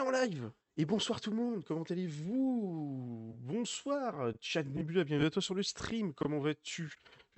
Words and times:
en 0.00 0.10
live 0.10 0.50
Et 0.76 0.84
bonsoir 0.84 1.20
tout 1.20 1.30
le 1.30 1.36
monde, 1.36 1.64
comment 1.64 1.82
allez-vous? 1.82 3.34
Bonsoir, 3.40 4.32
chat 4.40 4.62
Nebula, 4.62 5.02
bienvenue 5.02 5.26
à 5.26 5.30
toi 5.30 5.42
sur 5.42 5.54
le 5.54 5.62
stream, 5.62 6.14
comment 6.14 6.38
vas-tu? 6.38 6.92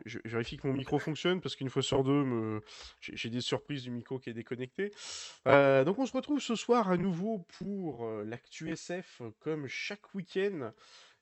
Je, 0.05 0.19
vérifie 0.25 0.59
que 0.59 0.67
mon 0.67 0.75
micro 0.75 0.99
fonctionne 0.99 1.41
parce 1.41 1.57
qu'une 1.57 1.71
fois 1.71 1.83
sur 1.83 2.04
deux, 2.04 2.25
me... 2.25 2.61
j'ai 3.01 3.31
des 3.31 3.41
surprises 3.41 3.85
du 3.85 3.91
micro 3.91 4.19
qui 4.19 4.31
est 4.31 4.35
déconnecté. 4.35 4.91
Euh, 5.46 5.85
donc 5.85 5.99
on 5.99 6.07
se 6.07 6.12
retrouve 6.12 6.41
ce 6.41 6.54
soir 6.54 6.91
à 6.91 6.96
nouveau 6.96 7.46
pour 7.59 8.04
euh, 8.04 8.25
l'actu 8.25 8.70
SF 8.70 9.22
comme 9.38 9.66
chaque 9.66 10.14
week-end. 10.14 10.72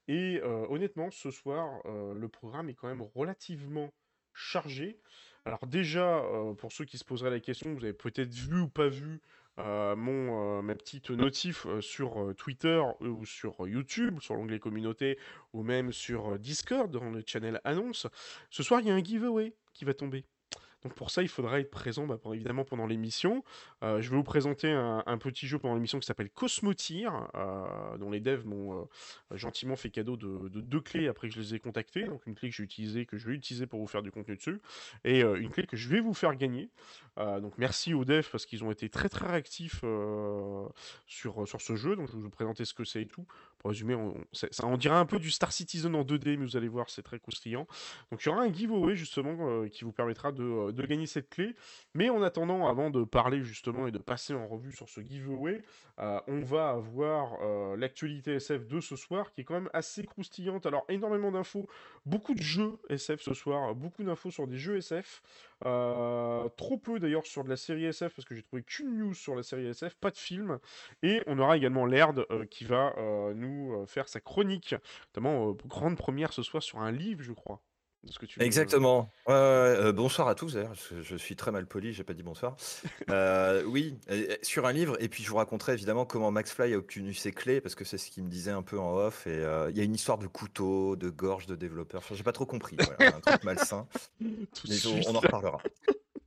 Et 0.08 0.40
euh, 0.42 0.66
honnêtement, 0.70 1.10
ce 1.10 1.30
soir, 1.30 1.82
le 1.86 2.28
programme 2.28 2.68
est 2.68 2.74
quand 2.74 2.88
même 2.88 3.02
relativement 3.14 3.92
chargé. 4.32 4.98
Alors 5.44 5.66
déjà, 5.66 6.22
pour 6.58 6.72
ceux 6.72 6.84
qui 6.84 6.98
se 6.98 7.04
poseraient 7.04 7.30
la 7.30 7.40
question, 7.40 7.74
vous 7.74 7.84
avez 7.84 7.92
peut-être 7.92 8.32
vu 8.32 8.60
ou 8.60 8.68
pas 8.68 8.88
vu 8.88 9.20
euh, 9.58 9.96
mon, 9.96 10.60
euh, 10.60 11.16
notif 11.16 11.66
euh, 11.66 11.80
sur 11.80 12.32
Twitter 12.36 12.80
ou 13.00 13.24
sur 13.24 13.66
YouTube, 13.66 14.20
sur 14.20 14.34
l'onglet 14.34 14.58
communauté, 14.58 15.18
ou 15.52 15.62
même 15.62 15.92
sur 15.92 16.38
Discord, 16.38 16.90
dans 16.90 17.10
le 17.10 17.22
channel 17.26 17.60
annonce. 17.64 18.06
Ce 18.50 18.62
soir, 18.62 18.80
il 18.80 18.86
y 18.86 18.90
a 18.90 18.94
un 18.94 19.02
giveaway 19.02 19.54
qui 19.74 19.84
va 19.84 19.94
tomber. 19.94 20.24
Donc 20.84 20.94
pour 20.94 21.10
ça, 21.10 21.22
il 21.22 21.28
faudra 21.28 21.58
être 21.58 21.70
présent 21.70 22.06
bah, 22.06 22.18
évidemment 22.32 22.64
pendant 22.64 22.86
l'émission. 22.86 23.42
Euh, 23.82 24.00
je 24.00 24.10
vais 24.10 24.16
vous 24.16 24.22
présenter 24.22 24.70
un, 24.70 25.18
petit 25.18 25.48
jeu 25.48 25.58
pendant 25.58 25.74
l'émission 25.74 25.98
qui 25.98 26.06
s'appelle 26.06 26.30
Cosmotir, 26.30 27.28
euh, 27.34 27.98
dont 27.98 28.10
les 28.10 28.20
devs 28.20 28.46
m'ont 28.46 28.82
euh, 28.82 29.36
gentiment 29.36 29.74
fait 29.74 29.90
cadeau 29.90 30.16
de, 30.16 30.48
deux 30.48 30.80
clés 30.80 31.08
après 31.08 31.28
que 31.28 31.34
je 31.34 31.40
les 31.40 31.54
ai 31.56 31.58
contactés. 31.58 32.04
Donc 32.04 32.26
une 32.26 32.34
clé 32.34 32.48
que 32.48 32.54
j'ai 32.54 32.62
utilisée, 32.62 33.06
que 33.06 33.18
je 33.18 33.26
vais 33.26 33.34
utiliser 33.34 33.66
pour 33.66 33.80
vous 33.80 33.88
faire 33.88 34.02
du 34.02 34.12
contenu 34.12 34.36
dessus, 34.36 34.60
et 35.04 35.20
une 35.20 35.50
clé 35.50 35.66
que 35.66 35.76
je 35.76 35.88
vais 35.88 36.00
vous 36.00 36.14
faire 36.14 36.34
gagner. 36.36 36.70
donc 37.16 37.54
merci 37.58 37.94
aux 37.94 38.04
devs 38.04 38.28
parce 38.30 38.46
qu'ils 38.46 38.62
ont 38.62 38.70
été 38.70 38.88
très 38.88 39.08
très 39.08 39.26
réactifs 39.26 39.84
sur, 41.06 41.48
sur 41.48 41.60
ce 41.60 41.76
jeu. 41.76 41.96
Donc 41.96 42.08
je 42.08 42.16
vais 42.16 42.22
vous 42.22 42.30
présenter 42.30 42.64
ce 42.64 42.74
que 42.74 42.84
c'est 42.84 43.02
et 43.02 43.06
tout. 43.06 43.26
Pour 43.58 43.70
résumer, 43.70 43.94
on, 43.94 44.14
ça, 44.32 44.48
on 44.64 44.76
dirait 44.76 44.96
un 44.96 45.06
peu 45.06 45.18
du 45.18 45.30
Star 45.30 45.50
Citizen 45.50 45.94
en 45.96 46.04
2D, 46.04 46.36
mais 46.36 46.44
vous 46.44 46.56
allez 46.56 46.68
voir, 46.68 46.88
c'est 46.90 47.02
très 47.02 47.18
croustillant. 47.18 47.66
Donc 48.10 48.22
il 48.24 48.28
y 48.28 48.28
aura 48.30 48.42
un 48.42 48.52
giveaway 48.52 48.94
justement 48.94 49.66
qui 49.68 49.84
vous 49.84 49.92
permettra 49.92 50.30
de 50.30 50.67
de 50.72 50.86
gagner 50.86 51.06
cette 51.06 51.30
clé. 51.30 51.54
Mais 51.94 52.10
en 52.10 52.22
attendant, 52.22 52.66
avant 52.68 52.90
de 52.90 53.04
parler 53.04 53.42
justement 53.42 53.86
et 53.86 53.92
de 53.92 53.98
passer 53.98 54.34
en 54.34 54.46
revue 54.46 54.72
sur 54.72 54.88
ce 54.88 55.00
giveaway, 55.00 55.62
euh, 56.00 56.20
on 56.28 56.40
va 56.40 56.70
avoir 56.70 57.38
euh, 57.42 57.76
l'actualité 57.76 58.34
SF 58.34 58.68
de 58.68 58.80
ce 58.80 58.94
soir 58.94 59.32
qui 59.32 59.40
est 59.40 59.44
quand 59.44 59.54
même 59.54 59.70
assez 59.72 60.04
croustillante. 60.04 60.66
Alors 60.66 60.84
énormément 60.88 61.32
d'infos, 61.32 61.68
beaucoup 62.06 62.34
de 62.34 62.42
jeux 62.42 62.78
SF 62.88 63.20
ce 63.20 63.34
soir, 63.34 63.74
beaucoup 63.74 64.04
d'infos 64.04 64.30
sur 64.30 64.46
des 64.46 64.58
jeux 64.58 64.76
SF. 64.76 65.22
Euh, 65.64 66.48
trop 66.50 66.78
peu 66.78 67.00
d'ailleurs 67.00 67.26
sur 67.26 67.42
de 67.42 67.48
la 67.48 67.56
série 67.56 67.86
SF 67.86 68.14
parce 68.14 68.26
que 68.26 68.36
j'ai 68.36 68.42
trouvé 68.42 68.62
qu'une 68.62 68.96
news 68.96 69.14
sur 69.14 69.34
la 69.34 69.42
série 69.42 69.66
SF, 69.66 69.96
pas 69.96 70.10
de 70.10 70.16
film. 70.16 70.58
Et 71.02 71.20
on 71.26 71.38
aura 71.38 71.56
également 71.56 71.84
Laird 71.84 72.26
qui 72.48 72.64
va 72.64 72.94
nous 73.34 73.84
faire 73.86 74.08
sa 74.08 74.20
chronique, 74.20 74.74
notamment 75.08 75.52
grande 75.66 75.96
première 75.96 76.32
ce 76.32 76.42
soir 76.42 76.62
sur 76.62 76.78
un 76.78 76.92
livre, 76.92 77.22
je 77.22 77.32
crois. 77.32 77.60
Exactement. 78.40 79.10
Euh, 79.28 79.92
bonsoir 79.92 80.28
à 80.28 80.34
tous, 80.34 80.54
d'ailleurs. 80.54 80.74
Je, 80.74 81.16
suis 81.16 81.36
très 81.36 81.50
mal 81.50 81.66
poli, 81.66 81.92
j'ai 81.92 82.04
pas 82.04 82.14
dit 82.14 82.22
bonsoir. 82.22 82.56
Euh, 83.10 83.62
oui, 83.64 83.98
sur 84.42 84.66
un 84.66 84.72
livre, 84.72 84.96
et 85.00 85.08
puis 85.08 85.22
je 85.22 85.30
vous 85.30 85.36
raconterai 85.36 85.72
évidemment 85.72 86.04
comment 86.04 86.30
Max 86.30 86.52
Fly 86.52 86.74
a 86.74 86.76
obtenu 86.76 87.14
ses 87.14 87.32
clés, 87.32 87.60
parce 87.60 87.74
que 87.74 87.84
c'est 87.84 87.96
ce 87.96 88.10
qu'il 88.10 88.22
me 88.22 88.28
disait 88.28 88.50
un 88.50 88.62
peu 88.62 88.78
en 88.78 88.94
off. 88.94 89.26
Et 89.26 89.30
euh, 89.30 89.70
il 89.70 89.78
y 89.78 89.80
a 89.80 89.84
une 89.84 89.94
histoire 89.94 90.18
de 90.18 90.26
couteau, 90.26 90.94
de 90.94 91.08
gorge, 91.08 91.46
de 91.46 91.56
développeur. 91.56 92.00
Enfin, 92.00 92.14
j'ai 92.14 92.22
pas 92.22 92.32
trop 92.32 92.44
compris. 92.44 92.76
un 92.98 93.20
truc 93.20 93.44
malsain. 93.44 93.86
Mais 94.20 94.86
on, 95.06 95.16
en 95.16 95.20
reparlera. 95.20 95.58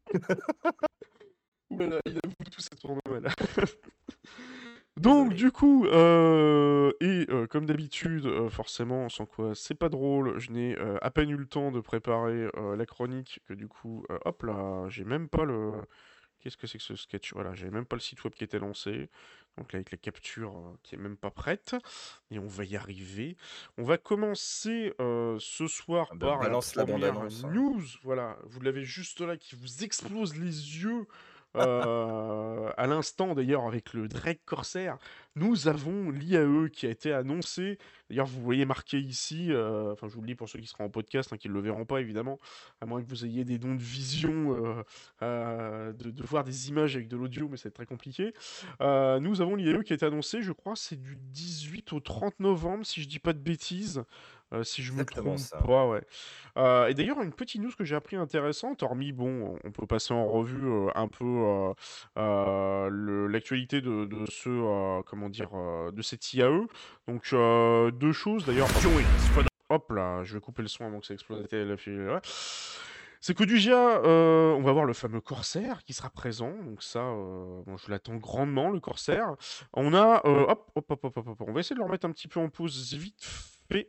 voilà, 1.70 2.00
il 2.06 2.18
a 2.18 2.50
tout 2.50 2.62
cette 2.62 2.80
tournoi 2.80 3.20
là. 3.22 3.30
Donc 5.02 5.34
du 5.34 5.52
coup, 5.52 5.88
euh, 5.88 6.92
et 7.02 7.26
euh, 7.30 7.48
comme 7.48 7.66
d'habitude, 7.66 8.28
euh, 8.28 8.50
forcément, 8.50 9.10
sans 9.10 9.26
quoi 9.26 9.54
c'est 9.56 9.74
pas 9.74 9.90
drôle, 9.90 10.38
je 10.38 10.52
n'ai 10.52 10.78
à 11.02 11.10
peine 11.10 11.32
eu 11.32 11.38
le 11.38 11.48
temps 11.48 11.72
de 11.72 11.80
préparer 11.80 12.48
la 12.78 12.86
chronique, 12.86 13.42
que 13.48 13.54
du 13.54 13.68
coup, 13.68 14.06
hop 14.26 14.44
là, 14.44 14.88
j'ai 14.90 15.04
même 15.04 15.28
pas 15.28 15.44
le... 15.44 15.72
Qu'est-ce 16.40 16.58
que 16.58 16.66
c'est 16.66 16.80
que 16.80 16.84
ce 16.84 16.96
sketch? 16.96 17.34
Voilà, 17.34 17.54
j'ai 17.54 17.70
même 17.70 17.86
pas 17.86 17.96
le 17.96 18.00
site 18.02 18.24
web 18.24 18.34
qui 18.34 18.44
était 18.44 18.58
lancé, 18.58 19.10
donc 19.58 19.74
là 19.74 19.78
avec 19.78 19.92
la 19.92 19.98
capture 19.98 20.54
qui 20.82 20.96
est 20.96 20.98
même 20.98 21.18
pas 21.18 21.30
prête, 21.30 21.76
et 22.32 22.40
on 22.40 22.48
va 22.48 22.64
y 22.64 22.76
arriver. 22.76 23.38
On 23.78 23.84
va 23.84 23.98
commencer 23.98 24.94
ce 24.98 25.68
soir 25.68 26.10
ah 26.12 26.16
bah, 26.16 26.28
par 26.28 26.50
la 26.50 26.86
première 26.86 27.20
hein. 27.20 27.28
news, 27.52 27.84
voilà, 28.04 28.38
vous 28.46 28.62
l'avez 28.62 28.84
juste 28.84 29.22
là 29.22 29.38
qui 29.38 29.56
vous 29.56 29.84
explose 29.84 30.36
les 30.36 30.82
yeux 30.84 31.08
euh, 31.58 32.70
à 32.78 32.88
l'instant 32.88 33.36
d'ailleurs 33.36 33.66
avec 33.66 33.94
le 33.94 34.08
Drake 34.08 34.42
Corsair, 34.46 34.98
nous 35.36 35.68
avons 35.68 36.10
l'IAE 36.10 36.70
qui 36.72 36.86
a 36.86 36.90
été 36.90 37.12
annoncé. 37.14 37.78
D'ailleurs, 38.10 38.26
vous 38.26 38.42
voyez 38.42 38.66
marqué 38.66 39.00
ici, 39.00 39.52
euh, 39.52 39.94
enfin 39.94 40.08
je 40.08 40.16
vous 40.16 40.22
le 40.22 40.28
dis 40.28 40.36
pour 40.36 40.50
ceux 40.50 40.60
qui 40.60 40.68
seront 40.68 40.86
en 40.86 40.90
podcast, 40.90 41.32
hein, 41.34 41.38
qui 41.38 41.50
ne 41.50 41.54
le 41.54 41.62
verront 41.62 41.86
pas 41.86 42.02
évidemment, 42.02 42.40
à 42.82 42.86
moins 42.86 43.02
que 43.02 43.08
vous 43.08 43.26
ayez 43.26 43.46
des 43.46 43.58
dons 43.58 43.76
de 43.76 43.82
vision, 43.82 44.84
euh, 45.22 45.94
de, 45.94 46.24
voir 46.24 46.44
des 46.44 46.70
images 46.70 46.96
avec 46.96 47.08
de 47.08 47.18
l'audio, 47.18 47.48
mais 47.50 47.58
c'est 47.58 47.72
très 47.72 47.86
compliqué. 47.86 48.34
nous 48.80 49.42
avons 49.42 49.56
l'IAE 49.56 49.84
qui 49.84 49.94
a 49.94 49.96
été 49.96 50.06
annoncé, 50.06 50.42
je 50.42 50.52
crois, 50.52 50.76
c'est 50.76 51.02
du 51.02 51.18
18 51.18 51.94
au 51.94 52.00
30 52.00 52.40
novembre, 52.40 52.86
si 52.86 53.02
je 53.02 53.08
dis 53.08 53.20
pas 53.20 53.34
de 53.34 53.40
bêtises. 53.40 54.04
Euh, 54.54 54.64
si 54.64 54.84
je 54.84 54.92
me 54.92 55.06
trompe 55.06 55.40
pas, 55.66 55.88
ouais. 55.88 56.04
Euh, 56.58 56.88
et 56.88 56.94
d'ailleurs, 56.94 57.22
une 57.22 57.32
petite 57.32 57.62
news 57.62 57.72
que 57.78 57.86
j'ai 57.86 57.96
appris 57.96 58.18
intéressante, 58.18 58.84
hormis, 58.84 59.14
bon, 59.14 59.58
on 59.64 59.72
peut 59.72 59.88
passer 59.88 60.14
en 60.14 60.28
revue 60.28 60.68
euh, 60.68 60.90
un 60.94 61.08
peu 61.08 61.74
l'actualité 63.30 63.82
de, 63.82 64.26
ce, 64.30 65.02
comment 65.04 65.30
dire, 65.30 65.52
de 65.94 66.02
cette 66.02 66.34
IAE. 66.34 66.68
Donc, 67.08 67.34
deux 67.94 68.12
choses 68.12 68.46
d'ailleurs. 68.46 68.68
Hop 69.70 69.90
là, 69.92 70.22
je 70.24 70.34
vais 70.34 70.42
couper 70.42 70.64
le 70.64 70.68
son 70.68 70.86
avant 70.86 71.00
que 71.00 71.06
ça 71.06 71.14
explose 71.14 71.48
la 71.50 71.78
file. 71.78 72.20
C'est 73.24 73.36
que 73.36 73.44
du 73.44 73.58
GIA, 73.58 74.02
on 74.04 74.62
va 74.62 74.72
voir 74.74 74.84
le 74.84 74.92
fameux 74.92 75.22
Corsair 75.22 75.84
qui 75.84 75.94
sera 75.94 76.10
présent. 76.10 76.54
Donc 76.66 76.84
ça, 76.84 77.00
bon, 77.00 77.78
je 77.78 77.90
l'attends 77.90 78.18
grandement, 78.18 78.70
le 78.70 78.82
Corsair. 78.82 79.36
On 79.72 79.94
a, 79.94 80.22
hop, 80.26 80.72
hop, 80.76 80.92
hop, 80.92 81.06
hop, 81.06 81.18
hop, 81.18 81.42
on 81.48 81.54
va 81.54 81.62
essayer 81.62 81.76
de 81.76 81.80
le 81.80 81.86
remettre 81.86 82.06
un 82.06 82.12
petit 82.12 82.28
peu 82.28 82.42
en 82.42 82.50
pause 82.50 82.94
vite 82.96 83.26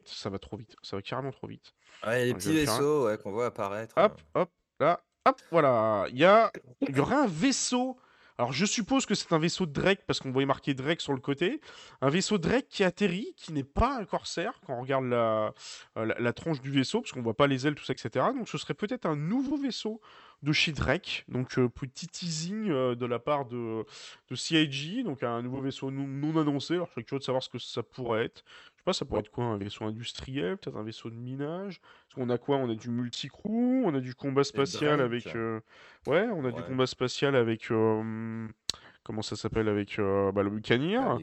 ça 0.05 0.31
va 0.31 0.39
trop 0.39 0.57
vite, 0.57 0.77
ça 0.83 0.97
va 0.97 1.03
carrément 1.03 1.33
trop 1.33 1.47
vite. 1.47 1.75
Ouais, 2.07 2.25
les 2.27 2.35
petits 2.35 2.53
vaisseaux 2.53 3.07
ouais, 3.07 3.19
qu'on 3.19 3.31
voit 3.33 3.47
apparaître. 3.47 3.95
Hop, 3.97 4.21
hop, 4.35 4.51
là, 4.81 5.01
hop, 5.25 5.41
voilà. 5.51 6.07
Il 6.11 6.19
y, 6.19 6.25
a... 6.25 6.51
Il 6.81 6.97
y 6.97 7.01
aura 7.01 7.23
un 7.23 7.27
vaisseau. 7.27 7.97
Alors 8.39 8.53
je 8.53 8.65
suppose 8.65 9.07
que 9.07 9.15
c'est 9.15 9.33
un 9.33 9.39
vaisseau 9.39 9.67
de 9.67 9.73
Drake 9.73 10.01
parce 10.07 10.19
qu'on 10.19 10.33
voyait 10.33 10.47
marqué 10.47 10.75
Drake 10.75 11.01
sur 11.01 11.13
le 11.13 11.21
côté. 11.21 11.61
Un 12.01 12.09
vaisseau 12.09 12.39
Drake 12.39 12.67
qui 12.69 12.83
atterrit, 12.83 13.35
qui 13.37 13.53
n'est 13.53 13.63
pas 13.63 13.99
un 13.99 14.05
corsaire 14.05 14.55
quand 14.67 14.75
on 14.75 14.81
regarde 14.81 15.05
la, 15.05 15.53
la, 15.95 16.19
la 16.19 16.33
tronche 16.33 16.61
du 16.61 16.71
vaisseau, 16.71 17.03
parce 17.03 17.13
qu'on 17.13 17.23
voit 17.23 17.37
pas 17.37 17.47
les 17.47 17.67
ailes, 17.67 17.75
tout 17.75 17.85
ça, 17.85 17.93
etc. 17.93 18.27
Donc 18.35 18.49
ce 18.49 18.59
serait 18.59 18.75
peut-être 18.75 19.07
un 19.07 19.17
nouveau 19.17 19.57
vaisseau 19.59 20.01
de 20.43 20.53
chez 20.53 20.73
Drake. 20.73 21.25
Donc, 21.29 21.59
euh, 21.59 21.69
petit 21.69 22.09
teasing 22.09 22.71
euh, 22.71 22.95
de 22.95 23.07
la 23.07 23.19
part 23.19 23.47
de, 23.47 23.85
de 24.29 24.35
CIG, 24.35 25.05
donc 25.05 25.23
un 25.23 25.41
nouveau 25.43 25.61
vaisseau 25.61 25.91
non, 25.91 26.37
annoncé. 26.41 26.75
Alors, 26.75 26.87
je 26.89 26.93
serais 26.93 27.05
curieux 27.05 27.21
de 27.21 27.25
savoir 27.25 27.43
ce 27.43 27.49
que 27.49 27.59
ça 27.59 27.83
pourrait 27.83 28.25
être. 28.25 28.45
Je 28.47 28.79
sais 28.79 28.85
pas, 28.85 28.93
ça 28.93 29.05
pourrait 29.05 29.21
être 29.21 29.31
quoi 29.31 29.45
Un 29.45 29.59
vaisseau 29.59 29.85
industriel 29.85 30.57
Peut-être 30.59 30.77
un 30.77 30.83
vaisseau 30.83 31.11
de 31.11 31.15
minage? 31.15 31.81
Parce 31.81 32.15
qu'on 32.15 32.31
a 32.31 32.39
quoi? 32.39 32.57
On 32.57 32.69
a 32.71 32.75
du 32.75 32.91
multi-crew, 32.91 33.85
on 33.85 33.95
a 33.95 34.01
du 34.01 34.15
combat 34.15 34.45
spatial 34.45 35.01
avec. 35.01 35.35
Euh, 35.37 35.61
ouais, 36.07 36.29
on 36.33 36.45
a 36.45 36.51
du 36.51 36.63
combat 36.63 36.87
spatial 36.87 37.37
avec. 37.37 37.69
Comment 37.69 39.23
ça 39.23 39.37
s'appelle? 39.37 39.69
Avec 39.69 39.99
bah, 39.99 40.43
le 40.43 40.51
Buccaneer. 40.51 41.19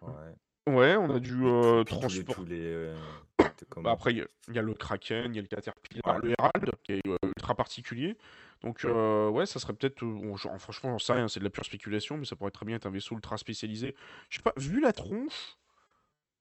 Ouais. 0.00 0.10
Ouais, 0.66 0.96
on 0.96 1.14
a 1.14 1.18
du 1.18 1.40
transport. 1.86 2.44
Bah, 3.76 3.92
après, 3.92 4.12
il 4.12 4.26
y, 4.54 4.58
a 4.58 4.62
le 4.62 4.74
Kraken, 4.74 5.32
il 5.32 5.36
y 5.36 5.38
a 5.38 5.42
le 5.42 5.48
Caterpillar, 5.48 6.18
le 6.20 6.34
Herald, 6.38 6.70
qui 6.82 6.92
est 6.92 7.02
ultra 7.24 7.54
particulier. 7.54 8.16
Donc, 8.62 8.84
ouais, 8.84 9.46
ça 9.46 9.58
serait 9.58 9.72
peut-être. 9.72 10.04
franchement, 10.58 10.90
j'en 10.90 10.98
sais 10.98 11.12
rien, 11.12 11.28
c'est 11.28 11.40
de 11.40 11.44
la 11.44 11.50
pure 11.50 11.64
spéculation, 11.64 12.16
mais 12.16 12.24
ça 12.24 12.36
pourrait 12.36 12.50
très 12.50 12.66
bien 12.66 12.76
être 12.76 12.86
un 12.86 12.90
vaisseau 12.90 13.14
ultra 13.14 13.36
spécialisé. 13.38 13.94
Je 14.28 14.36
sais 14.36 14.42
pas, 14.42 14.52
vu 14.56 14.80
la 14.80 14.92
tronche, 14.92 15.56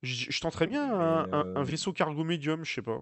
je 0.01 0.39
tenterais 0.39 0.67
bien 0.67 0.91
un, 0.93 1.63
vaisseau 1.63 1.93
cargo 1.93 2.23
médium, 2.23 2.63
je 2.63 2.73
sais 2.73 2.81
pas. 2.81 3.01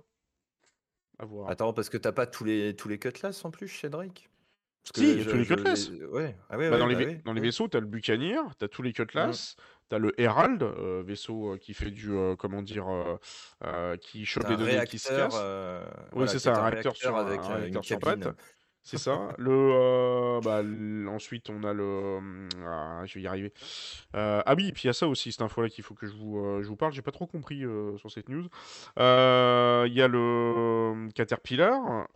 À 1.19 1.25
voir. 1.25 1.49
Attends, 1.49 1.73
parce 1.73 1.89
que 1.89 1.97
t'as 1.97 2.11
pas 2.11 2.27
tous 2.27 2.43
les, 2.43 2.75
tous 2.75 2.89
les 2.89 2.99
cutlass 2.99 3.43
en 3.43 3.49
plus 3.49 3.67
chez 3.67 3.89
Drake 3.89 4.29
si, 4.95 5.11
il 5.11 5.17
y 5.17 5.21
a 5.21 5.25
tous 5.25 5.37
les 5.37 5.45
cutlass. 5.45 5.89
Ouais. 6.11 6.35
Ah 6.49 6.57
bah, 6.57 6.77
dans, 6.77 6.85
les 6.85 6.95
bah 6.95 7.21
dans 7.25 7.33
les 7.33 7.41
vaisseaux, 7.41 7.67
t'as 7.67 7.79
le 7.79 7.85
Buccaneer, 7.85 8.39
t'as 8.57 8.67
tous 8.67 8.81
les 8.81 8.93
cutlass, 8.93 9.55
T'as 9.89 9.99
le 9.99 10.19
Herald, 10.19 10.63
euh, 10.63 11.01
vaisseau 11.05 11.53
euh, 11.53 11.57
qui 11.57 11.73
fait 11.73 11.91
du, 11.91 12.11
euh, 12.11 12.35
comment 12.35 12.61
dire, 12.61 12.87
qui 14.01 14.25
chope 14.25 14.49
les 14.49 14.57
données 14.57 14.83
qui 14.85 14.99
se 14.99 15.09
cassent. 15.09 15.87
oui, 16.13 16.27
c'est 16.27 16.39
ça, 16.39 16.57
un 16.57 16.69
réacteur 16.69 16.95
sur, 16.95 17.15
avec 17.15 17.39
une 17.41 17.79
cabine. 17.79 18.33
C'est 18.87 18.97
ça. 18.97 19.33
Le, 19.37 19.51
euh, 19.51 20.39
bah, 20.39 20.61
ensuite, 21.11 21.49
on 21.49 21.61
a 21.63 21.73
le. 21.73 22.19
Ah, 22.65 23.01
je 23.05 23.15
vais 23.15 23.21
y 23.21 23.27
arriver. 23.27 23.51
Euh, 24.15 24.41
ah 24.45 24.55
oui, 24.55 24.69
et 24.69 24.71
puis 24.71 24.83
il 24.83 24.87
y 24.87 24.89
a 24.89 24.93
ça 24.93 25.09
aussi, 25.09 25.33
cette 25.33 25.41
info-là 25.41 25.67
qu'il 25.67 25.83
faut 25.83 25.93
que 25.93 26.07
je 26.07 26.15
vous, 26.15 26.39
euh, 26.39 26.63
je 26.63 26.69
vous 26.69 26.77
parle. 26.77 26.93
J'ai 26.93 27.01
pas 27.01 27.11
trop 27.11 27.27
compris 27.27 27.65
sur 27.97 28.09
cette 28.09 28.29
news. 28.29 28.47
Il 28.95 29.93
y 29.93 30.01
a 30.01 30.07
le 30.07 31.09
Caterpillar. 31.13 32.07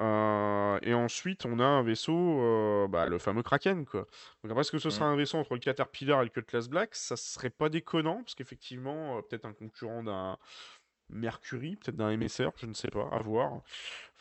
et 0.82 0.94
ensuite, 0.94 1.46
on 1.46 1.60
a 1.60 1.66
un 1.66 1.84
vaisseau, 1.84 2.88
bah, 2.88 3.06
le 3.06 3.18
fameux 3.18 3.44
Kraken. 3.44 3.86
Quoi. 3.86 4.08
Donc 4.42 4.52
après, 4.52 4.62
est-ce 4.62 4.72
que 4.72 4.80
ce 4.80 4.90
sera 4.90 5.10
mm. 5.10 5.14
un 5.14 5.16
vaisseau 5.18 5.40
entre 5.40 5.54
le 5.54 5.60
Caterpillar 5.60 6.22
et 6.22 6.24
le 6.24 6.30
Cutlass 6.30 6.70
Black? 6.70 6.96
Ça 6.96 7.18
serait 7.18 7.50
pas 7.50 7.68
déconnant, 7.68 8.24
parce 8.24 8.36
qu'effectivement, 8.36 9.22
peut-être 9.24 9.44
un 9.44 9.54
concurrent 9.54 10.04
d'un. 10.04 10.38
Mercury, 11.14 11.76
peut-être 11.76 11.98
d'un 11.98 12.16
MSR, 12.16 12.52
je 12.56 12.66
ne 12.66 12.74
sais 12.74 12.88
pas, 12.88 13.10
à 13.12 13.22
voir. 13.22 13.62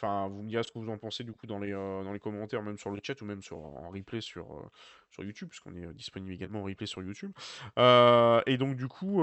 Enfin, 0.02 0.28
vous 0.28 0.42
me 0.42 0.48
direz 0.48 0.62
ce 0.62 0.72
que 0.72 0.78
vous 0.78 0.88
en 0.88 0.96
pensez 0.96 1.24
du 1.24 1.32
coup 1.32 1.46
dans 1.46 1.58
les, 1.58 1.74
euh, 1.74 2.02
dans 2.02 2.14
les 2.14 2.18
commentaires, 2.18 2.62
même 2.62 2.78
sur 2.78 2.90
le 2.90 2.98
chat 3.02 3.20
ou 3.20 3.26
même 3.26 3.42
sur, 3.42 3.58
en 3.58 3.90
replay 3.90 4.22
sur, 4.22 4.44
euh, 4.44 4.62
sur 5.10 5.22
YouTube, 5.22 5.48
puisqu'on 5.50 5.76
est 5.76 5.84
euh, 5.84 5.92
disponible 5.92 6.32
également 6.32 6.60
en 6.60 6.64
replay 6.64 6.86
sur 6.86 7.02
YouTube. 7.02 7.32
et 7.76 8.56
donc 8.56 8.76
du 8.76 8.88
coup, 8.88 9.20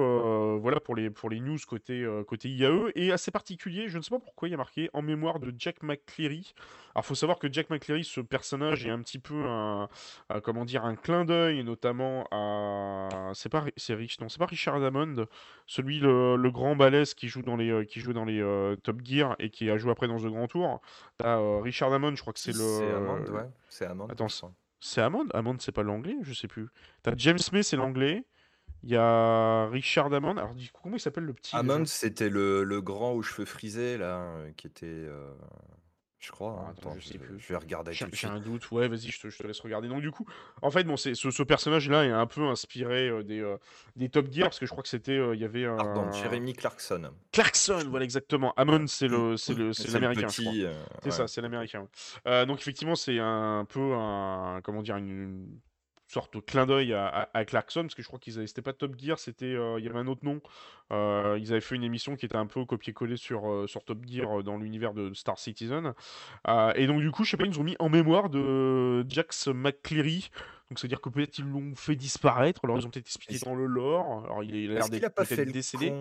voilà 0.59 0.79
pour 0.79 0.95
les, 0.95 1.09
pour 1.09 1.31
les 1.31 1.39
news 1.39 1.57
côté, 1.67 2.07
côté 2.27 2.49
IAE. 2.49 2.91
Et 2.93 3.11
assez 3.11 3.31
particulier, 3.31 3.87
je 3.87 3.97
ne 3.97 4.03
sais 4.03 4.11
pas 4.11 4.19
pourquoi 4.19 4.47
il 4.47 4.51
y 4.51 4.53
a 4.53 4.57
marqué 4.57 4.89
en 4.93 5.01
mémoire 5.01 5.39
de 5.39 5.51
Jack 5.57 5.81
McCleary. 5.81 6.53
Alors 6.93 7.05
il 7.05 7.07
faut 7.07 7.15
savoir 7.15 7.39
que 7.39 7.51
Jack 7.51 7.69
McCleary, 7.69 8.03
ce 8.03 8.21
personnage 8.21 8.85
est 8.85 8.89
un 8.89 9.01
petit 9.01 9.19
peu 9.19 9.45
un, 9.47 9.87
comment 10.43 10.65
dire, 10.65 10.85
un 10.85 10.95
clin 10.95 11.25
d'œil 11.25 11.63
notamment 11.63 12.27
à... 12.31 13.31
C'est 13.33 13.49
pas, 13.49 13.65
c'est 13.77 13.95
Rich, 13.95 14.19
non, 14.19 14.29
c'est 14.29 14.39
pas 14.39 14.45
Richard 14.45 14.83
Hammond, 14.83 15.25
celui 15.65 15.99
le, 15.99 16.49
grand 16.51 16.75
balèze 16.75 17.13
qui 17.13 17.27
joue 17.27 17.41
dans 17.41 17.55
les, 17.55 17.85
qui 17.87 17.99
joue 17.99 18.13
dans 18.13 18.25
les 18.25 18.43
Top 18.83 19.01
Gear 19.03 19.35
et 19.39 19.49
qui 19.49 19.69
a 19.69 19.77
joué 19.77 19.91
après 19.91 20.07
dans 20.07 20.17
The 20.17 20.27
Grand 20.27 20.47
Tour. 20.47 20.66
T'as 21.17 21.37
euh, 21.39 21.59
Richard 21.59 21.91
Hammond, 21.93 22.15
je 22.15 22.21
crois 22.21 22.33
que 22.33 22.39
c'est 22.39 22.53
le. 22.53 22.57
C'est 22.57 22.91
Hammond, 22.91 23.25
ouais. 23.25 23.49
C'est 23.69 23.85
Hammond. 23.85 24.07
Attends, 24.07 24.27
c'est 24.79 25.01
Hammond 25.01 25.27
Hammond, 25.33 25.57
c'est 25.59 25.71
pas 25.71 25.83
l'anglais? 25.83 26.15
Je 26.21 26.33
sais 26.33 26.47
plus. 26.47 26.67
T'as 27.03 27.13
James 27.17 27.39
May, 27.51 27.63
c'est 27.63 27.77
l'anglais. 27.77 28.25
Il 28.83 28.91
y 28.91 28.95
a 28.95 29.67
Richard 29.67 30.13
Hammond. 30.13 30.37
Alors, 30.37 30.53
du 30.53 30.69
coup, 30.69 30.81
comment 30.83 30.95
il 30.95 30.99
s'appelle 30.99 31.23
le 31.23 31.33
petit 31.33 31.55
Hammond, 31.55 31.85
c'était 31.85 32.29
le, 32.29 32.63
le, 32.63 32.81
grand 32.81 33.13
aux 33.13 33.21
cheveux 33.21 33.45
frisés, 33.45 33.97
là, 33.97 34.19
euh, 34.19 34.51
qui 34.55 34.67
était. 34.67 34.85
Euh, 34.85 35.33
je 36.19 36.31
crois. 36.31 36.65
Hein. 36.67 36.73
Attends, 36.75 36.95
je, 36.99 37.05
sais 37.05 37.17
plus. 37.17 37.39
je 37.39 37.47
vais 37.47 37.57
regarder. 37.57 37.93
J'ai 37.93 38.27
un 38.27 38.39
doute. 38.39 38.71
Ouais, 38.71 38.87
vas-y, 38.87 39.09
je 39.09 39.21
te, 39.21 39.29
je 39.29 39.37
te, 39.37 39.45
laisse 39.45 39.59
regarder. 39.59 39.87
Donc, 39.87 40.01
du 40.01 40.11
coup, 40.11 40.25
en 40.61 40.71
fait, 40.71 40.83
bon, 40.83 40.97
ce, 40.97 41.13
ce 41.13 41.43
personnage-là 41.43 42.05
est 42.05 42.11
un 42.11 42.25
peu 42.25 42.47
inspiré 42.47 43.07
euh, 43.07 43.23
des, 43.23 43.39
euh, 43.39 43.57
des 43.95 44.09
Top 44.09 44.31
Gear 44.31 44.47
parce 44.47 44.59
que 44.59 44.65
je 44.65 44.71
crois 44.71 44.83
que 44.83 44.89
c'était. 44.89 45.17
Euh, 45.17 45.35
il 45.35 45.41
y 45.41 45.45
avait 45.45 45.65
un. 45.65 45.77
Pardon, 45.77 46.11
Jeremy 46.11 46.53
Clarkson. 46.53 47.11
Clarkson, 47.31 47.83
voilà, 47.89 48.05
exactement. 48.05 48.53
Hammond, 48.57 48.87
c'est 48.87 49.07
le, 49.07 49.37
c'est 49.37 49.53
le, 49.53 49.73
c'est 49.73 49.91
l'américain. 49.91 50.27
C'est 50.29 51.11
ça, 51.11 51.27
c'est 51.27 51.41
l'américain. 51.41 51.87
donc, 52.25 52.59
effectivement, 52.59 52.95
c'est 52.95 53.19
un 53.19 53.65
peu 53.65 53.93
un. 53.93 54.61
Comment 54.63 54.81
dire 54.81 54.97
une 54.97 55.59
sorte 56.07 56.33
de 56.35 56.39
clin 56.39 56.65
d'œil 56.65 56.93
à, 56.93 57.45
Clarkson, 57.45 57.81
parce 57.81 57.95
que 57.95 58.01
je 58.01 58.07
crois 58.07 58.19
qu'ils 58.19 58.37
avaient, 58.37 58.47
c'était 58.47 58.61
pas 58.61 58.73
Top 58.73 58.95
Gear, 58.97 59.19
c'était, 59.19 59.45
euh, 59.45 59.79
il 59.79 59.85
y 59.85 59.89
avait 59.89 59.99
un 59.99 60.07
autre 60.07 60.23
nom. 60.23 60.41
Euh, 60.91 61.37
ils 61.39 61.51
avaient 61.51 61.61
fait 61.61 61.75
une 61.75 61.83
émission 61.83 62.15
qui 62.15 62.25
était 62.25 62.37
un 62.37 62.45
peu 62.45 62.63
copié-collé 62.63 63.17
sur, 63.17 63.49
euh, 63.51 63.67
sur 63.67 63.83
Top 63.83 63.99
Gear 64.07 64.43
dans 64.43 64.57
l'univers 64.57 64.93
de 64.93 65.13
Star 65.13 65.37
Citizen. 65.37 65.93
et 66.75 66.87
donc 66.87 67.01
du 67.01 67.11
coup, 67.11 67.23
je 67.23 67.31
sais 67.31 67.37
pas, 67.37 67.43
ils 67.43 67.51
nous 67.51 67.59
ont 67.59 67.63
mis 67.63 67.75
en 67.79 67.89
mémoire 67.89 68.29
de 68.29 69.05
Jax 69.09 69.47
McCleary. 69.47 70.29
Donc 70.69 70.79
c'est-à-dire 70.79 70.99
que 70.99 71.09
peut-être 71.09 71.39
ils 71.39 71.45
l'ont 71.45 71.75
fait 71.75 71.95
disparaître, 71.95 72.61
alors 72.65 72.77
ils 72.77 72.85
ont 72.85 72.89
peut-être 72.89 73.07
expliqué 73.07 73.39
dans 73.45 73.55
le 73.55 73.65
lore. 73.65 74.25
Alors 74.25 74.43
il, 74.43 74.71
a 74.71 74.73
l'air 74.75 74.89
d'être 74.89 75.51
décédé. 75.51 75.93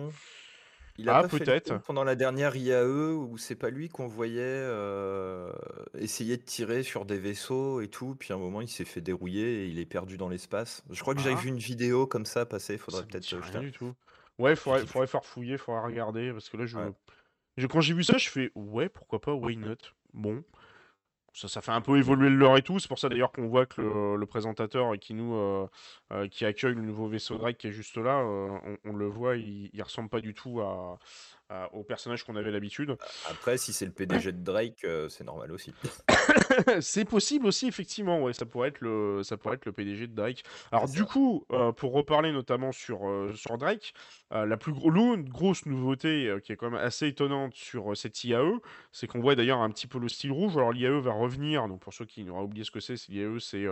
Il 0.99 1.09
a 1.09 1.17
ah, 1.17 1.27
peut-être. 1.27 1.79
pendant 1.81 2.03
la 2.03 2.15
dernière 2.15 2.55
IAE 2.55 3.13
où 3.13 3.37
c'est 3.37 3.55
pas 3.55 3.69
lui 3.69 3.87
qu'on 3.87 4.07
voyait 4.07 4.41
euh, 4.41 5.51
essayer 5.99 6.37
de 6.37 6.41
tirer 6.41 6.81
sur 6.81 7.05
des 7.05 7.19
vaisseaux 7.19 7.81
et 7.81 7.87
tout, 7.87 8.15
puis 8.15 8.33
à 8.33 8.35
un 8.35 8.39
moment 8.39 8.61
il 8.61 8.67
s'est 8.67 8.85
fait 8.85 9.01
dérouiller 9.01 9.63
et 9.63 9.67
il 9.67 9.77
est 9.79 9.85
perdu 9.85 10.17
dans 10.17 10.27
l'espace. 10.27 10.83
Je 10.89 10.99
crois 11.01 11.13
que 11.13 11.21
j'avais 11.21 11.35
ah. 11.35 11.41
vu 11.41 11.49
une 11.49 11.59
vidéo 11.59 12.07
comme 12.07 12.25
ça 12.25 12.45
passer, 12.45 12.77
faudrait 12.77 13.05
peut-être. 13.05 13.27
Rien 13.37 13.61
du 13.61 13.71
tout. 13.71 13.93
Ouais, 14.39 14.55
faudrait, 14.55 14.85
faudrait 14.87 15.07
faire 15.07 15.23
fouiller, 15.23 15.57
faudrait 15.57 15.85
regarder 15.85 16.31
parce 16.31 16.49
que 16.49 16.57
là 16.57 16.65
je, 16.65 17.67
quand 17.67 17.81
j'ai 17.81 17.93
vu 17.93 18.03
ça, 18.03 18.17
je 18.17 18.29
fais 18.29 18.51
ouais, 18.55 18.89
pourquoi 18.89 19.21
pas, 19.21 19.33
why 19.33 19.55
not? 19.55 19.75
Bon, 20.13 20.43
ça, 21.45 21.61
fait 21.61 21.71
un 21.71 21.81
peu 21.81 21.97
évoluer 21.97 22.29
le 22.29 22.35
lore 22.35 22.57
et 22.57 22.63
tout. 22.63 22.79
C'est 22.79 22.87
pour 22.87 22.97
ça 22.97 23.09
d'ailleurs 23.09 23.31
qu'on 23.31 23.47
voit 23.47 23.65
que 23.65 23.81
le, 23.81 24.25
présentateur 24.25 24.97
qui 24.99 25.13
nous 25.13 25.35
euh, 25.35 25.67
euh, 26.11 26.27
qui 26.27 26.45
accueille 26.45 26.73
le 26.73 26.81
nouveau 26.81 27.07
vaisseau 27.07 27.37
Drake 27.37 27.57
qui 27.57 27.67
est 27.67 27.71
juste 27.71 27.97
là, 27.97 28.19
euh, 28.19 28.75
on, 28.83 28.93
le 28.93 29.07
voit, 29.07 29.37
il, 29.37 29.69
il 29.73 29.81
ressemble 29.81 30.09
pas 30.09 30.21
du 30.21 30.33
tout 30.33 30.61
à, 30.61 30.97
au 31.71 31.83
personnage 31.83 32.23
qu'on 32.23 32.35
avait 32.35 32.51
l'habitude. 32.51 32.97
Après, 33.29 33.57
si 33.57 33.71
c'est 33.71 33.85
le 33.85 33.91
PDG 33.91 34.31
de 34.31 34.43
Drake, 34.43 34.85
c'est 35.09 35.23
normal 35.23 35.51
aussi. 35.51 35.73
c'est 36.81 37.05
possible 37.05 37.47
aussi, 37.47 37.67
effectivement. 37.67 38.21
Ouais, 38.21 38.33
ça 38.33 38.45
pourrait 38.45 38.69
être 38.69 38.81
le, 38.81 39.21
ça 39.23 39.37
pourrait 39.37 39.55
être 39.55 39.65
le 39.65 39.71
PDG 39.71 40.07
de 40.07 40.15
Drake. 40.15 40.43
Alors 40.71 40.87
du 40.87 41.03
coup, 41.03 41.45
pour 41.75 41.93
reparler 41.93 42.31
notamment 42.31 42.71
sur 42.71 43.01
sur 43.35 43.57
Drake, 43.57 43.93
la 44.31 44.57
plus 44.57 44.73
grosse 44.73 45.65
nouveauté 45.65 46.35
qui 46.43 46.51
est 46.51 46.55
quand 46.55 46.69
même 46.69 46.79
assez 46.79 47.07
étonnante 47.07 47.53
sur 47.53 47.95
cette 47.95 48.23
IAE, 48.23 48.59
c'est 48.91 49.07
qu'on 49.07 49.19
voit 49.19 49.35
d'ailleurs 49.35 49.59
un 49.59 49.69
petit 49.69 49.87
peu 49.87 49.99
le 49.99 50.09
style 50.09 50.31
rouge. 50.31 50.57
Alors 50.57 50.71
l'IAE 50.71 50.99
va 50.99 51.13
revenir. 51.13 51.67
Donc 51.67 51.79
pour 51.81 51.93
ceux 51.93 52.05
qui 52.05 52.23
n'auraient 52.23 52.43
oublié 52.43 52.63
ce 52.63 52.71
que 52.71 52.79
c'est, 52.79 52.95
l'IAE, 53.09 53.39
c'est 53.39 53.65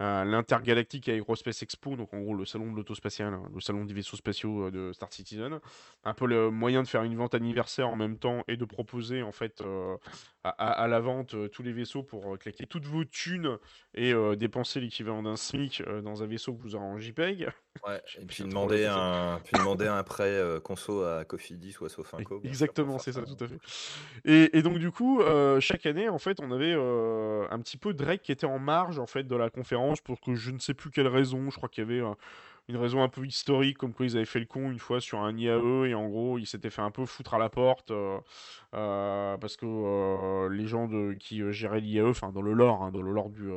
l'Intergalactic 0.00 1.08
Aerospace 1.08 1.62
Expo, 1.62 1.96
donc 1.96 2.14
en 2.14 2.20
gros 2.20 2.34
le 2.34 2.44
salon 2.44 2.70
de 2.70 2.76
l'autospatial, 2.76 3.34
hein, 3.34 3.42
le 3.52 3.60
salon 3.60 3.84
des 3.84 3.94
vaisseaux 3.94 4.16
spatiaux 4.16 4.66
euh, 4.66 4.70
de 4.70 4.92
Star 4.92 5.12
Citizen. 5.12 5.58
Un 6.04 6.14
peu 6.14 6.26
le 6.26 6.50
moyen 6.50 6.82
de 6.82 6.88
faire 6.88 7.02
une 7.02 7.16
vente 7.16 7.34
anniversaire 7.34 7.88
en 7.88 7.96
même 7.96 8.16
temps 8.16 8.44
et 8.46 8.56
de 8.56 8.64
proposer 8.64 9.22
en 9.22 9.32
fait 9.32 9.60
euh, 9.60 9.96
à, 10.44 10.86
la 10.86 11.00
vente 11.00 11.34
euh, 11.34 11.48
tous 11.48 11.62
les 11.62 11.72
vaisseaux 11.72 12.02
pour 12.02 12.38
claquer 12.38 12.66
toutes 12.66 12.84
vos 12.84 13.04
thunes 13.04 13.58
et 13.94 14.14
dépenser 14.36 14.80
l'équivalent 14.80 15.22
d'un 15.22 15.36
SMIC 15.36 15.82
dans 16.02 16.22
un 16.22 16.26
vaisseau 16.26 16.54
que 16.54 16.62
vous 16.62 16.76
aurez 16.76 16.84
en 16.84 16.98
JPEG. 16.98 17.48
Ouais, 17.86 18.02
et 18.20 18.24
puis 18.24 18.44
demander, 18.44 18.86
un, 18.86 19.40
puis 19.44 19.58
demander 19.58 19.86
un 19.86 20.02
prêt 20.02 20.40
conso 20.62 21.02
à 21.02 21.24
Cofidis 21.24 21.76
ou 21.80 21.86
à 21.86 21.88
Sofinco. 21.88 22.40
Exactement, 22.44 22.98
c'est 22.98 23.12
ça, 23.12 23.22
tout 23.22 23.42
à 23.42 23.48
fait. 23.48 23.58
Et, 24.24 24.58
et 24.58 24.62
donc 24.62 24.78
du 24.78 24.90
coup, 24.90 25.22
chaque 25.60 25.86
année, 25.86 26.08
en 26.08 26.18
fait, 26.18 26.40
on 26.40 26.50
avait 26.50 26.74
un 26.74 27.58
petit 27.60 27.76
peu 27.76 27.94
Drake 27.94 28.22
qui 28.22 28.32
était 28.32 28.46
en 28.46 28.58
marge 28.58 28.98
en 28.98 29.06
fait 29.06 29.24
de 29.24 29.36
la 29.36 29.50
conférence 29.50 30.00
pour 30.00 30.20
que 30.20 30.34
je 30.34 30.50
ne 30.50 30.58
sais 30.58 30.74
plus 30.74 30.90
quelle 30.90 31.08
raison, 31.08 31.50
je 31.50 31.56
crois 31.56 31.68
qu'il 31.68 31.84
y 31.84 31.86
avait 31.86 32.02
une 32.68 32.76
raison 32.76 33.02
un 33.02 33.08
peu 33.08 33.24
historique, 33.24 33.78
comme 33.78 33.94
quoi 33.94 34.06
ils 34.06 34.16
avaient 34.16 34.26
fait 34.26 34.40
le 34.40 34.46
con 34.46 34.70
une 34.70 34.78
fois 34.78 35.00
sur 35.00 35.20
un 35.20 35.36
IAE, 35.36 35.86
et 35.86 35.94
en 35.94 36.06
gros, 36.06 36.38
ils 36.38 36.46
s'étaient 36.46 36.70
fait 36.70 36.82
un 36.82 36.90
peu 36.90 37.06
foutre 37.06 37.34
à 37.34 37.38
la 37.38 37.48
porte, 37.48 37.90
euh, 37.90 38.18
euh, 38.74 39.38
parce 39.38 39.56
que 39.56 39.64
euh, 39.66 40.50
les 40.50 40.66
gens 40.66 40.86
de, 40.86 41.14
qui 41.14 41.40
géraient 41.50 41.80
l'IAE, 41.80 42.10
enfin 42.10 42.30
dans 42.30 42.42
le 42.42 42.52
lore, 42.52 42.82
hein, 42.82 42.90
dans 42.90 43.02
le 43.02 43.10
lore 43.10 43.30
du, 43.30 43.50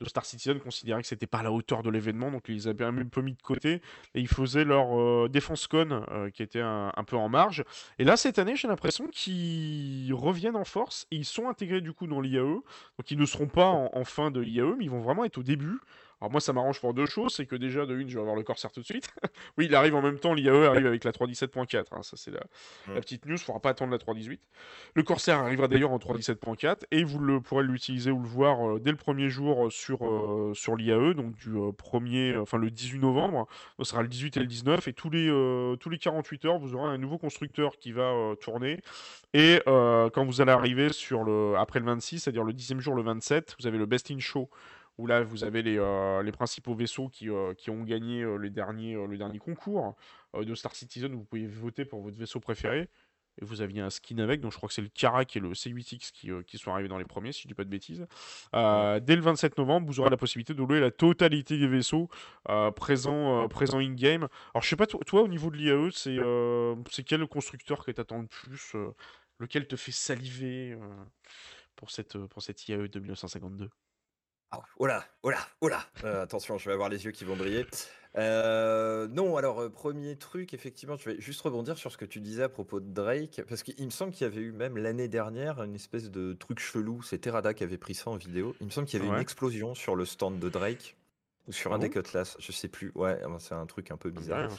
de 0.00 0.08
Star 0.08 0.24
Citizen, 0.24 0.58
considéraient 0.60 1.02
que 1.02 1.08
c'était 1.08 1.26
pas 1.26 1.42
la 1.42 1.52
hauteur 1.52 1.82
de 1.82 1.90
l'événement, 1.90 2.30
donc 2.30 2.44
ils 2.48 2.68
avaient 2.68 2.84
un 2.84 3.04
peu 3.06 3.22
mis 3.22 3.34
de 3.34 3.42
côté, 3.42 3.80
et 4.14 4.20
ils 4.20 4.28
faisaient 4.28 4.64
leur 4.64 5.28
défense 5.28 5.66
con, 5.66 6.04
qui 6.32 6.42
était 6.42 6.60
un, 6.60 7.04
peu 7.06 7.16
en 7.16 7.28
marge. 7.28 7.64
Et 7.98 8.04
là, 8.04 8.16
cette 8.16 8.38
année, 8.38 8.56
j'ai 8.56 8.68
l'impression 8.68 9.08
qu'ils 9.08 10.12
reviennent 10.14 10.56
en 10.56 10.64
force, 10.64 11.06
et 11.10 11.16
ils 11.16 11.24
sont 11.24 11.48
intégrés 11.48 11.80
du 11.80 11.92
coup 11.92 12.06
dans 12.06 12.20
l'IAE, 12.20 12.42
donc 12.42 13.10
ils 13.10 13.18
ne 13.18 13.26
seront 13.26 13.48
pas 13.48 13.66
en 13.66 14.04
fin 14.04 14.30
de 14.30 14.40
l'IAE, 14.40 14.74
mais 14.78 14.84
ils 14.84 14.90
vont 14.90 15.00
vraiment 15.00 15.24
être 15.24 15.38
au 15.38 15.42
début. 15.42 15.78
Alors 16.20 16.30
moi, 16.30 16.40
ça 16.40 16.52
m'arrange 16.52 16.80
pour 16.80 16.92
deux 16.92 17.06
choses. 17.06 17.34
C'est 17.34 17.46
que 17.46 17.56
déjà, 17.56 17.86
de 17.86 17.96
une, 17.96 18.08
je 18.08 18.14
vais 18.14 18.20
avoir 18.20 18.36
le 18.36 18.42
Corsair 18.42 18.70
tout 18.70 18.80
de 18.80 18.84
suite. 18.84 19.08
oui, 19.56 19.66
il 19.66 19.74
arrive 19.74 19.94
en 19.94 20.02
même 20.02 20.18
temps. 20.18 20.34
L'IAE 20.34 20.66
arrive 20.66 20.86
avec 20.86 21.04
la 21.04 21.12
3.17.4. 21.12 21.84
Hein, 21.92 22.02
ça, 22.02 22.16
c'est 22.16 22.30
la, 22.30 22.40
petite 23.00 23.24
news. 23.24 23.32
Il 23.32 23.40
ne 23.40 23.44
faudra 23.44 23.60
pas 23.60 23.70
attendre 23.70 23.92
la 23.92 23.98
3.18. 23.98 24.38
Le 24.94 25.02
Corsair 25.02 25.38
arrivera 25.38 25.66
d'ailleurs 25.66 25.92
en 25.92 25.98
3.17.4 25.98 26.82
et 26.90 27.04
vous 27.04 27.18
le, 27.20 27.40
pourrez 27.40 27.64
l'utiliser 27.64 28.10
ou 28.10 28.20
le 28.20 28.28
voir 28.28 28.68
euh, 28.68 28.78
dès 28.78 28.90
le 28.90 28.98
premier 28.98 29.30
jour 29.30 29.66
euh, 29.66 29.70
sur, 29.70 30.04
euh, 30.04 30.52
sur 30.54 30.76
l'IAE, 30.76 31.14
donc 31.14 31.36
du 31.36 31.54
premier, 31.78 32.36
enfin 32.36 32.58
le 32.58 32.70
18 32.70 32.98
novembre. 32.98 33.46
Ce 33.78 33.84
sera 33.84 34.02
le 34.02 34.08
18 34.08 34.36
et 34.36 34.40
le 34.40 34.46
19. 34.46 34.88
Et 34.88 34.92
tous 34.92 35.08
les, 35.08 35.28
tous 35.80 35.88
les 35.88 35.98
48 35.98 36.44
heures, 36.44 36.58
vous 36.58 36.74
aurez 36.74 36.90
un 36.90 36.98
nouveau 36.98 37.16
constructeur 37.16 37.78
qui 37.78 37.92
va 37.92 38.34
tourner. 38.40 38.82
Et 39.32 39.62
quand 39.64 40.24
vous 40.26 40.42
allez 40.42 40.52
arriver 40.52 40.92
sur 40.92 41.24
le, 41.24 41.54
après 41.56 41.78
le 41.80 41.86
26, 41.86 42.20
c'est-à-dire 42.20 42.44
le 42.44 42.52
10e 42.52 42.80
jour, 42.80 42.94
le 42.94 43.02
27, 43.02 43.56
vous 43.58 43.66
avez 43.66 43.78
le 43.78 43.86
Best 43.86 44.10
in 44.10 44.18
Show 44.18 44.50
où 45.00 45.06
là 45.06 45.22
vous 45.22 45.44
avez 45.44 45.62
les, 45.62 45.78
euh, 45.78 46.22
les 46.22 46.32
principaux 46.32 46.74
vaisseaux 46.74 47.08
qui, 47.08 47.30
euh, 47.30 47.54
qui 47.54 47.70
ont 47.70 47.82
gagné 47.82 48.22
euh, 48.22 48.36
les 48.36 48.50
derniers, 48.50 48.94
le 48.94 49.16
dernier 49.16 49.38
concours 49.38 49.96
de 50.34 50.54
Star 50.54 50.74
Citizen. 50.74 51.12
Vous 51.14 51.24
pouvez 51.24 51.46
voter 51.46 51.84
pour 51.84 52.02
votre 52.02 52.16
vaisseau 52.16 52.38
préféré. 52.38 52.88
Et 53.40 53.44
vous 53.44 53.62
aviez 53.62 53.80
un 53.80 53.90
skin 53.90 54.18
avec, 54.18 54.40
donc 54.40 54.52
je 54.52 54.56
crois 54.56 54.68
que 54.68 54.74
c'est 54.74 54.82
le 54.82 54.88
Karak 54.88 55.36
et 55.36 55.40
le 55.40 55.52
C8X 55.52 56.10
qui, 56.10 56.30
qui, 56.46 56.58
sont 56.58 56.72
arrivés 56.72 56.88
dans 56.88 56.98
les 56.98 57.04
premiers, 57.04 57.32
si 57.32 57.42
je 57.42 57.48
dis 57.48 57.54
pas 57.54 57.64
de 57.64 57.70
bêtises. 57.70 58.06
dès 58.52 59.16
le 59.16 59.20
27 59.20 59.56
novembre, 59.56 59.86
vous 59.86 60.00
aurez 60.00 60.10
la 60.10 60.16
possibilité 60.16 60.52
de 60.52 60.58
louer 60.58 60.80
la 60.80 60.90
totalité 60.90 61.56
des 61.56 61.68
vaisseaux 61.68 62.10
présents, 62.74 63.48
présents 63.48 63.78
in-game. 63.78 64.28
Alors 64.52 64.62
je 64.62 64.68
sais 64.68 64.76
pas, 64.76 64.86
toi, 64.86 65.22
au 65.22 65.28
niveau 65.28 65.48
de 65.50 65.56
l'IAE, 65.56 65.90
c'est 65.92 66.18
c'est 66.90 67.04
quel 67.04 67.24
constructeur 67.28 67.84
que 67.84 67.92
t'attends 67.92 68.20
le 68.20 68.26
plus 68.26 68.74
Lequel 69.38 69.66
te 69.66 69.76
fait 69.76 69.92
saliver 69.92 70.76
pour, 71.76 71.92
cette, 71.92 72.18
pour 72.18 72.42
cette 72.42 72.68
IAE 72.68 72.88
de 72.88 72.98
1952 72.98 73.70
Oh 74.78 74.86
là, 74.86 75.04
oh 75.22 75.30
là, 75.30 75.38
oh 75.60 75.68
là, 75.68 75.84
attention, 76.22 76.58
je 76.58 76.68
vais 76.68 76.72
avoir 76.72 76.88
les 76.88 77.04
yeux 77.04 77.12
qui 77.12 77.24
vont 77.24 77.36
briller. 77.36 77.66
Euh, 78.16 79.06
non, 79.08 79.36
alors, 79.36 79.60
euh, 79.60 79.68
premier 79.68 80.16
truc, 80.16 80.52
effectivement, 80.54 80.96
je 80.96 81.10
vais 81.10 81.20
juste 81.20 81.40
rebondir 81.42 81.78
sur 81.78 81.92
ce 81.92 81.96
que 81.96 82.04
tu 82.04 82.20
disais 82.20 82.42
à 82.42 82.48
propos 82.48 82.80
de 82.80 82.92
Drake, 82.92 83.42
parce 83.48 83.62
qu'il 83.62 83.84
me 83.84 83.90
semble 83.90 84.12
qu'il 84.12 84.24
y 84.24 84.30
avait 84.30 84.40
eu 84.40 84.52
même 84.52 84.76
l'année 84.76 85.08
dernière 85.08 85.62
une 85.62 85.76
espèce 85.76 86.10
de 86.10 86.32
truc 86.32 86.58
chelou. 86.58 87.02
C'était 87.02 87.30
Rada 87.30 87.54
qui 87.54 87.62
avait 87.62 87.78
pris 87.78 87.94
ça 87.94 88.10
en 88.10 88.16
vidéo. 88.16 88.56
Il 88.60 88.66
me 88.66 88.70
semble 88.70 88.88
qu'il 88.88 89.00
y 89.00 89.02
avait 89.02 89.14
une 89.14 89.20
explosion 89.20 89.74
sur 89.74 89.94
le 89.94 90.04
stand 90.04 90.38
de 90.40 90.48
Drake, 90.48 90.96
ou 91.46 91.52
sur 91.52 91.72
Ah 91.72 91.76
un 91.76 91.78
des 91.78 91.90
Cutlass, 91.90 92.36
je 92.40 92.52
sais 92.52 92.68
plus. 92.68 92.90
Ouais, 92.94 93.20
ah, 93.24 93.36
c'est 93.38 93.54
un 93.54 93.66
truc 93.66 93.90
un 93.90 93.96
peu 93.96 94.10
bizarre. 94.10 94.50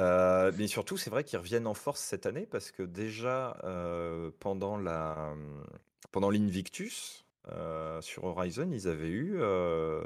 Euh, 0.00 0.50
mais 0.56 0.66
surtout, 0.66 0.96
c'est 0.96 1.10
vrai 1.10 1.22
qu'ils 1.22 1.38
reviennent 1.38 1.66
en 1.66 1.74
force 1.74 2.00
cette 2.00 2.24
année 2.24 2.46
parce 2.46 2.70
que 2.70 2.82
déjà 2.82 3.58
euh, 3.62 4.30
pendant 4.40 4.78
la 4.78 5.34
pendant 6.10 6.30
l'Invictus 6.30 7.21
euh, 7.50 8.00
sur 8.00 8.24
Horizon, 8.24 8.68
ils 8.72 8.86
avaient 8.88 9.08
eu 9.10 9.34
euh, 9.40 10.02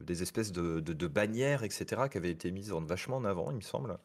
des 0.00 0.22
espèces 0.22 0.52
de, 0.52 0.80
de- 0.80 0.92
de 0.92 1.06
bannières, 1.06 1.64
etc., 1.64 2.02
qui 2.10 2.18
avaient 2.18 2.30
été 2.30 2.50
mises 2.52 2.72
en, 2.72 2.80
vachement 2.82 3.16
en 3.16 3.24
avant, 3.24 3.50
il 3.50 3.56
me 3.56 3.60
semble. 3.62 3.98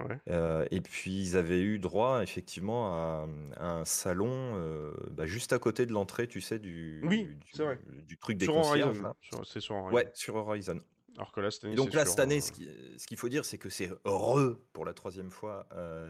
Ouais. 0.00 0.18
Euh, 0.28 0.66
et 0.70 0.80
puis 0.82 1.10
ils 1.18 1.36
avaient 1.36 1.62
eu 1.62 1.78
droit 1.78 2.22
effectivement 2.22 2.92
à, 2.92 3.26
à 3.56 3.66
un 3.80 3.84
salon 3.86 4.92
bah, 5.10 5.24
juste 5.26 5.52
à 5.52 5.58
côté 5.58 5.86
de 5.86 5.92
l'entrée, 5.92 6.28
tu 6.28 6.40
sais, 6.40 6.58
du, 6.58 7.00
Oui, 7.04 7.28
c'est 7.52 7.64
vrai. 7.64 7.78
du, 7.86 8.02
du 8.02 8.16
truc 8.18 8.36
des 8.36 8.44
Sur 8.44 8.54
concierges. 8.54 8.84
Horizon. 8.88 9.02
là. 9.02 9.16
Sur- 9.20 9.46
C'est 9.46 9.60
sur 9.60 9.74
Horizon. 9.76 9.96
Ouais, 9.96 10.10
sur 10.14 10.34
Horizon. 10.36 10.80
Alors 11.16 11.32
que 11.32 11.40
là, 11.40 11.50
cette 11.50 11.64
Et 11.64 11.66
année, 11.68 11.76
donc 11.76 11.88
c'est 11.90 11.96
là, 11.96 12.02
sur. 12.04 12.10
cette 12.12 12.20
année, 12.20 12.40
ce 12.40 12.52
qui- 12.52 12.68
ce 12.96 13.06
qu'il 13.06 13.16
faut 13.16 13.28
dire, 13.30 13.44
c'est 13.44 13.58
que 13.58 13.70
c'est 13.70 13.90
heureux 14.04 14.62
pour 14.72 14.84
la 14.84 14.92
troisième 14.92 15.30
fois 15.30 15.66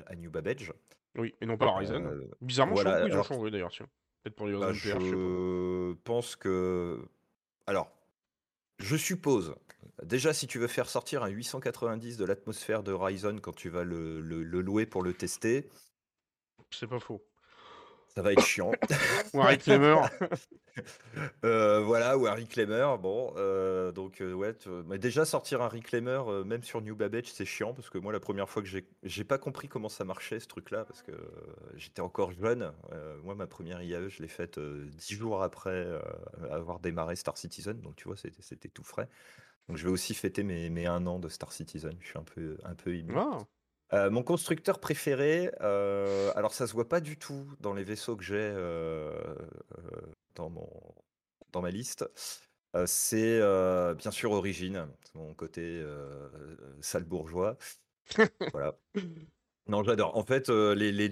à 0.06 0.14
New 0.16 0.30
Babbage. 0.30 0.72
Oui, 1.16 1.34
et 1.40 1.46
non 1.46 1.56
pas 1.56 1.66
Horizon. 1.66 2.04
Bizarrement, 2.40 2.76
je 2.76 2.82
voilà, 2.82 3.00
qu'ils 3.02 3.10
ont 3.10 3.14
alors- 3.14 3.26
changé 3.26 3.50
d'ailleurs, 3.50 3.70
tiens. 3.70 3.86
Peut-être 4.22 4.36
pour 4.36 4.46
les 4.46 4.58
bah, 4.58 4.72
PR, 4.72 5.00
je 5.00 5.92
pense 6.04 6.36
que... 6.36 6.98
Alors, 7.66 7.90
je 8.78 8.96
suppose, 8.96 9.54
déjà 10.02 10.32
si 10.32 10.46
tu 10.46 10.58
veux 10.58 10.68
faire 10.68 10.88
sortir 10.88 11.22
un 11.22 11.28
890 11.28 12.16
de 12.16 12.24
l'atmosphère 12.24 12.82
de 12.82 12.92
Horizon 12.92 13.38
quand 13.40 13.54
tu 13.54 13.68
vas 13.68 13.84
le, 13.84 14.20
le- 14.20 14.42
le 14.42 14.60
louer 14.60 14.86
pour 14.86 15.02
le 15.02 15.12
tester, 15.14 15.68
C'est 16.70 16.86
pas 16.86 17.00
faux. 17.00 17.22
Ça 18.18 18.22
va 18.22 18.32
être 18.32 18.44
chiant. 18.44 18.72
Ou 19.32 19.40
Harry 19.40 19.58
Clemmer. 19.58 19.96
Euh, 21.44 21.80
voilà, 21.80 22.16
ou 22.16 22.28
un 22.28 22.34
reclaimer, 22.34 22.94
bon, 23.02 23.34
euh, 23.36 23.90
donc 23.90 24.20
euh, 24.20 24.32
ouais, 24.32 24.54
mais 24.86 24.96
déjà 24.96 25.24
sortir 25.24 25.60
un 25.60 25.66
reclaimer, 25.66 26.22
euh, 26.28 26.44
même 26.44 26.62
sur 26.62 26.80
New 26.80 26.94
Babbage, 26.94 27.32
c'est 27.32 27.44
chiant, 27.44 27.74
parce 27.74 27.90
que 27.90 27.98
moi, 27.98 28.12
la 28.12 28.20
première 28.20 28.48
fois 28.48 28.62
que 28.62 28.68
j'ai, 28.68 28.86
j'ai 29.02 29.24
pas 29.24 29.38
compris 29.38 29.66
comment 29.66 29.88
ça 29.88 30.04
marchait, 30.04 30.38
ce 30.38 30.46
truc-là, 30.46 30.84
parce 30.84 31.02
que 31.02 31.10
j'étais 31.74 32.00
encore 32.00 32.30
jeune, 32.30 32.72
moi, 33.24 33.34
ma 33.34 33.48
première 33.48 33.82
IAE, 33.82 34.08
je 34.08 34.22
l'ai 34.22 34.28
faite 34.28 34.60
dix 34.60 35.14
jours 35.14 35.42
après 35.42 35.84
avoir 36.48 36.78
démarré 36.78 37.16
Star 37.16 37.36
Citizen, 37.36 37.80
donc 37.80 37.96
tu 37.96 38.04
vois, 38.06 38.16
c'était, 38.16 38.42
c'était 38.42 38.68
tout 38.68 38.84
frais. 38.84 39.08
Donc 39.66 39.78
je 39.78 39.84
vais 39.84 39.90
aussi 39.90 40.14
fêter 40.14 40.44
mes, 40.44 40.70
mes 40.70 40.86
un 40.86 41.04
an 41.08 41.18
de 41.18 41.28
Star 41.28 41.50
Citizen, 41.50 41.96
je 41.98 42.06
suis 42.06 42.18
un 42.18 42.22
peu, 42.22 42.56
un 42.62 42.76
peu 42.76 42.94
ému. 42.94 43.14
Euh, 43.94 44.10
mon 44.10 44.22
constructeur 44.22 44.80
préféré, 44.80 45.50
euh, 45.62 46.30
alors 46.36 46.52
ça 46.52 46.66
se 46.66 46.72
voit 46.74 46.88
pas 46.88 47.00
du 47.00 47.16
tout 47.16 47.48
dans 47.60 47.72
les 47.72 47.84
vaisseaux 47.84 48.16
que 48.16 48.24
j'ai 48.24 48.36
euh, 48.36 49.18
dans, 50.34 50.50
mon, 50.50 50.68
dans 51.52 51.62
ma 51.62 51.70
liste. 51.70 52.08
C'est 52.86 53.40
bien 53.96 54.10
sûr 54.10 54.30
Origine, 54.32 54.86
mon 55.14 55.34
côté 55.34 55.84
sale 56.80 57.04
bourgeois. 57.04 57.56
Voilà. 58.52 58.74
Non, 59.68 59.82
j'adore. 59.84 60.16
En 60.16 60.22
fait, 60.24 60.48
euh, 60.48 60.74
les, 60.74 60.92
les 60.92 61.10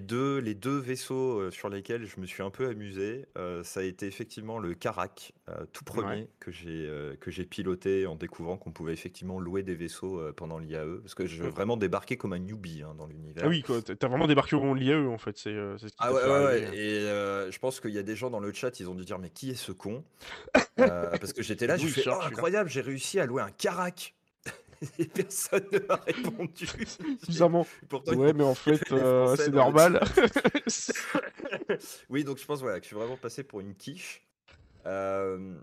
vaisseaux 0.81 1.41
euh, 1.41 1.51
sur 1.51 1.69
lesquels 1.69 2.07
je 2.07 2.19
me 2.21 2.25
suis 2.27 2.43
un 2.43 2.49
peu 2.51 2.67
amusé, 2.69 3.27
euh, 3.37 3.63
ça 3.63 3.81
a 3.81 3.83
été 3.83 4.07
effectivement 4.07 4.59
le 4.59 4.73
Karak, 4.75 5.33
tout 5.73 5.85
premier, 5.85 6.07
Ouais. 6.23 6.29
que 6.41 6.51
j'ai 6.51 6.87
euh, 6.89 7.15
que 7.17 7.31
j'ai 7.31 7.45
piloté 7.45 8.07
en 8.07 8.17
découvrant 8.17 8.57
qu'on 8.57 8.73
pouvait 8.73 8.95
effectivement 8.95 9.39
louer 9.41 9.63
des 9.63 9.75
vaisseaux 9.75 10.23
pendant 10.33 10.59
l'IAE, 10.59 11.01
parce 11.03 11.15
que 11.15 11.27
je 11.27 11.43
Mm. 11.45 11.49
vraiment 11.49 11.77
débarqué 11.77 12.17
comme 12.17 12.33
un 12.33 12.39
newbie 12.39 12.83
hein, 12.83 12.95
dans 12.97 13.07
l'univers. 13.07 13.45
ah 13.45 13.49
oui, 13.49 13.63
quoi. 13.63 13.83
t'as- 13.83 13.95
T'as 13.95 14.09
vraiment 14.09 14.27
débarqué 14.27 14.57
au 14.57 14.61
moment 14.61 14.75
de 14.75 14.81
l'IAE, 14.81 15.07
en 15.07 15.19
fait. 15.19 15.37
C'est 15.37 15.55
c'est 15.79 15.89
ce 15.89 15.93
qui 15.93 15.97
Ah 15.99 16.09
t'a 16.09 16.15
ouais, 16.15 16.21
fait 16.23 16.29
ouais, 16.29 16.35
arriver. 16.35 16.67
ouais. 16.69 16.77
Et 16.79 16.99
euh, 17.09 17.51
je 17.51 17.59
pense 17.59 17.81
qu'il 17.81 17.91
y 17.93 17.99
a 17.99 18.03
des 18.03 18.17
gens 18.17 18.31
dans 18.31 18.41
le 18.41 18.53
chat, 18.55 18.81
ils 18.81 18.89
ont 18.89 18.95
dû 18.95 19.05
dire, 19.05 19.19
mais 19.19 19.29
qui 19.31 19.51
est 19.51 19.55
ce 19.55 19.73
con? 19.73 20.03
Parce 20.77 21.33
que 21.35 21.43
j'étais 21.43 21.67
là, 21.67 21.77
D'où 21.77 21.83
j'ai 21.83 21.89
il 21.89 21.93
fait, 21.93 22.03
sort, 22.03 22.23
celui-là 22.23 22.29
incroyable, 22.37 22.71
j'ai 22.71 22.81
réussi 22.81 23.21
à 23.21 23.27
louer 23.27 23.43
un 23.43 23.51
Karak. 23.51 24.15
Et 24.99 25.07
personne 25.07 25.67
ne 25.73 25.79
m'a 25.87 25.97
répondu. 25.97 26.67
Bizarrement. 27.29 27.67
Pourtant, 27.89 28.15
Ouais, 28.15 28.33
mais 28.33 28.45
en 28.45 28.55
fait, 28.55 28.81
euh, 28.93 29.37
c'est 29.37 29.51
normal. 29.51 30.01
oui, 32.11 32.25
donc 32.25 32.39
je 32.39 32.45
pense 32.45 32.61
voilà, 32.61 32.79
que 32.79 32.85
je 32.85 32.89
suis 32.89 32.97
vraiment 32.97 33.17
passé 33.17 33.45
pour 33.45 33.61
une 33.61 33.75
quiche. 33.75 34.27
Euh, 34.87 35.57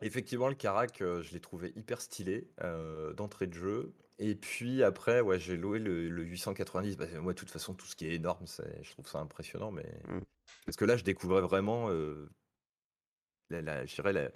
effectivement, 0.00 0.48
le 0.48 0.54
Karak, 0.54 1.02
euh, 1.02 1.22
je 1.22 1.32
l'ai 1.32 1.40
trouvé 1.40 1.72
hyper 1.76 2.00
stylé 2.00 2.48
euh, 2.62 3.12
d'entrée 3.12 3.46
de 3.46 3.54
jeu. 3.54 3.94
Et 4.18 4.34
puis 4.34 4.82
après, 4.82 5.20
ouais, 5.20 5.38
j'ai 5.38 5.56
loué 5.56 5.78
le, 5.78 6.08
le 6.08 6.22
890. 6.22 6.96
Bah, 6.96 7.06
moi, 7.20 7.32
de 7.32 7.38
toute 7.38 7.50
façon, 7.50 7.74
tout 7.74 7.86
ce 7.86 7.94
qui 7.94 8.06
est 8.06 8.14
énorme, 8.14 8.46
je 8.82 8.90
trouve 8.92 9.08
ça 9.08 9.18
impressionnant. 9.18 9.70
Mais... 9.70 9.86
Mm. 10.08 10.20
Parce 10.64 10.76
que 10.76 10.84
là, 10.84 10.96
je 10.96 11.04
découvrais 11.04 11.42
vraiment 11.42 11.88
la, 13.50 13.62
la- 13.62 13.86
je 13.86 13.94
dirais 13.94 14.12
la, 14.12 14.30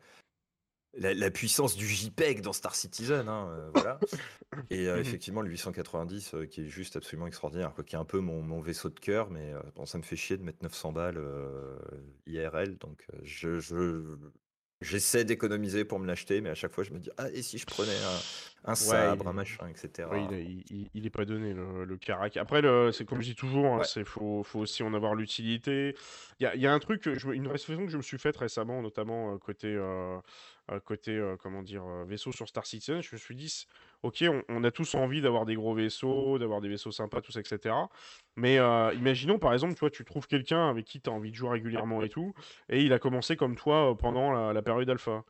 la, 0.94 1.14
la 1.14 1.30
puissance 1.30 1.76
du 1.76 1.86
JPEG 1.88 2.40
dans 2.42 2.52
Star 2.52 2.74
Citizen. 2.74 3.28
hein, 3.28 3.48
euh, 3.50 3.68
voilà. 3.72 3.98
Et 4.70 4.86
euh, 4.88 4.94
Mhm. 4.94 5.00
effectivement, 5.00 5.40
le 5.42 5.48
890 5.50 6.34
euh, 6.34 6.46
qui 6.46 6.62
est 6.62 6.68
juste 6.68 6.96
absolument 6.96 7.26
extraordinaire, 7.26 7.74
quoi, 7.74 7.84
qui 7.84 7.94
est 7.96 7.98
un 7.98 8.04
peu 8.04 8.20
mon, 8.20 8.42
mon 8.42 8.60
vaisseau 8.60 8.88
de 8.90 8.98
cœur, 9.00 9.30
mais 9.30 9.52
bon, 9.74 9.86
ça 9.86 9.98
me 9.98 10.02
fait 10.02 10.16
chier 10.16 10.36
de 10.36 10.42
mettre 10.42 10.62
900 10.62 10.92
balles 10.92 11.20
IRL, 12.26 12.78
donc 12.78 13.06
je, 13.22 13.60
je- 13.60 14.16
j'essaie 14.82 15.24
d'économiser 15.24 15.84
pour 15.84 15.98
me 15.98 16.06
l'acheter, 16.06 16.40
mais 16.40 16.50
à 16.50 16.54
chaque 16.54 16.72
fois 16.72 16.84
je 16.84 16.90
me 16.92 16.98
dis 16.98 17.10
ah 17.18 17.30
et 17.32 17.42
si 17.42 17.58
je 17.58 17.66
prenais 17.66 17.90
un, 18.64 18.70
un 18.72 18.74
sabre, 18.74 19.24
il- 19.24 19.28
un 19.28 19.32
machin, 19.32 19.66
etc. 19.68 20.08
Oui, 20.12 20.18
il, 20.30 20.36
est- 20.36 20.44
il- 20.44 20.64
il- 20.70 20.90
il 20.94 21.06
est 21.06 21.10
pas 21.10 21.24
donné 21.24 21.52
le, 21.52 21.84
le 21.84 21.96
Karak. 21.96 22.36
Après, 22.36 22.62
c'est 22.92 23.04
comme 23.04 23.20
je 23.20 23.28
dis 23.30 23.34
toujours, 23.34 23.66
hein, 23.66 23.78
Ouais. 23.78 23.84
c'est 23.84 24.04
faut, 24.04 24.42
faut 24.42 24.60
aussi 24.60 24.82
en 24.82 24.94
avoir 24.94 25.14
l'utilité. 25.14 25.94
Il 26.40 26.44
y 26.44 26.46
a, 26.46 26.54
il 26.54 26.60
y 26.60 26.66
a 26.66 26.72
un 26.72 26.78
truc, 26.78 27.02
je 27.12 27.28
une 27.30 27.46
réflexion 27.48 27.84
que 27.86 27.90
je 27.92 27.96
me 27.96 28.02
suis 28.02 28.18
faite 28.18 28.36
récemment, 28.36 28.82
notamment 28.82 29.34
euh, 29.34 29.38
côté, 29.38 29.68
euh, 29.68 30.18
euh, 30.70 30.80
côté 30.80 31.12
euh, 31.16 31.36
comment 31.36 31.62
dire, 31.62 31.84
vaisseau 32.06 32.32
sur 32.32 32.48
Star 32.48 32.66
Citizen. 32.66 33.02
Je 33.02 33.14
me 33.14 33.18
suis 33.18 33.34
dit, 33.34 33.66
ok, 34.02 34.24
on, 34.28 34.42
on 34.48 34.64
a 34.64 34.70
tous 34.70 34.94
envie 34.94 35.20
d'avoir 35.20 35.44
des 35.46 35.54
gros 35.54 35.74
vaisseaux, 35.74 36.38
d'avoir 36.38 36.60
des 36.60 36.68
vaisseaux 36.68 36.92
sympas, 36.92 37.20
tout 37.20 37.32
ça, 37.32 37.40
etc. 37.40 37.74
Mais 38.36 38.58
euh, 38.58 38.92
imaginons 38.94 39.38
par 39.38 39.52
exemple, 39.52 39.74
toi, 39.74 39.90
tu 39.90 40.04
trouves 40.04 40.26
quelqu'un 40.26 40.68
avec 40.68 40.84
qui 40.84 41.00
tu 41.00 41.10
as 41.10 41.12
envie 41.12 41.30
de 41.30 41.36
jouer 41.36 41.50
régulièrement 41.50 42.02
et 42.02 42.08
tout, 42.08 42.34
et 42.68 42.82
il 42.82 42.92
a 42.92 42.98
commencé 42.98 43.36
comme 43.36 43.56
toi 43.56 43.90
euh, 43.90 43.94
pendant 43.94 44.32
la, 44.32 44.52
la 44.52 44.62
période 44.62 44.88
alpha. 44.90 45.24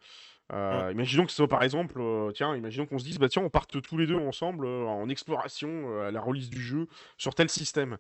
Euh, 0.53 0.91
imaginons 0.93 1.25
que 1.25 1.31
ce 1.31 1.37
soit 1.37 1.49
par 1.49 1.63
exemple, 1.63 1.99
euh, 2.01 2.31
tiens, 2.33 2.55
imaginons 2.55 2.87
qu'on 2.87 2.99
se 2.99 3.05
dise, 3.05 3.19
bah 3.19 3.29
tiens, 3.29 3.43
on 3.43 3.49
parte 3.49 3.81
tous 3.81 3.97
les 3.97 4.07
deux 4.07 4.17
ensemble 4.17 4.67
euh, 4.67 4.85
en 4.85 5.09
exploration 5.09 6.01
à 6.03 6.11
la 6.11 6.21
release 6.21 6.51
du 6.51 6.61
jeu 6.61 6.89
sur 7.17 7.35
tel 7.35 7.49
système. 7.49 7.97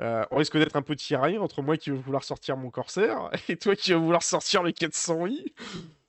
On 0.00 0.36
risque 0.36 0.56
d'être 0.58 0.76
un 0.76 0.82
peu 0.82 0.96
tiraillé 0.96 1.38
entre 1.38 1.62
moi 1.62 1.76
qui 1.76 1.90
veux 1.90 1.96
vouloir 1.96 2.24
sortir 2.24 2.56
mon 2.56 2.70
Corsair 2.70 3.30
et 3.48 3.56
toi 3.56 3.76
qui 3.76 3.92
veux 3.92 3.98
vouloir 3.98 4.22
sortir 4.22 4.62
les 4.62 4.72
400i. 4.72 5.52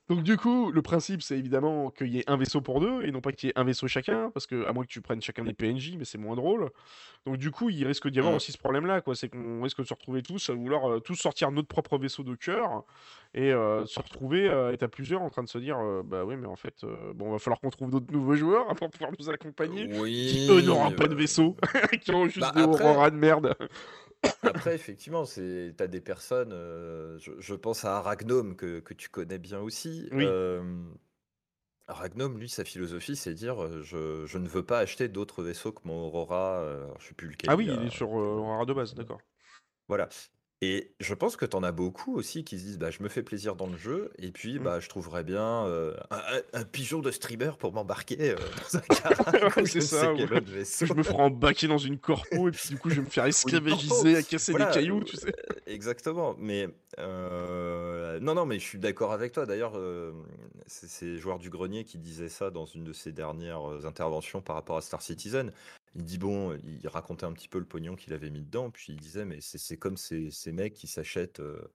Donc 0.07 0.21
du 0.21 0.37
coup, 0.37 0.71
le 0.71 0.81
principe 0.83 1.23
c'est 1.23 1.37
évidemment 1.37 1.89
qu'il 1.89 2.13
y 2.13 2.19
ait 2.19 2.29
un 2.29 2.37
vaisseau 2.37 2.61
pour 2.61 2.79
deux 2.79 3.03
et 3.03 3.11
non 3.11 3.21
pas 3.21 3.31
qu'il 3.31 3.47
y 3.47 3.49
ait 3.49 3.59
un 3.59 3.63
vaisseau 3.63 3.87
chacun, 3.87 4.29
parce 4.31 4.45
que 4.45 4.65
à 4.65 4.73
moins 4.73 4.83
que 4.83 4.89
tu 4.89 5.01
prennes 5.01 5.21
chacun 5.21 5.43
des 5.43 5.53
PNJ, 5.53 5.95
mais 5.97 6.05
c'est 6.05 6.19
moins 6.19 6.35
drôle. 6.35 6.69
Donc 7.25 7.37
du 7.37 7.49
coup, 7.49 7.69
il 7.71 7.85
risque 7.87 8.07
d'y 8.07 8.19
avoir 8.19 8.35
aussi 8.35 8.51
ce 8.51 8.57
problème-là, 8.59 9.01
quoi. 9.01 9.15
C'est 9.15 9.29
qu'on 9.29 9.63
risque 9.63 9.79
de 9.79 9.87
se 9.87 9.93
retrouver 9.95 10.21
tous 10.21 10.49
à 10.49 10.53
vouloir 10.53 10.91
euh, 10.91 10.99
tous 10.99 11.15
sortir 11.15 11.51
notre 11.51 11.67
propre 11.67 11.97
vaisseau 11.97 12.21
de 12.21 12.35
cœur 12.35 12.83
et 13.33 13.51
euh, 13.51 13.83
se 13.87 13.99
retrouver 13.99 14.47
à 14.47 14.71
être 14.71 14.83
à 14.83 14.87
plusieurs 14.87 15.23
en 15.23 15.29
train 15.31 15.41
de 15.43 15.49
se 15.49 15.57
dire, 15.57 15.77
euh, 15.79 16.03
bah 16.05 16.23
oui, 16.23 16.35
mais 16.35 16.45
en 16.45 16.55
fait, 16.55 16.83
euh, 16.83 17.13
bon, 17.15 17.31
va 17.31 17.39
falloir 17.39 17.59
qu'on 17.59 17.71
trouve 17.71 17.89
d'autres 17.89 18.11
nouveaux 18.11 18.35
joueurs 18.35 18.67
pour 18.75 18.91
pouvoir 18.91 19.11
nous 19.19 19.29
accompagner. 19.29 19.89
Oui. 19.99 20.27
Qui 20.31 20.51
eux 20.51 20.61
n'auront 20.61 20.91
pas 20.91 21.07
de 21.07 21.13
euh, 21.13 21.17
vaisseau, 21.17 21.57
qui 22.01 22.11
auront 22.11 22.27
juste 22.27 22.41
bah, 22.41 22.51
des 22.55 22.61
après- 22.61 23.11
de 23.11 23.15
merde. 23.15 23.55
Après, 24.43 24.75
effectivement, 24.75 25.25
c'est 25.25 25.73
t'as 25.77 25.87
des 25.87 26.01
personnes. 26.01 26.53
euh, 26.53 27.17
je, 27.19 27.31
je 27.39 27.55
pense 27.55 27.85
à 27.85 27.97
Aragnome 27.97 28.55
que, 28.55 28.79
que 28.79 28.93
tu 28.93 29.09
connais 29.09 29.39
bien 29.39 29.59
aussi. 29.59 30.07
Oui. 30.11 30.25
Euh, 30.25 30.83
Aragnome, 31.87 32.39
lui, 32.39 32.49
sa 32.49 32.65
philosophie, 32.65 33.15
c'est 33.15 33.33
dire 33.33 33.63
euh, 33.63 33.81
je, 33.83 34.25
je 34.25 34.37
ne 34.37 34.47
veux 34.47 34.63
pas 34.63 34.79
acheter 34.79 35.07
d'autres 35.07 35.43
vaisseaux 35.43 35.71
que 35.71 35.81
mon 35.85 36.07
Aurora. 36.07 36.59
euh, 36.61 36.85
alors, 36.85 36.99
je 36.99 37.07
sais 37.07 37.13
plus 37.13 37.29
lequel. 37.29 37.49
Ah 37.51 37.55
oui, 37.55 37.65
il 37.65 37.87
est 37.87 37.91
sur 37.91 38.09
euh, 38.09 38.37
Aurora 38.37 38.65
de 38.65 38.73
base, 38.73 38.95
d'accord. 38.95 39.21
Voilà. 39.87 40.09
Et 40.67 40.91
je 40.99 41.13
pense 41.13 41.35
que 41.35 41.45
tu 41.45 41.55
en 41.55 41.61
as 41.63 41.71
beaucoup 41.71 42.15
aussi 42.15 42.43
qui 42.43 42.57
se 42.57 42.63
disent 42.63 42.79
bah, 42.79 42.89
je 42.89 43.03
me 43.03 43.07
fais 43.09 43.21
plaisir 43.21 43.55
dans 43.55 43.67
le 43.67 43.77
jeu 43.77 44.09
et 44.17 44.31
puis 44.31 44.57
Mm. 44.59 44.63
bah, 44.63 44.79
je 44.79 44.89
trouverais 44.89 45.23
bien 45.23 45.65
euh, 45.67 45.93
un, 46.53 46.63
pigeon 46.63 46.99
de 47.01 47.11
streamer 47.11 47.51
pour 47.59 47.71
m'embarquer 47.73 48.31
euh, 48.31 48.35
dans 48.73 48.77
un 48.79 48.81
Karak 48.81 49.55
Ouais, 49.57 49.65
je 49.65 49.79
ça, 49.79 50.11
ouais. 50.13 50.25
me 50.95 51.03
ferai 51.03 51.21
embaquer 51.21 51.67
dans 51.67 51.77
une 51.77 51.99
corpo 51.99 52.47
et 52.47 52.51
puis 52.51 52.69
du 52.69 52.77
coup 52.77 52.89
je 52.89 52.95
vais 52.95 53.01
me 53.01 53.09
faire 53.09 53.25
esclavagiser, 53.25 54.15
à 54.15 54.23
casser 54.23 54.53
Voilà, 54.53 54.67
des 54.67 54.73
cailloux, 54.73 55.03
tu 55.03 55.17
sais. 55.17 55.27
euh, 55.27 55.53
Exactement. 55.67 56.35
Mais 56.39 56.67
euh, 56.99 58.19
non, 58.21 58.33
non, 58.33 58.45
mais 58.45 58.57
je 58.59 58.63
suis 58.65 58.79
d'accord 58.79 59.11
avec 59.11 59.33
toi. 59.33 59.45
D'ailleurs, 59.45 59.73
euh, 59.75 60.13
c'est 60.67 61.17
Joueur 61.17 61.37
du 61.39 61.49
Grenier 61.49 61.83
qui 61.83 61.97
disait 61.97 62.29
ça 62.29 62.49
dans 62.49 62.65
une 62.65 62.83
de 62.83 62.93
ses 62.93 63.11
dernières 63.11 63.69
euh, 63.69 63.85
interventions 63.85 64.41
par 64.41 64.55
rapport 64.55 64.77
à 64.77 64.81
Star 64.81 65.01
Citizen. 65.01 65.51
Il 65.95 66.03
dit 66.03 66.17
bon, 66.17 66.59
il 66.63 66.87
racontait 66.89 67.25
un 67.25 67.31
petit 67.31 67.47
peu 67.47 67.57
le 67.57 67.65
pognon 67.65 67.95
qu'il 67.95 68.13
avait 68.13 68.29
mis 68.29 68.41
dedans, 68.41 68.69
puis 68.69 68.87
il 68.89 68.99
disait 68.99 69.23
mais 69.23 69.39
c'est 69.39 69.77
comme 69.77 69.95
ces, 69.95 70.29
ces 70.29 70.51
mecs 70.51 70.73
qui 70.73 70.87
s'achètent 70.87 71.39
euh, 71.39 71.71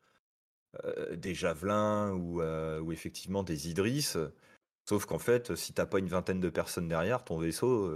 euh, 0.84 1.16
des 1.16 1.34
javelins 1.34 2.12
ou, 2.12 2.42
euh, 2.42 2.80
ou 2.80 2.92
effectivement 2.92 3.42
des 3.42 3.70
Idris 3.70 4.14
Sauf 4.86 5.06
qu'en 5.06 5.18
fait, 5.18 5.54
si 5.54 5.72
t'as 5.72 5.86
pas 5.86 6.00
une 6.00 6.08
vingtaine 6.08 6.40
de 6.40 6.50
personnes 6.50 6.88
derrière, 6.88 7.22
ton 7.24 7.38
vaisseau, 7.38 7.94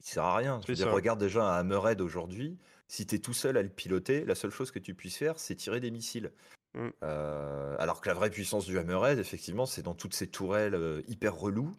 il 0.00 0.04
sert 0.04 0.24
à 0.24 0.36
rien. 0.36 0.60
Je 0.62 0.72
veux 0.72 0.74
dire, 0.74 0.90
regarde 0.90 1.20
déjà 1.20 1.44
un 1.44 1.58
Hammerhead 1.58 2.00
aujourd'hui. 2.00 2.58
Si 2.88 3.06
tu 3.06 3.14
es 3.14 3.18
tout 3.20 3.34
seul 3.34 3.56
à 3.56 3.62
le 3.62 3.68
piloter, 3.68 4.24
la 4.24 4.34
seule 4.34 4.50
chose 4.50 4.72
que 4.72 4.80
tu 4.80 4.94
puisses 4.94 5.16
faire, 5.16 5.38
c'est 5.38 5.54
tirer 5.54 5.78
des 5.78 5.92
missiles. 5.92 6.32
Mm. 6.74 6.88
Alors 7.02 8.00
que 8.00 8.08
la 8.08 8.14
vraie 8.14 8.30
puissance 8.30 8.64
du 8.64 8.78
Hammerhead, 8.78 9.18
effectivement, 9.20 9.64
c'est 9.64 9.82
dans 9.82 9.94
toutes 9.94 10.14
ces 10.14 10.26
tourelles 10.26 11.04
hyper 11.06 11.36
reloues, 11.36 11.72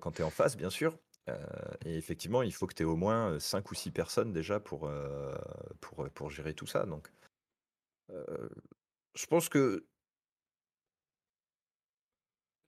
quand 0.00 0.10
tu 0.10 0.22
es 0.22 0.24
en 0.24 0.30
face, 0.30 0.56
bien 0.56 0.70
sûr. 0.70 0.98
Euh, 1.28 1.36
et 1.84 1.96
effectivement, 1.96 2.42
il 2.42 2.52
faut 2.52 2.66
que 2.66 2.74
tu 2.74 2.82
aies 2.82 2.86
au 2.86 2.96
moins 2.96 3.38
5 3.40 3.70
ou 3.70 3.74
6 3.74 3.90
personnes 3.90 4.32
déjà 4.32 4.60
pour, 4.60 4.86
euh, 4.86 5.34
pour, 5.80 6.08
pour 6.10 6.30
gérer 6.30 6.54
tout 6.54 6.66
ça. 6.66 6.86
Donc, 6.86 7.10
euh, 8.10 8.48
je 9.14 9.26
pense 9.26 9.48
que 9.48 9.86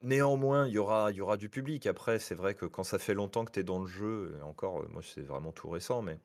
néanmoins, 0.02 0.66
il 0.66 0.72
y 0.74 0.78
aura, 0.78 1.12
y 1.12 1.20
aura 1.20 1.36
du 1.36 1.48
public. 1.48 1.86
Après, 1.86 2.18
c'est 2.18 2.34
vrai 2.34 2.54
que 2.54 2.66
quand 2.66 2.82
ça 2.84 2.98
fait 2.98 3.14
longtemps 3.14 3.44
que 3.44 3.52
tu 3.52 3.60
es 3.60 3.64
dans 3.64 3.78
le 3.80 3.86
jeu, 3.86 4.38
encore, 4.42 4.80
euh, 4.82 4.88
moi, 4.88 5.02
c'est 5.02 5.22
vraiment 5.22 5.52
tout 5.52 5.68
récent, 5.70 6.02
mais 6.02 6.18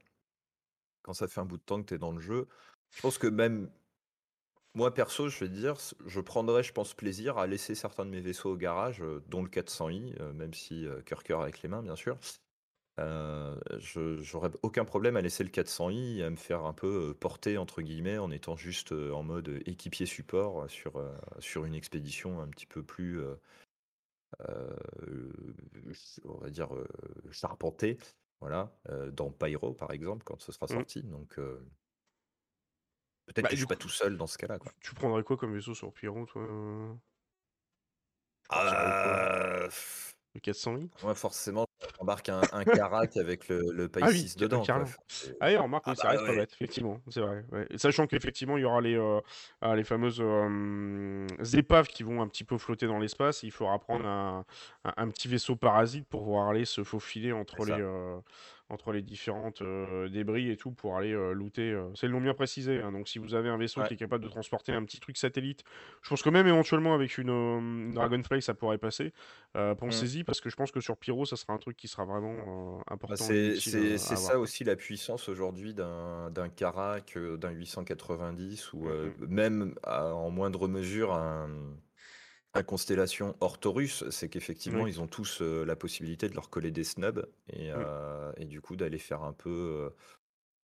quand 1.01 1.13
ça 1.13 1.27
fait 1.27 1.39
un 1.41 1.45
bout 1.45 1.57
de 1.57 1.63
temps 1.63 1.81
que 1.81 1.87
tu 1.87 1.93
es 1.95 1.97
dans 1.97 2.11
le 2.11 2.19
jeu, 2.19 2.47
je 2.91 3.01
pense 3.01 3.17
que 3.17 3.27
même 3.27 3.69
moi, 4.75 4.93
perso, 4.93 5.29
je 5.29 5.39
vais 5.39 5.47
te 5.47 5.53
dire, 5.55 5.75
je 6.05 6.19
prendrais, 6.19 6.63
je 6.63 6.73
pense, 6.73 6.93
plaisir 6.93 7.37
à 7.37 7.47
laisser 7.47 7.75
certains 7.75 8.05
de 8.05 8.09
mes 8.09 8.21
vaisseaux 8.21 8.51
au 8.53 8.57
garage, 8.57 9.01
euh, 9.01 9.23
dont 9.27 9.43
le 9.43 9.49
400i, 9.49 10.15
euh, 10.19 10.33
même 10.33 10.53
si 10.53 10.85
euh, 10.87 11.01
cœur 11.01 11.23
cœur 11.23 11.41
avec 11.41 11.61
les 11.61 11.69
mains, 11.69 11.83
bien 11.83 11.95
sûr. 11.95 12.17
Je 13.79 14.17
j'aurais 14.21 14.51
aucun 14.61 14.85
problème 14.85 15.17
à 15.17 15.21
laisser 15.21 15.43
le 15.43 15.49
400i 15.49 16.19
et 16.19 16.23
à 16.23 16.29
me 16.29 16.35
faire 16.35 16.63
un 16.65 16.73
peu 16.73 17.15
porter, 17.19 17.57
entre 17.57 17.81
guillemets, 17.81 18.17
en 18.17 18.31
étant 18.31 18.55
juste 18.55 18.91
en 18.91 19.23
mode 19.23 19.61
équipier 19.65 20.05
support 20.05 20.69
sur, 20.69 21.01
sur 21.39 21.65
une 21.65 21.75
expédition 21.75 22.39
un 22.41 22.47
petit 22.47 22.65
peu 22.67 22.83
plus, 22.83 23.19
on 26.25 26.37
va 26.37 26.49
dire, 26.49 26.69
charpentée. 27.31 27.97
Voilà, 28.39 28.77
dans 29.11 29.31
Pyro, 29.31 29.73
par 29.73 29.91
exemple, 29.91 30.23
quand 30.25 30.41
ce 30.41 30.51
sera 30.51 30.67
Mm. 30.69 30.83
sorti. 30.83 31.03
Donc, 31.03 31.39
peut-être 33.25 33.43
Bah, 33.43 33.49
que 33.49 33.55
je 33.55 33.61
suis 33.61 33.67
pas 33.67 33.75
tout 33.75 33.89
seul 33.89 34.17
dans 34.17 34.27
ce 34.27 34.37
cas-là, 34.37 34.59
quoi. 34.59 34.73
tu 34.81 34.93
prendrais 34.93 35.23
quoi 35.23 35.37
comme 35.37 35.53
vaisseau 35.53 35.73
sur 35.73 35.93
Pyro, 35.93 36.25
toi 36.25 36.41
euh 36.43 36.93
pff, 39.69 40.11
Le 40.33 40.39
400i 40.39 40.89
moi, 41.01 41.15
forcément, 41.15 41.65
j'embarque 41.99 42.29
un, 42.29 42.47
un 42.51 42.65
Carac 42.65 43.17
avec 43.17 43.47
le, 43.49 43.71
le 43.73 43.89
Ah 43.99 44.09
oui, 44.11 44.27
6 44.27 44.35
ca- 44.37 44.45
dedans, 44.45 44.61
Ah 45.39 45.47
oui, 45.47 45.57
remarque, 45.57 45.85
Ah 45.85 45.95
ça 45.95 46.09
bah 46.09 46.09
reste 46.09 46.25
pas 46.25 46.33
ouais. 46.33 46.35
bête, 46.35 46.51
effectivement, 46.53 47.01
c'est 47.09 47.21
vrai. 47.21 47.45
ouais. 47.51 47.67
Et 47.69 47.77
Sachant 47.77 48.07
qu'effectivement, 48.07 48.57
il 48.57 48.61
y 48.61 48.65
aura 48.65 48.81
les, 48.81 48.95
euh, 48.95 49.21
ah, 49.61 49.75
les 49.75 49.83
fameuses 49.83 50.19
euh, 50.21 51.27
épaves 51.53 51.87
qui 51.87 52.03
vont 52.03 52.21
un 52.21 52.27
petit 52.27 52.43
peu 52.43 52.57
flotter 52.57 52.87
dans 52.87 52.99
l'espace. 52.99 53.43
Il 53.43 53.51
faudra 53.51 53.79
prendre 53.79 54.05
un, 54.05 54.45
un- 54.83 54.93
un 54.97 55.09
petit 55.09 55.27
vaisseau 55.27 55.55
parasite 55.55 56.07
pour 56.09 56.23
pouvoir 56.23 56.49
aller 56.49 56.65
se 56.65 56.83
faufiler 56.83 57.31
entre 57.31 57.65
les, 57.65 57.79
euh, 57.79 58.19
entre 58.69 58.91
les 58.91 59.01
différentes 59.01 59.61
euh, 59.61 60.09
débris 60.09 60.49
et 60.49 60.57
tout 60.57 60.71
pour 60.71 60.97
aller 60.97 61.13
euh, 61.13 61.33
looter. 61.33 61.71
euh. 61.71 61.89
C'est 61.95 62.07
le 62.07 62.13
nom 62.13 62.21
bien 62.21 62.33
précisé. 62.33 62.81
hein. 62.81 62.91
Donc, 62.91 63.07
si 63.07 63.19
vous 63.19 63.35
avez 63.35 63.49
un 63.49 63.57
vaisseau 63.57 63.81
Ouais. 63.81 63.87
qui 63.87 63.93
est 63.93 63.97
capable 63.97 64.23
de 64.23 64.29
transporter 64.29 64.71
un 64.71 64.83
petit 64.83 64.99
truc 64.99 65.17
satellite, 65.17 65.63
je 66.01 66.09
pense 66.09 66.23
que 66.23 66.29
même 66.29 66.47
éventuellement 66.47 66.93
avec 66.95 67.17
une, 67.17 67.29
euh, 67.29 67.59
une 67.59 67.93
Dragonfly, 67.93 68.41
ça 68.41 68.53
pourrait 68.53 68.77
passer. 68.79 69.13
Euh, 69.55 69.73
Mm. 69.73 69.77
Pensez-y 69.77 70.23
parce 70.23 70.41
que 70.41 70.49
je 70.49 70.55
pense 70.55 70.71
que 70.71 70.79
sur 70.79 70.97
Pyro, 70.97 71.25
ça 71.25 71.35
sera 71.35 71.53
un 71.53 71.57
truc 71.57 71.77
qui 71.77 71.87
sera 71.87 72.05
vraiment 72.05 72.77
Bah, 72.87 72.93
important 72.93 73.15
c'est 73.15 73.59
avoir. 74.13 74.17
ça 74.17 74.39
aussi 74.39 74.63
la 74.63 74.75
puissance 74.75 75.29
aujourd'hui 75.29 75.73
d'un 75.73 76.29
euh, 77.17 77.37
d'un 77.37 77.51
890 77.51 78.73
ou 78.73 78.85
Mm, 78.85 78.87
euh, 78.87 79.09
mm. 79.19 79.25
même 79.27 79.75
à- 79.83 80.13
en 80.15 80.29
moindre 80.31 80.67
mesure 80.67 81.13
un, 81.13 81.49
un 82.53 82.63
Constellation 82.63 83.35
Ortorus, 83.41 84.07
c'est 84.09 84.29
qu'effectivement 84.29 84.83
Oui. 84.83 84.91
ils 84.91 85.01
ont 85.01 85.07
tous 85.07 85.41
euh, 85.41 85.65
la 85.65 85.75
possibilité 85.75 86.29
de 86.29 86.35
leur 86.35 86.49
coller 86.49 86.71
des 86.71 86.83
snubs 86.83 87.25
et, 87.49 87.71
euh, 87.71 88.31
et 88.37 88.45
du 88.45 88.61
coup 88.61 88.75
d'aller 88.75 88.99
faire 88.99 89.23
un 89.23 89.33
peu 89.33 89.49
euh, 89.49 89.89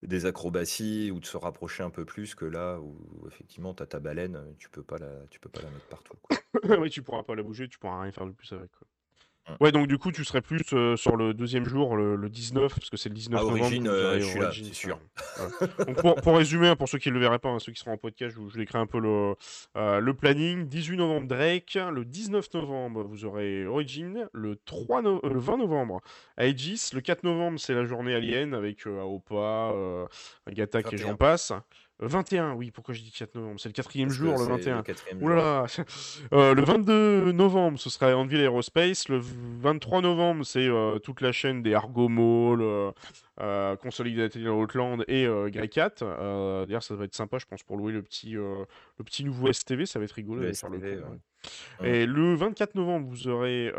des 0.07 0.27
acrobaties 0.27 1.11
ou 1.11 1.21
de 1.21 1.27
se 1.27 1.37
rapprocher 1.37 1.83
un 1.83 1.91
peu 1.91 2.05
plus 2.05 2.35
que 2.35 2.45
là 2.45 2.79
où 2.81 3.27
effectivement 3.29 3.75
tu 3.75 3.83
as 3.83 3.87
ta 3.87 4.01
baleine, 4.01 4.55
tu 4.59 4.69
peux 4.71 4.83
pas 4.85 4.99
la, 4.99 5.27
tu 5.31 5.41
peux 5.41 5.49
pas 5.51 5.63
la 5.63 5.71
mettre 5.71 5.87
partout. 5.89 6.17
quoi. 6.23 6.31
oui, 6.79 6.91
tu 6.91 7.03
pourras 7.03 7.23
pas 7.23 7.35
la 7.35 7.43
bouger, 7.43 7.69
tu 7.69 7.79
pourras 7.79 8.03
rien 8.03 8.13
faire 8.13 8.27
de 8.27 8.33
plus 8.33 8.53
avec. 8.53 8.71
Quoi. 8.73 8.87
Mm. 9.49 9.55
Ouais, 9.61 9.73
donc 9.73 9.87
du 9.87 9.99
coup, 9.99 10.13
tu 10.13 10.25
serais 10.25 10.41
plus 10.43 10.63
euh, 10.73 10.97
sur 10.97 11.17
le 11.17 11.33
deuxième 11.35 11.65
jour, 11.67 11.97
le, 11.97 12.17
le 12.17 12.29
19, 12.29 12.75
parce 12.75 12.91
que 12.91 12.97
c'est 12.97 13.09
le 13.09 13.15
19 13.15 13.39
À 13.41 13.43
novembre 13.43 13.63
origine, 13.63 13.89
vous 13.89 13.95
euh, 13.95 14.21
je 14.21 14.25
suis 14.27 14.39
là, 14.39 14.47
Origin, 14.47 14.65
c'est 14.67 14.75
sûr. 14.75 14.99
Donc 15.87 15.97
pour, 16.01 16.15
pour 16.17 16.37
résumer, 16.37 16.69
hein, 16.69 16.77
pour 16.77 16.89
ceux 16.89 16.99
qui 16.99 17.09
ne 17.09 17.15
le 17.15 17.21
verraient 17.21 17.39
pas, 17.39 17.49
hein, 17.49 17.59
ceux 17.59 17.73
qui 17.73 17.81
seront 17.81 17.93
en 17.93 17.97
podcast, 17.97 18.37
je, 18.37 18.49
je 18.53 18.59
décris 18.59 18.79
un 18.79 18.87
peu 18.87 18.99
le, 19.01 19.35
euh, 19.77 20.01
le 20.01 20.15
planning. 20.15 20.67
18 20.69 20.97
novembre, 20.97 21.29
Drake. 21.29 21.79
Le 21.93 22.05
19 22.05 22.53
novembre, 22.55 23.05
vous 23.05 23.25
aurez 23.25 23.67
Origin. 23.67 24.29
Le, 24.33 24.57
3 24.65 25.03
no- 25.03 25.21
euh, 25.25 25.33
le 25.33 25.39
20 25.41 25.57
novembre, 25.59 26.01
Aegis. 26.37 26.91
Le 26.93 27.01
4 27.01 27.25
novembre, 27.25 27.59
c'est 27.59 27.75
la 27.75 27.85
journée 27.85 28.15
Alien 28.15 28.55
avec 28.55 28.87
euh, 28.87 29.01
Aopa, 29.01 29.73
euh, 29.75 30.07
Gatak 30.51 30.93
et 30.93 30.97
j'en 30.99 31.09
21. 31.13 31.17
passe. 31.17 31.53
Euh, 32.03 32.07
21, 32.07 32.53
oui, 32.55 32.71
pourquoi 32.71 32.95
je 32.95 33.01
dis 33.01 33.11
4 33.11 33.35
novembre? 33.35 33.59
C'est 33.61 33.69
le 33.69 33.73
quatrième 33.73 34.09
Parce 34.09 34.19
jour, 34.19 34.33
le 34.33 34.39
c'est 34.39 34.51
21. 34.51 34.77
le 34.79 34.83
quatrième 34.83 35.19
Ouh 35.23 35.27
jour. 35.29 35.37
là 35.37 35.67
là. 35.77 35.85
Euh, 36.33 36.55
le 36.55 36.63
22 36.63 37.33
novembre, 37.33 37.79
ce 37.79 37.91
sera 37.91 38.15
Anvil 38.17 38.41
Aerospace. 38.41 39.09
Le 39.09 39.19
23 39.21 40.01
novembre, 40.03 40.45
c'est 40.45 40.67
euh, 40.69 40.99
toute 40.99 41.21
la 41.21 41.33
chaîne 41.33 41.63
des 41.63 41.75
Argo 41.75 42.09
Mall, 42.09 42.61
euh, 42.63 42.91
euh, 43.41 43.77
Consolidated 43.77 44.47
Outland 44.47 45.03
et 45.09 45.27
Greycat. 45.51 45.95
D'ailleurs, 46.01 46.83
ça 46.83 46.95
va 46.95 47.05
être 47.05 47.15
sympa, 47.15 47.39
je 47.39 47.47
pense, 47.47 47.63
pour 47.63 47.77
louer 47.77 47.93
le 47.93 48.03
petit, 48.03 48.33
le 48.33 48.67
petit 49.05 49.25
nouveau 49.25 49.53
STV. 49.53 49.87
Ça 49.87 49.99
va 49.99 50.05
être 50.05 50.13
rigolo 50.13 50.41
Le 50.41 50.47
d'aller 50.47 50.55
faire 50.57 50.71
le 50.71 50.79
STV, 50.79 50.97
coup. 50.97 51.03
ouais. 51.03 51.89
ouais. 51.89 51.99
Et 52.03 52.07
le 52.07 52.35
24 52.35 52.75
novembre, 52.75 53.07
vous 53.09 53.29
aurez 53.29 53.73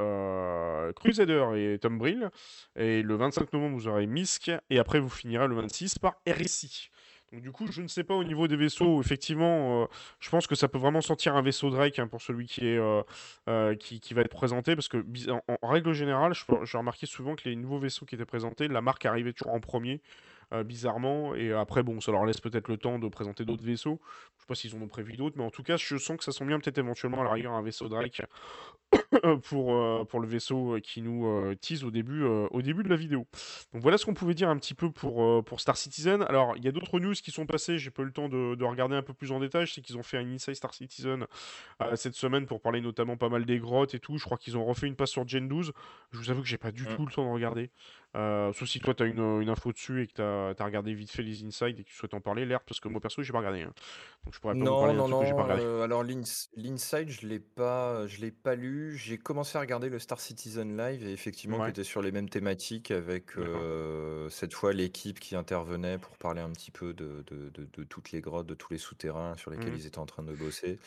Crusader 0.95 1.45
et 1.55 1.79
Tom 1.79 1.97
Brill. 1.97 2.29
Et 2.75 3.01
le 3.01 3.15
25 3.15 3.51
novembre, 3.53 3.75
vous 3.75 3.88
aurez 3.88 4.08
Misk. 4.08 4.51
Et 4.69 4.79
après, 4.79 4.99
vous 4.99 5.10
finirez 5.10 5.47
le 5.47 5.55
26 5.55 5.99
par 5.99 6.15
RSI. 6.27 6.89
Donc 7.31 7.41
du 7.41 7.51
coup, 7.51 7.67
je 7.71 7.81
ne 7.81 7.87
sais 7.87 8.03
pas 8.03 8.15
au 8.15 8.23
niveau 8.23 8.47
des 8.47 8.55
vaisseaux, 8.55 8.99
effectivement, 9.01 9.83
euh, 9.83 9.85
je 10.19 10.29
pense 10.29 10.47
que 10.47 10.55
ça 10.55 10.67
peut 10.67 10.79
vraiment 10.79 11.01
sentir 11.01 11.35
un 11.35 11.43
vaisseau 11.43 11.69
Drake 11.69 11.99
hein, 11.99 12.07
pour 12.07 12.21
celui 12.21 12.47
euh, 12.61 13.03
euh, 13.47 13.75
qui, 13.75 14.13
va 14.13 14.21
être 14.21 14.29
présenté, 14.29 14.75
parce 14.75 14.87
que 14.87 15.05
en, 15.29 15.67
règle 15.67 15.93
générale, 15.93 16.33
je- 16.33 16.43
j'ai 16.63 16.77
remarqué 16.77 17.05
souvent 17.05 17.35
que 17.35 17.47
les 17.47 17.55
nouveaux 17.55 17.77
vaisseaux 17.77 18.05
qui 18.05 18.15
étaient 18.15 18.25
présentés, 18.25 18.67
la 18.67 18.81
marque 18.81 19.05
arrivait 19.05 19.33
toujours 19.33 19.53
en 19.53 19.59
premier, 19.59 20.01
euh, 20.53 20.63
bizarrement, 20.63 21.35
et 21.35 21.51
après 21.53 21.83
bon, 21.83 22.01
ça 22.01 22.12
leur 22.12 22.25
laisse 22.25 22.41
peut-être 22.41 22.67
le 22.67 22.77
temps 22.77 22.99
de 22.99 23.07
présenter 23.07 23.45
d'autres 23.45 23.63
vaisseaux. 23.63 23.99
Je 24.38 24.41
sais 24.41 24.47
pas 24.47 24.55
s'ils 24.55 24.75
en 24.75 24.81
ont 24.81 24.88
prévu 24.88 25.13
d'autres, 25.17 25.38
mais 25.38 25.43
en 25.43 25.51
tout 25.51 25.63
cas, 25.63 25.77
je 25.77 25.97
sens 25.97 26.17
que 26.17 26.23
ça 26.23 26.31
sent 26.31 26.45
bien 26.45 26.59
peut-être 26.59 26.77
éventuellement 26.77 27.21
à 27.21 27.23
la 27.23 27.31
rigueur 27.31 27.53
un 27.53 27.62
vaisseau 27.62 27.88
Drake 27.88 28.23
pour, 29.43 29.75
euh, 29.75 30.03
pour 30.05 30.19
le 30.19 30.27
vaisseau 30.27 30.75
euh, 30.75 30.79
qui 30.79 31.01
nous 31.01 31.27
euh, 31.27 31.55
tease 31.55 31.83
au 31.83 31.91
début, 31.91 32.23
euh, 32.23 32.47
au 32.51 32.62
début 32.63 32.81
de 32.81 32.89
la 32.89 32.95
vidéo. 32.95 33.27
Donc 33.73 33.83
voilà 33.83 33.97
ce 33.99 34.05
qu'on 34.05 34.15
pouvait 34.15 34.33
dire 34.33 34.49
un 34.49 34.57
petit 34.57 34.73
peu 34.73 34.89
pour, 34.91 35.43
pour 35.43 35.59
Star 35.59 35.77
Citizen. 35.77 36.23
Alors, 36.23 36.55
il 36.57 36.65
y 36.65 36.67
a 36.67 36.71
d'autres 36.71 36.99
news 36.99 37.13
qui 37.13 37.29
sont 37.31 37.45
passées, 37.45 37.77
j'ai 37.77 37.91
pas 37.91 38.01
eu 38.01 38.05
le 38.05 38.12
temps 38.12 38.29
de, 38.29 38.55
de 38.55 38.63
regarder 38.63 38.95
un 38.95 39.03
peu 39.03 39.13
plus 39.13 39.31
en 39.31 39.39
détail. 39.39 39.67
Je 39.67 39.73
sais 39.73 39.81
qu'ils 39.81 39.97
ont 39.97 40.03
fait 40.03 40.17
un 40.17 40.27
Inside 40.27 40.55
Star 40.55 40.73
Citizen 40.73 41.25
cette 41.95 42.15
semaine 42.15 42.45
pour 42.47 42.62
parler 42.62 42.81
notamment 42.81 43.17
pas 43.17 43.29
mal 43.29 43.45
des 43.45 43.59
grottes 43.59 43.93
et 43.93 43.99
tout. 43.99 44.17
Je 44.17 44.23
crois 44.25 44.38
qu'ils 44.38 44.57
ont 44.57 44.65
refait 44.65 44.88
une 44.88 44.95
passe 44.95 45.12
sur 45.12 45.27
Gen 45.27 45.47
12. 45.47 45.71
Je 46.12 46.17
vous 46.17 46.31
avoue 46.31 46.41
que 46.41 46.47
j'ai 46.47 46.57
pas 46.57 46.71
du 46.71 46.83
Mm. 46.83 46.95
tout 46.95 47.05
le 47.05 47.12
temps 47.12 47.25
de 47.25 47.31
regarder. 47.31 47.69
Euh, 48.15 48.51
sauf 48.53 48.67
si 48.67 48.79
toi 48.79 48.95
tu 48.95 49.03
as 49.03 49.05
une, 49.05 49.19
une 49.41 49.49
info 49.49 49.71
dessus 49.71 50.01
et 50.01 50.07
que 50.07 50.13
tu 50.13 50.21
as, 50.21 50.65
regardé 50.65 50.93
vite 50.95 51.11
fait 51.11 51.21
les 51.21 51.43
Inside 51.43 51.79
et 51.79 51.83
que 51.83 51.89
tu 51.89 51.95
souhaites 51.95 52.15
en 52.15 52.21
parler, 52.21 52.45
l'air, 52.45 52.61
parce 52.61 52.79
que 52.79 52.87
moi 52.87 52.99
perso, 52.99 53.21
j'ai 53.21 53.31
pas 53.31 53.37
regardé. 53.37 53.61
hein. 53.61 53.73
Donc 54.25 54.33
je 54.33 54.39
pourrais 54.39 54.55
pas 54.55 54.59
vous 54.59 54.65
Non, 54.65 54.79
parler 54.79 54.93
d'un 54.95 55.07
non, 55.07 55.17
truc 55.17 55.29
que 55.29 55.35
pas 55.35 55.41
non. 55.41 55.43
regardé. 55.43 55.63
euh, 55.63 55.83
alors 55.83 56.03
l'ins- 56.03 56.47
l'inside, 56.55 57.09
je 57.09 57.27
l'ai 57.27 57.39
pas, 57.39 58.07
je 58.07 58.19
l'ai 58.19 58.31
pas 58.31 58.55
lu. 58.55 58.97
J'ai 58.97 59.17
commencé 59.19 59.57
à 59.57 59.61
regarder 59.61 59.89
le 59.89 59.99
Star 59.99 60.19
Citizen 60.19 60.75
Live 60.75 61.05
et 61.05 61.11
effectivement, 61.11 61.63
qui 61.63 61.69
était 61.69 61.83
sur 61.83 62.01
les 62.01 62.11
mêmes 62.11 62.29
thématiques 62.29 62.89
avec 62.89 63.37
euh, 63.37 64.27
cette 64.29 64.53
fois 64.55 64.73
l'équipe 64.73 65.19
qui 65.19 65.35
intervenait 65.35 65.99
pour 65.99 66.17
parler 66.17 66.41
un 66.41 66.51
petit 66.51 66.71
peu 66.71 66.93
de, 66.95 67.23
de- 67.27 67.49
de- 67.49 67.69
de 67.71 67.83
toutes 67.83 68.11
les 68.11 68.21
grottes, 68.21 68.47
de 68.47 68.55
tous 68.55 68.73
les 68.73 68.79
souterrains 68.79 69.37
sur 69.37 69.51
lesquels 69.51 69.73
Mhm. 69.73 69.79
ils 69.79 69.85
étaient 69.85 69.99
en 69.99 70.05
train 70.07 70.23
de 70.23 70.33
bosser. 70.33 70.79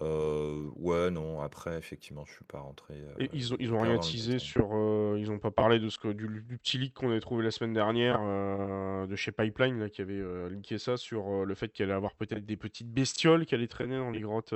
Euh, 0.00 0.70
ouais, 0.76 1.10
non. 1.10 1.40
Après, 1.42 1.76
effectivement, 1.76 2.24
je 2.24 2.32
suis 2.32 2.44
pas 2.44 2.60
rentré 2.60 2.94
Et 3.18 3.24
euh, 3.24 3.28
ils 3.32 3.52
ont, 3.52 3.56
ils 3.60 3.74
ont 3.74 3.78
hyper 3.78 3.82
rien 3.82 3.96
dans 3.96 4.02
le 4.08 4.10
teasé 4.10 4.34
détail. 4.34 4.40
sur. 4.40 4.70
euh, 4.72 5.16
ils 5.18 5.30
ont 5.30 5.38
pas 5.38 5.50
parlé 5.50 5.78
de 5.78 5.88
ce 5.90 5.98
que, 5.98 6.08
du, 6.08 6.26
du 6.28 6.56
petit 6.58 6.78
leak 6.78 6.94
qu'on 6.94 7.10
avait 7.10 7.20
trouvé 7.20 7.44
la 7.44 7.50
semaine 7.50 7.74
dernière 7.74 8.20
euh, 8.22 9.06
de 9.06 9.16
chez 9.16 9.32
Pipeline, 9.32 9.78
là, 9.78 9.90
qui 9.90 10.00
avait 10.00 10.14
euh, 10.14 10.48
leaké 10.48 10.78
ça 10.78 10.96
sur 10.96 11.44
le 11.44 11.54
fait 11.54 11.70
qu'il 11.72 11.84
allait 11.84 11.92
avoir 11.92 12.14
peut-être 12.14 12.46
des 12.46 12.56
petites 12.56 12.90
bestioles 12.90 13.44
qui 13.44 13.54
allaient 13.54 13.68
traîner 13.68 13.98
dans 13.98 14.10
les 14.10 14.20
grottes, 14.20 14.54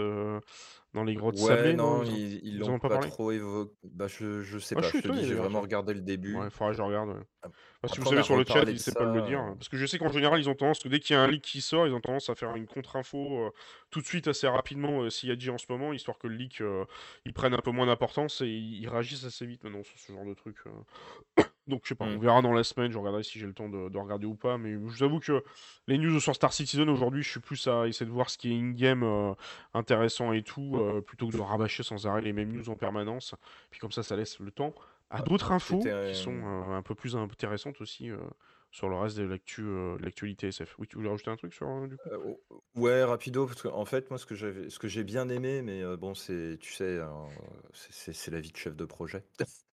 dans 0.96 1.04
les 1.04 1.14
grottes 1.14 1.36
Ouais, 1.36 1.48
sablées, 1.48 1.74
non? 1.74 1.98
non, 1.98 2.02
Ils 2.02 2.10
ils, 2.10 2.34
ils 2.42 2.54
ils 2.54 2.58
l'ont 2.58 2.78
pas 2.78 2.98
trop 2.98 3.30
évoqué. 3.30 3.72
Bah, 3.84 4.06
je, 4.08 4.42
je 4.42 4.58
sais 4.58 4.74
Ah, 4.74 4.80
pas. 4.80 4.88
Je 4.88 4.92
te 4.94 4.98
étonné 4.98 5.20
dis, 5.20 5.26
j'ai 5.28 5.34
vraiment 5.34 5.60
regardé 5.60 5.94
le 5.94 6.00
début. 6.00 6.34
Ouais, 6.36 6.50
faudra 6.50 6.70
que 6.72 6.76
je 6.78 6.82
regarde. 6.82 7.10
ouais. 7.10 7.48
Si 7.88 7.98
vous 8.00 8.06
savez 8.06 8.22
sur 8.22 8.36
le 8.36 8.44
chat, 8.44 8.64
n'hésitez 8.64 8.90
ça. 8.90 8.98
pas 8.98 9.06
me 9.06 9.14
le 9.14 9.22
dire. 9.22 9.38
euh, 9.40 9.54
Parce 9.54 9.68
que 9.68 9.76
je 9.76 9.86
sais 9.86 9.98
qu'en 9.98 10.08
général, 10.10 10.40
ils 10.40 10.48
ont 10.48 10.54
tendance, 10.54 10.80
que 10.80 10.88
dès 10.88 10.98
qu'il 10.98 11.14
y 11.14 11.16
a 11.18 11.22
un 11.22 11.28
leak 11.28 11.44
qui 11.44 11.60
sort, 11.60 11.86
ils 11.86 11.92
ont 11.94 12.00
tendance 12.00 12.28
à 12.30 12.34
faire 12.34 12.56
une 12.56 12.66
contre-info 12.66 13.46
euh, 13.46 13.50
tout 13.90 14.00
de 14.00 14.06
suite 14.06 14.26
assez 14.26 14.48
rapidement 14.48 15.02
euh, 15.02 15.10
s'il 15.10 15.28
y 15.28 15.32
a 15.32 15.36
dit 15.36 15.50
en 15.50 15.58
ce 15.58 15.66
moment, 15.68 15.92
histoire 15.92 16.18
que 16.18 16.26
le 16.26 16.34
leak, 16.36 16.60
euh, 16.62 16.84
ils 17.24 17.32
prennent 17.32 17.54
un 17.54 17.58
peu 17.60 17.70
moins 17.70 17.86
d'importance 17.86 18.40
et 18.40 18.46
ils, 18.48 18.80
ils 18.82 18.88
réagissent 18.88 19.24
assez 19.24 19.46
vite 19.46 19.62
maintenant 19.62 19.84
sur 19.84 19.98
ce 19.98 20.12
genre 20.12 20.24
de 20.26 20.34
truc. 20.34 20.56
Donc 21.66 21.80
je 21.84 21.88
sais 21.90 21.94
pas, 21.96 22.04
on 22.04 22.18
Mmh. 22.18 22.20
verra 22.20 22.42
dans 22.42 22.52
la 22.52 22.62
semaine, 22.64 22.92
je 22.92 22.98
regarderai 22.98 23.24
si 23.24 23.38
j'ai 23.40 23.46
le 23.46 23.52
temps 23.54 23.68
de, 23.68 23.88
de 23.88 23.98
regarder 23.98 24.26
ou 24.26 24.36
pas, 24.36 24.56
mais 24.58 24.72
je 24.72 24.78
vous 24.78 25.02
avoue 25.02 25.18
que 25.18 25.42
les 25.88 25.98
news 25.98 26.20
sur 26.20 26.34
Star 26.34 26.52
Citizen 26.52 26.88
aujourd'hui, 26.88 27.22
je 27.22 27.30
suis 27.30 27.40
plus 27.40 27.66
à 27.66 27.88
essayer 27.88 28.06
de 28.06 28.10
voir 28.12 28.30
ce 28.30 28.38
qui 28.38 28.52
est 28.52 28.56
in-game 28.58 29.02
euh, 29.02 29.34
intéressant 29.74 30.32
et 30.32 30.42
tout, 30.42 30.76
euh, 30.78 31.00
plutôt 31.00 31.26
que 31.28 31.32
de 31.32 31.38
rabâcher 31.40 31.82
sans 31.82 32.06
arrêt 32.06 32.22
les 32.22 32.32
mêmes 32.32 32.52
news 32.52 32.68
en 32.70 32.76
permanence. 32.76 33.34
Puis 33.70 33.80
comme 33.80 33.92
ça, 33.92 34.02
ça 34.02 34.16
laisse 34.16 34.38
le 34.38 34.50
temps 34.52 34.74
à 35.10 35.20
Ah, 35.20 35.22
d'autres 35.22 35.52
infos 35.52 35.92
qui 36.04 36.14
sont 36.14 36.30
un- 36.44 36.72
euh, 36.72 36.76
un 36.76 36.82
peu 36.82 36.94
plus 36.94 37.16
intéressantes 37.16 37.80
aussi 37.80 38.10
euh, 38.10 38.18
sur 38.70 38.88
le 38.88 38.96
reste 38.96 39.16
de 39.18 39.24
l'actu, 39.24 39.62
euh, 39.62 39.96
de 39.98 40.02
l'actualité 40.04 40.48
SF. 40.48 40.76
Oui, 40.78 40.86
tu 40.88 40.96
voulais 40.96 41.10
rajouter 41.10 41.30
un 41.30 41.36
truc 41.36 41.54
sur 41.54 41.68
euh, 41.68 41.86
du 41.88 41.98
coup? 41.98 42.10
Euh, 42.12 42.18
o- 42.50 42.62
ouais, 42.74 43.02
rapido, 43.04 43.46
parce 43.46 43.62
que 43.62 43.68
en 43.68 43.84
fait, 43.84 44.10
moi, 44.10 44.18
ce 44.18 44.26
que 44.26 44.34
j'avais, 44.34 44.70
ce 44.70 44.78
que 44.78 44.88
j'ai 44.88 45.02
bien 45.04 45.28
aimé, 45.28 45.62
mais 45.62 45.82
euh, 45.82 45.96
bon, 45.96 46.14
c'est, 46.14 46.58
tu 46.60 46.72
sais, 46.72 47.00
hein, 47.00 47.34
c'est 47.72 48.30
la 48.30 48.40
vie 48.40 48.52
de 48.52 48.56
chef 48.56 48.76
de 48.76 48.84
projet. 48.84 49.24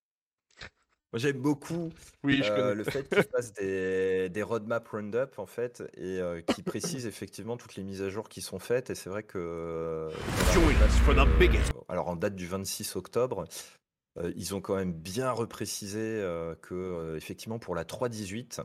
Moi, 1.14 1.20
j'aime 1.20 1.38
beaucoup 1.38 1.92
Oui, 2.24 2.42
euh, 2.42 2.74
le 2.74 2.82
fait 2.82 3.08
qu'ils 3.08 3.22
fassent 3.22 3.52
des, 3.52 4.28
des 4.30 4.42
roadmap 4.42 4.88
roundup, 4.88 5.38
en 5.38 5.46
fait, 5.46 5.84
et 5.96 6.18
euh, 6.18 6.40
qui 6.40 6.64
précisent 6.64 7.06
effectivement 7.06 7.56
toutes 7.56 7.76
les 7.76 7.84
mises 7.84 8.02
à 8.02 8.08
jour 8.08 8.28
qui 8.28 8.42
sont 8.42 8.58
faites. 8.58 8.90
Et 8.90 8.96
c'est 8.96 9.10
vrai 9.10 9.22
que 9.22 9.38
euh, 9.38 10.10
euh, 10.10 11.80
alors 11.88 12.08
en 12.08 12.16
date 12.16 12.34
du 12.34 12.48
26 12.48 12.96
octobre, 12.96 13.44
euh, 14.18 14.32
ils 14.34 14.56
ont 14.56 14.60
quand 14.60 14.74
même 14.74 14.92
bien 14.92 15.30
reprécisé 15.30 16.20
que, 16.62 17.14
effectivement, 17.16 17.60
pour 17.60 17.76
la 17.76 17.84
3.18, 17.84 18.62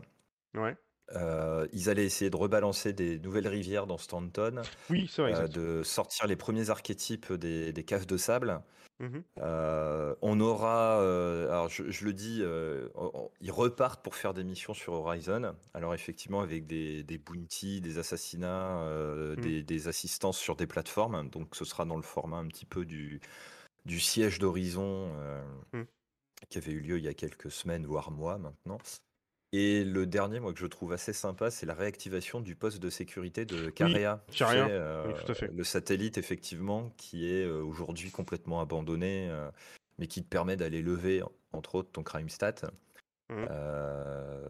Ouais. 0.55 0.75
Euh, 1.15 1.67
ils 1.73 1.89
allaient 1.89 2.05
essayer 2.05 2.29
de 2.29 2.35
rebalancer 2.37 2.93
des 2.93 3.19
nouvelles 3.19 3.47
rivières 3.47 3.87
dans 3.87 3.97
Stanton, 3.97 4.67
Oui, 4.89 5.07
c'est 5.07 5.21
vrai, 5.21 5.33
euh, 5.33 5.47
de 5.47 5.83
sortir 5.83 6.27
les 6.27 6.35
premiers 6.37 6.69
archétypes 6.71 7.33
des, 7.33 7.73
des 7.73 7.85
caves 7.85 8.05
de 8.07 8.17
sable. 8.17 8.63
Mhm. 8.99 9.23
Euh, 9.39 10.15
on 10.21 10.39
aura, 10.41 10.95
alors 10.99 11.69
je, 11.69 11.89
je 11.91 12.05
le 12.05 12.13
dis, 12.13 12.43
on- 12.95 13.31
ils 13.41 13.51
repartent 13.51 14.03
pour 14.03 14.15
faire 14.15 14.33
des 14.33 14.43
missions 14.43 14.73
sur 14.73 14.93
Horizon. 14.93 15.55
Alors 15.73 15.93
effectivement 15.93 16.41
avec 16.41 16.67
des, 16.67 17.03
des 17.03 17.17
bounties, 17.17 17.81
des 17.81 17.97
assassinats, 17.99 18.81
euh, 18.83 19.35
Mm. 19.37 19.49
des, 19.49 19.63
des 19.63 19.87
assistances 19.87 20.37
sur 20.39 20.55
des 20.57 20.67
plateformes. 20.67 21.29
Donc 21.29 21.55
ce 21.55 21.65
sera 21.65 21.85
dans 21.85 21.97
le 21.97 22.03
format 22.03 22.37
un 22.37 22.47
petit 22.47 22.65
peu 22.65 22.85
du, 22.85 23.21
du 23.85 23.99
siège 23.99 24.39
d'Horizon 24.39 25.13
euh, 25.17 25.43
Mm. 25.73 25.85
qui 26.49 26.57
avait 26.59 26.73
eu 26.73 26.81
lieu 26.81 26.97
il 26.99 27.03
y 27.05 27.07
a 27.07 27.13
quelques 27.15 27.49
semaines, 27.51 27.85
voire 27.87 28.11
mois 28.11 28.37
maintenant. 28.37 28.77
Et 29.51 29.83
le 29.83 30.05
dernier, 30.05 30.39
moi, 30.39 30.53
que 30.53 30.59
je 30.59 30.67
trouve 30.67 30.93
assez 30.93 31.13
sympa, 31.13 31.49
c'est 31.49 31.65
la 31.65 31.73
réactivation 31.73 32.39
du 32.39 32.55
poste 32.55 32.79
de 32.79 32.89
sécurité 32.89 33.45
de 33.45 33.69
sais, 34.37 34.45
oui, 34.45 34.57
euh, 34.69 35.11
tout 35.25 35.31
à 35.31 35.35
fait. 35.35 35.51
le 35.51 35.63
satellite, 35.63 36.19
effectivement, 36.19 36.93
qui 36.97 37.27
est 37.27 37.45
euh, 37.45 37.63
aujourd'hui 37.63 38.11
complètement 38.11 38.61
abandonné, 38.61 39.27
euh, 39.29 39.49
mais 39.97 40.05
qui 40.05 40.21
te 40.23 40.29
permet 40.29 40.55
d'aller 40.55 40.83
lever, 40.83 41.23
entre 41.51 41.75
autres, 41.75 41.89
ton 41.91 42.03
crime 42.03 42.29
stat. 42.29 42.55
Mhm. 43.29 43.47
euh, 43.51 44.47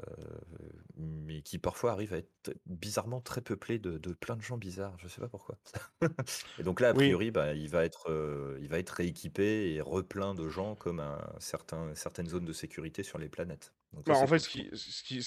mais 0.97 1.41
qui 1.41 1.57
parfois 1.57 1.91
arrive 1.91 2.13
à 2.13 2.17
être 2.17 2.53
bizarrement 2.65 3.21
très 3.21 3.41
peuplé 3.41 3.79
de, 3.79 3.97
de 3.97 4.13
plein 4.13 4.35
de 4.35 4.41
gens 4.41 4.57
bizarres. 4.57 4.95
Je 4.99 5.07
sais 5.07 5.21
pas 5.21 5.27
pourquoi. 5.27 5.57
et 6.59 6.63
donc 6.63 6.79
là, 6.79 6.89
a 6.89 6.91
Oui. 6.91 6.97
priori, 7.05 7.31
bah, 7.31 7.53
il, 7.53 7.69
va 7.69 7.85
être, 7.85 8.09
euh, 8.09 8.57
il 8.61 8.67
va 8.67 8.79
être 8.79 8.89
rééquipé 8.89 9.73
et 9.73 9.81
replein 9.81 10.33
de 10.33 10.47
gens 10.49 10.75
comme 10.75 10.99
un 10.99 11.19
certain, 11.39 11.93
certaines 11.95 12.27
zones 12.27 12.45
de 12.45 12.53
sécurité 12.53 13.03
sur 13.03 13.17
les 13.17 13.29
planètes. 13.29 13.73
Donc 13.93 14.05
Bah, 14.05 14.15
en 14.17 14.27
fait, 14.27 14.39
ce 14.39 14.49
qui- 14.49 14.69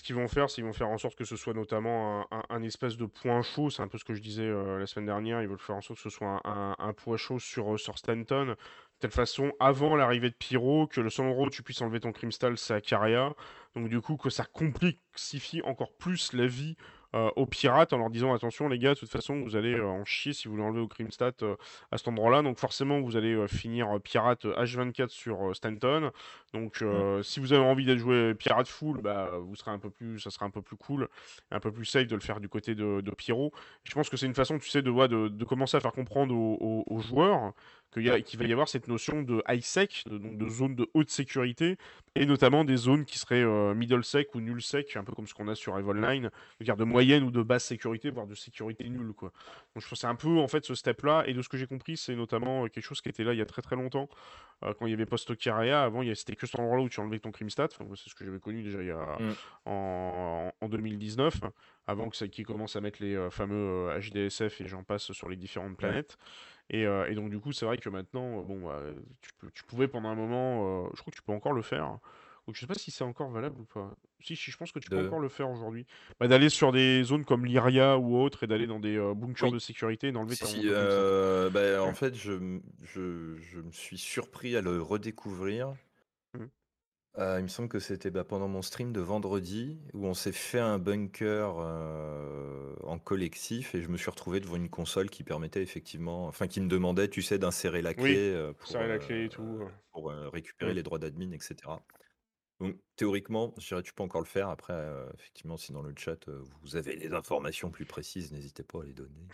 qu'ils 0.03 0.15
vont 0.15 0.29
faire, 0.29 0.49
c'est 0.49 0.57
qu'ils 0.57 0.65
vont 0.65 0.73
faire 0.73 0.89
en 0.89 0.99
sorte 0.99 1.17
que 1.17 1.25
ce 1.25 1.37
soit 1.37 1.55
notamment 1.55 2.23
un, 2.31 2.39
un- 2.39 2.45
un 2.51 2.63
espèce 2.63 2.97
de 2.97 3.07
point 3.07 3.43
chaud. 3.43 3.71
C'est 3.71 3.83
un 3.83 3.89
peu 3.89 3.99
ce 3.99 4.05
que 4.05 4.15
je 4.15 4.23
disais 4.23 4.47
euh, 4.47 4.79
la 4.79 4.87
semaine 4.87 5.07
dernière. 5.07 5.43
Ils 5.43 5.49
veulent 5.49 5.59
faire 5.59 5.77
en 5.77 5.81
sorte 5.81 5.99
que 5.99 6.03
ce 6.11 6.11
soit 6.17 6.41
un, 6.45 6.77
un- 6.79 6.93
point 6.93 7.17
chaud 7.17 7.39
sur, 7.39 7.79
sur 7.81 7.99
Stanton. 7.99 8.55
Telle 9.03 9.11
façon, 9.11 9.51
avant 9.59 9.97
l'arrivée 9.97 10.31
de 10.31 10.35
Pyro, 10.37 10.87
que 10.87 11.01
le 11.01 11.11
seul 11.11 11.27
endroit 11.27 11.49
où 11.49 11.51
tu 11.51 11.65
puisses 11.65 11.83
enlever 11.83 11.99
ton 11.99 12.13
Crimstall, 12.13 12.57
c'est 12.57 12.75
à 12.75 12.81
Caria. 12.81 13.35
Donc, 13.75 13.89
du 13.89 14.01
coup, 14.01 14.17
que 14.17 14.31
ça 14.31 14.45
complexifie 14.45 15.61
encore 15.63 15.93
plus 15.95 16.33
la 16.35 16.47
vie 16.47 16.77
euh, 17.17 17.29
aux 17.35 17.47
pirates 17.47 17.93
en 17.93 17.99
leur 17.99 18.11
disant 18.11 18.33
attention, 18.33 18.69
les 18.69 18.79
gars, 18.79 18.95
de 18.95 19.01
toute 19.01 19.11
façon, 19.11 19.41
vous 19.43 19.57
allez 19.57 19.75
euh, 19.75 19.85
en 19.85 20.05
chier 20.05 20.33
si 20.33 20.47
vous 20.47 20.57
l'enlevez 20.57 20.79
au 20.79 20.87
Crimstat 20.87 21.33
euh, 21.43 21.57
à 21.91 21.99
cet 21.99 22.07
endroit-là. 22.07 22.43
Donc, 22.43 22.61
forcément, 22.61 23.01
vous 23.01 23.17
allez 23.17 23.49
finir 23.49 23.89
pirate 24.05 24.45
euh, 24.45 24.55
H24 24.63 25.09
sur 25.09 25.57
Stanton. 25.57 26.13
Donc, 26.53 26.83
euh, 26.83 27.23
si 27.23 27.41
vous 27.41 27.55
avez 27.55 27.65
envie 27.65 27.87
d'être 27.87 27.99
joué 27.99 28.35
pirate 28.35 28.69
full, 28.69 29.01
bah, 29.01 29.31
vous 29.41 29.57
serez 29.57 29.71
un 29.71 29.79
peu 29.79 29.89
plus, 29.89 30.21
ça 30.21 30.31
sera 30.31 30.45
un 30.45 30.51
peu 30.51 30.61
plus 30.61 30.77
cool, 30.77 31.09
un 31.51 31.61
peu 31.61 31.73
plus 31.73 31.87
safe 31.87 32.07
de 32.09 32.15
le 32.15 32.21
faire 32.21 32.41
du 32.41 32.49
côté 32.51 32.75
de, 32.75 33.01
de 33.01 33.11
Pyro. 33.13 33.53
Je 33.85 33.95
pense 33.95 34.11
que 34.11 34.19
c'est 34.19 34.27
une 34.27 34.35
façon, 34.35 34.59
tu 34.59 34.69
sais, 34.69 34.83
de, 34.83 34.91
de, 35.07 35.29
de 35.29 35.45
commencer 35.45 35.79
à 35.79 35.81
faire 35.81 35.93
comprendre 35.93 36.35
aux, 36.35 36.59
aux- 36.61 36.85
aux 36.95 37.01
joueurs 37.01 37.53
qu'il 37.93 38.39
va 38.39 38.45
y 38.47 38.53
avoir 38.53 38.69
cette 38.71 38.89
notion 38.89 39.21
de 39.23 39.43
high 39.49 39.61
sec, 39.63 40.03
de, 40.07 40.17
donc 40.17 40.39
de 40.39 40.49
zone 40.49 40.75
de 40.75 40.89
haute 40.95 41.11
sécurité, 41.11 41.77
et 42.15 42.25
notamment 42.25 42.65
des 42.65 42.77
zones 42.79 43.05
qui 43.05 43.19
seraient 43.19 43.43
euh, 43.43 43.75
middle 43.75 44.03
sec 44.03 44.35
ou 44.35 44.41
null 44.41 44.63
sec, 44.63 44.97
un 44.97 45.05
peu 45.05 45.13
comme 45.13 45.27
ce 45.27 45.35
qu'on 45.35 45.47
a 45.49 45.55
sur 45.55 45.79
Evil 45.79 46.01
9, 46.01 46.31
c'est-à-dire 46.57 46.77
de 46.79 46.85
moyenne 46.85 47.23
ou 47.23 47.31
de 47.31 47.43
basse 47.43 47.65
sécurité, 47.67 48.09
voire 48.11 48.27
de 48.27 48.35
sécurité 48.35 48.89
nulle, 48.89 49.13
quoi. 49.13 49.29
Donc 49.75 49.83
je 49.83 49.89
pense 49.89 49.91
que 49.91 49.97
c'est 49.97 50.07
un 50.07 50.15
peu 50.15 50.39
en 50.39 50.49
fait 50.49 50.65
ce 50.65 50.75
step-là, 50.75 51.25
et 51.27 51.35
de 51.35 51.43
ce 51.43 51.51
que 51.51 51.59
j'ai 51.59 51.67
compris, 51.67 51.99
c'est 51.99 52.17
notamment 52.17 52.65
euh, 52.65 52.69
quelque 52.69 52.85
chose 52.85 53.03
qui 53.03 53.11
était 53.11 53.25
là 53.25 53.35
il 53.35 53.39
y 53.39 53.43
a 53.43 53.47
très 53.47 53.61
très 53.61 53.77
longtemps, 53.77 54.09
euh, 54.65 54.73
quand 54.79 54.87
il 54.87 54.91
y 54.91 54.95
avait 54.95 55.05
Post 55.05 55.31
avant 55.47 56.01
il 56.03 56.09
y 56.09 56.11
a- 56.11 56.15
c'était 56.15 56.33
que 56.43 56.47
cet 56.47 56.61
endroit-là 56.61 56.83
où 56.83 56.89
tu 56.89 57.01
enlevais 57.01 57.19
ton 57.19 57.31
crime 57.33 57.51
stat, 57.51 57.69
enfin, 57.73 57.85
c'est 57.97 58.11
ce 58.11 58.15
que 58.15 58.25
j'avais 58.25 58.39
connu 58.41 58.63
déjà 58.63 58.81
il 58.83 58.89
y 58.89 58.91
a, 58.91 59.17
Mm. 59.19 59.33
en, 59.67 60.53
en 60.61 60.69
2019, 60.69 61.41
avant 61.87 62.09
que 62.11 62.17
ça 62.17 62.29
qui 62.29 62.43
commence 62.43 62.77
à 62.77 62.81
mettre 62.81 63.03
les 63.03 63.15
euh, 63.15 63.31
fameux 63.31 63.89
euh, 63.91 63.99
HDSF 64.01 64.61
et 64.61 64.67
j'en 64.69 64.83
passe 64.85 65.13
sur 65.13 65.29
les 65.29 65.37
différentes 65.37 65.77
planètes. 65.77 66.17
Et, 66.71 66.87
euh, 66.87 67.07
et 67.11 67.15
donc 67.15 67.31
du 67.31 67.39
coup 67.39 67.53
c'est 67.53 67.67
vrai 67.67 67.79
que 67.79 67.89
maintenant, 67.89 68.41
euh, 68.41 68.43
bon, 68.43 68.69
bah, 68.69 68.81
tu, 69.53 69.65
pouvais 69.65 69.89
pendant 69.89 70.09
un 70.09 70.15
moment, 70.15 70.85
euh, 70.85 70.89
je 70.95 71.01
crois 71.01 71.11
que 71.11 71.17
tu 71.17 71.23
peux 71.23 71.33
encore 71.33 71.53
le 71.53 71.63
faire. 71.63 71.99
Donc 72.47 72.57
je 72.57 72.61
sais 72.61 72.67
pas 72.67 72.75
si 72.75 72.91
c'est 72.91 73.05
encore 73.05 73.31
valable 73.31 73.61
ou 73.61 73.65
pas. 73.65 73.95
Si, 74.21 74.35
si, 74.37 74.51
je 74.51 74.57
pense 74.57 74.73
que 74.73 74.79
tu 74.81 74.89
peux 74.91 74.97
De- 74.97 75.07
encore 75.07 75.21
le 75.21 75.29
faire 75.29 75.49
aujourd'hui. 75.51 75.87
Bah, 76.19 76.27
d'aller 76.29 76.49
sur 76.49 76.73
des 76.73 77.05
zones 77.05 77.25
comme 77.25 77.45
l'Iria 77.45 77.99
ou 77.99 78.17
autre 78.17 78.43
et 78.45 78.47
d'aller 78.49 78.67
dans 78.67 78.81
des 78.81 78.97
euh, 78.97 79.15
bunkers 79.15 79.49
Oui. 79.49 79.53
de 79.53 79.59
sécurité 79.61 80.09
et 80.09 80.13
d'enlever 80.13 80.35
Si, 80.35 80.47
si, 80.47 80.61
euh, 80.65 81.51
bah, 81.51 81.83
en 81.85 81.95
fait, 81.95 82.15
je, 82.17 82.59
je 82.85 83.61
me 83.61 83.71
suis 83.71 83.99
surpris 83.99 84.57
à 84.57 84.61
le 84.61 84.83
redécouvrir. 84.83 85.75
Euh, 87.19 87.37
il 87.41 87.43
me 87.43 87.49
semble 87.49 87.69
que 87.69 87.79
c'était 87.79 88.11
bah, 88.11 88.25
pendant 88.25 88.49
mon 88.49 88.63
stream 88.63 88.91
de 88.93 89.01
vendredi 89.01 89.79
où 89.93 90.07
on 90.07 90.15
s'est 90.15 90.33
fait 90.33 90.59
un 90.59 90.79
bunker 90.79 91.57
euh, 91.59 92.75
en 92.85 92.99
collectif 92.99 93.75
et 93.75 93.83
je 93.83 93.89
me 93.89 93.99
suis 93.99 94.09
retrouvé 94.11 94.41
devant 94.41 94.57
une 94.57 94.71
console 94.71 95.11
qui 95.11 95.23
permettait 95.23 95.61
effectivement, 95.63 96.27
enfin 96.27 96.47
qui 96.47 96.61
me 96.63 96.69
demandait, 96.69 97.09
tu 97.09 97.21
sais, 97.21 97.39
d'insérer 97.39 97.83
la 97.83 97.91
Oui, 97.91 97.97
clé 97.97 98.17
euh, 98.33 98.55
pour, 98.55 98.67
Serrer 98.67 98.89
la 98.89 98.99
clé 98.99 99.27
et 99.27 99.29
tout. 99.29 99.61
pour 99.93 100.11
récupérer 100.33 100.73
Mm. 100.73 100.77
les 100.77 100.83
droits 100.83 100.99
d'admin, 100.99 101.33
etc. 101.33 101.57
Donc 102.61 102.77
théoriquement, 102.97 103.53
je 103.59 103.69
dirais 103.69 103.83
tu 103.83 103.93
peux 103.93 104.03
encore 104.05 104.23
le 104.23 104.27
faire. 104.27 104.49
Après, 104.49 104.75
effectivement, 105.15 105.59
si 105.59 105.73
dans 105.73 105.83
le 105.83 105.93
chat 105.95 106.27
vous 106.63 106.77
avez 106.77 106.97
des 106.97 107.13
informations 107.13 107.71
plus 107.71 107.85
précises, 107.85 108.33
n'hésitez 108.33 108.63
pas 108.63 108.81
à 108.81 108.85
les 108.85 108.95
donner. 108.95 109.27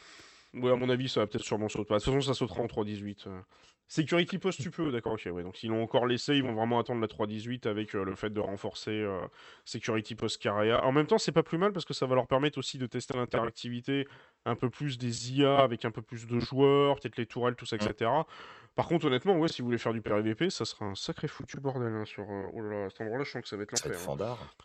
Ouais, 0.55 0.73
à 0.73 0.77
mon 0.77 0.89
avis, 0.89 1.09
ça 1.11 1.21
va 1.21 1.27
peut-être 1.27 1.45
sûrement 1.45 1.69
sauter. 1.69 1.91
Bah, 1.91 1.99
De 1.99 2.03
toute 2.05 2.13
façon, 2.13 2.27
ça 2.27 2.35
sautera 2.35 2.63
en 2.63 2.67
3.18. 2.67 3.27
euh. 3.29 3.41
Security 3.89 4.39
Post, 4.39 4.61
tu 4.61 4.71
peux, 4.71 4.93
d'accord, 4.93 5.15
ok, 5.15 5.29
ouais. 5.33 5.43
Donc, 5.43 5.57
s'ils 5.57 5.71
l'ont 5.71 5.83
encore 5.83 6.07
laissé, 6.07 6.35
ils 6.37 6.43
vont 6.43 6.53
vraiment 6.55 6.79
attendre 6.79 7.01
la 7.01 7.07
3.18 7.09 7.67
avec 7.67 7.95
euh, 7.95 8.05
le 8.05 8.15
fait 8.15 8.29
de 8.31 8.39
renforcer 8.41 8.91
euh, 8.91 9.19
Security 9.65 10.15
Post 10.15 10.43
Carrea. 10.43 10.85
En 10.85 10.93
même 10.93 11.07
temps, 11.07 11.17
c'est 11.19 11.33
pas 11.33 11.43
plus 11.43 11.57
mal 11.57 11.73
parce 11.73 11.87
que 11.87 11.95
ça 11.95 12.05
va 12.07 12.15
leur 12.15 12.27
permettre 12.27 12.59
aussi 12.59 12.77
de 12.77 12.87
tester 12.87 13.17
l'interactivité, 13.17 14.07
un 14.45 14.57
peu 14.57 14.69
plus 14.69 14.99
des 14.99 15.33
IA 15.33 15.59
avec 15.61 15.85
un 15.87 15.91
peu 15.91 16.03
plus 16.03 16.27
de 16.27 16.39
joueurs, 16.39 16.97
peut-être 17.01 17.17
les 17.17 17.27
tourelles, 17.27 17.55
tout 17.57 17.65
ça, 17.67 17.77
etc. 17.77 18.27
Par 18.75 18.87
contre, 18.87 19.07
honnêtement, 19.07 19.37
ouais, 19.39 19.49
si 19.49 19.61
vous 19.63 19.67
voulez 19.69 19.79
faire 19.79 19.93
du 19.93 20.03
PvP, 20.03 20.51
ça 20.51 20.65
sera 20.65 20.85
un 20.85 20.95
sacré 20.95 21.27
foutu 21.27 21.59
bordel 21.59 21.93
hein, 21.93 22.05
sur. 22.05 22.23
euh, 22.31 22.45
Oh 22.53 22.61
là 22.61 22.89
cet 22.91 23.01
endroit-là, 23.01 23.25
je 23.25 23.31
sens 23.33 23.43
que 23.43 23.49
ça 23.49 23.57
va 23.57 23.65
être 23.65 23.73
l'enfer. 23.73 23.91
hein. 23.97 24.05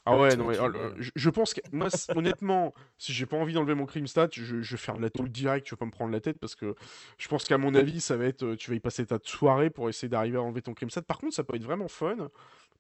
Ah 0.05 0.17
ouais, 0.17 0.35
non 0.35 0.45
mais 0.49 0.57
oh, 0.59 0.69
je, 0.99 1.09
je 1.15 1.29
pense 1.31 1.53
que 1.55 1.61
moi, 1.71 1.87
honnêtement, 2.15 2.73
si 2.99 3.11
j'ai 3.13 3.25
pas 3.25 3.37
envie 3.37 3.53
d'enlever 3.53 3.73
mon 3.73 3.85
crime 3.87 4.05
stat, 4.05 4.27
je, 4.31 4.61
je 4.61 4.71
vais 4.75 4.77
faire 4.77 4.97
de 4.97 5.01
la 5.01 5.09
tôle 5.09 5.29
direct, 5.29 5.65
je 5.67 5.73
vais 5.73 5.79
pas 5.79 5.85
me 5.85 5.91
prendre 5.91 6.11
la 6.11 6.19
tête 6.19 6.37
parce 6.39 6.55
que 6.55 6.75
je 7.17 7.27
pense 7.27 7.45
qu'à 7.45 7.57
mon 7.57 7.73
avis, 7.73 8.01
ça 8.01 8.15
va 8.17 8.25
être, 8.25 8.43
euh, 8.43 8.55
tu 8.55 8.69
vas 8.69 8.75
y 8.75 8.79
passer 8.79 9.05
ta 9.05 9.12
soirée 9.23 9.69
pour 9.69 9.89
essayer 9.89 10.09
d'arriver 10.09 10.37
à 10.37 10.41
enlever 10.41 10.61
ton 10.61 10.73
crime 10.73 10.89
stat. 10.89 11.01
Par 11.03 11.17
contre, 11.17 11.35
ça 11.35 11.43
peut 11.43 11.55
être 11.55 11.63
vraiment 11.63 11.87
fun 11.87 12.29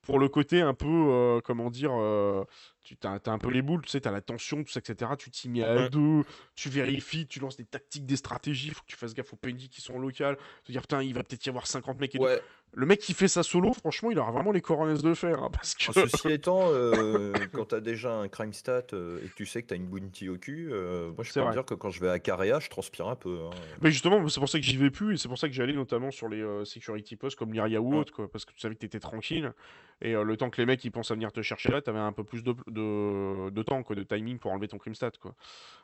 pour 0.03 0.19
le 0.19 0.29
côté 0.29 0.61
un 0.61 0.73
peu, 0.73 0.87
euh, 0.87 1.41
comment 1.43 1.69
dire, 1.69 1.91
euh, 1.93 2.43
tu 2.83 2.95
t'as, 2.97 3.17
t'as 3.19 3.31
un 3.31 3.37
peu 3.39 3.49
les 3.49 3.61
boules, 3.61 3.81
tu 3.81 3.89
sais, 3.89 4.01
t'as 4.01 4.11
la 4.11 4.21
tension, 4.21 4.63
tout 4.63 4.71
ça, 4.71 4.79
etc. 4.79 5.11
Tu 5.17 5.31
t'y 5.31 5.49
mets 5.49 5.63
à 5.63 5.87
deux, 5.89 6.23
tu 6.55 6.69
vérifies, 6.69 7.25
tu 7.25 7.39
lances 7.39 7.55
des 7.57 7.63
tactiques, 7.65 8.05
des 8.05 8.17
stratégies, 8.17 8.69
faut 8.71 8.81
que 8.81 8.87
tu 8.87 8.97
fasses 8.97 9.13
gaffe 9.13 9.31
aux 9.33 9.37
PNJ 9.37 9.69
qui 9.69 9.81
sont 9.81 9.97
locales, 9.99 10.37
te 10.65 10.71
dire 10.71 10.81
putain, 10.81 11.01
il 11.01 11.13
va 11.13 11.23
peut-être 11.23 11.45
y 11.45 11.49
avoir 11.49 11.65
50 11.65 11.99
mecs 11.99 12.15
et. 12.15 12.19
Ouais, 12.19 12.41
Le 12.73 12.85
mec 12.85 12.99
qui 12.99 13.13
fait 13.13 13.27
ça 13.29 13.41
solo, 13.43 13.71
franchement, 13.71 14.11
il 14.11 14.19
aura 14.19 14.31
vraiment 14.31 14.51
les 14.51 14.59
coronets 14.59 15.01
de 15.01 15.13
fer, 15.13 15.41
hein, 15.41 15.49
parce 15.53 15.75
que... 15.75 15.93
ceci 15.93 16.31
étant, 16.31 16.67
euh, 16.71 17.31
quand 17.53 17.65
tu 17.69 17.75
as 17.75 17.79
déjà 17.79 18.11
un 18.13 18.27
crime 18.27 18.51
stat 18.51 18.83
euh, 18.91 19.23
et 19.23 19.29
que 19.29 19.35
tu 19.35 19.45
sais 19.45 19.61
que 19.61 19.67
tu 19.67 19.73
as 19.75 19.77
une 19.77 19.87
bounty 19.87 20.27
au 20.27 20.37
cul, 20.37 20.69
euh, 20.73 21.11
moi 21.15 21.23
je 21.23 21.31
peux 21.31 21.39
vrai. 21.39 21.53
dire 21.53 21.63
que 21.65 21.75
quand 21.75 21.91
je 21.91 22.01
vais 22.01 22.09
à 22.09 22.19
Carea, 22.19 22.59
je 22.59 22.67
transpire 22.69 23.07
un 23.07 23.15
peu. 23.15 23.39
hein. 23.45 23.51
Mais 23.81 23.91
justement, 23.91 24.27
c'est 24.27 24.39
pour 24.41 24.49
ça 24.49 24.59
que 24.59 24.65
j'y 24.65 24.75
vais 24.75 24.89
plus, 24.91 25.13
et 25.13 25.17
c'est 25.17 25.29
pour 25.29 25.37
ça 25.37 25.47
que 25.47 25.53
j'allais 25.53 25.71
notamment 25.73 26.11
sur 26.11 26.27
les 26.27 26.41
euh, 26.41 26.65
security 26.65 27.15
posts 27.15 27.37
comme 27.37 27.53
l'Iria 27.53 27.79
ou 27.79 27.95
autre, 27.95 28.11
quoi, 28.11 28.29
parce 28.29 28.43
que 28.43 28.51
tu 28.51 28.59
savais 28.59 28.73
que 28.75 28.79
t'étais 28.81 28.99
tranquille, 28.99 29.53
et 30.01 30.15
euh, 30.15 30.23
le 30.23 30.37
temps 30.37 30.49
que 30.49 30.59
les 30.61 30.65
mecs 30.65 30.83
ils 30.83 30.91
pensent 30.91 31.11
à 31.11 31.13
venir 31.15 31.31
te 31.31 31.41
chercher 31.41 31.69
là, 31.69 31.81
t'avais 31.81 31.99
un 31.99 32.11
peu 32.11 32.23
plus 32.23 32.43
de, 32.43 32.53
de, 32.67 33.49
de 33.49 33.63
temps, 33.63 33.83
quoi, 33.83 33.95
de 33.95 34.03
timing 34.03 34.39
pour 34.39 34.51
enlever 34.51 34.67
ton 34.67 34.77
crime 34.77 34.95
stat, 34.95 35.11
quoi. 35.19 35.35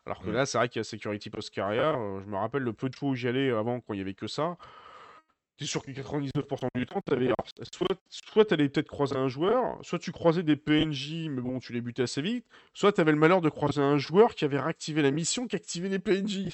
Alors 0.05 0.19
que 0.19 0.29
Mm. 0.29 0.33
là, 0.33 0.45
c'est 0.45 0.57
vrai 0.57 0.69
qu'il 0.69 0.79
y 0.79 0.81
a 0.81 0.83
security 0.83 1.29
post 1.29 1.49
carrière, 1.51 1.95
euh, 1.97 2.19
je 2.23 2.29
me 2.29 2.37
rappelle 2.37 2.63
le 2.63 2.73
peu 2.73 2.89
de 2.89 2.95
fois 2.95 3.09
où 3.09 3.15
j'y 3.15 3.27
allais 3.27 3.51
avant 3.51 3.79
quand 3.79 3.93
il 3.93 3.99
y 3.99 4.01
avait 4.01 4.13
que 4.13 4.27
ça, 4.27 4.57
t'es 5.57 5.65
sûr 5.65 5.83
que 5.83 5.91
99% 5.91 6.67
du 6.75 6.85
temps, 6.85 7.01
t'avais, 7.01 7.31
soit, 7.73 7.87
soit 8.09 8.45
t'allais 8.45 8.69
peut-être 8.69 8.87
croiser 8.87 9.17
un 9.17 9.27
joueur, 9.27 9.77
soit 9.81 9.99
tu 9.99 10.11
croisais 10.13 10.41
des 10.43 10.55
PNJ, 10.55 11.27
mais 11.29 11.41
bon, 11.41 11.59
tu 11.59 11.73
les 11.73 11.81
butais 11.81 12.03
assez 12.03 12.21
vite, 12.21 12.45
soit 12.73 12.93
t'avais 12.93 13.11
le 13.11 13.17
malheur 13.17 13.41
de 13.41 13.49
croiser 13.49 13.81
un 13.81 13.97
joueur 13.97 14.35
qui 14.35 14.45
avait 14.45 14.59
réactivé 14.59 15.01
la 15.01 15.11
mission, 15.11 15.47
qui 15.47 15.55
activait 15.57 15.89
les 15.89 15.99
PNJ. 15.99 16.49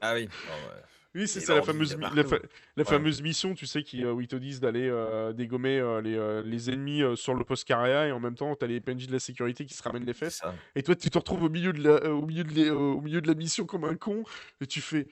Ah 0.00 0.14
oui. 0.14 0.28
Oh, 0.48 0.66
ouais. 0.66 0.82
Oui, 1.14 1.28
c'est 1.28 1.46
la 1.48 1.62
fameuse, 1.62 1.96
la, 1.96 2.10
partout. 2.10 2.28
fa- 2.28 2.38
la 2.76 2.82
Ouais. 2.84 2.84
fameuse 2.84 3.22
mission, 3.22 3.54
tu 3.54 3.66
sais, 3.66 3.82
qui, 3.82 4.04
euh, 4.04 4.12
où 4.12 4.20
ils 4.20 4.26
te 4.28 4.36
disent 4.36 4.60
d'aller 4.60 4.88
euh, 4.88 5.32
dégommer 5.32 5.78
euh, 5.78 6.00
les, 6.00 6.42
les 6.48 6.70
ennemis 6.70 7.02
sur 7.16 7.34
le 7.34 7.44
post 7.44 7.64
carrière 7.64 8.02
et 8.04 8.12
en 8.12 8.20
même 8.20 8.34
temps, 8.34 8.54
t'as 8.56 8.66
les 8.66 8.80
PNJ 8.80 9.06
de 9.06 9.12
la 9.12 9.20
sécurité 9.20 9.64
qui 9.64 9.74
se 9.74 9.82
ramènent 9.82 10.04
les 10.06 10.12
fesses. 10.14 10.42
Et 10.74 10.82
toi, 10.82 10.96
tu 10.96 11.10
te 11.10 11.18
retrouves 11.18 11.44
au 11.44 11.48
milieu 11.50 11.72
de 11.72 11.82
la, 11.82 12.10
au 12.12 12.26
milieu 12.26 12.44
de 12.44 12.50
les- 12.52 12.70
au 12.70 13.00
milieu 13.00 13.20
de 13.20 13.28
la 13.28 13.34
mission 13.34 13.64
comme 13.64 13.84
un 13.84 13.94
con 13.94 14.24
et 14.60 14.66
tu 14.66 14.80
fais, 14.80 15.06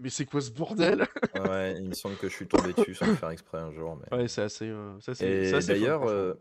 mais 0.00 0.08
c'est 0.08 0.24
quoi 0.24 0.40
ce 0.40 0.50
bordel? 0.50 1.06
Ouais, 1.34 1.74
il 1.78 1.88
me 1.88 1.92
semble 1.92 2.16
que 2.16 2.28
je 2.28 2.34
suis 2.34 2.46
tombé 2.46 2.72
dessus 2.72 2.94
sans 2.94 3.06
le 3.06 3.14
faire 3.14 3.30
exprès 3.30 3.58
un 3.58 3.72
jour. 3.72 3.96
Mais... 3.96 4.16
Ouais, 4.16 4.28
c'est 4.28 4.42
assez, 4.42 4.68
euh, 4.68 4.96
assez 5.06 5.62
d'ailleurs, 5.62 6.04
euh, 6.08 6.34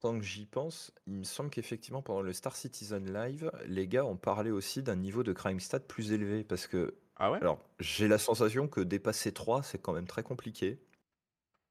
tant 0.00 0.18
que 0.18 0.24
j'y 0.24 0.46
pense, 0.46 0.92
il 1.06 1.14
me 1.14 1.24
semble 1.24 1.50
qu'effectivement, 1.50 2.02
pendant 2.02 2.22
le 2.22 2.32
Star 2.32 2.56
Citizen 2.56 3.12
Live, 3.12 3.50
les 3.66 3.88
gars 3.88 4.04
ont 4.04 4.16
parlé 4.16 4.50
aussi 4.50 4.82
d'un 4.82 4.96
niveau 4.96 5.22
de 5.22 5.32
crime 5.32 5.60
stat 5.60 5.80
plus 5.80 6.12
élevé. 6.12 6.44
Parce 6.44 6.66
que, 6.66 6.94
Ah 7.16 7.30
ouais? 7.30 7.38
alors, 7.40 7.60
j'ai 7.80 8.08
la 8.08 8.18
sensation 8.18 8.68
que 8.68 8.80
dépasser 8.80 9.32
3, 9.32 9.62
c'est 9.62 9.80
quand 9.80 9.92
même 9.92 10.06
très 10.06 10.22
compliqué. 10.22 10.80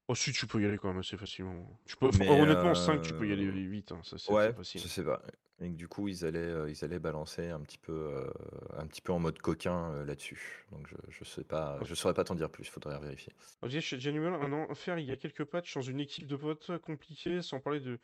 Oh, 0.08 0.14
si, 0.14 0.32
tu 0.32 0.46
peux 0.46 0.60
y 0.60 0.66
aller 0.66 0.78
quand 0.78 0.88
même 0.88 0.98
assez 0.98 1.16
facilement. 1.16 1.80
Tu 1.86 1.96
peux, 1.96 2.10
Mais, 2.18 2.28
honnêtement, 2.28 2.74
5, 2.74 3.02
tu 3.02 3.14
peux 3.14 3.26
y 3.28 3.32
aller 3.32 3.46
euh, 3.46 3.68
vite, 3.68 3.92
hein, 3.92 4.00
ça, 4.02 4.18
c'est 4.18 4.32
Ouais, 4.32 4.52
facile. 4.52 4.80
je 4.80 4.88
sais 4.88 5.04
pas. 5.04 5.22
Et 5.60 5.70
que 5.70 5.76
du 5.76 5.86
coup, 5.86 6.08
ils 6.08 6.24
allaient, 6.24 6.38
euh, 6.38 6.68
ils 6.70 6.84
allaient 6.84 6.98
balancer 6.98 7.48
un 7.48 7.60
petit 7.60 7.78
peu, 7.78 7.92
euh, 7.92 8.30
un 8.76 8.86
petit 8.86 9.00
peu 9.00 9.12
en 9.12 9.20
mode 9.20 9.38
coquin 9.38 9.92
euh, 9.92 10.04
là-dessus. 10.04 10.66
Donc, 10.72 10.88
je, 10.88 10.96
je 11.08 11.24
sais 11.24 11.44
pas, 11.44 11.78
je 11.82 11.94
saurais 11.94 12.14
pas 12.14 12.24
t'en 12.24 12.34
dire 12.34 12.50
plus. 12.50 12.64
Faudrait 12.68 12.98
vérifier. 12.98 13.32
Genuine, 13.62 14.34
un 14.34 14.52
enfer, 14.52 14.98
il 14.98 15.06
y 15.06 15.12
a 15.12 15.16
quelques 15.16 15.44
patchs 15.44 15.74
dans 15.74 15.82
une 15.82 16.00
équipe 16.00 16.26
de 16.26 16.36
potes 16.36 16.78
compliquée, 16.78 17.42
sans 17.42 17.60
parler 17.60 17.80
de, 17.80 18.00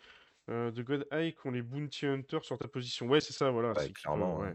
euh, 0.49 0.71
de 0.71 0.83
God 0.83 1.07
qui 1.11 1.47
ont 1.47 1.51
les 1.51 1.63
Bounty 1.63 2.07
Hunters 2.07 2.45
sur 2.45 2.59
ta 2.59 2.69
position. 2.69 3.07
Ouais, 3.07 3.21
c'est 3.21 3.33
ça, 3.33 3.51
voilà. 3.51 3.73
Ouais, 3.73 3.91
clairement, 3.91 4.39
ouais. 4.39 4.49
ouais. 4.49 4.55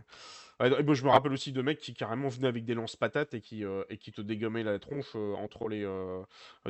Ah, 0.60 0.68
et 0.68 0.84
bon, 0.84 0.94
je 0.94 1.04
me 1.04 1.10
rappelle 1.10 1.34
aussi 1.34 1.52
de 1.52 1.62
mecs 1.62 1.80
qui 1.80 1.94
carrément 1.94 2.30
venaient 2.30 2.48
avec 2.48 2.64
des 2.64 2.76
lance-patates 2.76 3.34
et 3.34 3.42
qui, 3.42 3.66
euh, 3.66 3.84
et 3.90 3.98
qui 3.98 4.12
te 4.12 4.22
dégommaient 4.22 4.64
la 4.64 4.78
tronche 4.78 5.12
euh, 5.16 5.34
entre 5.34 5.68
les, 5.68 5.84
euh, 5.84 6.22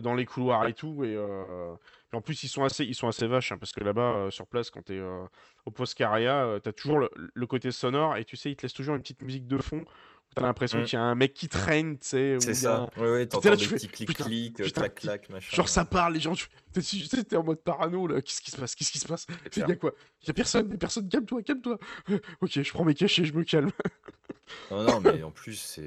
dans 0.02 0.16
les 0.16 0.26
couloirs 0.26 0.66
et 0.68 0.74
tout. 0.74 1.04
Et, 1.04 1.16
euh, 1.16 1.76
et 2.12 2.16
en 2.16 2.22
plus, 2.22 2.44
ils 2.44 2.48
sont 2.48 2.64
assez, 2.64 2.86
ils 2.86 2.96
sont 2.96 3.08
assez 3.08 3.28
vaches, 3.28 3.52
hein, 3.52 3.58
parce 3.58 3.74
que 3.74 3.84
là-bas, 3.84 4.16
euh, 4.16 4.32
sur 4.32 4.48
place, 4.48 4.70
quand 4.70 4.84
t'es 4.84 4.98
euh, 4.98 5.24
au 5.66 5.72
post 5.72 5.96
Caria, 5.96 6.46
euh, 6.46 6.60
t'as 6.60 6.72
toujours 6.72 7.00
le, 7.00 7.10
le 7.16 7.46
côté 7.46 7.72
sonore 7.72 8.16
et 8.18 8.24
tu 8.24 8.38
sais, 8.38 8.52
ils 8.52 8.56
te 8.56 8.62
laissent 8.64 8.74
toujours 8.74 8.96
une 8.96 9.02
petite 9.02 9.22
musique 9.22 9.48
de 9.48 9.58
fond. 9.58 9.84
Où 10.32 10.34
T'as 10.36 10.42
l'impression 10.42 10.80
Mm. 10.80 10.86
qu'il 10.86 10.94
y 10.94 11.02
a 11.02 11.04
un 11.04 11.16
mec 11.16 11.34
qui 11.36 11.48
traîne, 11.48 11.98
tu 12.00 12.08
sais. 12.08 12.38
C'est 12.40 12.50
il 12.50 12.56
ça. 12.56 12.90
Oui, 12.98 13.04
oui, 13.08 13.20
là, 13.20 13.26
t'entends 13.28 13.52
des 13.52 13.58
tu 13.58 13.66
fais, 13.68 13.76
petits 13.76 13.88
clics-clics, 13.88 14.74
clac-clac, 14.74 15.30
machin. 15.30 15.56
Genre 15.56 15.70
ça 15.70 15.86
parle, 15.86 16.14
les 16.16 16.20
gens, 16.20 16.34
tu 16.34 16.48
t'es 16.72 16.82
tu 16.82 17.00
sais, 17.06 17.24
t'es 17.24 17.36
en 17.36 17.44
mode 17.44 17.60
parano 17.62 18.08
là, 18.08 18.20
qu'est-ce 18.22 18.42
qui 18.42 18.50
se 18.50 18.58
passe, 18.58 18.74
qu'est-ce 18.74 18.92
qui 18.92 18.98
se 19.00 19.08
passe? 19.08 19.28
C'est 19.52 19.62
Il 19.62 19.70
y 19.70 19.72
a 19.72 19.76
quoi? 19.76 19.94
Il 20.24 20.28
y 20.28 20.32
a 20.32 20.34
personne, 20.34 20.74
a 20.74 20.78
personne, 20.78 21.08
calme-toi, 21.08 21.44
calme-toi. 21.44 21.78
ok, 22.42 22.62
je 22.64 22.72
prends 22.72 22.84
mes 22.84 22.96
cachets, 22.96 23.26
je 23.26 23.34
me 23.34 23.44
calme. 23.44 23.72
Non, 24.70 24.84
non, 24.84 25.00
mais 25.00 25.24
en 25.24 25.32
plus, 25.32 25.56
c'est. 25.56 25.82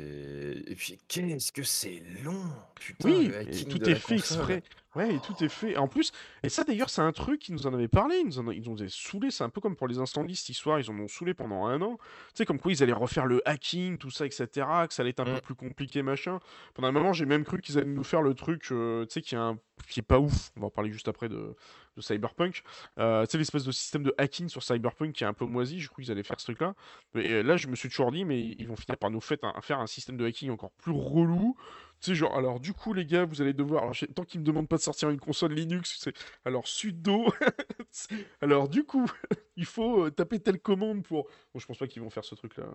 Et 0.66 0.74
puis, 0.74 0.98
qu'est-ce 1.08 1.52
que 1.52 1.62
c'est 1.62 2.02
long 2.24 2.42
Putain, 2.74 3.10
Oui, 3.10 3.26
le 3.28 3.34
et 3.34 3.38
hacking 3.38 3.68
tout 3.68 3.78
de 3.78 3.84
est 3.90 3.92
la 3.92 3.96
fait 4.00 4.16
console. 4.16 4.38
exprès. 4.38 4.62
Ouais, 4.96 5.14
et 5.14 5.20
tout 5.20 5.34
est 5.44 5.48
fait. 5.48 5.76
En 5.76 5.88
plus, 5.88 6.10
et 6.42 6.48
ça 6.48 6.64
d'ailleurs, 6.64 6.88
c'est 6.90 7.02
un 7.02 7.12
truc 7.12 7.40
qu'ils 7.40 7.54
nous 7.54 7.66
en 7.66 7.74
avaient 7.74 7.86
parlé, 7.88 8.16
ils 8.18 8.26
nous, 8.26 8.38
en, 8.38 8.50
ils 8.50 8.62
nous 8.68 8.80
avaient 8.80 8.88
saoulé, 8.90 9.30
c'est 9.30 9.44
un 9.44 9.50
peu 9.50 9.60
comme 9.60 9.76
pour 9.76 9.88
les 9.88 9.98
incendies 9.98 10.34
cette 10.36 10.48
histoire, 10.48 10.80
ils 10.80 10.90
en 10.90 10.98
ont 10.98 11.06
saoulé 11.08 11.34
pendant 11.34 11.66
un 11.66 11.82
an. 11.82 11.98
Tu 11.98 12.04
sais, 12.34 12.46
comme 12.46 12.58
quoi 12.58 12.72
ils 12.72 12.82
allaient 12.82 12.92
refaire 12.94 13.26
le 13.26 13.46
hacking, 13.46 13.98
tout 13.98 14.10
ça, 14.10 14.24
etc., 14.26 14.46
que 14.88 14.94
ça 14.94 15.02
allait 15.02 15.10
être 15.10 15.20
un 15.20 15.24
peu 15.24 15.32
Mm. 15.32 15.40
plus 15.40 15.54
compliqué, 15.54 16.02
machin. 16.02 16.40
Pendant 16.74 16.88
un 16.88 16.92
moment, 16.92 17.12
j'ai 17.12 17.26
même 17.26 17.44
cru 17.44 17.60
qu'ils 17.60 17.76
allaient 17.78 17.86
nous 17.86 18.04
faire 18.04 18.22
le 18.22 18.32
truc, 18.34 18.66
euh, 18.72 19.04
tu 19.04 19.12
sais, 19.12 19.20
qui, 19.22 19.34
est 19.34 19.38
un- 19.38 19.58
qui 19.88 20.00
est 20.00 20.02
pas 20.02 20.18
ouf, 20.18 20.50
on 20.56 20.60
va 20.60 20.66
en 20.68 20.70
parler 20.70 20.90
juste 20.90 21.08
après 21.08 21.28
de, 21.28 21.54
de 21.96 22.00
Cyberpunk. 22.00 22.62
Euh, 22.98 23.24
tu 23.26 23.32
sais, 23.32 23.38
l'espèce 23.38 23.64
de 23.64 23.72
système 23.72 24.02
de 24.02 24.14
hacking 24.16 24.48
sur 24.48 24.62
Cyberpunk 24.62 25.12
qui 25.12 25.24
est 25.24 25.26
un 25.26 25.34
peu 25.34 25.44
moisi, 25.44 25.78
je 25.80 25.88
crois 25.88 26.02
qu'ils 26.02 26.10
allaient 26.12 26.22
faire 26.22 26.40
ce 26.40 26.46
truc-là. 26.46 26.74
Mais 27.14 27.30
euh, 27.30 27.42
là, 27.42 27.56
je 27.58 27.66
me 27.68 27.76
suis 27.76 27.88
toujours 27.90 28.12
dit, 28.12 28.24
mais 28.24 28.40
ils 28.40 28.66
vont 28.66 28.76
finir 28.76 28.96
par 28.96 29.10
nous 29.10 29.20
fait- 29.20 29.42
un- 29.44 29.60
faire 29.60 29.78
un 29.78 29.86
système 29.86 30.16
de 30.16 30.24
hacking 30.26 30.50
encore 30.50 30.70
plus 30.72 30.92
relou. 30.92 31.54
Tu 32.00 32.10
sais, 32.10 32.14
genre, 32.14 32.36
alors 32.36 32.60
du 32.60 32.72
coup, 32.72 32.92
les 32.92 33.06
gars, 33.06 33.24
vous 33.24 33.40
allez 33.40 33.52
devoir. 33.52 33.82
Alors, 33.82 33.94
tant 34.14 34.24
qu'ils 34.24 34.40
me 34.40 34.44
demandent 34.44 34.68
pas 34.68 34.76
de 34.76 34.82
sortir 34.82 35.10
une 35.10 35.18
console 35.18 35.52
Linux, 35.52 35.98
c'est. 36.00 36.14
Alors, 36.44 36.66
sudo. 36.66 37.26
alors, 38.40 38.68
du 38.68 38.84
coup, 38.84 39.10
il 39.56 39.64
faut 39.64 40.04
euh, 40.04 40.10
taper 40.10 40.40
telle 40.40 40.60
commande 40.60 41.02
pour. 41.02 41.24
Bon, 41.52 41.60
je 41.60 41.66
pense 41.66 41.78
pas 41.78 41.86
qu'ils 41.86 42.02
vont 42.02 42.10
faire 42.10 42.24
ce 42.24 42.34
truc-là. 42.34 42.66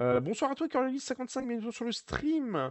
Euh, 0.00 0.20
bonsoir 0.20 0.50
à 0.50 0.54
toi, 0.54 0.66
Coriolis55, 0.68 1.46
bienvenue 1.46 1.72
sur 1.72 1.84
le 1.84 1.92
stream. 1.92 2.70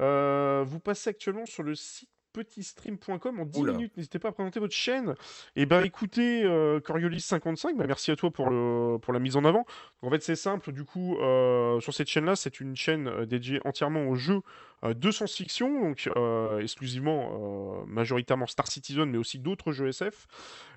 Euh, 0.00 0.64
vous 0.66 0.80
passez 0.80 1.10
actuellement 1.10 1.46
sur 1.46 1.62
le 1.62 1.74
site 1.74 2.08
petitstream.com 2.32 3.40
en 3.40 3.44
10 3.44 3.60
Oula. 3.60 3.72
minutes. 3.72 3.96
N'hésitez 3.96 4.18
pas 4.18 4.28
à 4.28 4.32
présenter 4.32 4.60
votre 4.60 4.74
chaîne. 4.74 5.14
Et 5.56 5.66
ben 5.66 5.82
écoutez, 5.84 6.44
euh, 6.44 6.80
Coriolis55, 6.80 7.76
bah, 7.76 7.86
merci 7.86 8.10
à 8.10 8.16
toi 8.16 8.30
pour, 8.30 8.50
le, 8.50 8.98
pour 8.98 9.12
la 9.12 9.18
mise 9.18 9.36
en 9.36 9.44
avant. 9.44 9.64
En 10.02 10.10
fait, 10.10 10.22
c'est 10.22 10.36
simple, 10.36 10.72
du 10.72 10.84
coup, 10.84 11.16
euh, 11.18 11.80
sur 11.80 11.92
cette 11.94 12.08
chaîne-là, 12.08 12.36
c'est 12.36 12.60
une 12.60 12.76
chaîne 12.76 13.08
euh, 13.08 13.26
dédiée 13.26 13.60
entièrement 13.64 14.06
aux 14.08 14.14
jeux 14.14 14.40
de 14.82 15.10
science-fiction, 15.10 15.80
donc 15.80 16.08
euh, 16.16 16.60
exclusivement, 16.60 17.82
euh, 17.82 17.84
majoritairement 17.86 18.46
Star 18.46 18.66
Citizen, 18.66 19.10
mais 19.10 19.18
aussi 19.18 19.38
d'autres 19.38 19.72
jeux 19.72 19.88
SF, 19.88 20.26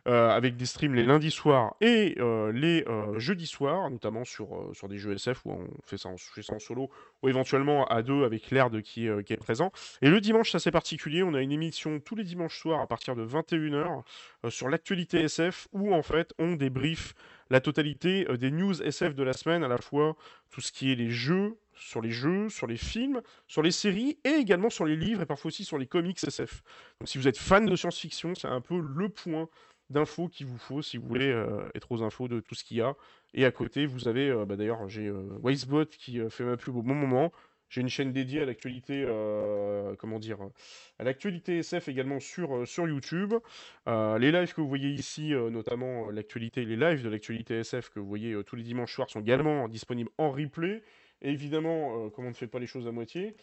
euh, 0.08 0.30
avec 0.30 0.58
des 0.58 0.66
streams 0.66 0.94
les 0.94 1.06
lundis 1.06 1.32
soirs 1.32 1.76
et 1.80 2.16
euh, 2.20 2.52
les 2.52 2.84
euh, 2.89 3.18
jeudis 3.20 3.48
soirs, 3.48 3.89
notamment 3.89 4.26
sur, 4.26 4.54
euh, 4.54 4.74
sur 4.74 4.89
des 4.89 4.98
jeux 4.98 5.13
SF 5.13 5.46
où 5.46 5.52
on 5.54 5.68
fait 5.86 5.98
ça 5.98 6.10
en, 6.10 6.60
solo, 6.60 6.89
ou 7.22 7.30
éventuellement 7.30 7.86
à 7.88 8.02
deux 8.02 8.26
avec 8.26 8.52
l'Aird 8.52 8.82
qui, 8.82 9.08
euh, 9.08 9.22
qui 9.22 9.32
est 9.32 9.38
présent. 9.38 9.72
Et 10.02 10.10
le 10.10 10.20
dimanche, 10.20 10.52
c'est 10.52 10.58
assez 10.58 10.72
particulier, 10.72 11.24
on 11.24 11.34
a 11.34 11.42
une 11.42 11.54
émission 11.54 12.02
tous 12.02 12.16
les 12.16 12.26
dimanches 12.26 12.60
soirs 12.60 12.82
à 12.82 12.88
partir 12.88 13.16
de 13.16 13.26
21h 13.26 14.04
euh, 14.44 14.50
sur 14.50 14.68
l'actualité 14.68 15.22
SF, 15.22 15.70
où 15.72 15.94
en 15.94 16.04
fait 16.04 16.34
on 16.38 16.54
débrief 16.54 17.13
la 17.54 17.62
totalité 17.62 18.26
euh, 18.30 18.36
des 18.36 18.50
news 18.50 18.82
SF 18.82 19.13
de 19.13 19.22
la 19.22 19.34
semaine, 19.34 19.63
à 19.63 19.68
la 19.68 19.78
fois 19.78 20.18
tout 20.50 20.60
ce 20.60 20.72
qui 20.72 20.92
est 20.92 20.96
les 20.96 21.12
jeux, 21.12 21.56
sur 21.76 22.02
les 22.02 22.10
jeux, 22.10 22.50
sur 22.50 22.66
les 22.66 22.78
films, 22.78 23.22
sur 23.48 23.62
les 23.62 23.70
séries 23.72 24.18
et 24.24 24.32
également 24.32 24.72
sur 24.72 24.86
les 24.86 24.96
livres 24.96 25.22
et 25.22 25.26
parfois 25.28 25.50
aussi 25.50 25.63
sur 25.63 25.78
les 25.78 25.86
comics 25.86 26.18
SF. 26.24 26.63
Donc 27.00 27.08
si 27.08 27.20
vous 27.20 27.28
êtes 27.28 27.38
fan 27.38 27.68
de 27.68 27.76
science-fiction, 27.76 28.34
c'est 28.34 28.48
un 28.48 28.60
peu 28.62 28.80
le 28.80 29.08
point 29.08 29.48
d'infos 29.92 30.30
qu'il 30.30 30.48
vous 30.48 30.58
faut 30.58 30.82
si 30.82 30.98
vous 30.98 31.08
voulez 31.08 31.30
euh, 31.30 31.70
être 31.76 31.92
aux 31.92 32.02
infos 32.02 32.28
de 32.28 32.39
tout 32.39 32.56
ce 32.56 32.63
qu'il 32.63 32.78
y 32.78 32.82
a. 32.82 32.96
Et 33.36 33.46
à 33.46 33.52
côté, 33.52 33.86
vous 33.86 34.08
avez, 34.08 34.30
euh, 34.30 34.46
bah, 34.46 34.56
d'ailleurs, 34.56 34.89
j'ai 34.89 35.08
euh, 35.08 35.38
Wisebot 35.44 35.86
qui 35.86 36.20
fait 36.30 36.44
ma 36.44 36.58
pub 36.58 36.76
au 36.76 36.82
bon 36.82 36.96
moment. 36.96 37.32
J'ai 37.74 37.82
une 37.82 37.90
chaîne 37.90 38.12
dédiée 38.12 38.40
à 38.40 38.46
l'actualité, 38.46 39.04
euh, 39.04 39.96
comment 39.96 40.20
dire, 40.20 40.38
à 41.00 41.04
l'actualité 41.04 41.58
SF 41.58 41.88
également 41.88 42.20
sur, 42.20 42.56
euh, 42.56 42.66
sur 42.68 42.88
YouTube. 42.88 43.34
Euh, 43.88 44.20
les 44.20 44.32
lives 44.32 44.54
que 44.54 44.62
vous 44.62 44.68
voyez 44.68 44.90
ici, 44.90 45.32
notamment 45.32 46.12
l'actualité, 46.12 46.66
les 46.66 46.76
lives 46.76 47.02
de 47.02 47.10
l'actualité 47.10 47.56
SF 47.62 47.90
que 47.90 48.00
vous 48.00 48.06
voyez 48.08 48.40
tous 48.44 48.56
les 48.56 48.62
dimanches 48.62 48.94
soirs 48.94 49.10
sont 49.10 49.22
également 49.22 49.68
disponibles 49.68 50.12
en 50.20 50.30
replay. 50.30 50.84
Et 51.24 51.32
évidemment, 51.32 52.12
comme 52.12 52.26
on 52.26 52.30
ne 52.30 52.36
fait 52.36 52.46
pas 52.46 52.60
les 52.60 52.68
choses 52.68 52.88
à 52.88 52.92
moitié, 52.92 53.36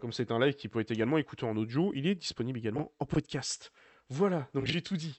comme 0.00 0.12
c'est 0.12 0.30
un 0.30 0.38
live 0.38 0.54
qui 0.54 0.68
peut 0.68 0.78
être 0.78 0.92
également 0.92 1.18
écouté 1.18 1.44
en 1.44 1.56
audio, 1.56 1.90
il 1.96 2.06
est 2.06 2.14
disponible 2.14 2.58
également 2.58 2.92
en 3.00 3.06
podcast. 3.06 3.72
Voilà, 4.10 4.48
donc 4.52 4.66
j'ai 4.66 4.82
tout 4.82 4.96
dit. 4.96 5.18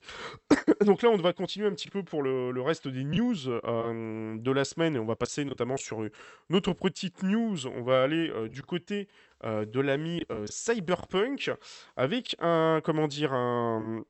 donc 0.85 1.01
là, 1.01 1.09
on 1.09 1.17
va 1.17 1.33
continuer 1.33 1.67
un 1.67 1.71
petit 1.71 1.89
peu 1.89 2.03
pour 2.03 2.21
le, 2.21 2.51
le 2.51 2.61
reste 2.61 2.87
des 2.87 3.03
news 3.03 3.47
euh, 3.47 4.37
de 4.37 4.51
la 4.51 4.63
semaine 4.63 4.95
et 4.95 4.99
on 4.99 5.05
va 5.05 5.15
passer 5.15 5.43
notamment 5.43 5.75
sur 5.75 6.03
une 6.03 6.11
autre 6.55 6.73
petite 6.73 7.23
news. 7.23 7.65
On 7.67 7.81
va 7.81 8.03
aller 8.03 8.29
euh, 8.29 8.47
du 8.47 8.61
côté 8.61 9.07
de 9.43 9.79
l'ami 9.79 10.23
euh, 10.31 10.45
Cyberpunk 10.47 11.51
avec 11.97 12.35
un, 12.39 12.81
comment 12.83 13.07
dire, 13.07 13.33
un, 13.33 14.03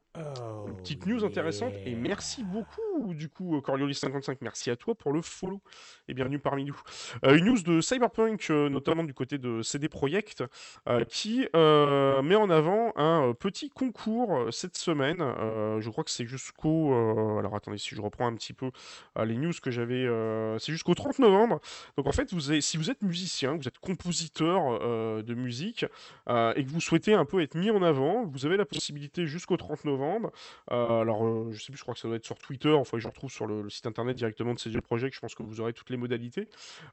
une 0.68 0.76
petite 0.78 1.06
news 1.06 1.26
intéressante. 1.26 1.74
Et 1.86 1.94
merci 1.96 2.44
beaucoup, 2.44 3.14
du 3.14 3.28
coup, 3.28 3.58
Coriolis55, 3.60 4.38
merci 4.42 4.70
à 4.72 4.76
toi 4.78 4.96
pour 4.96 5.12
le 5.12 5.22
follow 5.22 5.62
et 6.08 6.14
bienvenue 6.14 6.40
parmi 6.40 6.64
nous. 6.66 6.80
Euh, 7.26 7.36
une 7.38 7.46
news 7.46 7.62
de 7.62 7.82
Cyberpunk, 7.82 8.48
euh, 8.50 8.70
notamment 8.70 9.04
du 9.04 9.14
côté 9.14 9.38
de 9.38 9.62
CD 9.62 9.90
Projekt, 9.90 10.44
euh, 10.88 11.04
qui 11.04 11.48
euh, 11.56 12.22
met 12.22 12.36
en 12.36 12.50
avant 12.50 12.94
un 12.96 13.30
euh, 13.30 13.34
petit 13.34 13.70
concours 13.70 14.38
euh, 14.38 14.52
cette 14.52 14.78
semaine. 14.78 15.18
Euh, 15.22 15.82
je 15.82 15.90
crois 15.90 16.04
que 16.06 16.12
c'est 16.12 16.26
jusqu'au. 16.26 16.94
euh, 16.94 17.40
alors 17.40 17.56
attendez, 17.56 17.78
si 17.78 17.94
je 17.96 18.02
reprends 18.02 18.28
un 18.28 18.36
petit 18.36 18.54
peu 18.54 18.72
euh, 19.18 19.26
les 19.26 19.36
news 19.36 19.52
que 19.62 19.70
j'avais. 19.72 20.06
euh, 20.06 20.58
c'est 20.60 20.72
jusqu'au 20.72 20.94
30 20.96 21.20
novembre. 21.20 21.60
Donc 21.98 22.08
en 22.08 22.12
fait, 22.14 22.34
vous 22.34 22.52
avez- 22.52 22.62
si 22.62 22.78
vous 22.78 22.90
êtes 22.90 23.02
musicien, 23.02 23.56
vous 23.58 23.68
êtes 23.68 23.80
compositeur 23.80 24.62
euh, 24.82 25.15
de 25.22 25.34
musique 25.34 25.86
euh, 26.30 26.54
et 26.56 26.66
que 26.66 26.70
vous 26.70 26.82
souhaitez 26.82 27.14
un 27.14 27.26
peu 27.26 27.42
être 27.42 27.56
mis 27.56 27.70
en 27.70 27.82
avant, 27.82 28.26
vous 28.26 28.46
avez 28.46 28.58
la 28.58 28.66
possibilité 28.66 29.26
jusqu'au 29.26 29.58
30 29.58 29.86
novembre. 29.86 30.32
Euh, 30.72 31.02
alors, 31.02 31.26
euh, 31.26 31.50
je 31.52 31.62
sais 31.62 31.72
plus, 31.72 31.78
je 31.78 31.84
crois 31.84 31.94
que 31.94 32.00
ça 32.00 32.08
doit 32.08 32.18
être 32.18 32.26
sur 32.26 32.38
Twitter. 32.38 32.72
Enfin, 32.72 32.98
je 32.98 33.08
retrouve 33.08 33.32
sur 33.32 33.48
le, 33.48 33.70
site 33.70 33.86
internet 33.86 34.16
directement 34.16 34.54
de 34.54 34.60
CD 34.60 34.80
Projekt. 34.82 35.16
Je 35.16 35.20
pense 35.20 35.36
que 35.36 35.44
vous 35.44 35.62
aurez 35.62 35.74
toutes 35.74 35.90
les 35.90 35.98
modalités. 35.98 36.48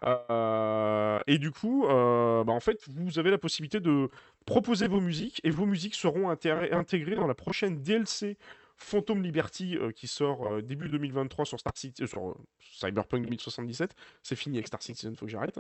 Euh, 0.04 1.18
et 1.26 1.38
du 1.38 1.50
coup, 1.50 1.86
euh, 1.86 2.44
bah, 2.44 2.52
en 2.52 2.60
fait, 2.60 2.78
vous 2.88 3.18
avez 3.18 3.30
la 3.30 3.38
possibilité 3.38 3.80
de 3.80 4.08
proposer 4.46 4.88
vos 4.88 5.00
musiques 5.00 5.40
et 5.44 5.50
vos 5.50 5.66
musiques 5.66 5.94
seront 5.94 6.30
intégrées 6.30 7.14
dans 7.14 7.26
la 7.26 7.34
prochaine 7.34 7.82
DLC 7.82 8.36
Phantom 8.82 9.22
Liberty 9.22 9.78
qui 9.96 10.06
sort 10.06 10.62
début 10.62 10.88
2023 10.88 11.44
sur 11.44 11.58
Star 11.58 11.72
sur 11.76 12.36
Cyberpunk 12.60 13.24
2077. 13.24 13.94
C'est 14.22 14.36
fini 14.36 14.56
avec 14.56 14.66
Star 14.66 14.82
Citizen, 14.82 15.16
faut 15.16 15.26
que 15.26 15.32
j'arrête. 15.32 15.58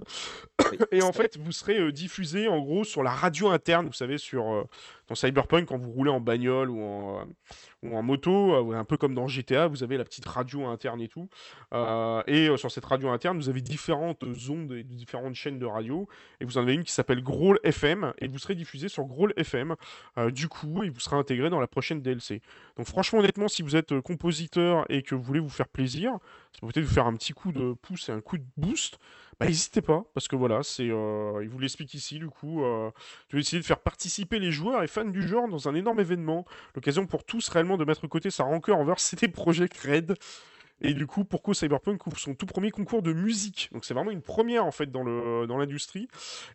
Et 0.90 1.02
en 1.02 1.12
fait, 1.12 1.38
vous 1.38 1.52
serez 1.52 1.92
diffusé 1.92 2.48
en 2.48 2.60
gros 2.60 2.84
sur 2.84 3.02
la 3.02 3.10
radio 3.10 3.48
interne, 3.48 3.86
vous 3.86 3.92
savez, 3.92 4.18
sur 4.18 4.66
dans 5.08 5.14
Cyberpunk 5.14 5.66
quand 5.68 5.78
vous 5.78 5.90
roulez 5.90 6.10
en 6.10 6.20
bagnole 6.20 6.70
ou 6.70 6.82
en, 6.82 7.26
ou 7.82 7.96
en 7.96 8.02
moto, 8.02 8.72
un 8.74 8.84
peu 8.84 8.96
comme 8.96 9.14
dans 9.14 9.26
GTA, 9.26 9.66
vous 9.66 9.82
avez 9.82 9.96
la 9.96 10.04
petite 10.04 10.26
radio 10.26 10.66
interne 10.66 11.00
et 11.00 11.08
tout. 11.08 11.28
et 12.26 12.56
sur 12.56 12.70
cette 12.70 12.84
radio 12.84 13.08
interne, 13.08 13.36
vous 13.36 13.48
avez 13.48 13.60
différentes 13.60 14.24
ondes 14.48 14.72
et 14.72 14.84
différentes 14.84 15.34
chaînes 15.34 15.58
de 15.58 15.66
radio. 15.66 16.08
Et 16.40 16.44
vous 16.44 16.58
en 16.58 16.62
avez 16.62 16.74
une 16.74 16.84
qui 16.84 16.92
s'appelle 16.92 17.22
Growl 17.22 17.58
FM 17.64 18.12
et 18.18 18.28
vous 18.28 18.38
serez 18.38 18.54
diffusé 18.54 18.88
sur 18.88 19.04
Growl 19.04 19.32
FM. 19.36 19.74
du 20.30 20.48
coup, 20.48 20.82
et 20.82 20.90
vous 20.90 21.00
serez 21.00 21.16
intégré 21.16 21.50
dans 21.50 21.60
la 21.60 21.66
prochaine 21.66 22.02
DLC. 22.02 22.40
Donc 22.76 22.86
franchement, 22.86 23.18
honnêtement, 23.18 23.48
si 23.48 23.62
vous 23.62 23.76
êtes 23.76 24.00
compositeur 24.00 24.84
et 24.88 25.02
que 25.02 25.14
vous 25.14 25.22
voulez 25.22 25.40
vous 25.40 25.48
faire 25.48 25.68
plaisir, 25.68 26.18
peut 26.60 26.72
peut-être 26.72 26.86
vous 26.86 26.94
faire 26.94 27.06
un 27.06 27.14
petit 27.14 27.32
coup 27.32 27.52
de 27.52 27.74
pouce 27.74 28.08
et 28.08 28.12
un 28.12 28.20
coup 28.20 28.38
de 28.38 28.44
boost. 28.56 28.98
Bah, 29.42 29.48
n'hésitez 29.48 29.82
pas, 29.82 30.04
parce 30.14 30.28
que 30.28 30.36
voilà, 30.36 30.62
c'est, 30.62 30.84
il 30.86 31.48
vous 31.48 31.58
l'explique 31.58 31.94
ici, 31.94 32.20
du 32.20 32.28
coup, 32.28 32.62
euh, 32.64 32.90
je 33.28 33.36
vais 33.36 33.40
essayer 33.40 33.60
de 33.60 33.66
faire 33.66 33.80
participer 33.80 34.38
les 34.38 34.52
joueurs 34.52 34.84
et 34.84 34.86
fans 34.86 35.04
du 35.04 35.26
genre 35.26 35.48
dans 35.48 35.68
un 35.68 35.74
énorme 35.74 35.98
événement, 35.98 36.44
l'occasion 36.76 37.06
pour 37.06 37.24
tous 37.24 37.48
réellement 37.48 37.76
de 37.76 37.84
mettre 37.84 38.02
de 38.02 38.06
côté 38.06 38.30
sa 38.30 38.44
rancœur 38.44 38.78
envers 38.78 39.00
CD 39.00 39.26
Projekt 39.26 39.76
Red, 39.78 40.14
et 40.84 40.94
du 40.94 41.06
coup, 41.06 41.24
pourquoi 41.24 41.54
Cyberpunk 41.54 42.06
ouvre 42.06 42.18
son 42.18 42.34
tout 42.34 42.46
premier 42.46 42.70
concours 42.70 43.02
de 43.02 43.12
musique? 43.12 43.68
Donc 43.72 43.84
c'est 43.84 43.94
vraiment 43.94 44.10
une 44.10 44.22
première 44.22 44.64
en 44.64 44.72
fait 44.72 44.90
dans 44.90 45.04
le 45.04 45.46
dans 45.46 45.56
l'industrie. 45.56 46.08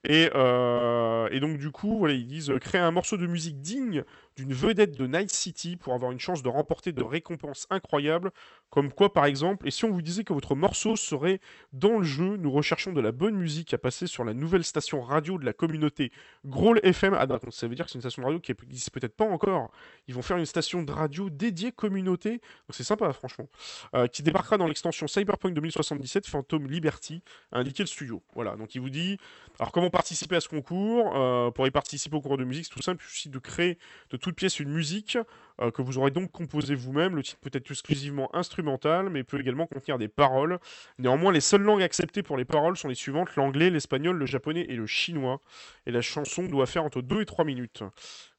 Et, 0.04 0.30
euh, 0.36 1.30
et 1.32 1.39
donc 1.39 1.58
du 1.58 1.71
coup, 1.71 1.97
voilà, 1.97 2.13
ils 2.13 2.28
disent 2.28 2.52
créer 2.60 2.82
un 2.82 2.91
morceau 2.91 3.15
de 3.15 3.26
musique 3.26 3.62
digne 3.62 4.04
d'une 4.38 4.54
vedette 4.54 4.95
de 4.95 5.08
Night 5.08 5.32
City 5.32 5.76
pour 5.76 5.93
avoir 5.93 6.12
une 6.12 6.19
chance 6.19 6.43
de 6.43 6.50
remporter 6.50 6.91
de 6.91 7.04
récompenses 7.04 7.65
incroyables, 7.71 8.32
comme 8.69 8.91
quoi 8.91 9.12
par 9.12 9.26
exemple, 9.26 9.67
et 9.67 9.71
si 9.71 9.84
on 9.86 9.91
vous 9.91 10.02
disait 10.04 10.23
que 10.23 10.34
votre 10.34 10.56
morceau 10.56 10.95
serait 10.95 11.39
dans 11.73 11.97
le 11.97 12.04
jeu, 12.04 12.38
nous 12.38 12.52
recherchons 12.52 12.93
de 12.93 13.02
la 13.02 13.12
bonne 13.12 13.36
musique 13.36 13.73
à 13.73 13.80
passer 13.80 14.06
sur 14.06 14.23
la 14.23 14.36
nouvelle 14.36 14.63
station 14.63 15.02
radio 15.02 15.39
de 15.39 15.45
la 15.45 15.54
communauté 15.54 16.12
Growl 16.45 16.80
FM. 16.84 17.15
Ah 17.17 17.26
d'accord, 17.26 17.52
ça 17.52 17.67
veut 17.67 17.76
dire 17.76 17.86
que 17.86 17.91
c'est 17.91 17.97
une 17.97 18.02
station 18.02 18.23
radio 18.23 18.39
qui 18.39 18.54
n'existe 18.62 18.91
peut-être 18.91 19.15
pas 19.15 19.26
encore. 19.26 19.71
Ils 20.08 20.13
vont 20.13 20.21
faire 20.21 20.38
une 20.38 20.45
station 20.45 20.84
de 20.84 20.91
radio 20.91 21.32
dédiée 21.32 21.71
communauté, 21.71 22.34
donc 22.34 22.71
c'est 22.71 22.84
sympa 22.84 23.12
franchement, 23.13 23.50
euh, 23.95 24.08
qui 24.08 24.21
débarquera 24.21 24.58
dans 24.58 24.67
l'extension 24.67 25.08
Cyberpunk 25.08 25.56
2077 25.56 26.28
Phantom 26.28 26.67
Liberty, 26.67 27.23
a 27.52 27.60
indiqué 27.60 27.82
le 27.82 27.88
studio. 27.88 28.21
Voilà, 28.36 28.56
donc 28.56 28.76
il 28.76 28.82
vous 28.82 28.91
dit, 28.91 29.17
alors 29.60 29.71
comment 29.71 29.89
participer 29.89 30.36
à 30.36 30.41
ce 30.41 30.50
concours? 30.50 31.15
Euh, 31.15 31.50
Pour 31.50 31.65
y 31.65 31.71
participer 31.71 32.15
au 32.15 32.21
concours 32.21 32.38
de 32.38 32.43
musique, 32.43 32.65
c'est 32.65 32.73
tout 32.73 32.84
simple, 32.84 33.04
il 33.04 33.10
suffit 33.10 33.30
de 33.30 33.39
créer 33.39 33.80
de 34.12 34.17
toute 34.27 34.35
pièce 34.35 34.59
une 34.59 34.69
musique 34.69 35.17
euh, 35.61 35.71
que 35.71 35.81
vous 35.81 35.97
aurez 35.97 36.11
donc 36.11 36.31
composée 36.33 36.75
vous-même. 36.75 37.15
Le 37.15 37.23
titre 37.23 37.39
peut 37.39 37.49
être 37.53 37.71
exclusivement 37.71 38.29
instrumental, 38.35 39.09
mais 39.09 39.23
peut 39.23 39.39
également 39.39 39.67
contenir 39.67 39.97
des 39.97 40.09
paroles. 40.09 40.59
Néanmoins, 40.99 41.31
les 41.31 41.39
seules 41.39 41.61
langues 41.61 41.81
acceptées 41.81 42.23
pour 42.23 42.35
les 42.35 42.43
paroles 42.43 42.75
sont 42.75 42.89
les 42.89 42.95
suivantes 42.95 43.33
l'anglais, 43.37 43.69
l'espagnol, 43.69 44.17
le 44.17 44.25
japonais 44.25 44.65
et 44.67 44.75
le 44.75 44.85
chinois. 44.85 45.39
Et 45.85 45.91
la 45.91 46.01
chanson 46.01 46.43
doit 46.43 46.65
faire 46.65 46.83
entre 46.83 47.01
2 47.01 47.21
et 47.21 47.25
3 47.25 47.45
minutes. 47.45 47.83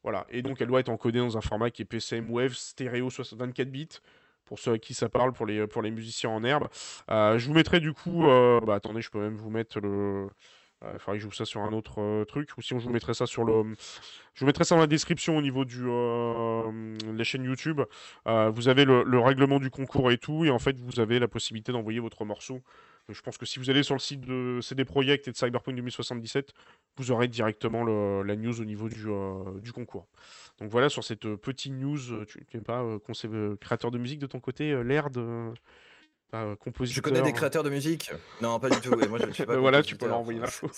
Voilà, 0.03 0.27
et 0.29 0.43
donc 0.43 0.61
elle 0.61 0.67
doit 0.67 0.79
être 0.79 0.89
encodée 0.89 1.19
dans 1.19 1.37
un 1.37 1.41
format 1.41 1.71
qui 1.71 1.81
est 1.81 1.85
PCM 1.85 2.29
Wave 2.29 2.53
stéréo 2.53 3.09
24 3.09 3.67
bits 3.71 3.99
pour 4.45 4.59
ceux 4.59 4.73
à 4.73 4.77
qui 4.77 4.93
ça 4.93 5.09
parle, 5.09 5.33
pour 5.33 5.47
les, 5.47 5.65
pour 5.65 5.81
les 5.81 5.91
musiciens 5.91 6.29
en 6.29 6.43
herbe. 6.43 6.67
Euh, 7.09 7.39
je 7.39 7.47
vous 7.47 7.53
mettrai 7.53 7.79
du 7.79 7.93
coup, 7.93 8.27
euh, 8.27 8.59
bah, 8.61 8.75
attendez, 8.75 9.01
je 9.01 9.09
peux 9.09 9.19
même 9.19 9.35
vous 9.35 9.49
mettre 9.49 9.79
le, 9.79 10.27
il 10.81 10.99
faudrait 10.99 11.17
que 11.17 11.23
je 11.23 11.29
joue 11.29 11.35
ça 11.35 11.45
sur 11.45 11.61
un 11.61 11.73
autre 11.73 11.99
euh, 11.99 12.25
truc, 12.25 12.49
ou 12.57 12.61
sinon 12.61 12.79
je 12.79 12.85
vous 12.85 12.93
mettrai 12.93 13.13
ça 13.13 13.25
sur 13.25 13.43
le... 13.43 13.75
Je 14.33 14.39
vous 14.41 14.45
mettrai 14.45 14.63
ça 14.63 14.75
dans 14.75 14.81
la 14.81 14.87
description 14.87 15.35
au 15.35 15.41
niveau 15.41 15.65
du 15.65 15.83
euh, 15.85 16.97
la 17.13 17.23
chaîne 17.25 17.43
YouTube. 17.43 17.81
Euh, 18.27 18.49
vous 18.49 18.69
avez 18.69 18.85
le, 18.85 19.19
règlement 19.19 19.59
du 19.59 19.69
concours 19.69 20.11
et 20.11 20.17
tout, 20.17 20.45
et 20.45 20.49
en 20.49 20.59
fait 20.59 20.79
vous 20.79 21.01
avez 21.01 21.19
la 21.19 21.27
possibilité 21.27 21.73
d'envoyer 21.73 21.99
votre 21.99 22.23
morceau. 22.23 22.61
Je 23.09 23.21
pense 23.21 23.37
que 23.37 23.45
si 23.45 23.59
vous 23.59 23.69
allez 23.69 23.83
sur 23.83 23.95
le 23.95 23.99
site 23.99 24.21
de 24.21 24.59
CD 24.61 24.85
Projekt 24.85 25.27
et 25.27 25.31
de 25.31 25.35
Cyberpunk 25.35 25.75
2077, 25.75 26.53
vous 26.95 27.11
aurez 27.11 27.27
directement 27.27 27.83
la 27.83 28.35
news 28.35 28.61
au 28.61 28.65
niveau 28.65 28.87
du, 28.87 29.07
du, 29.61 29.73
concours. 29.73 30.07
Donc 30.59 30.69
voilà, 30.69 30.89
sur 30.89 31.03
cette 31.03 31.27
petite 31.35 31.73
news, 31.73 32.23
tu 32.25 32.45
n'es 32.53 32.61
pas 32.61 32.85
créateur 33.59 33.89
de 33.89 33.97
musique 33.97 34.19
de 34.19 34.27
ton 34.27 34.39
côté, 34.39 34.83
l'air 34.83 35.09
de... 35.09 35.51
Euh, 36.35 36.55
je 36.81 37.01
connais 37.01 37.21
des 37.21 37.33
créateurs 37.33 37.63
de 37.63 37.69
musique. 37.69 38.11
Non, 38.41 38.59
pas 38.59 38.69
du 38.69 38.79
tout. 38.81 38.99
Et 39.01 39.07
moi, 39.07 39.17
je, 39.25 39.31
suis 39.31 39.45
pas 39.45 39.57
voilà, 39.57 39.81
tu 39.81 39.95
peux 39.95 40.07
leur 40.07 40.19
envoyer 40.19 40.39
l'info. 40.39 40.69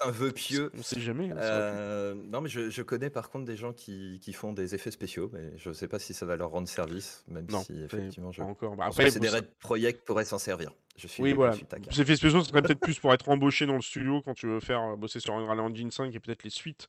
un 0.00 0.10
vœu 0.10 0.30
pieux. 0.30 0.70
On 0.78 0.82
sait 0.82 1.00
jamais. 1.00 1.30
Hein, 1.30 1.36
euh, 1.38 2.14
non, 2.14 2.40
mais 2.40 2.48
je, 2.48 2.82
connais 2.82 3.10
par 3.10 3.28
contre 3.30 3.44
des 3.44 3.56
gens 3.56 3.72
qui, 3.72 4.20
qui, 4.22 4.32
font 4.32 4.52
des 4.52 4.74
effets 4.74 4.92
spéciaux, 4.92 5.28
mais 5.32 5.52
je 5.56 5.70
ne 5.70 5.74
sais 5.74 5.88
pas 5.88 5.98
si 5.98 6.14
ça 6.14 6.24
va 6.24 6.36
leur 6.36 6.50
rendre 6.50 6.68
service, 6.68 7.24
même 7.28 7.46
si 7.64 7.82
effectivement 7.82 8.30
je. 8.30 8.42
encore. 8.42 8.76
Bah, 8.76 8.86
après, 8.86 9.10
c'est 9.10 9.20
des 9.20 9.28
Red 9.28 9.48
Project 9.58 10.04
pourraient 10.04 10.24
s'en 10.24 10.38
servir. 10.38 10.70
Je 10.96 11.06
suis, 11.08 11.22
oui, 11.22 11.32
voilà. 11.32 11.56
Les 11.90 12.00
effets 12.00 12.16
spéciaux, 12.16 12.42
ce 12.42 12.50
serait 12.50 12.62
peut-être 12.62 12.80
plus 12.80 12.98
pour 12.98 13.12
être 13.14 13.28
embauché 13.28 13.66
dans 13.66 13.76
le 13.76 13.82
studio 13.82 14.20
quand 14.22 14.34
tu 14.34 14.46
veux 14.46 14.60
faire 14.60 14.82
euh, 14.82 14.96
bosser 14.96 15.20
sur 15.20 15.34
Unreal 15.34 15.58
Engine 15.58 15.90
5 15.90 16.14
et 16.14 16.20
peut-être 16.20 16.44
les 16.44 16.50
suites 16.50 16.88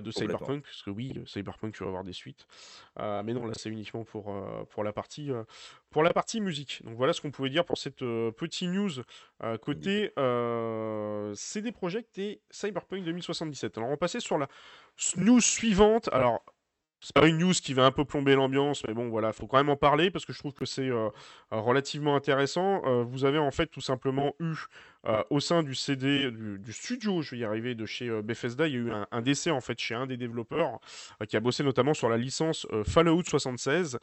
de 0.00 0.10
Cyberpunk, 0.10 0.64
parce 0.64 0.82
que 0.82 0.90
oui, 0.90 1.12
euh, 1.16 1.26
Cyberpunk, 1.26 1.74
tu 1.74 1.82
vas 1.82 1.88
avoir 1.88 2.04
des 2.04 2.12
suites. 2.12 2.46
Euh, 3.00 3.22
mais 3.22 3.32
non, 3.32 3.46
là, 3.46 3.52
c'est 3.56 3.68
uniquement 3.68 4.04
pour, 4.04 4.34
pour, 4.70 4.84
la 4.84 4.92
partie, 4.92 5.30
pour 5.90 6.02
la 6.02 6.12
partie 6.12 6.40
musique. 6.40 6.82
Donc 6.84 6.96
voilà 6.96 7.12
ce 7.12 7.20
qu'on 7.20 7.30
pouvait 7.30 7.50
dire 7.50 7.64
pour 7.64 7.78
cette 7.78 8.00
petite 8.00 8.68
news 8.68 8.90
côté 9.60 10.12
CD 11.34 11.72
Projekt 11.72 12.18
et 12.18 12.40
Cyberpunk 12.50 13.04
2077. 13.04 13.78
Alors 13.78 13.90
on 13.90 13.96
passer 13.96 14.20
sur 14.20 14.38
la 14.38 14.48
news 15.16 15.40
suivante. 15.40 16.08
Alors 16.12 16.44
c'est 17.00 17.14
pas 17.14 17.26
une 17.26 17.38
news 17.38 17.52
qui 17.52 17.74
va 17.74 17.84
un 17.84 17.90
peu 17.90 18.04
plomber 18.04 18.34
l'ambiance, 18.34 18.82
mais 18.86 18.94
bon, 18.94 19.08
voilà, 19.08 19.32
faut 19.32 19.46
quand 19.46 19.58
même 19.58 19.68
en 19.68 19.76
parler 19.76 20.10
parce 20.10 20.24
que 20.24 20.32
je 20.32 20.38
trouve 20.38 20.54
que 20.54 20.64
c'est 20.64 20.90
relativement 21.50 22.16
intéressant. 22.16 23.04
vous 23.04 23.24
avez 23.24 23.38
en 23.38 23.50
fait 23.50 23.66
tout 23.66 23.82
simplement 23.82 24.34
eu 24.40 24.54
euh, 25.06 25.22
au 25.30 25.40
sein 25.40 25.62
du 25.62 25.74
CD, 25.74 26.30
du, 26.30 26.72
studio, 26.72 27.20
je 27.20 27.32
vais 27.32 27.38
y 27.38 27.44
arriver, 27.44 27.74
de 27.74 27.84
chez 27.84 28.08
euh, 28.08 28.22
Bethesda, 28.22 28.66
il 28.66 28.72
y 28.72 28.76
a 28.76 28.80
eu 28.80 28.90
un, 29.10 29.22
décès 29.22 29.50
en 29.50 29.60
fait 29.60 29.78
chez 29.78 29.94
un 29.94 30.06
des 30.06 30.16
développeurs 30.16 30.80
euh, 31.20 31.26
qui 31.26 31.36
a 31.36 31.40
bossé 31.40 31.62
notamment 31.62 31.94
sur 31.94 32.08
la 32.08 32.16
licence 32.16 32.66
Fallout 32.86 33.22
76. 33.24 33.98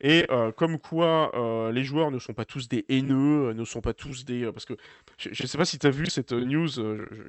Et 0.00 0.26
comme 0.56 0.78
quoi 0.78 1.32
les 1.72 1.84
joueurs 1.84 2.10
ne 2.10 2.18
sont 2.18 2.34
pas 2.34 2.44
tous 2.44 2.68
des 2.68 2.84
haineux, 2.88 3.52
ne 3.52 3.64
sont 3.64 3.80
pas 3.80 3.94
tous 3.94 4.24
des. 4.24 4.50
parce 4.52 4.64
que 4.64 4.74
je 5.18 5.42
ne 5.42 5.46
sais 5.46 5.58
pas 5.58 5.64
si 5.64 5.78
tu 5.78 5.86
as 5.86 5.90
vu 5.90 6.06
cette 6.06 6.32
news, 6.32 6.68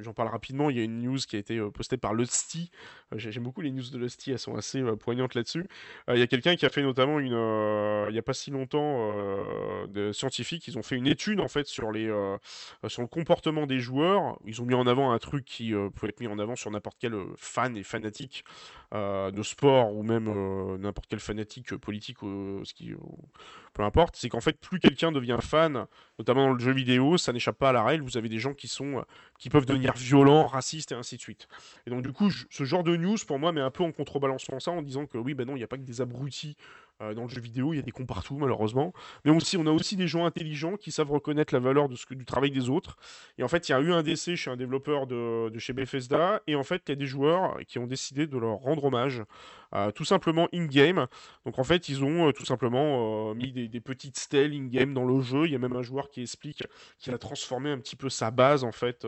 j'en 0.02 0.13
parle 0.13 0.30
rapidement, 0.30 0.70
il 0.70 0.78
y 0.78 0.80
a 0.80 0.84
une 0.84 1.02
news 1.02 1.18
qui 1.18 1.36
a 1.36 1.40
été 1.40 1.60
postée 1.74 1.98
par 1.98 2.13
Lusty. 2.13 2.72
J'aime 3.16 3.44
beaucoup 3.44 3.62
les 3.62 3.72
news 3.72 3.90
de 3.92 3.98
Lusty, 3.98 4.32
elles 4.32 4.40
sont 4.40 4.56
assez 4.56 4.82
poignantes 5.00 5.36
là-dessus. 5.36 5.66
Il 6.10 6.20
y 6.20 6.22
a 6.22 6.28
quelqu'un 6.28 6.56
qui 6.56 6.66
a 6.66 6.70
fait 6.70 6.84
notamment 6.84 7.20
une. 7.20 7.28
il 8.08 8.13
n'y 8.13 8.20
a 8.20 8.24
pas 8.24 8.34
si 8.34 8.52
longtemps, 8.52 9.13
de 9.88 10.12
scientifiques, 10.12 10.68
ils 10.68 10.78
ont 10.78 10.84
fait 10.84 10.96
une 10.96 11.08
étude 11.08 11.40
en 11.40 11.48
fait 11.48 11.68
sur 11.68 11.92
les. 11.92 12.06
sur 12.88 13.02
le 13.02 13.08
comportement 13.18 13.66
des 13.66 13.80
joueurs. 13.80 14.38
Ils 14.46 14.62
ont 14.62 14.66
mis 14.66 14.76
en 14.76 14.86
avant 14.86 15.12
un 15.12 15.18
truc 15.18 15.44
qui 15.44 15.74
euh, 15.74 15.90
peut 15.90 16.08
être 16.08 16.20
mis 16.20 16.28
en 16.28 16.38
avant 16.38 16.56
sur 16.56 16.70
n'importe 16.70 16.98
quel 17.00 17.16
euh, 17.16 17.34
fan 17.36 17.76
et 17.76 17.82
fanatique 17.82 18.46
euh, 18.94 19.32
de 19.32 19.42
sport 19.42 19.92
ou 19.96 20.04
même 20.04 20.26
n'importe 20.78 21.08
quel 21.10 21.20
fanatique 21.20 21.76
politique, 21.78 22.20
ce 22.22 22.74
qui, 22.76 22.94
peu 23.74 23.82
importe. 23.82 24.16
C'est 24.18 24.30
qu'en 24.30 24.40
fait, 24.40 24.60
plus 24.60 24.80
quelqu'un 24.80 25.12
devient 25.12 25.40
fan, 25.42 25.88
notamment 26.20 26.46
dans 26.46 26.54
le 26.54 26.60
jeu 26.60 26.72
vidéo, 26.72 27.18
ça 27.18 27.34
n'échappe 27.34 27.58
pas 27.58 27.70
à 27.70 27.74
la 27.74 27.84
règle. 27.84 28.04
Vous 28.04 28.18
avez 28.18 28.30
des 28.30 28.38
gens 28.38 28.54
qui 28.54 28.68
sont, 28.68 29.04
qui 29.40 29.50
peuvent 29.50 29.66
devenir 29.66 29.94
violents, 29.94 30.46
racistes 30.46 30.92
et 30.92 30.96
ainsi 30.96 31.18
de 31.18 31.22
suite. 31.22 31.48
Et 31.88 31.90
donc 31.90 32.04
du 32.04 32.12
coup, 32.12 32.30
ce 32.30 32.64
genre 32.66 32.84
de 32.84 32.96
news 32.96 33.18
pour 33.26 33.40
moi 33.40 33.52
met 33.52 33.62
un 33.62 33.72
peu 33.72 33.84
en 33.84 33.92
contrebalançant 33.92 34.60
ça 34.60 34.70
en 34.70 34.84
disant 34.84 35.08
que 35.08 35.18
oui, 35.18 35.34
ben 35.34 35.48
non, 35.48 35.56
il 35.56 35.60
n'y 35.60 35.64
a 35.64 35.68
pas 35.68 35.78
que 35.78 35.82
des 35.82 36.02
abrutis 36.02 36.56
euh, 37.02 37.14
dans 37.14 37.24
le 37.24 37.30
jeu 37.30 37.42
vidéo, 37.42 37.74
il 37.74 37.78
y 37.78 37.80
a 37.80 37.84
des 37.84 37.92
cons 37.92 38.06
partout, 38.06 38.38
malheureusement. 38.38 38.92
Mais 39.24 39.32
aussi, 39.32 39.56
on 39.56 39.68
a 39.68 39.72
aussi 39.72 39.96
des 39.96 40.08
gens 40.08 40.26
intelligents 40.26 40.78
qui 40.78 40.92
savent 40.92 41.12
reconnaître 41.12 41.54
la 41.54 41.60
valeur 41.60 41.90
de 41.90 41.96
ce 41.96 42.06
que, 42.06 42.16
du 42.16 42.26
travail 42.26 42.50
des 42.50 42.70
autres. 42.70 42.98
Et 43.38 43.44
en 43.44 43.48
fait, 43.48 43.70
il 43.70 43.72
y 43.72 43.76
a 43.76 43.80
eu 43.80 43.92
un 43.92 44.02
décès 44.02 44.36
chez 44.36 44.50
un 44.50 44.56
développeur 44.56 45.06
de, 45.06 45.52
chez 45.60 45.74
Bethesda. 45.74 46.42
Et 46.48 46.56
en 46.56 46.64
fait, 46.64 46.84
il 46.88 46.92
y 46.92 46.94
a 46.94 46.96
des 46.96 47.06
joueurs 47.06 47.58
qui 47.68 47.78
ont 47.78 47.86
décidé 47.86 48.26
de 48.26 48.38
leur 48.38 48.58
rendre 48.58 48.86
hommage, 48.86 49.22
euh, 49.76 49.92
tout 49.92 50.06
simplement 50.06 50.48
in-game. 50.54 51.06
Donc 51.46 51.60
en 51.60 51.64
fait, 51.64 51.88
ils 51.90 52.04
ont 52.04 52.30
euh, 52.30 52.32
tout 52.32 52.46
simplement 52.46 53.36
mis 53.36 53.52
des, 53.52 53.80
petites 53.80 54.18
stèles 54.18 54.54
in-game 54.54 54.94
dans 54.94 55.06
le 55.06 55.22
jeu. 55.22 55.46
Il 55.46 55.52
y 55.52 55.56
a 55.56 55.60
même 55.60 55.76
un 55.76 55.84
joueur 55.84 56.10
qui 56.10 56.22
explique 56.22 56.64
qu'il 56.98 57.14
a 57.14 57.18
transformé 57.20 57.70
un 57.70 57.78
petit 57.78 57.96
peu 57.96 58.10
sa 58.10 58.32
base, 58.32 58.64
en 58.64 58.72
fait, 58.72 59.06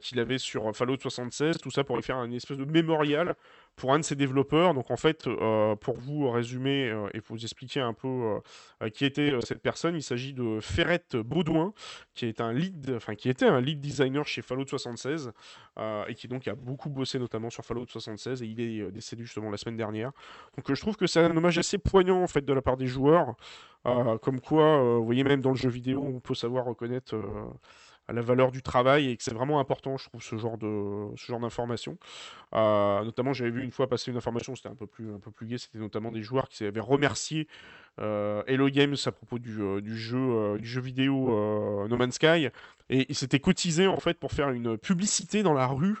qu'il 0.00 0.18
avait 0.18 0.38
sur 0.38 0.74
Fallout 0.74 0.98
76. 1.00 1.58
Tout 1.58 1.70
ça 1.70 1.84
pour 1.84 2.00
faire 2.00 2.22
une 2.24 2.34
espèce 2.34 2.58
de 2.58 2.64
mémorial 2.64 3.36
pour 3.76 3.92
un 3.92 3.98
de 3.98 4.04
ses 4.04 4.14
développeurs. 4.14 4.74
Donc 4.74 4.90
en 4.90 4.96
fait, 4.96 5.26
euh, 5.26 5.74
pour 5.76 5.98
vous 5.98 6.30
résumer 6.30 6.88
euh, 6.88 7.08
et 7.14 7.20
pour 7.20 7.36
vous 7.36 7.42
expliquer 7.42 7.80
un 7.80 7.92
peu 7.92 8.40
euh, 8.82 8.88
qui 8.90 9.04
était 9.04 9.32
cette 9.42 9.62
personne, 9.62 9.94
il 9.96 10.02
s'agit 10.02 10.32
de 10.32 10.60
Ferret 10.60 11.04
Baudouin, 11.14 11.72
qui 12.14 12.26
est 12.26 12.40
un 12.40 12.52
lead, 12.52 12.92
enfin 12.96 13.14
qui 13.14 13.28
était 13.28 13.46
un 13.46 13.60
lead 13.60 13.80
designer 13.80 14.26
chez 14.26 14.42
Fallout 14.42 14.66
76 14.66 15.32
et 16.08 16.14
qui 16.14 16.28
donc 16.28 16.46
a 16.46 16.54
beaucoup 16.54 16.88
bossé 16.88 17.18
notamment 17.18 17.50
sur 17.50 17.64
Fallout 17.64 17.86
76 17.88 18.42
et 18.42 18.46
il 18.46 18.60
est 18.60 18.90
décédé 18.92 19.24
justement 19.24 19.50
la 19.50 19.56
semaine 19.56 19.76
dernière. 19.76 20.12
Donc 20.56 20.72
je 20.72 20.80
trouve 20.80 20.96
que 20.96 21.06
c'est 21.06 21.20
un 21.20 21.36
hommage 21.36 21.58
assez 21.58 21.78
poignant 21.78 22.22
en 22.22 22.26
fait 22.26 22.44
de 22.44 22.52
la 22.52 22.62
part 22.62 22.76
des 22.76 22.86
joueurs, 22.86 23.34
comme 23.84 24.40
quoi, 24.40 24.98
vous 24.98 25.04
voyez 25.04 25.24
même 25.24 25.40
dans 25.40 25.50
le 25.50 25.56
jeu 25.56 25.68
vidéo, 25.68 26.02
on 26.06 26.20
peut 26.20 26.34
savoir 26.34 26.64
reconnaître 26.64 27.16
la 28.12 28.20
valeur 28.20 28.52
du 28.52 28.62
travail 28.62 29.10
et 29.10 29.16
que 29.16 29.22
c'est 29.22 29.32
vraiment 29.32 29.60
important, 29.60 29.96
je 29.96 30.08
trouve, 30.08 30.22
ce 30.22 30.36
genre 30.36 30.58
de 30.58 31.08
ce 31.16 31.26
genre 31.26 31.40
d'information. 31.40 31.96
Euh, 32.54 33.02
notamment, 33.02 33.32
j'avais 33.32 33.50
vu 33.50 33.62
une 33.62 33.70
fois 33.70 33.88
passer 33.88 34.10
une 34.10 34.16
information, 34.16 34.54
c'était 34.54 34.68
un 34.68 34.74
peu 34.74 34.86
plus 34.86 35.12
un 35.12 35.18
peu 35.18 35.30
plus 35.30 35.46
gai, 35.46 35.58
c'était 35.58 35.78
notamment 35.78 36.12
des 36.12 36.22
joueurs 36.22 36.48
qui 36.48 36.64
avaient 36.64 36.80
remercié 36.80 37.48
euh, 38.00 38.42
Hello 38.46 38.68
Games 38.68 38.96
à 39.06 39.12
propos 39.12 39.38
du, 39.38 39.62
euh, 39.62 39.80
du 39.80 39.96
jeu 39.96 40.58
du 40.58 40.66
jeu 40.66 40.80
vidéo 40.80 41.86
No 41.88 41.96
Man's 41.96 42.16
Sky 42.16 42.48
et 42.90 43.06
ils 43.08 43.14
s'étaient 43.14 43.40
cotisés 43.40 43.86
en 43.86 43.98
fait 43.98 44.18
pour 44.18 44.32
faire 44.32 44.50
une 44.50 44.76
publicité 44.76 45.42
dans 45.42 45.54
la 45.54 45.66
rue 45.66 45.96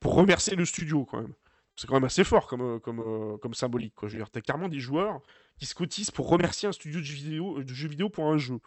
pour 0.00 0.14
remercier 0.14 0.56
le 0.56 0.64
studio 0.64 1.04
quand 1.04 1.22
même. 1.22 1.32
C'est 1.76 1.86
quand 1.86 1.94
même 1.94 2.04
assez 2.04 2.24
fort 2.24 2.46
comme, 2.46 2.80
comme, 2.80 3.38
comme 3.38 3.52
symbolique. 3.52 3.94
Quoi. 3.94 4.08
Je 4.08 4.14
veux 4.14 4.20
dire, 4.20 4.30
t'as 4.30 4.40
carrément 4.40 4.68
des 4.68 4.80
joueurs 4.80 5.20
qui 5.58 5.66
se 5.66 5.74
cotisent 5.74 6.10
pour 6.10 6.28
remercier 6.28 6.68
un 6.68 6.72
studio 6.72 7.00
de 7.00 7.04
jeux 7.04 7.14
vidéo, 7.14 7.62
de 7.62 7.74
jeux 7.74 7.88
vidéo 7.88 8.08
pour 8.08 8.26
un 8.26 8.38
jeu. 8.38 8.58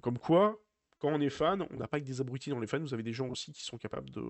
Comme 0.00 0.18
quoi, 0.18 0.58
quand 0.98 1.08
on 1.08 1.20
est 1.20 1.30
fan, 1.30 1.66
on 1.70 1.76
n'a 1.76 1.88
pas 1.88 2.00
que 2.00 2.04
des 2.04 2.20
abrutis 2.20 2.50
dans 2.50 2.58
les 2.58 2.66
fans, 2.66 2.80
vous 2.80 2.94
avez 2.94 3.02
des 3.02 3.12
gens 3.12 3.28
aussi 3.28 3.52
qui 3.52 3.62
sont 3.62 3.78
capables 3.78 4.10
de, 4.10 4.22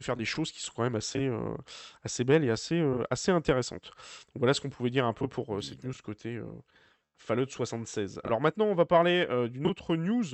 faire 0.00 0.16
des 0.16 0.24
choses 0.24 0.50
qui 0.50 0.60
sont 0.60 0.72
quand 0.74 0.82
même 0.82 0.96
assez, 0.96 1.26
euh, 1.26 2.24
belles 2.24 2.44
et 2.44 2.50
assez, 2.50 2.80
euh, 2.80 3.04
intéressantes. 3.28 3.92
Voilà 4.34 4.54
ce 4.54 4.60
qu'on 4.60 4.70
pouvait 4.70 4.90
dire 4.90 5.06
un 5.06 5.12
peu 5.12 5.28
pour 5.28 5.54
euh, 5.56 5.60
cette 5.60 5.84
news 5.84 5.92
côté 6.02 6.40
Fallout 7.18 7.48
76. 7.48 8.20
Alors 8.24 8.40
maintenant, 8.40 8.66
on 8.66 8.74
va 8.74 8.84
parler 8.84 9.26
d'une 9.50 9.66
autre 9.66 9.94
news 9.94 10.24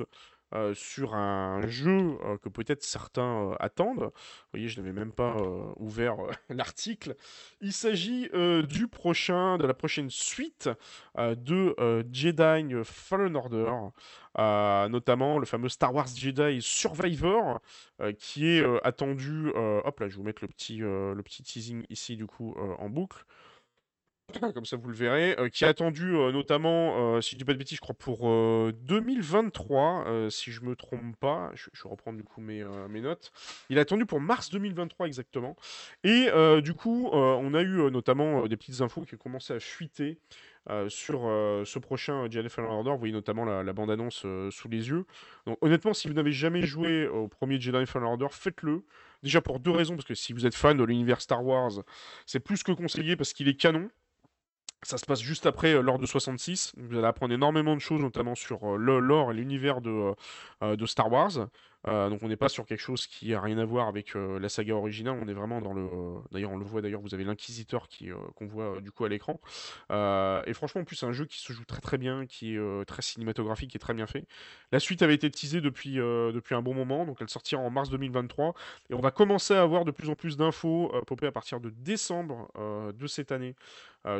euh, 0.55 0.73
sur 0.73 1.15
un 1.15 1.61
jeu 1.67 2.17
euh, 2.25 2.39
que 2.39 2.49
peut-être 2.49 2.83
certains 2.83 3.51
euh, 3.51 3.55
attendent. 3.61 4.05
Vous 4.05 4.51
voyez, 4.55 4.69
je 4.69 4.81
n'avais 4.81 4.95
même 4.95 5.13
pas 5.13 5.37
ouvert 5.77 6.17
l'article. 6.49 7.17
Il 7.61 7.73
s'agit 7.73 8.31
du 8.69 8.89
prochain, 8.89 9.59
de 9.59 9.67
la 9.67 9.75
prochaine 9.75 10.11
suite 10.11 10.71
de 11.17 12.05
Jedi 12.13 12.75
Fallen 12.85 13.37
Order, 13.37 13.73
notamment 14.91 15.39
le 15.39 15.47
fameux 15.47 15.69
Star 15.69 15.95
Wars 15.95 16.09
Jedi 16.09 16.63
Survivor, 16.63 17.61
qui 18.19 18.49
est 18.49 18.65
attendu. 18.85 19.51
hop 19.55 20.01
là, 20.01 20.09
je 20.09 20.15
vais 20.15 20.17
vous 20.17 20.23
mettre 20.23 20.43
le 20.43 20.49
petit, 20.49 20.79
le 20.79 21.21
petit 21.23 21.43
teasing 21.43 21.85
ici 21.91 22.17
du 22.17 22.27
coup 22.27 22.55
en 22.79 22.89
boucle. 22.89 23.25
comme 24.55 24.67
ça 24.67 24.77
vous 24.77 24.89
le 24.89 24.95
verrez, 24.95 25.37
euh, 25.39 25.49
qui 25.49 25.65
est 25.65 25.69
attendu 25.69 26.15
euh, 26.15 26.33
notamment, 26.33 27.17
euh, 27.17 27.21
si 27.23 27.31
je 27.33 27.39
dis 27.39 27.45
pas 27.45 27.55
de 27.55 27.59
bêtises, 27.59 27.77
je 27.77 27.81
crois 27.81 27.95
pour 27.95 28.29
2023, 28.73 30.29
si 30.31 30.53
je 30.53 30.63
me 30.63 30.77
trompe 30.77 31.17
pas. 31.17 31.51
Je, 31.55 31.71
je 31.73 31.83
vais 31.83 31.89
reprendre 31.89 32.19
du 32.19 32.25
coup 32.25 32.41
mes, 32.41 32.63
notes. 33.01 33.33
Il 33.71 33.79
est 33.79 33.81
attendu 33.81 34.05
pour 34.05 34.21
mars 34.21 34.51
2023 34.51 35.07
exactement. 35.07 35.57
Et 36.05 36.29
du 36.63 36.75
coup, 36.75 37.09
on 37.13 37.55
a 37.55 37.63
eu 37.63 37.91
notamment 37.91 38.47
des 38.47 38.57
petites 38.57 38.81
infos 38.81 39.03
qui 39.03 39.15
ont 39.15 39.19
commencé 39.19 39.55
à 39.55 39.61
fuiter. 39.61 40.19
sur 40.89 41.21
ce 41.65 41.79
prochain 41.79 42.29
Jedi 42.31 42.49
Fallen 42.49 42.71
Order, 42.71 42.91
vous 42.91 42.99
voyez 42.99 43.15
notamment 43.15 43.45
la, 43.45 43.73
bande-annonce 43.73 44.27
sous 44.51 44.69
les 44.69 44.89
yeux. 44.89 45.07
Donc 45.47 45.59
honnêtement, 45.61 45.95
si 45.95 46.09
vous 46.09 46.15
n'avez 46.15 46.33
jamais 46.33 46.63
joué 46.63 47.07
au 47.07 47.29
premier 47.29 47.61
Jedi 47.61 47.87
Fallen 47.87 48.09
Order, 48.09 48.29
faites-le. 48.31 48.85
Déjà 49.23 49.41
pour 49.41 49.59
deux 49.59 49.73
raisons, 49.73 49.97
parce 49.97 50.07
que 50.07 50.15
si 50.15 50.33
vous 50.33 50.47
êtes 50.47 50.55
fan 50.55 50.77
de 50.77 50.85
l'univers 50.85 51.21
Star 51.21 51.45
Wars, 51.45 51.73
c'est 52.27 52.41
plus 52.41 52.63
que 52.63 52.73
conseillé 52.73 53.17
parce 53.17 53.33
qu'il 53.33 53.49
est 53.49 53.55
canon. 53.59 53.91
Ça 54.83 54.97
se 54.97 55.07
passe 55.07 55.21
juste 55.21 55.47
après 55.47 55.75
euh, 55.75 55.83
l'ordre 55.83 56.03
de 56.03 56.07
66. 56.07 56.73
Vous 56.77 56.97
allez 56.97 57.07
apprendre 57.07 57.35
énormément 57.35 57.75
de 57.75 57.81
choses, 57.81 58.01
notamment 58.01 58.37
sur 58.37 58.75
euh, 58.75 59.01
l'or 59.01 59.33
et 59.33 59.35
l'univers 59.35 59.81
de, 59.81 60.15
euh, 60.63 60.87
Star 60.87 61.11
Wars. 61.11 61.49
Donc 61.87 62.23
on 62.23 62.29
n'est 62.29 62.37
pas 62.37 62.51
sur 62.51 62.67
quelque 62.67 62.81
chose 62.81 63.07
qui 63.07 63.33
a 63.33 63.41
rien 63.41 63.57
à 63.57 63.65
voir 63.65 63.89
avec 63.89 64.13
la 64.15 64.49
saga 64.51 64.75
originale, 64.75 65.19
on 65.23 65.27
est 65.27 65.33
vraiment 65.33 65.63
dans 65.63 65.73
le... 65.73 65.89
d'ailleurs 66.33 66.51
on 66.51 66.59
le 66.59 66.65
voit 66.65 66.83
d'ailleurs, 66.83 67.01
vous 67.01 67.15
avez 67.15 67.25
l'inquisiteur 67.25 67.89
qui 67.89 68.11
qu'on 68.35 68.47
voit 68.47 68.81
du 68.83 68.91
coup 68.91 69.07
à 69.07 69.09
l'écran. 69.09 69.41
et 69.91 70.53
franchement 70.53 70.83
en 70.83 70.85
plus 70.85 70.97
c'est 70.97 71.07
un 71.07 71.13
jeu 71.13 71.25
qui 71.25 71.39
se 71.39 71.51
joue 71.51 71.65
très 71.65 71.81
très 71.81 71.97
bien, 71.97 72.27
qui 72.27 72.57
est 72.57 72.85
très 72.85 73.01
cinématographique 73.01 73.75
et 73.75 73.79
très 73.79 73.95
bien 73.95 74.07
fait. 74.07 74.27
La 74.71 74.81
suite 74.81 75.01
avait 75.01 75.15
été 75.15 75.31
teasée 75.31 75.63
depuis, 75.63 75.95
depuis 75.95 76.55
un 76.55 76.61
bon 76.61 76.75
moment, 76.75 77.07
donc 77.07 77.19
elle 77.23 77.31
sortira 77.31 77.63
en 77.63 77.71
mars 77.71 77.89
2023. 77.89 78.53
Et 78.91 78.95
on 78.95 79.01
va 79.01 79.13
commencer 79.13 79.55
à 79.55 79.63
avoir 79.63 79.87
de 79.87 79.91
plus 79.91 80.11
en 80.11 80.15
plus 80.15 80.37
d'infos 80.37 80.93
popées 81.07 81.29
à 81.29 81.33
partir 81.33 81.59
de 81.59 81.71
décembre 81.71 82.51
de 82.93 83.07
cette 83.07 83.33
année 83.33 83.55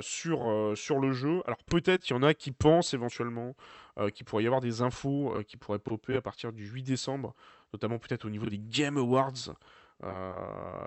sur, 0.01 0.73
sur 0.77 0.99
le 0.99 1.13
jeu. 1.13 1.43
Alors 1.47 1.63
peut-être 1.65 2.03
qu'il 2.03 2.17
y 2.17 2.19
en 2.19 2.23
a 2.23 2.35
qui 2.35 2.53
pensent 2.53 2.95
éventuellement 2.95 3.55
euh, 3.99 4.11
qu'il 4.11 4.25
pourrait 4.25 4.45
y 4.45 4.47
avoir 4.47 4.61
des 4.61 4.81
infos 4.81 5.35
euh, 5.35 5.43
qui 5.43 5.57
pourraient 5.57 5.81
popper 5.81 6.15
à 6.17 6.23
partir 6.23 6.53
du 6.53 6.69
8 6.69 6.85
décembre, 6.85 7.35
notamment 7.73 7.99
peut-être 7.99 8.27
au 8.27 8.31
niveau 8.31 8.47
des 8.47 8.59
Game 8.59 8.97
Awards. 8.97 9.57
Euh, 10.05 10.33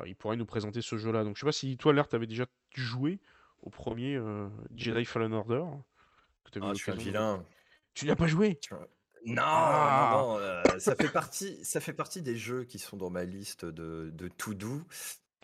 il 0.05 0.15
pourrait 0.15 0.37
nous 0.37 0.45
présenter 0.45 0.81
ce 0.81 0.97
jeu-là. 0.97 1.25
Donc 1.25 1.35
je 1.35 1.41
sais 1.41 1.45
pas 1.45 1.51
si 1.51 1.75
toi, 1.75 1.91
l'air, 1.91 2.07
tu 2.07 2.15
avais 2.15 2.27
déjà 2.27 2.45
joué 2.73 3.19
au 3.63 3.69
premier 3.69 4.17
Jedi 4.73 5.03
Fallen 5.03 5.33
Order. 5.33 5.63
ah, 6.61 6.69
je 6.73 6.73
suis 6.75 6.91
un 6.91 6.95
vilain. 6.95 7.45
Tu 7.93 8.05
n'as 8.05 8.15
pas 8.15 8.27
joué? 8.27 8.59
Non, 9.25 9.43
ah. 9.43 10.13
non, 10.15 10.79
ça, 10.79 10.95
fait 10.95 11.09
partie, 11.09 11.63
ça 11.63 11.81
fait 11.81 11.93
partie 11.93 12.21
des 12.21 12.37
jeux 12.37 12.63
qui 12.63 12.79
sont 12.79 12.95
dans 12.95 13.09
ma 13.09 13.25
liste 13.25 13.65
de, 13.65 14.09
de 14.13 14.27
tout 14.29 14.55
doux 14.55 14.83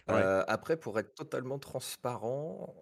après, 0.08 0.78
pour 0.78 1.00
être 1.00 1.14
totalement 1.16 1.60
transparent, 1.60 2.76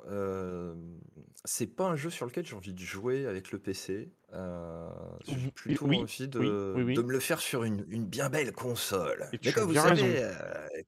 c'est 1.43 1.67
pas 1.67 1.85
un 1.85 1.95
jeu 1.95 2.09
sur 2.09 2.25
lequel 2.25 2.45
j'ai 2.45 2.55
envie 2.55 2.73
de 2.73 2.79
jouer 2.79 3.27
avec 3.27 3.51
le 3.51 3.59
PC. 3.59 4.11
j'ai 5.27 5.51
plutôt 5.51 5.85
envie 5.85 6.27
de 6.27 6.39
de 6.39 7.01
me 7.01 7.11
le 7.11 7.19
faire 7.19 7.39
sur 7.39 7.63
une 7.63 7.85
une 7.89 8.05
bien 8.05 8.29
belle 8.29 8.51
console. 8.51 9.27
Mais 9.43 9.51
comme 9.51 9.65
vous 9.65 9.73
savez, 9.73 10.31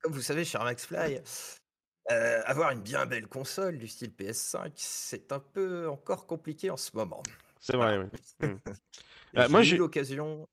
comme 0.01 0.13
vous 0.13 0.21
savez, 0.21 0.45
cher 0.45 0.63
MaxFly, 0.63 1.21
avoir 2.45 2.71
une 2.71 2.81
bien 2.81 3.05
belle 3.05 3.27
console 3.27 3.77
du 3.77 3.87
style 3.87 4.11
PS5, 4.17 4.71
c'est 4.75 5.31
un 5.31 5.39
peu 5.39 5.87
encore 5.89 6.27
compliqué 6.27 6.69
en 6.69 6.77
ce 6.77 6.91
moment. 6.95 7.23
C'est 7.59 7.75
vrai, 7.75 7.97
oui. 7.97 8.47
Mmh. 8.47 8.55
moi, 9.49 9.61
j'ai 9.61 9.75
eu 9.75 9.79
l'occasion 9.79 10.47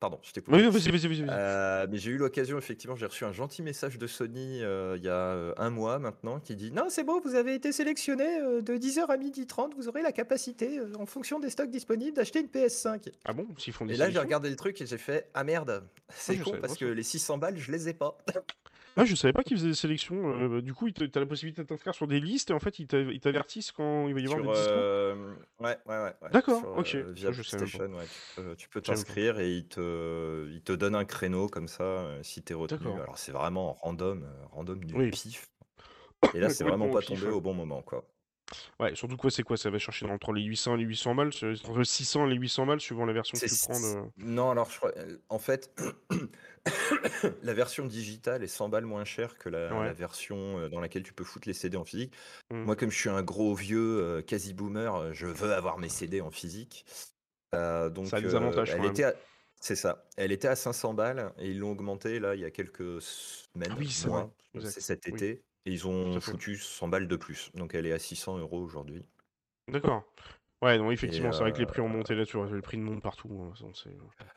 Pardon, 0.00 0.18
je 0.22 0.32
t'ai 0.32 0.42
Oui, 0.48 0.62
vas-y, 0.62 0.90
vas-y, 0.90 1.08
vas-y. 1.08 1.26
Euh, 1.28 1.86
mais 1.90 1.98
j'ai 1.98 2.10
eu 2.10 2.16
l'occasion, 2.16 2.56
effectivement, 2.56 2.96
j'ai 2.96 3.04
reçu 3.04 3.26
un 3.26 3.32
gentil 3.32 3.62
message 3.62 3.98
de 3.98 4.06
Sony 4.06 4.62
euh, 4.62 4.96
il 4.96 5.04
y 5.04 5.10
a 5.10 5.12
euh, 5.12 5.52
un 5.58 5.68
mois 5.68 5.98
maintenant 5.98 6.40
qui 6.40 6.56
dit 6.56 6.72
Non, 6.72 6.86
c'est 6.88 7.04
bon, 7.04 7.20
vous 7.20 7.34
avez 7.34 7.54
été 7.54 7.70
sélectionné 7.70 8.24
de 8.62 8.78
10h 8.78 9.04
à 9.08 9.18
12h30, 9.18 9.74
vous 9.76 9.88
aurez 9.88 10.00
la 10.00 10.12
capacité, 10.12 10.80
en 10.98 11.04
fonction 11.04 11.38
des 11.38 11.50
stocks 11.50 11.70
disponibles, 11.70 12.16
d'acheter 12.16 12.40
une 12.40 12.46
PS5. 12.46 13.12
Ah 13.26 13.34
bon 13.34 13.46
S'ils 13.58 13.74
font 13.74 13.84
des 13.84 13.92
Et 13.92 13.96
là, 13.98 14.08
j'ai 14.08 14.18
regardé 14.18 14.48
le 14.48 14.56
truc 14.56 14.80
et 14.80 14.86
j'ai 14.86 14.96
fait 14.96 15.28
Ah 15.34 15.44
merde, 15.44 15.84
ah, 15.84 16.12
c'est 16.16 16.38
con 16.38 16.56
parce 16.58 16.78
que 16.78 16.86
les 16.86 17.02
600 17.02 17.36
balles, 17.36 17.58
je 17.58 17.70
les 17.70 17.90
ai 17.90 17.92
pas. 17.92 18.16
Ah, 18.96 19.04
je 19.04 19.14
savais 19.14 19.32
pas 19.32 19.42
qu'ils 19.42 19.56
faisaient 19.56 19.68
des 19.68 19.74
sélections. 19.74 20.36
Euh, 20.36 20.48
bah, 20.48 20.60
du 20.60 20.74
coup, 20.74 20.90
tu 20.90 21.02
as 21.02 21.20
la 21.20 21.26
possibilité 21.26 21.62
de 21.62 21.66
t'inscrire 21.66 21.94
sur 21.94 22.06
des 22.06 22.20
listes 22.20 22.50
et 22.50 22.52
en 22.52 22.58
fait, 22.58 22.78
ils 22.78 22.86
t'avertissent 22.86 23.72
quand 23.72 24.08
il 24.08 24.14
va 24.14 24.20
y 24.20 24.24
avoir 24.24 24.42
des 24.42 24.48
discours. 24.48 24.76
Euh, 24.76 25.34
ouais, 25.60 25.78
ouais, 25.86 26.02
ouais. 26.02 26.30
D'accord, 26.32 26.62
ok. 26.76 26.94
Euh, 26.94 27.12
via 27.12 27.32
je 27.32 27.40
PlayStation, 27.42 27.92
ouais, 27.92 28.54
tu 28.56 28.68
peux 28.68 28.80
t'inscrire 28.80 29.38
et 29.40 29.52
ils 29.52 29.68
te, 29.68 30.48
ils 30.50 30.62
te 30.62 30.72
donnent 30.72 30.96
un 30.96 31.04
créneau 31.04 31.46
comme 31.48 31.68
ça 31.68 32.06
si 32.22 32.42
tu 32.42 32.52
es 32.52 32.56
retenu. 32.56 32.88
Alors, 32.90 33.18
c'est 33.18 33.32
vraiment 33.32 33.74
random, 33.74 34.26
random 34.52 34.84
du 34.84 35.10
pif. 35.10 35.50
Et 36.34 36.40
là, 36.40 36.50
c'est 36.50 36.64
vraiment 36.64 36.90
pas 36.90 37.00
tombé 37.00 37.28
au 37.28 37.40
bon 37.40 37.54
moment, 37.54 37.80
quoi. 37.82 38.04
Ouais, 38.78 38.94
surtout 38.94 39.16
quoi, 39.16 39.30
c'est 39.30 39.42
quoi 39.42 39.56
Ça 39.56 39.70
va 39.70 39.78
chercher 39.78 40.06
entre 40.06 40.32
les 40.32 40.42
800 40.42 40.74
et 40.74 40.78
les 40.78 40.84
800 40.84 41.14
balles, 41.14 41.30
entre 41.68 41.82
600 41.82 42.26
et 42.26 42.30
les 42.30 42.36
800 42.36 42.66
balles, 42.66 42.80
suivant 42.80 43.06
la 43.06 43.12
version 43.12 43.38
que 43.38 43.46
tu 43.46 43.54
prends. 43.68 44.10
Non, 44.18 44.50
alors 44.50 44.70
je 44.70 44.76
crois, 44.76 44.92
en 45.28 45.38
fait, 45.38 45.74
la 47.42 47.54
version 47.54 47.86
digitale 47.86 48.42
est 48.42 48.48
100 48.48 48.68
balles 48.68 48.86
moins 48.86 49.04
chère 49.04 49.38
que 49.38 49.48
la, 49.48 49.92
version 49.92 50.58
euh, 50.58 50.68
dans 50.68 50.80
laquelle 50.80 51.02
tu 51.02 51.12
peux 51.12 51.24
foutre 51.24 51.48
les 51.48 51.54
CD 51.54 51.76
en 51.76 51.84
physique. 51.84 52.14
Mmh. 52.50 52.62
Moi, 52.62 52.76
comme 52.76 52.90
je 52.90 52.98
suis 52.98 53.10
un 53.10 53.22
gros 53.22 53.54
vieux, 53.54 54.00
euh, 54.00 54.22
quasi 54.22 54.54
boomer, 54.54 54.94
euh, 54.94 55.12
je 55.12 55.26
veux 55.26 55.52
avoir 55.52 55.78
mes 55.78 55.88
CD 55.88 56.20
en 56.20 56.30
physique. 56.30 56.84
donc, 57.52 58.08
ça 58.08 58.16
a 58.16 58.20
des 58.20 58.34
avantages. 58.34 58.70
Elle 58.70 58.86
était 58.86 59.12
C'est 59.60 59.76
ça. 59.76 60.04
Elle 60.16 60.32
était 60.32 60.48
à 60.48 60.56
500 60.56 60.94
balles 60.94 61.32
et 61.38 61.50
ils 61.50 61.58
l'ont 61.58 61.72
augmenté 61.72 62.18
là 62.18 62.34
il 62.34 62.40
y 62.40 62.44
a 62.44 62.50
quelques 62.50 63.02
semaines, 63.02 63.72
ah 63.72 63.76
oui, 63.78 63.90
c'est 63.90 64.80
cet 64.80 65.08
été. 65.08 65.42
Et 65.66 65.72
ils 65.72 65.86
ont 65.86 66.20
foutu 66.20 66.56
100 66.56 66.88
balles 66.88 67.08
de 67.08 67.16
plus. 67.16 67.50
Donc 67.54 67.74
elle 67.74 67.86
est 67.86 67.92
à 67.92 67.98
600 67.98 68.38
euros 68.38 68.60
aujourd'hui. 68.60 69.04
D'accord. 69.68 70.04
Ouais, 70.62 70.76
non, 70.76 70.90
effectivement, 70.90 71.32
c'est 71.32 71.40
vrai 71.40 71.52
que 71.52 71.58
les 71.58 71.64
prix 71.64 71.80
ont 71.80 71.88
monté 71.88 72.14
là-dessus. 72.14 72.36
Les 72.52 72.60
prix 72.60 72.76
montent 72.76 73.02
partout. 73.02 73.30
Hein, 73.62 73.70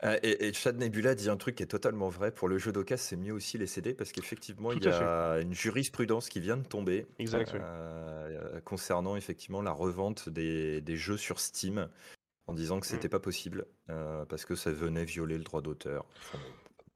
euh, 0.04 0.18
et, 0.22 0.48
et, 0.48 0.52
Chad 0.54 0.78
Nebula 0.78 1.14
dit 1.14 1.28
un 1.28 1.36
truc 1.36 1.56
qui 1.56 1.62
est 1.62 1.66
totalement 1.66 2.08
vrai. 2.08 2.30
Pour 2.30 2.48
le 2.48 2.56
jeu 2.56 2.72
d'occasion, 2.72 3.04
c'est 3.10 3.16
mieux 3.16 3.32
aussi 3.32 3.58
les 3.58 3.66
CD 3.66 3.92
parce 3.92 4.10
qu'effectivement, 4.10 4.72
il 4.72 4.82
y 4.82 4.88
a 4.88 5.40
une 5.40 5.52
jurisprudence 5.52 6.30
qui 6.30 6.40
vient 6.40 6.56
de 6.56 6.66
tomber 6.66 7.06
euh, 7.20 8.60
concernant 8.62 9.16
effectivement 9.16 9.60
la 9.60 9.72
revente 9.72 10.30
des, 10.30 10.80
des, 10.80 10.96
jeux 10.96 11.18
sur 11.18 11.40
Steam 11.40 11.90
en 12.46 12.54
disant 12.54 12.80
que 12.80 12.86
mmh. 12.86 12.88
c'était 12.88 13.08
pas 13.10 13.20
possible 13.20 13.66
euh, 13.90 14.24
parce 14.24 14.46
que 14.46 14.54
ça 14.54 14.72
venait 14.72 15.04
violer 15.04 15.36
le 15.36 15.44
droit 15.44 15.60
d'auteur. 15.60 16.06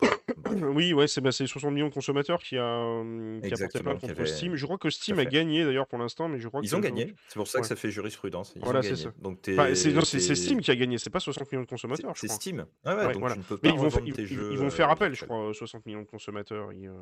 Oui, 0.74 0.92
ouais, 0.92 1.06
c'est 1.06 1.20
bah, 1.20 1.32
60 1.32 1.72
millions 1.72 1.88
de 1.88 1.94
consommateurs 1.94 2.40
qui 2.40 2.56
a, 2.56 2.62
euh, 2.62 3.40
qui 3.40 3.52
a 3.52 3.56
porté 3.56 3.80
plainte 3.80 4.00
contre 4.00 4.24
Steam. 4.24 4.56
Je 4.56 4.64
crois 4.64 4.78
que 4.78 4.90
Steam 4.90 5.18
a 5.18 5.24
gagné 5.24 5.64
d'ailleurs 5.64 5.86
pour 5.86 5.98
l'instant, 5.98 6.28
mais 6.28 6.38
je 6.38 6.48
crois 6.48 6.60
Ils 6.62 6.74
ont 6.76 6.80
gagné, 6.80 7.14
c'est 7.28 7.34
pour 7.34 7.48
ça 7.48 7.60
que 7.60 7.66
ça 7.66 7.76
fait 7.76 7.90
jurisprudence. 7.90 8.54
Voilà, 8.60 8.82
c'est 8.82 8.96
ça. 8.96 9.12
Donc 9.20 9.38
c'est 9.44 10.34
Steam 10.34 10.60
qui 10.60 10.70
a 10.70 10.76
gagné, 10.76 10.98
c'est 10.98 11.10
pas 11.10 11.20
60 11.20 11.50
millions 11.52 11.64
de 11.64 11.68
consommateurs, 11.68 12.12
C'est 12.16 12.28
Steam. 12.28 12.66
Ah 12.84 12.96
ouais, 12.96 13.12
donc 13.12 13.20
voilà. 13.20 13.34
tu 13.34 13.40
ne 13.40 13.44
peux 13.44 13.58
pas 13.58 13.68
Mais 13.68 13.74
ils 13.74 13.80
vont, 13.80 13.90
ils, 14.06 14.58
vont 14.58 14.70
faire 14.70 14.90
appel, 14.90 15.14
je 15.14 15.24
crois, 15.24 15.52
60 15.52 15.86
millions 15.86 16.02
de 16.02 16.06
consommateurs. 16.06 16.72
Ils, 16.72 16.88
euh, 16.88 16.92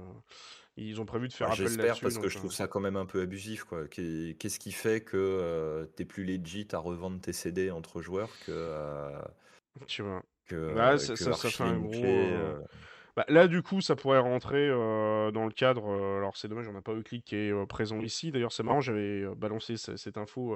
ils 0.76 1.00
ont 1.00 1.06
prévu 1.06 1.28
de 1.28 1.32
faire 1.32 1.48
appel 1.48 1.66
J'espère 1.66 1.98
parce 2.00 2.18
que 2.18 2.28
je 2.28 2.36
trouve 2.36 2.50
euh. 2.50 2.54
ça 2.54 2.66
quand 2.66 2.80
même 2.80 2.96
un 2.96 3.06
peu 3.06 3.20
abusif. 3.20 3.64
quoi. 3.64 3.86
Qu'est-ce 3.88 4.58
qui 4.58 4.72
fait 4.72 5.00
que 5.00 5.88
tu 5.96 6.02
es 6.02 6.06
plus 6.06 6.24
legit 6.24 6.68
à 6.72 6.78
revendre 6.78 7.20
tes 7.20 7.32
CD 7.32 7.70
entre 7.70 8.00
joueurs 8.00 8.30
que. 8.46 9.12
Tu 9.86 10.02
vois. 10.02 10.22
Que, 10.46 10.96
ça, 10.98 11.16
ça, 11.16 11.50
fait 11.50 11.64
un 11.64 11.78
gros. 11.78 11.92
Bah, 13.16 13.24
là, 13.28 13.48
du 13.48 13.62
coup, 13.62 13.80
ça 13.80 13.96
pourrait 13.96 14.18
rentrer 14.18 14.68
euh, 14.68 15.30
dans 15.30 15.46
le 15.46 15.50
cadre. 15.50 15.86
euh, 15.90 16.18
alors, 16.18 16.36
c'est 16.36 16.48
dommage, 16.48 16.68
on 16.68 16.72
n'a 16.74 16.82
pas 16.82 16.92
Euclid 16.92 17.22
qui 17.24 17.34
est 17.34 17.50
euh, 17.50 17.64
présent 17.64 17.98
ici. 18.02 18.30
D'ailleurs, 18.30 18.52
c'est 18.52 18.62
marrant, 18.62 18.82
j'avais 18.82 19.24
balancé 19.36 19.78
ce- 19.78 19.96
cette 19.96 20.18
info 20.18 20.54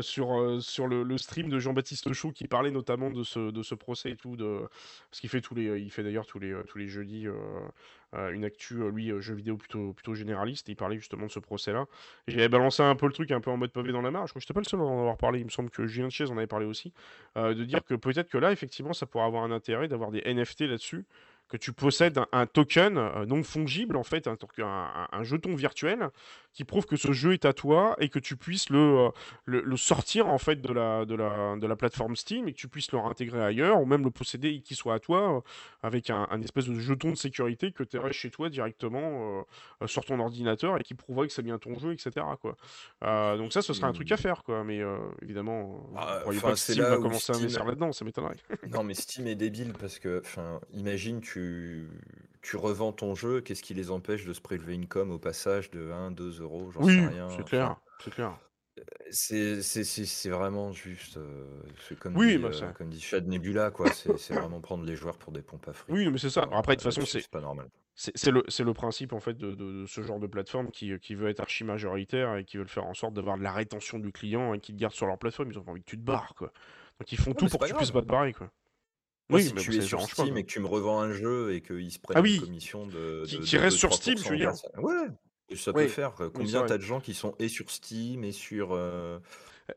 sur, 0.00 0.62
sur 0.62 0.86
le, 0.86 1.02
le 1.02 1.18
stream 1.18 1.48
de 1.48 1.58
Jean-Baptiste 1.58 2.12
Chaud 2.12 2.30
qui 2.30 2.46
parlait 2.46 2.70
notamment 2.70 3.10
de 3.10 3.24
ce, 3.24 3.50
de 3.50 3.62
ce 3.64 3.74
procès 3.74 4.10
et 4.12 4.16
tout. 4.16 4.36
De... 4.36 4.60
Parce 5.10 5.20
qu'il 5.20 5.30
fait 5.30 5.40
tous 5.40 5.56
les, 5.56 5.80
il 5.80 5.90
fait 5.90 6.04
d'ailleurs 6.04 6.26
tous 6.26 6.38
les, 6.38 6.54
tous 6.68 6.78
les 6.78 6.86
jeudis 6.86 7.26
une 8.12 8.44
actu, 8.44 8.88
lui, 8.90 9.12
jeu 9.20 9.34
vidéo 9.34 9.56
plutôt, 9.56 9.92
plutôt 9.92 10.14
généraliste. 10.14 10.68
Et 10.68 10.72
il 10.72 10.76
parlait 10.76 10.96
justement 10.98 11.26
de 11.26 11.30
ce 11.32 11.40
procès-là. 11.40 11.86
J'avais 12.28 12.48
balancé 12.48 12.82
un 12.84 12.94
peu 12.94 13.06
le 13.06 13.12
truc 13.12 13.30
un 13.32 13.40
peu 13.40 13.50
en 13.50 13.56
mode 13.56 13.72
pavé 13.72 13.90
dans 13.92 14.02
la 14.02 14.10
mare. 14.12 14.26
Je 14.28 14.32
crois 14.32 14.38
que 14.40 14.44
j'étais 14.44 14.54
pas 14.54 14.60
le 14.60 14.64
seul 14.66 14.78
à 14.80 14.84
en 14.84 15.00
avoir 15.00 15.16
parlé. 15.16 15.40
Il 15.40 15.44
me 15.46 15.50
semble 15.50 15.70
que 15.70 15.86
Julien 15.88 16.08
Chaise 16.10 16.30
en 16.30 16.36
avait 16.36 16.46
parlé 16.46 16.66
aussi. 16.66 16.92
de 17.36 17.64
dire 17.64 17.84
que 17.84 17.94
peut-être 17.94 18.28
que 18.28 18.38
là, 18.38 18.52
effectivement, 18.52 18.92
ça 18.92 19.06
pourrait 19.06 19.24
avoir 19.24 19.42
un 19.42 19.50
intérêt 19.50 19.88
d'avoir 19.88 20.10
des 20.12 20.22
NFT 20.24 20.62
là-dessus 20.62 21.04
que 21.50 21.56
tu 21.56 21.72
possèdes 21.72 22.16
un, 22.18 22.26
un 22.32 22.46
token 22.46 22.96
euh, 22.96 23.26
non 23.26 23.42
fongible, 23.42 23.96
en 23.96 24.02
fait, 24.04 24.26
un, 24.28 24.36
un- 24.58 25.08
un- 25.12 25.22
jeton 25.24 25.54
virtuel 25.54 26.08
qui 26.52 26.64
prouve 26.64 26.86
que 26.86 26.96
ce 26.96 27.12
jeu 27.12 27.32
est 27.32 27.44
à 27.44 27.52
toi 27.52 27.94
et 28.00 28.08
que 28.08 28.18
tu 28.18 28.36
puisses 28.36 28.70
le, 28.70 28.78
euh, 28.78 29.08
le, 29.44 29.60
le 29.60 29.76
sortir 29.76 30.26
en 30.28 30.38
fait 30.38 30.60
de 30.60 30.72
la, 30.72 31.04
de, 31.04 31.14
la, 31.14 31.56
de 31.56 31.66
la 31.66 31.76
plateforme 31.76 32.16
Steam 32.16 32.48
et 32.48 32.52
que 32.52 32.58
tu 32.58 32.66
puisses 32.68 32.90
le 32.92 32.98
réintégrer 32.98 33.40
ailleurs 33.42 33.80
ou 33.80 33.84
même 33.86 34.02
le 34.02 34.10
posséder 34.10 34.48
et 34.48 34.60
qu'il 34.60 34.76
soit 34.76 34.94
à 34.94 34.98
toi 34.98 35.36
euh, 35.36 35.40
avec 35.82 36.10
un, 36.10 36.26
espèce 36.42 36.66
de 36.66 36.74
jeton 36.74 37.10
de 37.10 37.14
sécurité 37.16 37.70
que 37.72 37.84
tu 37.84 37.98
aurais 37.98 38.12
chez 38.12 38.30
toi 38.30 38.48
directement 38.48 39.44
euh, 39.80 39.86
sur 39.86 40.04
ton 40.04 40.18
ordinateur 40.18 40.76
et 40.78 40.82
qui 40.82 40.94
prouverait 40.94 41.26
que 41.28 41.32
c'est 41.32 41.42
bien 41.42 41.58
ton 41.58 41.78
jeu, 41.78 41.92
etc. 41.92 42.10
Quoi. 42.40 42.56
Euh, 43.04 43.36
donc 43.36 43.52
ça, 43.52 43.62
ce 43.62 43.72
serait 43.72 43.86
un 43.86 43.92
truc 43.92 44.10
à 44.10 44.16
Hmm. 44.16 44.18
faire, 44.18 44.42
quoi. 44.42 44.64
Mais 44.64 44.80
euh, 44.80 44.98
évidemment, 45.22 45.88
euh, 45.94 45.96
Ah, 45.98 46.14
ne 46.16 46.20
croyez 46.22 46.40
pas 46.40 46.50
que 46.52 46.58
Steam 46.58 46.84
va 46.84 46.96
commencer 46.96 47.30
à 47.30 47.34
Steam. 47.34 47.44
investir 47.46 47.64
là-dedans, 47.64 47.92
ça 47.92 48.04
m'étonnerait. 48.04 48.36
Non, 48.72 48.82
mais 48.82 48.94
Steam 48.94 49.26
est 49.28 49.34
débile 49.36 49.72
parce 49.78 49.98
que, 50.00 50.20
enfin, 50.24 50.60
imagine, 50.72 51.20
tu, 51.20 51.39
tu 52.42 52.56
revends 52.56 52.92
ton 52.92 53.14
jeu, 53.14 53.40
qu'est-ce 53.40 53.62
qui 53.62 53.74
les 53.74 53.90
empêche 53.90 54.24
de 54.24 54.32
se 54.32 54.40
prélever 54.40 54.74
une 54.74 54.86
com 54.88 55.10
au 55.10 55.18
passage 55.18 55.70
de 55.70 55.90
1, 55.90 56.10
2 56.10 56.40
euros, 56.40 56.70
j'en 56.70 56.84
sais 56.84 57.06
rien. 57.06 57.28
c'est 57.28 57.34
Enfin, 57.36 57.44
clair, 57.44 57.76
c'est 58.02 58.10
clair. 58.14 58.38
c'est 59.10 59.62
c'est- 59.62 60.28
vraiment 60.30 60.72
juste, 60.72 61.16
euh, 61.18 61.44
comme 61.98 62.16
Oui, 62.16 62.36
dit, 62.36 62.38
bah 62.38 62.50
euh, 62.52 62.72
comme 62.72 62.88
dit 62.90 63.00
Chad 63.00 63.26
Nebula, 63.26 63.70
quoi. 63.70 63.90
C'est 63.92 64.32
vraiment 64.34 64.60
prendre 64.60 64.84
les 64.84 64.96
joueurs 64.96 65.18
pour 65.18 65.32
des 65.32 65.42
pompes 65.42 65.68
à 65.68 65.72
fric. 65.72 65.94
Oui, 65.94 66.08
mais 66.10 66.18
c'est 66.18 66.30
ça. 66.30 66.48
Après, 66.52 66.76
de 66.76 66.80
toute 66.82 66.92
façon, 66.92 67.04
c'est 67.06 67.28
pas 67.28 67.40
normal. 67.40 67.68
c'est 67.94 68.30
le, 68.30 68.72
principe 68.72 69.12
en 69.12 69.20
fait 69.20 69.34
de, 69.34 69.50
de- 69.54 69.82
de 69.82 69.86
ce 69.86 70.00
genre 70.02 70.18
de 70.20 70.26
plateforme 70.26 70.70
qui, 70.70 70.98
qui 71.00 71.14
veut 71.14 71.28
être 71.28 71.40
archi 71.40 71.64
majoritaire 71.64 72.36
et 72.36 72.44
qui 72.44 72.56
veulent 72.56 72.68
faire 72.68 72.86
en 72.86 72.94
sorte 72.94 73.12
d'avoir 73.14 73.36
de 73.36 73.42
la 73.42 73.52
rétention 73.52 73.98
du 73.98 74.12
client 74.12 74.54
et 74.54 74.60
qui 74.60 74.72
te 74.72 74.78
garde 74.78 74.94
sur 74.94 75.06
leur 75.06 75.18
plateforme. 75.18 75.50
Ils 75.50 75.58
ont 75.58 75.64
envie 75.66 75.80
que 75.82 75.90
tu 75.90 75.98
te 75.98 76.02
barres, 76.04 76.34
quoi. 76.34 76.52
Donc 76.98 77.12
ils 77.12 77.18
font 77.18 77.30
Non, 77.30 77.36
tout 77.36 77.48
pour 77.48 77.60
que 77.60 77.66
tu 77.66 77.74
puisses 77.74 77.90
pas 77.90 78.00
te 78.02 78.06
barrer, 78.06 78.32
quoi. 78.32 78.50
Moi, 79.30 79.38
Oui, 79.38 79.44
si 79.44 79.54
mais 79.54 79.60
tu 79.62 79.76
es 79.76 79.80
sur 79.80 80.00
pas, 80.00 80.06
Steam 80.24 80.36
et 80.36 80.44
que 80.44 80.50
tu 80.50 80.60
me 80.60 80.66
revends 80.66 81.00
un 81.00 81.12
jeu 81.12 81.54
et 81.54 81.62
qu'ils 81.62 81.90
se 81.92 81.98
prennent 81.98 82.18
Ah 82.18 82.20
une 82.20 82.24
oui, 82.24 82.40
commission 82.40 82.86
de, 82.86 83.24
qui, 83.26 83.38
de, 83.38 83.44
qui 83.44 83.56
de 83.56 83.60
reste 83.62 83.76
2, 83.76 83.78
sur 83.78 83.94
Steam, 83.94 84.16
tu 84.16 84.22
3% 84.22 84.30
veux 84.32 84.36
dire? 84.36 84.52
Ouais, 84.78 85.56
ça 85.56 85.72
peut 85.72 85.80
Oui, 85.80 85.88
faire. 85.88 86.14
c'est 86.16 86.32
Combien 86.32 86.62
t'as 86.64 86.78
de 86.78 86.82
gens 86.82 87.00
qui 87.00 87.14
sont 87.14 87.34
et 87.38 87.48
sur 87.48 87.70
Steam 87.70 88.24
et 88.24 88.32
sur, 88.32 88.72
euh, 88.72 89.18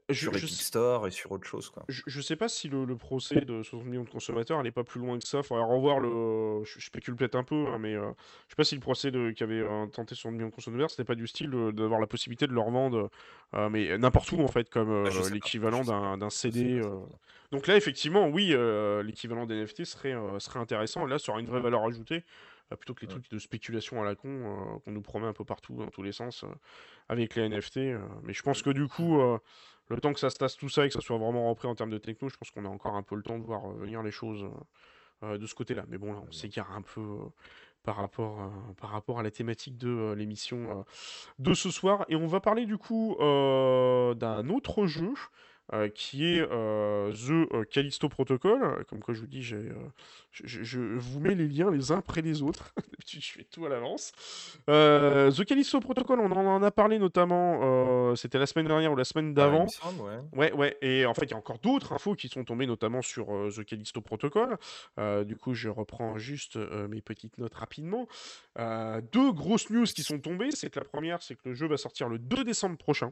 Je, 0.09 0.13
sur 0.19 0.35
Epic 0.35 0.49
sais- 0.49 0.63
Store 0.63 1.07
et 1.07 1.11
sur 1.11 1.31
autre 1.31 1.45
chose, 1.45 1.69
quoi. 1.69 1.83
je, 1.87 2.01
je 2.05 2.21
sais 2.21 2.35
pas 2.35 2.47
si 2.47 2.67
le, 2.69 2.85
le 2.85 2.95
procès 2.97 3.41
de 3.41 3.63
60 3.63 3.85
millions 3.87 4.03
de 4.03 4.09
consommateurs 4.09 4.59
allait 4.59 4.71
pas 4.71 4.83
plus 4.83 4.99
loin 4.99 5.17
que 5.19 5.27
ça. 5.27 5.43
Faudrait 5.43 5.63
revoir 5.65 5.99
le. 5.99 6.63
Je, 6.63 6.79
je 6.79 6.85
spécule 6.85 7.15
peut-être 7.15 7.35
un 7.35 7.43
peu, 7.43 7.65
hein, 7.67 7.77
mais 7.79 7.93
euh, 7.95 8.11
je 8.47 8.51
sais 8.51 8.55
pas 8.57 8.63
si 8.63 8.75
le 8.75 8.81
procès 8.81 9.11
de, 9.11 9.31
qui 9.31 9.43
avait 9.43 9.61
euh, 9.61 9.85
tenté 9.87 10.15
60 10.15 10.33
millions 10.33 10.49
de 10.49 10.53
consommateurs, 10.53 10.89
c'était 10.89 11.03
pas 11.03 11.15
du 11.15 11.27
style 11.27 11.53
euh, 11.53 11.71
d'avoir 11.71 11.99
la 11.99 12.07
possibilité 12.07 12.47
de 12.47 12.53
leur 12.53 12.69
vendre, 12.69 13.09
euh, 13.53 13.69
mais 13.69 13.97
n'importe 13.97 14.31
où 14.31 14.39
en 14.41 14.47
fait, 14.47 14.69
comme 14.69 14.89
Ah, 14.89 15.09
euh, 15.09 15.21
pas. 15.21 15.29
l'équivalent 15.29 15.83
d'un 16.17 16.29
CD. 16.29 16.79
euh. 16.79 16.99
Donc 17.51 17.67
là, 17.67 17.75
effectivement, 17.77 18.27
oui, 18.29 18.49
euh, 18.53 19.03
l'équivalent 19.03 19.45
d'NFT 19.45 19.83
serait, 19.85 20.13
euh, 20.13 20.39
serait 20.39 20.59
intéressant. 20.59 21.05
Là, 21.05 21.19
ça 21.19 21.31
aurait 21.31 21.41
une 21.41 21.47
vraie 21.47 21.59
valeur 21.61 21.83
ajoutée, 21.85 22.23
euh, 22.71 22.75
plutôt 22.75 22.95
que 22.95 23.01
les 23.01 23.07
Ouais. 23.07 23.19
trucs 23.19 23.29
de 23.29 23.37
spéculation 23.37 24.01
à 24.01 24.05
la 24.05 24.15
con 24.15 24.27
euh, 24.29 24.79
qu'on 24.79 24.91
nous 24.91 25.03
promet 25.03 25.27
un 25.27 25.33
peu 25.33 25.45
partout, 25.45 25.75
dans 25.75 25.87
tous 25.89 26.01
les 26.01 26.13
sens, 26.13 26.43
euh, 26.45 26.47
avec 27.09 27.35
les 27.35 27.43
NFT. 27.43 27.77
euh. 27.93 27.99
Mais 28.23 28.33
je 28.33 28.41
pense 28.41 28.63
que 28.63 28.71
du 28.71 28.87
coup, 28.87 29.21
euh, 29.21 29.37
le 29.89 29.99
temps 29.99 30.13
que 30.13 30.19
ça 30.19 30.29
se 30.29 30.38
tasse 30.38 30.55
tout 30.55 30.69
ça 30.69 30.86
et 30.86 30.88
que 30.88 30.93
ça 30.93 31.01
soit 31.01 31.17
vraiment 31.17 31.49
repris 31.49 31.67
en 31.67 31.75
termes 31.75 31.89
de 31.91 31.97
techno, 31.97 32.29
je 32.29 32.38
pense 32.38 32.51
qu'on 32.51 32.65
a 32.65 32.69
encore 32.69 32.95
un 32.95 33.03
peu 33.03 33.15
le 33.15 33.23
temps 33.23 33.38
de 33.38 33.43
voir 33.43 33.69
euh, 33.69 33.73
venir 33.73 34.01
les 34.03 34.11
choses 34.11 34.43
euh, 34.43 35.27
euh, 35.27 35.38
de 35.38 35.45
ce 35.45 35.55
côté-là. 35.55 35.86
Mais 35.89 35.97
bon, 35.97 36.13
là, 36.13 36.21
on 36.27 36.31
s'égare 36.31 36.71
un 36.71 36.81
peu 36.81 37.19
par 37.84 37.97
rapport, 37.97 38.41
euh, 38.41 38.73
par 38.79 38.89
rapport 38.91 39.19
à 39.19 39.23
la 39.23 39.31
thématique 39.31 39.77
de 39.77 39.89
euh, 39.89 40.15
l'émission 40.15 40.79
euh, 40.79 40.84
de 41.39 41.53
ce 41.53 41.69
soir. 41.69 42.05
Et 42.09 42.15
on 42.15 42.27
va 42.27 42.39
parler 42.39 42.65
du 42.65 42.77
coup 42.77 43.15
d'un 43.19 44.49
autre 44.49 44.88
jeu. 44.88 45.13
Euh, 45.72 45.88
qui 45.88 46.26
est 46.26 46.41
euh, 46.51 47.11
The 47.14 47.53
euh, 47.53 47.64
Callisto 47.64 48.09
Protocol. 48.09 48.84
Comme 48.89 48.99
quoi, 48.99 49.14
je 49.14 49.22
vous 49.22 49.28
dis, 49.28 49.41
j'ai, 49.41 49.70
je, 50.32 50.64
je- 50.64 50.80
vous 50.80 51.20
mets 51.22 51.36
les 51.36 51.47
liens 51.47 51.72
les 51.72 51.91
uns 51.91 51.99
après 51.99 52.22
les 52.22 52.41
autres. 52.41 52.74
D'habitude, 52.91 53.22
je 53.24 53.32
fais 53.32 53.43
tout 53.45 53.66
à 53.66 53.70
l'avance. 53.70 54.11
The 54.68 55.45
Callisto 55.45 55.80
Protocol, 55.80 56.20
on 56.20 56.32
en 56.32 56.61
a 56.64 56.72
parlé 56.72 56.99
notamment, 56.99 58.16
c'était 58.16 58.39
la 58.39 58.45
semaine 58.45 58.68
dernière 58.68 58.91
ou 58.91 58.95
la 58.95 59.03
semaine 59.05 59.28
Ah, 59.28 59.32
il 59.32 59.34
d'avant. 59.36 59.68
ouais. 60.01 60.20
Ouais, 60.34 60.51
ouais, 60.53 60.78
et 60.82 61.05
en 61.05 61.14
fait, 61.14 61.26
il 61.26 61.32
y 61.32 61.34
a 61.34 61.38
encore 61.38 61.59
d'autres 61.59 61.93
infos 61.93 62.16
qui 62.16 62.28
sont 62.28 62.43
tombées, 62.43 62.66
notamment 62.68 63.01
sur 63.01 63.28
The 63.55 63.64
Callisto 63.64 64.01
Protocol. 64.01 64.57
Du 65.26 65.36
coup, 65.38 65.53
je 65.53 65.70
reprends 65.70 66.18
juste 66.18 66.57
mes 66.89 67.01
petites 67.01 67.38
notes 67.38 67.53
rapidement. 67.55 68.07
Deux 68.57 69.32
grosses 69.32 69.70
news 69.70 69.86
qui 69.86 70.03
sont 70.03 70.20
tombées. 70.20 70.51
C'est 70.51 70.70
que 70.70 70.80
la 70.80 70.86
première, 70.86 71.22
c'est 71.22 71.36
que 71.36 71.49
le 71.49 71.53
jeu 71.55 71.68
va 71.68 71.78
sortir 71.78 72.09
le 72.09 72.20
2 72.20 72.43
décembre 72.43 72.78
prochain. 72.78 73.11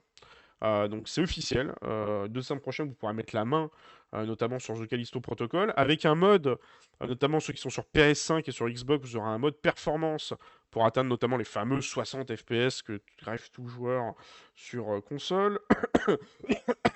Euh, 0.64 0.88
donc 0.88 1.08
c'est 1.08 1.22
officiel. 1.22 1.74
Euh, 1.84 2.28
2 2.28 2.40
décembre 2.42 2.62
prochain, 2.62 2.86
vous 2.86 2.94
pourrez 2.94 3.14
mettre 3.14 3.36
la 3.36 3.46
main, 3.46 3.70
euh, 4.14 4.26
notamment 4.26 4.60
sur 4.60 4.80
The 4.80 4.88
Callisto 4.88 5.20
Protocol, 5.20 5.74
avec 5.76 6.06
un 6.06 6.16
mode, 6.16 6.48
euh, 6.48 7.08
notamment 7.08 7.40
ceux 7.40 7.54
qui 7.54 7.62
sont 7.62 7.70
sur 7.70 7.86
PS5 7.96 8.44
et 8.48 8.52
sur 8.52 8.68
Xbox, 8.70 9.08
vous 9.08 9.18
aurez 9.18 9.30
un 9.30 9.38
mode 9.38 9.56
performance 9.56 10.34
pour 10.70 10.86
atteindre 10.86 11.10
notamment 11.10 11.36
les 11.36 11.44
fameux 11.44 11.82
60 11.82 12.34
FPS 12.34 12.82
que 12.82 13.02
rêve 13.24 13.50
tout 13.52 13.68
joueur 13.68 14.14
sur 14.56 15.04
console. 15.04 15.60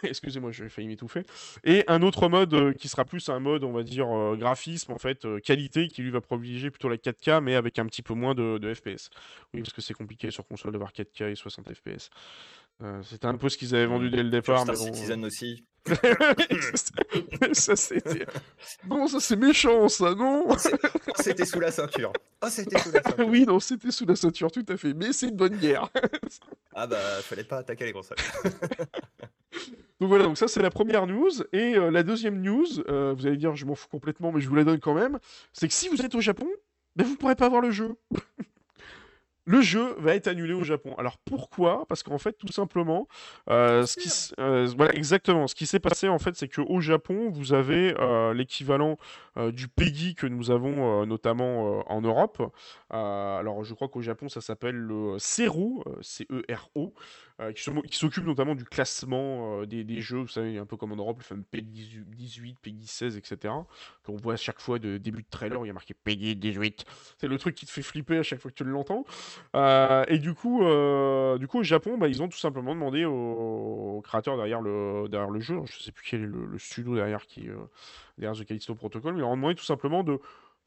Excusez-moi, 0.03 0.51
j'ai 0.53 0.69
failli 0.69 0.87
m'étouffer. 0.87 1.23
Et 1.65 1.83
un 1.87 2.01
autre 2.01 2.29
mode 2.29 2.73
qui 2.75 2.87
sera 2.87 3.03
plus 3.03 3.27
un 3.27 3.39
mode, 3.39 3.65
on 3.65 3.73
va 3.73 3.83
dire, 3.83 4.07
graphisme, 4.37 4.93
en 4.93 4.97
fait, 4.97 5.27
qualité, 5.41 5.89
qui 5.89 6.03
lui 6.03 6.09
va 6.09 6.21
privilégier 6.21 6.71
plutôt 6.71 6.87
la 6.87 6.95
4K, 6.95 7.41
mais 7.41 7.55
avec 7.55 7.77
un 7.77 7.85
petit 7.85 8.01
peu 8.01 8.13
moins 8.13 8.33
de, 8.33 8.57
de 8.59 8.73
FPS. 8.73 9.09
Oui, 9.53 9.61
parce 9.61 9.73
que 9.73 9.81
c'est 9.81 9.93
compliqué 9.93 10.31
sur 10.31 10.47
console 10.47 10.71
d'avoir 10.71 10.93
4K 10.93 11.31
et 11.31 11.35
60 11.35 11.73
FPS. 11.73 12.09
Euh, 12.83 13.01
C'était 13.03 13.27
un 13.27 13.35
peu 13.37 13.49
ce 13.49 13.57
qu'ils 13.57 13.73
avaient 13.75 13.85
vendu 13.85 14.09
dès 14.09 14.23
le 14.23 14.29
départ, 14.29 14.61
Star 14.63 14.75
mais 14.75 14.79
bon. 14.79 14.87
euh. 14.87 14.93
Citizen 14.93 15.25
aussi. 15.25 15.65
ça, 17.53 17.75
c'était. 17.75 18.25
Bon, 18.85 19.07
ça, 19.07 19.19
c'est 19.19 19.35
méchant, 19.35 19.87
ça, 19.87 20.15
non? 20.15 20.47
C'était 21.17 21.45
sous 21.45 21.59
la 21.59 21.71
ceinture. 21.71 22.11
Oh, 22.41 22.47
c'était 22.49 22.79
sous 22.79 22.91
la 22.91 23.03
ceinture. 23.03 23.27
Oui, 23.27 23.45
non, 23.45 23.59
c'était 23.59 23.91
sous 23.91 24.05
la 24.05 24.15
ceinture, 24.15 24.51
tout 24.51 24.65
à 24.67 24.77
fait. 24.77 24.93
Mais 24.93 25.13
c'est 25.13 25.27
une 25.29 25.35
bonne 25.35 25.55
guerre. 25.57 25.89
Ah 26.73 26.87
bah, 26.87 26.97
fallait 27.21 27.43
pas 27.43 27.57
attaquer 27.59 27.85
les 27.85 27.93
consoles. 27.93 28.17
Donc 30.01 30.09
voilà, 30.09 30.25
donc 30.25 30.37
ça 30.37 30.49
c'est 30.49 30.61
la 30.61 30.69
première 30.69 31.07
news. 31.07 31.29
Et 31.53 31.75
euh, 31.77 31.89
la 31.89 32.03
deuxième 32.03 32.41
news, 32.41 32.65
euh, 32.89 33.13
vous 33.17 33.25
allez 33.27 33.37
dire 33.37 33.55
je 33.55 33.65
m'en 33.65 33.75
fous 33.75 33.87
complètement, 33.87 34.33
mais 34.33 34.41
je 34.41 34.49
vous 34.49 34.55
la 34.55 34.65
donne 34.65 34.81
quand 34.81 34.93
même, 34.93 35.19
c'est 35.53 35.69
que 35.69 35.73
si 35.73 35.87
vous 35.87 36.01
êtes 36.01 36.13
au 36.15 36.19
Japon, 36.19 36.47
ben, 36.97 37.07
vous 37.07 37.15
pourrez 37.15 37.35
pas 37.35 37.47
voir 37.47 37.61
le 37.61 37.71
jeu. 37.71 37.95
Le 39.45 39.61
jeu 39.61 39.95
va 39.99 40.15
être 40.15 40.27
annulé 40.27 40.53
au 40.53 40.63
Japon. 40.63 40.95
Alors 40.97 41.17
pourquoi? 41.19 41.85
Parce 41.87 42.01
qu'en 42.01 42.17
fait, 42.17 42.33
tout 42.33 42.51
simplement, 42.51 43.07
euh, 43.49 43.85
ce 43.85 43.95
qui, 43.95 44.07
s- 44.07 44.33
euh, 44.39 44.65
ce 44.67 45.53
qui 45.55 45.65
s'est 45.67 45.79
passé 45.79 46.07
en 46.07 46.17
fait, 46.17 46.35
c'est 46.35 46.47
qu'au 46.47 46.81
Japon, 46.81 47.29
vous 47.31 47.53
avez 47.53 47.93
euh, 47.99 48.33
l'équivalent 48.33 48.97
du 49.51 49.67
PEGI 49.67 50.15
que 50.15 50.27
nous 50.27 50.49
avons 50.49 51.05
notamment 51.05 51.83
en 51.91 52.01
Europe. 52.01 52.41
Alors 52.89 53.63
je 53.65 53.73
crois 53.73 53.89
qu'au 53.89 54.01
Japon, 54.01 54.29
ça 54.29 54.39
s'appelle 54.41 54.75
le 54.77 55.19
CERO, 55.19 55.83
euh, 55.87 55.91
C-E-R-O, 56.01 56.93
euh, 57.41 57.51
qui 57.51 57.97
s'occupe 57.97 58.25
notamment 58.25 58.55
du 58.55 58.63
classement 58.63 59.61
euh, 59.61 59.65
des, 59.65 59.99
jeux, 59.99 60.19
vous 60.19 60.27
savez, 60.27 60.57
un 60.57 60.65
peu 60.65 60.77
comme 60.77 60.93
en 60.93 60.95
Europe, 60.95 61.17
le 61.17 61.23
fameux 61.23 61.43
PEGI 61.51 62.01
18, 62.07 62.57
PEGI 62.61 62.87
16, 62.87 63.17
etc. 63.17 63.53
Qu'on 64.05 64.15
voit 64.15 64.33
à 64.33 64.37
chaque 64.37 64.61
fois 64.61 64.79
de 64.79 64.97
début 64.97 65.23
de 65.23 65.29
trailer 65.29 65.59
où 65.59 65.65
il 65.65 65.67
y 65.67 65.71
a 65.71 65.73
marqué 65.73 65.93
PEGI 65.93 66.37
18. 66.37 66.85
C'est 67.17 67.27
le 67.27 67.37
truc 67.37 67.55
qui 67.55 67.65
te 67.65 67.71
fait 67.71 67.81
flipper 67.81 68.19
à 68.19 68.23
chaque 68.23 68.39
fois 68.39 68.51
que 68.51 68.55
tu 68.55 68.63
l'entends. 68.63 69.03
Euh, 69.55 70.05
et 70.07 70.17
du 70.17 70.33
coup, 70.33 70.59
du 71.39 71.47
coup, 71.47 71.59
au 71.59 71.63
Japon, 71.63 71.97
bah, 71.97 72.07
ils 72.07 72.23
ont 72.23 72.29
tout 72.29 72.37
simplement 72.37 72.73
demandé 72.73 73.03
aux, 73.03 74.01
créateurs 74.05 74.37
derrière 74.37 74.61
le, 74.61 75.07
jeu, 75.39 75.59
je 75.65 75.83
sais 75.83 75.91
plus 75.91 76.05
quel 76.09 76.21
est 76.21 76.27
le, 76.27 76.45
le 76.45 76.57
studio 76.57 76.95
derrière 76.95 77.25
qui 77.27 77.49
derrière 78.17 78.39
The 78.39 78.45
Callisto 78.45 78.75
Protocol, 78.75 79.13
mais 79.13 79.21
ils 79.21 79.23
ont 79.23 79.35
demandé 79.35 79.55
tout 79.55 79.65
simplement 79.65 80.03
de, 80.03 80.19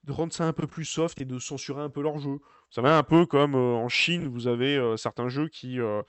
de 0.04 0.12
rendre 0.12 0.32
ça 0.32 0.44
un 0.44 0.52
peu 0.52 0.66
plus 0.66 0.84
soft 0.84 1.20
et 1.20 1.24
de 1.24 1.38
censurer 1.38 1.82
un 1.82 1.90
peu 1.90 2.02
leur 2.02 2.18
jeu. 2.18 2.38
Vous 2.70 2.74
savez, 2.74 2.90
un 2.90 3.02
peu 3.02 3.24
comme 3.24 3.54
euh, 3.54 3.74
en 3.74 3.88
Chine, 3.88 4.28
vous 4.28 4.46
avez 4.46 4.76
euh, 4.76 4.98
certains 4.98 5.28
jeux 5.28 5.48
qui, 5.48 5.80
euh, 5.80 6.02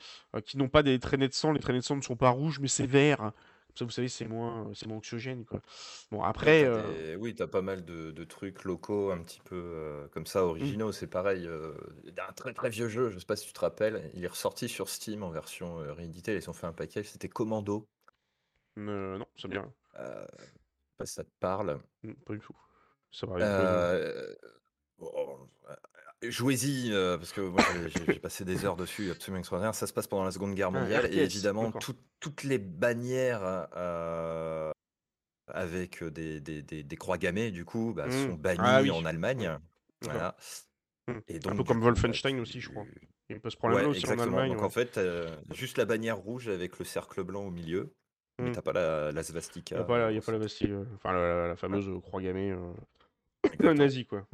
qui 0.45 0.57
n'ont 0.57 0.67
pas 0.67 0.83
des 0.83 0.99
traînées 0.99 1.29
de 1.29 1.33
sang. 1.33 1.53
Les 1.53 1.61
traînées 1.61 1.79
de 1.79 1.85
sang 1.85 1.95
ne 1.95 2.01
sont 2.01 2.17
pas 2.17 2.29
rouges, 2.29 2.59
mais 2.59 2.67
c'est 2.67 2.85
vert. 2.85 3.17
Comme 3.17 3.75
ça, 3.75 3.85
vous 3.85 3.91
savez, 3.91 4.09
c'est 4.09 4.27
moins, 4.27 4.69
c'est 4.73 4.87
moins 4.87 4.99
quoi. 5.47 5.61
Bon, 6.11 6.21
après, 6.21 6.65
t'as 6.65 7.15
Oui, 7.15 7.33
t'as 7.33 7.47
pas 7.47 7.61
mal 7.61 7.85
de, 7.85 8.11
de 8.11 8.23
trucs 8.25 8.65
locaux 8.65 9.11
un 9.11 9.19
petit 9.19 9.39
peu 9.45 10.09
comme 10.11 10.25
ça, 10.25 10.43
hmm, 10.43 10.49
originaux. 10.49 10.91
C'est 10.91 11.07
pareil, 11.07 11.47
d'un 12.03 12.33
très 12.35 12.53
très 12.53 12.69
vieux 12.69 12.89
jeu, 12.89 13.09
je 13.09 13.19
sais 13.19 13.25
pas 13.25 13.37
si 13.37 13.47
tu 13.47 13.53
te 13.53 13.59
rappelles, 13.61 14.09
il 14.15 14.25
est 14.25 14.27
ressorti 14.27 14.67
sur 14.67 14.89
Steam 14.89 15.23
en 15.23 15.29
version 15.29 15.77
rééditée, 15.95 16.35
ils 16.35 16.49
ont 16.49 16.53
fait 16.53 16.67
un 16.67 16.73
package, 16.73 17.05
c'était 17.05 17.29
Commando. 17.29 17.87
non, 18.75 19.25
je 19.35 19.43
sais 19.43 19.47
pas 20.97 21.05
si 21.05 21.13
ça 21.13 21.23
te 21.23 21.31
parle. 21.39 21.79
Pas 22.25 22.33
du 22.33 22.39
tout. 22.39 22.57
Ça 23.11 23.27
va 23.27 23.37
Euh, 26.23 26.31
jouez-y, 26.31 26.91
euh, 26.91 27.17
parce 27.17 27.31
que 27.31 27.41
moi 27.41 27.61
j'ai 28.07 28.19
passé 28.19 28.45
des 28.45 28.65
heures 28.65 28.75
dessus, 28.75 29.11
absolument 29.11 29.39
extraordinaire. 29.39 29.75
Ça 29.75 29.87
se 29.87 29.93
passe 29.93 30.07
pendant 30.07 30.23
la 30.23 30.31
Seconde 30.31 30.55
Guerre 30.55 30.69
ah, 30.73 30.79
mondiale, 30.79 31.13
et 31.13 31.19
évidemment, 31.19 31.71
toutes 32.19 32.43
les 32.43 32.57
bannières 32.57 33.67
euh, 33.75 34.71
avec 35.47 36.03
des, 36.03 36.39
des, 36.39 36.61
des, 36.61 36.95
croix 36.95 37.17
gammées, 37.17 37.51
du 37.51 37.65
coup, 37.65 37.93
bah, 37.95 38.09
sont 38.11 38.29
mmh. 38.29 38.41
ah 38.43 38.55
bannies 38.55 38.91
en 38.91 39.05
Allemagne. 39.05 39.57
Voilà. 40.01 40.35
Mmh. 41.07 41.13
Et 41.27 41.39
donc, 41.39 41.53
Un 41.53 41.55
peu 41.55 41.63
comme 41.63 41.79
bah, 41.79 41.87
Wolfenstein 41.87 42.39
aussi, 42.39 42.59
je 42.59 42.69
crois. 42.69 42.85
Il 43.29 43.35
y 43.35 43.35
a 43.37 43.39
pas 43.39 43.49
ce 43.49 43.57
problème-là 43.57 43.89
aussi 43.89 44.09
en 44.09 44.19
Allemagne. 44.19 44.53
Donc 44.53 44.63
en 44.63 44.69
fait, 44.69 44.99
juste 45.53 45.77
la 45.77 45.85
bannière 45.85 46.17
rouge 46.17 46.49
avec 46.49 46.79
le 46.79 46.85
cercle 46.85 47.23
blanc 47.23 47.43
au 47.45 47.51
milieu. 47.51 47.93
Mais 48.41 48.51
mmh. 48.51 48.53
t'as 48.53 48.61
pas 48.61 48.71
la, 48.71 49.11
la 49.11 49.21
svastika. 49.21 49.75
Il 49.75 49.79
n'y 49.79 49.83
a, 49.83 50.21
pas 50.21 50.31
la, 50.31 50.39
Bastille, 50.39 50.73
enfin 50.95 51.11
la, 51.11 51.57
fameuse 51.57 51.89
croix 52.01 52.21
gammée 52.21 52.55
euh, 53.63 53.73
nazie, 53.73 54.05
quoi. 54.05 54.25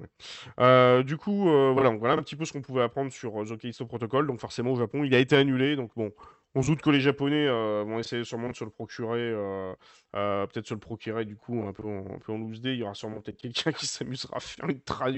Euh, 0.60 1.04
du 1.04 1.18
coup, 1.18 1.50
euh, 1.50 1.72
voilà, 1.74 2.16
un 2.16 2.24
petit 2.24 2.36
peu 2.36 2.46
ce 2.46 2.54
qu'on 2.54 2.62
pouvait 2.62 2.84
apprendre 2.84 3.12
sur 3.12 3.44
Callisto 3.60 3.86
Protocol. 3.86 4.28
Donc 4.28 4.40
forcément 4.40 4.72
au 4.74 4.78
Japon, 4.78 5.04
il 5.04 5.14
a 5.16 5.20
été 5.20 5.36
annulé. 5.36 5.76
Donc 5.76 5.92
bon, 5.96 6.12
on 6.56 6.62
se 6.62 6.68
doute 6.68 6.82
que 6.82 6.90
les 6.90 7.02
Japonais 7.02 7.48
vont 7.48 8.00
essayer 8.00 8.24
sûrement 8.24 8.50
de 8.50 8.56
se 8.56 8.64
le 8.64 8.70
procurer 8.70 9.34
euh, 10.16 10.48
peut-être 10.48 10.68
se 10.68 10.74
le 10.74 10.80
procurer 10.80 11.26
du 11.26 11.36
coup 11.36 11.64
un 11.68 11.74
peu 11.74 11.84
en, 11.84 12.16
un 12.16 12.20
peu 12.20 12.32
en 12.32 12.38
loose 12.38 12.62
day. 12.62 12.74
Il 12.74 12.80
y 12.80 12.84
aura 12.84 12.94
sûrement 12.94 13.20
peut-être 13.20 13.38
quelqu'un 13.38 13.74
qui 13.74 13.86
s'amusera 13.86 14.38
à 14.38 14.40
faire 14.40 14.70
une 14.70 14.80
trad, 14.80 15.14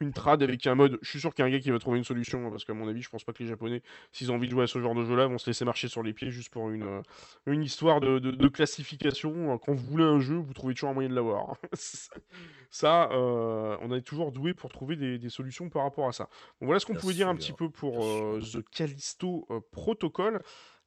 une 0.00 0.12
trad 0.12 0.42
avec 0.42 0.66
un 0.66 0.76
mode. 0.76 0.98
Je 1.02 1.10
suis 1.10 1.20
sûr 1.20 1.34
qu'il 1.34 1.42
y 1.42 1.46
a 1.46 1.48
un 1.48 1.50
gars 1.50 1.58
qui 1.58 1.70
va 1.70 1.78
trouver 1.78 1.98
une 1.98 2.04
solution 2.04 2.46
hein, 2.46 2.50
parce 2.50 2.64
qu'à 2.64 2.74
mon 2.74 2.86
avis, 2.86 3.02
je 3.02 3.08
pense 3.08 3.24
pas 3.24 3.32
que 3.32 3.42
les 3.42 3.48
Japonais, 3.48 3.82
s'ils 4.12 4.30
ont 4.30 4.36
envie 4.36 4.46
de 4.46 4.52
jouer 4.52 4.64
à 4.64 4.66
ce 4.68 4.80
genre 4.80 4.94
de 4.94 5.04
jeu-là, 5.04 5.26
vont 5.26 5.38
se 5.38 5.50
laisser 5.50 5.64
marcher 5.64 5.88
sur 5.88 6.04
les 6.04 6.12
pieds 6.12 6.30
juste 6.30 6.50
pour 6.50 6.70
une, 6.70 6.84
euh, 6.84 7.02
une 7.46 7.64
histoire 7.64 8.00
de, 8.00 8.20
de, 8.20 8.48
classification. 8.48 9.58
Quand 9.58 9.74
vous 9.74 9.86
voulez 9.86 10.04
un 10.04 10.20
jeu, 10.20 10.36
vous 10.36 10.54
trouvez 10.54 10.74
toujours 10.74 10.90
un 10.90 10.94
moyen 10.94 11.08
de 11.08 11.14
l'avoir. 11.14 11.56
ça, 12.70 13.10
euh, 13.10 13.76
on 13.80 13.92
est 13.92 14.02
toujours 14.02 14.30
doué 14.30 14.54
pour 14.54 14.70
trouver 14.70 14.94
des, 14.94 15.18
des, 15.18 15.28
solutions 15.28 15.68
par 15.68 15.82
rapport 15.82 16.06
à 16.06 16.12
ça. 16.12 16.24
Donc 16.60 16.66
voilà 16.66 16.78
ce 16.78 16.86
qu'on 16.86 16.94
pouvait 16.94 17.14
dire 17.14 17.28
un 17.28 17.34
petit 17.34 17.52
peu 17.52 17.68
pour 17.68 17.98
The 18.38 18.62
Callisto 18.70 19.48
Protocol. 19.72 20.40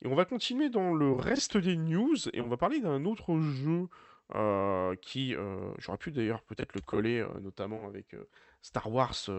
Et 0.03 0.07
on 0.07 0.15
va 0.15 0.25
continuer 0.25 0.69
dans 0.69 0.93
le 0.93 1.11
reste 1.13 1.57
des 1.57 1.77
news 1.77 2.15
et 2.33 2.41
on 2.41 2.47
va 2.47 2.57
parler 2.57 2.79
d'un 2.79 3.05
autre 3.05 3.39
jeu 3.39 3.87
euh, 4.35 4.95
qui, 5.01 5.35
euh, 5.35 5.57
j'aurais 5.77 5.97
pu 5.97 6.11
d'ailleurs 6.11 6.41
peut-être 6.43 6.73
le 6.73 6.79
coller, 6.81 7.19
euh, 7.19 7.27
notamment 7.41 7.85
avec 7.85 8.15
Star 8.61 8.89
Wars 8.91 9.29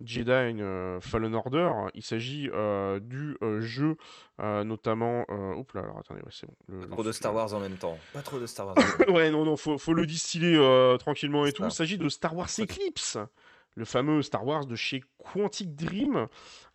Jedi 0.00 0.62
Fallen 1.00 1.34
Order. 1.34 1.70
Il 1.94 2.02
s'agit 2.02 2.48
du 3.00 3.36
jeu, 3.60 3.96
notamment. 4.38 5.24
Oups 5.56 5.74
là, 5.74 5.82
alors 5.82 5.98
attendez, 5.98 6.20
ouais, 6.20 6.30
c'est 6.30 6.46
bon. 6.46 6.80
Pas 6.80 6.88
trop 6.88 7.02
de 7.02 7.12
Star 7.12 7.34
Wars 7.34 7.54
en 7.54 7.60
même 7.60 7.76
temps. 7.76 7.98
Pas 8.12 8.22
trop 8.22 8.38
de 8.38 8.46
Star 8.46 8.66
Wars. 8.76 8.76
ouais, 9.08 9.30
non, 9.30 9.44
non, 9.44 9.56
faut, 9.56 9.78
faut 9.78 9.94
le 9.94 10.06
distiller 10.06 10.56
tranquillement 10.98 11.46
et 11.46 11.52
tout. 11.52 11.64
Il 11.64 11.70
s'agit 11.70 11.98
de 11.98 12.08
Star 12.08 12.34
Wars 12.36 12.48
Eclipse 12.58 13.18
le 13.76 13.84
fameux 13.84 14.22
Star 14.22 14.44
Wars 14.44 14.66
de 14.66 14.74
chez 14.74 15.02
Quantic 15.18 15.76
Dream, 15.76 16.26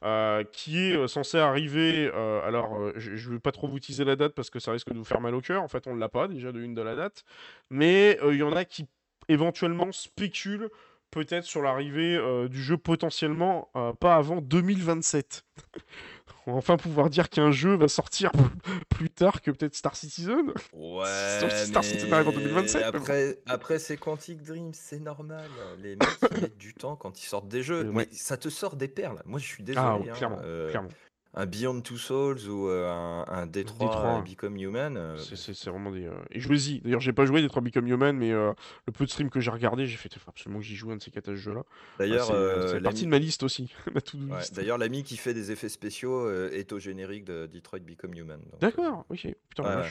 euh, 0.04 0.44
qui 0.52 0.80
est 0.80 0.96
euh, 0.96 1.08
censé 1.08 1.38
arriver. 1.38 2.10
Euh, 2.14 2.48
alors, 2.48 2.78
je 2.96 3.12
ne 3.12 3.34
veux 3.34 3.40
pas 3.40 3.52
trop 3.52 3.68
vous 3.68 3.80
teaser 3.80 4.06
la 4.06 4.16
date 4.16 4.34
parce 4.34 4.50
que 4.50 4.60
ça 4.60 4.72
risque 4.72 4.94
de 4.94 4.98
vous 4.98 5.04
faire 5.04 5.20
mal 5.20 5.36
au 5.36 5.42
cœur. 5.42 5.64
En 5.64 5.68
fait, 5.68 5.88
on 5.88 5.96
ne 5.96 6.00
l'a 6.00 6.10
pas 6.10 6.28
déjà 6.28 6.52
de 6.52 6.62
une 6.62 6.76
de 6.76 6.82
la 6.82 6.96
date. 6.96 7.26
Mais 7.70 8.18
il 8.30 8.38
y 8.38 8.44
en 8.44 8.56
a 8.56 8.64
qui 8.64 8.88
éventuellement 9.28 9.92
spéculent 9.92 10.70
peut-être 11.10 11.44
sur 11.44 11.62
l'arrivée 11.62 12.18
du 12.50 12.62
jeu 12.62 12.78
potentiellement 12.78 13.70
pas 14.00 14.16
avant 14.16 14.40
2027. 14.42 15.44
On 16.48 16.54
va 16.54 16.58
enfin 16.58 16.78
pouvoir 16.78 17.10
dire 17.10 17.30
qu'un 17.30 17.52
jeu 17.52 17.76
va 17.76 17.88
sortir 17.88 18.32
plus 18.90 19.10
tard 19.10 19.42
que 19.42 19.52
peut-être 19.52 19.76
Star 19.76 19.96
Citizen. 19.96 20.54
Ouais. 20.74 21.66
Star 21.66 21.84
Citizen 21.84 22.12
arrive 22.14 22.30
en 22.30 22.32
2027. 22.32 22.84
Après, 22.84 23.40
après 23.46 23.80
c'est 23.80 23.98
Quantic 23.98 24.42
Dream, 24.42 24.72
c'est 24.74 25.00
normal. 25.00 25.50
Les 25.80 25.96
mecs 25.96 26.42
mettent 26.42 26.58
du 26.58 26.74
temps 26.74 26.96
quand 26.96 27.22
ils 27.22 27.28
sortent 27.28 27.48
des 27.48 27.62
jeux. 27.62 27.84
Mais 27.84 28.08
ça 28.12 28.38
te 28.38 28.50
sort 28.50 28.76
des 28.76 28.88
perles. 28.88 29.22
Moi, 29.26 29.40
je 29.40 29.46
suis 29.46 29.64
désolé. 29.64 29.86
Ah, 29.86 30.00
hein, 30.02 30.14
clairement, 30.14 30.40
euh, 30.44 30.70
clairement 30.70 30.90
un 31.34 31.46
Beyond 31.46 31.82
Two 31.82 31.98
Souls 31.98 32.50
ou 32.50 32.68
euh, 32.68 32.92
un, 32.92 33.26
un 33.28 33.48
D3, 33.48 34.28
Become 34.30 34.58
Human. 34.58 34.98
Euh, 34.98 35.18
c'est 35.18 35.70
vraiment 35.70 35.92
des. 35.92 36.06
Euh, 36.06 36.14
et 36.32 36.40
jouez-y. 36.40 36.82
D'ailleurs, 36.82 37.00
j'ai 37.00 37.14
pas 37.14 37.26
joué 37.26 37.42
D3 37.42 37.62
Become 37.62 37.88
Human, 37.88 38.16
mais 38.16 38.32
le 38.32 38.54
peu 38.94 39.06
de 39.06 39.10
stream 39.10 39.30
que 39.30 39.40
j'ai 39.40 39.52
regardé, 39.52 39.86
j'ai 39.86 39.98
fait 39.98 40.12
absolument 40.28 40.60
que 40.60 40.66
j'y 40.66 40.76
joue 40.76 40.92
un 40.92 40.98
de 40.98 41.02
ces 41.02 41.12
quatre 41.12 41.34
jeux-là. 41.34 41.64
D'ailleurs, 42.00 42.28
c'est 42.70 42.82
partie 42.82 43.06
de 43.06 43.10
ma 43.10 43.20
liste 43.20 43.44
aussi. 43.44 43.74
D'ailleurs, 44.54 44.78
l'ami 44.78 45.04
qui 45.04 45.18
fait 45.18 45.34
des 45.34 45.52
effets 45.52 45.70
spéciaux 45.70 46.30
est 46.50 46.72
au 46.72 46.80
générique 46.80 47.26
de 47.26 47.48
Detroit 47.48 47.80
Become 47.80 48.14
Human. 48.14 48.42
D'accord, 48.60 49.06
ok. 49.10 49.28
Putain, 49.50 49.84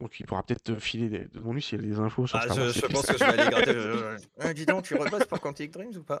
donc 0.00 0.20
il 0.20 0.26
pourra 0.26 0.42
peut-être 0.42 0.62
te 0.62 0.74
filer 0.74 1.08
des... 1.08 1.26
devant 1.32 1.54
lui 1.54 1.62
s'il 1.62 1.80
y 1.80 1.84
a 1.84 1.88
des 1.88 1.98
infos 1.98 2.26
sur 2.26 2.38
ah, 2.38 2.46
je, 2.54 2.70
je 2.70 2.86
pense 2.86 3.06
que 3.06 3.14
je 3.14 3.18
vais 3.18 3.40
aller 3.40 3.50
gratter. 3.50 4.54
Dis 4.54 4.66
donc, 4.66 4.84
tu 4.84 4.94
repasses 4.94 5.26
pour 5.26 5.40
Quantic 5.40 5.72
Dreams 5.72 5.96
ou 5.96 6.02
pas? 6.02 6.20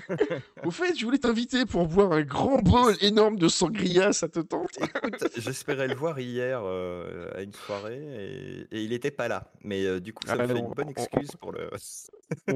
Au 0.64 0.70
fait, 0.70 0.96
je 0.96 1.04
voulais 1.04 1.18
t'inviter 1.18 1.66
pour 1.66 1.88
boire 1.88 2.12
un 2.12 2.22
grand 2.22 2.58
bol 2.62 2.94
énorme 3.00 3.36
de 3.36 3.48
sangria, 3.48 4.12
ça 4.12 4.28
te 4.28 4.38
tente? 4.38 4.78
Écoute, 4.80 5.26
j'espérais 5.36 5.88
le 5.88 5.94
voir 5.94 6.20
hier 6.20 6.60
euh, 6.62 7.30
à 7.34 7.42
une 7.42 7.52
soirée 7.52 8.00
et, 8.00 8.76
et 8.76 8.82
il 8.84 8.92
était 8.92 9.10
pas 9.10 9.26
là. 9.26 9.50
Mais 9.62 9.84
euh, 9.84 9.98
du 9.98 10.12
coup, 10.12 10.24
ça 10.26 10.34
ah, 10.38 10.42
me 10.42 10.46
fait 10.46 10.58
une 10.60 10.72
bonne 10.72 10.90
excuse 10.90 11.32
pour 11.40 11.50
le. 11.50 11.68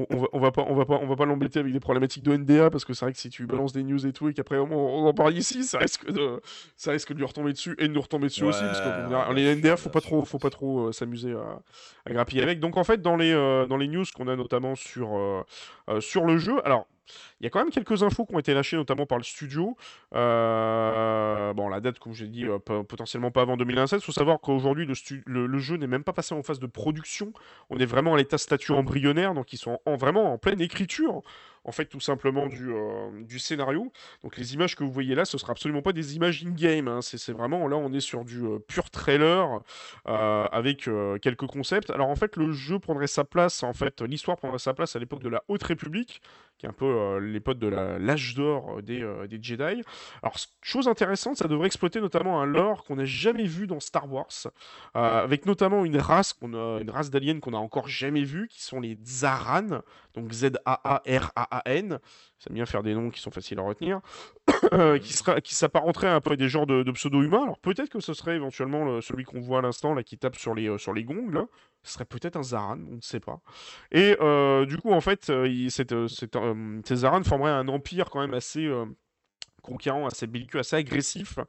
on, 0.09 0.17
va, 0.17 0.27
on, 0.31 0.39
va, 0.39 0.51
pas, 0.51 0.65
on 0.69 0.75
va 0.75 0.85
pas, 0.85 0.99
on 1.01 1.07
va 1.07 1.15
pas 1.17 1.25
l'embêter 1.25 1.59
avec 1.59 1.73
des 1.73 1.81
problématiques 1.81 2.23
de 2.23 2.35
NDA 2.35 2.69
parce 2.69 2.85
que 2.85 2.93
c'est 2.93 3.03
vrai 3.05 3.11
que 3.13 3.19
si 3.19 3.29
tu 3.29 3.45
balances 3.45 3.73
des 3.73 3.83
news 3.83 4.05
et 4.05 4.13
tout 4.13 4.29
et 4.29 4.33
qu'après 4.33 4.57
on, 4.57 4.71
on, 4.71 5.05
en 5.05 5.13
parle 5.13 5.35
ici, 5.35 5.65
ça 5.65 5.79
risque 5.79 6.09
de, 6.09 6.39
ça 6.77 6.91
risque 6.91 7.11
de 7.11 7.17
lui 7.17 7.25
retomber 7.25 7.51
dessus 7.51 7.75
et 7.77 7.89
de 7.89 7.93
nous 7.93 8.01
retomber 8.01 8.27
dessus 8.27 8.45
aussi 8.45 8.61
parce 8.61 8.79
que 8.79 9.33
les 9.33 9.55
NDA, 9.55 9.75
faut 9.75 9.89
pas 9.89 10.01
trop, 10.01 10.23
faut 10.23 10.39
trop 10.49 10.87
euh, 10.87 10.91
s'amuser 10.91 11.33
à, 11.33 11.61
à, 12.05 12.13
grappiller 12.13 12.41
avec. 12.43 12.59
Donc 12.59 12.77
en 12.77 12.83
fait, 12.83 13.01
dans 13.01 13.15
les, 13.15 13.31
euh, 13.31 13.65
dans 13.65 13.77
les 13.77 13.87
news 13.87 14.05
qu'on 14.15 14.27
a 14.27 14.35
notamment 14.35 14.75
sur, 14.75 15.15
euh, 15.17 15.43
sur 15.99 16.25
le 16.25 16.37
jeu, 16.37 16.65
alors 16.65 16.87
il 17.39 17.43
y 17.43 17.47
a 17.47 17.49
quand 17.49 17.59
même 17.59 17.69
quelques 17.69 18.03
infos 18.03 18.25
qui 18.25 18.35
ont 18.35 18.39
été 18.39 18.53
lâchées, 18.53 18.77
notamment 18.77 19.05
par 19.05 19.17
le 19.17 19.23
studio. 19.23 19.75
bon, 20.11 20.19
la 21.69 21.79
date, 21.81 21.99
comme 21.99 22.13
j'ai 22.13 22.27
dit, 22.27 22.45
potentiellement 22.65 23.31
pas 23.31 23.41
avant 23.41 23.57
2027. 23.57 24.01
Il 24.01 24.05
faut 24.05 24.11
savoir 24.11 24.39
qu'aujourd'hui, 24.39 24.87
le, 25.25 25.59
jeu 25.59 25.77
n'est 25.77 25.87
même 25.87 26.03
pas 26.03 26.13
passé 26.13 26.33
en 26.33 26.43
phase 26.43 26.59
de 26.59 26.67
production. 26.67 27.33
On 27.69 27.77
est 27.77 27.85
vraiment 27.85 28.13
à 28.13 28.17
l'état 28.17 28.37
statut 28.37 28.71
embryonnaire, 28.71 29.33
donc 29.33 29.53
ils 29.53 29.57
sont 29.57 29.79
en, 29.85 29.95
vraiment 29.95 30.33
en 30.33 30.37
pleine 30.37 30.61
écriture 30.61 31.21
en 31.65 31.71
fait 31.71 31.85
tout 31.85 31.99
simplement 31.99 32.47
du, 32.47 32.71
euh, 32.71 33.09
scénario. 33.37 33.91
Donc 34.23 34.37
les 34.37 34.53
images 34.53 34.75
que 34.75 34.83
vous 34.83 34.91
voyez 34.91 35.15
là, 35.15 35.25
ce 35.25 35.37
sera 35.37 35.51
absolument 35.51 35.81
pas 35.81 35.91
des 35.91 36.15
images 36.15 36.43
in-game. 36.45 36.87
Hein. 36.87 36.99
C'est 37.01 37.33
vraiment 37.33 37.67
là, 37.67 37.75
on 37.75 37.91
est 37.91 37.99
sur 37.99 38.23
du 38.23 38.45
euh, 38.45 38.59
pur 38.59 38.89
trailer 38.89 39.59
euh, 40.07 40.45
avec 40.51 40.89
quelques 41.21 41.47
concepts. 41.47 41.89
Alors 41.89 42.09
en 42.09 42.15
fait, 42.15 42.37
le 42.37 42.51
jeu 42.51 42.79
prendrait 42.79 43.07
sa 43.07 43.23
place, 43.23 43.63
en 43.63 43.73
fait, 43.73 44.01
l'histoire 44.01 44.37
prendrait 44.37 44.59
sa 44.59 44.73
place 44.73 44.95
à 44.95 44.99
l'époque 44.99 45.23
de 45.23 45.29
la 45.29 45.43
Haute 45.47 45.63
République, 45.63 46.21
qui 46.57 46.65
est 46.65 46.69
un 46.69 46.73
peu 46.73 47.19
l'époque 47.25 47.59
de 47.59 47.67
l'âge 47.67 48.35
d'or 48.35 48.81
des, 48.81 49.05
des, 49.29 49.39
Jedi. 49.41 49.83
Alors 50.23 50.35
chose 50.61 50.87
intéressante, 50.87 51.37
ça 51.37 51.47
devrait 51.47 51.67
exploiter 51.67 52.01
notamment 52.01 52.41
un 52.41 52.45
lore 52.45 52.83
qu'on 52.83 52.95
n'a 52.95 53.05
jamais 53.05 53.45
vu 53.45 53.67
dans 53.67 53.79
Star 53.79 54.11
Wars, 54.11 54.47
avec 54.93 55.45
notamment 55.45 55.85
une 55.85 55.97
race 55.97 56.33
race 56.89 57.09
d'aliens 57.09 57.39
qu'on 57.39 57.53
a 57.53 57.57
encore 57.57 57.87
jamais 57.87 58.23
vue, 58.23 58.47
qui 58.47 58.63
sont 58.63 58.79
les 58.79 58.97
Zaran, 59.05 59.81
donc 60.15 60.31
Z-A-A-R-A-A 60.31 61.61
n 61.65 61.99
ça 62.37 62.53
bien 62.53 62.65
faire 62.65 62.83
des 62.83 62.93
noms 62.93 63.09
qui 63.09 63.19
sont 63.19 63.31
faciles 63.31 63.59
à 63.59 63.61
retenir, 63.61 64.01
qui, 65.01 65.15
qui 65.43 65.55
s'apparenterait 65.55 66.07
un 66.07 66.21
peu 66.21 66.31
à 66.31 66.35
des 66.35 66.49
genres 66.49 66.67
de, 66.67 66.89
pseudo-humains. 66.91 67.43
Alors 67.43 67.59
peut-être 67.59 67.89
que 67.89 67.99
ce 67.99 68.13
serait 68.13 68.35
éventuellement 68.35 69.01
celui 69.01 69.23
qu'on 69.23 69.39
voit 69.39 69.59
à 69.59 69.61
l'instant, 69.61 69.93
là, 69.93 70.03
qui 70.03 70.17
tape 70.17 70.35
sur 70.35 70.53
les, 70.53 70.67
euh, 70.67 70.77
sur 70.77 70.93
les 70.93 71.03
gongs. 71.03 71.47
Ce 71.83 71.93
serait 71.93 72.05
peut-être 72.05 72.35
un 72.35 72.43
Zaran, 72.43 72.79
on 72.89 72.95
ne 72.95 73.01
sait 73.01 73.19
pas. 73.19 73.39
Et 73.91 74.17
euh, 74.19 74.65
du 74.65 74.77
coup, 74.77 74.91
en 74.91 75.01
fait, 75.01 75.29
euh, 75.29 75.69
ces 75.69 76.95
Zaran 76.95 77.23
formeraient 77.23 77.51
un 77.51 77.67
empire 77.67 78.09
quand 78.09 78.21
même 78.21 78.33
assez 78.33 78.69
conquérant, 79.61 80.05
assez 80.05 80.27
belliqueux, 80.27 80.59
assez 80.59 80.75
agressif. 80.75 81.39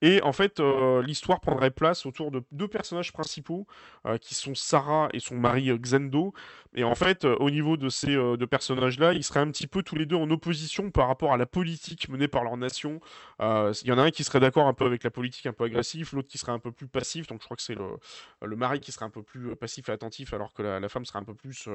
Et 0.00 0.22
en 0.22 0.32
fait, 0.32 0.60
euh, 0.60 1.02
l'histoire 1.02 1.40
prendrait 1.40 1.70
place 1.70 2.06
autour 2.06 2.30
de 2.30 2.42
deux 2.52 2.68
personnages 2.68 3.12
principaux, 3.12 3.66
euh, 4.06 4.16
qui 4.18 4.34
sont 4.34 4.54
Sarah 4.54 5.08
et 5.12 5.20
son 5.20 5.36
mari 5.36 5.70
euh, 5.70 5.78
Xendo. 5.78 6.32
Et 6.74 6.84
en 6.84 6.94
fait, 6.94 7.24
au 7.24 7.50
niveau 7.50 7.76
de 7.76 7.88
ces 7.88 8.14
deux 8.14 8.46
personnages-là, 8.46 9.14
ils 9.14 9.24
seraient 9.24 9.40
un 9.40 9.50
petit 9.50 9.66
peu 9.66 9.82
tous 9.82 9.96
les 9.96 10.06
deux 10.06 10.16
en 10.16 10.30
opposition 10.30 10.90
par 10.90 11.08
rapport 11.08 11.32
à 11.32 11.36
la 11.36 11.46
politique 11.46 12.08
menée 12.08 12.28
par 12.28 12.44
leur 12.44 12.56
nation. 12.56 13.00
Il 13.40 13.86
y 13.86 13.90
en 13.90 13.98
a 13.98 14.02
un 14.02 14.10
qui 14.10 14.22
serait 14.22 14.38
d'accord 14.38 14.66
un 14.66 14.74
peu 14.74 14.84
avec 14.84 15.02
la 15.02 15.10
politique 15.10 15.46
un 15.46 15.52
peu 15.52 15.64
agressive, 15.64 16.10
l'autre 16.12 16.28
qui 16.28 16.38
serait 16.38 16.52
un 16.52 16.58
peu 16.58 16.70
plus 16.70 16.86
passif. 16.86 17.26
Donc 17.26 17.40
je 17.40 17.46
crois 17.46 17.56
que 17.56 17.62
c'est 17.62 17.74
le, 17.74 17.96
le 18.42 18.54
mari 18.54 18.80
qui 18.80 18.92
serait 18.92 19.06
un 19.06 19.10
peu 19.10 19.22
plus 19.22 19.56
passif 19.56 19.88
et 19.88 19.92
attentif, 19.92 20.34
alors 20.34 20.52
que 20.52 20.62
la, 20.62 20.88
femme 20.88 21.06
serait 21.06 21.18
un 21.18 21.24
peu 21.24 21.34
plus, 21.34 21.68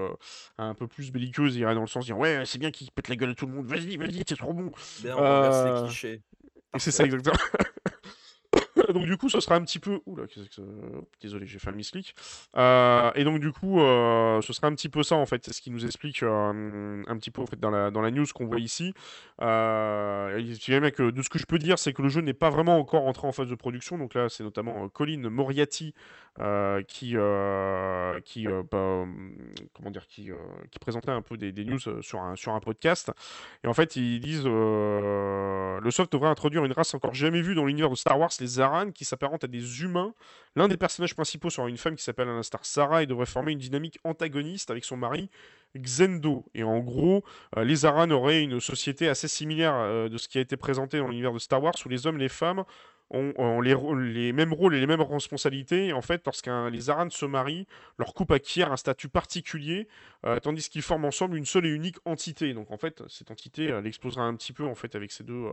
un 0.59 0.75
peu 0.75 0.87
plus 0.87 1.11
belliqueuse 1.11 1.57
et 1.57 1.61
irait 1.61 1.75
dans 1.75 1.81
le 1.81 1.87
sens 1.87 2.05
de 2.05 2.09
dire 2.09 2.17
ouais, 2.17 2.43
c'est 2.45 2.59
bien 2.59 2.71
qu'il 2.71 2.89
pète 2.91 3.09
la 3.09 3.15
gueule 3.15 3.31
à 3.31 3.35
tout 3.35 3.47
le 3.47 3.53
monde, 3.53 3.65
vas-y, 3.65 3.97
vas-y, 3.97 4.23
c'est 4.25 4.37
trop 4.37 4.53
bon. 4.53 4.71
Bien, 5.01 5.17
on. 5.17 5.89
C'est 5.89 6.91
ça 6.91 7.03
exactement. 7.03 7.35
donc 8.91 9.05
du 9.05 9.17
coup, 9.17 9.29
ce 9.29 9.39
sera 9.39 9.55
un 9.55 9.61
petit 9.61 9.79
peu. 9.79 9.99
Oula, 10.05 10.27
qu'est-ce 10.27 10.47
que 10.49 10.55
ça- 10.55 10.61
désolé, 11.21 11.45
j'ai 11.45 11.59
fait 11.59 11.69
un 11.69 11.73
misclick. 11.73 12.15
Euh, 12.57 13.11
et 13.15 13.23
donc 13.23 13.39
du 13.39 13.51
coup, 13.51 13.79
euh, 13.81 14.41
ce 14.41 14.51
sera 14.53 14.67
un 14.67 14.75
petit 14.75 14.89
peu 14.89 15.03
ça 15.03 15.15
en 15.15 15.25
fait, 15.25 15.45
c'est 15.45 15.53
ce 15.53 15.61
qui 15.61 15.71
nous 15.71 15.85
explique 15.85 16.23
euh, 16.23 17.03
un 17.07 17.17
petit 17.17 17.31
peu 17.31 17.41
en 17.41 17.45
fait 17.45 17.59
dans 17.59 17.69
la 17.69 17.91
dans 17.91 18.01
la 18.01 18.11
news 18.11 18.25
qu'on 18.33 18.45
voit 18.45 18.59
ici. 18.59 18.93
Que 19.39 21.11
de 21.11 21.21
ce 21.21 21.29
que 21.29 21.39
je 21.39 21.45
peux 21.45 21.57
dire, 21.59 21.79
c'est 21.79 21.93
que 21.93 22.01
le 22.01 22.09
jeu 22.09 22.21
n'est 22.21 22.33
pas 22.33 22.49
vraiment 22.49 22.77
encore 22.77 23.05
entré 23.07 23.27
en 23.27 23.31
phase 23.31 23.47
de 23.47 23.55
production. 23.55 23.97
Donc 23.97 24.13
là, 24.13 24.29
c'est 24.29 24.43
notamment 24.43 24.87
Colin 24.89 25.29
Moriarty 25.29 25.93
euh, 26.39 26.81
qui 26.81 27.11
euh, 27.15 28.19
qui 28.21 28.47
euh, 28.47 28.63
bah, 28.71 28.79
hum, 28.79 29.35
comment 29.71 29.91
dire 29.91 30.07
qui 30.07 30.31
présentait 30.81 31.11
un 31.11 31.21
peu 31.21 31.37
des, 31.37 31.53
news 31.63 31.77
sur 32.01 32.21
un 32.21 32.35
sur 32.35 32.53
un 32.53 32.59
podcast. 32.59 33.11
Et 33.63 33.67
en 33.67 33.73
fait, 33.73 33.95
ils 33.95 34.19
disent 34.19 34.45
le 34.45 35.89
soft 35.91 36.11
devrait 36.11 36.29
introduire 36.29 36.65
une 36.65 36.71
race 36.71 36.95
encore 36.95 37.13
jamais 37.13 37.41
vue 37.41 37.53
dans 37.53 37.65
l'univers 37.65 37.91
de 37.91 37.95
Star 37.95 38.19
Wars, 38.19 38.31
les 38.39 38.59
Aran, 38.59 38.89
qui 38.89 39.05
s'apparentent 39.05 39.43
à 39.43 39.47
des 39.47 39.83
humains. 39.83 40.15
L'un 40.55 40.67
des 40.67 40.77
personnages 40.77 41.13
principaux 41.13 41.51
sera 41.51 41.69
une 41.69 41.77
femme 41.77 41.95
qui 41.95 42.03
s'appelle 42.03 42.29
à 42.29 42.33
l'instar 42.33 42.65
Sarah 42.65 43.03
et 43.03 43.05
devrait 43.05 43.27
former 43.27 43.51
une 43.51 43.59
dynamique 43.59 43.99
antagoniste 44.03 44.71
avec 44.71 44.85
son 44.85 44.97
mari 44.97 45.29
Xendo. 45.77 46.45
Et 46.55 46.63
en 46.63 46.79
gros, 46.79 47.23
les 47.57 47.85
Aran 47.85 48.09
auraient 48.09 48.41
une 48.41 48.59
société 48.59 49.07
assez 49.07 49.27
similaire 49.27 50.09
de 50.09 50.17
ce 50.17 50.27
qui 50.27 50.39
a 50.39 50.41
été 50.41 50.57
présenté 50.57 50.97
dans 50.97 51.07
l'univers 51.07 51.33
de 51.33 51.39
Star 51.39 51.61
Wars, 51.61 51.75
où 51.85 51.89
les 51.89 52.07
hommes 52.07 52.17
et 52.17 52.23
les 52.23 52.29
femmes 52.29 52.63
ont, 53.13 53.61
les, 53.61 53.75
les 53.95 54.33
mêmes 54.33 54.53
rôles 54.53 54.75
et 54.75 54.79
les 54.79 54.87
mêmes 54.87 55.01
responsabilités. 55.01 55.87
Et 55.87 55.93
en 55.93 56.01
fait, 56.01 56.21
lorsqu'un 56.25 56.69
les 56.69 56.89
Aran 56.89 57.09
se 57.09 57.25
marient, 57.25 57.67
leur 57.97 58.13
couple 58.13 58.33
acquiert 58.33 58.71
un 58.71 58.77
statut 58.77 59.09
particulier, 59.09 59.87
euh, 60.25 60.39
tandis 60.39 60.69
qu'ils 60.69 60.81
forment 60.81 61.05
ensemble 61.05 61.37
une 61.37 61.45
seule 61.45 61.65
et 61.65 61.69
unique 61.69 61.97
entité. 62.05 62.53
Donc 62.53 62.71
en 62.71 62.77
fait, 62.77 63.03
cette 63.07 63.31
entité, 63.31 63.65
elle 63.65 63.85
explosera 63.85 64.23
un 64.23 64.35
petit 64.35 64.53
peu 64.53 64.65
en 64.65 64.75
fait 64.75 64.95
avec 64.95 65.11
ces 65.11 65.23
deux 65.23 65.45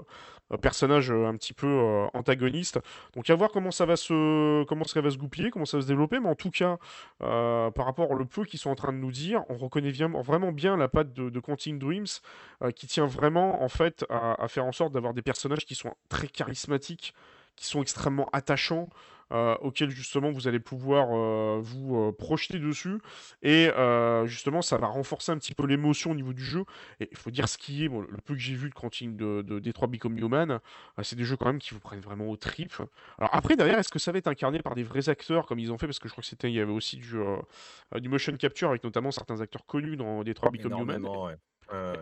euh, 0.53 0.57
personnages 0.57 1.11
euh, 1.11 1.27
un 1.27 1.37
petit 1.37 1.53
peu 1.53 1.69
antagonistes. 2.15 2.79
Donc 3.15 3.29
à 3.31 3.35
voir 3.35 3.51
comment 3.51 3.71
ça 3.71 3.87
va 3.87 3.97
se 3.97 4.65
comment 4.65 4.85
ça 4.85 5.01
va 5.01 5.11
se 5.11 5.19
goupiller, 5.19 5.51
comment 5.51 5.65
ça 5.65 5.77
va 5.77 5.83
se 5.83 5.89
développer. 5.89 6.21
Mais 6.21 6.29
en 6.29 6.35
tout 6.35 6.51
cas, 6.51 6.79
par 7.19 7.85
rapport 7.85 8.11
au 8.11 8.25
peu 8.25 8.45
qu'ils 8.45 8.61
sont 8.61 8.71
en 8.71 8.75
train 8.75 8.93
de 8.93 8.99
nous 8.99 9.11
dire, 9.11 9.43
on 9.49 9.57
reconnaît 9.57 9.91
vraiment 9.91 10.53
bien 10.53 10.77
la 10.77 10.89
patte 10.89 11.13
de, 11.13 11.31
de 11.31 11.79
Dreams 11.79 12.07
qui 12.75 12.87
tient 12.87 13.07
vraiment 13.07 13.63
en 13.63 13.69
fait 13.69 14.05
à 14.09 14.47
faire 14.49 14.65
en 14.65 14.73
sorte 14.73 14.93
d'avoir 14.93 15.15
des 15.15 15.23
personnages 15.23 15.65
qui 15.67 15.75
sont 15.75 15.95
très 16.09 16.29
charismatiques, 16.29 17.15
qui 17.57 17.67
sont 17.67 17.83
extrêmement 17.83 18.29
attachants. 18.33 18.89
euh, 19.33 19.55
auxquels 19.61 19.91
justement 19.91 20.31
vous 20.31 20.49
allez 20.49 20.59
pouvoir 20.59 21.09
euh, 21.13 21.61
vous 21.63 21.97
euh, 21.97 22.13
projeter 22.13 22.59
dessus. 22.59 22.99
Et 23.43 23.71
euh, 23.77 24.27
justement 24.27 24.63
ça 24.63 24.77
va 24.77 24.89
renforcer 24.89 25.33
un 25.33 25.39
petit 25.39 25.55
peu 25.55 25.67
l'émotion 25.67 26.11
au 26.11 26.15
niveau 26.15 26.33
du 26.33 26.43
jeu. 26.45 26.65
Et 27.01 27.09
il 27.11 27.17
faut 27.17 27.31
dire 27.31 27.49
ce 27.49 27.59
qui 27.59 27.85
est 27.85 27.89
bon, 27.89 28.01
le 28.01 28.17
peu 28.25 28.35
que 28.35 28.41
j'ai 28.41 28.55
vu 28.55 28.69
de 28.69 28.75
Quantic 28.75 29.17
de, 29.17 29.43
de 29.43 29.59
Detroit 29.59 29.89
Become 29.89 30.19
Human 30.19 30.61
c'est 31.03 31.17
des 31.17 31.25
jeux 31.25 31.37
quand 31.37 31.47
même 31.47 31.59
qui 31.59 31.75
vous 31.75 31.81
prennent 31.81 32.01
vraiment 32.01 32.29
au 32.29 32.37
trip. 32.37 32.75
Alors 33.19 33.31
après 33.33 33.57
derrière 33.57 33.79
est-ce 33.79 33.91
que 33.91 33.99
ça 33.99 34.13
va 34.13 34.19
être 34.19 34.27
incarné 34.27 34.61
par 34.61 34.75
des 34.75 34.83
vrais 34.83 35.09
acteurs 35.09 35.47
comme 35.47 35.59
ils 35.59 35.73
ont 35.73 35.79
fait? 35.79 35.87
Parce 35.87 35.99
que 35.99 36.09
je 36.09 36.13
crois 36.13 36.23
que 36.23 36.29
c'était 36.29 36.51
il 36.51 36.55
y 36.55 36.61
avait 36.61 36.73
aussi 36.73 36.97
du, 36.97 37.17
du 37.97 38.09
motion 38.09 38.37
capture 38.37 38.71
avec 38.71 38.85
notamment 38.85 39.11
certains 39.11 39.41
acteurs 39.41 39.67
connus 39.67 39.97
dans 39.97 40.25
Detroit 40.25 40.51
Become 40.51 40.77
Human. 40.79 41.05
Ouais. 41.05 41.37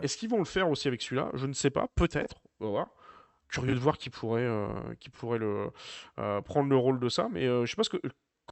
est-ce 0.01 0.17
qu'ils 0.17 0.29
vont 0.29 0.39
le 0.39 0.45
faire 0.45 0.69
aussi 0.69 0.87
avec 0.87 1.01
celui-là? 1.01 1.29
Je 1.33 1.45
ne 1.45 1.53
sais 1.53 1.69
pas, 1.69 1.87
peut-être, 1.95 2.41
on 2.59 2.65
va 2.65 2.71
voir. 2.71 2.87
Curieux 3.49 3.73
de 3.73 3.79
voir 3.79 3.97
qui 3.97 4.09
pourrait, 4.09 4.43
euh, 4.43 4.69
qui 4.99 5.09
pourrait 5.09 5.39
le, 5.39 5.71
euh, 6.19 6.41
prendre 6.41 6.69
le 6.69 6.75
rôle 6.75 6.99
de 6.99 7.09
ça, 7.09 7.27
mais 7.31 7.45
euh, 7.45 7.65
je 7.65 7.71
sais 7.71 7.75
pas 7.75 7.83
ce 7.83 7.89
que. 7.89 8.01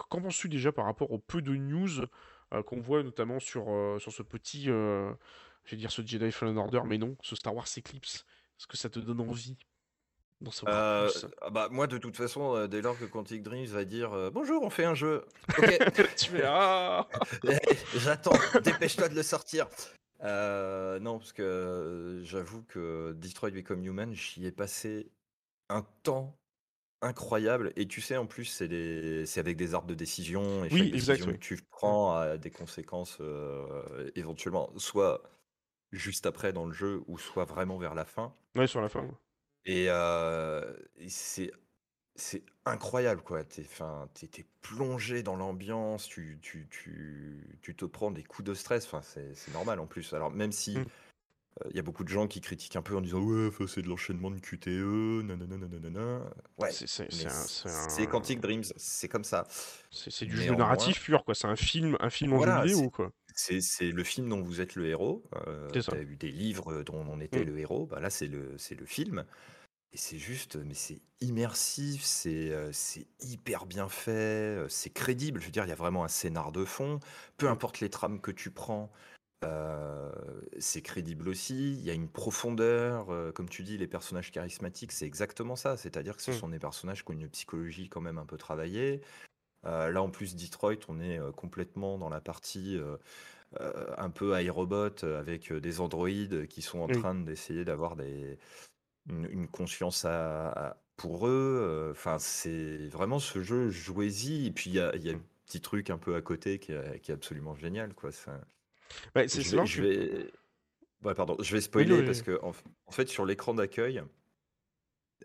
Qu'en 0.09 0.21
penses-tu 0.21 0.47
déjà 0.47 0.71
par 0.71 0.85
rapport 0.85 1.11
au 1.11 1.17
peu 1.17 1.41
de 1.41 1.55
news 1.55 2.05
qu'on 2.67 2.79
voit 2.79 3.01
notamment 3.01 3.39
sur, 3.39 3.65
sur 3.99 4.13
ce 4.13 4.21
petit. 4.21 4.65
je 4.65 5.15
vais 5.71 5.77
dire 5.77 5.89
ce 5.91 6.03
Jedi 6.05 6.31
Fallen 6.31 6.55
Order, 6.59 6.81
mais 6.85 6.99
non, 6.99 7.17
ce 7.23 7.35
Star 7.35 7.55
Wars 7.55 7.65
Eclipse? 7.75 8.23
Est-ce 8.59 8.67
que 8.67 8.77
ça 8.77 8.89
te 8.89 8.99
donne 8.99 9.21
envie 9.21 9.57
Euh, 10.67 11.09
plus 11.09 11.25
ah 11.41 11.49
bah, 11.49 11.67
moi, 11.71 11.87
de 11.87 11.97
toute 11.97 12.15
façon, 12.15 12.55
euh, 12.55 12.67
dès 12.67 12.81
lors 12.81 12.97
que 12.97 13.05
Quantic 13.05 13.41
Dreams 13.41 13.65
va 13.67 13.85
dire 13.85 14.13
euh, 14.13 14.29
Bonjour, 14.29 14.61
on 14.63 14.69
fait 14.69 14.85
un 14.85 14.93
jeu. 14.93 15.25
Ok, 15.57 15.79
Tu 16.15 16.29
fais 16.31 16.43
Ah 16.45 17.07
j'attends, 17.95 18.37
dépêche-toi 18.63 19.09
de 19.09 19.15
le 19.15 19.23
sortir. 19.23 19.67
Euh, 20.21 20.99
non, 20.99 21.19
parce 21.19 21.33
que 21.33 21.43
euh, 21.43 22.23
j'avoue 22.23 22.63
que 22.63 23.13
Destroy 23.13 23.51
Become 23.51 23.83
Human, 23.85 24.13
j'y 24.13 24.45
ai 24.45 24.51
passé 24.51 25.11
un 25.69 25.83
temps 26.03 26.39
incroyable. 27.01 27.73
Et 27.77 27.87
tu 27.87 28.01
sais, 28.01 28.17
en 28.17 28.27
plus, 28.27 28.45
c'est 28.45 28.67
des... 28.67 29.25
avec 29.39 29.57
des 29.57 29.73
arbres 29.75 29.87
de 29.87 29.95
décision. 29.95 30.65
Et 30.65 30.71
Oui, 30.71 30.77
chaque 30.79 30.91
décision 30.91 31.27
oui. 31.27 31.33
que 31.33 31.37
tu 31.37 31.57
prends 31.69 32.15
a 32.15 32.37
des 32.37 32.51
conséquences 32.51 33.17
euh, 33.21 34.11
éventuellement, 34.15 34.71
soit 34.77 35.23
juste 35.91 36.25
après 36.25 36.53
dans 36.53 36.65
le 36.65 36.73
jeu, 36.73 37.03
ou 37.07 37.17
soit 37.19 37.45
vraiment 37.45 37.77
vers 37.77 37.95
la 37.95 38.05
fin. 38.05 38.35
Ouais, 38.55 38.67
sur 38.67 38.81
la 38.81 38.89
fin. 38.89 39.07
Et, 39.65 39.87
euh, 39.89 40.75
et 40.95 41.09
c'est 41.09 41.51
c'est 42.17 42.43
incroyable, 42.65 43.21
quoi. 43.21 43.43
T'es, 43.43 43.61
enfin, 43.61 44.09
t'es, 44.13 44.27
t'es 44.27 44.45
plongé 44.61 45.23
dans 45.23 45.35
l'ambiance, 45.35 46.07
tu, 46.07 46.39
tu, 46.41 46.67
tu, 46.69 47.57
tu 47.61 47.75
te 47.75 47.85
prends 47.85 48.11
des 48.11 48.23
coups 48.23 48.45
de 48.47 48.53
stress. 48.53 48.85
Enfin, 48.85 49.01
c'est, 49.01 49.33
c'est 49.35 49.53
normal 49.53 49.79
en 49.79 49.85
plus. 49.87 50.13
Alors, 50.13 50.31
même 50.31 50.51
si 50.51 50.77
Mm. 50.77 50.85
il 51.71 51.75
y 51.75 51.79
a 51.79 51.81
beaucoup 51.81 52.03
de 52.03 52.09
gens 52.09 52.27
qui 52.27 52.41
critiquent 52.41 52.75
un 52.75 52.81
peu 52.81 52.95
en 52.95 53.01
disant 53.01 53.19
Ouais, 53.21 53.49
c'est 53.67 53.81
de 53.81 53.87
l'enchaînement 53.87 54.29
de 54.29 54.39
QTE, 54.39 55.23
nanana, 55.23 55.57
nanana. 55.57 56.21
Ouais, 56.59 56.71
C'est 56.71 56.87
c'est- 56.87 57.03
mais 57.23 57.29
c'est 57.29 58.01
un- 58.03 58.05
Quantic 58.05 58.39
Dreams, 58.39 58.63
c'est 58.75 59.07
comme 59.07 59.23
ça. 59.23 59.47
c'est- 59.91 60.25
du 60.25 60.37
jeu 60.37 60.53
narratif 60.55 61.01
pur, 61.03 61.23
quoi. 61.23 61.33
C'est 61.35 61.47
un 61.47 61.55
film, 61.55 61.97
un 61.99 62.09
film 62.09 62.33
en 62.33 62.37
Voilà, 62.37 62.57
jeu 62.61 62.67
vidéo, 62.73 62.79
c'est- 62.85 62.91
quoi. 62.91 63.11
C'est, 63.61 63.91
le 63.91 64.03
film 64.03 64.29
dont 64.29 64.41
vous 64.41 64.61
êtes 64.61 64.73
le 64.75 64.87
héros. 64.87 65.23
Euh, 65.47 65.69
eu 66.01 66.15
des 66.15 66.31
livres 66.31 66.81
dont 66.83 67.05
on 67.07 67.19
était 67.21 67.41
Mm. 67.41 67.49
le 67.49 67.59
héros. 67.59 67.85
Bah, 67.85 67.99
là, 67.99 68.09
c'est 68.09 68.27
le, 68.27 68.55
c'est 68.57 68.73
le 68.75 68.85
film. 68.85 69.23
Et 69.93 69.97
c'est 69.97 70.17
juste, 70.17 70.57
mais 70.57 70.73
c'est 70.73 71.01
immersif, 71.21 72.03
c'est 72.03 72.51
euh, 72.51 72.71
c'est 72.73 73.07
hyper 73.21 73.65
bien 73.65 73.87
fait, 73.89 74.11
euh, 74.11 74.69
c'est 74.69 74.89
crédible. 74.89 75.39
Je 75.39 75.45
veux 75.45 75.51
dire, 75.51 75.65
il 75.65 75.69
y 75.69 75.71
a 75.71 75.75
vraiment 75.75 76.03
un 76.03 76.07
scénar 76.09 76.51
de 76.51 76.65
fond. 76.65 76.99
Peu 77.37 77.47
Mm. 77.47 77.49
importe 77.49 77.79
les 77.79 77.89
trames 77.89 78.19
que 78.19 78.31
tu 78.31 78.51
prends, 78.51 78.91
euh, 79.45 80.11
c'est 80.59 80.81
crédible 80.81 81.29
aussi. 81.29 81.73
Il 81.75 81.81
y 81.85 81.89
a 81.91 81.93
une 81.93 82.09
profondeur. 82.09 83.11
euh, 83.11 83.31
comme 83.31 83.49
tu 83.49 83.63
dis, 83.63 83.77
les 83.77 83.87
personnages 83.87 84.31
charismatiques, 84.31 84.91
c'est 84.93 85.05
exactement 85.07 85.55
ça. 85.55 85.77
C'est-à-dire 85.77 86.17
que 86.17 86.23
ce 86.23 86.31
Mm. 86.31 86.33
sont 86.33 86.49
des 86.49 86.59
personnages 86.59 87.05
qui 87.05 87.11
ont 87.11 87.15
une 87.15 87.29
psychologie 87.29 87.89
quand 87.89 88.01
même 88.01 88.17
un 88.19 88.25
peu 88.25 88.37
travaillée. 88.37 89.01
Euh, 89.65 89.91
là, 89.91 90.01
en 90.03 90.09
plus, 90.11 90.35
Detroit, 90.35 90.75
on 90.89 90.99
est 91.01 91.19
euh, 91.19 91.31
complètement 91.31 91.97
dans 91.97 92.09
la 92.09 92.21
partie 92.21 92.77
euh, 92.77 92.97
euh, 93.61 93.93
un 93.97 94.09
peu 94.11 94.41
iRobot 94.41 95.03
euh, 95.05 95.19
avec 95.19 95.51
euh, 95.51 95.61
des 95.61 95.81
androïdes 95.81 96.47
qui 96.47 96.61
sont 96.63 96.79
en 96.79 96.89
Oui. 96.89 96.89
train 96.89 97.15
d'essayer 97.15 97.65
d'avoir 97.65 97.95
des, 97.97 98.39
une, 99.09 99.25
une 99.31 99.47
conscience 99.47 100.05
à, 100.05 100.49
à- 100.49 100.77
pour 100.97 101.27
eux. 101.27 101.31
euh, 101.61 101.91
Enfin, 101.91 102.19
c'est 102.19 102.87
vraiment 102.89 103.19
ce 103.19 103.41
jeu, 103.43 103.69
jouez-y. 103.69 104.47
Et 104.47 104.51
puis, 104.51 104.69
il 104.71 104.75
y 104.75 104.79
a, 104.79 104.95
il 104.95 105.03
y 105.05 105.09
a 105.09 105.13
un 105.13 105.21
petit 105.45 105.61
truc 105.61 105.89
un 105.89 105.97
peu 105.97 106.15
à 106.15 106.21
côté 106.21 106.59
qui 106.59 106.71
est, 106.73 106.99
qui 107.01 107.11
est 107.11 107.13
absolument 107.15 107.55
génial. 107.55 107.93
Quoi. 107.93 108.11
C'est 108.11 108.31
je 109.41 109.49
vais, 109.57 109.65
je 109.65 109.81
vais... 109.83 110.31
Ouais, 111.03 111.13
pardon, 111.13 111.37
je 111.39 111.51
vais 111.53 111.59
Oui, 111.59 111.63
spoiler 111.63 112.03
parce 112.03 112.21
que 112.21 112.39
en, 112.41 112.51
f- 112.51 112.63
en 112.87 112.91
fait, 112.91 113.07
sur 113.07 113.25
l'écran 113.25 113.53
d'accueil, 113.53 114.03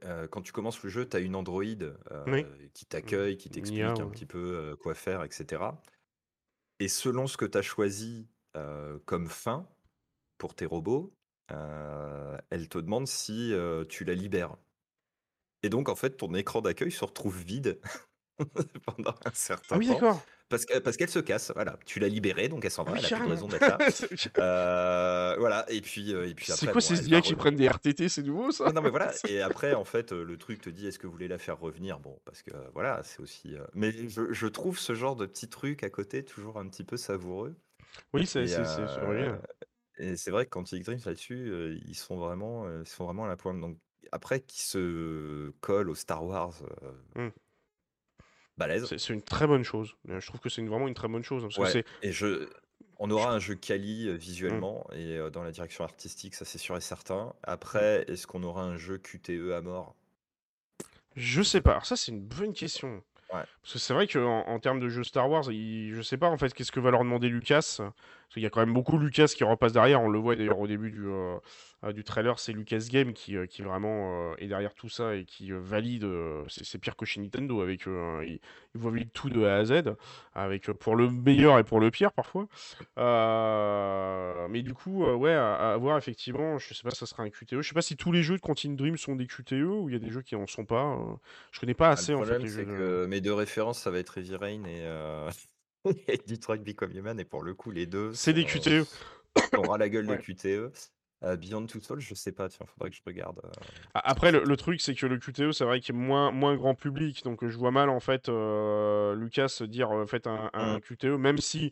euh, 0.05 0.27
quand 0.27 0.43
tu 0.43 0.53
commences 0.53 0.83
le 0.83 0.91
jeu, 0.91 1.09
tu 1.09 1.17
as 1.17 1.21
une 1.21 1.35
androïde 1.37 1.95
euh, 2.11 2.43
qui 2.75 2.87
t'accueille, 2.87 3.37
qui 3.37 3.49
Une 3.49 3.55
t'explique 3.55 4.01
un 4.01 4.07
ouais. 4.07 4.11
petit 4.11 4.27
peu 4.27 4.39
euh, 4.39 4.77
quoi 4.77 4.95
faire, 4.95 5.23
etc. 5.23 5.83
Et 6.81 6.89
selon 6.89 7.27
ce 7.27 7.37
que 7.37 7.45
tu 7.45 7.59
as 7.59 7.63
choisi 7.63 8.29
euh, 8.57 8.99
comme 9.07 9.29
fin 9.29 9.69
pour 10.39 10.55
tes 10.55 10.67
robots, 10.67 11.15
euh, 11.53 12.37
elle 12.51 12.69
te 12.69 12.79
demande 12.79 13.07
si 13.09 13.53
euh, 13.53 13.85
tu 13.85 14.05
la 14.05 14.15
libères. 14.15 14.57
Et 15.63 15.69
donc, 15.69 15.89
en 15.89 15.95
fait, 15.97 16.17
ton 16.17 16.35
écran 16.35 16.61
d'accueil 16.61 16.91
se 16.91 17.05
retrouve 17.05 17.43
vide 17.43 17.81
pendant 18.87 19.13
un 19.25 19.33
Ah 19.71 19.77
certain 19.77 19.79
oui, 19.79 19.87
temps. 19.87 20.05
d'accord. 20.05 20.29
Parce 20.49 20.67
que- 20.67 20.79
parce 20.81 20.97
qu'elle 20.97 21.11
se 21.11 21.19
casse, 21.21 21.53
voilà. 21.55 21.79
Tu 21.87 22.01
l'as 22.01 22.09
libérée, 22.09 22.49
donc 22.49 22.65
elle 22.65 22.71
s'en 22.71 22.85
Ah 22.85 22.91
va, 22.91 22.93
oui, 22.93 22.99
elle 22.99 23.07
a 23.07 23.11
plus 23.11 23.23
de 23.23 23.29
raison 23.29 23.49
d'être 23.49 23.67
là. 23.69 23.85
C'est 23.89 24.09
Euh, 24.39 25.37
voilà, 25.39 25.67
et 25.71 25.81
puis, 25.83 26.11
et 26.13 26.35
puis 26.35 26.51
c'est 26.51 26.53
après, 26.53 26.69
quoi 26.69 26.81
bon, 26.81 26.95
ces 26.97 27.09
IA 27.09 27.21
qui 27.23 27.35
re- 27.35 27.37
prennent 27.37 27.57
des 27.57 27.69
RTT 27.69 28.09
C'est 28.09 28.23
nouveau, 28.23 28.51
ça? 28.53 28.73
Non 28.73 28.83
mais 28.83 28.91
voilà, 28.91 29.13
et 29.25 29.41
après 29.41 29.75
en 29.75 29.85
fait 29.85 30.13
le 30.13 30.37
truc 30.39 30.61
te 30.61 30.71
dit 30.71 30.87
est-ce 30.87 30.99
que 30.99 31.07
vous 31.07 31.13
voulez 31.13 31.29
la 31.29 31.39
faire 31.39 31.59
revenir? 31.59 32.01
Bon, 32.01 32.21
parce 32.25 32.43
que 32.43 32.53
voilà, 32.73 33.03
c'est 33.03 33.21
aussi... 33.21 33.57
Mais 33.75 33.93
je, 34.09 34.33
je 34.33 34.47
trouve 34.47 34.79
ce 34.79 34.95
genre 34.95 35.17
de 35.17 35.27
petit 35.27 35.49
truc 35.49 35.83
à 35.85 35.91
côté 35.91 36.25
toujours 36.25 36.59
un 36.59 36.69
petit 36.69 36.85
peu 36.85 36.97
savoureux. 36.97 37.57
Oui, 38.13 38.27
c'est 38.27 38.47
Et, 39.99 40.17
c'est- 40.17 40.31
vrai 40.31 40.45
que 40.47 40.51
Quantic 40.51 40.85
Dreams 40.85 41.01
là-dessus, 41.05 41.49
euh, 41.51 41.79
ils 41.87 41.95
sont 41.95 42.17
vraiment, 42.17 42.67
euh, 42.67 42.83
ils 42.85 42.89
sont 42.89 43.05
vraiment 43.05 43.25
à 43.25 43.29
la 43.29 43.37
pointe. 43.37 43.61
Donc 43.61 43.79
après, 44.11 44.41
qui 44.41 44.63
se 44.63 45.51
colle 45.61 45.91
au 45.91 45.95
Star 45.95 46.25
Wars, 46.25 46.55
euh, 47.17 47.29
Mm. 47.29 47.33
balèze. 48.57 48.87
C'est 48.87 48.99
c'est 48.99 49.13
une 49.15 49.23
très 49.23 49.47
bonne 49.47 49.65
chose. 49.65 49.95
Euh, 50.09 50.21
Je 50.21 50.27
trouve 50.27 50.41
que 50.41 50.49
c'est 50.49 50.61
une- 50.61 50.69
vraiment 50.69 50.89
une 50.89 50.95
très 50.95 51.09
bonne 51.09 51.25
chose. 51.25 51.45
hein, 51.45 51.49
Parce 51.49 51.57
que 51.73 51.79
Ouais, 51.79 51.85
c'est. 52.01 52.09
et 52.09 52.13
je, 52.13 52.49
on 52.99 53.11
aura 53.11 53.33
un 53.33 53.39
jeu 53.39 53.55
quali 53.55 54.09
euh, 54.09 54.15
visuellement 54.15 54.87
et 54.93 55.17
euh, 55.19 55.31
dans 55.31 55.43
la 55.43 55.51
direction 55.53 55.85
artistique, 55.85 56.35
ça 56.35 56.45
c'est 56.45 56.59
sûr 56.59 56.77
et 56.77 56.81
certain. 56.81 57.35
Après, 57.43 58.05
est-ce 58.09 58.27
qu'on 58.27 58.43
aura 58.43 58.63
un 58.65 58.77
jeu 58.77 58.99
QTE 58.99 59.53
à 59.53 59.61
mort? 59.61 59.95
Je 61.17 61.43
sais 61.43 61.61
pas. 61.61 61.73
Alors 61.73 61.87
ça, 61.87 61.97
c'est 61.97 62.11
une 62.13 62.23
bonne 62.23 62.55
question. 62.55 63.03
Ouais. 63.33 63.45
Parce 63.63 63.75
que 63.75 63.79
c'est 63.79 63.95
vrai 63.95 64.07
qu'en 64.07 64.47
en 64.47 64.59
termes 64.61 64.81
de 64.81 64.89
jeu 64.89 65.05
Star 65.05 65.29
Wars, 65.31 65.45
je 65.45 66.01
sais 66.03 66.17
pas 66.19 66.29
en 66.29 66.37
fait 66.39 66.53
qu'est-ce 66.55 66.73
que 66.73 66.81
va 66.81 66.91
leur 66.91 67.01
demander 67.03 67.29
Lucas? 67.29 67.81
Parce 68.33 68.37
qu'il 68.37 68.45
y 68.45 68.47
a 68.47 68.51
quand 68.51 68.61
même 68.65 68.73
beaucoup 68.73 68.97
Lucas 68.97 69.27
qui 69.37 69.45
repasse 69.45 69.75
derrière. 69.75 70.01
On 70.01 70.09
le 70.09 70.19
voit 70.19 70.35
d'ailleurs 70.37 70.59
au 70.59 70.67
début 70.67 70.91
du, 70.91 71.05
euh, 71.07 71.93
du 71.93 72.03
trailer. 72.03 72.39
C'est 72.39 72.55
Lucas 72.55 72.87
Game 72.91 73.13
qui, 73.13 73.37
euh, 73.37 73.45
qui 73.45 73.61
vraiment 73.61 74.31
euh, 74.33 74.35
est 74.39 74.47
derrière 74.47 74.73
tout 74.73 74.89
ça 74.89 75.15
et 75.17 75.27
qui 75.27 75.51
valide. 75.53 76.05
euh, 76.05 76.43
c'est 76.49 76.79
pire 76.79 76.97
que 76.97 77.05
chez 77.05 77.21
Nintendo 77.21 77.61
avec 77.61 77.87
hein. 77.87 78.21
Ils, 78.23 78.41
ils 78.75 78.81
valident 78.81 79.13
tout 79.13 79.29
de 79.29 79.45
A 79.45 79.57
à 79.57 79.65
Z, 79.67 79.83
avec 80.33 80.71
pour 80.73 80.97
le 80.97 81.11
meilleur 81.11 81.59
et 81.59 81.65
pour 81.65 81.79
le 81.79 81.91
pire 81.91 82.11
parfois. 82.13 82.49
Mais 84.49 84.63
du 84.63 84.75
coup, 84.75 85.05
ouais, 85.05 85.35
à, 85.35 85.73
à 85.73 85.77
voir 85.77 85.99
effectivement. 85.99 86.57
Je 86.59 86.73
sais 86.73 86.83
pas, 86.83 86.91
si 86.91 86.97
ça 87.01 87.07
sera 87.07 87.23
un 87.25 87.29
QTE. 87.29 87.61
Je 87.61 87.69
sais 87.69 87.75
pas 87.75 87.83
si 87.83 87.97
tous 87.99 88.13
les 88.13 88.23
jeux 88.23 88.37
de 88.37 88.41
Quantum 88.41 88.77
Dream 88.77 88.97
sont 88.97 89.15
des 89.17 89.27
QTE 89.27 89.53
ou 89.63 89.89
il 89.89 89.93
y 89.93 89.97
a 89.97 89.99
des 89.99 90.11
jeux 90.11 90.23
qui 90.23 90.37
en 90.37 90.47
sont 90.47 90.65
pas. 90.65 90.95
euh. 90.97 91.15
Je 91.51 91.61
connais 91.61 91.75
pas 91.75 91.89
Ah, 91.89 91.93
assez 91.93 92.13
le 92.13 92.19
en 92.19 92.23
fait 92.23 92.29
problème, 92.39 92.43
les 92.47 92.49
jeux. 92.49 92.65
de- 92.65 92.79
que 92.79 93.07
mes 93.07 93.21
deux 93.21 93.35
références, 93.35 93.79
ça 93.79 93.91
va 93.91 93.99
être 93.99 94.17
Heavy 94.17 94.37
Rain 94.37 94.65
et, 94.65 94.87
et 96.09 96.19
Detroit 96.27 96.59
Become 96.59 96.93
Human, 96.97 97.19
et 97.19 97.25
pour 97.25 97.43
le 97.43 97.55
coup, 97.55 97.71
les 97.71 97.87
deux 97.87 98.13
C'est 98.15 98.33
des 98.33 98.45
QTE. 98.45 98.85
sont 99.55 99.63
ras 99.63 99.79
la 99.79 99.89
gueule 99.89 100.07
de. 100.07 100.17
QTE. 100.17 100.73
Euh, 101.25 101.37
Beyond 101.37 101.67
Two 101.67 101.81
Souls, 101.81 102.01
je 102.01 102.15
sais 102.15 102.33
pas, 102.33 102.49
tiens, 102.49 102.67
faudrait 102.67 102.91
que 102.91 102.97
je 102.97 103.03
regarde. 103.07 103.41
euh, 103.45 103.49
Après, 103.95 104.33
le, 104.33 104.43
le 104.43 104.57
truc, 104.57 104.81
c'est 104.81 104.93
que 104.97 105.07
le 105.07 105.19
QTE, 105.19 105.53
c'est 105.53 105.65
vrai 105.65 105.79
qu'il 105.79 105.95
est 105.95 105.99
moins, 105.99 106.33
moins 106.33 106.57
grand 106.57 106.75
public. 106.75 107.23
Donc, 107.23 107.47
je 107.47 107.57
vois 107.57 107.71
mal, 107.71 107.91
en 107.91 108.01
fait, 108.01 108.29
euh, 108.29 109.15
Lucas 109.15 109.63
dire 109.69 109.93
euh, 109.97 110.05
faites 110.07 110.27
un, 110.27 110.51
un 110.53 110.79
Mm. 110.79 110.81
QTE, 110.81 111.05
même 111.17 111.39
si 111.39 111.71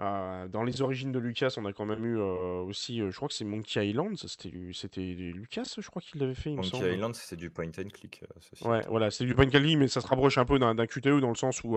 euh, 0.00 0.48
dans 0.48 0.62
les 0.62 0.80
origines 0.80 1.12
de 1.12 1.18
Lucas, 1.18 1.54
on 1.58 1.64
a 1.66 1.72
quand 1.72 1.84
même 1.84 2.04
eu 2.06 2.18
euh, 2.18 2.60
aussi, 2.62 3.00
euh, 3.02 3.10
je 3.10 3.16
crois 3.16 3.28
que 3.28 3.34
c'est 3.34 3.44
Monkey 3.44 3.86
Island. 3.88 4.16
C'était 4.16 4.48
Lucas, 4.48 5.74
je 5.78 5.86
crois 5.88 6.00
qu'il 6.00 6.20
l'avait 6.20 6.34
fait, 6.34 6.50
il 6.50 6.56
me 6.56 6.62
Monkey 6.62 6.70
semble. 6.70 6.92
Island, 6.92 7.14
c'est 7.14 7.36
du 7.36 7.50
point 7.50 7.66
and 7.66 7.88
click, 7.92 8.22
euh, 8.22 8.26
ceci 8.40 8.66
Ouais, 8.66 8.80
voilà, 8.88 9.10
c'est 9.10 9.24
du 9.24 9.34
point 9.34 9.44
and 9.46 9.50
click, 9.50 9.76
mais 9.76 9.88
ça 9.88 10.00
se 10.00 10.06
rapproche 10.06 10.38
un 10.38 10.46
peu 10.46 10.58
d'un 10.58 10.74
QTE 10.86 11.20
dans 11.20 11.28
le 11.28 11.34
sens 11.34 11.62
où 11.64 11.76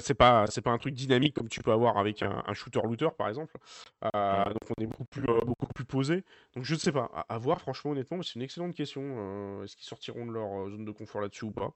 c'est 0.00 0.14
pas, 0.14 0.46
pas 0.64 0.70
un 0.70 0.78
truc 0.78 0.94
dynamique 0.94 1.34
comme 1.34 1.48
tu 1.48 1.60
peux 1.60 1.72
avoir 1.72 1.98
avec 1.98 2.22
un, 2.22 2.42
un 2.46 2.54
shooter-looter, 2.54 3.10
par 3.18 3.28
exemple. 3.28 3.54
Donc 4.02 4.12
on 4.78 4.82
est 4.82 4.86
beaucoup 4.86 5.04
plus, 5.04 5.22
beaucoup 5.22 5.66
plus 5.74 5.84
posé. 5.84 6.24
Donc 6.56 6.64
je 6.64 6.74
ne 6.74 6.78
sais 6.78 6.92
pas, 6.92 7.10
à, 7.14 7.34
à 7.34 7.38
voir 7.38 7.60
franchement, 7.60 7.90
honnêtement, 7.90 8.22
c'est 8.22 8.36
une 8.36 8.42
excellente 8.42 8.74
question. 8.74 9.62
Est-ce 9.62 9.76
qu'ils 9.76 9.86
sortiront 9.86 10.24
de 10.26 10.32
leur 10.32 10.70
zone 10.70 10.84
de 10.84 10.90
confort 10.90 11.20
là-dessus 11.20 11.44
ou 11.44 11.52
pas? 11.52 11.72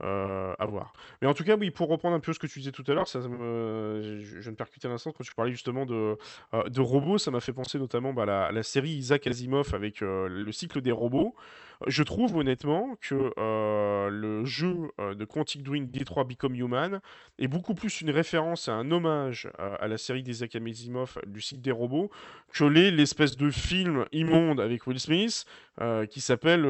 À 0.00 0.66
voir. 0.66 0.92
Mais 1.20 1.28
en 1.28 1.34
tout 1.34 1.44
cas, 1.44 1.56
oui, 1.56 1.70
pour 1.70 1.88
reprendre 1.88 2.16
un 2.16 2.20
peu 2.20 2.32
ce 2.32 2.38
que 2.38 2.46
tu 2.46 2.60
disais 2.60 2.72
tout 2.72 2.84
à 2.86 2.94
l'heure, 2.94 3.08
ça, 3.08 3.18
me, 3.20 4.20
je, 4.22 4.40
je 4.40 4.50
me 4.50 4.56
percutais 4.56 4.85
à 4.86 4.90
l'instant 4.90 5.12
quand 5.12 5.24
tu 5.24 5.34
parlais 5.34 5.52
justement 5.52 5.86
de, 5.86 6.16
euh, 6.54 6.62
de 6.68 6.80
robots, 6.80 7.18
ça 7.18 7.30
m'a 7.30 7.40
fait 7.40 7.52
penser 7.52 7.78
notamment 7.78 8.12
bah, 8.12 8.22
à 8.22 8.26
la, 8.26 8.44
à 8.46 8.52
la 8.52 8.62
série 8.62 8.90
Isaac 8.90 9.26
Asimov 9.26 9.74
avec 9.74 10.02
euh, 10.02 10.28
le 10.28 10.52
cycle 10.52 10.80
des 10.80 10.92
robots. 10.92 11.34
Je 11.86 12.02
trouve 12.02 12.36
honnêtement 12.36 12.96
que 13.02 13.32
euh, 13.38 14.08
le 14.08 14.46
jeu 14.46 14.90
de 14.98 15.24
Quantic 15.26 15.62
Dream 15.62 15.88
Detroit 15.88 16.24
Become 16.24 16.54
Human 16.54 17.00
est 17.38 17.48
beaucoup 17.48 17.74
plus 17.74 18.00
une 18.00 18.10
référence 18.10 18.68
et 18.68 18.70
un 18.70 18.90
hommage 18.90 19.50
à 19.58 19.86
la 19.86 19.98
série 19.98 20.22
d'Isaac 20.22 20.56
Asimov 20.56 21.18
du 21.26 21.42
cycle 21.42 21.60
des 21.60 21.72
robots 21.72 22.10
que 22.54 22.64
l'est 22.64 22.90
l'espèce 22.90 23.36
de 23.36 23.50
film 23.50 24.06
immonde 24.12 24.58
avec 24.58 24.86
Will 24.86 24.98
Smith 24.98 25.44
qui 26.08 26.22
s'appelle 26.22 26.62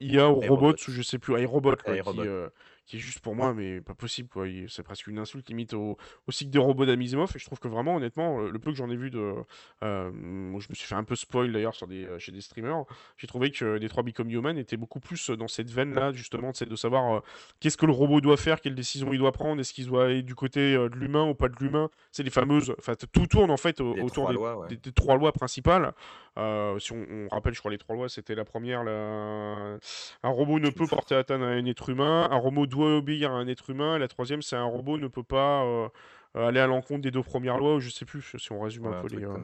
IA 0.00 0.28
ou 0.28 0.40
Robot. 0.40 0.72
ou 0.72 0.90
je 0.90 1.02
sais 1.02 1.20
plus, 1.20 1.40
iRobot 1.40 1.76
Robot. 2.02 2.50
Qui 2.90 2.96
est 2.96 3.00
juste 3.00 3.20
pour 3.20 3.34
moi 3.34 3.54
mais 3.54 3.80
pas 3.80 3.94
possible 3.94 4.28
quoi. 4.28 4.46
C'est 4.68 4.82
presque 4.82 5.06
une 5.06 5.18
insulte 5.18 5.48
limite 5.48 5.74
au, 5.74 5.96
au 6.26 6.32
cycle 6.32 6.50
des 6.50 6.58
robots 6.58 6.86
d'Asimov 6.86 7.30
et 7.34 7.38
je 7.38 7.44
trouve 7.44 7.58
que 7.58 7.68
vraiment 7.68 7.96
honnêtement 7.96 8.40
le 8.40 8.58
peu 8.58 8.70
que 8.70 8.76
j'en 8.76 8.90
ai 8.90 8.96
vu 8.96 9.10
de 9.10 9.34
euh, 9.82 10.10
je 10.12 10.66
me 10.68 10.74
suis 10.74 10.86
fait 10.86 10.94
un 10.94 11.04
peu 11.04 11.14
spoil 11.16 11.52
d'ailleurs 11.52 11.74
sur 11.74 11.86
des, 11.86 12.04
euh, 12.04 12.18
chez 12.18 12.32
des 12.32 12.40
streamers 12.40 12.84
j'ai 13.16 13.26
trouvé 13.26 13.50
que 13.50 13.78
Detroit 13.78 14.02
Become 14.02 14.30
Human 14.30 14.58
était 14.58 14.76
beaucoup 14.76 15.00
plus 15.00 15.30
euh, 15.30 15.36
dans 15.36 15.48
cette 15.48 15.70
veine-là, 15.70 16.12
justement, 16.12 16.50
de 16.50 16.76
savoir 16.76 17.14
euh, 17.16 17.20
qu'est-ce 17.60 17.76
que 17.76 17.86
le 17.86 17.92
robot 17.92 18.20
doit 18.20 18.36
faire, 18.36 18.60
quelles 18.60 18.74
décisions 18.74 19.12
il 19.12 19.18
doit 19.18 19.32
prendre, 19.32 19.60
est-ce 19.60 19.72
qu'il 19.72 19.86
doit 19.86 20.04
aller 20.06 20.22
du 20.22 20.34
côté 20.34 20.74
euh, 20.74 20.88
de 20.88 20.96
l'humain 20.96 21.28
ou 21.28 21.34
pas 21.34 21.48
de 21.48 21.54
l'humain. 21.60 21.88
C'est 22.12 22.22
les 22.22 22.30
fameuses. 22.30 22.74
Enfin, 22.78 22.94
tout 23.12 23.26
tourne 23.26 23.50
en 23.50 23.56
fait 23.56 23.80
au- 23.80 23.94
Les 23.94 24.02
autour 24.02 24.24
trois 24.24 24.28
des, 24.30 24.34
lois, 24.34 24.58
ouais. 24.58 24.68
des- 24.68 24.76
des 24.76 24.92
trois 24.92 25.16
lois 25.16 25.32
principales. 25.32 25.92
Euh, 26.38 26.78
si 26.78 26.92
on, 26.92 27.04
on 27.10 27.28
rappelle, 27.28 27.54
je 27.54 27.58
crois, 27.58 27.70
les 27.72 27.78
trois 27.78 27.96
lois, 27.96 28.08
c'était 28.08 28.34
la 28.34 28.44
première 28.44 28.84
la- 28.84 29.78
un 30.22 30.28
robot 30.28 30.58
ne 30.60 30.70
peut 30.70 30.86
porter 30.86 31.14
atteinte 31.16 31.42
à 31.42 31.46
un 31.46 31.64
être 31.66 31.88
humain, 31.90 32.28
un 32.30 32.36
robot 32.36 32.66
doit 32.66 32.96
obéir 32.96 33.32
à 33.32 33.34
un 33.34 33.48
être 33.48 33.70
humain, 33.70 33.98
la 33.98 34.06
troisième, 34.08 34.40
c'est 34.42 34.56
un 34.56 34.64
robot 34.64 34.96
ne 34.98 35.08
peut 35.08 35.22
pas. 35.24 35.64
euh, 35.64 35.88
aller 36.36 36.60
à 36.60 36.68
l'encontre 36.68 37.00
des 37.02 37.10
deux 37.10 37.24
premières 37.24 37.58
lois, 37.58 37.74
ou 37.74 37.80
je 37.80 37.90
sais 37.90 38.04
plus 38.04 38.22
si 38.38 38.52
on 38.52 38.60
résume 38.60 38.86
Ouais, 38.86 38.94
un 38.94 39.02
peu 39.02 39.08
les, 39.08 39.24
euh, 39.24 39.42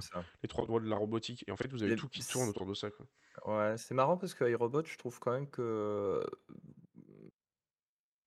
trois 0.48 0.64
lois 0.66 0.78
de 0.78 0.88
la 0.88 0.94
robotique. 0.96 1.44
Et 1.48 1.50
en 1.50 1.56
fait, 1.56 1.66
vous 1.72 1.82
avez 1.82 1.90
Les- 1.94 1.96
tout 1.98 2.08
qui 2.08 2.24
tourne 2.24 2.48
autour 2.48 2.64
de 2.64 2.74
ça. 2.74 2.88
Quoi. 2.92 3.06
Ouais, 3.56 3.76
c'est 3.76 3.92
marrant 3.94 4.16
parce 4.16 4.34
que 4.34 4.48
iRobot, 4.48 4.84
je 4.84 4.96
trouve 4.96 5.18
quand 5.18 5.32
même 5.32 5.50
que 5.50 6.24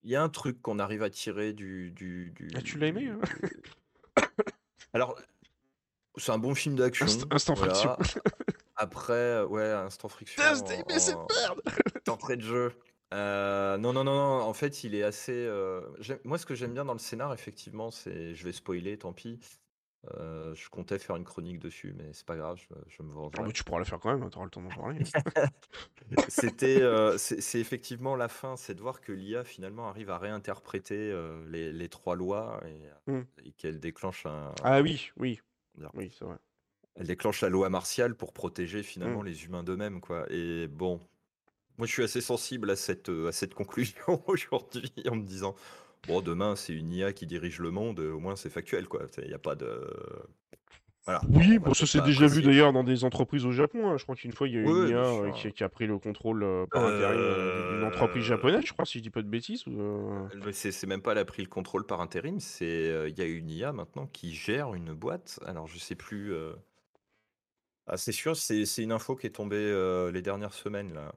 il 0.03 0.09
y 0.09 0.15
a 0.17 0.21
un 0.23 0.27
truc 0.29 0.61
qu'on 0.61 0.77
arrive 0.79 1.03
à 1.03 1.09
tirer 1.09 1.53
du, 1.53 1.91
du, 1.91 2.31
du- 2.35 2.49
Ah, 2.53 2.61
tu 2.61 2.77
l'as 2.77 2.87
aimé 2.87 3.07
hein 3.07 3.19
Alors, 4.93 5.17
c'est 6.19 6.31
un 6.31 6.37
bon 6.37 6.53
film 6.55 6.75
d'action. 6.75 7.05
Inst- 7.05 7.25
Instant 7.33 7.55
friction. 7.55 7.95
voilà. 7.97 8.23
Après, 8.75 9.13
euh, 9.13 9.45
ouais, 9.47 9.69
instant 9.71 10.07
friction. 10.07 10.41
Putain, 10.41 10.55
c'était 10.55 10.99
cette 10.99 11.15
en- 11.15 11.27
merde 11.41 11.61
d'entrée 12.05 12.37
de 12.37 12.43
jeu. 12.43 12.71
Euh, 13.13 13.77
non, 13.77 13.91
non, 13.91 14.03
non, 14.03 14.13
non, 14.15 14.41
en 14.43 14.53
fait, 14.53 14.83
il 14.83 14.93
est 14.95 15.03
assez. 15.03 15.33
euh, 15.33 15.81
Moi, 16.23 16.37
ce 16.37 16.45
que 16.45 16.53
j'aime 16.55 16.73
bien 16.73 16.85
dans 16.85 16.93
le 16.93 16.99
scénar, 16.99 17.33
effectivement, 17.33 17.89
c'est. 17.91 18.35
Je 18.35 18.43
vais 18.45 18.53
spoiler, 18.53 18.97
tant 18.97 19.11
pis. 19.13 19.39
Euh, 20.15 20.55
je 20.55 20.69
comptais 20.69 20.97
faire 20.97 21.17
une 21.17 21.25
chronique 21.25 21.59
dessus, 21.59 21.93
mais 21.97 22.13
c'est 22.13 22.25
pas 22.25 22.37
grave, 22.37 22.57
je, 22.57 22.73
je 22.87 23.03
me 23.03 23.09
Ah 23.11 23.15
vengerai. 23.15 23.43
bah, 23.43 23.51
tu 23.51 23.65
pourras 23.65 23.79
la 23.79 23.85
faire 23.85 23.99
quand 23.99 24.17
même, 24.17 24.29
tu 24.29 24.37
auras 24.37 24.45
le 24.45 24.49
temps 24.49 24.61
d'en 24.61 24.69
parler. 24.69 24.99
C'était, 26.29 26.81
euh, 26.81 27.17
c'est 27.17 27.41
c'est 27.41 27.59
effectivement 27.59 28.15
la 28.15 28.29
fin, 28.29 28.55
c'est 28.55 28.73
de 28.73 28.81
voir 28.81 29.01
que 29.01 29.11
l'IA 29.11 29.43
finalement 29.43 29.87
arrive 29.89 30.09
à 30.09 30.17
réinterpréter 30.17 30.95
euh, 31.11 31.43
les, 31.49 31.71
les 31.73 31.89
trois 31.89 32.15
lois 32.15 32.61
et, 32.65 33.11
Mm. 33.11 33.21
et 33.43 33.51
qu'elle 33.53 33.79
déclenche 33.79 34.25
un, 34.25 34.53
Ah 34.63 34.81
oui, 34.81 35.11
oui. 35.17 35.39
Oui, 35.93 36.09
c'est 36.11 36.25
vrai. 36.25 36.37
elle 36.95 37.07
déclenche 37.07 37.41
la 37.41 37.49
loi 37.49 37.69
martiale 37.69 38.15
pour 38.15 38.33
protéger 38.33 38.83
finalement 38.83 39.21
Mm. 39.21 39.23
les 39.23 39.45
humains 39.45 39.63
d'eux-mêmes, 39.63 40.01
quoi. 40.01 40.25
Et 40.31 40.67
bon, 40.67 40.99
moi 41.77 41.87
je 41.87 41.93
suis 41.93 42.03
assez 42.03 42.21
sensible 42.21 42.69
à 42.71 42.75
cette, 42.77 43.09
euh, 43.09 43.29
à 43.29 43.33
cette 43.33 43.53
conclusion 43.55 44.23
aujourd'hui 44.27 44.91
en 45.09 45.15
me 45.17 45.23
disant, 45.25 45.55
bon, 46.07 46.21
demain 46.21 46.55
c'est 46.57 46.73
une 46.73 46.93
IA 46.93 47.13
qui 47.13 47.27
dirige 47.27 47.59
le 47.59 47.71
monde, 47.71 47.99
au 48.01 48.19
moins 48.19 48.35
c'est 48.37 48.49
factuel, 48.51 48.87
quoi. 48.89 49.07
Il 49.19 49.27
n'y 49.29 49.33
a 49.35 49.39
pas 49.39 49.55
de. 49.55 49.87
Voilà. 51.09 51.21
Oui, 51.27 51.57
bon, 51.57 51.73
ça 51.73 51.87
c'est 51.87 52.03
déjà 52.03 52.27
vu 52.27 52.43
d'ailleurs 52.43 52.71
dans 52.71 52.83
des 52.83 53.03
entreprises 53.03 53.43
au 53.45 53.51
Japon. 53.51 53.89
hein. 53.89 53.97
Je 53.97 54.03
crois 54.03 54.15
qu'une 54.15 54.31
fois 54.31 54.47
il 54.47 54.53
y 54.53 54.57
a 54.57 54.61
eu 54.61 54.65
Oui, 54.65 54.81
une 54.83 54.89
IA 54.89 54.97
euh, 54.99 55.31
qui, 55.31 55.51
qui 55.51 55.63
a 55.63 55.69
pris 55.69 55.87
le 55.87 55.97
contrôle 55.97 56.43
euh, 56.43 56.67
par 56.67 56.83
intérim 56.83 57.17
euh, 57.19 57.73
d'une 57.73 57.83
entreprise 57.83 58.23
japonaise, 58.23 58.63
je 58.63 58.73
crois, 58.73 58.85
si 58.85 58.99
je 58.99 59.03
dis 59.03 59.09
pas 59.09 59.23
de 59.23 59.27
bêtises. 59.27 59.65
C'est 60.51 60.85
même 60.87 61.01
pas 61.01 61.13
elle 61.13 61.17
a 61.17 61.25
pris 61.25 61.41
le 61.41 61.49
contrôle 61.49 61.85
par 61.85 62.01
intérim, 62.01 62.39
c'est 62.39 63.07
il 63.09 63.17
y 63.17 63.21
a 63.21 63.25
une 63.25 63.49
IA 63.49 63.73
maintenant 63.73 64.05
qui 64.05 64.33
gère 64.35 64.75
une 64.75 64.93
boîte. 64.93 65.39
Alors 65.45 65.67
je 65.67 65.79
sais 65.79 65.95
plus. 65.95 66.33
Ah, 67.87 67.97
c'est 67.97 68.11
sûr, 68.11 68.35
c'est 68.35 68.83
une 68.83 68.91
info 68.91 69.15
qui 69.15 69.25
est 69.25 69.31
tombée 69.31 70.09
les 70.13 70.21
dernières 70.21 70.53
semaines 70.53 70.93
là. 70.93 71.11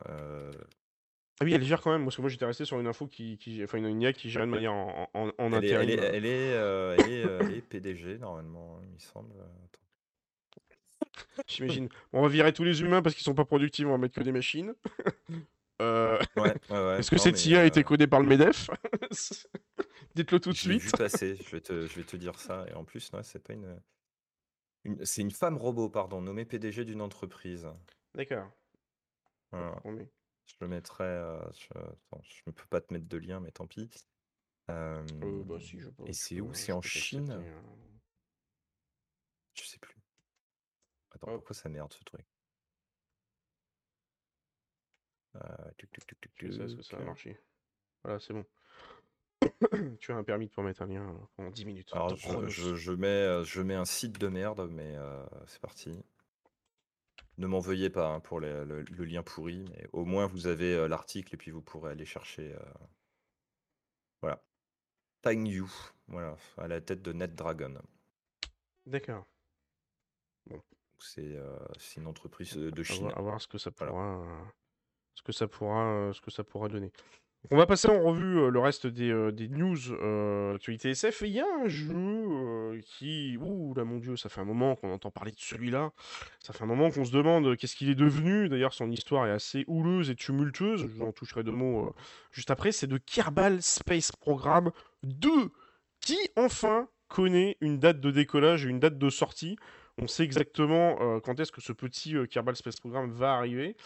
Ah 1.41 1.45
oui, 1.45 1.55
elle 1.55 1.65
gère 1.65 1.81
quand 1.83 1.91
même, 1.91 2.05
parce 2.05 2.15
que 2.15 2.21
moi 2.21 2.31
j'étais 2.31 2.45
resté 2.45 2.65
sur 2.65 2.79
une 2.79 2.87
info 2.87 3.09
qui, 3.09 3.37
qui... 3.37 3.65
enfin 3.65 3.79
une, 3.79 4.01
IA 4.01 4.13
qui 4.13 4.31
gère 4.31 4.47
de 4.47 4.51
manière 4.51 4.73
en, 4.73 5.09
en, 5.13 5.31
en 5.37 5.53
Elle 5.53 5.65
est, 5.65 5.69
elle 5.71 5.91
intérim. 5.91 5.91
est, 5.91 5.95
elle 5.95 6.03
est, 6.03 6.19
elle 6.19 6.27
est, 6.27 6.55
euh, 6.55 6.97
elle 7.41 7.57
est 7.57 7.61
PDG 7.63 8.19
normalement, 8.19 8.79
il 8.85 8.93
me 8.95 8.99
semble. 8.99 9.33
Attends. 9.65 9.82
J'imagine. 11.49 11.89
On 12.13 12.23
va 12.23 12.29
virer 12.29 12.53
tous 12.53 12.65
les 12.65 12.81
humains 12.83 13.03
parce 13.03 13.15
qu'ils 13.15 13.25
sont 13.25 13.35
pas 13.35 13.45
productifs, 13.45 13.87
on 13.87 13.91
va 13.91 13.99
mettre 13.99 14.15
que 14.15 14.25
des 14.25 14.33
machines. 14.33 14.75
Euh, 15.81 16.17
Ouais, 16.37 16.55
ouais, 16.71 16.77
ouais. 16.87 16.99
Est-ce 17.01 17.11
que 17.11 17.17
non, 17.17 17.23
cette 17.23 17.45
IA 17.47 17.63
a 17.63 17.65
été 17.65 17.81
euh, 17.81 17.83
codée 17.83 18.07
par 18.07 18.21
le 18.21 18.27
MEDEF? 18.29 18.71
Dites-le 20.15 20.39
tout 20.39 20.51
de 20.53 20.57
vu 20.57 20.79
suite. 20.79 20.97
passer, 20.97 21.35
je 21.35 21.51
vais 21.51 21.61
te, 21.61 21.87
je 21.87 21.95
vais 21.97 22.05
te 22.05 22.17
dire 22.17 22.39
ça. 22.39 22.67
Et 22.69 22.75
en 22.75 22.85
plus, 22.85 23.11
c'est 23.23 23.43
pas 23.43 23.53
une, 23.53 23.81
une- 24.85 25.05
c'est 25.05 25.23
une 25.23 25.33
femme 25.33 25.57
robot, 25.57 25.89
pardon, 25.89 26.21
nommée 26.21 26.45
PDG 26.45 26.85
d'une 26.85 27.01
entreprise. 27.01 27.67
D'accord. 28.15 28.49
Voilà. 29.51 29.75
Je 30.47 30.55
le 30.61 30.69
mettrai. 30.69 31.05
euh, 31.05 31.41
je, 31.53 31.67
attends, 31.79 32.23
je 32.23 32.43
ne 32.47 32.53
peux 32.53 32.67
pas 32.71 32.81
te 32.81 32.93
mettre 32.93 33.09
de 33.09 33.17
lien, 33.17 33.41
mais 33.41 33.51
tant 33.51 33.67
pis. 33.67 33.91
Bah 34.69 35.03
si, 35.59 35.81
je 35.81 35.89
peux. 35.89 36.05
et 36.07 36.13
c'est 36.13 36.41
où? 36.41 36.55
C'est 36.55 36.73
en 36.73 36.83
Chine? 36.83 37.31
hein. 37.33 37.45
Je 39.55 39.65
sais 39.65 39.79
plus. 39.79 40.02
Attends, 41.23 41.33
Hop. 41.33 41.39
pourquoi 41.39 41.55
ça 41.55 41.69
merde 41.69 41.93
ce 41.93 42.03
truc? 42.05 42.25
Euh, 45.37 45.41
tuc, 45.79 45.91
ça 46.83 46.97
a 46.97 47.01
marché. 47.05 47.39
Voilà, 48.03 48.19
c'est 48.21 48.33
bon. 48.35 48.45
tu 50.01 50.13
as 50.13 50.17
un 50.17 50.25
permis 50.25 50.47
de 50.47 50.53
pour 50.53 50.63
mettre 50.63 50.83
un 50.83 50.87
lien 50.87 51.09
euh, 51.09 51.19
pendant 51.37 51.51
10 51.51 51.65
minutes. 51.65 51.91
Alors, 51.93 52.17
je, 52.17 52.49
je- 52.49 52.75
je 52.75 52.93
mets, 52.93 53.07
euh, 53.07 53.45
je 53.45 53.63
mets 53.63 53.75
un 53.75 53.85
site 53.85 54.19
de 54.19 54.29
merde, 54.29 54.69
mais 54.71 54.97
euh, 54.97 55.25
c'est 55.47 55.61
parti. 55.61 56.05
Ne 57.39 57.47
m'en 57.47 57.61
veuillez 57.61 57.89
pas 57.91 58.09
hein, 58.09 58.21
pour 58.21 58.41
les- 58.41 58.65
le, 58.65 58.83
le 58.83 59.05
lien 59.05 59.23
pourri, 59.23 59.65
mais 59.71 59.89
au 59.93 60.05
moins 60.05 60.27
vous 60.27 60.47
avez 60.47 60.75
euh, 60.75 60.87
l'article 60.89 61.35
et 61.35 61.39
puis 61.39 61.51
vous 61.51 61.63
pourrez 61.63 61.93
aller 61.93 62.05
chercher. 62.05 62.53
euh, 62.55 62.59
Voilà. 64.21 64.43
Tang 65.23 65.47
Yu, 65.47 65.65
voilà, 66.09 66.37
à 66.59 66.69
la 66.69 66.81
tête 66.81 67.03
de 67.03 67.13
NetDragon. 67.13 67.81
D'accord. 68.87 69.25
C'est 70.47 70.82
euh, 71.19 71.57
c'est 71.79 72.01
une 72.01 72.07
entreprise 72.07 72.57
euh, 72.57 72.71
de 72.71 72.81
À 72.81 72.85
Chine. 72.85 73.03
voir, 73.03 73.19
à 73.19 73.23
voir 73.23 73.41
ce 73.41 73.49
que 73.49 73.59
ça 73.59 73.71
pourra, 73.71 74.23
ce 75.15 75.23
que 75.23 75.33
ça 75.33 75.47
pourra, 75.49 75.85
euh, 75.93 76.13
ce 76.13 76.21
que 76.21 76.31
ça 76.31 76.45
pourra 76.45 76.69
donner. 76.69 76.93
On 77.51 77.57
va 77.57 77.67
passer 77.67 77.89
en 77.89 78.01
revue 78.01 78.49
le 78.53 78.59
reste 78.61 78.87
des, 78.87 79.33
des 79.33 79.49
news 79.49 79.77
euh, 79.91 80.55
actualité 80.55 80.91
SF. 80.91 81.23
Il 81.23 81.33
y 81.33 81.41
a 81.41 81.47
un 81.65 81.67
jeu 81.67 81.93
euh, 81.93 82.81
qui. 82.85 83.37
Ouh 83.41 83.75
là, 83.75 83.83
mon 83.83 83.99
dieu, 83.99 84.15
ça 84.15 84.29
fait 84.29 84.41
un 84.41 84.45
moment 84.45 84.77
qu'on 84.77 84.93
entend 84.93 85.11
parler 85.11 85.33
de 85.33 85.41
celui-là. 85.41 85.91
Ça 86.39 86.53
fait 86.53 86.63
un 86.63 86.69
moment 86.69 86.93
qu'on 86.93 87.05
se 87.05 87.11
demande 87.11 87.57
qu'est-ce 87.57 87.75
qu'il 87.75 87.91
est 87.91 87.97
devenu. 87.97 88.49
D'ailleurs, 88.49 88.73
son 88.75 88.93
histoire 88.93 89.27
est 89.27 89.33
assez 89.33 89.65
houleuse 89.67 90.09
et 90.09 90.15
tumultueuse. 90.15 90.83
Je 90.83 90.87
vous 90.87 91.03
en 91.05 91.11
toucherai 91.11 91.43
deux 91.43 91.51
mots 91.51 91.89
euh, 91.89 91.93
juste 92.31 92.53
après. 92.53 92.71
C'est 92.71 92.87
de 92.87 92.97
Kerbal 92.99 93.61
Space 93.61 94.13
Program 94.13 94.71
2 95.03 95.29
qui, 96.01 96.19
enfin, 96.37 96.89
connaît 97.09 97.57
une 97.61 97.81
date 97.81 98.01
de 98.01 98.13
décollage 98.13 98.67
et 98.67 98.69
une 98.69 98.79
date 98.79 98.99
de 98.99 99.11
sortie. 99.11 99.57
On 99.99 100.07
sait 100.07 100.25
exactement 100.25 100.97
euh, 101.01 101.21
quand 101.21 101.39
est-ce 101.39 101.53
que 101.53 101.61
ce 101.61 101.73
petit 101.73 102.17
euh, 102.17 102.27
Kerbal 102.27 102.57
Space 102.57 102.77
Program 102.77 103.11
va 103.11 103.35
arriver. 103.35 103.77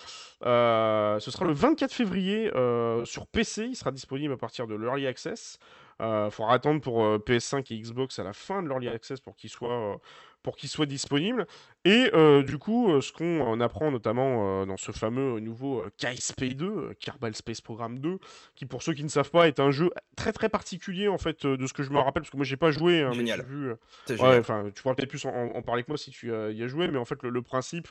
Euh, 0.44 1.18
ce 1.18 1.30
sera 1.32 1.44
le 1.44 1.52
24 1.52 1.92
février 1.92 2.50
sur 3.04 3.26
PC. 3.26 3.66
Il 3.66 3.76
sera 3.76 3.90
disponible 3.90 4.34
à 4.34 4.36
partir 4.36 4.66
de 4.66 4.74
l'Early 4.74 5.06
Access. 5.06 5.58
Il 6.00 6.28
faudra 6.30 6.54
attendre 6.54 6.80
pour 6.80 7.04
euh, 7.04 7.18
PS5 7.18 7.72
et 7.72 7.80
Xbox 7.80 8.18
à 8.18 8.24
la 8.24 8.34
fin 8.34 8.62
de 8.62 8.68
l'Early 8.68 8.88
Access 8.88 9.20
pour 9.20 9.34
pour 10.42 10.56
qu'il 10.56 10.68
soit 10.68 10.86
disponible. 10.86 11.46
Et 11.86 12.10
euh, 12.14 12.42
du 12.42 12.58
coup, 12.58 12.90
euh, 12.90 13.00
ce 13.00 13.12
qu'on 13.12 13.60
apprend 13.60 13.92
notamment 13.92 14.62
euh, 14.62 14.66
dans 14.66 14.76
ce 14.76 14.90
fameux 14.90 15.38
nouveau 15.38 15.82
euh, 15.82 15.90
KSP2, 16.00 16.62
euh, 16.64 16.94
Kerbal 16.98 17.36
Space 17.36 17.60
Program 17.60 18.00
2, 18.00 18.18
qui 18.56 18.66
pour 18.66 18.82
ceux 18.82 18.92
qui 18.92 19.04
ne 19.04 19.08
savent 19.08 19.30
pas 19.30 19.46
est 19.46 19.60
un 19.60 19.70
jeu 19.70 19.90
très 20.16 20.32
très 20.32 20.48
particulier 20.48 21.06
en 21.06 21.16
fait 21.16 21.46
de 21.46 21.64
ce 21.64 21.72
que 21.72 21.84
je 21.84 21.90
me 21.90 21.98
rappelle, 21.98 22.24
parce 22.24 22.30
que 22.30 22.36
moi 22.36 22.44
j'ai 22.44 22.56
pas 22.56 22.72
joué, 22.72 23.02
hein, 23.02 23.12
mais 23.16 23.22
vu. 23.46 23.70
Ouais, 23.70 23.76
génial. 24.08 24.72
tu 24.74 24.82
pourras 24.82 24.96
peut-être 24.96 25.10
plus 25.10 25.24
en, 25.26 25.62
parler 25.62 25.84
que 25.84 25.90
moi 25.92 25.96
si 25.96 26.10
tu 26.10 26.32
y 26.32 26.62
as 26.62 26.66
joué, 26.66 26.88
mais 26.88 26.98
en 26.98 27.04
fait, 27.04 27.22
le, 27.22 27.30
le 27.30 27.42
principe, 27.42 27.86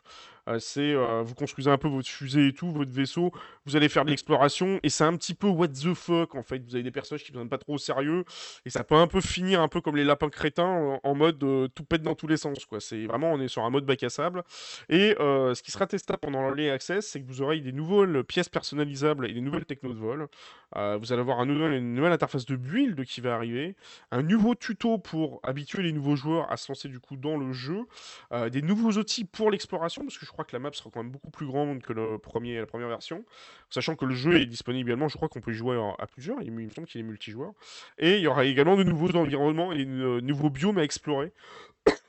c'est 0.59 0.93
vous 1.23 1.35
construisez 1.35 1.71
un 1.71 1.77
peu 1.77 1.87
votre 1.87 2.09
fusée 2.09 2.47
et 2.47 2.53
tout, 2.53 2.69
votre 2.71 2.91
vaisseau, 2.91 3.31
vous 3.65 3.77
allez 3.77 3.87
faire 3.87 4.03
de 4.03 4.09
l'exploration, 4.09 4.77
et 4.83 4.89
c'est 4.89 5.05
un 5.05 5.15
petit 5.15 5.35
peu 5.35 5.47
what 5.47 5.69
the 5.69 5.93
fuck 5.93 6.35
en 6.35 6.43
fait. 6.43 6.61
Vous 6.65 6.75
avez 6.75 6.83
des 6.83 6.91
personnages 6.91 7.23
qui 7.23 7.31
ne 7.31 7.37
prennent 7.37 7.49
pas 7.49 7.59
trop 7.59 7.75
au 7.75 7.77
sérieux, 7.77 8.25
et 8.65 8.69
ça 8.69 8.83
peut 8.83 8.95
un 8.95 9.07
peu 9.07 9.21
finir 9.21 9.61
un 9.61 9.69
peu 9.69 9.79
comme 9.79 9.95
les 9.95 10.03
lapins 10.03 10.29
crétins 10.29 10.65
en, 10.65 10.99
en 11.01 11.15
mode 11.15 11.39
tout 11.73 11.83
pète 11.85 12.01
dans 12.01 12.15
tous 12.15 12.27
les 12.27 12.37
sens, 12.37 12.65
quoi. 12.65 12.81
C'est 12.81 13.05
vraiment, 13.05 13.31
on 13.31 13.39
est 13.39 13.47
sur 13.47 13.63
un 13.63 13.69
mode 13.69 13.84
bac 13.85 14.03
à 14.03 14.09
sable. 14.09 14.43
Et 14.89 15.15
euh, 15.19 15.53
ce 15.53 15.63
qui 15.63 15.71
sera 15.71 15.87
testable 15.87 16.19
pendant 16.19 16.41
l'Early 16.41 16.69
Access, 16.69 17.07
c'est 17.07 17.21
que 17.21 17.27
vous 17.27 17.41
aurez 17.41 17.59
des 17.59 17.71
nouvelles 17.71 18.23
pièces 18.23 18.49
personnalisables 18.49 19.29
et 19.29 19.33
des 19.33 19.41
nouvelles 19.41 19.65
technos 19.65 19.93
de 19.93 19.99
vol. 19.99 20.27
Euh, 20.75 20.97
vous 20.99 21.13
allez 21.13 21.21
avoir 21.21 21.39
un 21.39 21.45
nouvel- 21.45 21.73
une 21.73 21.93
nouvelle 21.93 22.11
interface 22.11 22.45
de 22.45 22.55
build 22.55 23.05
qui 23.05 23.21
va 23.21 23.35
arriver 23.35 23.75
un 24.11 24.23
nouveau 24.23 24.55
tuto 24.55 24.97
pour 24.97 25.39
habituer 25.43 25.83
les 25.83 25.93
nouveaux 25.93 26.15
joueurs 26.15 26.51
à 26.51 26.57
se 26.57 26.71
lancer 26.71 26.89
du 26.89 26.99
coup 26.99 27.15
dans 27.15 27.37
le 27.37 27.53
jeu, 27.53 27.85
euh, 28.33 28.49
des 28.49 28.61
nouveaux 28.61 28.91
outils 28.93 29.25
pour 29.25 29.51
l'exploration, 29.51 30.01
parce 30.03 30.17
que 30.17 30.25
je 30.25 30.31
crois 30.31 30.43
que 30.43 30.55
la 30.55 30.59
map 30.59 30.71
sera 30.73 30.89
quand 30.89 31.01
même 31.01 31.11
beaucoup 31.11 31.31
plus 31.31 31.45
grande 31.45 31.81
que 31.81 31.93
le 31.93 32.17
premier, 32.17 32.59
la 32.59 32.65
première 32.65 32.89
version, 32.89 33.23
sachant 33.69 33.95
que 33.95 34.05
le 34.05 34.15
jeu 34.15 34.35
est 34.41 34.45
disponible 34.45 34.89
également, 34.89 35.07
je 35.07 35.15
crois 35.15 35.29
qu'on 35.29 35.41
peut 35.41 35.53
jouer 35.53 35.79
à 35.99 36.07
plusieurs, 36.07 36.41
il 36.41 36.51
me 36.51 36.69
semble 36.69 36.87
qu'il 36.87 37.01
est 37.01 37.03
multijoueur, 37.03 37.53
et 37.97 38.15
il 38.15 38.21
y 38.21 38.27
aura 38.27 38.45
également 38.45 38.75
de 38.75 38.83
nouveaux 38.83 39.15
environnements 39.15 39.71
et 39.71 39.85
de 39.85 40.19
nouveaux 40.21 40.49
biomes 40.49 40.77
à 40.77 40.83
explorer. 40.83 41.31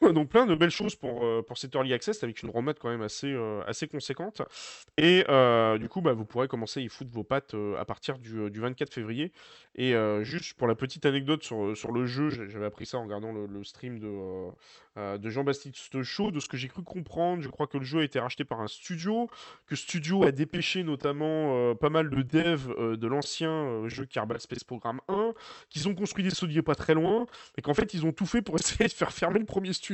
Donc 0.12 0.28
plein 0.28 0.46
de 0.46 0.54
belles 0.54 0.70
choses 0.70 0.94
pour, 0.94 1.24
euh, 1.24 1.42
pour 1.42 1.58
cet 1.58 1.74
Early 1.74 1.92
Access 1.92 2.22
avec 2.22 2.42
une 2.42 2.50
roadmap 2.50 2.78
quand 2.78 2.90
même 2.90 3.02
assez, 3.02 3.32
euh, 3.32 3.62
assez 3.66 3.88
conséquente. 3.88 4.42
Et 4.96 5.24
euh, 5.28 5.78
du 5.78 5.88
coup, 5.88 6.00
bah, 6.00 6.12
vous 6.12 6.24
pourrez 6.24 6.48
commencer 6.48 6.80
à 6.80 6.82
y 6.82 6.88
foutre 6.88 7.10
vos 7.12 7.24
pattes 7.24 7.54
à 7.78 7.84
partir 7.84 8.18
du, 8.18 8.50
du 8.50 8.60
24 8.60 8.92
février. 8.92 9.32
Et 9.78 9.94
juste 10.22 10.54
pour 10.54 10.66
la 10.66 10.74
petite 10.74 11.04
anecdote 11.04 11.42
sur, 11.42 11.76
sur 11.76 11.92
le 11.92 12.06
jeu, 12.06 12.30
j'avais 12.30 12.64
appris 12.64 12.86
ça 12.86 12.96
en 12.96 13.04
regardant 13.04 13.32
le, 13.32 13.62
stream 13.62 13.98
de, 13.98 15.18
de 15.18 15.30
Jean-Baptiste 15.30 16.02
Chaud, 16.02 16.30
de 16.30 16.40
ce 16.40 16.48
que 16.48 16.56
j'ai 16.56 16.68
cru 16.68 16.82
comprendre. 16.82 17.42
Je 17.42 17.48
crois 17.50 17.66
que 17.66 17.76
le 17.76 17.84
jeu 17.84 18.00
a 18.00 18.04
été 18.04 18.18
racheté 18.18 18.44
par 18.44 18.62
un 18.62 18.68
studio, 18.68 19.28
que 19.66 19.76
studio 19.76 20.24
a 20.24 20.32
dépêché 20.32 20.82
notamment 20.82 21.74
pas 21.74 21.90
mal 21.90 22.08
de 22.08 22.22
devs 22.22 22.96
de 22.96 23.06
l'ancien 23.06 23.86
jeu 23.86 24.06
Kerbal 24.06 24.40
Space 24.40 24.64
Program 24.64 24.98
1, 25.08 25.34
qu'ils 25.68 25.88
ont 25.88 25.94
construit 25.94 26.24
des 26.24 26.30
studios 26.30 26.62
pas 26.62 26.74
très 26.74 26.94
loin, 26.94 27.26
et 27.58 27.62
qu'en 27.62 27.74
fait 27.74 27.92
ils 27.92 28.06
ont 28.06 28.12
tout 28.12 28.26
fait 28.26 28.40
pour 28.40 28.54
essayer 28.58 28.88
de 28.88 28.94
faire 28.94 29.12
fermer 29.12 29.40
le 29.40 29.44
premier 29.44 29.74
studio. 29.74 29.85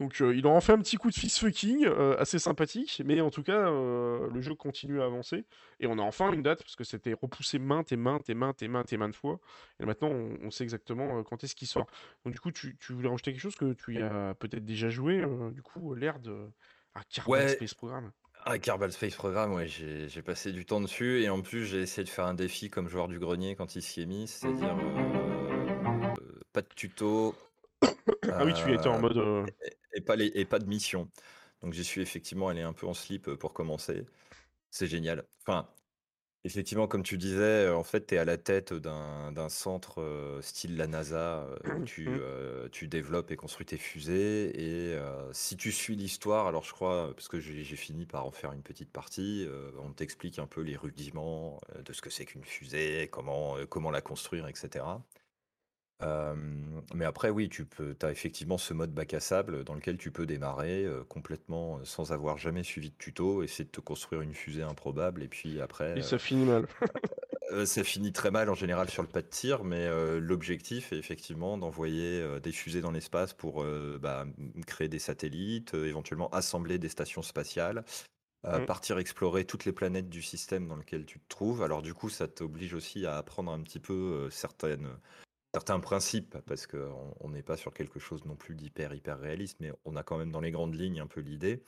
Donc 0.00 0.20
euh, 0.20 0.34
il 0.34 0.46
en 0.46 0.60
fait 0.60 0.72
un 0.72 0.78
petit 0.78 0.96
coup 0.96 1.10
de 1.10 1.14
fist 1.14 1.38
fucking 1.38 1.84
euh, 1.86 2.16
assez 2.18 2.38
sympathique, 2.38 3.00
mais 3.04 3.20
en 3.20 3.30
tout 3.30 3.42
cas 3.42 3.68
euh, 3.68 4.28
le 4.32 4.40
jeu 4.40 4.54
continue 4.54 5.00
à 5.00 5.04
avancer 5.04 5.44
et 5.78 5.86
on 5.86 5.98
a 5.98 6.02
enfin 6.02 6.32
une 6.32 6.42
date 6.42 6.60
parce 6.62 6.74
que 6.76 6.84
c'était 6.84 7.12
repoussé 7.12 7.58
maintes 7.58 7.92
et 7.92 7.96
maintes 7.96 8.28
et 8.28 8.34
maintes 8.34 8.62
et 8.62 8.68
maintes 8.68 8.92
et 8.92 8.96
maintes 8.96 9.14
fois. 9.14 9.38
Et 9.80 9.84
maintenant 9.84 10.08
on, 10.08 10.38
on 10.42 10.50
sait 10.50 10.64
exactement 10.64 11.18
euh, 11.18 11.22
quand 11.22 11.44
est-ce 11.44 11.54
qu'il 11.54 11.68
sort. 11.68 11.86
Donc 12.24 12.34
du 12.34 12.40
coup 12.40 12.50
tu, 12.50 12.76
tu 12.80 12.92
voulais 12.92 13.08
rajouter 13.08 13.32
quelque 13.32 13.42
chose 13.42 13.54
que 13.56 13.74
tu 13.74 13.94
y 13.94 14.02
as 14.02 14.34
peut-être 14.38 14.64
déjà 14.64 14.88
joué, 14.90 15.24
du 15.52 15.62
coup 15.62 15.94
l'air 15.94 16.18
de 16.18 16.48
ah, 16.94 17.02
Kerbal 17.08 17.40
Ouais, 17.42 17.48
Space 17.48 17.74
Program. 17.74 18.10
ah, 18.44 18.58
Kerbal 18.58 18.92
Space 18.92 19.14
Program, 19.14 19.52
ouais, 19.52 19.66
j'ai 19.68 20.22
passé 20.22 20.52
du 20.52 20.64
temps 20.66 20.80
dessus 20.80 21.22
et 21.22 21.28
en 21.28 21.40
plus 21.42 21.64
j'ai 21.64 21.80
essayé 21.82 22.04
de 22.04 22.08
faire 22.08 22.26
un 22.26 22.34
défi 22.34 22.70
comme 22.70 22.88
joueur 22.88 23.06
du 23.08 23.18
grenier 23.18 23.54
quand 23.54 23.76
il 23.76 23.82
s'y 23.82 24.02
est 24.02 24.06
mis, 24.06 24.26
c'est-à-dire 24.26 24.76
pas 26.52 26.60
de 26.62 26.68
tuto 26.74 27.34
Ah 28.30 28.44
oui 28.44 28.52
tu 28.54 28.72
étais 28.72 28.88
en 28.88 28.96
euh, 28.96 29.00
mode 29.00 29.16
euh, 29.18 29.46
et, 29.64 29.98
et 29.98 30.00
pas 30.00 30.16
les, 30.16 30.30
et 30.34 30.44
pas 30.44 30.58
de 30.58 30.66
mission. 30.66 31.10
Donc 31.62 31.72
j'y 31.72 31.84
suis 31.84 32.00
effectivement 32.00 32.48
allé 32.48 32.62
un 32.62 32.72
peu 32.72 32.86
en 32.86 32.94
slip 32.94 33.28
euh, 33.28 33.36
pour 33.36 33.52
commencer. 33.52 34.04
C'est 34.70 34.86
génial. 34.86 35.24
Enfin, 35.46 35.68
effectivement, 36.44 36.88
comme 36.88 37.02
tu 37.02 37.18
disais, 37.18 37.66
euh, 37.66 37.76
en 37.76 37.84
fait, 37.84 38.06
tu 38.06 38.14
es 38.14 38.18
à 38.18 38.24
la 38.24 38.38
tête 38.38 38.72
d'un 38.74 39.48
centre 39.48 40.00
euh, 40.00 40.40
style 40.42 40.76
la 40.76 40.86
NASA 40.86 41.44
euh, 41.44 41.56
où 41.78 41.84
tu, 41.84 42.08
mm, 42.08 42.18
euh, 42.20 42.68
tu 42.70 42.88
développes 42.88 43.30
et 43.30 43.36
construis 43.36 43.66
tes 43.66 43.78
fusées. 43.78 44.50
Et 44.60 44.94
euh, 44.94 45.32
si 45.32 45.56
tu 45.56 45.72
suis 45.72 45.96
l'histoire, 45.96 46.46
alors 46.46 46.64
je 46.64 46.72
crois, 46.72 47.12
parce 47.14 47.28
que 47.28 47.40
j'ai 47.40 47.64
fini 47.76 48.06
par 48.06 48.26
en 48.26 48.30
faire 48.32 48.52
une 48.52 48.62
petite 48.62 48.90
partie, 48.92 49.46
euh, 49.48 49.70
on 49.80 49.92
t'explique 49.92 50.38
un 50.38 50.46
peu 50.46 50.62
les 50.62 50.76
rudiments 50.76 51.60
euh, 51.76 51.82
de 51.82 51.92
ce 51.92 52.02
que 52.02 52.10
c'est 52.10 52.24
qu'une 52.24 52.44
fusée, 52.44 53.08
comment, 53.12 53.56
euh, 53.58 53.66
comment 53.66 53.90
la 53.90 54.00
construire, 54.00 54.46
etc. 54.48 54.84
Euh, 56.02 56.34
mais 56.94 57.04
après, 57.04 57.30
oui, 57.30 57.48
tu 57.48 57.64
peux, 57.64 57.96
as 58.02 58.10
effectivement 58.10 58.58
ce 58.58 58.74
mode 58.74 58.92
bac 58.92 59.14
à 59.14 59.20
sable 59.20 59.64
dans 59.64 59.74
lequel 59.74 59.98
tu 59.98 60.10
peux 60.10 60.26
démarrer 60.26 60.84
euh, 60.84 61.04
complètement 61.04 61.78
euh, 61.78 61.84
sans 61.84 62.12
avoir 62.12 62.38
jamais 62.38 62.64
suivi 62.64 62.90
de 62.90 62.96
tuto, 62.96 63.42
essayer 63.42 63.64
de 63.64 63.70
te 63.70 63.80
construire 63.80 64.20
une 64.22 64.34
fusée 64.34 64.62
improbable, 64.62 65.22
et 65.22 65.28
puis 65.28 65.60
après, 65.60 65.96
et 65.96 66.00
euh, 66.00 66.02
ça 66.02 66.18
finit 66.18 66.44
mal. 66.44 66.66
euh, 67.52 67.66
ça 67.66 67.84
finit 67.84 68.12
très 68.12 68.30
mal 68.30 68.48
en 68.50 68.54
général 68.54 68.88
sur 68.90 69.02
le 69.02 69.08
pas 69.08 69.22
de 69.22 69.28
tir, 69.28 69.64
mais 69.64 69.86
euh, 69.86 70.18
l'objectif 70.20 70.92
est 70.92 70.98
effectivement 70.98 71.58
d'envoyer 71.58 72.20
euh, 72.20 72.40
des 72.40 72.52
fusées 72.52 72.80
dans 72.80 72.90
l'espace 72.92 73.32
pour 73.32 73.62
euh, 73.62 73.98
bah, 74.00 74.26
créer 74.66 74.88
des 74.88 74.98
satellites, 74.98 75.74
euh, 75.74 75.86
éventuellement 75.86 76.30
assembler 76.30 76.78
des 76.78 76.88
stations 76.88 77.22
spatiales, 77.22 77.84
euh, 78.46 78.60
Mm. 78.60 78.66
partir 78.66 78.98
explorer 78.98 79.44
toutes 79.44 79.64
les 79.64 79.72
planètes 79.72 80.08
du 80.08 80.22
système 80.22 80.66
dans 80.66 80.76
lequel 80.76 81.06
tu 81.06 81.20
te 81.20 81.28
trouves. 81.28 81.62
Alors 81.62 81.82
du 81.82 81.94
coup, 81.94 82.08
ça 82.10 82.26
t'oblige 82.28 82.74
aussi 82.74 83.06
à 83.06 83.16
apprendre 83.16 83.52
un 83.52 83.60
petit 83.62 83.80
peu 83.80 83.92
euh, 83.92 84.30
certaines 84.30 84.88
certains 85.54 85.80
principes, 85.80 86.38
parce 86.46 86.66
qu'on 86.66 87.14
on 87.20 87.30
n'est 87.30 87.42
pas 87.42 87.56
sur 87.56 87.72
quelque 87.74 87.98
chose 88.00 88.24
non 88.24 88.36
plus 88.36 88.54
d'hyper, 88.54 88.94
hyper 88.94 89.18
réaliste, 89.18 89.58
mais 89.60 89.72
on 89.84 89.96
a 89.96 90.02
quand 90.02 90.18
même 90.18 90.32
dans 90.32 90.40
les 90.40 90.50
grandes 90.50 90.74
lignes 90.74 91.00
un 91.00 91.06
peu 91.06 91.20
l'idée 91.20 91.62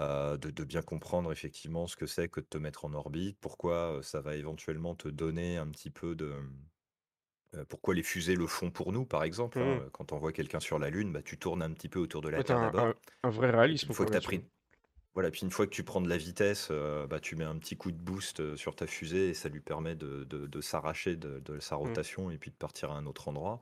euh, 0.00 0.36
de, 0.38 0.50
de 0.50 0.64
bien 0.64 0.82
comprendre 0.82 1.32
effectivement 1.32 1.86
ce 1.88 1.96
que 1.96 2.06
c'est 2.06 2.28
que 2.28 2.40
de 2.40 2.46
te 2.46 2.58
mettre 2.58 2.84
en 2.86 2.94
orbite, 2.94 3.38
pourquoi 3.40 3.98
euh, 3.98 4.02
ça 4.02 4.20
va 4.22 4.36
éventuellement 4.36 4.94
te 4.96 5.08
donner 5.08 5.58
un 5.58 5.68
petit 5.68 5.90
peu 5.90 6.14
de... 6.16 6.34
euh, 7.54 7.64
pourquoi 7.64 7.94
les 7.94 8.02
fusées 8.04 8.36
le 8.36 8.46
font 8.46 8.70
pour 8.70 8.92
nous, 8.92 9.06
par 9.06 9.24
exemple. 9.24 9.62
hein. 9.62 9.78
Mm. 9.78 9.88
Quand 9.92 10.12
on 10.12 10.18
voit 10.18 10.32
quelqu'un 10.32 10.60
sur 10.60 10.78
la 10.78 10.90
Lune, 10.90 11.12
bah, 11.12 11.22
tu 11.22 11.38
tournes 11.38 11.62
un 11.62 11.72
petit 11.72 11.88
peu 11.88 11.98
autour 12.00 12.22
de 12.22 12.28
la 12.28 12.42
Ouais, 12.42 12.44
Terre 12.44 12.60
un, 12.60 12.60
d'abord. 12.60 12.90
un- 12.90 12.94
un 13.24 13.30
vrai 13.30 13.50
réalisme 13.50 13.90
une 13.90 13.94
fois 13.94 14.06
que 14.06 14.10
tu 14.10 14.16
as 14.18 14.20
là-dessus. 14.20 14.22
pris, 14.22 14.46
voilà, 15.14 15.30
puis 15.30 15.42
une 15.42 15.50
fois 15.50 15.66
que 15.66 15.70
tu 15.72 15.84
prends 15.84 16.00
de 16.00 16.08
la 16.08 16.16
vitesse, 16.16 16.68
euh, 16.70 17.06
bah, 17.06 17.20
tu 17.20 17.36
mets 17.36 17.44
un 17.44 17.56
petit 17.58 17.76
coup 17.76 17.92
de 17.92 17.96
boost 17.96 18.40
euh, 18.40 18.56
sur 18.56 18.74
ta 18.76 18.86
fusée 18.86 19.28
et 19.30 19.34
ça 19.34 19.48
lui 19.48 19.60
permet 19.60 19.94
de, 19.94 20.24
de- 20.24 20.46
de 20.46 20.60
s'arracher 20.60 21.16
de, 21.16 21.38
de 21.40 21.60
sa 21.60 21.76
Mm. 21.76 21.78
rotation 21.78 22.30
et 22.30 22.38
puis 22.38 22.50
de 22.50 22.56
partir 22.56 22.90
à 22.90 22.96
un 22.96 23.06
autre 23.06 23.28
endroit. 23.28 23.60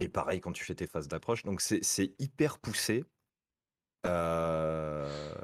Et 0.00 0.08
pareil 0.08 0.40
quand 0.40 0.52
tu 0.52 0.64
fais 0.64 0.74
tes 0.74 0.86
phases 0.86 1.08
d'approche. 1.08 1.44
Donc 1.44 1.60
c'est 1.60 1.82
c'est 1.84 2.14
hyper 2.18 2.58
poussé. 2.58 3.04
Euh, 4.04 5.34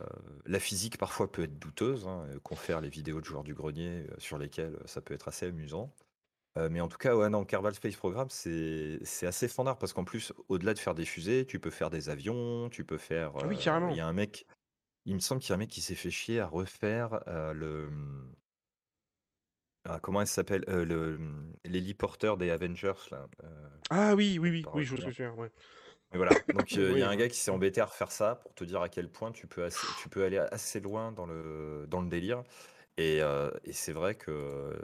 la 0.46 0.58
physique 0.58 0.98
parfois 0.98 1.30
peut 1.30 1.44
être 1.44 1.58
douteuse. 1.58 2.06
Hein, 2.06 2.26
euh, 2.30 2.40
confère 2.40 2.80
les 2.80 2.88
vidéos 2.88 3.20
de 3.20 3.24
joueurs 3.24 3.44
du 3.44 3.54
grenier 3.54 4.06
euh, 4.10 4.14
sur 4.18 4.38
lesquelles 4.38 4.74
euh, 4.74 4.86
ça 4.86 5.00
peut 5.00 5.14
être 5.14 5.28
assez 5.28 5.46
amusant. 5.46 5.94
Euh, 6.58 6.68
mais 6.70 6.80
en 6.80 6.88
tout 6.88 6.98
cas, 6.98 7.14
ouais, 7.16 7.28
non, 7.30 7.44
Kerbal 7.44 7.74
Space 7.74 7.96
Program, 7.96 8.28
c'est 8.30 8.98
c'est 9.04 9.26
assez 9.26 9.48
fandard 9.48 9.78
parce 9.78 9.92
qu'en 9.92 10.04
plus, 10.04 10.32
au-delà 10.48 10.74
de 10.74 10.78
faire 10.80 10.94
des 10.94 11.04
fusées, 11.04 11.46
tu 11.46 11.60
peux 11.60 11.70
faire 11.70 11.90
des 11.90 12.08
avions, 12.08 12.68
tu 12.70 12.84
peux 12.84 12.98
faire. 12.98 13.32
Ah 13.36 13.46
oui 13.46 13.54
euh, 13.56 13.58
Il 13.58 13.64
carrément. 13.64 13.94
y 13.94 14.00
a 14.00 14.06
un 14.06 14.12
mec, 14.12 14.46
il 15.08 15.14
me 15.16 15.20
semble 15.20 15.40
qu'il 15.40 15.50
y 15.50 15.52
a 15.52 15.56
un 15.56 15.58
mec 15.58 15.70
qui 15.70 15.80
s'est 15.80 15.96
fait 15.96 16.10
chier 16.12 16.40
à 16.40 16.46
refaire 16.46 17.20
euh, 17.28 17.52
le. 17.52 17.90
ah, 19.84 19.98
comment 20.00 20.20
elle 20.20 20.26
s'appelle 20.28 20.64
Euh, 20.68 20.84
le 20.84 21.18
L'héliporteur 21.64 22.36
des 22.36 22.50
Avengers, 22.50 22.92
là. 23.10 23.28
euh, 23.44 23.68
Ah 23.90 24.14
oui 24.14 24.38
oui 24.38 24.50
oui 24.50 24.68
oui 24.74 24.84
je 24.84 24.90
vois 24.90 24.98
ce 24.98 25.04
que 25.04 25.10
retenir. 25.10 25.10
tu 25.10 25.22
veux 25.22 25.28
dire, 25.30 25.38
ouais. 25.38 25.50
Mais 26.12 26.16
voilà, 26.18 26.44
donc 26.52 26.76
euh, 26.78 26.92
il 26.92 26.98
y 26.98 27.02
Oui. 27.02 27.02
a 27.02 27.08
un 27.10 27.16
gars 27.16 27.28
qui 27.28 27.36
s'est 27.38 27.50
embêté 27.50 27.80
à 27.82 27.86
refaire 27.86 28.10
ça 28.12 28.36
pour 28.36 28.54
te 28.54 28.64
dire 28.64 28.80
à 28.82 28.88
quel 28.88 29.10
point 29.10 29.32
tu 29.32 29.46
peux, 29.46 29.64
assez- 29.64 29.92
tu 29.94 30.08
peux 30.08 30.24
aller 30.24 30.38
assez 30.38 30.80
loin 30.80 31.12
dans 31.12 31.26
le, 31.26 31.86
dans 31.88 32.00
le 32.02 32.08
délire. 32.08 32.44
Et, 32.98 33.22
euh, 33.22 33.50
et 33.64 33.72
c'est 33.74 33.92
vrai 33.92 34.16
que. 34.16 34.78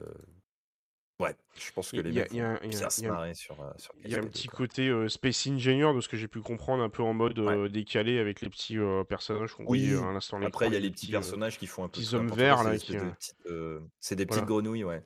Euh, 1.21 1.25
Ouais, 1.25 1.37
je 1.57 1.71
pense 1.73 1.91
que 1.93 1.97
Il 1.97 2.03
les 2.03 2.13
y 2.13 2.19
a, 2.19 2.23
mecs 2.23 2.33
il 2.33 2.37
y 2.39 2.41
a 2.41 2.45
vont 2.49 2.55
un- 2.55 2.59
il 2.65 2.73
y 2.73 2.77
a- 2.77 2.79
bien 2.79 2.89
il 2.89 2.91
se 2.91 3.03
y 3.03 3.07
a 3.07 3.09
un- 3.09 3.13
marrer 3.13 3.35
sur, 3.35 3.61
euh, 3.63 3.71
sur 3.77 3.95
il 4.05 4.11
y 4.11 4.15
a 4.15 4.19
un 4.19 4.21
KSP2, 4.23 4.31
petit 4.31 4.49
quoi. 4.49 4.57
côté 4.59 4.89
euh, 4.89 5.09
Space 5.09 5.47
Engineer 5.47 5.95
de 5.95 6.01
ce 6.01 6.09
que 6.09 6.17
j'ai 6.17 6.27
pu 6.29 6.41
comprendre, 6.41 6.83
un 6.83 6.89
peu 6.91 7.03
en 7.03 7.15
mode 7.15 7.39
Ouais. 7.39 7.55
euh, 7.55 7.69
décalé 7.69 8.19
avec 8.19 8.41
les 8.41 8.51
petits 8.51 8.79
euh, 8.79 9.05
personnages 9.05 9.53
qu'on 9.55 9.65
voyait 9.65 9.93
euh, 9.93 10.01
Oui, 10.01 10.09
à 10.09 10.13
l'instant 10.13 10.41
à 10.43 10.47
après 10.47 10.67
l'écran, 10.67 10.73
il 10.73 10.75
y 10.75 10.77
a 10.77 10.81
les 10.81 10.87
les 10.89 10.91
petits 10.93 11.07
petits, 11.07 11.15
euh, 11.15 11.19
personnages 11.19 11.59
qui 11.59 11.67
font 11.69 11.85
un 11.85 11.89
peu 11.89 12.01
petits 12.01 12.09
tout 12.09 12.15
hommes 12.17 12.23
n'importe 12.27 12.41
quoi, 12.41 12.47
verts 12.47 12.59
c'est 12.59 12.65
des 12.65 12.69
là 12.71 12.75
espèces 12.75 12.91
qui. 12.91 12.97
de 12.97 13.07
euh, 13.07 13.11
petites, 13.13 13.47
euh, 13.47 13.81
c'est 14.01 14.17
des 14.17 14.27
petites 14.27 14.45
Voilà. 14.45 14.47
grenouilles, 14.63 14.85
ouais. 14.85 15.03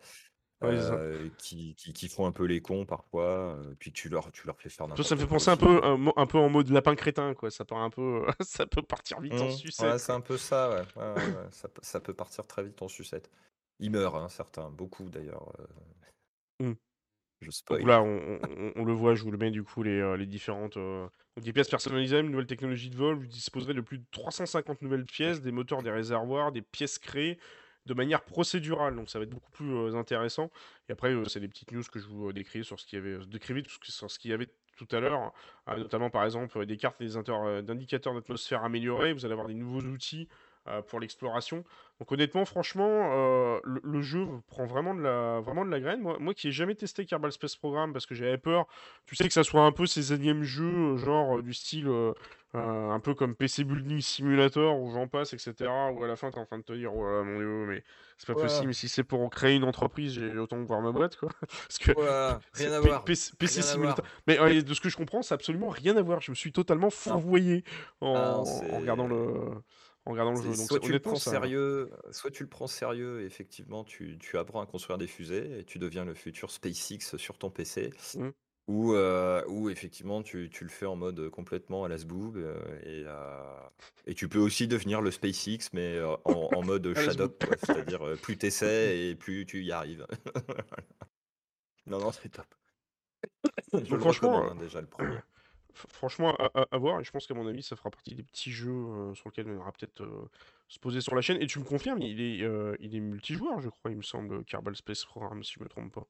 qui, 1.38 1.74
qui, 1.76 2.08
font 2.08 2.26
un 2.26 2.32
peu 2.32 2.44
les 2.44 2.60
cons 2.60 2.84
parfois, 2.84 3.56
puis 3.78 3.92
tu 3.92 4.08
leur, 4.08 4.32
tu 4.32 4.44
leur 4.46 4.58
fais 4.60 4.68
faire 4.70 4.88
quoi. 4.88 5.04
Ça 5.04 5.14
me 5.14 5.20
fait 5.20 5.26
penser 5.28 5.50
un 5.50 5.56
peu, 5.56 5.80
un, 5.84 6.26
peu 6.26 6.38
en 6.38 6.48
mode 6.48 6.68
lapin 6.70 6.96
crétin, 6.96 7.34
quoi. 7.34 7.50
Ça, 7.50 7.64
part 7.64 7.78
un 7.78 7.90
peu, 7.90 8.24
ça 8.40 8.66
peut 8.66 8.82
partir 8.82 9.20
vite 9.20 9.34
en 9.34 9.48
mmh. 9.48 9.52
sucette. 9.52 9.98
C'est 9.98 10.10
un 10.12 10.20
peu 10.20 10.36
ça, 10.36 10.70
ouais. 10.70 10.82
ça, 11.52 11.68
ça, 11.82 12.00
peut 12.00 12.14
partir 12.14 12.44
très 12.46 12.64
vite 12.64 12.82
en 12.82 12.88
sucette. 12.88 13.30
Ils 13.78 13.92
meurent, 13.92 14.16
hein, 14.16 14.28
certains, 14.28 14.68
beaucoup 14.70 15.08
d'ailleurs. 15.10 15.52
Mmh. 16.60 16.72
Je 17.40 17.50
spoil. 17.50 17.86
là, 17.86 18.02
on, 18.02 18.84
le 18.84 18.92
voit, 18.92 19.14
je 19.14 19.22
vous 19.22 19.30
le 19.30 19.38
mets 19.38 19.52
du 19.52 19.62
coup, 19.62 19.84
les, 19.84 20.16
les 20.16 20.26
différentes. 20.26 20.74
Donc, 20.74 21.10
des 21.44 21.52
pièces 21.52 21.68
personnalisées, 21.68 22.18
une 22.18 22.32
nouvelle 22.32 22.48
technologie 22.48 22.90
de 22.90 22.96
vol, 22.96 23.16
vous 23.16 23.26
disposerez 23.26 23.74
de 23.74 23.80
plus 23.80 23.98
de 23.98 24.04
350 24.10 24.82
nouvelles 24.82 25.04
pièces, 25.04 25.40
des 25.40 25.52
moteurs, 25.52 25.84
des 25.84 25.92
réservoirs, 25.92 26.50
des 26.50 26.62
pièces 26.62 26.98
créées, 26.98 27.38
de 27.88 27.94
manière 27.94 28.22
procédurale, 28.22 28.94
donc 28.94 29.10
ça 29.10 29.18
va 29.18 29.24
être 29.24 29.30
beaucoup 29.30 29.50
plus 29.50 29.74
euh, 29.74 29.94
intéressant. 29.94 30.50
Et 30.88 30.92
après, 30.92 31.12
euh, 31.12 31.24
c'est 31.24 31.40
des 31.40 31.48
petites 31.48 31.72
news 31.72 31.82
que 31.90 31.98
je 31.98 32.06
vous 32.06 32.28
euh, 32.28 32.32
décris 32.32 32.62
sur 32.62 32.78
ce 32.78 32.86
qu'il 32.86 32.98
y 32.98 33.02
avait, 33.02 33.18
sur 33.82 34.10
ce 34.10 34.18
qu'il 34.18 34.30
y 34.30 34.34
avait 34.34 34.48
tout 34.76 34.86
à 34.92 35.00
l'heure, 35.00 35.32
notamment 35.76 36.08
par 36.08 36.24
exemple 36.24 36.64
des 36.64 36.76
cartes 36.76 37.00
et 37.00 37.06
des 37.06 37.62
d'indicateurs 37.62 38.14
d'atmosphère 38.14 38.62
améliorés. 38.62 39.12
Vous 39.12 39.24
allez 39.24 39.32
avoir 39.32 39.48
des 39.48 39.54
nouveaux 39.54 39.80
outils 39.80 40.28
pour 40.88 41.00
l'exploration. 41.00 41.64
Donc 41.98 42.12
honnêtement, 42.12 42.44
franchement, 42.44 43.10
euh, 43.12 43.58
le, 43.64 44.02
jeu 44.02 44.24
prend 44.46 44.66
vraiment 44.66 44.94
de 44.94 45.00
la, 45.00 45.40
vraiment 45.40 45.64
de 45.64 45.70
la 45.70 45.80
graine. 45.80 46.00
Moi, 46.00 46.16
moi 46.20 46.32
qui 46.32 46.48
ai 46.48 46.52
jamais 46.52 46.76
testé 46.76 47.04
Kerbal 47.04 47.32
Space 47.32 47.56
Program 47.56 47.92
parce 47.92 48.06
que 48.06 48.14
j'avais 48.14 48.38
peur, 48.38 48.68
tu 49.04 49.16
sais 49.16 49.26
que 49.26 49.32
ça 49.32 49.42
soit 49.42 49.62
un 49.62 49.72
peu 49.72 49.84
ces 49.84 50.12
énièmes 50.12 50.44
jeux, 50.44 50.96
genre 50.96 51.42
du 51.42 51.52
style 51.52 51.88
euh, 51.88 52.12
un 52.54 53.00
peu 53.00 53.14
comme 53.14 53.34
PC 53.34 53.64
Building 53.64 54.00
Simulator 54.00 54.80
où 54.80 54.92
j'en 54.92 55.08
passe, 55.08 55.32
etc. 55.32 55.54
Où 55.92 56.04
à 56.04 56.06
la 56.06 56.14
fin 56.14 56.30
tu 56.30 56.36
es 56.36 56.40
en 56.40 56.46
train 56.46 56.58
de 56.58 56.62
te 56.62 56.72
dire, 56.72 56.94
oh 56.94 57.24
mon 57.24 57.38
dieu, 57.38 57.66
mais 57.66 57.82
c'est 58.16 58.32
pas 58.32 58.40
possible, 58.40 58.72
si 58.74 58.88
c'est 58.88 59.02
pour 59.02 59.28
créer 59.30 59.56
une 59.56 59.64
entreprise, 59.64 60.12
j'ai 60.12 60.38
autant 60.38 60.62
voir 60.62 60.80
ma 60.80 60.92
boîte, 60.92 61.16
quoi. 61.16 61.30
parce 61.40 61.78
que 61.78 61.90
rien 62.54 62.72
à 62.72 62.78
voir. 62.78 63.04
PC, 63.04 63.34
Simulator. 63.60 64.04
Mais 64.28 64.62
de 64.62 64.74
ce 64.74 64.80
que 64.80 64.88
je 64.88 64.96
comprends, 64.96 65.22
c'est 65.22 65.34
absolument 65.34 65.68
rien 65.68 65.96
à 65.96 66.02
voir. 66.02 66.20
Je 66.20 66.30
me 66.30 66.36
suis 66.36 66.52
totalement 66.52 66.90
fourvoyé 66.90 67.64
en, 68.00 68.14
ah, 68.14 68.36
en 68.72 68.78
regardant 68.78 69.08
le 69.08 69.62
regardant 70.12 70.32
le 70.32 70.42
jeu. 70.42 70.54
soit, 70.54 70.80
tu 70.80 70.92
le 70.92 70.98
prends 70.98 71.16
sérieux, 71.16 71.90
soit 72.10 72.30
tu 72.30 72.42
le 72.42 72.48
prends 72.48 72.66
sérieux, 72.66 73.24
effectivement, 73.24 73.84
tu, 73.84 74.18
tu, 74.18 74.38
apprends 74.38 74.60
à 74.60 74.66
construire 74.66 74.98
des 74.98 75.06
fusées 75.06 75.60
et 75.60 75.64
tu 75.64 75.78
deviens 75.78 76.04
le 76.04 76.14
futur 76.14 76.50
SpaceX 76.50 77.16
sur 77.16 77.38
ton 77.38 77.50
PC. 77.50 77.90
Mmh. 78.16 78.28
Ou, 78.68 78.92
euh, 78.92 79.42
ou 79.48 79.70
effectivement, 79.70 80.22
tu, 80.22 80.50
tu, 80.50 80.62
le 80.62 80.68
fais 80.68 80.84
en 80.84 80.94
mode 80.94 81.30
complètement 81.30 81.84
à 81.84 81.88
la 81.88 81.96
sboob. 81.96 82.36
Euh, 82.36 82.60
et, 82.82 83.02
euh, 83.06 83.60
et 84.06 84.14
tu 84.14 84.28
peux 84.28 84.38
aussi 84.38 84.68
devenir 84.68 85.00
le 85.00 85.10
SpaceX, 85.10 85.70
mais 85.72 85.98
en, 86.02 86.20
en, 86.54 86.62
mode 86.62 86.94
shadow, 86.94 87.34
c'est-à-dire 87.62 88.16
plus 88.20 88.36
tu 88.36 88.46
essaies 88.46 89.08
et 89.08 89.14
plus 89.14 89.46
tu 89.46 89.64
y 89.64 89.72
arrives. 89.72 90.06
non, 91.86 91.98
non, 91.98 92.12
c'est 92.12 92.28
top. 92.28 92.46
Je 93.72 93.96
franchement, 93.96 94.50
hein, 94.50 94.54
déjà 94.56 94.82
le 94.82 94.86
premier 94.86 95.18
franchement, 95.74 96.36
à, 96.54 96.78
voir. 96.78 97.00
Et 97.00 97.04
je 97.04 97.10
pense 97.10 97.26
qu'à 97.26 97.34
mon 97.34 97.46
avis, 97.46 97.62
ça 97.62 97.76
fera 97.76 97.90
partie 97.90 98.14
des 98.14 98.22
petits 98.22 98.50
jeux 98.50 98.70
euh, 98.70 99.14
sur 99.14 99.28
lesquels 99.28 99.48
on 99.48 99.58
aura 99.58 99.72
peut-être 99.72 100.02
euh, 100.02 100.30
se 100.68 100.78
poser 100.78 101.00
sur 101.00 101.14
la 101.14 101.20
chaîne. 101.20 101.40
Et 101.40 101.46
tu 101.46 101.58
me 101.58 101.64
confirmes, 101.64 102.00
il 102.00 102.20
est, 102.20 102.42
euh, 102.42 102.76
il 102.80 102.94
est 102.94 103.00
multijoueur, 103.00 103.60
je 103.60 103.68
crois, 103.68 103.90
il 103.90 103.96
me 103.96 104.02
semble, 104.02 104.44
Kerbal 104.44 104.76
Space 104.76 105.04
Program, 105.04 105.42
si 105.42 105.54
je 105.54 105.62
me 105.62 105.68
trompe 105.68 105.92
pas. 105.92 106.06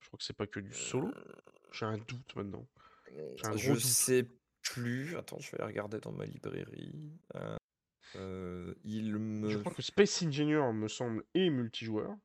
Je 0.00 0.06
crois 0.08 0.18
que 0.18 0.24
c'est 0.24 0.36
pas 0.36 0.46
que 0.46 0.60
du 0.60 0.72
solo. 0.72 1.12
J'ai 1.72 1.86
un 1.86 1.98
doute 1.98 2.34
maintenant. 2.36 2.66
je 3.56 3.74
sais 3.74 4.26
plus. 4.62 5.16
Attends, 5.16 5.38
je 5.38 5.56
vais 5.56 5.64
regarder 5.64 5.98
dans 6.00 6.12
ma 6.12 6.24
librairie. 6.24 7.12
il 8.84 9.18
me... 9.18 9.48
Je 9.50 9.58
crois 9.58 9.72
que 9.72 9.82
Space 9.82 10.22
Engineer, 10.22 10.72
me 10.72 10.88
semble, 10.88 11.24
est 11.34 11.50
multijoueur. 11.50 12.16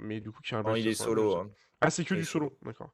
Mais 0.00 0.20
du 0.20 0.30
coup, 0.30 0.40
Kerbal 0.42 0.78
il 0.78 0.88
est 0.88 0.94
solo. 0.94 1.36
Hein. 1.36 1.50
Ah, 1.80 1.90
c'est 1.90 2.04
que 2.04 2.14
du 2.14 2.24
solo, 2.24 2.58
d'accord. 2.62 2.92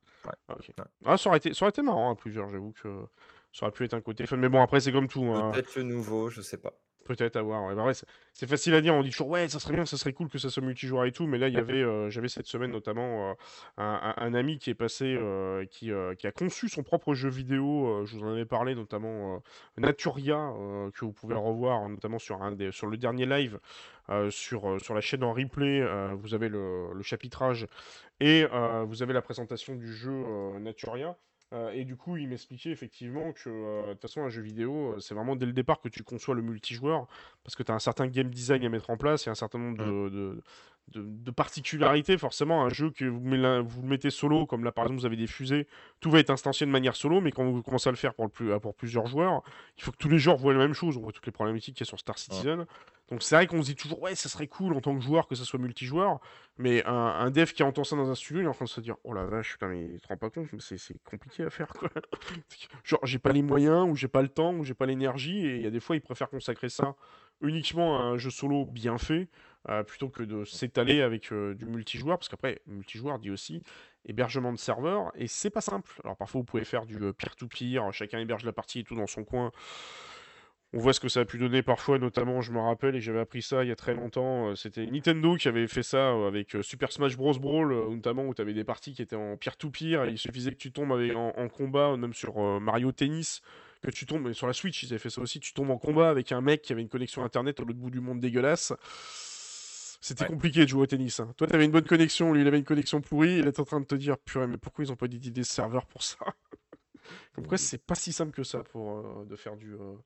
Ah, 0.49 0.57
ah, 1.05 1.17
ça 1.17 1.29
aurait 1.29 1.39
été, 1.39 1.55
ça 1.55 1.65
aurait 1.65 1.71
été 1.71 1.83
marrant 1.83 2.13
à 2.13 2.15
plusieurs, 2.15 2.49
j'avoue 2.49 2.73
que 2.73 3.07
ça 3.53 3.67
aurait 3.67 3.73
pu 3.73 3.85
être 3.85 3.95
un 3.95 4.01
côté 4.01 4.27
fun. 4.27 4.37
Mais 4.37 4.49
bon, 4.49 4.63
après, 4.63 4.81
c'est 4.81 4.93
comme 4.93 5.09
tout. 5.09 5.25
Hein. 5.25 5.51
Peut-être 5.53 5.75
le 5.77 5.83
nouveau, 5.83 6.31
je 6.31 6.41
sais 6.41 6.59
pas. 6.59 6.73
Peut-être 7.07 7.37
à 7.37 7.43
voir. 7.43 7.75
Bah 7.75 7.93
c'est 8.33 8.49
facile 8.49 8.75
à 8.75 8.81
dire. 8.81 8.95
On 8.95 9.03
dit 9.03 9.11
toujours 9.11 9.29
ouais, 9.29 9.49
ça 9.49 9.61
serait 9.61 9.75
bien, 9.75 9.87
ça 9.87 9.97
serait 9.97 10.13
cool 10.13 10.29
que 10.29 10.39
ça 10.39 10.51
soit 10.51 10.63
multijoueur 10.63 11.05
et 11.05 11.13
tout. 11.13 11.27
Mais 11.27 11.39
là, 11.39 11.49
il 11.49 11.55
y 11.55 11.59
avait, 11.59 11.83
euh, 11.83 12.11
j'avais 12.11 12.29
cette 12.29 12.47
semaine 12.47 12.73
notamment 12.73 13.31
euh, 13.31 13.35
un, 13.77 14.35
ami 14.35 14.59
qui 14.59 14.71
est 14.71 14.75
passé, 14.75 15.17
euh, 15.19 15.65
qui, 15.67 15.93
qui, 16.19 16.27
a 16.27 16.33
conçu 16.33 16.69
son 16.69 16.83
propre 16.83 17.15
jeu 17.15 17.29
vidéo. 17.29 18.05
je 18.05 18.17
vous 18.17 18.25
en 18.25 18.33
avais 18.33 18.45
parlé, 18.45 18.75
notamment 18.75 19.43
Naturia, 19.79 20.53
que 20.95 21.05
vous 21.05 21.13
pouvez 21.13 21.37
revoir, 21.37 21.89
notamment 21.89 22.19
sur 22.19 22.43
un 22.43 22.53
des, 22.53 22.73
sur 22.73 22.89
le 22.89 22.97
dernier 22.97 23.27
live 23.27 23.61
sur 24.31 24.81
sur 24.81 24.95
la 24.95 25.01
chaîne 25.01 25.23
en 25.23 25.33
replay. 25.33 25.85
vous 26.15 26.35
avez 26.35 26.49
le, 26.49 26.93
le 26.93 27.03
chapitrage 27.03 27.67
et 28.21 28.47
vous 28.87 29.03
avez 29.03 29.13
la 29.13 29.23
présentation 29.23 29.77
du 29.77 29.93
jeu 29.93 30.25
Naturia. 30.59 31.17
Euh, 31.53 31.71
et 31.71 31.85
du 31.85 31.97
coup, 31.97 32.17
il 32.17 32.29
m'expliquait 32.29 32.71
effectivement 32.71 33.33
que, 33.33 33.49
euh, 33.49 33.87
de 33.89 33.93
toute 33.93 34.03
façon, 34.03 34.23
un 34.23 34.29
jeu 34.29 34.43
vidéo, 34.43 34.95
euh, 34.95 35.01
c'est 35.01 35.15
vraiment 35.15 35.37
dès 35.37 35.47
le 35.47 35.53
départ 35.53 35.81
que 35.81 35.89
tu 35.89 36.03
conçois 36.03 36.35
le 36.35 36.43
multijoueur, 36.43 37.07
parce 37.45 37.55
que 37.55 37.63
tu 37.63 37.71
as 37.71 37.75
un 37.75 37.79
certain 37.79 38.09
game 38.09 38.31
design 38.31 38.65
à 38.65 38.69
mettre 38.69 38.91
en 38.91 38.97
place, 38.97 39.27
et 39.27 39.31
un 39.31 39.35
certain 39.37 39.59
nombre 39.59 39.79
de, 39.79 39.85
mmh 39.85 40.41
de, 40.89 41.30
particularité. 41.30 42.16
Forcément, 42.18 42.64
un 42.64 42.68
jeu 42.68 42.91
que 42.91 43.05
vous, 43.05 43.20
vous, 43.20 43.82
le 43.82 43.89
mettez 43.89 44.11
solo, 44.11 44.47
comme 44.47 44.64
là 44.64 44.72
par 44.72 44.84
exemple 44.84 45.01
vous 45.01 45.07
avez 45.07 45.16
des 45.16 45.26
fusées, 45.26 45.66
tout 46.01 46.11
va 46.11 46.20
être 46.20 46.30
instancié 46.30 46.66
de 46.66 46.70
manière 46.70 46.97
solo, 46.97 47.20
mais 47.20 47.32
quand 47.32 47.45
vous 47.45 47.62
commencez 47.62 47.89
à 47.89 47.93
le 47.93 47.97
faire 47.97 48.14
pour, 48.14 48.24
le 48.24 48.30
plus, 48.30 48.59
pour 48.61 48.74
plusieurs 48.74 49.07
joueurs, 49.07 49.43
il 49.76 49.82
faut 49.82 49.93
que 49.93 49.97
tous 49.97 50.09
les 50.09 50.18
joueurs 50.18 50.37
voient 50.37 50.53
la 50.53 50.61
même 50.61 50.74
chose. 50.74 50.97
On 50.97 51.01
voit 51.01 51.12
toutes 51.12 51.26
les 51.26 51.32
problématiques 51.32 51.74
qu'il 51.76 51.84
y 51.84 51.89
a 51.89 51.91
sur 51.91 51.99
Star 51.99 52.18
Citizen. 52.18 52.66
Donc 53.09 53.22
c'est 53.22 53.37
vrai 53.37 53.47
qu'on 53.47 53.62
se 53.62 53.68
dit 53.68 53.76
toujours, 53.76 54.03
ouais, 54.03 54.16
ça 54.16 54.28
serait 54.28 54.49
cool 54.49 54.74
en 54.74 54.80
tant 54.80 54.95
que 54.97 55.01
joueur 55.01 55.28
que 55.28 55.37
ça 55.37 55.45
soit 55.45 55.61
multijoueur, 55.61 56.18
mais 56.59 56.84
un, 56.87 57.30
dev 57.30 57.53
qui 57.53 57.62
entend 57.62 57.84
ça 57.84 57.95
dans 57.95 58.11
un 58.11 58.16
studio, 58.16 58.43
il 58.43 58.45
est 58.47 58.49
en 58.49 58.55
train 58.55 58.64
de 58.64 58.70
se 58.70 58.80
dire, 58.80 58.97
oh 59.05 59.12
la 59.12 59.24
vache, 59.24 59.53
putain, 59.53 59.68
mais 59.68 59.84
il 59.84 60.01
te 60.01 60.09
rend 60.09 60.16
pas 60.16 60.30
compte, 60.30 60.49
c'est 60.59 60.78
compliqué 61.05 61.45
à 61.45 61.51
faire 61.51 61.68
quoi. 61.68 61.89
Genre, 62.84 63.01
j'ai 63.05 63.20
pas 63.20 63.30
les 63.30 63.43
moyens, 63.43 63.89
ou 63.89 63.95
j'ai 63.95 64.09
pas 64.09 64.22
le 64.22 64.28
temps, 64.28 64.55
ou 64.55 64.64
j'ai 64.64 64.74
pas 64.74 64.87
l'énergie, 64.87 65.47
et 65.47 65.57
il 65.57 65.62
y 65.62 65.66
a 65.66 65.70
des 65.70 65.78
fois, 65.78 65.95
il 65.95 66.01
préfère 66.01 66.28
consacrer 66.28 66.68
ça 66.68 66.97
uniquement 67.43 68.01
à 68.01 68.03
un 68.03 68.16
jeu 68.16 68.30
solo 68.30 68.64
bien 68.64 68.99
fait 68.99 69.28
euh, 69.69 69.83
plutôt 69.83 70.09
que 70.09 70.23
de 70.23 70.45
s'étaler 70.45 71.03
avec 71.03 71.33
euh, 71.33 71.55
du 71.55 71.67
multijoueur, 71.67 72.19
parce 72.19 72.29
qu'après, 72.29 72.61
multijoueur 72.67 73.19
dit 73.19 73.31
aussi 73.31 73.62
hébergement 74.05 74.53
de 74.53 74.59
serveur, 74.59 75.11
et 75.17 75.27
c'est 75.27 75.51
pas 75.51 75.61
simple. 75.61 76.01
Alors 76.05 76.17
parfois, 76.17 76.41
vous 76.41 76.45
pouvez 76.45 76.64
faire 76.64 76.87
du 76.87 76.97
euh, 77.03 77.12
peer-to-peer, 77.12 77.93
chacun 77.93 78.21
héberge 78.21 78.45
la 78.45 78.53
partie 78.53 78.81
et 78.81 78.85
tout 78.85 78.95
dans 78.95 79.09
son 79.09 79.25
coin. 79.25 79.51
On 80.73 80.79
voit 80.79 80.93
ce 80.93 81.01
que 81.01 81.09
ça 81.09 81.21
a 81.21 81.25
pu 81.25 81.39
donner 81.39 81.62
parfois, 81.62 81.99
notamment, 81.99 82.43
je 82.43 82.53
me 82.53 82.61
rappelle, 82.61 82.95
et 82.95 83.01
j'avais 83.01 83.19
appris 83.19 83.43
ça 83.43 83.64
il 83.64 83.69
y 83.69 83.73
a 83.73 83.77
très 83.77 83.95
longtemps, 83.95 84.55
c'était 84.57 84.87
Nintendo 84.87 85.37
qui 85.37 85.49
avait 85.49 85.67
fait 85.69 85.83
ça 85.83 86.11
avec 86.27 86.57
Super 86.62 86.93
Smash 86.93 87.17
Bros. 87.17 87.39
Brawl, 87.39 87.73
notamment 87.91 88.27
où 88.27 88.35
tu 88.35 88.43
avais 88.43 88.53
des 88.53 88.64
parties 88.64 88.93
qui 88.93 89.01
étaient 89.01 89.17
en 89.17 89.37
peer-to-peer, 89.37 90.05
et 90.05 90.11
il 90.11 90.19
suffisait 90.19 90.51
que 90.51 90.57
tu 90.57 90.73
tombes 90.73 90.93
en, 90.93 91.33
en, 91.37 91.49
combat, 91.49 91.97
même 91.97 92.12
sur 92.14 92.61
Mario 92.61 92.93
Tennis, 92.93 93.43
que 93.81 93.91
tu 93.91 94.07
tombes, 94.07 94.33
sur 94.33 94.47
la 94.47 94.53
Switch, 94.53 94.83
ils 94.83 94.93
avaient 94.93 94.99
fait 94.99 95.11
ça 95.11 95.21
aussi, 95.21 95.41
tu 95.41 95.55
tombes 95.55 95.71
en 95.71 95.79
combat 95.79 96.11
avec 96.11 96.33
un 96.33 96.41
mec 96.41 96.62
qui 96.62 96.73
avait 96.73 96.83
une 96.83 96.89
connexion 96.89 97.25
internet 97.25 97.59
au 97.61 97.64
l'autre 97.64 97.79
bout 97.79 97.91
du 97.91 98.01
monde 98.01 98.21
dégueulasse. 98.21 98.73
C'était 100.07 100.27
compliqué 100.27 100.61
de 100.61 100.69
jouer 100.69 100.83
au 100.83 100.87
tennis. 100.87 101.19
Hein. 101.19 101.35
Toi, 101.37 101.49
t'avais 101.49 101.65
une 101.65 101.73
bonne 101.73 101.85
connexion, 101.85 102.33
lui, 102.33 102.43
il 102.43 102.47
avait 102.47 102.59
une 102.59 102.65
connexion 102.65 103.01
pourrie, 103.01 103.39
il 103.39 103.47
est 103.49 103.59
en 103.59 103.65
train 103.65 103.81
de 103.81 103.87
te 103.87 103.97
dire, 103.97 104.17
purée, 104.19 104.47
mais 104.47 104.57
pourquoi 104.57 104.85
ils 104.85 104.93
ont 104.93 104.97
pas 104.97 105.09
dit 105.09 105.19
des 105.19 105.43
serveurs 105.43 105.85
pour 105.87 106.05
ça? 106.05 106.19
Comme 107.35 107.49
quoi, 107.49 107.59
c'est 107.59 107.85
pas 107.85 107.97
si 107.97 108.13
simple 108.13 108.31
que 108.31 108.45
ça 108.45 108.63
pour 108.63 108.99
euh, 108.99 109.25
de 109.25 109.35
faire 109.35 109.57
du, 109.57 109.75
euh, 109.75 109.97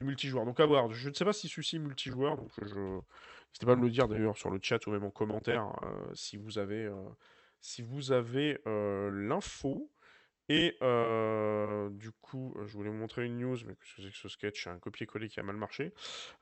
du, 0.00 0.06
multijoueur. 0.06 0.46
Donc 0.46 0.58
à 0.58 0.64
voir. 0.64 0.90
Je 0.90 1.10
ne 1.10 1.12
sais 1.12 1.26
pas 1.26 1.34
si 1.34 1.50
celui-ci 1.50 1.78
multijoueur, 1.78 2.38
donc 2.38 2.50
je... 2.62 2.78
N'hésitez 2.78 3.66
pas 3.66 3.72
à 3.72 3.76
me 3.76 3.82
le 3.82 3.90
dire 3.90 4.08
d'ailleurs 4.08 4.38
sur 4.38 4.48
le 4.48 4.58
chat 4.62 4.86
ou 4.86 4.90
même 4.90 5.04
en 5.04 5.10
commentaire 5.10 5.70
euh, 5.82 6.14
si 6.14 6.38
vous 6.38 6.56
avez, 6.58 6.90
si 7.60 7.82
vous 7.82 8.10
avez 8.10 8.58
l'info. 8.64 9.91
Et 10.54 10.76
du 11.90 12.12
coup, 12.20 12.54
je 12.66 12.72
voulais 12.74 12.90
vous 12.90 12.96
montrer 12.96 13.24
une 13.24 13.38
news, 13.38 13.56
mais 13.66 13.74
qu'est-ce 13.74 13.96
que 13.96 14.02
c'est 14.02 14.10
que 14.10 14.16
ce 14.16 14.28
sketch 14.28 14.66
Un 14.66 14.78
copier-coller 14.78 15.28
qui 15.28 15.40
a 15.40 15.42
mal 15.42 15.56
marché. 15.56 15.92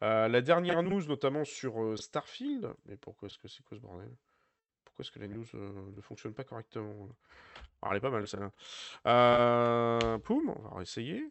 La 0.00 0.40
dernière 0.40 0.82
news, 0.82 1.04
notamment 1.06 1.44
sur 1.44 1.96
Starfield. 1.98 2.74
Mais 2.86 2.96
pourquoi 2.96 3.28
est-ce 3.28 3.38
que 3.38 3.48
c'est 3.48 3.62
quoi 3.62 3.76
ce 3.76 3.82
bordel? 3.82 4.10
Pourquoi 4.84 5.04
est-ce 5.04 5.12
que 5.12 5.20
la 5.20 5.28
news 5.28 5.46
ne 5.54 6.00
fonctionne 6.00 6.34
pas 6.34 6.44
correctement? 6.44 7.08
Ah, 7.82 7.88
Elle 7.90 7.98
est 7.98 8.00
pas 8.00 8.10
mal 8.10 8.26
celle-là. 8.26 8.50
poum, 10.24 10.48
on 10.48 10.74
va 10.74 10.82
essayer. 10.82 11.30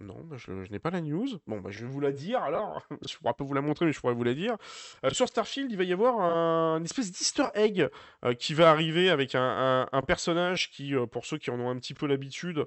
Non, 0.00 0.20
bah, 0.24 0.36
je, 0.38 0.52
n'ai 0.70 0.78
pas 0.78 0.90
la 0.90 1.00
news. 1.00 1.26
Bon, 1.48 1.60
bah, 1.60 1.70
je 1.72 1.84
vais 1.84 1.90
vous 1.90 2.00
la 2.00 2.12
dire 2.12 2.40
alors. 2.42 2.86
je 3.08 3.16
pourrais 3.16 3.34
pas 3.34 3.44
vous 3.44 3.54
la 3.54 3.60
montrer, 3.60 3.84
mais 3.84 3.92
je 3.92 3.98
pourrais 3.98 4.14
vous 4.14 4.22
la 4.22 4.34
dire. 4.34 4.56
Euh, 5.04 5.10
sur 5.10 5.26
Starfield, 5.26 5.72
il 5.72 5.76
va 5.76 5.82
y 5.82 5.92
avoir 5.92 6.20
un, 6.20 6.78
une 6.78 6.84
espèce 6.84 7.10
d'easter 7.10 7.46
egg 7.54 7.88
euh, 8.24 8.34
qui 8.34 8.54
va 8.54 8.70
arriver 8.70 9.10
avec 9.10 9.34
un, 9.34 9.86
personnage 10.06 10.70
qui, 10.70 10.94
euh, 10.94 11.06
pour 11.06 11.26
ceux 11.26 11.36
qui 11.38 11.50
en 11.50 11.58
ont 11.58 11.68
un 11.68 11.76
petit 11.78 11.94
peu 11.94 12.06
l'habitude, 12.06 12.66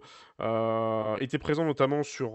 était 1.20 1.38
présent 1.38 1.66
notamment 1.66 2.04
sur 2.04 2.34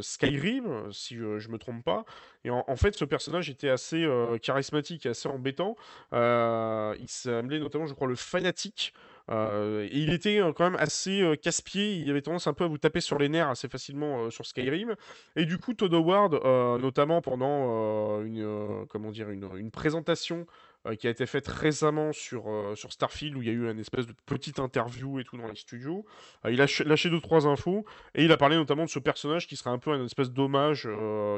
Skyrim, 0.00 0.92
si 0.92 1.16
je 1.16 1.48
me 1.48 1.58
trompe 1.58 1.84
pas. 1.84 2.04
Et 2.44 2.50
en, 2.50 2.76
fait, 2.76 2.94
ce 2.94 3.04
personnage 3.04 3.50
était 3.50 3.68
assez 3.68 4.06
charismatique 4.42 5.06
et 5.06 5.10
assez 5.10 5.28
embêtant. 5.28 5.76
il 6.12 7.08
s'appelait 7.08 7.58
notamment, 7.58 7.86
je 7.86 7.94
crois, 7.94 8.06
le 8.06 8.14
fanatique. 8.14 8.94
Euh, 9.30 9.88
et 9.90 9.98
il 9.98 10.12
était 10.12 10.40
euh, 10.40 10.52
quand 10.52 10.64
même 10.64 10.80
assez 10.80 11.22
euh, 11.22 11.36
casse-pied, 11.36 11.94
il 11.94 12.10
avait 12.10 12.22
tendance 12.22 12.46
un 12.46 12.52
peu 12.52 12.64
à 12.64 12.66
vous 12.66 12.78
taper 12.78 13.00
sur 13.00 13.18
les 13.18 13.28
nerfs 13.28 13.48
assez 13.48 13.68
facilement 13.68 14.30
sur 14.30 14.46
Skyrim. 14.46 14.94
Et 15.36 15.44
du 15.44 15.58
coup, 15.58 15.74
Todd 15.74 15.94
Howard, 15.94 16.34
notamment 16.80 17.20
pendant 17.22 18.22
une, 18.22 18.86
comment 18.88 19.10
dire, 19.10 19.30
une, 19.30 19.70
présentation 19.70 20.46
euh, 20.88 20.96
qui 20.96 21.06
a 21.06 21.10
été 21.10 21.26
faite 21.26 21.46
récemment 21.46 22.12
sur, 22.12 22.50
euh, 22.50 22.74
sur 22.74 22.92
Starfield, 22.92 23.36
où 23.36 23.42
il 23.42 23.46
y 23.46 23.50
a 23.50 23.52
eu 23.52 23.70
une 23.70 23.78
espèce 23.78 24.04
de 24.04 24.14
petite 24.26 24.58
interview 24.58 25.20
et 25.20 25.24
tout 25.24 25.36
dans 25.36 25.46
les 25.46 25.54
studios. 25.54 26.04
il 26.48 26.60
a 26.60 26.66
lâché 26.84 27.08
deux, 27.08 27.20
trois 27.20 27.46
infos, 27.46 27.84
et 28.16 28.24
il 28.24 28.32
a 28.32 28.36
parlé 28.36 28.56
notamment 28.56 28.84
de 28.84 28.90
ce 28.90 28.98
personnage 28.98 29.46
qui 29.46 29.54
serait 29.54 29.70
un 29.70 29.78
peu 29.78 29.94
une 29.94 30.04
espèce 30.04 30.32
d'hommage 30.32 30.88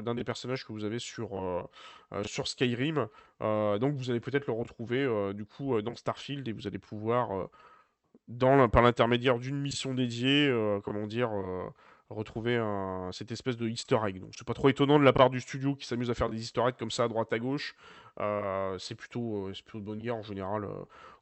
d'un 0.02 0.14
des 0.14 0.24
personnages 0.24 0.64
que 0.64 0.72
vous 0.72 0.84
avez 0.84 0.98
sur, 0.98 1.68
sur 2.24 2.48
Skyrim. 2.48 3.08
donc 3.40 3.94
vous 3.94 4.10
allez 4.10 4.20
peut-être 4.20 4.46
le 4.46 4.54
retrouver 4.54 5.34
du 5.34 5.44
coup 5.44 5.80
dans 5.82 5.94
Starfield, 5.94 6.48
et 6.48 6.52
vous 6.52 6.66
allez 6.66 6.78
pouvoir, 6.78 7.48
par 8.72 8.82
l'intermédiaire 8.82 9.38
d'une 9.38 9.60
mission 9.60 9.94
dédiée, 9.94 10.52
comment 10.84 11.06
dire 11.06 11.30
retrouver 12.10 12.62
cette 13.12 13.32
espèce 13.32 13.56
de 13.56 13.68
easter 13.68 13.98
egg. 14.06 14.20
Donc 14.20 14.30
c'est 14.36 14.46
pas 14.46 14.54
trop 14.54 14.68
étonnant 14.68 14.98
de 14.98 15.04
la 15.04 15.12
part 15.12 15.30
du 15.30 15.40
studio 15.40 15.74
qui 15.74 15.86
s'amuse 15.86 16.10
à 16.10 16.14
faire 16.14 16.28
des 16.28 16.40
easter 16.40 16.62
eggs 16.66 16.76
comme 16.78 16.90
ça 16.90 17.04
à 17.04 17.08
droite 17.08 17.32
à 17.32 17.38
gauche. 17.38 17.74
Euh, 18.20 18.78
c'est 18.78 18.94
plutôt, 18.94 19.48
euh, 19.48 19.52
plutôt 19.52 19.80
de 19.80 19.84
bonne 19.84 19.98
guerre 19.98 20.16
en 20.16 20.22
général. 20.22 20.64
Euh. 20.64 20.68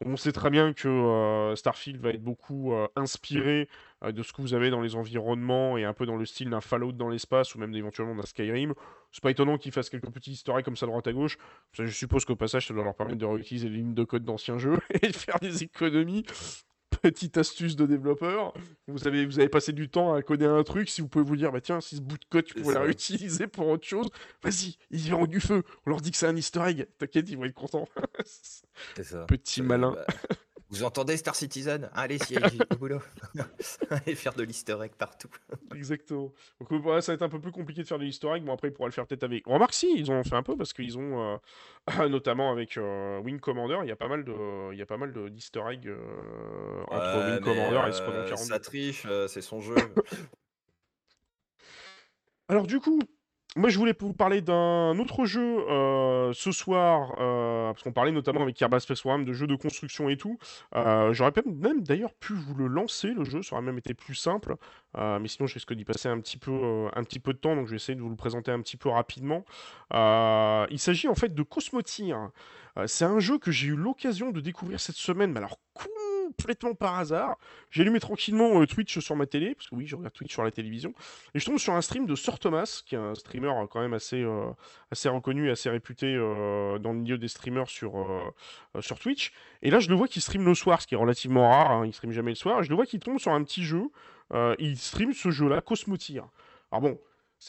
On 0.05 0.17
sait 0.17 0.33
très 0.33 0.51
bien 0.51 0.73
que 0.73 1.55
Starfield 1.57 2.01
va 2.01 2.11
être 2.11 2.23
beaucoup 2.23 2.75
inspiré 2.97 3.69
de 4.05 4.23
ce 4.23 4.33
que 4.33 4.43
vous 4.43 4.53
avez 4.53 4.71
dans 4.71 4.81
les 4.81 4.97
environnements 4.97 5.79
et 5.79 5.85
un 5.85 5.93
peu 5.93 6.07
dans 6.07 6.17
le 6.17 6.25
style 6.25 6.51
d'un 6.51 6.61
Fallout 6.61 6.93
dans 6.93 7.09
l'espace 7.09 7.55
ou 7.55 7.59
même 7.59 7.73
éventuellement 7.75 8.17
d'un 8.17 8.27
Skyrim. 8.27 8.75
C'est 9.13 9.23
pas 9.23 9.31
étonnant 9.31 9.59
qu'ils 9.59 9.71
fassent 9.73 9.91
quelques 9.91 10.11
petits 10.11 10.33
easter 10.33 10.55
comme 10.65 10.77
ça 10.77 10.87
à 10.87 10.89
droite 10.89 11.07
à 11.07 11.13
gauche. 11.13 11.39
je 11.73 11.87
suppose 11.87 12.25
qu'au 12.25 12.37
passage 12.37 12.67
ça 12.67 12.75
doit 12.75 12.83
leur 12.83 12.97
permettre 12.97 13.19
de 13.19 13.27
réutiliser 13.27 13.69
les 13.69 13.77
lignes 13.77 13.95
de 13.95 14.05
code 14.05 14.25
d'anciens 14.25 14.59
jeux 14.59 14.79
et 15.03 15.09
de 15.09 15.17
faire 15.17 15.39
des 15.41 15.63
économies 15.63 16.25
petite 17.03 17.37
astuce 17.37 17.77
de 17.77 17.85
développeur. 17.85 18.55
Vous 18.87 19.07
avez, 19.07 19.27
vous 19.27 19.39
avez 19.39 19.49
passé 19.49 19.73
du 19.73 19.89
temps 19.89 20.15
à 20.15 20.23
coder 20.23 20.47
un 20.47 20.63
truc. 20.63 20.89
Si 20.89 21.01
vous 21.01 21.09
pouvez 21.09 21.25
vous 21.25 21.37
dire, 21.37 21.53
bah 21.53 21.61
tiens, 21.61 21.81
si 21.81 21.97
ce 21.97 22.01
bout 22.01 22.17
de 22.17 22.25
code, 22.31 22.45
tu 22.45 22.55
pourrais 22.55 22.75
la 22.75 22.81
réutiliser 22.81 23.49
pour 23.49 23.67
autre 23.69 23.87
chose, 23.87 24.09
vas-y, 24.43 24.79
ils 24.91 25.01
verront 25.01 25.27
du 25.27 25.41
feu. 25.41 25.65
On 25.85 25.91
leur 25.91 26.01
dit 26.01 26.11
que 26.11 26.17
c'est 26.17 26.27
un 26.27 26.37
easter 26.37 26.63
egg. 26.63 26.87
T'inquiète, 26.99 27.29
ils 27.29 27.37
vont 27.37 27.45
être 27.45 27.55
contents. 27.55 27.89
Petit 29.27 29.63
malin. 29.63 29.93
Bah, 29.93 30.07
vous 30.73 30.85
entendez 30.85 31.19
Star 31.19 31.35
Citizen? 31.35 31.91
Allez, 31.93 32.19
si 32.19 32.35
au 32.35 32.77
boulot. 32.77 33.01
Allez 33.91 34.15
faire 34.15 34.33
de 34.33 34.43
l'easter 34.43 34.75
egg 34.83 34.93
partout. 34.97 35.29
Exactement. 35.75 36.33
Donc 36.61 36.73
voilà, 36.83 37.03
ça 37.03 37.13
va 37.13 37.17
être 37.17 37.23
un 37.23 37.29
peu 37.29 37.41
plus 37.41 37.53
compliqué 37.53 37.83
de 37.83 37.87
faire 37.87 37.99
de 37.99 38.05
l'easter 38.05 38.29
egg. 38.35 38.43
Bon, 38.43 38.55
après, 38.55 38.69
il 38.69 38.73
pourra 38.73 38.89
le 38.89 38.93
faire 38.93 39.07
peut-être 39.07 39.25
avec. 39.25 39.47
Remarque, 39.47 39.75
si, 39.75 39.93
ils 39.95 40.11
ont 40.11 40.25
fait 40.25 40.35
un 40.35 40.43
peu 40.43 40.57
parce 40.57 40.73
qu'ils 40.73 40.97
ont, 40.97 41.39
euh, 41.91 42.09
notamment 42.09 42.51
avec 42.51 42.79
euh, 42.79 43.21
Wing 43.21 43.39
Commander, 43.39 43.81
il 43.83 43.89
y 43.89 43.93
a 43.93 43.97
pas 43.97 44.09
mal 44.09 44.25
de, 44.25 44.73
il 44.73 44.79
y 44.79 44.83
a 44.83 44.87
pas 44.87 44.97
mal 44.97 45.13
d'easter 45.13 45.61
egg 45.71 45.87
euh, 45.87 46.85
entre 46.89 47.33
Wing 47.33 47.41
Commander 47.41 47.91
et 47.91 47.93
Squadron 47.93 48.25
42. 48.25 48.37
Ça 48.37 48.59
triche, 48.59 49.07
c'est 49.29 49.43
son 49.43 49.61
jeu. 49.61 49.75
Alors 52.49 52.67
du 52.67 52.81
coup, 52.81 52.99
moi, 53.55 53.69
je 53.69 53.79
voulais 53.79 53.95
vous 53.99 54.15
parler 54.15 54.41
d'un 54.41 54.99
autre 54.99 55.27
jeu 55.27 55.59
euh, 55.69 56.33
ce 56.33 56.53
soir, 56.53 57.15
euh, 57.21 57.71
parce 57.71 57.83
qu'on 57.83 57.93
parlait 57.93 58.11
notamment 58.11 58.41
avec 58.41 58.57
Kerbal 58.57 58.81
Space 58.81 59.01
Program 59.01 59.27
de 59.27 59.33
jeux 59.35 59.47
de 59.47 59.57
construction 59.57 60.09
et 60.09 60.17
tout. 60.17 60.39
Euh, 60.75 61.13
j'aurais 61.13 61.33
même 61.45 61.83
d'ailleurs 61.83 62.15
pu 62.15 62.33
vous 62.33 62.55
le 62.55 62.67
lancer, 62.67 63.09
le 63.09 63.25
jeu, 63.25 63.43
ça 63.43 63.57
aurait 63.57 63.65
même 63.65 63.77
été 63.77 63.93
plus 63.93 64.15
simple. 64.15 64.57
mais 64.97 65.29
sinon, 65.29 65.47
je 65.47 65.55
risque 65.55 65.75
d'y 65.75 65.85
passer 65.85 66.09
un 66.09 66.19
petit, 66.19 66.39
peu, 66.39 66.89
un 66.95 67.05
petit 67.05 67.21
peu 67.21 67.35
de 67.35 67.39
temps, 67.39 67.55
donc 67.55 67.67
je 67.67 67.73
vais 67.73 67.77
essayer 67.77 67.95
de 67.95 68.01
vous 68.01 68.11
le 68.11 68.17
présenter 68.17 68.51
un 68.51 68.61
petit 68.63 68.79
peu 68.79 68.89
rapidement. 68.89 69.45
il 69.93 70.79
s'agit 70.79 71.09
en 71.09 71.15
fait 71.15 71.35
de 71.35 71.43
Cosmotir. 71.43 72.31
c'est 72.87 73.05
un 73.05 73.21
jeu 73.21 73.39
que 73.39 73.51
j'ai 73.51 73.69
eu 73.69 73.77
l'occasion 73.77 74.31
de 74.31 74.41
découvrir 74.41 74.81
cette 74.81 74.97
semaine, 74.97 75.31
mais 75.31 75.39
alors 75.39 75.59
complètement 76.33 76.75
par 76.75 76.99
hasard. 76.99 77.37
J'ai 77.71 77.83
allumé 77.83 78.01
tranquillement 78.01 78.61
euh, 78.61 78.67
Twitch 78.67 78.99
sur 78.99 79.17
ma 79.17 79.27
télé, 79.27 79.55
parce 79.55 79.69
que 79.69 79.75
oui, 79.75 79.87
je 79.87 79.97
regarde 79.97 80.13
Twitch 80.15 80.33
sur 80.33 80.43
la 80.43 80.51
télévision, 80.51 80.95
et 81.35 81.39
je 81.39 81.45
tombe 81.45 81.59
sur 81.59 81.75
un 81.75 81.81
stream 81.81 82.07
de 82.07 82.15
Sir 82.15 82.39
Thomas, 82.39 82.83
qui 82.87 82.95
est 82.95 82.99
un 82.99 83.15
streamer 83.15 83.49
euh, 83.49 83.67
quand 83.67 83.81
même 83.81 83.95
assez, 83.95 84.23
euh, 84.23 84.51
assez 84.91 85.09
reconnu, 85.09 85.51
assez 85.51 85.71
réputé 85.71 86.17
dans 86.17 86.93
le 86.93 86.99
milieu 86.99 87.19
des 87.19 87.29
streamers 87.29 87.69
sur, 87.69 88.07
sur 88.81 88.99
Twitch. 88.99 89.33
Et 89.63 89.71
là, 89.71 89.79
je 89.79 89.89
le 89.89 89.95
vois 89.95 90.09
qu'il 90.09 90.23
stream 90.23 90.45
le 90.45 90.55
soir, 90.55 90.83
ce 90.83 90.87
qui 90.87 90.95
est 90.95 90.99
relativement 90.99 91.51
rare, 91.51 91.71
hein, 91.71 91.87
il 91.87 91.93
stream 91.93 92.13
jamais 92.13 92.33
le 92.33 92.37
soir, 92.37 92.61
et 92.61 92.65
je 92.65 92.69
le 92.69 92.75
vois 92.75 92.87
qu'il 92.87 93.01
tombe 93.01 93.19
sur 93.19 93.33
un 93.33 93.43
petit 93.45 93.63
jeu, 93.63 93.85
il 94.59 94.77
stream 94.79 95.13
ce 95.13 95.31
jeu-là, 95.31 95.61
Cosmotir. 95.61 96.27
Alors 96.71 96.81
bon, 96.81 96.99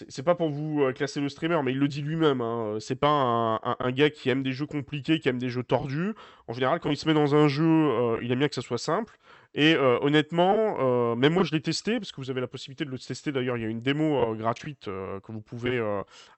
c'est 0.09 0.23
pas 0.23 0.33
pour 0.33 0.49
vous 0.49 0.81
euh, 0.81 0.91
classer 0.91 1.21
le 1.21 1.29
streamer, 1.29 1.59
mais 1.63 1.71
il 1.71 1.77
le 1.77 1.87
dit 1.87 2.01
lui-même. 2.01 2.41
Hein. 2.41 2.77
C'est 2.79 2.95
pas 2.95 3.59
un, 3.63 3.91
gars 3.91 4.09
qui 4.09 4.27
aime 4.29 4.41
des 4.41 4.51
jeux 4.51 4.65
compliqués, 4.65 5.19
qui 5.19 5.29
aime 5.29 5.37
des 5.37 5.49
jeux 5.49 5.61
tordus. 5.61 6.15
En 6.47 6.53
général, 6.53 6.79
quand 6.79 6.89
il 6.89 6.97
se 6.97 7.07
met 7.07 7.13
dans 7.13 7.35
un 7.35 7.47
jeu, 7.47 7.63
euh, 7.63 8.17
il 8.23 8.31
aime 8.31 8.39
bien 8.39 8.47
que 8.47 8.55
ça 8.55 8.61
soit 8.61 8.79
simple. 8.79 9.19
Et 9.55 9.75
euh, 9.75 9.99
honnêtement, 10.01 10.77
euh, 10.80 11.15
même 11.15 11.34
moi 11.34 11.43
je 11.43 11.51
l'ai 11.51 11.61
testé, 11.61 11.99
parce 11.99 12.11
que 12.11 12.19
vous 12.19 12.31
avez 12.31 12.41
la 12.41 12.47
possibilité 12.47 12.85
de 12.85 12.89
le 12.89 12.97
tester 12.97 13.31
d'ailleurs, 13.31 13.55
il 13.57 13.61
y 13.61 13.65
a 13.65 13.69
une 13.69 13.81
démo 13.81 14.17
euh, 14.17 14.34
gratuite 14.34 14.85
que 14.85 15.31
vous 15.31 15.41
pouvez 15.41 15.81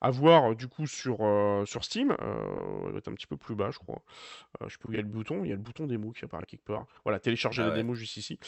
avoir 0.01 0.55
du 0.55 0.67
coup 0.67 0.87
sur, 0.87 1.19
sur 1.65 1.83
Steam. 1.83 2.15
elle 2.19 2.91
va 2.91 2.97
être 2.97 3.07
un 3.07 3.13
petit 3.13 3.27
peu 3.27 3.37
plus 3.37 3.55
bas, 3.55 3.71
je 3.71 3.79
crois. 3.79 4.01
je 4.67 4.77
où 4.85 4.91
il 4.91 4.95
y 4.95 4.99
a 4.99 5.01
le 5.01 5.07
bouton, 5.07 5.43
il 5.43 5.49
y 5.49 5.53
a 5.53 5.55
le 5.55 5.61
bouton 5.61 5.87
démo 5.87 6.11
qui 6.11 6.25
apparaît 6.25 6.45
quelque 6.45 6.65
part. 6.65 6.85
Voilà, 7.03 7.19
télécharger 7.19 7.61
ah 7.63 7.69
la 7.69 7.75
démo 7.75 7.95
juste 7.95 8.17
ici. 8.17 8.39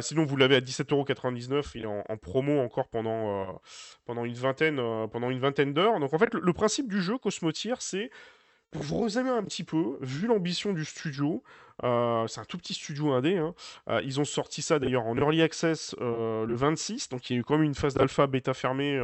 sinon, 0.00 0.24
vous 0.24 0.36
l'avez 0.36 0.56
à 0.56 0.60
17,99€, 0.60 1.72
il 1.74 1.82
est 1.82 1.86
en, 1.86 2.16
promo 2.16 2.60
encore 2.60 2.88
pendant, 2.88 3.60
pendant 4.04 4.24
une 4.24 4.34
vingtaine, 4.34 4.76
pendant 5.10 5.30
une 5.30 5.40
vingtaine 5.40 5.72
d'heures. 5.72 5.98
Donc 6.00 6.12
en 6.12 6.18
fait, 6.18 6.34
le, 6.34 6.52
principe 6.52 6.88
du 6.88 7.00
jeu 7.00 7.18
Cosmotier, 7.18 7.74
c'est 7.78 8.10
pour 8.72 8.82
vous 8.82 9.00
résumer 9.02 9.30
un 9.30 9.44
petit 9.44 9.64
peu, 9.64 9.98
vu 10.00 10.26
l'ambition 10.26 10.72
du 10.72 10.86
studio, 10.86 11.42
euh, 11.84 12.26
c'est 12.26 12.40
un 12.40 12.44
tout 12.44 12.56
petit 12.56 12.72
studio 12.72 13.12
indé. 13.12 13.36
Hein, 13.36 13.54
euh, 13.90 14.00
ils 14.02 14.18
ont 14.18 14.24
sorti 14.24 14.62
ça 14.62 14.78
d'ailleurs 14.78 15.06
en 15.06 15.14
early 15.16 15.42
access 15.42 15.94
euh, 16.00 16.46
le 16.46 16.54
26, 16.54 17.10
donc 17.10 17.28
il 17.28 17.34
y 17.34 17.36
a 17.36 17.40
eu 17.40 17.44
quand 17.44 17.54
même 17.58 17.64
une 17.64 17.74
phase 17.74 17.94
d'alpha 17.94 18.26
bêta 18.26 18.54
fermée. 18.54 18.98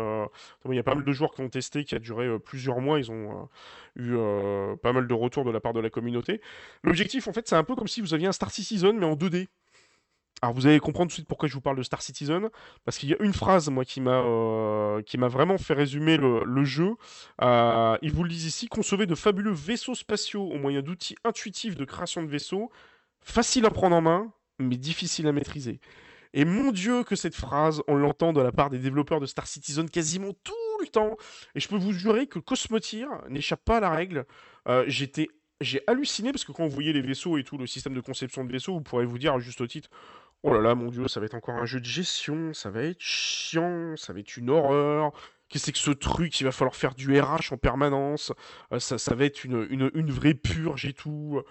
il 0.69 0.75
y 0.75 0.79
a 0.79 0.83
pas 0.83 0.95
mal 0.95 1.05
de 1.05 1.13
joueurs 1.13 1.35
qui 1.35 1.43
ont 1.43 1.51
testé, 1.51 1.85
qui 1.85 1.95
a 1.95 1.99
duré 1.99 2.39
plusieurs 2.39 2.81
mois. 2.81 2.99
Ils 2.99 3.11
ont 3.11 3.49
eu 3.97 4.17
pas 4.83 4.95
mal 4.95 5.07
de 5.07 5.15
retours 5.15 5.45
de 5.45 5.51
la 5.51 5.61
part 5.61 5.75
de 5.75 5.81
la 5.81 5.91
communauté. 5.91 6.41
L'objectif, 6.83 7.29
en 7.29 7.35
fait, 7.35 7.47
c'est 7.47 7.57
un 7.57 7.65
peu 7.65 7.77
comme 7.77 7.89
si 7.89 8.01
vous 8.01 8.15
aviez 8.15 8.27
un 8.27 8.33
Star 8.33 8.51
Citizen 8.51 8.99
mais 8.99 9.07
en 9.07 9.17
2D. 9.17 9.49
Alors 10.41 10.55
vous 10.55 10.67
allez 10.67 10.79
comprendre 10.79 11.09
tout 11.09 11.15
de 11.15 11.15
suite 11.15 11.29
pourquoi 11.29 11.49
je 11.49 11.55
vous 11.55 11.61
parle 11.61 11.77
de 11.77 11.83
Star 11.83 12.01
Citizen, 12.01 12.49
parce 12.85 12.99
qu'il 12.99 13.09
y 13.09 13.15
a 13.15 13.17
une 13.21 13.33
phrase 13.33 13.69
moi 13.71 13.85
qui 13.85 14.01
m'a 14.01 14.23
euh, 14.23 15.03
qui 15.03 15.19
m'a 15.19 15.29
vraiment 15.29 15.59
fait 15.59 15.75
résumer 15.75 16.17
le, 16.17 16.65
jeu. 16.65 16.95
Euh, 17.43 17.97
ils 18.03 18.13
vous 18.13 18.23
le 18.23 18.31
disent 18.31 18.47
ici 18.47 18.69
concevez 18.69 19.07
de 19.07 19.15
fabuleux 19.15 19.53
vaisseaux 19.53 19.95
spatiaux 19.95 20.45
au 20.45 20.59
moyen 20.59 20.81
d'outils 20.81 21.17
intuitifs 21.25 21.77
de 21.77 21.85
création 21.85 22.23
de 22.23 22.29
vaisseaux, 22.29 22.71
facile 23.21 23.67
à 23.67 23.71
prendre 23.71 23.97
en 23.97 24.01
main, 24.01 24.33
mais 24.59 24.77
difficile 24.77 25.27
à 25.27 25.33
maîtriser. 25.33 25.81
Et 26.35 26.45
mon 26.45 26.73
Dieu 26.73 27.05
que 27.05 27.17
cette 27.17 27.35
phrase, 27.35 27.83
on 27.89 27.97
l'entend 27.97 28.33
de 28.33 28.41
la 28.41 28.53
part 28.53 28.71
des 28.71 28.79
développeurs 28.79 29.19
de 29.19 29.27
Star 29.27 29.47
Citizen 29.47 29.89
quasiment 29.89 30.35
tout 30.45 30.55
le 30.81 30.87
temps. 30.87 31.17
Et 31.55 31.61
je 31.61 31.69
peux 31.69 31.79
vous 31.79 31.93
jurer 31.93 32.27
que 32.27 32.39
Cosmotir 32.39 33.09
n'échappe 33.29 33.65
pas 33.65 33.79
à 33.79 33.81
la 33.81 33.91
règle. 33.91 34.27
Euh, 34.69 34.85
j'étais 34.87 35.29
j'ai 35.61 35.83
halluciné 35.89 36.31
parce 36.31 36.45
que 36.45 36.53
quand 36.53 36.65
vous 36.65 36.75
voyez 36.75 36.93
les 36.93 37.01
vaisseaux 37.01 37.37
et 37.37 37.45
tout, 37.45 37.59
le 37.59 37.67
système 37.67 37.95
de 37.95 38.01
conception 38.01 38.45
de 38.45 38.53
vaisseaux, 38.53 38.75
vous 38.75 38.81
pourrez 38.81 39.05
vous 39.05 39.19
dire 39.19 39.39
juste 39.41 39.61
au 39.61 39.67
titre 39.67 39.91
Oh 40.45 40.53
là 40.53 40.61
là, 40.61 40.75
mon 40.75 40.91
dieu, 40.91 41.09
ça 41.09 41.19
va 41.19 41.27
être 41.27 41.35
encore 41.35 41.57
un 41.57 41.67
jeu 41.67 41.81
de 41.81 41.85
gestion, 41.85 42.53
ça 42.55 42.71
va 42.71 42.83
être 42.83 43.01
chiant, 43.01 43.97
ça 43.97 44.13
va 44.13 44.21
être 44.21 44.37
une 44.37 44.51
horreur. 44.51 45.13
Qu'est-ce 45.49 45.63
que 45.63 45.67
c'est 45.67 45.73
que 45.73 45.79
ce 45.79 45.91
truc 45.91 46.39
Il 46.41 46.45
va 46.45 46.53
falloir 46.53 46.77
faire 46.77 46.95
du 46.95 47.19
RH 47.19 47.53
en 47.53 47.57
permanence. 47.57 48.33
Euh, 48.73 48.79
ça, 48.79 48.99
ça 48.99 49.15
va 49.15 49.25
être 49.25 49.45
une, 49.45 50.11
vraie 50.11 50.35
purge 50.35 50.85
et 50.85 50.93
tout. 50.93 51.43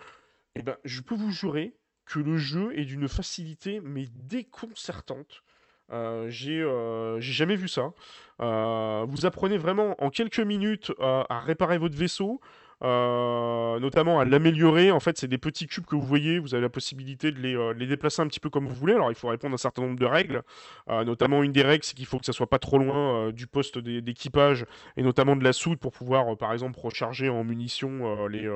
Eh 0.55 0.61
ben, 0.61 0.77
je 0.85 1.01
peux 1.01 1.15
vous 1.15 1.31
jurer 1.31 1.75
que 2.05 2.19
le 2.19 2.37
jeu 2.37 2.77
est 2.77 2.85
d'une 2.85 3.09
facilité 3.09 3.81
mais 3.83 4.05
déconcertante. 4.13 5.43
Euh, 5.91 6.29
euh, 6.47 7.19
j'ai 7.19 7.33
jamais 7.33 7.55
vu 7.55 7.67
ça. 7.67 7.91
vous 8.39 9.25
apprenez 9.25 9.57
vraiment 9.57 10.01
en 10.01 10.09
quelques 10.09 10.39
minutes 10.39 10.93
à 10.99 11.39
réparer 11.39 11.77
votre 11.77 11.97
vaisseau. 11.97 12.39
Euh, 12.83 13.79
notamment 13.79 14.19
à 14.19 14.25
l'améliorer. 14.25 14.91
En 14.91 14.99
fait, 14.99 15.17
c'est 15.17 15.27
des 15.27 15.39
petits 15.39 15.65
cubes 15.65 15.85
que 15.85 15.95
vous 15.95 16.05
voyez, 16.05 16.37
vous 16.37 16.53
avez 16.53 16.61
la 16.61 16.69
possibilité 16.69 17.31
de 17.31 17.39
les, 17.39 17.55
euh, 17.55 17.73
déplacer 17.73 18.21
un 18.21 18.27
petit 18.27 18.39
peu 18.39 18.49
comme 18.49 18.67
vous 18.67 18.75
voulez. 18.75 18.93
Alors, 18.93 19.09
il 19.09 19.15
faut 19.15 19.29
répondre 19.29 19.53
à 19.53 19.55
un 19.55 19.57
certain 19.57 19.81
nombre 19.81 19.97
de 19.97 20.05
règles. 20.05 20.43
Euh, 20.89 21.03
notamment, 21.03 21.41
une 21.41 21.51
des 21.51 21.63
règles, 21.63 21.83
c'est 21.83 21.95
qu'il 21.95 22.05
faut 22.05 22.19
que 22.19 22.25
ça 22.25 22.33
soit 22.33 22.49
pas 22.49 22.59
trop 22.59 22.77
loin 22.77 23.31
du 23.31 23.47
poste 23.47 23.79
d'équipage 23.79 24.65
et 24.95 25.01
notamment 25.01 25.35
de 25.35 25.43
la 25.43 25.53
soude 25.53 25.79
pour 25.79 25.91
pouvoir, 25.91 26.37
par 26.37 26.53
exemple, 26.53 26.79
recharger 26.79 27.29
en 27.29 27.43
munitions 27.43 28.27
les, 28.27 28.49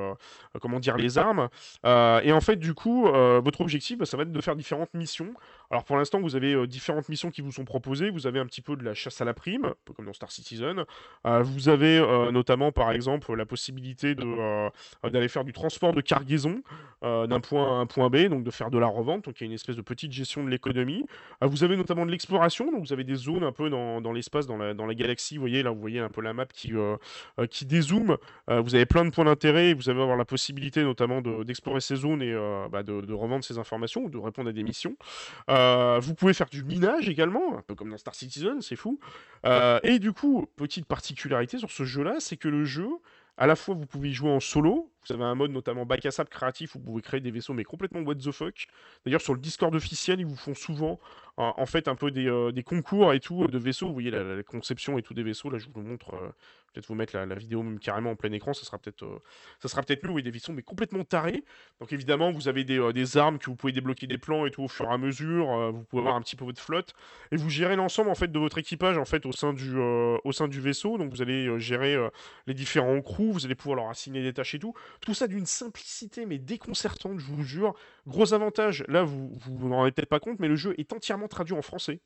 comment 0.62 0.80
dire, 0.80 0.98
les 0.98 1.18
armes. 1.18 1.50
et 1.86 2.32
en 2.32 2.42
fait, 2.42 2.58
du 2.58 2.74
coup, 2.74 3.04
votre 3.06 3.62
objectif, 3.62 3.98
bah, 3.98 4.06
ça 4.06 4.18
va 4.18 4.24
être 4.24 4.32
de 4.32 4.42
faire 4.42 4.56
différentes 4.56 4.94
missions. 4.94 5.34
Alors, 5.70 5.84
pour 5.84 5.98
l'instant, 5.98 6.20
vous 6.20 6.36
avez 6.36 6.68
différentes 6.68 7.10
missions 7.10 7.32
qui 7.32 7.42
vous 7.42 7.52
sont 7.52 7.66
proposées. 7.66 8.10
Vous 8.10 8.28
avez 8.28 8.40
un 8.40 8.46
petit 8.46 8.62
peu 8.62 8.76
de 8.76 8.84
la 8.84 8.94
chasse 8.94 9.22
à 9.22 9.26
la 9.26 9.34
prime, 9.34 9.66
un 9.66 9.74
peu 9.86 9.94
comme 9.94 10.06
dans 10.06 10.14
Star 10.14 10.32
Citizen. 10.32 10.84
vous 11.24 11.70
avez 11.70 12.00
notamment, 12.32 12.72
par 12.72 12.92
exemple, 12.92 13.34
la 13.34 13.46
possibilité 13.46 14.11
euh, 14.20 14.70
d'aller 15.10 15.28
faire 15.28 15.44
du 15.44 15.54
transport 15.54 15.94
de 15.94 16.02
cargaison 16.02 16.62
euh, 17.04 17.28
d'un 17.28 17.40
point 17.40 17.66
à 17.66 17.82
un 17.82 17.86
point 17.86 18.10
B, 18.10 18.28
donc 18.28 18.44
de 18.44 18.52
faire 18.52 18.70
de 18.70 18.78
la 18.78 18.88
revente. 18.88 19.26
Donc 19.26 19.40
il 19.40 19.44
y 19.44 19.46
a 19.46 19.48
une 19.48 19.54
espèce 19.54 19.76
de 19.76 19.82
petite 19.82 20.12
gestion 20.12 20.44
de 20.44 20.50
l'économie. 20.50 21.06
Euh, 21.44 21.48
vous 21.48 21.64
avez 21.64 21.78
notamment 21.78 22.06
de 22.06 22.12
l'exploration, 22.12 22.72
donc 22.72 22.86
vous 22.86 22.94
avez 22.94 23.04
des 23.04 23.16
zones 23.16 23.44
un 23.44 23.52
peu 23.52 23.70
dans, 23.70 24.02
dans 24.02 24.12
l'espace, 24.12 24.48
dans 24.48 24.58
la, 24.58 24.74
dans 24.74 24.86
la 24.86 24.94
galaxie. 24.94 25.36
Vous 25.36 25.42
voyez 25.42 25.64
là, 25.64 25.72
vous 25.72 25.80
voyez 25.80 26.00
un 26.00 26.10
peu 26.10 26.22
la 26.22 26.34
map 26.34 26.46
qui, 26.46 26.74
qui 27.50 27.66
dézoome. 27.66 28.18
vous 28.48 28.76
avez 28.76 28.86
plein 28.86 29.06
de 29.06 29.10
points 29.10 29.26
d'intérêt. 29.26 29.74
Vous 29.74 29.90
allez 29.90 30.02
avoir 30.02 30.18
la 30.18 30.26
possibilité 30.26 30.84
notamment 30.84 31.22
d'explorer 31.22 31.82
ces 31.82 31.96
zones 31.96 32.22
et 32.22 32.34
bah, 32.72 32.84
de, 32.84 33.02
de, 33.02 33.14
revendre 33.14 33.44
ces 33.44 33.58
informations 33.58 34.04
ou 34.04 34.10
de 34.10 34.18
répondre 34.18 34.50
à 34.50 34.54
des 34.54 34.64
missions. 34.64 34.96
vous 35.48 36.14
pouvez 36.16 36.34
faire 36.34 36.50
du 36.50 36.64
minage 36.64 37.10
également, 37.10 37.58
un 37.58 37.62
peu 37.62 37.76
comme 37.76 37.90
dans 37.90 37.98
Star 37.98 38.16
Citizen, 38.16 38.62
c'est 38.62 38.76
fou. 38.76 39.00
et 39.84 40.00
du 40.00 40.14
coup, 40.14 40.48
petite 40.56 40.86
particularité 40.86 41.58
sur 41.58 41.72
ce 41.72 41.84
jeu-là, 41.84 42.16
c'est 42.20 42.38
que 42.38 42.48
le 42.48 42.66
jeu 42.66 42.90
à 43.38 43.48
la 43.48 43.56
fois 43.56 43.76
vous 43.76 43.86
pouvez 43.86 44.10
y 44.10 44.14
jouer 44.14 44.30
en 44.30 44.40
solo, 44.40 44.92
Vous 45.08 45.14
avez 45.14 45.24
un 45.24 45.36
mode 45.36 45.52
notamment 45.52 45.86
bac 45.86 46.06
à 46.06 46.26
créatif 46.26 46.76
où 46.76 46.80
vous 46.80 46.86
pouvez 46.86 47.02
créer 47.02 47.22
des 47.22 47.32
vaisseaux 47.32 47.54
mais 47.54 47.64
complètement 47.64 48.02
what 48.02 48.16
the 48.16 48.32
fuck. 48.32 48.68
D'ailleurs 49.06 49.22
sur 49.22 49.34
le 49.34 49.40
Discord 49.40 49.74
officiel 49.74 50.20
ils 50.20 50.26
vous 50.26 50.36
font 50.36 50.54
souvent 50.54 51.00
en 51.38 51.66
fait 51.66 51.88
un 51.88 51.96
peu 51.96 52.12
des, 52.12 52.28
euh, 52.28 52.52
concours 52.64 53.14
et 53.14 53.20
tout 53.20 53.48
de 53.48 53.58
vaisseaux. 53.58 53.88
Vous 53.88 53.94
voyez 53.94 54.12
la, 54.12 54.44
conception 54.44 54.98
et 54.98 55.02
tout 55.02 55.14
des 55.14 55.24
vaisseaux. 55.24 55.50
Là 55.50 55.58
je 55.58 55.68
vous 55.74 55.82
montre. 55.82 56.14
Euh, 56.14 56.30
peut-être 56.74 56.88
vous 56.88 56.96
mettre 56.96 57.18
la, 57.18 57.36
vidéo 57.36 57.64
même 57.64 57.80
carrément 57.80 58.12
en 58.12 58.16
plein 58.16 58.32
écran. 58.32 58.54
Ça 58.54 58.66
sera 58.66 58.78
peut-être 58.78 59.04
euh, 59.04 59.20
ça 59.60 59.68
sera 59.68 59.82
peut-être 59.84 60.08
mieux. 60.08 60.22
Des 60.22 60.32
vaisseaux 60.32 60.54
mais 60.54 60.62
complètement 60.62 61.04
tarés. 61.04 61.44
Donc 61.80 61.94
évidemment 61.94 62.32
vous 62.32 62.48
avez 62.48 62.64
des, 62.64 62.94
des, 62.94 63.18
armes 63.18 63.40
que 63.40 63.46
vous 63.46 63.56
pouvez 63.56 63.74
débloquer 63.74 64.08
des 64.08 64.18
plans 64.18 64.46
et 64.46 64.52
tout 64.52 64.64
au 64.64 64.68
fur 64.68 64.86
et 64.86 64.94
à 64.94 64.98
mesure. 64.98 65.72
vous 65.72 65.84
pouvez 65.84 66.02
avoir 66.02 66.16
un 66.16 66.22
petit 66.22 66.36
peu 66.36 66.46
votre 66.46 66.62
flotte 66.62 66.94
et 67.32 67.38
vous 67.38 67.50
gérez 67.50 67.76
l'ensemble 67.76 68.10
en 68.10 68.16
fait 68.16 68.32
de 68.32 68.40
votre 68.40 68.58
équipage 68.58 68.98
en 68.98 69.06
fait 69.06 69.26
au 69.26 69.32
sein 69.32 69.54
du 69.54 69.78
au 69.80 70.32
sein 70.32 70.48
du 70.48 70.60
vaisseau. 70.60 70.98
Donc 70.98 71.12
vous 71.12 71.22
allez 71.22 71.60
gérer 71.60 71.98
les 72.48 72.54
différents 72.54 73.02
crews. 73.02 73.32
Vous 73.32 73.46
allez 73.46 73.56
pouvoir 73.56 73.78
leur 73.78 73.90
assigner 73.90 74.22
des 74.22 74.34
tâches 74.34 74.56
et 74.56 74.60
tout. 74.60 74.74
Tout 75.00 75.14
ça 75.14 75.28
d'une 75.28 75.46
simplicité 75.46 76.26
mais 76.26 76.38
déconcertante, 76.38 77.20
je 77.20 77.26
vous 77.26 77.44
jure. 77.44 77.74
Gros 78.06 78.34
avantage, 78.34 78.84
là 78.88 79.04
vous 79.04 79.32
vous 79.40 79.70
n'en 79.70 79.78
rendez 79.78 79.92
peut-être 79.92 80.10
pas 80.10 80.20
compte, 80.20 80.40
mais 80.40 80.48
le 80.48 80.56
jeu 80.56 80.76
est 80.78 80.94
entièrement 80.94 81.28
traduit 81.28 81.56
en 81.56 81.62
français. 81.62 82.00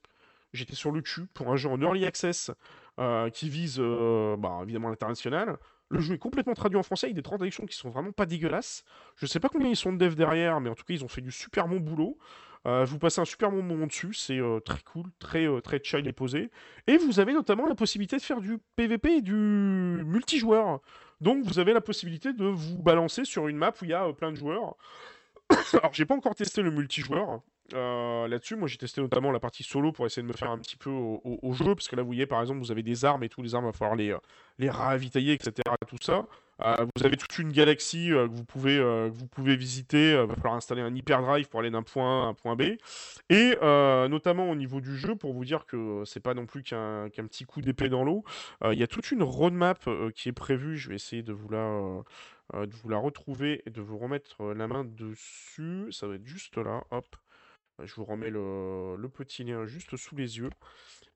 J'étais 0.53 0.75
sur 0.75 0.91
le 0.91 1.01
cul 1.01 1.25
pour 1.33 1.51
un 1.51 1.55
jeu 1.55 1.69
en 1.69 1.79
early 1.81 2.05
access 2.05 2.51
euh, 2.99 3.29
qui 3.29 3.49
vise 3.49 3.77
euh, 3.79 4.37
bah, 4.37 4.59
évidemment 4.63 4.89
l'international. 4.89 5.57
Le 5.89 5.99
jeu 5.99 6.15
est 6.15 6.19
complètement 6.19 6.53
traduit 6.53 6.77
en 6.77 6.83
français 6.83 7.07
avec 7.07 7.15
des 7.15 7.21
traductions 7.21 7.65
qui 7.65 7.75
sont 7.75 7.89
vraiment 7.89 8.11
pas 8.11 8.25
dégueulasses. 8.25 8.83
Je 9.17 9.25
sais 9.25 9.39
pas 9.39 9.49
combien 9.49 9.69
ils 9.69 9.75
sont 9.75 9.93
de 9.93 9.97
dev 9.97 10.15
derrière, 10.15 10.59
mais 10.61 10.69
en 10.69 10.75
tout 10.75 10.83
cas 10.83 10.93
ils 10.93 11.03
ont 11.03 11.07
fait 11.07 11.21
du 11.21 11.31
super 11.31 11.67
bon 11.67 11.79
boulot. 11.79 12.17
Euh, 12.65 12.83
vous 12.85 12.97
passez 12.97 13.21
un 13.21 13.25
super 13.25 13.51
bon 13.51 13.61
moment 13.61 13.85
dessus, 13.85 14.13
c'est 14.13 14.39
très 14.65 14.81
cool, 14.81 15.05
très 15.19 15.47
très 15.61 15.79
chill 15.83 16.07
et 16.07 16.13
posé. 16.13 16.49
Et 16.87 16.97
vous 16.97 17.19
avez 17.19 17.33
notamment 17.33 17.67
la 17.67 17.75
possibilité 17.75 18.17
de 18.17 18.21
faire 18.21 18.41
du 18.41 18.57
PVP 18.75 19.17
et 19.17 19.21
du 19.21 19.33
multijoueur. 19.33 20.79
Donc 21.21 21.43
vous 21.45 21.59
avez 21.59 21.73
la 21.73 21.81
possibilité 21.81 22.33
de 22.33 22.45
vous 22.45 22.77
balancer 22.81 23.23
sur 23.23 23.47
une 23.47 23.57
map 23.57 23.73
où 23.81 23.85
il 23.85 23.91
y 23.91 23.93
a 23.93 24.11
plein 24.13 24.31
de 24.31 24.37
joueurs. 24.37 24.75
Alors 25.73 25.93
j'ai 25.93 26.05
pas 26.05 26.15
encore 26.15 26.35
testé 26.35 26.61
le 26.61 26.71
multijoueur, 26.71 27.41
euh, 27.73 28.27
là-dessus, 28.27 28.55
moi 28.55 28.67
j'ai 28.67 28.77
testé 28.77 29.01
notamment 29.01 29.31
la 29.31 29.39
partie 29.39 29.63
solo 29.63 29.91
pour 29.91 30.05
essayer 30.05 30.21
de 30.21 30.27
me 30.27 30.33
faire 30.33 30.51
un 30.51 30.59
petit 30.59 30.75
peu 30.75 30.89
au, 30.89 31.53
jeu, 31.53 31.73
parce 31.73 31.87
que 31.87 31.95
là 31.95 32.03
vous 32.03 32.09
voyez 32.09 32.27
par 32.27 32.39
exemple 32.41 32.59
vous 32.59 32.71
avez 32.71 32.83
des 32.83 33.05
armes 33.05 33.23
et 33.23 33.29
tout, 33.29 33.41
les 33.41 33.55
armes 33.55 33.65
il 33.65 33.67
va 33.67 33.73
falloir 33.73 33.95
les, 33.95 34.11
euh, 34.11 34.19
les 34.59 34.69
ravitailler, 34.69 35.33
etc. 35.33 35.53
Tout 35.87 35.97
ça. 36.01 36.27
Euh, 36.61 36.85
vous 36.95 37.05
avez 37.05 37.17
toute 37.17 37.37
une 37.39 37.51
galaxie 37.51 38.09
que, 38.09 38.27
vous 38.27 38.45
pouvez, 38.45 39.09
vous 39.09 39.27
pouvez 39.27 39.55
visiter, 39.55 40.11
il 40.11 40.27
va 40.27 40.35
falloir 40.35 40.53
installer 40.53 40.81
un 40.81 40.93
hyperdrive 40.93 41.49
pour 41.49 41.59
aller 41.59 41.71
d'un 41.71 41.83
point 41.83 42.23
A 42.23 42.25
à 42.25 42.27
un 42.27 42.33
point 42.33 42.55
B. 42.55 42.77
Et 43.29 43.55
notamment 43.61 44.49
au 44.49 44.55
niveau 44.55 44.79
du 44.79 44.95
jeu, 44.95 45.15
pour 45.15 45.33
vous 45.33 45.43
dire 45.43 45.65
que 45.65 46.03
c'est 46.05 46.19
pas 46.19 46.33
non 46.33 46.45
plus 46.45 46.63
qu'un 46.63 47.09
petit 47.09 47.45
coup 47.45 47.61
d'épée 47.61 47.89
dans 47.89 48.03
l'eau, 48.03 48.23
il 48.63 48.77
y 48.77 48.83
a 48.83 48.87
toute 48.87 49.11
une 49.11 49.23
roadmap 49.23 49.89
qui 50.13 50.29
est 50.29 50.33
prévue, 50.33 50.77
je 50.77 50.89
vais 50.89 50.95
essayer 50.95 51.23
de 51.23 51.33
vous 51.33 51.49
la... 51.49 52.03
de 52.53 52.73
vous 52.75 52.89
la 52.89 52.97
retrouver 52.97 53.63
et 53.65 53.69
de 53.69 53.81
vous 53.81 53.97
remettre 53.97 54.53
la 54.53 54.67
main 54.67 54.85
dessus. 54.85 55.87
Ça 55.91 56.07
va 56.07 56.15
être 56.15 56.25
juste 56.25 56.57
là, 56.57 56.83
hop. 56.91 57.05
Je 57.83 57.93
vous 57.95 58.05
remets 58.05 58.29
le, 58.29 59.07
petit 59.13 59.43
lien 59.43 59.65
juste 59.65 59.95
sous 59.97 60.15
les 60.15 60.37
yeux. 60.37 60.49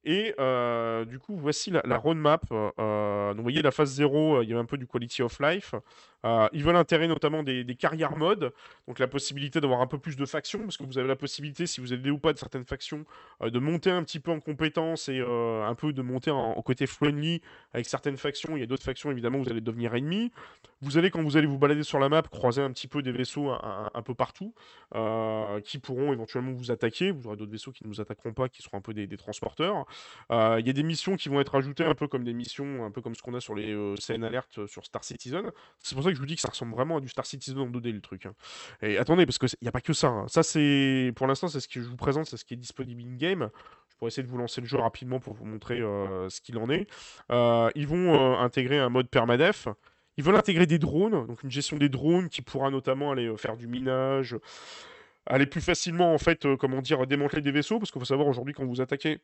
Et 0.06 0.34
euh, 0.40 1.06
du 1.06 1.19
coup, 1.19 1.36
voici 1.36 1.72
la, 1.72 1.98
roadmap. 1.98 2.44
Euh, 2.52 3.34
vous 3.36 3.44
voyez, 3.44 3.61
la 3.61 3.72
phase 3.72 3.94
0, 3.94 4.44
il 4.44 4.49
y 4.49 4.53
a 4.53 4.57
un 4.57 4.65
peu 4.65 4.77
du 4.77 4.88
quality 4.88 5.22
of 5.22 5.40
life. 5.40 5.76
Euh, 6.25 6.49
ils 6.51 6.63
veulent 6.63 6.75
intégrer 6.75 7.07
notamment 7.07 7.43
des, 7.43 7.65
carrières 7.75 8.17
modes, 8.17 8.51
donc 8.87 8.99
la 8.99 9.07
possibilité 9.07 9.61
d'avoir 9.61 9.81
un 9.81 9.87
peu 9.87 9.97
plus 9.97 10.15
de 10.15 10.25
factions, 10.25 10.59
parce 10.59 10.77
que 10.77 10.83
vous 10.83 10.97
avez 10.97 11.07
la 11.07 11.15
possibilité, 11.15 11.65
si 11.65 11.79
vous 11.79 11.93
êtes 11.93 12.05
ou 12.09 12.17
pas 12.17 12.33
de 12.33 12.39
certaines 12.39 12.65
factions, 12.65 13.05
euh, 13.41 13.49
de 13.49 13.59
monter 13.59 13.91
un 13.91 14.03
petit 14.03 14.19
peu 14.19 14.31
en 14.31 14.39
compétences 14.39 15.09
et 15.09 15.19
euh, 15.19 15.63
un 15.65 15.75
peu 15.75 15.93
de 15.93 16.01
monter 16.01 16.31
en, 16.31 16.59
côté 16.61 16.87
friendly 16.87 17.41
avec 17.73 17.85
certaines 17.85 18.17
factions. 18.17 18.57
Il 18.57 18.59
y 18.59 18.63
a 18.63 18.65
d'autres 18.65 18.83
factions, 18.83 19.11
évidemment, 19.11 19.39
vous 19.39 19.49
allez 19.49 19.61
devenir 19.61 19.95
ennemis. 19.95 20.31
Vous 20.81 20.97
allez, 20.97 21.09
quand 21.09 21.21
vous 21.21 21.37
allez 21.37 21.47
vous 21.47 21.57
balader 21.57 21.83
sur 21.83 21.99
la 21.99 22.09
map, 22.09 22.21
croiser 22.21 22.61
un 22.61 22.71
petit 22.71 22.87
peu 22.87 23.01
des 23.01 23.11
vaisseaux 23.11 23.49
un, 23.51 24.01
peu 24.01 24.13
partout, 24.13 24.53
qui 25.65 25.77
pourront 25.77 26.13
éventuellement 26.13 26.53
vous 26.53 26.71
attaquer. 26.71 27.11
Vous 27.11 27.27
aurez 27.27 27.35
d'autres 27.35 27.51
vaisseaux 27.51 27.73
qui 27.73 27.83
ne 27.83 27.89
vous 27.89 27.99
attaqueront 27.99 28.33
pas, 28.33 28.47
qui 28.47 28.61
seront 28.61 28.77
un 28.77 28.81
peu 28.81 28.93
des, 28.93 29.17
transporteurs. 29.17 29.85
Il 30.29 30.65
y 30.65 30.69
a 30.69 30.73
des 30.73 30.83
missions 30.83 31.17
qui 31.17 31.27
vont 31.27 31.41
être 31.41 31.55
ajoutées, 31.55 31.83
un 31.83 31.95
peu 31.95 32.07
comme 32.07 32.23
des 32.23 32.33
missions, 32.33 32.85
un 32.85 32.91
peu 32.91 33.01
comme 33.01 33.13
ce 33.13 33.21
qu'on 33.21 33.33
a 33.33 33.41
sur 33.41 33.55
les 33.55 33.75
CN 33.99 34.23
Alert 34.23 34.67
sur 34.67 34.85
Star 34.85 35.03
Citizen. 35.03 35.51
C'est 35.79 35.95
pour 35.95 36.03
ça 36.05 36.09
que 36.10 36.15
je 36.15 36.22
vous 36.22 36.26
dis 36.26 36.36
que 36.36 36.41
ça 36.41 36.49
ressemble 36.49 36.73
vraiment 36.73 36.98
à 36.98 37.02
du 37.02 37.07
Star 37.07 37.26
Citizen 37.26 37.60
en 37.60 37.69
2D 37.69 37.91
le 37.91 38.02
truc. 38.02 38.26
Hein. 38.26 38.34
Et 38.81 38.98
attendez, 38.98 39.26
parce 39.26 39.38
qu'il 39.38 39.49
n'y 39.61 39.68
a 39.68 39.72
pas 39.72 39.81
que 39.81 39.94
ça. 39.94 40.07
Hein. 40.07 40.26
Ça, 40.27 40.44
c'est. 40.44 41.11
Pour 41.15 41.27
l'instant, 41.27 41.48
c'est 41.48 41.60
ce 41.60 41.68
que 41.68 41.81
je 41.81 41.88
vous 41.88 41.98
présente, 41.98 42.26
c'est 42.26 42.38
ce 42.38 42.45
qui 42.45 42.53
est 42.53 42.57
disponible 42.57 43.02
in-game. 43.02 43.49
Je 43.90 43.95
pourrais 43.95 44.10
essayer 44.10 44.23
de 44.23 44.30
vous 44.30 44.38
lancer 44.38 44.61
le 44.61 44.68
jeu 44.68 44.77
rapidement 44.77 45.19
pour 45.19 45.34
vous 45.34 45.45
montrer 45.45 45.81
euh, 45.81 46.30
ce 46.30 46.41
qu'il 46.41 46.57
en 46.57 46.69
est. 46.69 46.88
Euh, 47.31 47.69
ils 47.76 47.88
vont 47.88 48.14
euh, 48.14 48.38
intégrer 48.38 48.80
un 48.80 48.90
mode 48.90 49.10
permadef. 49.10 49.68
Ils 50.18 50.23
veulent 50.23 50.36
intégrer 50.36 50.65
des 50.65 50.80
drones, 50.80 51.27
donc 51.27 51.44
une 51.44 51.52
gestion 51.52 51.77
des 51.77 51.90
drones 51.90 52.30
qui 52.30 52.41
pourra 52.41 52.69
notamment 52.69 53.11
aller 53.11 53.34
faire 53.38 53.56
du 53.56 53.68
minage, 53.68 54.36
aller 55.26 55.45
plus 55.45 55.61
facilement 55.61 56.14
en 56.14 56.18
fait, 56.18 56.45
comment 56.57 56.81
dire, 56.81 57.07
démanteler 57.07 57.41
des 57.41 57.52
vaisseaux, 57.52 57.80
parce 57.80 57.90
qu'il 57.90 57.99
faut 57.99 58.06
savoir 58.06 58.27
aujourd'hui 58.27 58.53
quand 58.53 58.65
vous 58.65 58.81
attaquez 58.81 59.22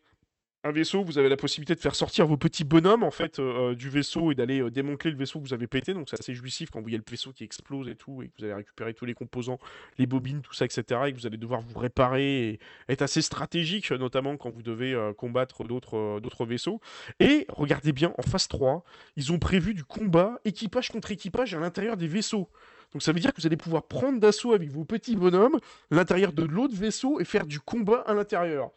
un 0.66 0.72
vaisseau, 0.72 1.04
vous 1.04 1.20
avez 1.20 1.30
la 1.30 1.38
possibilité 1.38 1.76
de 1.76 1.80
faire 1.80 1.94
sortir 1.94 2.26
vos 2.26 2.38
petits 2.38 2.64
bonhommes 2.64 3.04
en 3.04 3.12
fait 3.12 3.38
euh, 3.38 3.72
euh, 3.72 3.76
du 3.76 3.88
vaisseau 3.88 4.32
et 4.32 4.36
d'aller 4.36 4.62
euh, 4.62 4.72
démanteler 4.72 5.12
le 5.12 5.18
vaisseau 5.18 5.40
que 5.40 5.46
vous 5.46 5.54
avez 5.54 5.68
pété. 5.68 5.94
Donc 5.94 6.10
c'est 6.10 6.20
assez 6.20 6.34
jouissif 6.34 6.72
quand 6.72 6.80
vous 6.80 6.86
voyez 6.86 6.98
le 6.98 7.04
vaisseau 7.08 7.32
qui 7.32 7.44
explose 7.44 7.88
et 7.88 7.96
tout, 7.96 8.24
et 8.24 8.28
que 8.28 8.32
vous 8.40 8.46
allez 8.46 8.56
récupérer 8.56 8.96
tous 8.96 9.06
les 9.06 9.14
composants, 9.14 9.60
les 10.00 10.08
bobines, 10.08 10.42
tout 10.42 10.54
ça, 10.54 10.66
etc. 10.66 11.02
Et 11.06 11.14
que 11.14 11.20
vous 11.20 11.28
allez 11.28 11.38
devoir 11.38 11.62
vous 11.62 11.78
réparer 11.78 12.50
et 12.50 12.60
être 12.90 13.04
assez 13.04 13.22
stratégique, 13.22 13.92
notamment 13.92 14.38
quand 14.38 14.50
vous 14.50 14.64
devez 14.64 15.00
combattre 15.18 15.64
d'autres 15.64 16.20
d'autres 16.20 16.46
vaisseaux. 16.46 16.82
Et 17.20 17.46
regardez 17.50 17.92
bien, 17.92 18.12
en 18.18 18.24
phase 18.24 18.48
3, 18.48 18.84
ils 19.18 19.32
ont 19.32 19.40
prévu 19.40 19.76
du 19.76 19.84
combat 19.84 20.40
équipage 20.46 20.90
contre 20.90 21.12
équipage 21.12 21.54
à 21.54 21.60
l'intérieur 21.60 21.96
des 21.96 22.08
vaisseaux. 22.08 22.50
Donc 22.96 23.04
ça 23.04 23.12
veut 23.12 23.20
dire 23.20 23.34
que 23.34 23.42
vous 23.42 23.46
allez 23.46 23.58
pouvoir 23.58 23.84
prendre 23.84 24.22
d'assaut 24.22 24.54
avec 24.54 24.70
vos 24.70 24.86
petits 24.86 25.18
bonhommes 25.18 25.60
l'intérieur 25.92 26.32
de 26.32 26.44
l'autre 26.44 26.74
vaisseau 26.74 27.20
et 27.20 27.26
faire 27.26 27.46
du 27.46 27.60
combat 27.60 28.00
à 28.08 28.14
l'intérieur. 28.14 28.72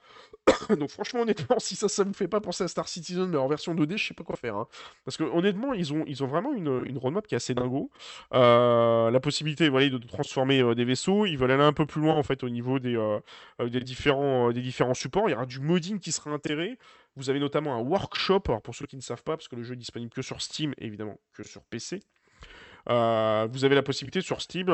Donc 0.79 0.91
franchement, 0.91 1.23
honnêtement, 1.23 1.57
si 1.59 1.77
ça, 1.77 1.89
ça 1.89 2.05
me 2.05 2.13
fait 2.13 2.29
pas 2.29 2.41
penser 2.41 2.65
à 2.65 2.69
Star 2.69 2.89
Citizen, 2.89 3.27
mais 3.27 3.37
en 3.37 3.49
version 3.49 3.75
2D, 3.75 3.97
je 3.97 4.09
sais 4.09 4.15
pas 4.15 4.25
quoi 4.25 4.37
faire. 4.37 4.57
Hein. 4.57 4.67
Parce 5.05 5.17
que 5.17 5.25
honnêtement, 5.25 5.75
ils 5.75 5.93
ont, 5.93 6.27
vraiment 6.27 6.53
une, 6.53 6.99
roadmap 6.99 7.27
qui 7.27 7.35
est 7.35 7.37
assez 7.37 7.55
dingo. 7.55 7.91
Euh, 8.35 9.11
la 9.11 9.21
possibilité 9.21 9.69
voilà, 9.69 9.89
de 9.89 9.99
transformer 9.99 10.63
euh, 10.63 10.75
des 10.75 10.85
vaisseaux. 10.85 11.27
Ils 11.27 11.37
veulent 11.37 11.51
aller 11.51 11.63
un 11.63 11.73
peu 11.73 11.87
plus 11.87 12.01
loin 12.01 12.15
en 12.15 12.23
fait 12.23 12.43
au 12.43 12.49
niveau 12.49 12.79
des, 12.79 12.97
euh, 12.97 13.21
des, 13.69 13.81
différents, 13.81 14.53
supports. 14.95 15.29
Il 15.29 15.33
y 15.33 15.35
aura 15.35 15.47
du 15.47 15.61
modding 15.61 15.99
qui 15.99 16.13
sera 16.13 16.31
intégré. 16.31 16.79
Vous 17.17 17.31
avez 17.31 17.41
notamment 17.41 17.75
un 17.75 17.81
workshop, 17.81 18.43
alors 18.49 18.63
pour 18.63 18.75
ceux 18.75 18.87
qui 18.87 18.97
ne 18.97 19.03
savent 19.03 19.25
pas, 19.25 19.37
parce 19.37 19.49
que 19.49 19.57
le 19.57 19.63
jeu 19.63 19.75
est 19.75 19.77
disponible 19.77 20.13
que 20.13 20.23
sur 20.23 20.41
Steam, 20.41 20.73
évidemment 20.79 21.19
que 21.33 21.43
sur 21.43 21.63
PC. 21.63 22.01
vous 22.87 23.65
avez 23.65 23.75
la 23.75 23.83
possibilité 23.83 24.21
sur 24.21 24.41
Steam 24.41 24.67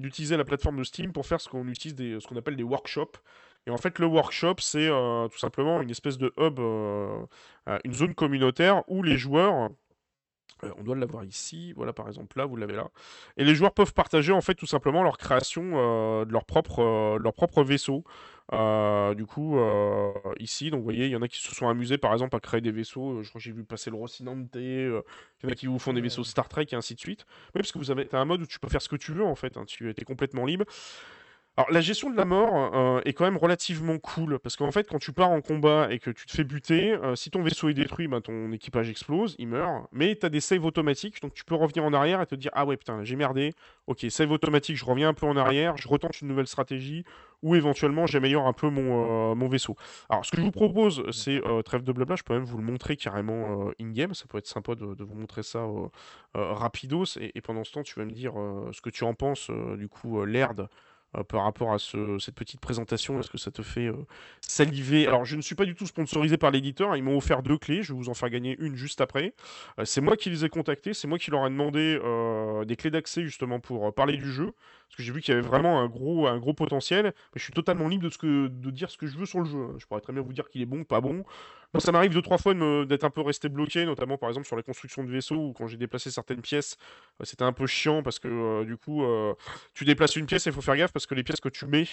d'utiliser 0.00 0.36
la 0.36 0.44
plateforme 0.44 0.78
de 0.78 0.84
Steam 0.84 1.12
pour 1.12 1.26
faire 1.26 1.40
ce 1.40 1.48
qu'on 1.48 2.36
appelle 2.36 2.56
des 2.56 2.62
workshops. 2.62 3.18
Et 3.66 3.70
en 3.70 3.76
fait, 3.76 3.98
le 3.98 4.06
workshop, 4.06 4.56
c'est 4.58 4.88
euh, 4.88 5.28
tout 5.28 5.38
simplement 5.38 5.80
une 5.80 5.90
espèce 5.90 6.18
de 6.18 6.32
hub, 6.36 6.58
euh, 6.58 7.24
euh, 7.68 7.78
une 7.84 7.92
zone 7.92 8.14
communautaire 8.14 8.82
où 8.88 9.02
les 9.02 9.16
joueurs, 9.16 9.70
on 10.78 10.82
doit 10.84 10.94
l'avoir 10.94 11.24
ici, 11.24 11.72
voilà 11.72 11.92
par 11.92 12.06
exemple 12.06 12.38
là, 12.38 12.44
vous 12.44 12.56
l'avez 12.56 12.74
là, 12.76 12.88
et 13.36 13.44
les 13.44 13.54
joueurs 13.54 13.74
peuvent 13.74 13.94
partager 13.94 14.30
en 14.30 14.40
fait 14.40 14.54
tout 14.54 14.66
simplement 14.66 15.02
leur 15.02 15.18
création 15.18 16.24
de 16.24 16.32
leur 16.32 16.44
propre, 16.44 17.18
leur 17.18 17.32
propre 17.32 17.64
vaisseau. 17.64 18.04
du 18.52 19.26
coup, 19.26 19.58
ici, 20.38 20.70
donc 20.70 20.78
vous 20.78 20.84
voyez, 20.84 21.06
il 21.06 21.10
y 21.10 21.16
en 21.16 21.22
a 21.22 21.26
qui 21.26 21.40
se 21.40 21.52
sont 21.52 21.68
amusés 21.68 21.98
par 21.98 22.12
exemple 22.12 22.36
à 22.36 22.40
créer 22.40 22.60
des 22.60 22.70
vaisseaux. 22.70 23.24
je 23.24 23.28
crois 23.28 23.40
que 23.40 23.44
j'ai 23.44 23.50
vu 23.50 23.64
passer 23.64 23.90
le 23.90 23.96
Rocinante. 23.96 24.50
Il 24.54 25.02
y 25.42 25.46
en 25.46 25.50
a 25.50 25.54
qui 25.56 25.66
vous 25.66 25.80
font 25.80 25.92
des 25.92 26.00
vaisseaux 26.00 26.22
Star 26.22 26.48
Trek 26.48 26.66
et 26.70 26.76
ainsi 26.76 26.94
de 26.94 27.00
suite. 27.00 27.26
Oui, 27.46 27.52
parce 27.54 27.72
que 27.72 27.78
vous 27.78 27.90
avez 27.90 28.08
as 28.12 28.18
un 28.18 28.24
mode 28.24 28.42
où 28.42 28.46
tu 28.46 28.60
peux 28.60 28.68
faire 28.68 28.82
ce 28.82 28.88
que 28.88 28.94
tu 28.94 29.10
veux 29.12 29.24
en 29.24 29.34
fait. 29.34 29.56
Hein, 29.56 29.64
tu 29.66 29.90
es 29.90 30.04
complètement 30.04 30.46
libre. 30.46 30.64
Alors, 31.58 31.70
la 31.70 31.82
gestion 31.82 32.08
de 32.08 32.16
la 32.16 32.24
mort 32.24 32.74
euh, 32.74 33.02
est 33.04 33.12
quand 33.12 33.24
même 33.24 33.36
relativement 33.36 33.98
cool, 33.98 34.38
parce 34.38 34.56
qu'en 34.56 34.70
fait, 34.70 34.88
quand 34.88 34.98
tu 34.98 35.12
pars 35.12 35.28
en 35.28 35.42
combat 35.42 35.88
et 35.90 35.98
que 35.98 36.10
tu 36.10 36.24
te 36.24 36.32
fais 36.32 36.44
buter, 36.44 36.92
euh, 36.92 37.14
si 37.14 37.30
ton 37.30 37.42
vaisseau 37.42 37.68
est 37.68 37.74
détruit, 37.74 38.08
ben, 38.08 38.22
ton 38.22 38.50
équipage 38.52 38.88
explose, 38.88 39.36
il 39.38 39.48
meurt, 39.48 39.86
mais 39.92 40.16
tu 40.16 40.24
as 40.24 40.30
des 40.30 40.40
saves 40.40 40.64
automatiques, 40.64 41.20
donc 41.20 41.34
tu 41.34 41.44
peux 41.44 41.54
revenir 41.54 41.84
en 41.84 41.92
arrière 41.92 42.22
et 42.22 42.26
te 42.26 42.34
dire 42.34 42.50
Ah 42.54 42.64
ouais, 42.64 42.78
putain, 42.78 43.04
j'ai 43.04 43.16
merdé, 43.16 43.52
ok, 43.86 44.06
save 44.08 44.32
automatique, 44.32 44.78
je 44.78 44.84
reviens 44.86 45.10
un 45.10 45.14
peu 45.14 45.26
en 45.26 45.36
arrière, 45.36 45.76
je 45.76 45.88
retente 45.88 46.22
une 46.22 46.28
nouvelle 46.28 46.46
stratégie, 46.46 47.04
ou 47.42 47.54
éventuellement 47.54 48.06
j'améliore 48.06 48.46
un 48.46 48.54
peu 48.54 48.70
mon, 48.70 49.32
euh, 49.32 49.34
mon 49.34 49.48
vaisseau. 49.48 49.76
Alors, 50.08 50.24
ce 50.24 50.30
que 50.30 50.38
je 50.38 50.42
vous 50.42 50.52
propose, 50.52 51.04
c'est 51.10 51.42
trêve 51.66 51.82
de 51.82 51.92
blabla, 51.92 52.16
je 52.16 52.22
peux 52.22 52.32
même 52.32 52.44
vous 52.44 52.56
le 52.56 52.64
montrer 52.64 52.96
carrément 52.96 53.70
in-game, 53.78 54.14
ça 54.14 54.24
peut 54.26 54.38
être 54.38 54.46
sympa 54.46 54.74
de, 54.74 55.04
vous 55.04 55.14
montrer 55.14 55.42
ça 55.42 55.66
rapidos, 56.32 57.18
et, 57.20 57.32
et, 57.34 57.42
pendant 57.42 57.64
ce 57.64 57.72
temps, 57.72 57.82
tu 57.82 57.98
vas 57.98 58.06
me 58.06 58.12
dire 58.12 58.32
ce 58.72 58.80
que 58.80 58.88
tu 58.88 59.04
en 59.04 59.12
penses, 59.12 59.50
du 59.76 59.88
coup, 59.88 60.24
l'erd 60.24 60.70
euh, 61.16 61.22
par 61.24 61.44
rapport 61.44 61.72
à 61.72 61.78
cette 61.78 62.34
petite 62.34 62.60
présentation 62.60 63.18
Est-ce 63.20 63.30
que 63.30 63.38
ça 63.38 63.50
te 63.50 63.62
fait 63.62 63.86
euh, 63.86 64.06
saliver? 64.40 65.06
Alors, 65.06 65.24
je 65.24 65.36
ne 65.36 65.42
suis 65.42 65.54
pas 65.54 65.64
du 65.64 65.74
tout 65.74 65.86
sponsorisé 65.86 66.36
par 66.38 66.50
l'éditeur. 66.50 66.96
Ils 66.96 67.02
m'ont 67.02 67.16
offert 67.16 67.42
deux 67.42 67.58
clés. 67.58 67.82
Je 67.82 67.92
vais 67.92 67.98
vous 67.98 68.08
en 68.08 68.14
faire 68.14 68.30
gagner 68.30 68.56
une 68.58 68.76
juste 68.76 69.00
après. 69.00 69.34
Euh, 69.78 69.84
c'est 69.84 70.00
moi 70.00 70.16
qui 70.16 70.30
les 70.30 70.44
ai 70.44 70.48
contactés. 70.48 70.94
C'est 70.94 71.08
moi 71.08 71.18
qui 71.18 71.30
leur 71.30 71.46
ai 71.46 71.50
demandé 71.50 71.98
des 72.66 72.76
clés 72.76 72.90
d'accès 72.90 73.22
justement 73.22 73.60
pour 73.60 73.92
parler 73.94 74.16
du 74.16 74.30
jeu. 74.30 74.52
Parce 74.92 74.98
que 74.98 75.02
j'ai 75.04 75.12
vu 75.12 75.22
qu'il 75.22 75.32
y 75.32 75.38
avait 75.38 75.46
vraiment 75.46 75.80
un 75.80 75.88
gros, 75.88 76.52
potentiel. 76.52 77.06
Mais 77.06 77.36
je 77.36 77.42
suis 77.42 77.54
totalement 77.54 77.88
libre 77.88 78.06
de, 78.10 78.70
dire 78.70 78.90
ce 78.90 78.98
que 78.98 79.06
je 79.06 79.16
veux 79.16 79.24
sur 79.24 79.40
le 79.40 79.46
jeu. 79.46 79.68
Je 79.78 79.86
pourrais 79.86 80.02
très 80.02 80.12
bien 80.12 80.20
vous 80.20 80.34
dire 80.34 80.50
qu'il 80.50 80.60
est 80.60 80.66
bon, 80.66 80.84
pas 80.84 81.00
bon. 81.00 81.24
Moi, 81.72 81.80
ça 81.80 81.92
m'arrive 81.92 82.12
deux, 82.12 82.20
trois 82.20 82.36
fois 82.36 82.52
d'être 82.84 83.04
un 83.04 83.08
peu 83.08 83.22
resté 83.22 83.48
bloqué, 83.48 83.86
notamment 83.86 84.18
par 84.18 84.28
exemple 84.28 84.46
sur 84.46 84.54
la 84.54 84.62
construction 84.62 85.02
de 85.02 85.10
vaisseaux 85.10 85.48
ou 85.48 85.52
quand 85.54 85.66
j'ai 85.66 85.78
déplacé 85.78 86.10
certaines 86.10 86.42
pièces. 86.42 86.76
Euh, 87.22 87.24
c'était 87.24 87.44
un 87.44 87.54
peu 87.54 87.66
chiant 87.66 88.02
parce 88.02 88.18
que 88.18 88.28
euh, 88.28 88.64
du 88.66 88.76
coup, 88.76 89.02
euh, 89.02 89.32
tu 89.72 89.86
déplaces 89.86 90.16
une 90.16 90.26
pièce 90.26 90.46
et 90.46 90.50
il 90.50 90.52
faut 90.52 90.60
faire 90.60 90.76
gaffe 90.76 90.92
parce 90.92 91.06
que 91.06 91.14
les 91.14 91.22
pièces 91.22 91.40
que 91.40 91.48
tu 91.48 91.64
mets, 91.64 91.88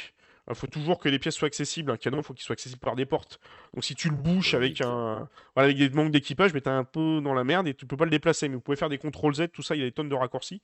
il 0.48 0.56
faut 0.56 0.68
toujours 0.68 1.00
que 1.00 1.10
les 1.10 1.20
pièces 1.20 1.36
soient 1.36 1.48
accessibles. 1.48 1.92
Un 1.92 1.98
canon, 1.98 2.18
il 2.18 2.24
faut 2.24 2.34
qu'il 2.34 2.44
soit 2.44 2.54
accessible 2.54 2.80
par 2.80 2.96
des 2.96 3.06
portes. 3.06 3.40
Donc 3.74 3.84
si 3.84 3.96
tu 3.96 4.10
le 4.10 4.16
bouches 4.16 4.54
avec, 4.54 4.82
un... 4.82 5.28
voilà, 5.56 5.70
avec 5.70 5.78
des 5.78 5.90
manques 5.90 6.12
d'équipage, 6.12 6.54
mais 6.54 6.62
t'es 6.62 6.70
un 6.70 6.84
peu 6.84 7.22
dans 7.22 7.34
la 7.34 7.44
merde 7.44 7.68
et 7.68 7.74
tu 7.74 7.86
peux 7.86 7.98
pas 7.98 8.06
le 8.06 8.12
déplacer. 8.12 8.50
Mais 8.50 8.56
vous 8.56 8.62
pouvez 8.62 8.78
faire 8.78 8.90
des 8.90 8.98
contrôles 8.98 9.36
Z, 9.36 9.50
tout 9.54 9.62
ça, 9.62 9.76
il 9.76 9.80
y 9.80 9.82
a 9.82 9.86
des 9.86 9.92
tonnes 9.92 10.10
de 10.10 10.16
raccourcis. 10.16 10.62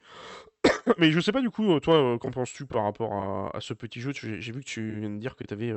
mais 0.98 1.12
je 1.12 1.20
sais 1.20 1.32
pas 1.32 1.42
du 1.42 1.50
coup, 1.50 1.80
toi, 1.80 2.18
qu'en 2.20 2.32
penses-tu 2.32 2.66
par 2.66 2.84
rapport 2.84 3.52
à, 3.54 3.62
ce 3.62 3.74
petit 3.74 4.02
jeu? 4.02 4.12
J'ai 4.14 4.52
vu 4.52 4.62
que 4.62 4.68
tu 4.68 5.00
viens 5.00 5.10
de 5.10 5.18
dire 5.18 5.36
que 5.36 5.44
tu 5.44 5.54
avais 5.54 5.74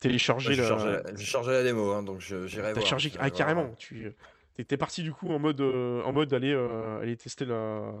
téléchargé 0.00 0.56
la... 0.56 1.02
J'ai 1.14 1.24
chargé 1.24 1.52
la 1.52 1.62
démo, 1.62 1.92
hein, 1.92 2.02
donc 2.02 2.20
j'irai 2.20 2.72
voir. 2.72 2.86
chargé 2.86 3.12
ah, 3.18 3.30
carrément. 3.30 3.72
Tu 3.78 4.12
T'es 4.64 4.76
parti 4.76 5.02
du 5.02 5.12
coup 5.12 5.28
en 5.28 5.38
mode, 5.38 5.60
euh, 5.60 6.02
en 6.02 6.12
mode 6.12 6.32
aller, 6.32 6.52
euh, 6.52 7.00
aller 7.00 7.16
tester 7.16 7.44
la, 7.44 7.92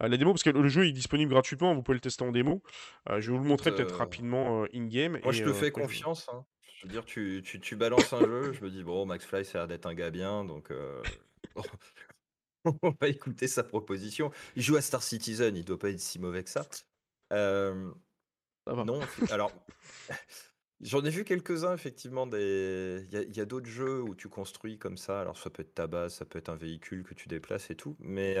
la 0.00 0.16
démo 0.16 0.32
parce 0.32 0.42
que 0.42 0.50
le 0.50 0.68
jeu 0.68 0.86
est 0.86 0.92
disponible 0.92 1.30
gratuitement, 1.30 1.74
vous 1.74 1.82
pouvez 1.82 1.96
le 1.96 2.00
tester 2.00 2.24
en 2.24 2.32
démo. 2.32 2.62
Euh, 3.10 3.20
je 3.20 3.30
vais 3.30 3.36
vous 3.36 3.42
le 3.42 3.48
montrer 3.48 3.74
peut-être 3.74 3.96
rapidement 3.96 4.64
in-game. 4.74 5.18
Moi, 5.22 5.32
je 5.32 5.44
te 5.44 5.52
fais 5.52 5.70
confiance. 5.70 6.28
Hein. 6.32 6.44
Je 6.78 6.86
veux 6.86 6.92
dire, 6.92 7.04
tu, 7.04 7.42
tu, 7.44 7.60
tu 7.60 7.76
balances 7.76 8.12
un 8.12 8.20
jeu, 8.20 8.52
je 8.52 8.64
me 8.64 8.70
dis, 8.70 8.82
bon, 8.82 9.06
Max 9.06 9.24
Fly, 9.24 9.44
ça 9.44 9.58
a 9.58 9.60
l'air 9.60 9.68
d'être 9.68 9.86
un 9.86 9.94
gars 9.94 10.10
bien, 10.10 10.44
donc 10.44 10.72
on 12.64 12.94
va 13.00 13.08
écouter 13.08 13.46
sa 13.46 13.62
proposition. 13.62 14.30
Il 14.56 14.62
joue 14.62 14.76
à 14.76 14.80
Star 14.80 15.02
Citizen, 15.02 15.56
il 15.56 15.64
doit 15.64 15.78
pas 15.78 15.90
être 15.90 16.00
si 16.00 16.18
mauvais 16.18 16.42
que 16.42 16.50
ça. 16.50 16.64
ça 17.30 17.72
va. 18.66 18.84
Non, 18.84 19.00
alors. 19.30 19.52
J'en 20.82 21.04
ai 21.04 21.10
vu 21.10 21.24
quelques-uns, 21.24 21.74
effectivement. 21.74 22.26
Des... 22.26 23.06
Il 23.12 23.36
y 23.36 23.40
a, 23.40 23.44
d'autres 23.44 23.68
jeux 23.68 24.02
où 24.02 24.14
tu 24.14 24.28
construis 24.28 24.78
comme 24.78 24.96
ça. 24.96 25.20
Alors, 25.20 25.38
ça 25.38 25.48
peut 25.48 25.62
être 25.62 25.74
ta 25.74 25.86
base, 25.86 26.14
ça 26.14 26.24
peut 26.24 26.38
être 26.38 26.48
un 26.48 26.56
véhicule 26.56 27.04
que 27.04 27.14
tu 27.14 27.28
déplaces 27.28 27.70
et 27.70 27.76
tout. 27.76 27.96
Mais 28.00 28.36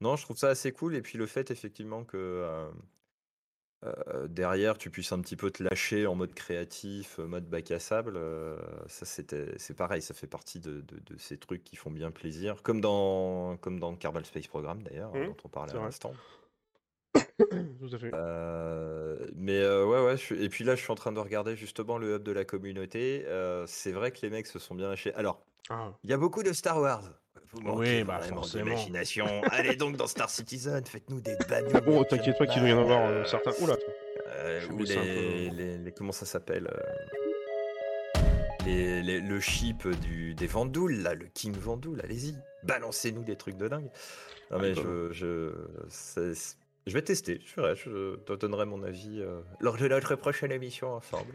non, 0.00 0.16
je 0.16 0.24
trouve 0.24 0.36
ça 0.36 0.48
assez 0.48 0.72
cool. 0.72 0.96
Et 0.96 1.02
puis, 1.02 1.18
le 1.18 1.26
fait, 1.26 1.52
effectivement, 1.52 2.04
que 2.04 2.68
derrière, 4.28 4.78
tu 4.78 4.90
puisses 4.90 5.12
un 5.12 5.20
petit 5.20 5.36
peu 5.36 5.52
te 5.52 5.62
lâcher 5.62 6.08
en 6.08 6.16
mode 6.16 6.34
créatif, 6.34 7.18
mode 7.18 7.48
bac 7.48 7.70
à 7.70 7.78
sable, 7.78 8.18
ça, 8.88 9.06
c'était, 9.06 9.54
c'est 9.58 9.74
pareil. 9.74 10.02
Ça 10.02 10.14
fait 10.14 10.26
partie 10.26 10.58
de, 10.58 10.84
ces 11.18 11.38
trucs 11.38 11.62
qui 11.62 11.76
font 11.76 11.92
bien 11.92 12.10
plaisir. 12.10 12.60
Comme 12.64 12.80
dans, 12.80 13.56
comme 13.58 13.78
dans 13.78 13.94
Kerbal 13.94 14.26
Space 14.26 14.48
Program, 14.48 14.82
d'ailleurs, 14.82 15.14
mmh, 15.14 15.26
dont 15.26 15.36
on 15.44 15.48
parlait 15.48 15.72
à 15.72 15.76
l'instant. 15.76 16.14
Tout 17.38 17.94
à 17.94 17.98
fait. 17.98 18.10
Euh, 18.12 19.16
mais 19.34 19.58
euh, 19.58 19.84
ouais, 19.84 20.00
ouais. 20.04 20.42
Et 20.42 20.48
puis 20.48 20.64
là, 20.64 20.74
je 20.74 20.82
suis 20.82 20.92
en 20.92 20.96
train 20.96 21.12
de 21.12 21.18
regarder 21.18 21.56
justement 21.56 21.98
le 21.98 22.16
hub 22.16 22.22
de 22.22 22.32
la 22.32 22.44
communauté. 22.44 23.24
Euh, 23.26 23.64
c'est 23.66 23.92
vrai 23.92 24.10
que 24.10 24.18
les 24.22 24.30
mecs 24.30 24.46
se 24.46 24.58
sont 24.58 24.74
bien 24.74 24.88
lâchés. 24.88 25.14
Alors, 25.14 25.42
ah. 25.70 25.92
il 26.04 26.10
y 26.10 26.12
a 26.12 26.18
beaucoup 26.18 26.42
de 26.42 26.52
Star 26.52 26.80
Wars. 26.80 27.04
Vous 27.52 27.72
Oui, 27.72 28.02
bah 28.04 28.20
forcément. 28.20 28.64
d'imagination. 28.64 29.26
Allez 29.50 29.76
donc 29.76 29.96
dans 29.96 30.06
Star 30.06 30.30
Citizen, 30.30 30.84
faites-nous 30.84 31.20
des 31.20 31.36
bagnoles. 31.48 31.84
Bon, 31.84 32.02
t'inquiète 32.04 32.38
pas 32.38 32.46
qu'il 32.46 32.60
doit 32.60 32.70
y 32.70 32.72
en 32.72 32.80
avoir 32.80 33.26
certains. 33.26 33.52
Oula, 33.60 33.76
ou 34.70 34.78
les, 34.78 35.50
les, 35.78 35.92
comment 35.92 36.12
ça 36.12 36.24
s'appelle 36.24 36.70
les, 38.64 39.20
le 39.20 39.40
chip 39.40 39.86
du, 40.00 40.34
des 40.34 40.46
Vandouls, 40.46 41.02
là, 41.02 41.14
le 41.14 41.26
King 41.26 41.54
Vandoul, 41.54 42.00
allez-y, 42.02 42.34
balancez-nous 42.64 43.24
des 43.24 43.36
trucs 43.36 43.56
de 43.56 43.68
dingue. 43.68 43.90
Non 44.50 44.58
mais 44.58 44.72
ah, 44.76 44.80
je, 44.82 45.12
je 45.12 45.50
je 46.86 46.94
vais 46.94 47.02
tester, 47.02 47.40
je 47.44 47.50
ferai, 47.52 47.76
je 47.76 48.16
te 48.16 48.32
donnerai 48.32 48.66
mon 48.66 48.82
avis 48.82 49.20
euh, 49.20 49.40
lors 49.60 49.76
de 49.76 49.86
notre 49.86 50.16
prochaine 50.16 50.50
émission 50.50 50.94
ensemble. 50.94 51.32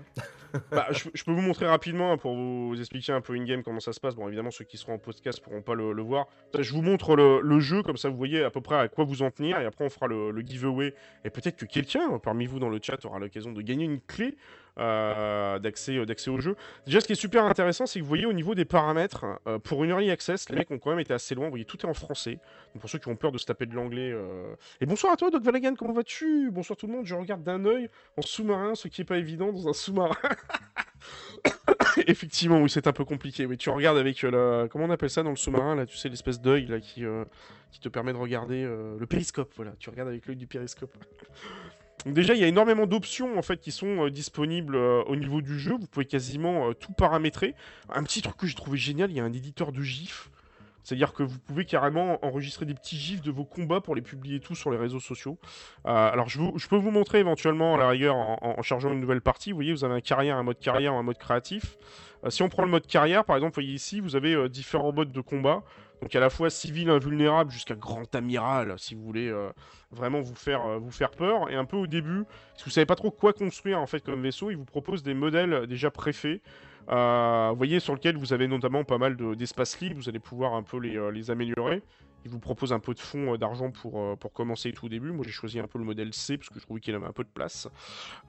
bah, 0.71 0.87
je, 0.91 1.23
peux 1.23 1.31
vous 1.31 1.41
montrer 1.41 1.67
rapidement 1.67 2.11
hein, 2.11 2.17
pour 2.17 2.35
vous 2.35 2.75
expliquer 2.77 3.13
un 3.13 3.21
peu 3.21 3.33
in-game 3.33 3.63
comment 3.63 3.79
ça 3.79 3.93
se 3.93 3.99
passe. 4.01 4.15
Bon, 4.15 4.27
évidemment, 4.27 4.51
ceux 4.51 4.65
qui 4.65 4.77
seront 4.77 4.95
en 4.95 4.97
podcast 4.97 5.39
pourront 5.39 5.61
pas 5.61 5.73
le, 5.73 6.01
voir. 6.01 6.27
Je 6.57 6.73
vous 6.73 6.81
montre 6.81 7.15
le, 7.15 7.59
jeu, 7.59 7.81
comme 7.81 7.97
ça 7.97 8.09
vous 8.09 8.17
voyez 8.17 8.43
à 8.43 8.49
peu 8.49 8.59
près 8.59 8.75
à 8.75 8.87
quoi 8.89 9.05
vous 9.05 9.21
en 9.21 9.31
tenir, 9.31 9.59
et 9.59 9.65
après 9.65 9.85
on 9.85 9.89
fera 9.89 10.07
le, 10.07 10.31
le 10.31 10.41
giveaway. 10.41 10.93
Et 11.23 11.29
peut-être 11.29 11.55
que 11.55 11.65
quelqu'un 11.65 12.19
parmi 12.19 12.45
vous 12.45 12.59
dans 12.59 12.69
le 12.69 12.79
chat 12.81 13.03
aura 13.05 13.19
l'occasion 13.19 13.53
de 13.53 13.61
gagner 13.61 13.85
une 13.85 14.01
clé 14.01 14.35
euh, 14.79 15.59
d'accès, 15.59 15.97
euh, 15.97 16.05
d'accès 16.05 16.29
au 16.29 16.39
jeu. 16.39 16.55
Déjà, 16.85 17.01
ce 17.01 17.07
qui 17.07 17.13
est 17.13 17.15
super 17.15 17.43
intéressant, 17.45 17.85
c'est 17.85 17.99
que 17.99 18.03
vous 18.03 18.09
voyez 18.09 18.25
au 18.25 18.33
niveau 18.33 18.53
des 18.53 18.65
paramètres, 18.65 19.25
euh, 19.47 19.57
pour 19.57 19.83
une 19.83 19.89
early 19.89 20.11
access, 20.11 20.49
les 20.49 20.55
mecs 20.55 20.69
ont 20.71 20.77
quand 20.77 20.91
même 20.91 20.99
été 20.99 21.13
assez 21.13 21.33
loin. 21.33 21.45
Vous 21.45 21.51
voyez, 21.51 21.65
tout 21.65 21.79
est 21.79 21.89
en 21.89 21.93
français. 21.93 22.39
Donc 22.73 22.81
pour 22.81 22.89
ceux 22.89 22.99
qui 22.99 23.07
ont 23.07 23.15
peur 23.15 23.31
de 23.31 23.37
se 23.37 23.45
taper 23.45 23.65
de 23.65 23.73
l'anglais. 23.73 24.13
Et 24.81 24.85
bonsoir 24.85 25.13
à 25.13 25.17
toi, 25.17 25.31
Doc 25.31 25.43
Valagan, 25.43 25.75
comment 25.75 25.93
vas-tu? 25.93 26.51
Bonsoir 26.51 26.77
tout 26.77 26.87
le 26.87 26.93
monde. 26.93 27.05
Je 27.05 27.15
regarde 27.15 27.43
d'un 27.43 27.65
œil 27.65 27.89
en 28.17 28.21
sous-marin, 28.21 28.75
ce 28.75 28.87
qui 28.87 29.01
est 29.01 29.05
pas 29.05 29.17
évident 29.17 29.51
dans 29.51 29.67
un 29.67 29.73
sous-marin. 29.73 30.15
Effectivement, 32.07 32.61
oui, 32.61 32.69
c'est 32.69 32.85
un 32.87 32.93
peu 32.93 33.05
compliqué. 33.05 33.45
Oui, 33.45 33.57
tu 33.57 33.69
regardes 33.69 33.97
avec 33.97 34.21
la. 34.21 34.67
Comment 34.69 34.85
on 34.85 34.91
appelle 34.91 35.09
ça 35.09 35.23
dans 35.23 35.31
le 35.31 35.35
sous-marin 35.35 35.75
Là, 35.75 35.85
tu 35.85 35.97
sais, 35.97 36.09
l'espèce 36.09 36.39
d'œil 36.39 36.67
là 36.67 36.79
qui, 36.79 37.03
qui 37.71 37.79
te 37.79 37.89
permet 37.89 38.13
de 38.13 38.17
regarder 38.17 38.63
le 38.63 39.05
périscope. 39.07 39.51
Voilà, 39.55 39.71
tu 39.79 39.89
regardes 39.89 40.09
avec 40.09 40.27
l'œil 40.27 40.37
du 40.37 40.47
périscope. 40.47 40.95
Déjà, 42.05 42.35
il 42.35 42.39
y 42.39 42.43
a 42.43 42.47
énormément 42.47 42.85
d'options 42.85 43.37
en 43.37 43.41
fait 43.41 43.59
qui 43.59 43.71
sont 43.71 44.05
euh, 44.05 44.11
disponibles 44.11 44.75
euh, 44.75 45.03
au 45.07 45.15
niveau 45.15 45.41
du 45.41 45.57
jeu. 45.57 45.75
Vous 45.79 45.87
pouvez 45.87 46.05
quasiment 46.05 46.69
euh, 46.69 46.73
tout 46.73 46.93
paramétrer. 46.93 47.55
Un 47.89 48.03
petit 48.03 48.21
truc 48.21 48.37
que 48.37 48.45
j'ai 48.45 48.55
trouvé 48.55 48.77
génial, 48.77 49.09
il 49.09 49.17
y 49.17 49.19
a 49.19 49.23
un 49.23 49.33
éditeur 49.33 49.71
de 49.71 49.81
GIF. 49.81 50.29
C'est-à-dire 50.83 51.11
que 51.11 51.23
vous 51.23 51.37
pouvez 51.39 51.65
carrément 51.65 52.23
enregistrer 52.23 52.65
des 52.65 52.73
petits 52.73 52.95
gifs 52.95 53.21
de 53.21 53.31
vos 53.31 53.43
combats 53.43 53.81
pour 53.81 53.93
les 53.93 54.01
publier 54.01 54.39
tous 54.39 54.55
sur 54.55 54.71
les 54.71 54.77
réseaux 54.77 55.01
sociaux. 55.01 55.37
alors 55.83 56.29
je, 56.29 56.39
peux 56.69 56.77
vous 56.77 56.91
montrer 56.91 57.19
éventuellement 57.19 57.75
à 57.75 57.77
la 57.77 57.89
rigueur 57.89 58.15
en, 58.15 58.61
chargeant 58.61 58.93
une 58.93 59.01
nouvelle 59.01 59.19
partie. 59.19 59.51
Vous 59.51 59.57
voyez, 59.57 59.73
vous 59.73 59.83
avez 59.83 59.95
un 59.95 59.99
carrière, 59.99 60.37
un 60.37 60.43
mode 60.43 60.59
carrière, 60.59 60.93
un 60.93 61.03
mode 61.03 61.17
créatif. 61.17 61.77
si 62.29 62.41
on 62.41 62.47
prend 62.47 62.63
le 62.63 62.69
mode 62.69 62.87
carrière, 62.87 63.25
par 63.25 63.35
exemple, 63.35 63.55
vous 63.55 63.63
voyez 63.63 63.73
ici, 63.73 63.99
vous 63.99 64.15
avez 64.15 64.47
différents 64.47 64.93
modes 64.93 65.11
de 65.11 65.19
combat. 65.19 65.61
Donc 66.01 66.15
à 66.15 66.19
la 66.19 66.29
fois 66.29 66.49
civil 66.49 66.89
invulnérable 66.89 67.51
jusqu'à 67.51 67.75
grand 67.75 68.13
amiral, 68.13 68.75
si 68.77 68.93
vous 68.95 69.03
voulez 69.03 69.29
euh, 69.29 69.49
vraiment 69.91 70.21
vous 70.21 70.35
faire, 70.35 70.65
euh, 70.65 70.77
vous 70.77 70.91
faire 70.91 71.11
peur. 71.11 71.49
Et 71.49 71.55
un 71.55 71.65
peu 71.65 71.77
au 71.77 71.87
début, 71.87 72.23
si 72.55 72.65
vous 72.65 72.69
savez 72.69 72.85
pas 72.85 72.95
trop 72.95 73.11
quoi 73.11 73.33
construire 73.33 73.79
en 73.79 73.87
fait 73.87 74.03
comme 74.03 74.21
vaisseau, 74.21 74.51
il 74.51 74.57
vous 74.57 74.65
propose 74.65 75.03
des 75.03 75.13
modèles 75.13 75.65
déjà 75.67 75.89
préfaits. 75.89 76.41
Euh, 76.89 77.49
vous 77.51 77.57
voyez 77.57 77.79
sur 77.79 77.93
lequel 77.93 78.15
vous 78.15 78.31
avez 78.31 78.47
notamment 78.47 78.83
pas 78.83 78.97
mal 78.97 79.17
d'espace 79.35 79.79
libre, 79.81 79.95
vous 79.97 80.07
allez 80.07 80.19
pouvoir 80.19 80.53
un 80.53 80.63
peu 80.63 80.77
les, 80.79 81.31
améliorer. 81.31 81.81
Il 82.25 82.31
vous 82.31 82.39
propose 82.39 82.73
un 82.73 82.79
peu 82.79 82.93
de 82.93 82.99
fonds 82.99 83.35
d'argent 83.35 83.71
pour, 83.71 84.17
pour 84.17 84.33
commencer 84.33 84.71
tout 84.73 84.85
au 84.85 84.89
début. 84.89 85.11
Moi 85.11 85.23
j'ai 85.25 85.31
choisi 85.31 85.59
un 85.59 85.67
peu 85.67 85.79
le 85.79 85.85
modèle 85.85 86.13
C 86.13 86.37
parce 86.37 86.49
que 86.49 86.59
je 86.59 86.65
trouvais 86.65 86.79
qu'il 86.79 86.93
avait 86.93 87.05
un 87.05 87.11
peu 87.11 87.23
de 87.23 87.29
place. 87.29 87.67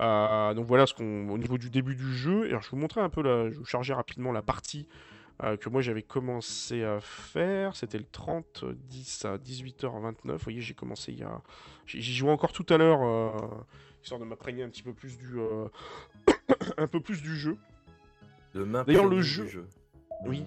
donc 0.00 0.66
voilà 0.66 0.86
ce 0.86 0.94
qu'on 0.94 1.28
au 1.28 1.38
niveau 1.38 1.58
du 1.58 1.68
début 1.68 1.94
du 1.94 2.14
jeu. 2.14 2.46
Alors, 2.48 2.62
je 2.62 2.70
vous 2.70 2.76
montrer 2.76 3.00
un 3.00 3.10
peu 3.10 3.22
là, 3.22 3.44
je 3.44 3.50
vais 3.50 3.58
vous 3.58 3.64
charger 3.64 3.92
rapidement 3.92 4.32
la 4.32 4.42
partie 4.42 4.88
euh, 5.44 5.56
que 5.56 5.68
moi 5.68 5.82
j'avais 5.82 6.02
commencé 6.02 6.82
à 6.82 7.00
faire. 7.00 7.76
C'était 7.76 7.98
le 7.98 8.06
30 8.10 8.64
10 8.88 9.24
à 9.24 9.36
18h29. 9.38 10.12
Vous 10.24 10.38
voyez, 10.38 10.60
j'ai 10.60 10.74
commencé 10.74 11.12
il 11.12 11.18
y 11.18 11.22
a. 11.22 11.40
J'y 11.86 12.14
jouais 12.14 12.30
encore 12.30 12.52
tout 12.52 12.66
à 12.68 12.76
l'heure, 12.76 13.02
euh, 13.02 13.64
histoire 14.02 14.20
de 14.20 14.24
m'imprégner 14.24 14.64
un 14.64 14.68
petit 14.68 14.82
peu 14.82 14.92
plus 14.92 15.16
du. 15.16 15.38
Euh, 15.38 15.68
un 16.76 16.86
peu 16.88 17.00
plus 17.00 17.22
du 17.22 17.36
jeu. 17.36 17.56
D'ailleurs, 18.54 19.06
le 19.06 19.20
jeu. 19.20 19.68
Oui. 20.24 20.44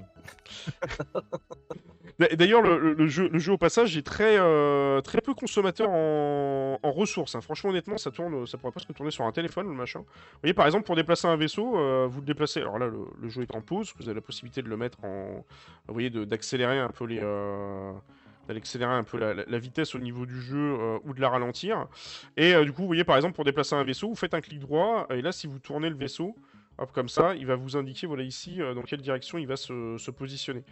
D'ailleurs, 2.20 2.62
le, 2.62 3.08
jeu, 3.08 3.30
le 3.30 3.40
jeu 3.40 3.54
au 3.54 3.58
passage 3.58 3.98
est 3.98 4.06
très, 4.06 4.38
euh, 4.38 5.02
très 5.02 5.22
peu 5.22 5.34
consommateur 5.34 5.90
en, 5.90 6.78
ressources. 6.92 7.36
Hein. 7.36 7.42
Franchement, 7.42 7.72
honnêtement, 7.72 7.98
ça 7.98 8.12
tourne, 8.12 8.46
ça 8.46 8.58
pourrait 8.58 8.72
presque 8.72 8.94
tourner 8.94 9.12
sur 9.12 9.26
un 9.26 9.32
téléphone, 9.32 9.68
le 9.68 9.74
machin. 9.74 10.00
Vous 10.00 10.40
voyez, 10.42 10.54
par 10.54 10.66
exemple, 10.66 10.86
pour 10.86 10.96
déplacer 10.96 11.28
un 11.28 11.38
vaisseau, 11.38 11.78
euh, 11.78 12.08
vous 12.10 12.20
le 12.20 12.26
déplacez. 12.26 12.62
Alors 12.62 12.78
là, 12.78 12.88
le, 12.88 13.30
jeu 13.30 13.42
est 13.42 13.56
en 13.56 13.62
pause. 13.62 13.94
Vous 13.98 14.08
avez 14.08 14.16
la 14.16 14.22
possibilité 14.22 14.62
de 14.62 14.70
le 14.70 14.78
mettre 14.78 15.04
en, 15.04 15.44
vous 15.88 15.94
voyez, 15.94 16.10
d'accélérer 16.10 16.80
un 16.80 16.90
peu 16.90 17.06
les, 17.06 17.20
euh, 17.24 17.92
d'accélérer 18.48 18.94
un 18.94 19.04
peu 19.04 19.18
la, 19.18 19.60
vitesse 19.60 19.96
au 19.96 20.00
niveau 20.00 20.26
du 20.26 20.42
jeu 20.42 21.00
ou 21.06 21.14
de 21.14 21.22
la 21.22 21.30
ralentir. 21.30 21.88
Et 22.38 22.54
du 22.64 22.72
coup, 22.72 22.82
vous 22.82 22.88
voyez, 22.88 23.06
par 23.06 23.16
exemple, 23.16 23.36
pour 23.36 23.46
déplacer 23.46 23.76
un 23.76 23.84
vaisseau, 23.84 24.10
vous 24.10 24.16
faites 24.16 24.34
un 24.34 24.42
clic 24.42 24.60
droit. 24.60 25.08
Et 25.10 25.22
là, 25.22 25.32
si 25.32 25.48
vous 25.48 25.60
tournez 25.60 25.90
le 25.90 25.96
vaisseau, 25.96 26.36
comme 26.94 27.10
ça, 27.10 27.36
il 27.36 27.46
va 27.46 27.56
vous 27.56 27.78
indiquer, 27.78 28.08
voilà 28.08 28.24
ici, 28.24 28.62
euh, 28.62 28.74
dans 28.74 28.82
quelle 28.82 29.02
direction 29.02 29.38
il 29.38 29.48
va 29.48 29.56
se, 29.56 30.12
positionner. 30.12 30.64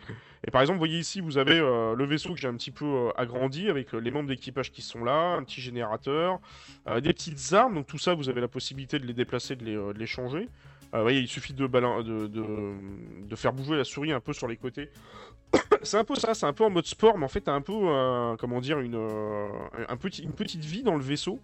Et 0.46 0.52
par 0.52 0.62
exemple, 0.62 0.78
vous 0.78 0.86
voyez 0.86 1.00
ici, 1.00 1.22
vous 1.22 1.38
avez 1.38 1.60
euh, 1.60 1.96
le 1.96 2.06
vaisseau 2.06 2.34
que 2.34 2.40
j'ai 2.40 2.48
un 2.48 2.56
petit 2.56 2.72
peu 2.72 2.86
euh, 2.86 3.10
agrandi, 3.16 3.70
avec 3.70 3.94
les 3.94 4.12
membres 4.12 4.28
d'équipage 4.28 4.72
qui 4.72 4.82
sont 4.82 5.04
là, 5.04 5.36
un 5.36 5.44
petit 5.44 5.62
générateur, 5.62 6.40
des 7.02 7.14
petites 7.14 7.54
armes, 7.54 7.76
donc 7.76 7.88
tout 7.88 7.98
ça, 7.98 8.14
vous 8.16 8.30
avez 8.30 8.42
la 8.42 8.48
possibilité 8.48 9.00
de 9.00 9.06
les 9.06 9.14
déplacer, 9.14 9.56
de 9.56 9.94
les, 9.96 10.08
changer. 10.08 10.50
vous 10.92 11.02
voyez, 11.02 11.20
il 11.20 11.28
suffit 11.28 11.54
de, 11.54 11.68
faire 13.36 13.54
bouger 13.54 13.76
la 13.76 13.84
souris 13.84 14.12
un 14.12 14.20
peu 14.20 14.34
sur 14.34 14.48
les 14.48 14.58
côtés. 14.58 14.90
c'est 15.84 15.98
un 15.98 16.04
peu 16.04 16.16
ça, 16.16 16.34
c'est 16.34 16.46
un 16.46 16.54
peu 16.54 16.64
en 16.64 16.70
mode 16.70 16.86
sport, 16.86 17.18
mais 17.18 17.26
en 17.26 17.30
fait, 17.30 17.42
t'as 17.42 17.54
un 17.54 17.62
peu, 17.62 17.74
comment 18.40 18.60
dire, 18.62 18.80
une 18.80 18.98
petite 20.00 20.66
vie 20.66 20.84
dans 20.84 20.96
le 20.96 21.04
vaisseau. 21.04 21.40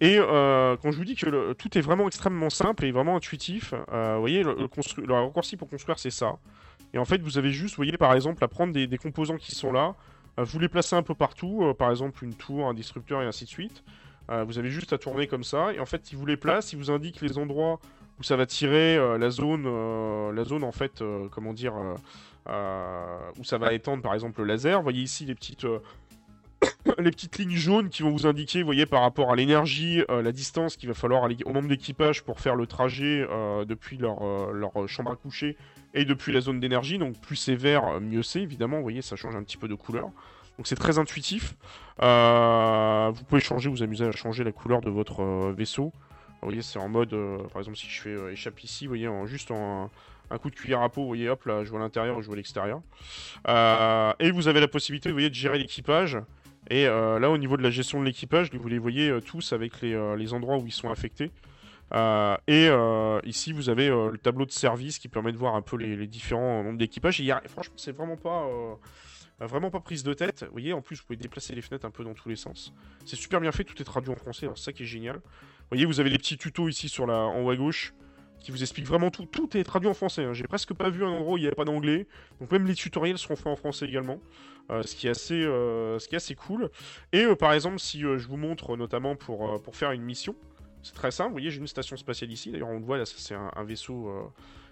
Et 0.00 0.16
euh, 0.18 0.76
quand 0.82 0.90
je 0.90 0.96
vous 0.96 1.04
dis 1.04 1.14
que 1.14 1.52
tout 1.52 1.78
est 1.78 1.80
vraiment 1.80 2.06
extrêmement 2.06 2.50
simple 2.50 2.84
et 2.84 2.92
vraiment 2.92 3.16
intuitif, 3.16 3.74
euh, 3.92 4.14
vous 4.14 4.20
voyez, 4.20 4.42
le, 4.42 4.56
le, 4.56 5.14
raccourci 5.14 5.56
pour 5.56 5.68
construire, 5.68 5.98
c'est 5.98 6.10
ça. 6.10 6.36
Et 6.92 6.98
en 6.98 7.04
fait, 7.04 7.20
vous 7.20 7.38
avez 7.38 7.50
juste, 7.50 7.74
vous 7.74 7.80
voyez, 7.80 7.96
par 7.96 8.12
exemple, 8.14 8.42
à 8.42 8.48
prendre 8.48 8.72
des, 8.72 8.98
composants 8.98 9.36
qui 9.36 9.54
sont 9.54 9.72
là, 9.72 9.94
euh, 10.38 10.44
vous 10.44 10.58
les 10.58 10.68
placez 10.68 10.96
un 10.96 11.02
peu 11.02 11.14
partout, 11.14 11.72
par 11.78 11.90
exemple 11.90 12.24
une 12.24 12.34
tour, 12.34 12.68
un 12.68 12.74
disrupteur 12.74 13.22
et 13.22 13.26
ainsi 13.26 13.44
de 13.44 13.50
suite. 13.50 13.84
Vous 14.46 14.58
avez 14.58 14.70
juste 14.70 14.94
à 14.94 14.98
tourner 14.98 15.26
comme 15.26 15.44
ça, 15.44 15.74
et 15.74 15.80
en 15.80 15.84
fait, 15.84 16.10
il 16.10 16.16
vous 16.16 16.24
les 16.24 16.38
place, 16.38 16.72
il 16.72 16.78
vous 16.78 16.90
indique 16.90 17.20
les 17.20 17.36
endroits 17.36 17.78
où 18.18 18.22
ça 18.22 18.36
va 18.36 18.46
tirer 18.46 18.96
la 19.18 19.28
zone, 19.28 19.64
la 20.34 20.44
zone 20.44 20.64
en 20.64 20.72
fait, 20.72 21.04
comment 21.30 21.52
dire, 21.52 21.74
où 22.48 23.44
ça 23.44 23.58
va 23.58 23.74
étendre 23.74 24.02
par 24.02 24.14
exemple 24.14 24.40
le 24.40 24.46
laser. 24.46 24.78
Vous 24.78 24.82
voyez 24.82 25.02
ici 25.02 25.26
les 25.26 25.34
petites, 25.34 25.66
les 26.98 27.10
petites 27.10 27.38
lignes 27.38 27.56
jaunes 27.56 27.88
qui 27.88 28.02
vont 28.02 28.10
vous 28.10 28.26
indiquer, 28.26 28.62
voyez, 28.62 28.86
par 28.86 29.02
rapport 29.02 29.32
à 29.32 29.36
l'énergie, 29.36 30.02
la 30.08 30.32
distance 30.32 30.76
qu'il 30.76 30.88
va 30.88 30.94
falloir 30.94 31.28
aux 31.44 31.52
membres 31.52 31.68
d'équipage 31.68 32.22
pour 32.22 32.40
faire 32.40 32.54
le 32.56 32.66
trajet 32.66 33.26
depuis 33.66 33.96
leur, 33.96 34.52
leur 34.52 34.72
chambre 34.88 35.10
à 35.12 35.16
coucher 35.16 35.56
et 35.94 36.04
depuis 36.04 36.32
la 36.32 36.40
zone 36.40 36.60
d'énergie. 36.60 36.98
Donc 36.98 37.20
plus 37.20 37.36
c'est 37.36 37.56
vert, 37.56 38.00
mieux 38.00 38.22
c'est 38.22 38.42
évidemment. 38.42 38.76
Vous 38.76 38.82
voyez, 38.82 39.02
ça 39.02 39.16
change 39.16 39.36
un 39.36 39.42
petit 39.42 39.56
peu 39.56 39.68
de 39.68 39.74
couleur. 39.74 40.10
Donc 40.58 40.66
c'est 40.66 40.76
très 40.76 40.98
intuitif. 40.98 41.54
Euh, 42.02 43.10
vous 43.14 43.24
pouvez 43.24 43.40
changer, 43.40 43.68
vous 43.68 43.82
amuser 43.82 44.04
à 44.04 44.12
changer 44.12 44.44
la 44.44 44.52
couleur 44.52 44.80
de 44.80 44.90
votre 44.90 45.22
euh, 45.22 45.54
vaisseau. 45.56 45.92
Vous 46.42 46.48
voyez, 46.48 46.62
c'est 46.62 46.78
en 46.78 46.88
mode, 46.88 47.12
euh, 47.14 47.38
par 47.52 47.60
exemple, 47.60 47.78
si 47.78 47.88
je 47.88 48.00
fais 48.02 48.32
échappe 48.32 48.62
ici, 48.62 48.84
vous 48.84 48.90
voyez, 48.90 49.08
en, 49.08 49.26
juste 49.26 49.50
en, 49.50 49.90
un 50.30 50.38
coup 50.38 50.50
de 50.50 50.54
cuillère 50.54 50.82
à 50.82 50.90
peau, 50.90 51.00
vous 51.02 51.06
voyez, 51.06 51.28
hop, 51.28 51.44
là, 51.46 51.64
je 51.64 51.70
vois 51.70 51.80
l'intérieur, 51.80 52.20
je 52.20 52.26
vois 52.26 52.36
l'extérieur. 52.36 52.82
et 53.46 54.30
vous 54.30 54.48
avez 54.48 54.60
la 54.60 54.68
possibilité, 54.68 55.10
voyez, 55.10 55.30
de 55.30 55.34
gérer 55.34 55.58
l'équipage. 55.58 56.18
Et 56.70 56.86
là, 56.86 57.30
au 57.30 57.38
niveau 57.38 57.56
de 57.56 57.62
la 57.62 57.70
gestion 57.70 58.00
de 58.00 58.06
l'équipage, 58.06 58.50
vous 58.52 58.68
les 58.68 58.78
voyez 58.78 59.16
tous 59.24 59.52
avec 59.52 59.80
les, 59.82 60.32
endroits 60.32 60.58
où 60.58 60.66
ils 60.66 60.72
sont 60.72 60.90
affectés. 60.90 61.30
et 62.48 62.70
ici, 63.24 63.52
vous 63.52 63.68
avez 63.68 63.88
le 63.88 64.16
tableau 64.16 64.46
de 64.46 64.50
service 64.50 64.98
qui 64.98 65.08
permet 65.08 65.32
de 65.32 65.36
voir 65.36 65.54
un 65.54 65.62
peu 65.62 65.76
les, 65.76 66.06
différents 66.06 66.62
nombres 66.62 66.78
d'équipage. 66.78 67.22
Franchement, 67.46 67.74
c'est 67.76 67.94
vraiment 67.94 68.16
pas 68.16 68.48
vraiment 69.40 69.70
pas 69.70 69.80
prise 69.80 70.02
de 70.02 70.14
tête. 70.14 70.44
Vous 70.44 70.52
voyez, 70.52 70.72
en 70.72 70.80
plus, 70.80 70.96
vous 70.96 71.04
pouvez 71.04 71.16
déplacer 71.16 71.54
les 71.54 71.62
fenêtres 71.62 71.86
un 71.86 71.90
peu 71.90 72.04
dans 72.04 72.14
tous 72.14 72.28
les 72.28 72.36
sens. 72.36 72.72
C'est 73.04 73.16
super 73.16 73.40
bien 73.40 73.52
fait, 73.52 73.64
tout 73.64 73.80
est 73.80 73.84
traduit 73.84 74.10
en 74.10 74.16
français, 74.16 74.48
c'est 74.54 74.62
ça 74.62 74.72
qui 74.72 74.84
est 74.84 74.86
génial. 74.86 75.16
Vous 75.16 75.68
voyez, 75.70 75.84
vous 75.84 76.00
avez 76.00 76.10
les 76.10 76.18
petits 76.18 76.36
tutos 76.36 76.68
ici 76.68 76.88
sur 76.88 77.06
la... 77.06 77.16
en 77.16 77.42
haut 77.42 77.50
à 77.50 77.56
gauche 77.56 77.94
qui 78.44 78.50
vous 78.50 78.62
expliquent 78.62 78.86
vraiment 78.86 79.10
tout. 79.10 79.24
Tout 79.24 79.56
est 79.56 79.64
traduit 79.64 79.88
en 79.88 79.94
français. 79.94 80.22
Hein. 80.22 80.34
J'ai 80.34 80.44
presque 80.44 80.74
pas 80.74 80.90
vu 80.90 81.02
un 81.02 81.08
endroit 81.08 81.34
où 81.34 81.36
il 81.38 81.40
n'y 81.40 81.46
avait 81.46 81.56
pas 81.56 81.64
d'anglais. 81.64 82.06
Donc 82.40 82.52
même 82.52 82.66
les 82.66 82.74
tutoriels 82.74 83.16
seront 83.16 83.36
faits 83.36 83.46
en 83.46 83.56
français 83.56 83.86
également. 83.86 84.20
Euh, 84.70 84.82
ce, 84.82 84.94
qui 84.94 85.06
est 85.06 85.10
assez, 85.10 85.42
euh, 85.42 85.98
ce 85.98 86.08
qui 86.08 86.14
est 86.14 86.18
assez 86.18 86.34
cool. 86.34 86.70
Et 87.12 87.24
euh, 87.24 87.34
par 87.34 87.54
exemple, 87.54 87.78
si 87.78 88.00
je 88.00 88.28
vous 88.28 88.36
montre 88.36 88.76
notamment 88.76 89.16
pour, 89.16 89.60
pour 89.62 89.76
faire 89.76 89.92
une 89.92 90.02
mission, 90.02 90.36
c'est 90.82 90.94
très 90.94 91.10
simple. 91.10 91.30
Vous 91.30 91.34
voyez, 91.36 91.50
j'ai 91.50 91.58
une 91.58 91.66
station 91.66 91.96
spatiale 91.96 92.30
ici. 92.30 92.50
D'ailleurs, 92.50 92.68
on 92.68 92.78
le 92.78 92.84
voit 92.84 92.98
là, 92.98 93.06
c'est 93.06 93.34
un, 93.34 93.64
vaisseau. 93.64 94.10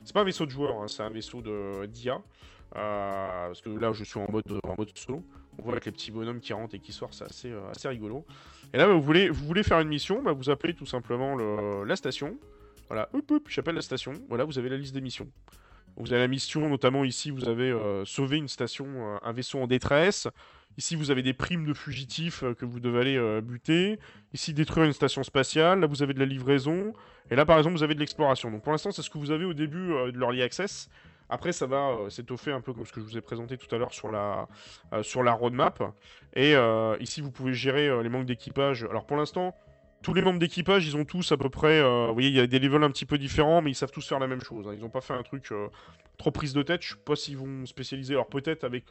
C'est 0.05 0.13
pas 0.13 0.21
un 0.21 0.25
vaisseau 0.25 0.45
de 0.45 0.51
joueur, 0.51 0.83
hein, 0.83 0.89
c'est 0.89 1.03
un 1.03 1.11
vaisseau 1.11 1.43
d'IA. 1.87 2.21
Parce 2.75 3.63
que 3.63 3.71
là, 3.71 3.93
je 3.93 4.05
suis 4.05 4.21
en 4.21 4.31
mode, 4.31 4.45
en 4.65 4.75
mode 4.77 4.91
solo. 4.95 5.23
On 5.59 5.63
voit 5.63 5.73
avec 5.73 5.87
les 5.87 5.93
petits 5.93 6.11
bonhommes 6.11 6.41
qui 6.41 6.53
rentrent 6.53 6.75
et 6.75 6.79
qui 6.79 6.93
sortent, 6.93 7.15
c'est 7.15 7.25
assez, 7.25 7.53
assez 7.71 7.89
rigolo. 7.89 8.27
Et 8.75 8.79
là, 8.79 8.87
vous, 8.87 9.01
voulez, 9.01 9.31
vous 9.31 9.47
voulez 9.47 9.63
faire 9.63 9.81
une 9.81 9.89
mission, 9.89 10.23
bah, 10.23 10.33
vous 10.33 10.51
appelez 10.51 10.75
tout 10.75 10.87
simplement 10.87 11.35
le, 11.35 11.85
la 11.85 11.97
station. 11.97 12.39
Voilà, 12.89 13.09
hop, 13.13 13.31
hop, 13.31 13.49
j'appelle 13.49 13.75
la 13.75 13.83
station. 13.83 14.13
Voilà, 14.29 14.45
vous 14.45 14.59
avez 14.59 14.69
la 14.69 14.77
liste 14.77 14.95
des 14.95 15.01
missions. 15.01 15.29
Vous 15.97 16.13
avez 16.13 16.23
la 16.23 16.29
mission, 16.29 16.69
notamment 16.69 17.05
ici, 17.05 17.31
vous 17.31 17.49
avez 17.49 17.71
euh, 17.71 18.05
sauvé 18.05 18.39
une 18.39 18.49
station, 18.49 19.19
un 19.23 19.33
vaisseau 19.33 19.61
en 19.61 19.67
détresse. 19.67 20.29
Ici, 20.79 20.97
vous 20.97 21.11
avez 21.11 21.23
des 21.23 21.35
primes 21.35 21.67
de 21.67 21.75
fugitifs 21.75 22.45
que 22.59 22.65
vous 22.65 22.81
devez 22.81 23.01
aller 23.01 23.41
buter. 23.43 23.99
Ici, 24.33 24.55
détruire 24.55 24.87
une 24.87 24.95
station 24.95 25.23
spatiale. 25.23 25.81
Là, 25.81 25.87
vous 25.87 26.03
avez 26.03 26.15
de 26.15 26.19
la 26.19 26.25
livraison. 26.25 26.95
Et 27.31 27.37
là, 27.37 27.45
par 27.45 27.59
exemple, 27.59 27.77
vous 27.77 27.83
avez 27.83 27.95
de 27.95 28.01
l'exploration. 28.01 28.51
Donc, 28.51 28.63
pour 28.63 28.73
l'instant, 28.73 28.91
c'est 28.91 29.03
ce 29.03 29.11
que 29.11 29.19
vous 29.19 29.31
avez 29.31 29.45
au 29.45 29.53
début 29.53 29.89
de 29.89 30.19
l'Early 30.19 30.41
Access. 30.41 30.89
Après, 31.33 31.53
ça 31.53 31.67
va 31.67 31.93
euh, 31.93 32.11
s'étoffer 32.11 32.53
un 32.53 32.61
peu 32.61 32.75
comme 32.75 32.85
ce 32.85 32.93
que 32.93 33.01
je 33.01 33.07
vous 33.07 33.17
ai 33.17 33.23
présenté 33.23 33.57
tout 33.57 33.75
à 33.75 33.79
l'heure 33.79 33.95
sur 33.95 34.11
la, 34.11 34.49
euh, 34.93 35.03
sur 35.03 35.23
la 35.23 35.33
roadmap. 35.33 35.83
Et 36.35 36.55
euh, 36.55 36.95
ici, 37.01 37.23
vous 37.23 37.31
pouvez 37.31 37.55
gérer 37.55 38.03
les 38.03 38.11
manques 38.11 38.27
d'équipage. 38.27 38.85
Alors 38.85 39.07
pour 39.07 39.17
l'instant, 39.17 39.57
tous 40.03 40.15
les 40.15 40.23
membres 40.23 40.39
d'équipage, 40.39 40.87
ils 40.87 40.97
ont 40.97 41.05
tous 41.05 41.33
à 41.33 41.37
peu 41.37 41.49
près. 41.49 41.83
vous 41.83 42.13
voyez, 42.13 42.29
il 42.29 42.35
y 42.35 42.41
a 42.41 42.47
des 42.47 42.59
levels 42.59 42.83
un 42.83 42.91
petit 42.91 43.07
peu 43.07 43.19
différents, 43.19 43.63
mais 43.63 43.71
ils 43.71 43.75
savent 43.75 43.91
tous 43.91 44.07
faire 44.07 44.19
la 44.19 44.27
même 44.27 44.43
chose. 44.43 44.67
Hein. 44.69 44.75
Ils 44.75 44.81
n'ont 44.81 44.91
pas 44.91 45.01
fait 45.01 45.15
un 45.15 45.23
truc 45.23 45.53
trop 46.19 46.31
prise 46.31 46.53
de 46.53 46.63
tête. 46.63 46.83
Je 46.83 46.91
sais 46.91 47.01
pas 47.05 47.17
s'ils 47.17 47.37
vont 47.37 47.67
spécialiser. 47.67 48.15
Alors 48.15 48.29
peut-être 48.29 48.65
avec 48.65 48.87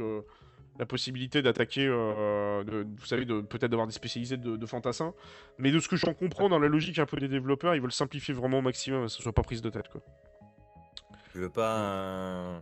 la 0.80 0.86
possibilité 0.86 1.42
d'attaquer, 1.42 1.88
vous 1.90 3.06
savez, 3.06 3.26
peut-être 3.26 3.68
d'avoir 3.68 3.88
des 3.88 3.94
spécialisés 3.94 4.38
de, 4.38 4.66
fantassins. 4.66 5.14
Mais 5.58 5.72
de 5.72 5.80
ce 5.80 5.88
que 5.88 5.96
j'en 5.96 6.14
comprends 6.14 6.50
dans 6.50 6.60
la 6.60 6.68
logique 6.68 7.00
un 7.00 7.06
peu 7.06 7.18
des 7.18 7.28
développeurs, 7.28 7.76
ils 7.76 7.82
veulent 7.82 7.92
simplifier 7.92 8.34
vraiment 8.34 8.60
au 8.60 8.64
maximum, 8.64 9.04
que 9.04 9.08
ce 9.10 9.22
soit 9.22 9.34
pas 9.34 9.44
prise 9.44 9.62
de 9.62 9.70
tête. 9.70 9.90
Quoi. 9.90 10.02
Tu 11.32 11.40
veux 11.40 11.50
pas 11.50 12.62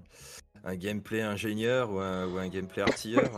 gameplay 0.75 1.21
ingénieur 1.21 1.91
ou 1.91 1.99
un, 1.99 2.47
gameplay 2.47 2.81
artilleur 2.81 3.29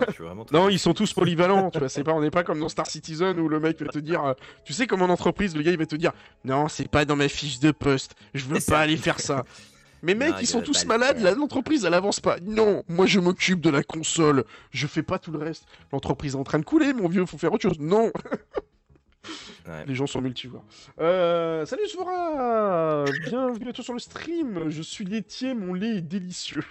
Non, 0.51 0.69
ils 0.69 0.79
sont 0.79 0.93
tous 0.93 1.13
polyvalents. 1.13 1.69
tu 1.69 1.79
vois, 1.79 1.89
c'est 1.89 2.03
pas, 2.03 2.13
on 2.13 2.21
n'est 2.21 2.31
pas 2.31 2.43
comme 2.43 2.59
dans 2.59 2.69
Star 2.69 2.87
Citizen 2.87 3.39
où 3.39 3.47
le 3.47 3.59
mec 3.59 3.81
va 3.81 3.87
te 3.87 3.99
dire, 3.99 4.23
euh, 4.23 4.33
tu 4.65 4.73
sais 4.73 4.87
comme 4.87 5.01
en 5.01 5.09
entreprise, 5.09 5.55
le 5.55 5.63
gars 5.63 5.71
il 5.71 5.77
va 5.77 5.85
te 5.85 5.95
dire, 5.95 6.11
non, 6.45 6.67
c'est 6.67 6.87
pas 6.87 7.05
dans 7.05 7.15
ma 7.15 7.27
fiche 7.27 7.59
de 7.59 7.71
poste, 7.71 8.15
je 8.33 8.45
veux 8.45 8.59
pas 8.65 8.79
aller 8.79 8.97
faire 8.97 9.19
ça. 9.19 9.43
Mais 10.03 10.15
mec, 10.15 10.33
ils 10.41 10.47
sont 10.47 10.61
tous 10.61 10.85
malades, 10.85 11.19
l'entreprise 11.37 11.85
elle 11.85 11.93
avance 11.93 12.19
pas. 12.19 12.37
Non, 12.41 12.83
moi 12.87 13.05
je 13.05 13.19
m'occupe 13.19 13.61
de 13.61 13.69
la 13.69 13.83
console, 13.83 14.45
je 14.71 14.87
fais 14.87 15.03
pas 15.03 15.19
tout 15.19 15.31
le 15.31 15.39
reste. 15.39 15.65
L'entreprise 15.91 16.33
est 16.33 16.37
en 16.37 16.43
train 16.43 16.59
de 16.59 16.65
couler, 16.65 16.93
mon 16.93 17.07
vieux, 17.07 17.25
faut 17.25 17.37
faire 17.37 17.53
autre 17.53 17.63
chose. 17.63 17.79
Non 17.79 18.11
Les 19.87 19.93
gens 19.93 20.07
sont 20.07 20.21
multivores. 20.21 20.65
Euh, 20.99 21.65
salut 21.65 21.87
Svora 21.87 23.05
Bienvenue 23.27 23.69
à 23.69 23.73
toi 23.73 23.83
sur 23.83 23.93
le 23.93 23.99
stream. 23.99 24.69
Je 24.69 24.81
suis 24.81 25.05
laitier, 25.05 25.53
mon 25.53 25.73
lait 25.73 25.97
est 25.97 26.01
délicieux. 26.01 26.63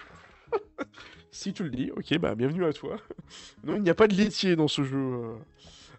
si 1.31 1.53
tu 1.53 1.63
le 1.63 1.69
dis, 1.69 1.91
ok, 1.91 2.17
bah 2.19 2.35
bienvenue 2.35 2.65
à 2.65 2.73
toi. 2.73 2.97
non, 3.63 3.75
il 3.75 3.83
n'y 3.83 3.89
a 3.89 3.95
pas 3.95 4.07
de 4.07 4.15
laitier 4.15 4.55
dans 4.55 4.67
ce 4.67 4.83
jeu. 4.83 5.21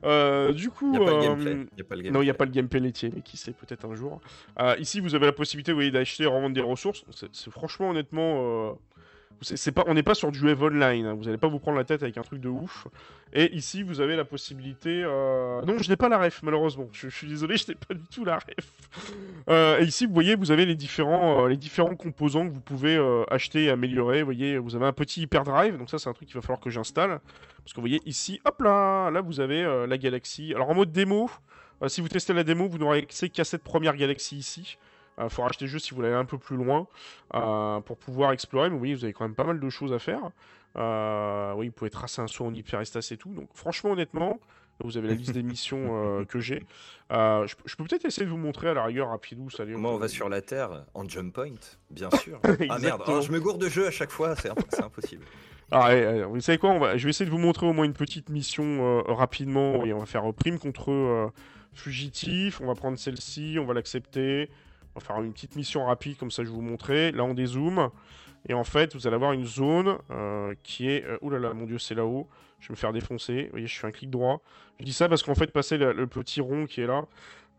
Euh, 0.05 0.53
du 0.53 0.69
coup, 0.69 0.87
il 0.87 0.91
n'y 0.91 0.97
a, 0.97 1.85
pas 1.85 1.95
le 1.95 2.11
non, 2.11 2.23
il 2.23 2.25
n'y 2.25 2.31
a 2.31 2.35
pas 2.35 2.45
le 2.45 2.51
gameplay 2.51 2.81
laitier, 2.81 3.11
mais 3.15 3.23
qui 3.23 3.37
sait 3.37 3.53
peut-être 3.53 3.85
un 3.85 3.95
jour. 3.95 4.21
Euh, 4.59 4.75
ici, 4.79 4.99
vous 4.99 5.15
avez 5.15 5.27
la 5.27 5.33
possibilité, 5.33 5.73
vous 5.73 5.77
voyez, 5.77 5.93
d'acheter 5.93 6.25
et 6.25 6.27
revendre 6.27 6.55
des 6.55 6.61
ressources. 6.61 7.05
C'est 7.11 7.51
franchement, 7.51 7.91
honnêtement, 7.91 8.77
on 9.87 9.95
n'est 9.95 10.03
pas 10.03 10.15
sur 10.15 10.33
du 10.33 10.49
Eve 10.49 10.63
Online, 10.63 11.07
hein. 11.07 11.15
vous 11.15 11.25
n'allez 11.25 11.39
pas 11.39 11.49
vous 11.49 11.59
prendre 11.59 11.79
la 11.79 11.85
tête 11.85 12.03
avec 12.03 12.17
un 12.17 12.23
truc 12.23 12.41
de 12.41 12.49
ouf. 12.49 12.87
Et 13.33 13.55
ici, 13.55 13.83
vous 13.83 14.01
avez 14.01 14.15
la 14.15 14.25
possibilité... 14.25 15.03
Euh, 15.05 15.63
non, 15.63 15.79
je 15.79 15.89
n'ai 15.89 15.97
pas 15.97 16.09
la 16.09 16.19
ref, 16.19 16.43
malheureusement. 16.43 16.89
Je, 16.93 17.09
suis 17.09 17.27
désolé, 17.27 17.57
je 17.57 17.69
n'ai 17.69 17.75
pas 17.75 17.95
du 17.95 18.05
tout 18.13 18.25
la 18.25 18.37
ref. 18.37 18.73
Euh, 19.49 19.81
et 19.81 19.85
ici, 19.85 20.07
vous 20.07 20.13
voyez, 20.13 20.35
vous 20.35 20.51
avez 20.51 20.67
les 20.67 20.75
différents, 20.75 21.45
euh, 21.45 21.49
les 21.49 21.57
différents 21.57 21.97
composants 21.97 22.47
que 22.47 22.53
vous 22.53 22.61
pouvez 22.61 22.99
acheter 23.31 23.65
et 23.65 23.71
améliorer. 23.71 24.21
Vous 24.21 24.27
voyez, 24.27 24.59
vous 24.59 24.77
avez 24.77 24.87
un 24.87 24.93
petit 24.93 25.23
hyperdrive, 25.23 25.79
donc 25.79 25.89
ça, 25.89 25.99
c'est 25.99 26.11
un 26.11 26.13
truc 26.13 26.29
qu'il 26.29 26.37
va 26.37 26.43
falloir 26.43 26.61
que 26.61 26.71
j'installe. 26.71 27.21
Parce 27.65 27.73
que 27.73 27.77
vous 27.77 27.83
voyez, 27.83 28.01
ici, 28.05 28.41
hop 28.45 28.61
là, 28.61 29.11
là, 29.11 29.21
vous 29.21 29.41
avez 29.41 29.87
la 29.89 29.99
galaxie. 29.99 30.53
Alors, 30.55 30.69
en 30.69 30.75
mode 30.75 30.93
démo, 30.93 31.31
si 31.87 32.01
vous 32.01 32.09
testez 32.09 32.35
la 32.35 32.45
démo, 32.45 32.69
vous 32.69 32.79
n'aurez 32.79 32.99
accès 32.99 33.31
qu'à 33.31 33.45
cette 33.45 33.65
première 33.65 33.97
galaxie 33.97 34.37
ici. 34.37 34.79
Il 35.23 35.27
euh, 35.27 35.29
faut 35.29 35.43
racheter 35.43 35.67
juste 35.67 35.87
si 35.87 35.91
vous 35.93 35.97
voulez 35.97 36.09
aller 36.09 36.17
un 36.17 36.25
peu 36.25 36.39
plus 36.39 36.57
loin 36.57 36.87
euh, 37.35 37.81
pour 37.81 37.97
pouvoir 37.97 38.33
explorer. 38.33 38.71
Mais 38.71 38.79
oui, 38.79 38.95
vous 38.95 39.05
avez 39.05 39.13
quand 39.13 39.25
même 39.25 39.35
pas 39.35 39.45
mal 39.45 39.61
de 39.61 39.71
choses 39.71 39.93
à 39.93 39.99
faire. 39.99 40.31
Euh, 40.77 41.53
oui, 41.55 41.69
vous 41.69 41.73
pouvez 41.73 41.91
tracer 41.91 42.21
un 42.21 42.27
saut 42.27 42.47
en 42.47 42.55
hyperespace 42.55 43.13
et 43.13 43.17
tout. 43.17 43.33
Donc 43.33 43.49
franchement, 43.55 43.93
honnêtement, 43.93 44.41
vous 44.83 44.97
avez 44.97 45.09
la 45.09 45.15
liste 45.15 45.33
des 45.33 45.43
missions 45.43 46.25
que 46.29 46.41
j'ai. 46.41 46.65
je, 47.11 47.77
peux 47.77 47.85
peut-être 47.85 48.05
essayer 48.05 48.27
de 48.27 48.31
vous 48.31 48.37
montrer 48.37 48.69
à 48.69 48.75
la 48.75 48.85
rigueur 48.85 49.09
rapidou. 49.09 49.49
Salut. 49.51 49.77
Moi, 49.77 49.93
on 49.93 49.99
va 49.99 50.09
sur 50.09 50.29
la 50.29 50.43
Terre 50.43 50.85
en 50.95 51.09
jump 51.09 51.35
point, 51.35 51.51
bien 51.91 52.11
sûr. 52.23 52.41
ah 52.69 52.79
merde, 52.79 53.03
oh, 53.07 53.21
je 53.21 53.31
me 53.31 53.41
gourde 53.41 53.61
de 53.61 53.69
jeu 53.69 53.87
à 53.87 53.91
chaque 53.91 54.11
fois, 54.11 54.35
c'est 54.37 54.51
impossible. 54.83 55.25
Ah, 55.71 55.95
vous 56.27 56.41
savez 56.41 56.59
quoi 56.59 56.71
on 56.71 56.79
va... 56.79 56.99
Je 56.99 57.05
vais 57.05 57.11
essayer 57.11 57.25
de 57.25 57.31
vous 57.31 57.39
montrer 57.39 57.65
au 57.65 57.73
moins 57.73 57.87
une 57.87 57.95
petite 57.95 58.29
mission 58.29 59.03
rapidement. 59.05 59.85
Et 59.85 59.93
on 59.93 59.99
va 59.99 60.07
faire 60.07 60.25
prime 60.35 60.59
contre 60.59 61.31
fugitif. 61.73 62.61
On 62.61 62.67
va 62.67 62.75
prendre 62.75 62.99
celle-ci, 62.99 63.57
on 63.59 63.65
va 63.65 63.75
l'accepter. 63.75 64.51
On 64.95 65.01
va 65.01 65.07
faire 65.07 65.23
une 65.23 65.33
petite 65.33 65.57
mission 65.57 65.87
rapide, 65.87 66.17
comme 66.19 66.31
ça 66.31 66.45
je 66.45 66.49
vais 66.49 66.55
vous 66.55 66.63
montrer. 66.63 67.13
Là, 67.13 67.25
on 67.25 67.35
dézoome. 67.35 67.91
Et 68.49 68.55
en 68.55 68.65
fait, 68.65 68.95
vous 68.95 69.07
allez 69.07 69.17
avoir 69.17 69.33
une 69.33 69.47
zone 69.47 69.99
euh, 70.11 70.55
qui 70.63 70.91
est... 70.91 71.05
Euh, 71.05 71.19
ouh 71.23 71.31
là 71.31 71.39
là, 71.39 71.55
mon 71.55 71.65
dieu, 71.65 71.79
c'est 71.79 71.95
là-haut. 71.95 72.29
Je 72.59 72.69
vais 72.69 72.73
me 72.73 72.77
faire 72.77 72.93
défoncer. 72.93 73.45
Vous 73.45 73.51
voyez, 73.53 73.67
je 73.67 73.79
fais 73.79 73.87
un 73.87 73.93
clic 73.93 74.11
droit. 74.11 74.43
Je 74.81 74.85
dis 74.85 74.93
ça 74.93 75.09
parce 75.09 75.23
qu'en 75.23 75.35
fait, 75.35 75.53
passer 75.53 75.79
le, 75.79 76.07
petit 76.07 76.41
rond 76.41 76.67
qui 76.67 76.81
est 76.81 76.87
là, 76.87 77.05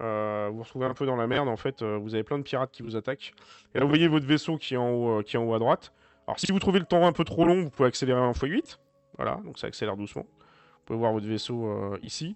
euh, 0.01 0.47
vous 0.49 0.57
vous 0.57 0.63
retrouvez 0.63 0.85
un 0.85 0.93
peu 0.93 1.05
dans 1.05 1.15
la 1.15 1.27
merde. 1.27 1.47
En 1.47 1.57
fait, 1.57 1.83
vous 1.83 2.13
avez 2.13 2.23
plein 2.23 2.37
de 2.37 2.43
pirates 2.43 2.71
qui 2.71 2.83
vous 2.83 2.95
attaquent. 2.95 3.33
Et 3.73 3.79
là, 3.79 3.85
vous 3.85 3.89
voyez 3.89 4.07
votre 4.07 4.25
vaisseau 4.25 4.57
qui 4.57 4.73
est 4.73 4.77
en 4.77 4.89
haut, 4.91 5.23
qui 5.23 5.35
est 5.35 5.39
en 5.39 5.45
haut 5.45 5.53
à 5.53 5.59
droite. 5.59 5.93
Alors, 6.27 6.39
si 6.39 6.51
vous 6.51 6.59
trouvez 6.59 6.79
le 6.79 6.85
temps 6.85 7.05
un 7.05 7.13
peu 7.13 7.23
trop 7.23 7.45
long, 7.45 7.63
vous 7.63 7.69
pouvez 7.69 7.87
accélérer 7.87 8.19
en 8.19 8.31
x8. 8.31 8.77
Voilà, 9.17 9.39
donc 9.45 9.57
ça 9.59 9.67
accélère 9.67 9.95
doucement. 9.95 10.25
Vous 10.25 10.85
pouvez 10.85 10.99
voir 10.99 11.13
votre 11.13 11.27
vaisseau 11.27 11.95
ici. 12.01 12.35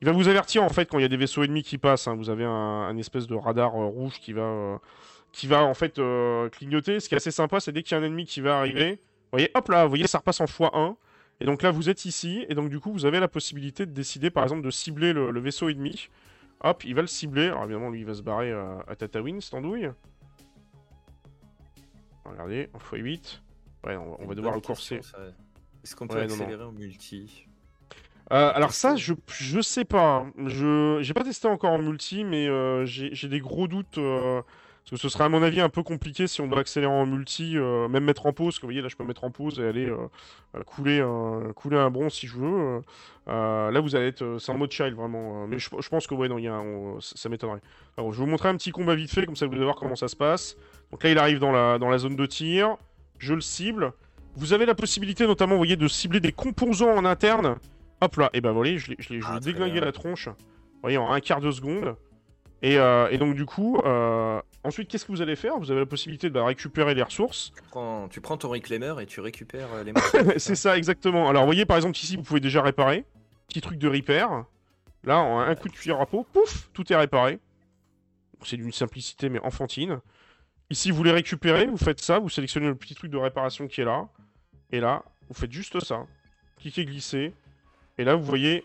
Il 0.00 0.06
va 0.06 0.12
vous 0.12 0.28
avertir 0.28 0.62
en 0.62 0.68
fait 0.68 0.88
quand 0.88 0.98
il 0.98 1.02
y 1.02 1.04
a 1.04 1.08
des 1.08 1.16
vaisseaux 1.16 1.42
ennemis 1.42 1.62
qui 1.62 1.78
passent. 1.78 2.06
Hein. 2.06 2.14
Vous 2.14 2.30
avez 2.30 2.44
un, 2.44 2.96
espèce 2.96 3.26
de 3.26 3.34
radar 3.34 3.74
euh, 3.74 3.86
rouge 3.86 4.20
qui 4.20 4.32
va, 4.32 4.42
euh, 4.42 4.78
qui 5.32 5.46
va 5.46 5.64
en 5.64 5.74
fait 5.74 5.98
euh, 5.98 6.48
clignoter. 6.50 7.00
Ce 7.00 7.08
qui 7.08 7.14
est 7.14 7.16
assez 7.16 7.32
sympa, 7.32 7.58
c'est 7.58 7.72
dès 7.72 7.82
qu'il 7.82 7.96
y 7.96 8.00
a 8.00 8.02
un 8.02 8.04
ennemi 8.04 8.24
qui 8.24 8.40
va 8.40 8.58
arriver, 8.58 8.92
vous 8.92 9.32
voyez, 9.32 9.50
hop 9.54 9.68
là, 9.68 9.84
vous 9.84 9.90
voyez, 9.90 10.06
ça 10.06 10.18
repasse 10.18 10.40
en 10.40 10.44
x1. 10.44 10.94
Et 11.40 11.44
donc 11.44 11.62
là, 11.62 11.70
vous 11.70 11.88
êtes 11.88 12.04
ici, 12.04 12.44
et 12.48 12.54
donc 12.54 12.68
du 12.68 12.80
coup, 12.80 12.92
vous 12.92 13.06
avez 13.06 13.20
la 13.20 13.28
possibilité 13.28 13.86
de 13.86 13.92
décider, 13.92 14.30
par 14.30 14.42
exemple, 14.42 14.62
de 14.62 14.70
cibler 14.70 15.12
le, 15.12 15.40
vaisseau 15.40 15.68
ennemi. 15.68 16.08
Hop, 16.62 16.84
il 16.84 16.94
va 16.94 17.00
le 17.00 17.06
cibler. 17.06 17.46
Alors 17.46 17.64
évidemment, 17.64 17.90
lui, 17.90 18.00
il 18.00 18.06
va 18.06 18.14
se 18.14 18.22
barrer 18.22 18.52
à 18.52 18.96
Tatooine, 18.96 19.40
cette 19.40 19.54
andouille. 19.54 19.90
Regardez, 22.24 22.68
en 22.74 22.78
x8. 22.78 23.40
Ouais, 23.84 23.96
on, 23.96 24.26
va 24.26 24.34
devoir 24.34 24.54
le 24.54 24.60
courser. 24.60 25.00
Est-ce 25.84 25.94
qu'on 25.94 26.08
peut 26.08 26.18
accélérer 26.18 26.64
en 26.64 26.72
multi? 26.72 27.47
Euh, 28.30 28.52
alors 28.54 28.72
ça, 28.72 28.94
je, 28.96 29.14
je 29.32 29.60
sais 29.60 29.84
pas. 29.86 30.26
Je 30.46 30.98
j'ai 31.00 31.14
pas 31.14 31.24
testé 31.24 31.48
encore 31.48 31.70
en 31.72 31.78
multi, 31.78 32.24
mais 32.24 32.46
euh, 32.46 32.84
j'ai 32.84 33.08
j'ai 33.14 33.28
des 33.28 33.40
gros 33.40 33.68
doutes. 33.68 33.98
euh, 33.98 34.42
parce 34.90 35.02
que 35.02 35.08
ce 35.08 35.08
serait 35.10 35.24
à 35.24 35.28
mon 35.28 35.42
avis 35.42 35.60
un 35.60 35.68
peu 35.68 35.82
compliqué 35.82 36.26
si 36.26 36.40
on 36.40 36.46
doit 36.46 36.60
accélérer 36.60 36.90
en 36.92 37.04
multi, 37.04 37.58
euh, 37.58 37.88
même 37.88 38.04
mettre 38.04 38.24
en 38.26 38.32
pause. 38.32 38.46
Parce 38.54 38.56
que 38.58 38.62
vous 38.62 38.68
voyez 38.68 38.80
là, 38.82 38.88
je 38.88 38.96
peux 38.96 39.04
mettre 39.04 39.24
en 39.24 39.30
pause 39.30 39.58
et 39.60 39.64
aller 39.66 39.90
couler 40.66 41.00
un 41.00 41.52
couler 41.54 41.76
un 41.78 41.90
bronze 41.90 42.14
si 42.14 42.26
je 42.26 42.36
veux. 42.38 42.82
là, 43.26 43.80
vous 43.80 43.96
allez 43.96 44.06
être, 44.08 44.36
c'est 44.38 44.52
en 44.52 44.58
mode 44.58 44.72
child 44.72 44.94
vraiment. 44.94 45.46
mais 45.46 45.58
je, 45.58 45.68
je 45.80 45.88
pense 45.88 46.06
que 46.06 46.14
ouais, 46.14 46.28
non, 46.28 46.38
y 46.38 46.48
a, 46.48 46.54
un- 46.54 46.60
on- 46.64 47.00
ça, 47.00 47.16
ça 47.16 47.28
m'étonnerait. 47.28 47.60
Alors, 47.96 48.12
je 48.12 48.18
vais 48.18 48.24
vous 48.24 48.30
montrer 48.30 48.48
un 48.48 48.56
petit 48.56 48.70
combat 48.72 48.94
vite 48.94 49.10
fait, 49.12 49.24
comme 49.26 49.36
ça 49.36 49.46
vous 49.46 49.52
allez 49.54 49.64
voir 49.64 49.76
comment 49.76 49.96
ça 49.96 50.08
se 50.08 50.16
passe. 50.16 50.56
Donc 50.90 51.02
là, 51.04 51.10
il 51.10 51.18
arrive 51.18 51.38
dans 51.38 51.52
la 51.52 51.78
dans 51.78 51.88
la 51.90 51.98
zone 51.98 52.16
de 52.16 52.26
tir. 52.26 52.76
Je 53.18 53.34
le 53.34 53.40
cible. 53.42 53.92
Vous 54.36 54.52
avez 54.52 54.64
la 54.66 54.74
possibilité, 54.74 55.26
notamment, 55.26 55.52
vous 55.54 55.58
voyez, 55.60 55.76
de 55.76 55.88
cibler 55.88 56.20
des 56.20 56.32
composants 56.32 56.94
en 56.94 57.04
interne. 57.04 57.56
Hop 58.00 58.16
là, 58.16 58.30
et 58.32 58.40
ben 58.40 58.52
voilà, 58.52 58.76
je 58.76 58.90
l'ai 58.90 58.96
je 58.98 59.08
Ah, 59.10 59.12
lui 59.12 59.18
ai 59.18 59.20
très 59.20 59.40
déglingué 59.40 59.80
la 59.80 59.92
tronche. 59.92 60.28
Vous 60.28 60.82
voyez, 60.82 60.98
en 60.98 61.10
un 61.10 61.20
quart 61.20 61.40
de 61.40 61.50
seconde. 61.50 61.96
Et, 62.62 62.78
euh, 62.78 63.08
et 63.10 63.18
donc, 63.18 63.34
du 63.34 63.44
coup, 63.44 63.80
euh, 63.84 64.40
ensuite, 64.64 64.88
qu'est-ce 64.88 65.04
que 65.04 65.12
vous 65.12 65.22
allez 65.22 65.36
faire? 65.36 65.58
Vous 65.58 65.70
avez 65.70 65.80
la 65.80 65.86
possibilité 65.86 66.28
de 66.28 66.34
bah, 66.34 66.44
récupérer 66.44 66.94
les 66.94 67.02
ressources. 67.02 67.52
Tu 67.54 67.62
prends, 67.70 68.08
tu 68.08 68.20
prends 68.20 68.36
ton 68.36 68.48
reclaimer 68.48 68.94
et 69.00 69.06
tu 69.06 69.20
récupères 69.20 69.68
euh, 69.74 69.84
les. 69.84 69.92
C'est 70.38 70.56
ça, 70.56 70.76
exactement. 70.76 71.28
Alors, 71.28 71.42
vous 71.42 71.48
voyez, 71.48 71.66
par 71.66 71.76
exemple, 71.76 71.96
ici, 71.96 72.16
vous 72.16 72.22
pouvez 72.22 72.40
déjà 72.40 72.62
réparer. 72.62 73.04
Petit 73.48 73.60
truc 73.60 73.78
de 73.78 73.88
repair. 73.88 74.44
Là, 75.04 75.18
en 75.20 75.38
un 75.38 75.54
coup 75.54 75.68
de 75.68 75.72
cuillère 75.74 76.00
à 76.00 76.06
peau, 76.06 76.26
pouf, 76.32 76.68
tout 76.72 76.92
est 76.92 76.96
réparé. 76.96 77.38
C'est 78.44 78.56
d'une 78.56 78.72
simplicité, 78.72 79.28
mais 79.28 79.40
enfantine. 79.40 80.00
Ici, 80.70 80.90
vous 80.90 81.02
les 81.02 81.12
récupérez, 81.12 81.66
vous 81.66 81.78
faites 81.78 82.00
ça, 82.00 82.18
vous 82.18 82.28
sélectionnez 82.28 82.66
le 82.66 82.74
petit 82.74 82.94
truc 82.94 83.10
de 83.10 83.16
réparation 83.16 83.68
qui 83.68 83.80
est 83.80 83.84
là. 83.84 84.08
Et 84.70 84.80
là, 84.80 85.02
vous 85.28 85.34
faites 85.34 85.50
juste 85.50 85.80
ça. 85.80 86.04
Cliquez, 86.58 86.84
glisser. 86.84 87.32
Et 87.98 88.04
là, 88.04 88.14
vous 88.14 88.24
voyez... 88.24 88.64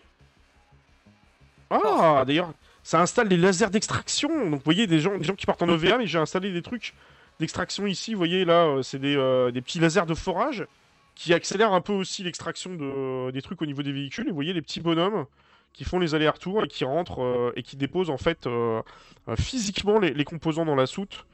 Ah, 1.70 2.24
d'ailleurs, 2.26 2.52
ça 2.82 3.00
installe 3.00 3.28
les 3.28 3.36
lasers 3.36 3.70
d'extraction. 3.70 4.28
Donc, 4.28 4.60
vous 4.60 4.64
voyez, 4.64 4.86
des 4.86 5.00
gens, 5.00 5.16
des 5.16 5.24
gens 5.24 5.34
qui 5.34 5.46
partent 5.46 5.62
en 5.62 5.68
OVA, 5.68 5.98
mais 5.98 6.06
j'ai 6.06 6.18
installé 6.18 6.52
des 6.52 6.62
trucs 6.62 6.94
d'extraction 7.40 7.86
ici. 7.86 8.12
Vous 8.12 8.18
voyez, 8.18 8.44
là, 8.44 8.66
euh, 8.66 8.82
c'est 8.82 8.98
des, 8.98 9.16
euh, 9.16 9.50
des 9.50 9.60
petits 9.60 9.80
lasers 9.80 10.06
de 10.06 10.14
forage 10.14 10.66
qui 11.14 11.32
accélèrent 11.32 11.72
un 11.72 11.80
peu 11.80 11.92
aussi 11.92 12.22
l'extraction 12.22 12.74
de, 12.74 13.30
des 13.30 13.42
trucs 13.42 13.60
au 13.62 13.66
niveau 13.66 13.82
des 13.82 13.92
véhicules. 13.92 14.26
Et 14.26 14.30
vous 14.30 14.34
voyez 14.34 14.52
les 14.52 14.62
petits 14.62 14.80
bonhommes 14.80 15.26
qui 15.72 15.84
font 15.84 15.98
les 15.98 16.14
allers-retours 16.14 16.64
et 16.64 16.68
qui 16.68 16.84
rentrent 16.84 17.22
euh, 17.22 17.52
et 17.56 17.62
qui 17.62 17.76
déposent 17.76 18.10
en 18.10 18.16
fait 18.16 18.46
euh, 18.46 18.80
euh, 19.28 19.36
physiquement 19.36 19.98
les, 19.98 20.12
les 20.14 20.24
composants 20.24 20.64
dans 20.64 20.76
la 20.76 20.86
soute. 20.86 21.26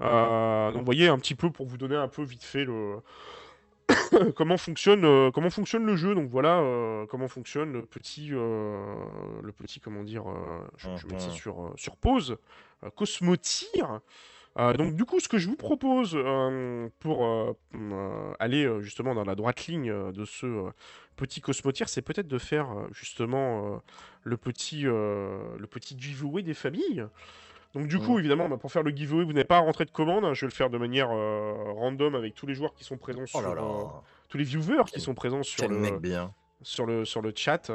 Euh, 0.00 0.70
donc 0.70 0.80
vous 0.80 0.84
voyez 0.84 1.08
un 1.08 1.18
petit 1.18 1.34
peu 1.34 1.50
pour 1.50 1.66
vous 1.66 1.76
donner 1.76 1.96
un 1.96 2.08
peu 2.08 2.22
vite 2.22 2.44
fait 2.44 2.64
le 2.64 2.96
comment 4.36 4.56
fonctionne 4.56 5.04
euh, 5.04 5.30
comment 5.30 5.50
fonctionne 5.50 5.84
le 5.84 5.96
jeu? 5.96 6.14
Donc 6.14 6.28
voilà 6.28 6.58
euh, 6.58 7.06
comment 7.06 7.28
fonctionne 7.28 7.72
le 7.72 7.82
petit 7.82 8.30
euh, 8.32 8.94
le 9.42 9.52
petit 9.52 9.80
comment 9.80 10.02
dire 10.02 10.24
je, 10.76 10.88
je 10.96 11.06
mets 11.06 11.18
ça 11.18 11.30
sur 11.30 11.72
sur 11.76 11.96
pause 11.96 12.38
Cosmotir. 12.96 14.00
Donc 14.56 14.96
du 14.96 15.04
coup, 15.04 15.20
ce 15.20 15.28
que 15.28 15.38
je 15.38 15.46
vous 15.46 15.54
propose 15.54 16.18
pour 16.98 17.24
euh, 17.24 18.32
aller 18.40 18.68
justement 18.80 19.14
dans 19.14 19.24
la 19.24 19.36
droite 19.36 19.66
ligne 19.66 19.92
de 20.12 20.24
ce 20.24 20.70
petit 21.14 21.40
Cosmotir, 21.40 21.88
c'est 21.88 22.02
peut-être 22.02 22.26
de 22.26 22.38
faire 22.38 22.66
justement 22.90 23.80
le 24.24 24.36
petit 24.36 24.82
le 24.82 25.66
petit 25.70 25.96
giveaway 25.96 26.42
des 26.42 26.54
familles. 26.54 27.06
Donc 27.74 27.86
du 27.86 27.98
coup, 27.98 28.18
évidemment, 28.18 28.48
pour 28.56 28.72
faire 28.72 28.82
le 28.82 28.90
giveaway, 28.90 29.24
vous 29.24 29.32
n'avez 29.32 29.44
pas 29.44 29.58
à 29.58 29.60
rentrer 29.60 29.84
de 29.84 29.90
commande. 29.90 30.32
Je 30.34 30.40
vais 30.40 30.46
le 30.46 30.52
faire 30.52 30.70
de 30.70 30.78
manière 30.78 31.08
random 31.08 32.14
avec 32.14 32.34
tous 32.34 32.46
les 32.46 32.54
joueurs 32.54 32.74
qui 32.74 32.84
sont 32.84 32.96
présents 32.96 33.26
sur... 33.26 33.40
Tous 34.28 34.38
les 34.38 34.44
viewers 34.44 34.84
qui 34.92 35.00
sont 35.00 35.14
présents 35.14 35.42
sur 35.42 35.68
le... 35.68 35.98
Sur 36.62 36.86
le, 36.86 37.04
sur 37.04 37.22
le 37.22 37.32
chat. 37.36 37.70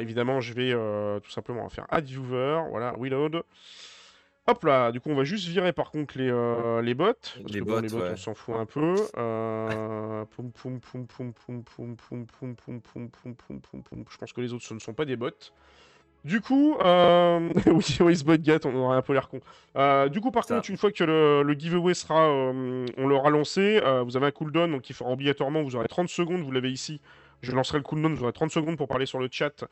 Évidemment, 0.00 0.40
je 0.40 0.52
vais 0.52 0.72
tout 1.20 1.30
simplement 1.30 1.68
faire 1.68 1.86
add 1.90 2.04
viewer. 2.04 2.62
Voilà, 2.70 2.92
reload. 2.92 3.44
Hop 4.46 4.62
là, 4.64 4.92
du 4.92 5.00
coup 5.00 5.08
on 5.08 5.14
va 5.14 5.24
juste 5.24 5.48
virer 5.48 5.72
par 5.72 5.90
contre 5.90 6.18
les, 6.18 6.28
euh, 6.30 6.82
les 6.82 6.92
bots. 6.92 7.14
Les, 7.46 7.62
bots 7.62 7.80
on 7.82 8.16
s'en 8.16 8.34
fout 8.34 8.54
un 8.54 8.66
peu. 8.66 8.94
Je 14.10 14.18
pense 14.18 14.34
que 14.34 14.40
les 14.42 14.52
autres 14.52 14.64
ce 14.64 14.74
ne 14.74 14.80
sont 14.80 14.92
pas 14.92 15.06
des 15.06 15.16
bots. 15.16 15.30
Du 16.24 16.40
coup, 16.40 16.76
euh... 16.80 17.48
oui, 17.66 17.96
oui, 18.00 18.16
ce 18.16 18.36
gat, 18.36 18.60
on 18.64 18.74
aurait 18.76 18.96
un 18.96 19.02
peu 19.02 19.12
l'air 19.12 19.28
con. 19.28 19.40
Euh, 19.76 20.08
du 20.08 20.20
coup, 20.20 20.30
par 20.30 20.44
Ça. 20.44 20.56
contre, 20.56 20.70
une 20.70 20.76
fois 20.76 20.90
que 20.90 21.04
le, 21.04 21.42
le 21.42 21.54
giveaway 21.54 21.94
sera, 21.94 22.28
euh, 22.28 22.86
on 22.96 23.06
l'aura 23.06 23.30
lancé, 23.30 23.80
vous 24.04 24.16
avez 24.16 24.26
un 24.26 24.30
cooldown, 24.30 24.70
donc 24.70 24.88
il 24.88 24.94
fera 24.94 25.10
obligatoirement, 25.10 25.62
vous 25.62 25.76
aurez 25.76 25.88
30 25.88 26.08
secondes, 26.08 26.42
vous 26.42 26.52
l'avez 26.52 26.70
ici. 26.70 27.00
Je 27.42 27.52
lancerai 27.52 27.76
le 27.78 27.84
cooldown, 27.84 28.14
vous 28.14 28.22
aurez 28.22 28.32
30 28.32 28.50
secondes 28.50 28.78
pour 28.78 28.88
parler 28.88 29.04
sur 29.04 29.18
le 29.18 29.28
chat 29.30 29.64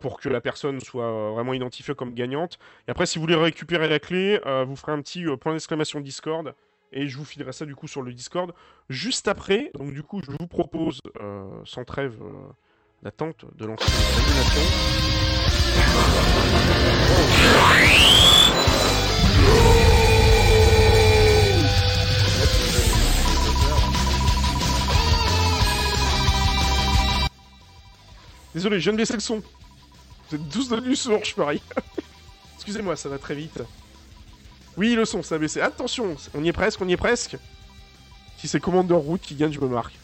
pour 0.00 0.18
que 0.18 0.28
la 0.30 0.40
personne 0.40 0.80
soit 0.80 1.32
vraiment 1.32 1.52
identifiée 1.52 1.94
comme 1.94 2.14
gagnante. 2.14 2.58
Et 2.88 2.90
après, 2.90 3.04
si 3.04 3.18
vous 3.18 3.22
voulez 3.22 3.34
récupérer 3.34 3.86
la 3.88 3.98
clé, 3.98 4.40
vous 4.66 4.76
ferez 4.76 4.92
un 4.92 5.02
petit 5.02 5.24
point 5.40 5.52
d'exclamation 5.52 6.00
Discord 6.00 6.54
et 6.92 7.08
je 7.08 7.16
vous 7.16 7.24
filerai 7.24 7.52
ça 7.52 7.64
du 7.64 7.74
coup 7.74 7.88
sur 7.88 8.02
le 8.02 8.12
Discord 8.12 8.52
juste 8.88 9.28
après. 9.28 9.70
Donc 9.74 9.92
du 9.92 10.02
coup, 10.02 10.20
je 10.22 10.30
vous 10.30 10.46
propose, 10.46 11.00
euh, 11.20 11.44
sans 11.64 11.84
trêve 11.84 12.16
euh, 12.22 12.52
d'attente, 13.02 13.44
de 13.56 13.66
lancer 13.66 13.90
l'animation. 13.90 15.21
Désolé, 28.54 28.78
je 28.78 28.84
viens 28.84 28.92
de 28.92 28.98
baisser 28.98 29.14
le 29.14 29.20
son. 29.20 29.42
Vous 30.28 30.36
êtes 30.36 30.48
tous 30.50 30.68
devenus 30.68 31.00
sourds, 31.00 31.24
je 31.24 31.34
parie. 31.34 31.62
Excusez-moi, 32.56 32.96
ça 32.96 33.08
va 33.08 33.18
très 33.18 33.34
vite. 33.34 33.60
Oui, 34.76 34.94
le 34.94 35.04
son, 35.04 35.22
ça 35.22 35.34
a 35.34 35.38
baissé. 35.38 35.60
Attention, 35.60 36.16
on 36.34 36.44
y 36.44 36.48
est 36.48 36.52
presque, 36.52 36.80
on 36.80 36.88
y 36.88 36.92
est 36.92 36.96
presque. 36.96 37.36
Si 38.38 38.48
c'est 38.48 38.60
Commander 38.60 38.94
Root 38.94 39.18
qui 39.18 39.34
gagne, 39.34 39.52
je 39.52 39.60
me 39.60 39.68
marque. 39.68 39.94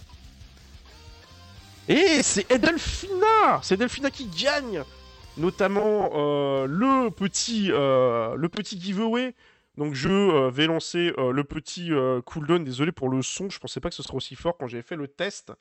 Et 1.89 2.23
c'est 2.23 2.51
Edelfina 2.51 3.61
C'est 3.63 3.75
Edelfina 3.75 4.11
qui 4.11 4.27
gagne 4.27 4.83
Notamment 5.39 6.11
euh, 6.15 6.67
le, 6.67 7.11
petit, 7.11 7.71
euh, 7.73 8.35
le 8.37 8.49
petit 8.49 8.81
giveaway. 8.81 9.35
Donc 9.77 9.95
je 9.95 10.09
euh, 10.09 10.51
vais 10.51 10.67
lancer 10.67 11.13
le 11.17 11.45
petit 11.45 11.91
cooldown. 12.27 12.65
Désolé 12.65 12.91
pour 12.91 13.09
le 13.09 13.23
son, 13.23 13.49
je 13.49 13.59
pensais 13.61 13.79
pas 13.81 13.89
que 13.89 13.95
ce 13.95 14.03
serait 14.03 14.17
aussi 14.17 14.35
fort 14.35 14.57
quand 14.59 14.67
j'avais 14.67 14.83
fait 14.83 14.97
le 14.97 15.07
test. 15.07 15.53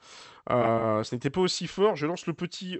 Ce 0.49 1.13
n'était 1.15 1.29
pas 1.29 1.41
aussi 1.41 1.67
fort. 1.67 1.95
Je 1.95 2.07
lance 2.07 2.25
le 2.25 2.33
petit 2.33 2.79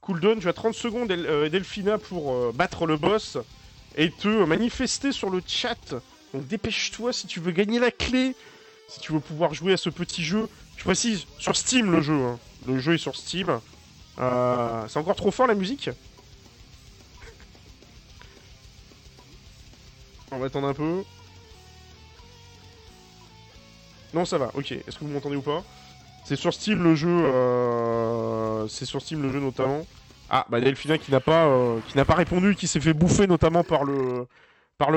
cooldown. 0.00 0.40
Tu 0.40 0.48
as 0.48 0.52
30 0.52 0.74
secondes, 0.74 1.10
El- 1.10 1.26
Edelfina, 1.44 1.98
pour 1.98 2.52
battre 2.52 2.86
le 2.86 2.96
boss 2.96 3.38
et 3.96 4.10
te 4.10 4.44
manifester 4.44 5.12
sur 5.12 5.30
le 5.30 5.40
chat. 5.46 5.94
Donc 6.34 6.46
dépêche-toi 6.48 7.12
si 7.12 7.28
tu 7.28 7.38
veux 7.38 7.52
gagner 7.52 7.78
la 7.78 7.92
clé, 7.92 8.34
si 8.88 8.98
tu 8.98 9.12
veux 9.12 9.20
pouvoir 9.20 9.54
jouer 9.54 9.72
à 9.72 9.76
ce 9.76 9.88
petit 9.90 10.24
jeu. 10.24 10.48
Je 10.76 10.82
précise, 10.82 11.26
sur 11.38 11.54
Steam 11.56 11.92
le 11.92 12.00
jeu. 12.00 12.14
hein. 12.24 12.38
Le 12.66 12.78
jeu 12.80 12.94
est 12.94 12.98
sur 12.98 13.14
Steam. 13.14 13.60
C'est 14.18 14.96
encore 14.98 15.14
trop 15.16 15.30
fort 15.30 15.46
la 15.46 15.54
musique? 15.54 15.90
On 20.36 20.38
va 20.38 20.46
attendre 20.46 20.68
un 20.68 20.74
peu. 20.74 21.02
Non, 24.12 24.26
ça 24.26 24.36
va, 24.36 24.50
ok. 24.54 24.70
Est-ce 24.72 24.98
que 24.98 25.04
vous 25.04 25.10
m'entendez 25.10 25.36
ou 25.36 25.40
pas? 25.42 25.64
C'est 26.26 26.36
sur 26.36 26.52
Steam 26.52 26.82
le 26.82 26.94
jeu. 26.94 27.08
euh, 27.08 28.68
C'est 28.68 28.84
sur 28.84 29.00
Steam 29.00 29.22
le 29.22 29.32
jeu 29.32 29.40
notamment. 29.40 29.86
Ah, 30.28 30.44
bah 30.50 30.60
Delphina 30.60 30.98
qui 30.98 31.10
n'a 31.10 31.20
pas, 31.20 31.46
euh, 31.46 31.78
pas 32.06 32.14
répondu, 32.14 32.54
qui 32.54 32.66
s'est 32.66 32.80
fait 32.80 32.92
bouffer 32.92 33.26
notamment 33.26 33.64
par 33.64 33.84
le, 33.84 34.26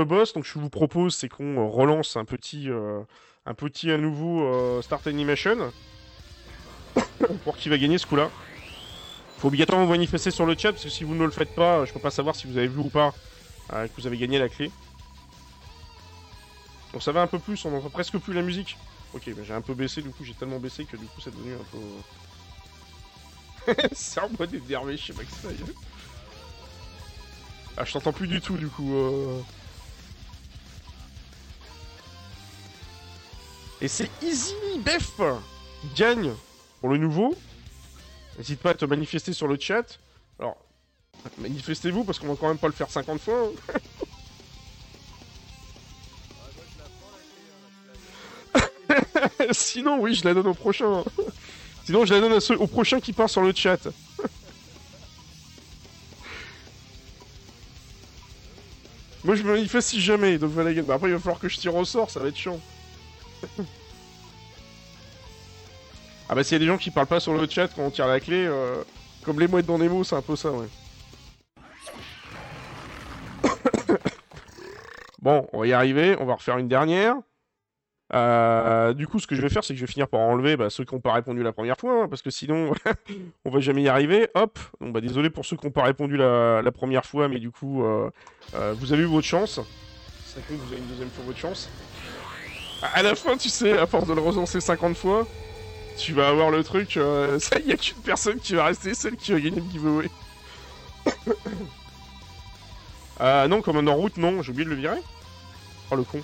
boss. 0.03 0.33
Donc 0.33 0.43
je 0.43 0.59
vous 0.59 0.69
propose, 0.69 1.15
c'est 1.15 1.29
qu'on 1.29 1.69
relance 1.69 2.17
un 2.17 2.25
petit, 2.25 2.69
euh, 2.69 2.99
un 3.45 3.53
petit 3.53 3.91
à 3.91 3.97
nouveau 3.97 4.81
Start 4.81 5.07
Animation 5.07 5.71
pour 7.45 7.55
qui 7.55 7.69
va 7.69 7.77
gagner 7.77 7.97
ce 7.97 8.07
coup-là. 8.07 8.29
Faut 9.37 9.47
obligatoirement 9.47 9.85
vous 9.85 9.91
manifester 9.91 10.31
sur 10.31 10.45
le 10.45 10.57
chat 10.57 10.73
parce 10.73 10.83
que 10.83 10.89
si 10.89 11.05
vous 11.05 11.15
ne 11.15 11.23
le 11.23 11.31
faites 11.31 11.55
pas, 11.55 11.85
je 11.85 11.93
peux 11.93 11.99
pas 12.01 12.11
savoir 12.11 12.35
si 12.35 12.45
vous 12.45 12.57
avez 12.57 12.67
vu 12.67 12.79
ou 12.79 12.89
pas 12.89 13.13
que 13.69 14.01
vous 14.01 14.07
avez 14.07 14.17
gagné 14.17 14.37
la 14.37 14.49
clé. 14.49 14.69
Ça 16.99 17.11
va 17.11 17.21
un 17.21 17.27
peu 17.27 17.39
plus, 17.39 17.63
on 17.65 17.77
entend 17.77 17.89
presque 17.89 18.17
plus 18.17 18.33
la 18.33 18.41
musique. 18.41 18.77
Ok, 19.13 19.29
j'ai 19.43 19.53
un 19.53 19.61
peu 19.61 19.73
baissé, 19.73 20.01
du 20.01 20.09
coup 20.09 20.23
j'ai 20.23 20.33
tellement 20.33 20.59
baissé 20.59 20.85
que 20.85 20.97
du 20.97 21.05
coup 21.05 21.21
c'est 21.21 21.33
devenu 21.35 21.53
un 21.53 21.65
peu... 21.71 21.77
c'est 23.93 24.19
en 24.19 24.29
mode 24.37 24.53
énervé 24.53 24.97
chez 24.97 25.13
MaxFly. 25.13 25.55
Ah 27.77 27.85
je 27.85 27.93
t'entends 27.93 28.13
plus 28.13 28.27
du 28.27 28.41
tout 28.41 28.57
du 28.57 28.67
coup. 28.67 28.95
euh. 28.95 29.41
Et 33.81 33.87
c'est 33.87 34.09
Easy 34.21 34.53
Bef 34.83 35.11
qui 35.81 35.87
gagne 35.95 36.33
pour 36.81 36.89
le 36.89 36.97
nouveau. 36.97 37.35
N'hésite 38.37 38.59
pas 38.61 38.71
à 38.71 38.73
te 38.73 38.85
manifester 38.85 39.31
sur 39.33 39.47
le 39.47 39.57
chat. 39.59 39.99
Alors, 40.39 40.57
manifestez-vous 41.37 42.03
parce 42.03 42.19
qu'on 42.19 42.27
va 42.27 42.35
quand 42.35 42.47
même 42.49 42.57
pas 42.57 42.67
le 42.67 42.73
faire 42.73 42.89
50 42.89 43.21
fois. 43.21 43.49
hein. 43.69 43.79
Sinon, 49.51 49.99
oui, 49.99 50.13
je 50.13 50.25
la 50.25 50.33
donne 50.33 50.47
au 50.47 50.53
prochain. 50.53 50.91
Hein. 50.99 51.03
Sinon, 51.85 52.05
je 52.05 52.13
la 52.13 52.21
donne 52.21 52.39
au 52.59 52.67
prochain 52.67 52.99
qui 52.99 53.13
part 53.13 53.29
sur 53.29 53.41
le 53.41 53.53
chat. 53.53 53.79
Moi, 59.23 59.35
je 59.35 59.43
me 59.43 59.51
manifeste 59.53 59.89
si 59.89 60.01
jamais, 60.01 60.37
donc 60.37 60.51
voilà. 60.51 60.71
Bah, 60.83 60.93
après, 60.95 61.09
il 61.09 61.13
va 61.13 61.19
falloir 61.19 61.39
que 61.39 61.49
je 61.49 61.57
tire 61.57 61.75
au 61.75 61.83
sort, 61.83 62.09
ça 62.09 62.19
va 62.19 62.29
être 62.29 62.37
chiant. 62.37 62.59
ah 66.29 66.35
bah, 66.35 66.43
s'il 66.43 66.53
y 66.53 66.55
a 66.55 66.59
des 66.59 66.65
gens 66.65 66.77
qui 66.77 66.91
parlent 66.91 67.07
pas 67.07 67.19
sur 67.19 67.33
le 67.33 67.47
chat 67.49 67.67
quand 67.67 67.81
on 67.83 67.89
tire 67.91 68.07
la 68.07 68.19
clé, 68.19 68.45
euh, 68.45 68.83
comme 69.23 69.39
les 69.39 69.47
mouettes 69.47 69.65
dans 69.65 69.77
les 69.77 69.89
mots, 69.89 70.03
c'est 70.03 70.15
un 70.15 70.21
peu 70.21 70.35
ça, 70.35 70.51
ouais. 70.51 70.67
bon, 75.21 75.47
on 75.51 75.59
va 75.59 75.67
y 75.67 75.73
arriver, 75.73 76.15
on 76.19 76.25
va 76.25 76.35
refaire 76.35 76.57
une 76.57 76.67
dernière. 76.67 77.15
Euh, 78.11 78.93
du 78.93 79.07
coup, 79.07 79.19
ce 79.19 79.27
que 79.27 79.35
je 79.35 79.41
vais 79.41 79.49
faire, 79.49 79.63
c'est 79.63 79.73
que 79.73 79.79
je 79.79 79.85
vais 79.85 79.91
finir 79.91 80.07
par 80.07 80.19
enlever 80.19 80.57
bah, 80.57 80.69
ceux 80.69 80.83
qui 80.83 80.95
n'ont 80.95 81.01
pas 81.01 81.13
répondu 81.13 81.43
la 81.43 81.53
première 81.53 81.77
fois, 81.77 82.03
hein, 82.03 82.07
parce 82.09 82.21
que 82.21 82.31
sinon, 82.31 82.73
on 83.45 83.49
va 83.49 83.59
jamais 83.59 83.83
y 83.83 83.87
arriver. 83.87 84.27
Hop, 84.33 84.57
donc 84.81 84.93
bah 84.93 85.01
désolé 85.01 85.29
pour 85.29 85.45
ceux 85.45 85.57
qui 85.57 85.65
n'ont 85.65 85.71
pas 85.71 85.83
répondu 85.83 86.17
la, 86.17 86.71
première 86.71 87.05
fois, 87.05 87.27
mais 87.27 87.39
du 87.39 87.51
coup, 87.51 87.83
euh, 87.83 88.09
euh, 88.55 88.73
vous 88.77 88.93
avez 88.93 89.03
eu 89.03 89.07
votre 89.07 89.27
chance. 89.27 89.59
Ça 90.25 90.39
que 90.41 90.53
vous 90.53 90.71
avez 90.71 90.81
une 90.81 90.87
deuxième 90.87 91.09
fois 91.09 91.23
votre 91.25 91.37
chance. 91.37 91.69
À 92.93 93.03
la 93.03 93.13
fin, 93.13 93.37
tu 93.37 93.49
sais, 93.49 93.77
à 93.77 93.85
force 93.85 94.07
de 94.07 94.13
le 94.13 94.21
relancer 94.21 94.61
50 94.61 94.95
fois, 94.95 95.27
tu 95.97 96.13
vas 96.13 96.29
avoir 96.29 96.49
le 96.49 96.63
truc. 96.63 96.93
ça, 97.39 97.59
il 97.59 97.67
n'y 97.67 97.73
a 97.73 97.77
qu'une 97.77 98.01
personne 98.03 98.39
qui 98.39 98.55
va 98.55 98.65
rester, 98.65 98.93
celle 98.93 99.17
qui 99.17 99.33
va 99.33 99.39
gagner 99.39 99.61
le 99.61 99.69
giveaway. 99.71 100.09
non, 103.49 103.61
comme 103.61 103.87
en 103.87 103.95
route, 103.95 104.17
non, 104.17 104.41
j'ai 104.41 104.51
oublié 104.51 104.65
de 104.65 104.71
le 104.71 104.77
virer. 104.77 105.01
Oh 105.91 105.95
le 105.95 106.03
con. 106.03 106.21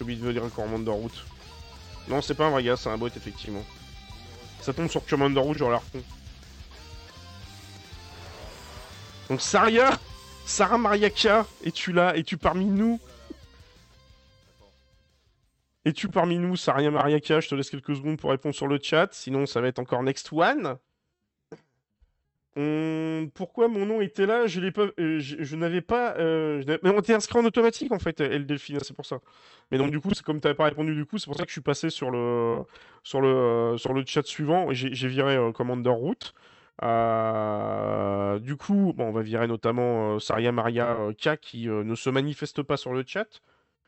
J'ai 0.00 0.04
oublié 0.04 0.18
de 0.18 0.26
venir 0.26 0.42
un 0.42 0.48
Commander 0.48 0.90
Route. 0.92 1.26
Non, 2.08 2.22
c'est 2.22 2.34
pas 2.34 2.46
un 2.46 2.50
vrai 2.50 2.62
gars, 2.62 2.74
c'est 2.78 2.88
un 2.88 2.96
bot, 2.96 3.08
effectivement. 3.08 3.62
Ça 4.62 4.72
tombe 4.72 4.88
sur 4.88 5.04
Commander 5.04 5.40
Route, 5.40 5.58
genre 5.58 5.70
l'arpon. 5.70 6.02
Donc 9.28 9.42
Saria 9.42 9.98
Sarah 10.46 10.78
Mariaka, 10.78 11.44
es-tu 11.62 11.92
là? 11.92 12.16
Es-tu 12.16 12.38
parmi 12.38 12.64
nous? 12.64 12.98
Es-tu 15.84 16.08
parmi 16.08 16.38
nous, 16.38 16.56
Saria 16.56 16.90
Mariaka 16.90 17.40
Je 17.40 17.50
te 17.50 17.54
laisse 17.54 17.68
quelques 17.68 17.94
secondes 17.94 18.18
pour 18.18 18.30
répondre 18.30 18.54
sur 18.54 18.68
le 18.68 18.78
chat, 18.82 19.10
sinon 19.12 19.44
ça 19.44 19.60
va 19.60 19.68
être 19.68 19.80
encore 19.80 20.02
next 20.02 20.32
one. 20.32 20.78
Hum, 22.56 23.30
pourquoi 23.32 23.68
mon 23.68 23.86
nom 23.86 24.00
était 24.00 24.26
là? 24.26 24.46
Je 24.46 24.60
euh, 24.98 25.56
n'avais 25.56 25.80
pas. 25.80 26.16
Euh, 26.18 26.62
mais 26.82 26.90
on 26.90 26.98
était 26.98 27.14
inscrit 27.14 27.38
en 27.38 27.44
automatique 27.44 27.92
en 27.92 28.00
fait, 28.00 28.20
El 28.20 28.44
Delphine, 28.46 28.80
c'est 28.80 28.94
pour 28.94 29.06
ça. 29.06 29.20
Mais 29.70 29.78
donc 29.78 29.90
du 29.90 30.00
coup, 30.00 30.10
c'est 30.14 30.24
comme 30.24 30.40
tu 30.40 30.46
n'avais 30.48 30.56
pas 30.56 30.64
répondu 30.64 30.94
du 30.94 31.06
coup, 31.06 31.18
c'est 31.18 31.26
pour 31.26 31.36
ça 31.36 31.44
que 31.44 31.48
je 31.48 31.54
suis 31.54 31.60
passé 31.60 31.90
sur 31.90 32.10
le 32.10 32.56
sur 33.04 33.20
le 33.20 33.76
sur 33.78 33.92
le 33.92 34.04
chat 34.04 34.26
suivant 34.26 34.72
j'ai 34.72 35.08
viré 35.08 35.36
euh, 35.36 35.52
Commander 35.52 35.90
Route. 35.90 36.34
du 38.42 38.56
coup, 38.56 38.94
bon, 38.96 39.04
on 39.06 39.12
va 39.12 39.22
virer 39.22 39.46
notamment 39.46 40.18
Saria 40.18 40.50
Maria 40.50 40.96
K 41.18 41.36
qui 41.40 41.68
ne 41.68 41.94
se 41.94 42.10
manifeste 42.10 42.62
pas 42.62 42.76
sur 42.76 42.92
le 42.92 43.04
chat. 43.06 43.40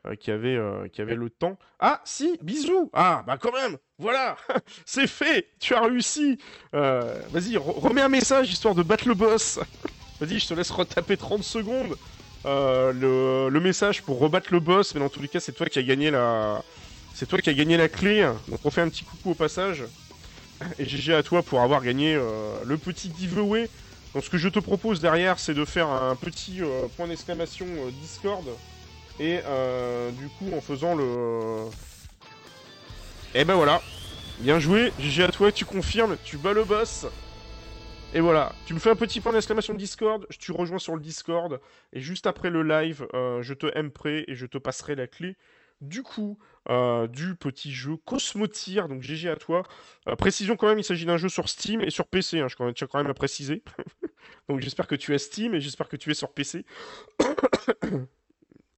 Euh, 0.05 0.15
qui, 0.15 0.31
avait, 0.31 0.57
euh, 0.57 0.89
qui 0.91 1.01
avait 1.01 1.15
le 1.15 1.29
temps. 1.29 1.57
Ah, 1.79 2.01
si, 2.03 2.37
bisous. 2.41 2.89
Ah, 2.91 3.23
bah 3.25 3.37
quand 3.39 3.53
même. 3.53 3.77
Voilà. 3.97 4.35
C'est 4.85 5.07
fait. 5.07 5.47
Tu 5.61 5.73
as 5.73 5.79
réussi. 5.79 6.37
Euh, 6.75 7.21
Vas-y, 7.31 7.55
remets 7.55 8.01
un 8.01 8.09
message 8.09 8.51
histoire 8.51 8.75
de 8.75 8.83
battre 8.83 9.07
le 9.07 9.13
boss. 9.13 9.61
Vas-y, 10.19 10.39
je 10.39 10.47
te 10.47 10.53
laisse 10.55 10.71
retaper 10.71 11.15
30 11.15 11.41
secondes. 11.43 11.95
Le, 12.43 13.47
le, 13.49 13.59
message 13.61 14.01
pour 14.01 14.19
rebattre 14.19 14.51
le 14.51 14.59
boss, 14.59 14.93
mais 14.93 14.99
dans 14.99 15.07
tous 15.07 15.21
les 15.21 15.29
cas, 15.29 15.39
c'est 15.39 15.53
toi 15.53 15.67
qui 15.67 15.79
as 15.79 15.83
gagné 15.83 16.11
la... 16.11 16.61
C'est 17.13 17.25
toi 17.25 17.39
qui 17.39 17.49
as 17.49 17.53
gagné 17.53 17.77
la 17.77 17.87
clé, 17.87 18.29
donc 18.49 18.59
on 18.65 18.71
fait 18.71 18.81
un 18.81 18.89
petit 18.89 19.05
coucou 19.05 19.31
au 19.31 19.35
passage. 19.35 19.85
Et 20.77 20.83
GG 20.83 21.13
à 21.13 21.23
toi 21.23 21.41
pour 21.43 21.61
avoir 21.61 21.81
gagné 21.81 22.19
le 22.65 22.77
petit 22.77 23.13
giveaway. 23.17 23.69
Donc 24.13 24.25
ce 24.25 24.29
que 24.29 24.37
je 24.37 24.49
te 24.49 24.59
propose 24.59 24.99
derrière, 24.99 25.39
c'est 25.39 25.53
de 25.53 25.63
faire 25.63 25.87
un 25.87 26.17
petit 26.17 26.59
point 26.97 27.07
d'exclamation 27.07 27.65
Discord 28.01 28.43
et 29.19 29.39
euh, 29.45 30.11
du 30.11 30.27
coup, 30.29 30.55
en 30.55 30.61
faisant 30.61 30.95
le... 30.95 31.67
Et 33.35 33.41
eh 33.41 33.45
ben 33.45 33.55
voilà. 33.55 33.81
Bien 34.39 34.59
joué. 34.59 34.91
GG 34.99 35.23
à 35.23 35.27
toi, 35.29 35.51
tu 35.51 35.65
confirmes, 35.65 36.17
tu 36.23 36.37
bats 36.37 36.53
le 36.53 36.63
boss. 36.63 37.07
Et 38.15 38.19
voilà, 38.19 38.53
tu 38.67 38.75
me 38.75 38.79
fais 38.79 38.91
un 38.91 38.95
petit 38.95 39.21
point 39.21 39.33
d'exclamation 39.33 39.73
Discord, 39.73 40.27
tu 40.37 40.51
rejoins 40.51 40.77
sur 40.77 40.93
le 40.93 41.01
Discord, 41.01 41.59
et 41.93 41.99
juste 41.99 42.27
après 42.27 42.51
le 42.51 42.61
live, 42.61 43.07
euh, 43.15 43.41
je 43.41 43.55
te 43.55 43.65
prêt 43.89 44.23
et 44.27 44.35
je 44.35 44.45
te 44.45 44.59
passerai 44.59 44.93
la 44.93 45.07
clé 45.07 45.35
du 45.81 46.03
coup 46.03 46.37
euh, 46.69 47.07
du 47.07 47.35
petit 47.35 47.71
jeu 47.71 47.97
Cosmotir, 47.97 48.87
donc 48.87 49.01
GG 49.01 49.29
à 49.29 49.35
toi. 49.35 49.63
précision 50.17 50.55
quand 50.55 50.67
même, 50.67 50.79
il 50.79 50.83
s'agit 50.83 51.05
d'un 51.05 51.17
jeu 51.17 51.29
sur 51.29 51.49
Steam 51.49 51.81
et 51.81 51.89
sur 51.89 52.07
PC, 52.07 52.39
hein, 52.39 52.47
je 52.47 52.71
tiens 52.71 52.87
quand 52.87 52.99
même 52.99 53.09
à 53.09 53.13
préciser. 53.13 53.63
donc 54.49 54.61
j'espère 54.61 54.87
que 54.87 54.95
tu 54.95 55.13
as 55.13 55.19
Steam 55.19 55.53
et 55.55 55.59
j'espère 55.59 55.89
que 55.89 55.97
tu 55.97 56.11
es 56.11 56.13
sur 56.13 56.31
PC. 56.33 56.65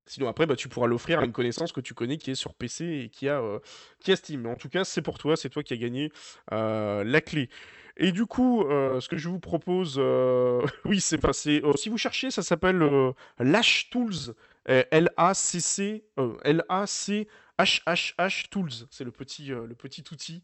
Sinon, 0.08 0.28
après, 0.28 0.46
bah, 0.46 0.56
tu 0.56 0.70
pourras 0.70 0.88
l'offrir 0.88 1.20
à 1.20 1.26
une 1.26 1.32
connaissance 1.32 1.72
que 1.72 1.82
tu 1.82 1.94
connais 1.94 2.18
qui 2.18 2.32
est 2.32 2.36
sur 2.36 2.54
PC 2.54 2.86
et 2.86 3.10
qui 3.10 3.28
a, 3.28 3.42
euh, 3.42 3.60
qui 4.00 4.12
a 4.12 4.16
Steam. 4.16 4.46
En 4.46 4.56
tout 4.56 4.70
cas, 4.70 4.84
c'est 4.84 5.02
pour 5.02 5.18
toi, 5.18 5.36
c'est 5.36 5.50
toi 5.50 5.64
qui 5.64 5.74
as 5.74 5.78
gagné 5.78 6.12
euh, 6.52 7.04
la 7.04 7.22
clé. 7.22 7.50
Et 7.98 8.12
du 8.12 8.26
coup, 8.26 8.64
euh, 8.64 9.00
ce 9.00 9.10
que 9.10 9.18
je 9.18 9.30
vous 9.30 9.40
propose, 9.40 9.98
oui, 10.86 11.02
c'est 11.02 11.18
passé. 11.18 11.64
si 11.76 11.90
vous 11.90 11.98
cherchez, 11.98 12.30
ça 12.30 12.44
s'appelle 12.44 13.14
Lash 13.40 13.90
Tools. 13.90 14.34
L-A-C-C, 14.68 16.04
L-A-C 16.44 17.28
HHH 17.58 18.50
Tools, 18.50 18.72
c'est 18.90 19.06
le 19.06 19.12
petit, 19.12 19.54
euh, 19.54 19.66
le 19.66 19.76
petit 19.76 20.04
outil 20.12 20.42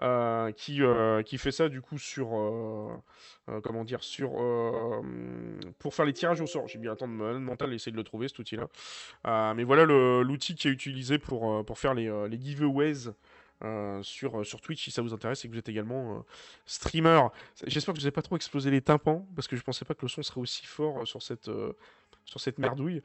euh, 0.00 0.52
qui, 0.52 0.82
euh, 0.82 1.22
qui 1.22 1.36
fait 1.36 1.50
ça 1.50 1.68
du 1.68 1.80
coup 1.80 1.98
sur 1.98 2.30
comment 3.62 3.84
dire 3.84 4.04
sur 4.04 4.32
pour 5.78 5.94
faire 5.94 6.04
les 6.04 6.12
tirages 6.12 6.40
au 6.40 6.46
sort. 6.46 6.68
J'ai 6.68 6.78
bien 6.78 6.92
attendre 6.92 7.12
mental 7.12 7.72
essayer 7.72 7.92
de 7.92 7.96
le 7.96 8.04
trouver 8.04 8.28
cet 8.28 8.38
outil-là. 8.38 9.54
mais 9.54 9.64
voilà 9.64 9.84
l'outil 9.84 10.54
qui 10.54 10.68
est 10.68 10.70
utilisé 10.70 11.18
pour, 11.18 11.64
pour 11.64 11.78
faire 11.78 11.94
les, 11.94 12.10
les 12.28 12.40
giveaways. 12.40 13.10
sur, 14.02 14.46
sur 14.46 14.60
Twitch 14.60 14.84
si 14.84 14.90
ça 14.90 15.02
vous 15.02 15.12
intéresse 15.12 15.44
et 15.44 15.48
que 15.48 15.52
vous 15.52 15.58
êtes 15.58 15.68
également 15.68 16.24
streamer. 16.66 17.22
J'espère 17.66 17.94
que 17.94 18.00
je 18.00 18.04
vous 18.04 18.08
ai 18.08 18.12
pas 18.12 18.22
trop 18.22 18.36
explosé 18.36 18.70
les 18.70 18.82
tympans 18.82 19.26
parce 19.34 19.48
que 19.48 19.56
je 19.56 19.62
pensais 19.62 19.84
pas 19.84 19.94
que 19.94 20.02
le 20.02 20.08
son 20.08 20.22
serait 20.22 20.40
aussi 20.40 20.66
fort 20.66 21.06
sur 21.06 21.22
cette, 21.22 21.50
sur 22.24 22.40
cette 22.40 22.58
merdouille. 22.58 23.02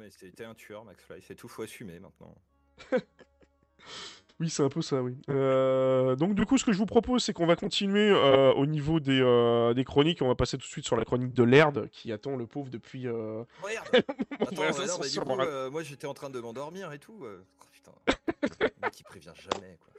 Mais 0.00 0.08
c'était 0.08 0.44
un 0.44 0.54
tueur, 0.54 0.82
Max 0.86 1.04
Fly, 1.04 1.20
c'est 1.20 1.34
tout, 1.34 1.46
faut 1.46 1.62
assumer 1.62 2.00
maintenant. 2.00 2.34
oui, 4.40 4.48
c'est 4.48 4.62
un 4.62 4.70
peu 4.70 4.80
ça, 4.80 5.02
oui. 5.02 5.14
Euh, 5.28 6.16
donc 6.16 6.34
du 6.34 6.46
coup, 6.46 6.56
ce 6.56 6.64
que 6.64 6.72
je 6.72 6.78
vous 6.78 6.86
propose, 6.86 7.22
c'est 7.22 7.34
qu'on 7.34 7.44
va 7.44 7.54
continuer 7.54 8.08
euh, 8.08 8.50
au 8.54 8.64
niveau 8.64 8.98
des, 8.98 9.20
euh, 9.20 9.74
des, 9.74 9.84
chroniques. 9.84 10.22
On 10.22 10.28
va 10.28 10.34
passer 10.34 10.56
tout 10.56 10.64
de 10.64 10.70
suite 10.70 10.86
sur 10.86 10.96
la 10.96 11.04
chronique 11.04 11.34
de 11.34 11.42
l'Erd, 11.42 11.90
qui 11.90 12.12
attend 12.12 12.34
le 12.36 12.46
pauvre 12.46 12.70
depuis... 12.70 13.02
Merde 13.02 13.44
Attends, 14.40 15.70
moi 15.70 15.82
j'étais 15.82 16.06
en 16.06 16.14
train 16.14 16.30
de 16.30 16.40
m'endormir 16.40 16.92
et 16.92 16.98
tout. 16.98 17.22
Oh, 17.22 17.64
putain, 17.70 17.92
qui 18.92 19.02
prévient 19.02 19.34
jamais, 19.34 19.76
quoi. 19.80 19.92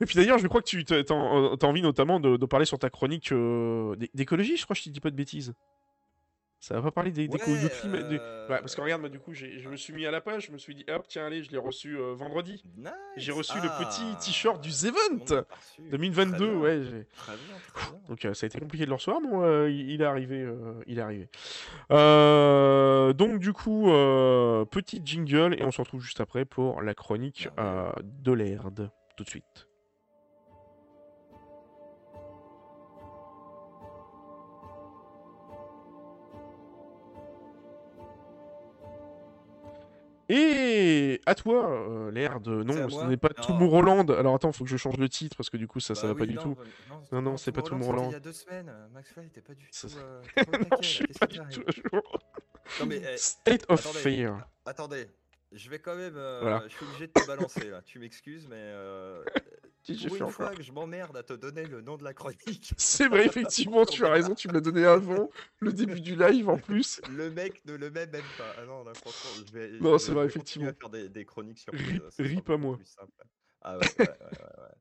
Et 0.00 0.06
puis 0.06 0.14
d'ailleurs, 0.14 0.38
je 0.38 0.46
crois 0.46 0.60
que 0.62 0.66
tu 0.66 0.84
as, 0.94 1.66
envie 1.66 1.82
notamment 1.82 2.20
de, 2.20 2.36
de, 2.36 2.46
parler 2.46 2.66
sur 2.66 2.78
ta 2.78 2.90
chronique 2.90 3.32
d'écologie, 4.14 4.56
je 4.56 4.64
crois 4.64 4.74
que 4.74 4.80
je 4.80 4.84
te 4.84 4.90
dis 4.90 5.00
pas 5.00 5.10
de 5.10 5.16
bêtises. 5.16 5.54
Ça 6.60 6.74
va 6.74 6.82
pas 6.82 6.90
parler 6.90 7.12
des, 7.12 7.28
des 7.28 7.38
ouais, 7.38 7.68
films. 7.70 7.94
Ouais, 7.94 8.18
parce 8.48 8.74
que 8.74 8.80
regarde, 8.80 9.00
moi, 9.00 9.08
du 9.08 9.20
coup, 9.20 9.32
je 9.32 9.68
me 9.68 9.76
suis 9.76 9.92
mis 9.92 10.06
à 10.06 10.10
la 10.10 10.20
page, 10.20 10.46
je 10.46 10.52
me 10.52 10.58
suis 10.58 10.74
dit, 10.74 10.84
hop, 10.88 11.04
tiens, 11.06 11.26
allez, 11.26 11.44
je 11.44 11.52
l'ai 11.52 11.58
reçu 11.58 11.96
euh, 11.96 12.14
vendredi. 12.14 12.64
J'ai 13.16 13.30
reçu 13.30 13.56
le 13.58 13.68
petit 13.78 14.02
ah. 14.12 14.18
t-shirt 14.20 14.60
du 14.60 14.70
Zevent 14.70 15.44
2022, 15.90 16.54
ouais. 16.54 16.80
Très 16.80 16.90
bien, 16.90 17.04
très 17.74 17.90
bien. 17.90 18.00
Donc, 18.08 18.24
euh, 18.24 18.34
ça 18.34 18.46
a 18.46 18.48
été 18.48 18.58
compliqué 18.58 18.86
de 18.86 18.90
le 18.90 18.96
recevoir, 18.96 19.20
mais 19.20 19.28
euh, 19.32 19.70
il, 19.70 20.02
est 20.02 20.04
arrivé. 20.04 20.48
il 20.86 20.98
est 20.98 21.02
arrivé. 21.02 21.28
donc, 23.14 23.38
du 23.38 23.52
coup, 23.52 23.84
petit 24.70 25.00
jingle, 25.04 25.54
et 25.58 25.62
on 25.62 25.70
se 25.70 25.80
retrouve 25.80 26.02
juste 26.02 26.20
après 26.20 26.44
pour 26.44 26.82
la 26.82 26.94
chronique 26.94 27.48
de 28.02 28.32
l'Erd. 28.32 28.90
Tout 29.16 29.24
de 29.24 29.30
suite. 29.30 29.68
Et 40.30 41.20
à 41.24 41.34
toi, 41.34 41.70
euh, 41.70 42.10
l'air 42.10 42.40
de. 42.40 42.62
Non, 42.62 42.88
ce 42.90 43.04
n'est 43.06 43.16
pas 43.16 43.30
tout 43.30 43.54
mon 43.54 43.68
Roland. 43.68 44.06
Alors 44.08 44.34
attends, 44.34 44.52
faut 44.52 44.64
que 44.64 44.70
je 44.70 44.76
change 44.76 44.98
le 44.98 45.08
titre 45.08 45.36
parce 45.36 45.48
que 45.48 45.56
du 45.56 45.66
coup, 45.66 45.80
ça, 45.80 45.94
ça 45.94 46.02
bah 46.02 46.12
va 46.12 46.18
pas 46.18 46.26
du 46.26 46.36
tout. 46.36 46.56
Non, 47.12 47.22
non, 47.22 47.36
c'est 47.38 47.52
pas 47.52 47.62
tout 47.62 47.74
mon 47.74 47.86
Roland. 47.86 48.08
Il 48.10 48.12
y 48.12 48.16
a 48.16 48.20
deux 48.20 48.32
semaines, 48.32 48.70
Max 48.92 49.10
Fly 49.12 49.26
était 49.26 49.40
pas 49.40 49.54
du 49.54 49.66
tout. 49.66 49.86
Euh, 49.96 50.22
non, 50.70 50.76
je 50.82 50.86
suis 50.86 51.06
pas 51.06 51.26
du 51.26 51.38
tout 51.38 51.62
Non, 52.80 52.86
mais, 52.86 53.00
eh, 53.02 53.16
State 53.16 53.64
of 53.70 53.80
Fear. 53.80 54.46
Attendez, 54.66 55.06
je 55.52 55.70
vais 55.70 55.78
quand 55.78 55.96
même. 55.96 56.16
Euh, 56.16 56.60
je 56.68 56.74
suis 56.74 56.84
obligé 56.84 57.06
de 57.06 57.12
te 57.12 57.26
balancer 57.26 57.70
là. 57.70 57.80
Tu 57.82 57.98
m'excuses, 57.98 58.46
mais. 58.48 58.74
Euh, 59.90 60.08
pour 60.08 60.16
une 60.16 60.30
fois 60.30 60.54
que 60.54 60.62
je 60.62 60.72
m'emmerde 60.72 61.16
à 61.16 61.22
te 61.22 61.32
donner 61.32 61.64
le 61.64 61.80
nom 61.80 61.96
de 61.96 62.04
la 62.04 62.14
chronique. 62.14 62.72
C'est 62.76 63.08
vrai, 63.08 63.26
effectivement, 63.26 63.84
tu 63.84 64.04
as 64.04 64.10
raison, 64.10 64.34
tu 64.34 64.48
me 64.48 64.52
l'as 64.52 64.60
donné 64.60 64.84
avant 64.84 65.30
le 65.60 65.72
début 65.72 66.00
du 66.00 66.16
live 66.16 66.48
en 66.48 66.58
plus. 66.58 67.00
Le 67.10 67.30
mec 67.30 67.64
ne 67.64 67.74
le 67.74 67.90
met 67.90 68.06
même 68.06 68.22
pas. 68.36 68.54
Ah 68.58 68.64
non, 68.66 68.84
là, 68.84 68.92
franchement, 68.94 69.44
je 69.46 69.52
vais. 69.52 69.70
Non, 69.80 69.98
c'est 69.98 70.12
vrai, 70.12 70.26
effectivement. 70.26 70.70
faire 70.78 70.90
des, 70.90 71.08
des 71.08 71.24
chroniques 71.24 71.58
sur. 71.58 71.72
Rip, 72.18 72.50
à 72.50 72.56
moi. 72.56 72.78
Ah 73.62 73.76
ouais, 73.76 73.84
ouais, 73.98 74.08
ouais, 74.08 74.38
ouais. 74.40 74.74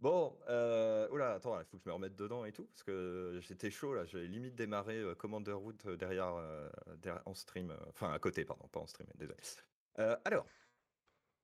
Bon, 0.00 0.36
euh, 0.48 1.08
oula, 1.10 1.30
là, 1.30 1.34
attends, 1.34 1.58
il 1.58 1.64
faut 1.64 1.76
que 1.76 1.82
je 1.82 1.88
me 1.88 1.94
remette 1.94 2.14
dedans 2.14 2.44
et 2.44 2.52
tout, 2.52 2.66
parce 2.66 2.84
que 2.84 3.40
j'étais 3.42 3.68
chaud 3.70 3.94
là, 3.94 4.04
j'ai 4.04 4.28
limite 4.28 4.54
démarré 4.54 5.02
Commander 5.18 5.52
Route 5.52 5.88
derrière, 5.88 6.34
derrière, 6.98 7.22
en 7.26 7.34
stream, 7.34 7.74
enfin 7.88 8.12
à 8.12 8.18
côté, 8.20 8.44
pardon, 8.44 8.68
pas 8.68 8.78
en 8.78 8.86
stream, 8.86 9.08
désolé. 9.16 9.36
alors, 10.24 10.46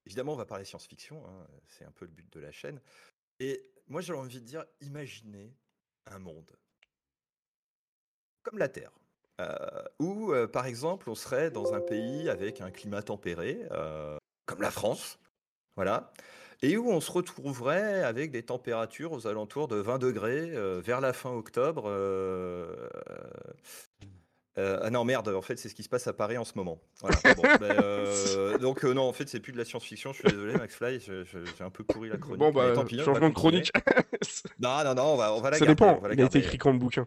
évidemment, 0.06 0.32
on 0.32 0.36
va 0.36 0.46
parler 0.46 0.64
science-fiction, 0.64 1.26
hein, 1.26 1.46
c'est 1.68 1.84
un 1.84 1.90
peu 1.92 2.04
le 2.04 2.10
but 2.10 2.32
de 2.32 2.40
la 2.40 2.52
chaîne. 2.52 2.80
Et 3.40 3.70
moi, 3.88 4.00
j'ai 4.00 4.12
envie 4.12 4.40
de 4.40 4.46
dire, 4.46 4.64
imaginez 4.80 5.54
un 6.06 6.18
monde 6.18 6.56
comme 8.42 8.58
la 8.58 8.68
Terre. 8.68 8.92
où, 9.98 10.32
par 10.52 10.66
exemple, 10.66 11.10
on 11.10 11.14
serait 11.14 11.50
dans 11.50 11.74
un 11.74 11.80
pays 11.80 12.28
avec 12.28 12.60
un 12.60 12.70
climat 12.70 13.02
tempéré, 13.02 13.60
comme 14.46 14.62
la 14.62 14.70
France, 14.70 15.18
voilà, 15.76 16.12
et 16.62 16.76
où 16.76 16.90
on 16.90 17.00
se 17.00 17.10
retrouverait 17.10 18.02
avec 18.04 18.30
des 18.30 18.44
températures 18.44 19.12
aux 19.12 19.26
alentours 19.26 19.68
de 19.68 19.76
20 19.76 19.98
degrés 19.98 20.50
vers 20.80 21.00
la 21.00 21.12
fin 21.12 21.30
octobre. 21.30 21.90
Ah 24.56 24.90
non, 24.90 25.04
merde, 25.04 25.28
en 25.28 25.42
fait, 25.42 25.58
c'est 25.58 25.68
ce 25.68 25.74
qui 25.74 25.82
se 25.82 25.88
passe 25.88 26.06
à 26.06 26.12
Paris 26.12 26.38
en 26.38 26.44
ce 26.44 26.52
moment. 26.56 26.80
Ben, 27.02 28.58
donc, 28.60 28.84
non, 28.84 29.02
en 29.02 29.12
fait, 29.12 29.28
c'est 29.28 29.40
plus 29.40 29.52
de 29.52 29.58
la 29.58 29.64
science-fiction. 29.64 30.12
Je 30.12 30.18
suis 30.18 30.28
désolé, 30.28 30.54
Max 30.54 30.76
Fly, 30.76 31.00
j'ai 31.00 31.64
un 31.64 31.70
peu 31.70 31.84
pourri 31.84 32.08
la 32.08 32.16
chronique. 32.16 32.38
Bon, 32.38 32.52
bah, 32.52 32.72
tant 32.72 32.84
pis, 32.84 33.00
changement 33.00 33.28
de 33.28 33.34
chronique. 33.34 33.72
non, 34.60 34.84
non, 34.84 34.94
non, 34.94 35.14
on 35.14 35.16
va, 35.16 35.34
on 35.34 35.40
va 35.40 35.50
la 35.50 35.58
Ça 35.58 35.66
dépend, 35.66 36.00
il 36.12 36.20
a 36.20 36.24
été 36.24 36.38
écrit 36.38 36.58
quand 36.58 36.72
le 36.72 36.78
bouquin? 36.78 37.06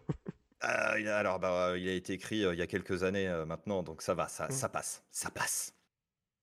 Ah, 0.60 0.98
il 0.98 1.08
a, 1.08 1.18
alors, 1.18 1.38
bah, 1.38 1.74
il 1.76 1.88
a 1.88 1.92
été 1.92 2.12
écrit 2.12 2.38
il 2.40 2.58
y 2.58 2.62
a 2.62 2.66
quelques 2.66 3.02
années 3.02 3.28
maintenant, 3.46 3.82
donc 3.82 4.02
ça 4.02 4.14
va, 4.14 4.28
ça, 4.28 4.48
mmh. 4.48 4.50
ça 4.50 4.68
passe, 4.68 5.04
ça 5.10 5.30
passe. 5.30 5.72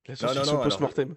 La 0.07 0.15
science-fiction 0.15 0.61
post-mortem. 0.61 1.15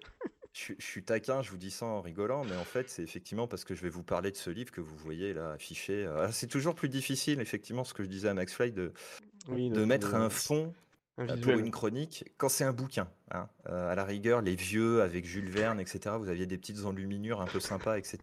Je, 0.51 0.73
suis 0.79 1.03
taquin, 1.03 1.43
je 1.43 1.51
vous 1.51 1.57
dis 1.57 1.69
ça 1.69 1.85
en 1.85 2.01
rigolant, 2.01 2.43
mais 2.43 2.55
en 2.55 2.65
fait, 2.65 2.89
c'est 2.89 3.03
effectivement 3.03 3.47
parce 3.47 3.63
que 3.63 3.75
je 3.75 3.81
vais 3.81 3.89
vous 3.89 4.03
parler 4.03 4.31
de 4.31 4.35
ce 4.35 4.49
livre 4.49 4.71
que 4.71 4.81
vous 4.81 4.97
voyez 4.97 5.33
là 5.33 5.51
affiché. 5.51 6.09
C'est 6.31 6.47
toujours 6.47 6.75
plus 6.75 6.89
difficile, 6.89 7.39
effectivement, 7.39 7.83
ce 7.83 7.93
que 7.93 8.03
je 8.03 8.09
disais 8.09 8.27
à 8.27 8.33
Max 8.33 8.53
Fly, 8.53 8.71
de, 8.71 8.91
de 9.49 9.85
mettre 9.85 10.15
un 10.15 10.29
fond 10.29 10.73
euh, 11.19 11.37
pour 11.37 11.53
une 11.53 11.71
chronique, 11.71 12.23
quand 12.37 12.47
c'est 12.47 12.63
un 12.63 12.71
bouquin, 12.71 13.09
hein, 13.31 13.49
euh, 13.67 13.91
à 13.91 13.95
la 13.95 14.05
rigueur, 14.05 14.41
les 14.41 14.55
vieux 14.55 15.01
avec 15.01 15.25
Jules 15.25 15.49
Verne, 15.49 15.79
etc., 15.79 16.15
vous 16.17 16.29
aviez 16.29 16.45
des 16.45 16.57
petites 16.57 16.85
enluminures 16.85 17.41
un 17.41 17.45
peu 17.45 17.59
sympas, 17.59 17.97
etc. 17.97 18.19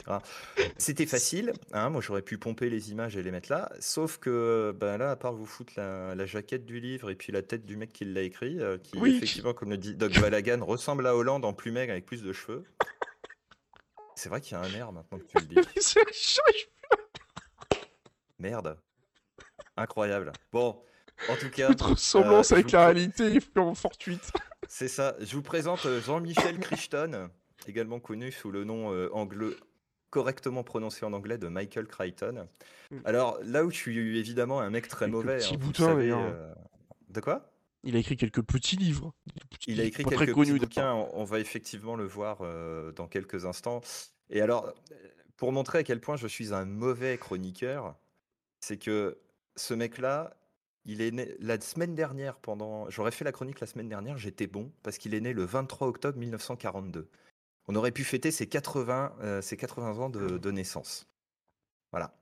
C'était 0.78 1.04
facile, 1.04 1.52
hein, 1.72 1.90
moi 1.90 2.00
j'aurais 2.00 2.22
pu 2.22 2.38
pomper 2.38 2.70
les 2.70 2.92
images 2.92 3.16
et 3.16 3.22
les 3.22 3.30
mettre 3.30 3.52
là, 3.52 3.70
sauf 3.80 4.16
que 4.16 4.74
ben 4.80 4.96
là, 4.96 5.10
à 5.10 5.16
part 5.16 5.34
vous 5.34 5.44
foutre 5.44 5.74
la, 5.76 6.26
jaquette 6.26 6.64
du 6.64 6.80
livre 6.80 7.10
et 7.10 7.16
puis 7.16 7.32
la 7.32 7.42
tête 7.42 7.66
du 7.66 7.76
mec 7.76 7.92
qui 7.92 8.06
l'a 8.06 8.22
écrit, 8.22 8.60
euh, 8.60 8.78
qui 8.78 8.96
effectivement, 8.98 9.52
comme 9.52 9.70
le 9.70 9.78
dit 9.78 9.94
Doug 9.94 10.18
Balagan, 10.18 10.64
ressemble 10.64 11.06
à 11.06 11.14
Hollande 11.14 11.44
en 11.44 11.52
plus 11.52 11.72
maigre 11.72 11.92
avec 11.92 12.06
plus 12.06 12.22
de 12.22 12.32
cheveux. 12.32 12.64
C'est 14.14 14.30
vrai 14.30 14.40
qu'il 14.40 14.56
y 14.56 14.60
a 14.60 14.62
un 14.62 14.72
air 14.72 14.92
maintenant 14.92 15.18
que 15.18 15.24
tu 15.24 15.38
le 15.38 15.44
dis. 15.44 15.56
Merde. 18.38 18.78
Incroyable. 19.76 20.32
Bon, 20.52 20.80
en 21.28 21.36
tout 21.36 21.50
cas. 21.50 21.68
Notre 21.68 21.90
ressemblance 21.90 22.52
euh, 22.52 22.56
avec 22.56 22.72
la 22.72 22.86
réalité 22.86 23.36
est 23.36 23.40
purement 23.52 23.74
fortuite. 23.74 24.32
C'est 24.68 24.88
ça. 24.88 25.16
Je 25.20 25.34
vous 25.34 25.42
présente 25.42 25.86
euh, 25.86 26.00
Jean-Michel 26.00 26.58
Crichton, 26.58 27.28
également 27.66 28.00
connu 28.00 28.32
sous 28.32 28.50
le 28.50 28.64
nom 28.64 28.92
euh, 28.92 29.08
anglais 29.12 29.54
correctement 30.10 30.62
prononcé 30.62 31.04
en 31.04 31.12
anglais 31.12 31.36
de 31.36 31.48
Michael 31.48 31.86
Crichton. 31.86 32.46
Mm. 32.90 32.96
Alors 33.04 33.38
là 33.42 33.64
où 33.64 33.70
je 33.70 33.76
suis 33.76 34.18
évidemment 34.18 34.60
un 34.60 34.70
mec 34.70 34.88
très 34.88 35.08
mauvais. 35.08 35.38
Petit 35.38 35.54
hein, 35.54 35.58
boutin, 35.58 35.94
De 37.08 37.20
quoi? 37.20 37.52
Il 37.82 37.94
a 37.96 37.98
écrit 37.98 38.16
quelques 38.16 38.42
petits 38.42 38.76
livres. 38.76 39.12
il 39.66 39.80
a 39.80 39.84
écrit 39.84 40.04
quelques 40.04 40.34
petits 40.34 40.58
bouquins. 40.58 40.94
On, 41.12 41.24
va 41.24 41.38
effectivement 41.38 41.94
le 41.96 42.04
voir 42.04 42.38
dans 42.94 43.06
quelques 43.06 43.44
instants. 43.44 43.80
Et 44.30 44.40
alors, 44.40 44.72
pour 45.36 45.52
montrer 45.52 45.78
à 45.78 45.82
quel 45.84 46.00
point 46.00 46.16
je 46.16 46.26
suis 46.26 46.52
un 46.52 46.64
mauvais 46.64 47.18
chroniqueur, 47.18 47.94
c'est 48.60 48.78
que 48.78 49.18
ce 49.54 49.74
mec-là, 49.74 50.36
il 50.86 51.02
est 51.02 51.10
né 51.10 51.34
la 51.40 51.60
semaine 51.60 51.94
dernière, 51.94 52.36
pendant. 52.36 52.88
J'aurais 52.90 53.10
fait 53.10 53.24
la 53.24 53.32
chronique 53.32 53.60
la 53.60 53.66
semaine 53.66 53.88
dernière, 53.88 54.16
j'étais 54.16 54.46
bon, 54.46 54.72
parce 54.82 54.98
qu'il 54.98 55.14
est 55.14 55.20
né 55.20 55.32
le 55.32 55.44
23 55.44 55.88
octobre 55.88 56.16
1942. 56.18 57.08
On 57.68 57.74
aurait 57.74 57.90
pu 57.90 58.04
fêter 58.04 58.30
ses 58.30 58.46
80, 58.46 59.16
euh, 59.20 59.42
ses 59.42 59.56
80 59.56 59.98
ans 59.98 60.08
de, 60.08 60.50
naissance. 60.50 61.08
Voilà. 61.90 62.16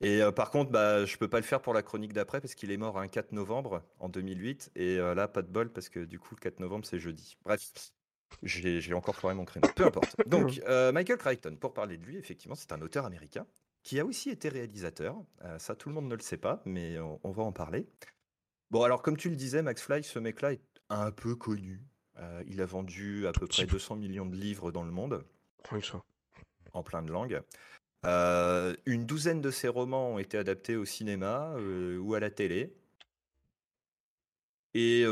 Et 0.00 0.22
euh, 0.22 0.32
par 0.32 0.50
contre, 0.50 0.70
bah, 0.70 1.04
je 1.04 1.16
peux 1.18 1.28
pas 1.28 1.38
le 1.38 1.44
faire 1.44 1.60
pour 1.60 1.74
la 1.74 1.82
chronique 1.82 2.14
d'après 2.14 2.40
parce 2.40 2.54
qu'il 2.54 2.70
est 2.70 2.76
mort 2.78 2.98
un 2.98 3.08
4 3.08 3.32
novembre 3.32 3.82
en 3.98 4.08
2008. 4.08 4.70
Et 4.76 4.98
euh, 4.98 5.14
là, 5.14 5.28
pas 5.28 5.42
de 5.42 5.48
bol 5.48 5.70
parce 5.70 5.90
que 5.90 6.00
du 6.00 6.18
coup, 6.18 6.34
le 6.34 6.40
4 6.40 6.60
novembre, 6.60 6.86
c'est 6.86 6.98
jeudi. 6.98 7.36
Bref, 7.44 7.70
j'ai 8.42 8.94
encore 8.94 9.16
foiré 9.16 9.34
mon 9.34 9.44
créneau. 9.44 9.68
Peu 9.76 9.84
importe. 9.84 10.16
Donc, 10.26 10.62
Michael 10.92 11.18
Crichton, 11.18 11.56
pour 11.60 11.74
parler 11.74 11.98
de 11.98 12.06
lui, 12.06 12.16
effectivement, 12.16 12.54
c'est 12.54 12.72
un 12.72 12.80
auteur 12.80 13.04
américain 13.04 13.46
qui 13.88 13.98
a 13.98 14.04
aussi 14.04 14.28
été 14.28 14.50
réalisateur. 14.50 15.16
Euh, 15.46 15.58
ça, 15.58 15.74
tout 15.74 15.88
le 15.88 15.94
monde 15.94 16.08
ne 16.08 16.14
le 16.14 16.20
sait 16.20 16.36
pas, 16.36 16.60
mais 16.66 16.98
on, 16.98 17.30
va 17.30 17.42
en 17.42 17.52
parler. 17.52 17.86
Bon, 18.70 18.82
alors, 18.82 19.00
comme 19.00 19.16
tu 19.16 19.30
le 19.30 19.34
disais, 19.36 19.62
Max 19.62 19.80
Fly, 19.80 20.04
ce 20.04 20.18
mec-là 20.18 20.52
est 20.52 20.60
un 20.90 21.10
peu 21.10 21.34
connu. 21.34 21.80
Euh, 22.18 22.44
il 22.46 22.60
a 22.60 22.66
vendu 22.66 23.26
à 23.26 23.32
peu 23.32 23.46
près 23.46 23.64
200 23.64 23.96
millions 23.96 24.26
de 24.26 24.36
livres 24.36 24.72
dans 24.72 24.82
le 24.82 24.90
monde. 24.90 25.24
En 26.74 26.82
plein 26.82 27.00
de 27.00 27.10
langues. 27.10 27.40
Euh, 28.04 28.76
une 28.84 29.06
douzaine 29.06 29.40
de 29.40 29.50
ses 29.50 29.68
romans 29.68 30.10
ont 30.10 30.18
été 30.18 30.36
adaptés 30.36 30.76
au 30.76 30.84
cinéma 30.84 31.56
ou 31.98 32.12
à 32.12 32.20
la 32.20 32.28
télé. 32.28 32.76
Et 34.74 35.06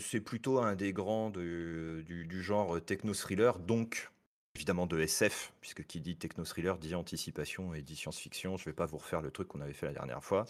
c'est 0.00 0.22
plutôt 0.22 0.58
un 0.58 0.74
des 0.74 0.94
grands 0.94 1.28
du, 1.28 2.02
du, 2.06 2.42
genre 2.42 2.82
techno-thriller, 2.82 3.58
donc 3.58 4.10
évidemment 4.54 4.86
de 4.86 5.00
SF, 5.00 5.52
puisque 5.60 5.84
qui 5.86 6.00
dit 6.00 6.16
techno-thriller 6.16 6.78
dit 6.78 6.94
anticipation 6.94 7.74
et 7.74 7.82
dit 7.82 7.96
science-fiction. 7.96 8.56
Je 8.56 8.62
ne 8.62 8.66
vais 8.66 8.76
pas 8.76 8.86
vous 8.86 8.98
refaire 8.98 9.22
le 9.22 9.30
truc 9.30 9.48
qu'on 9.48 9.60
avait 9.60 9.72
fait 9.72 9.86
la 9.86 9.92
dernière 9.92 10.22
fois. 10.22 10.44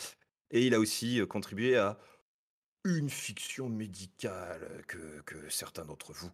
Et 0.50 0.66
il 0.66 0.74
a 0.74 0.80
aussi 0.80 1.20
euh, 1.20 1.26
contribué 1.26 1.76
à 1.76 1.98
une 2.84 3.10
fiction 3.10 3.68
médicale 3.68 4.82
que, 4.86 5.48
certains 5.48 5.84
d'entre 5.84 6.12
vous 6.12 6.30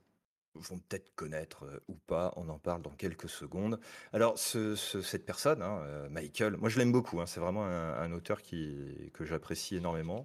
vont 0.54 0.78
peut-être 0.78 1.14
connaître 1.14 1.64
euh, 1.64 1.78
ou 1.88 1.94
pas. 1.94 2.32
On 2.36 2.48
en 2.48 2.58
parle 2.58 2.82
dans 2.82 2.90
quelques 2.90 3.28
secondes. 3.28 3.78
Alors, 4.12 4.38
ce, 4.38 4.74
cette 4.74 5.24
personne, 5.24 5.62
hein, 5.62 5.82
euh, 5.84 6.08
Michael, 6.08 6.56
moi 6.56 6.68
je 6.68 6.78
l'aime 6.78 6.90
beaucoup. 6.90 7.20
Hein, 7.20 7.26
c'est 7.26 7.40
vraiment 7.40 7.64
un, 7.64 8.12
auteur 8.12 8.42
que 8.42 9.24
j'apprécie 9.24 9.76
énormément. 9.76 10.24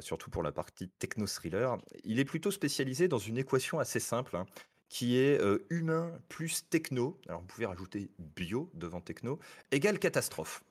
surtout 0.00 0.30
pour 0.30 0.42
la 0.42 0.52
partie 0.52 0.88
techno-thriller. 0.88 1.78
Il 2.04 2.18
est 2.18 2.24
plutôt 2.24 2.50
spécialisé 2.50 3.08
dans 3.08 3.18
une 3.18 3.38
équation 3.38 3.78
assez 3.78 4.00
simple, 4.00 4.36
hein, 4.36 4.46
qui 4.92 5.16
est 5.16 5.40
humain 5.70 6.12
plus 6.28 6.68
techno, 6.68 7.18
alors 7.26 7.40
vous 7.40 7.46
pouvez 7.46 7.64
rajouter 7.64 8.10
bio 8.18 8.68
devant 8.74 9.00
techno, 9.00 9.38
égale 9.70 9.98
catastrophe. 9.98 10.62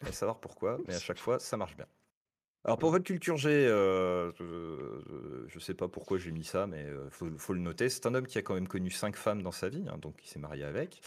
va 0.00 0.12
savoir 0.12 0.40
pourquoi, 0.40 0.78
mais 0.88 0.94
à 0.94 0.98
chaque 0.98 1.18
fois, 1.18 1.38
ça 1.38 1.58
marche 1.58 1.76
bien. 1.76 1.84
Alors 2.64 2.78
pour 2.78 2.90
votre 2.90 3.04
culture 3.04 3.36
G, 3.36 3.66
je 3.68 5.54
ne 5.54 5.60
sais 5.60 5.74
pas 5.74 5.88
pourquoi 5.88 6.16
j'ai 6.16 6.30
mis 6.30 6.42
ça, 6.42 6.66
mais 6.66 6.86
il 7.22 7.38
faut, 7.38 7.52
le 7.52 7.60
noter. 7.60 7.90
C'est 7.90 8.06
un 8.06 8.14
homme 8.14 8.26
qui 8.26 8.38
a 8.38 8.42
quand 8.42 8.54
même 8.54 8.66
connu 8.66 8.90
cinq 8.90 9.14
femmes 9.14 9.42
dans 9.42 9.52
sa 9.52 9.68
vie, 9.68 9.84
hein, 9.90 9.98
donc 9.98 10.14
il 10.24 10.26
s'est 10.26 10.38
marié 10.38 10.64
avec. 10.64 11.02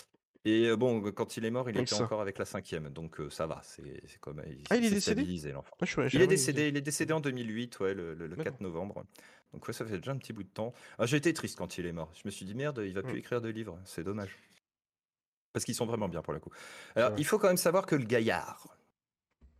Et 0.45 0.73
bon, 0.75 1.01
quand 1.11 1.37
il 1.37 1.45
est 1.45 1.51
mort, 1.51 1.71
il 1.71 1.77
était 1.79 1.95
encore 1.95 2.21
avec 2.21 2.37
la 2.37 2.45
cinquième, 2.45 2.89
donc 2.89 3.17
ça 3.31 3.47
va. 3.47 3.61
C'est 3.63 3.81
comme 4.21 4.43
ah, 4.69 4.75
il 4.75 4.85
est 4.85 4.91
décédé? 4.91 5.21
Ah, 5.21 5.25
il 6.13 6.21
est 6.21 6.27
décédé. 6.27 6.67
Il 6.67 6.77
est 6.77 6.81
décédé 6.81 7.13
en 7.13 7.19
2008, 7.19 7.79
ouais, 7.79 7.93
le, 7.95 8.13
le 8.13 8.35
4 8.35 8.61
novembre. 8.61 9.03
Donc 9.53 9.65
ça 9.71 9.85
fait 9.85 9.97
déjà 9.97 10.11
un 10.11 10.17
petit 10.17 10.33
bout 10.33 10.43
de 10.43 10.49
temps. 10.49 10.73
Ah, 10.97 11.05
j'ai 11.05 11.17
été 11.17 11.33
triste 11.33 11.57
quand 11.57 11.77
il 11.77 11.85
est 11.85 11.91
mort. 11.91 12.11
Je 12.13 12.21
me 12.25 12.31
suis 12.31 12.45
dit 12.45 12.53
merde, 12.53 12.81
il 12.85 12.93
va 12.93 13.01
plus 13.01 13.13
mmh. 13.13 13.17
écrire 13.17 13.41
de 13.41 13.49
livres. 13.49 13.79
C'est 13.85 14.03
dommage. 14.03 14.37
Parce 15.53 15.65
qu'ils 15.65 15.75
sont 15.75 15.85
vraiment 15.85 16.07
bien 16.07 16.21
pour 16.21 16.33
le 16.33 16.39
coup. 16.39 16.51
Alors, 16.95 17.11
il 17.17 17.25
faut 17.25 17.39
quand 17.39 17.47
même 17.47 17.57
savoir 17.57 17.85
que 17.85 17.95
le 17.95 18.05
gaillard, 18.05 18.77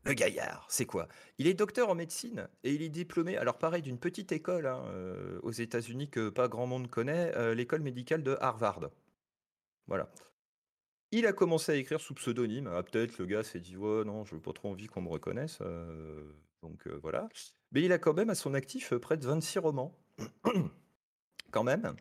le 0.05 0.13
gaillard, 0.13 0.65
c'est 0.69 0.85
quoi? 0.85 1.07
Il 1.37 1.47
est 1.47 1.53
docteur 1.53 1.89
en 1.89 1.95
médecine 1.95 2.47
et 2.63 2.73
il 2.73 2.81
est 2.81 2.89
diplômé, 2.89 3.37
alors 3.37 3.57
pareil, 3.57 3.81
d'une 3.81 3.97
petite 3.97 4.31
école 4.31 4.67
hein, 4.67 4.83
euh, 4.87 5.39
aux 5.43 5.51
États-Unis 5.51 6.09
que 6.09 6.29
pas 6.29 6.47
grand 6.47 6.67
monde 6.67 6.89
connaît, 6.89 7.35
euh, 7.35 7.53
l'école 7.55 7.81
médicale 7.81 8.23
de 8.23 8.37
Harvard. 8.39 8.91
Voilà. 9.87 10.09
Il 11.11 11.25
a 11.25 11.33
commencé 11.33 11.71
à 11.71 11.75
écrire 11.75 11.99
sous 11.99 12.13
pseudonyme. 12.13 12.67
Ah, 12.67 12.83
peut-être 12.83 13.17
le 13.17 13.25
gars 13.25 13.43
s'est 13.43 13.59
dit 13.59 13.75
Ouais, 13.75 14.05
non, 14.05 14.25
je 14.25 14.35
veux 14.35 14.41
pas 14.41 14.53
trop 14.53 14.69
envie 14.69 14.87
qu'on 14.87 15.01
me 15.01 15.09
reconnaisse. 15.09 15.57
Euh, 15.61 16.23
donc 16.61 16.87
voilà. 17.01 17.27
Mais 17.71 17.83
il 17.83 17.91
a 17.91 17.97
quand 17.97 18.13
même 18.13 18.29
à 18.29 18.35
son 18.35 18.53
actif 18.53 18.93
près 18.95 19.17
de 19.17 19.25
26 19.25 19.59
romans. 19.59 19.95
quand 21.51 21.63
même, 21.63 21.95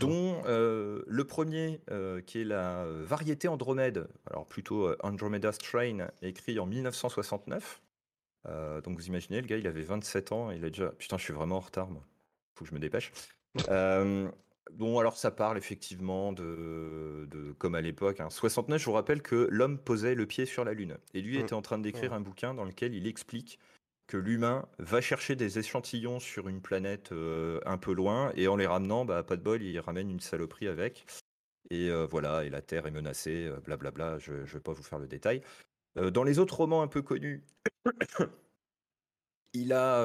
dont 0.00 0.42
le 0.46 1.24
premier 1.24 1.80
qui 2.26 2.40
est 2.40 2.44
la 2.44 2.86
variété 2.86 3.48
Andromède, 3.48 4.08
alors 4.30 4.46
plutôt 4.46 4.94
Andromeda's 5.02 5.58
Train, 5.58 6.08
écrit 6.22 6.58
en 6.58 6.64
1969. 6.64 7.82
donc 8.46 8.96
vous 8.96 9.06
imaginez, 9.08 9.42
le 9.42 9.46
gars 9.46 9.58
il 9.58 9.66
avait 9.66 9.82
27 9.82 10.32
ans, 10.32 10.50
il 10.50 10.64
a 10.64 10.70
déjà. 10.70 10.88
Putain, 10.92 11.18
je 11.18 11.24
suis 11.24 11.34
vraiment 11.34 11.56
en 11.56 11.60
retard, 11.60 11.90
moi. 11.90 12.02
Faut 12.54 12.64
que 12.64 12.70
je 12.70 12.74
me 12.74 12.80
dépêche. 12.80 13.12
Bon, 14.72 14.98
alors 14.98 15.16
ça 15.16 15.30
parle 15.30 15.56
effectivement 15.56 16.32
de, 16.32 17.26
de 17.30 17.52
comme 17.52 17.74
à 17.74 17.80
l'époque, 17.80 18.20
69, 18.28 18.74
hein. 18.74 18.78
je 18.78 18.84
vous 18.84 18.92
rappelle 18.92 19.22
que 19.22 19.48
l'homme 19.50 19.78
posait 19.78 20.14
le 20.14 20.26
pied 20.26 20.44
sur 20.46 20.64
la 20.64 20.74
Lune. 20.74 20.98
Et 21.14 21.22
lui 21.22 21.38
mmh. 21.38 21.40
était 21.40 21.54
en 21.54 21.62
train 21.62 21.78
d'écrire 21.78 22.12
un 22.12 22.20
bouquin 22.20 22.54
dans 22.54 22.64
lequel 22.64 22.94
il 22.94 23.06
explique 23.06 23.58
que 24.08 24.16
l'humain 24.16 24.66
va 24.78 25.00
chercher 25.00 25.36
des 25.36 25.60
échantillons 25.60 26.18
sur 26.18 26.48
une 26.48 26.60
planète 26.60 27.12
euh, 27.12 27.60
un 27.66 27.78
peu 27.78 27.92
loin 27.92 28.32
et 28.34 28.48
en 28.48 28.56
les 28.56 28.66
ramenant, 28.66 29.04
bah, 29.04 29.22
pas 29.22 29.36
de 29.36 29.42
bol, 29.42 29.62
il 29.62 29.78
ramène 29.78 30.10
une 30.10 30.18
saloperie 30.18 30.66
avec. 30.66 31.06
Et 31.70 31.90
euh, 31.90 32.06
voilà, 32.10 32.44
et 32.44 32.50
la 32.50 32.62
Terre 32.62 32.86
est 32.86 32.90
menacée, 32.90 33.52
blablabla, 33.64 34.14
euh, 34.14 34.18
je 34.18 34.32
ne 34.32 34.44
vais 34.44 34.60
pas 34.60 34.72
vous 34.72 34.82
faire 34.82 34.98
le 34.98 35.06
détail. 35.06 35.42
Euh, 35.98 36.10
dans 36.10 36.24
les 36.24 36.38
autres 36.38 36.56
romans 36.56 36.82
un 36.82 36.88
peu 36.88 37.02
connus, 37.02 37.44
il 39.52 39.72
a. 39.74 39.98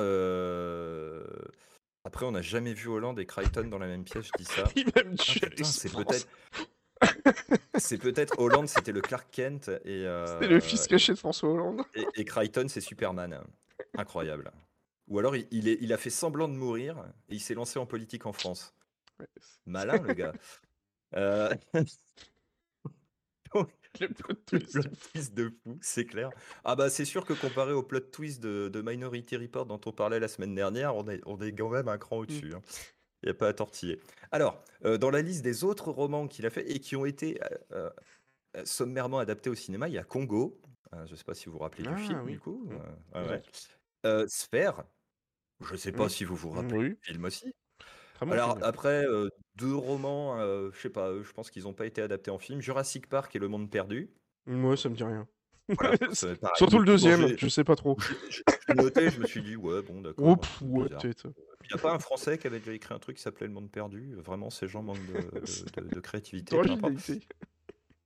Après, 2.05 2.25
on 2.25 2.31
n'a 2.31 2.41
jamais 2.41 2.73
vu 2.73 2.89
Hollande 2.89 3.17
et 3.19 3.25
Crichton 3.25 3.63
dans 3.69 3.77
la 3.79 3.87
même 3.87 4.03
pièce, 4.03 4.25
je 4.25 4.31
dis 4.37 4.45
ça. 4.45 4.65
Ah, 5.55 5.63
c'est 5.63 5.91
peut-être. 5.91 6.27
C'est 7.77 7.97
peut-être 7.97 8.39
Hollande, 8.39 8.67
c'était 8.67 8.93
le 8.93 9.01
Clark 9.01 9.27
Kent 9.29 9.69
et, 9.83 10.05
C'est 10.39 10.47
le 10.47 10.59
fils 10.61 10.87
caché 10.87 11.13
de 11.13 11.17
François 11.17 11.49
Hollande. 11.49 11.81
et, 11.95 12.05
et 12.15 12.23
Crichton, 12.23 12.65
c'est 12.69 12.81
Superman. 12.81 13.41
Incroyable. 13.97 14.51
Ou 15.07 15.19
alors 15.19 15.35
il, 15.35 15.47
il 15.51 15.67
est- 15.67 15.77
il 15.81 15.93
a 15.93 15.97
fait 15.97 16.09
semblant 16.09 16.47
de 16.47 16.53
mourir 16.53 17.05
et 17.29 17.35
il 17.35 17.39
s'est 17.41 17.53
lancé 17.53 17.79
en 17.79 17.85
politique 17.85 18.25
en 18.25 18.33
France. 18.33 18.75
Malin, 19.65 20.01
le 20.01 20.13
gars. 20.13 20.33
Euh, 21.15 21.53
Le 23.99 24.07
plot 24.07 24.33
twist. 24.47 24.75
Le 24.75 24.89
twist 25.11 25.33
de 25.35 25.49
fou, 25.63 25.77
c'est 25.81 26.05
clair. 26.05 26.31
Ah 26.63 26.75
bah 26.75 26.89
c'est 26.89 27.05
sûr 27.05 27.25
que 27.25 27.33
comparé 27.33 27.73
au 27.73 27.83
plot 27.83 27.99
twist 27.99 28.41
de, 28.41 28.67
de 28.69 28.81
Minority 28.81 29.37
Report 29.37 29.65
dont 29.67 29.79
on 29.85 29.91
parlait 29.91 30.19
la 30.19 30.27
semaine 30.27 30.55
dernière, 30.55 30.95
on 30.95 31.07
est, 31.07 31.21
on 31.27 31.39
est 31.39 31.53
quand 31.53 31.69
même 31.69 31.87
un 31.87 31.97
cran 31.99 32.17
au-dessus. 32.17 32.53
hein. 32.55 32.61
Il 33.23 33.27
n'y 33.27 33.31
a 33.31 33.35
pas 33.35 33.49
à 33.49 33.53
tortiller. 33.53 33.99
Alors, 34.31 34.63
euh, 34.85 34.97
dans 34.97 35.11
la 35.11 35.21
liste 35.21 35.43
des 35.43 35.63
autres 35.63 35.91
romans 35.91 36.27
qu'il 36.27 36.45
a 36.45 36.49
fait 36.49 36.69
et 36.71 36.79
qui 36.79 36.95
ont 36.95 37.05
été 37.05 37.39
euh, 37.73 37.89
sommairement 38.65 39.19
adaptés 39.19 39.49
au 39.49 39.55
cinéma, 39.55 39.87
il 39.89 39.93
y 39.95 39.99
a 39.99 40.03
Congo. 40.03 40.61
Euh, 40.93 41.05
je 41.05 41.11
ne 41.11 41.15
sais 41.17 41.23
pas 41.23 41.33
si 41.33 41.45
vous 41.47 41.53
vous 41.53 41.59
rappelez 41.59 41.85
Ah, 41.87 41.93
du 41.95 42.03
film, 42.03 42.21
oui. 42.23 42.33
du 42.33 42.39
coup. 42.39 42.69
Euh, 43.15 43.27
ouais. 43.29 43.41
Euh, 44.05 44.25
Sphère. 44.27 44.83
Je 45.61 45.71
ne 45.73 45.77
sais 45.77 45.91
pas 45.91 46.05
Mm. 46.05 46.09
si 46.09 46.23
vous 46.25 46.35
vous 46.35 46.49
rappelez 46.49 46.77
Oui, 46.77 46.89
du 46.89 46.97
film 47.01 47.25
aussi. 47.25 47.53
bon 48.21 48.31
Alors 48.31 48.53
film. 48.53 48.63
après, 48.63 49.05
euh, 49.07 49.29
deux 49.55 49.75
romans, 49.75 50.39
euh, 50.39 50.69
je 50.73 50.79
sais 50.81 50.89
pas, 50.89 51.11
je 51.21 51.31
pense 51.31 51.49
qu'ils 51.49 51.63
n'ont 51.63 51.73
pas 51.73 51.85
été 51.85 52.01
adaptés 52.01 52.31
en 52.31 52.37
film. 52.39 52.61
Jurassic 52.61 53.07
Park 53.07 53.35
et 53.35 53.39
Le 53.39 53.47
Monde 53.47 53.69
Perdu. 53.69 54.09
Moi, 54.45 54.75
ça 54.77 54.89
me 54.89 54.95
dit 54.95 55.03
rien. 55.03 55.27
Voilà. 55.69 55.95
Surtout 56.57 56.79
le 56.79 56.85
deuxième, 56.85 57.37
je 57.37 57.47
sais 57.47 57.63
pas 57.63 57.75
trop. 57.77 57.97
j'ai 58.29 58.73
noté, 58.75 59.09
je 59.09 59.19
me 59.21 59.25
suis 59.25 59.41
dit, 59.41 59.55
ouais, 59.55 59.81
bon, 59.81 60.01
d'accord. 60.01 60.37
Oh, 60.61 60.65
ouais. 60.65 60.87
Il 61.01 61.67
n'y 61.69 61.73
a 61.73 61.77
pas 61.81 61.93
un 61.93 61.99
Français 61.99 62.37
qui 62.37 62.47
avait 62.47 62.59
déjà 62.59 62.73
écrit 62.73 62.93
un 62.93 62.99
truc 62.99 63.15
qui 63.15 63.23
s'appelait 63.23 63.47
Le 63.47 63.53
Monde 63.53 63.71
Perdu? 63.71 64.13
Vraiment, 64.17 64.49
ces 64.49 64.67
gens 64.67 64.83
manquent 64.83 65.05
de, 65.07 65.39
de- 65.39 65.81
de- 65.81 65.95
de 65.95 65.99
créativité. 66.01 66.57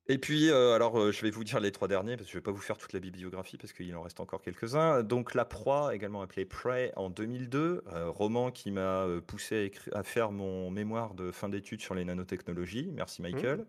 Et 0.10 0.18
puis, 0.18 0.50
euh, 0.50 0.74
alors, 0.74 0.98
euh, 0.98 1.12
je 1.12 1.22
vais 1.22 1.32
vous 1.32 1.44
dire 1.44 1.60
les 1.60 1.72
trois 1.72 1.90
derniers, 1.90 2.16
parce 2.16 2.28
que 2.28 2.32
je 2.32 2.38
ne 2.38 2.40
vais 2.40 2.46
pas 2.46 2.52
vous 2.52 2.62
faire 2.62 2.78
toute 2.78 2.94
la 2.94 3.00
bibliographie, 3.00 3.58
parce 3.58 3.74
qu'il 3.74 3.94
en 3.96 4.02
reste 4.02 4.22
encore 4.22 4.42
quelques-uns. 4.42 5.04
Donc, 5.04 5.34
La 5.34 5.44
Proie, 5.44 5.94
également 5.94 6.22
appelée 6.22 6.46
Prey, 6.46 6.94
en 6.96 7.10
2002, 7.10 7.84
euh, 7.92 8.10
roman 8.10 8.52
qui 8.52 8.72
m'a 8.72 9.04
euh, 9.04 9.20
poussé 9.20 9.72
à, 9.92 10.04
faire 10.04 10.32
mon 10.32 10.72
mémoire 10.72 11.14
de 11.14 11.32
fin 11.32 11.50
d'études 11.50 11.82
sur 11.82 11.94
les 11.94 12.06
nanotechnologies. 12.06 12.90
Merci, 12.94 13.22
Michael. 13.22 13.66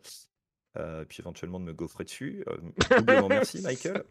Euh, 0.76 1.04
puis 1.04 1.20
éventuellement 1.20 1.58
de 1.58 1.64
me 1.64 1.72
gaufrer 1.72 2.04
dessus. 2.04 2.44
Doublement 2.96 3.28
merci, 3.28 3.60
Michael. 3.62 4.04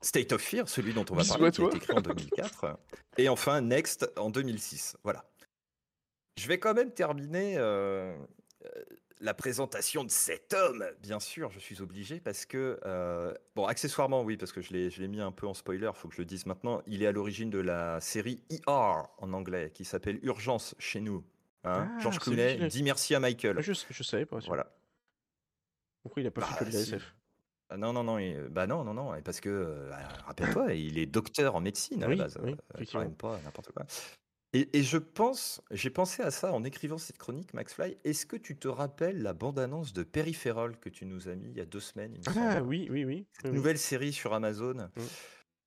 State 0.00 0.32
of 0.32 0.40
Fear, 0.40 0.68
celui 0.68 0.92
dont 0.92 1.04
on 1.10 1.14
va 1.14 1.24
parler, 1.24 1.52
qui 1.52 1.62
a 1.62 1.66
été 1.66 1.76
écrit 1.76 1.92
en 1.92 2.00
2004. 2.00 2.78
Et 3.16 3.28
enfin, 3.28 3.60
Next, 3.60 4.10
en 4.16 4.30
2006. 4.30 4.96
Voilà. 5.04 5.24
Je 6.36 6.48
vais 6.48 6.58
quand 6.58 6.74
même 6.74 6.90
terminer 6.90 7.58
la 9.20 9.34
présentation 9.34 10.04
de 10.04 10.10
cet 10.10 10.52
homme, 10.54 10.84
bien 11.00 11.18
sûr, 11.20 11.50
je 11.50 11.58
suis 11.58 11.80
obligé, 11.82 12.20
parce 12.20 12.46
que, 12.46 12.78
euh, 12.84 13.34
bon, 13.56 13.66
accessoirement, 13.66 14.22
oui, 14.22 14.36
parce 14.36 14.52
que 14.52 14.60
je 14.60 14.72
l'ai 14.72 14.90
je 14.90 15.00
l'ai 15.00 15.08
mis 15.08 15.20
un 15.20 15.32
peu 15.32 15.46
en 15.46 15.54
spoiler, 15.54 15.90
il 15.92 15.96
faut 15.98 16.08
que 16.08 16.14
je 16.14 16.20
le 16.20 16.24
dise 16.26 16.46
maintenant, 16.46 16.82
il 16.86 17.02
est 17.02 17.06
à 17.06 17.12
l'origine 17.12 17.50
de 17.50 17.58
la 17.58 18.00
série 18.00 18.42
ER 18.50 18.60
en 19.18 19.32
anglais, 19.32 19.70
qui 19.74 19.84
s'appelle 19.84 20.20
Urgence 20.22 20.74
chez 20.78 21.00
nous. 21.00 21.24
Hein 21.64 21.90
Ah, 21.92 21.98
Georges 22.00 22.20
Clooney, 22.20 22.68
dis 22.68 22.82
merci 22.82 23.14
à 23.14 23.20
Michael. 23.20 23.56
Ah, 23.58 23.62
Je, 23.62 23.72
je 23.90 24.02
savais 24.02 24.26
pas. 24.26 24.38
Voilà. 24.46 24.72
Pourquoi 26.02 26.22
il 26.22 26.26
a 26.26 26.30
pas 26.30 26.40
Bah, 26.42 26.46
fait 26.46 26.64
que 26.64 26.70
de 26.70 26.76
la 26.76 26.84
si. 26.84 26.94
SF 26.94 27.14
non, 27.76 27.92
non, 27.92 28.02
non, 28.02 28.18
il- 28.18 28.48
bah 28.48 28.66
non, 28.66 28.82
non, 28.82 28.94
non, 28.94 29.14
et 29.14 29.20
parce 29.20 29.40
que, 29.40 29.50
euh, 29.50 29.90
bah, 29.90 29.98
rappelle-toi, 30.26 30.72
il 30.72 30.96
est 30.98 31.04
docteur 31.04 31.54
en 31.54 31.60
médecine 31.60 32.02
à 32.02 32.08
Oui, 32.08 32.16
la 32.16 32.24
base, 32.24 32.38
oui, 32.42 32.56
euh, 32.80 32.84
quand 32.90 33.00
même 33.00 33.14
pas 33.14 33.38
n'importe 33.44 33.72
quoi. 33.72 33.84
Et, 34.54 34.68
et 34.78 34.82
je 34.82 34.96
pense, 34.96 35.60
j'ai 35.70 35.90
pensé 35.90 36.22
à 36.22 36.30
ça 36.30 36.52
en 36.52 36.64
écrivant 36.64 36.96
cette 36.96 37.18
chronique, 37.18 37.52
Max 37.52 37.74
Fly. 37.74 37.98
Est-ce 38.04 38.24
que 38.24 38.36
tu 38.36 38.56
te 38.56 38.66
rappelles 38.68 39.20
la 39.22 39.34
bande-annonce 39.34 39.92
de 39.92 40.02
Peripheral 40.02 40.78
que 40.78 40.88
tu 40.88 41.04
nous 41.04 41.28
as 41.28 41.34
mis 41.34 41.50
il 41.50 41.56
y 41.56 41.60
a 41.60 41.66
deux 41.66 41.80
semaines, 41.80 42.14
il 42.14 42.20
me 42.20 42.38
Ah 42.38 42.62
oui, 42.62 42.88
oui, 42.90 43.04
oui. 43.04 43.26
Cette 43.32 43.50
oui, 43.50 43.56
nouvelle 43.56 43.78
série 43.78 44.12
sur 44.12 44.32
Amazon. 44.32 44.74
Mm. 44.74 45.02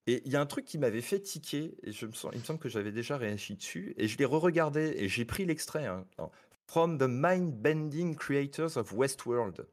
Et 0.08 0.24
il 0.26 0.32
y 0.32 0.36
a 0.36 0.42
un 0.42 0.48
truc 0.48 0.66
qui 0.66 0.80
m'avait 0.80 1.02
fait 1.02 1.20
tiquer, 1.20 1.76
et 1.84 1.92
je 1.92 2.08
me 2.08 2.12
sens, 2.12 2.32
il 2.34 2.40
me 2.40 2.44
semble 2.44 2.60
que 2.60 2.70
j'avais 2.70 2.92
déjà 2.92 3.18
réagi 3.18 3.56
dessus, 3.56 3.94
et 3.98 4.08
je 4.08 4.18
l'ai 4.18 4.26
re-regardé, 4.26 4.94
et 4.98 5.08
j'ai 5.08 5.26
pris 5.26 5.46
l'extrait. 5.46 5.86
hein. 5.86 6.08
From 6.66 6.98
the 6.98 7.08
Mind-Bending 7.08 8.16
Creators 8.16 8.78
of 8.78 8.94
Westworld. 8.94 9.68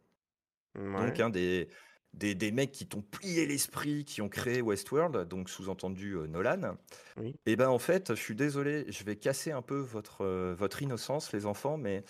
Ouais. 0.74 1.06
Donc, 1.06 1.20
un 1.20 1.30
des, 1.30 1.68
des, 2.14 2.34
des 2.34 2.50
mecs 2.52 2.72
qui 2.72 2.86
t'ont 2.86 3.02
plié 3.02 3.46
l'esprit, 3.46 4.04
qui 4.04 4.22
ont 4.22 4.28
créé 4.28 4.60
Westworld, 4.62 5.28
donc 5.28 5.48
sous-entendu 5.50 6.12
euh, 6.16 6.26
Nolan. 6.26 6.76
Oui. 7.16 7.34
Et 7.46 7.54
ben 7.56 7.68
en 7.68 7.78
fait, 7.78 8.14
je 8.14 8.20
suis 8.20 8.34
désolé, 8.34 8.84
je 8.90 9.04
vais 9.04 9.16
casser 9.16 9.52
un 9.52 9.62
peu 9.62 9.78
votre, 9.78 10.24
euh, 10.24 10.54
votre 10.58 10.82
innocence, 10.82 11.32
les 11.32 11.46
enfants, 11.46 11.76
mais 11.76 12.04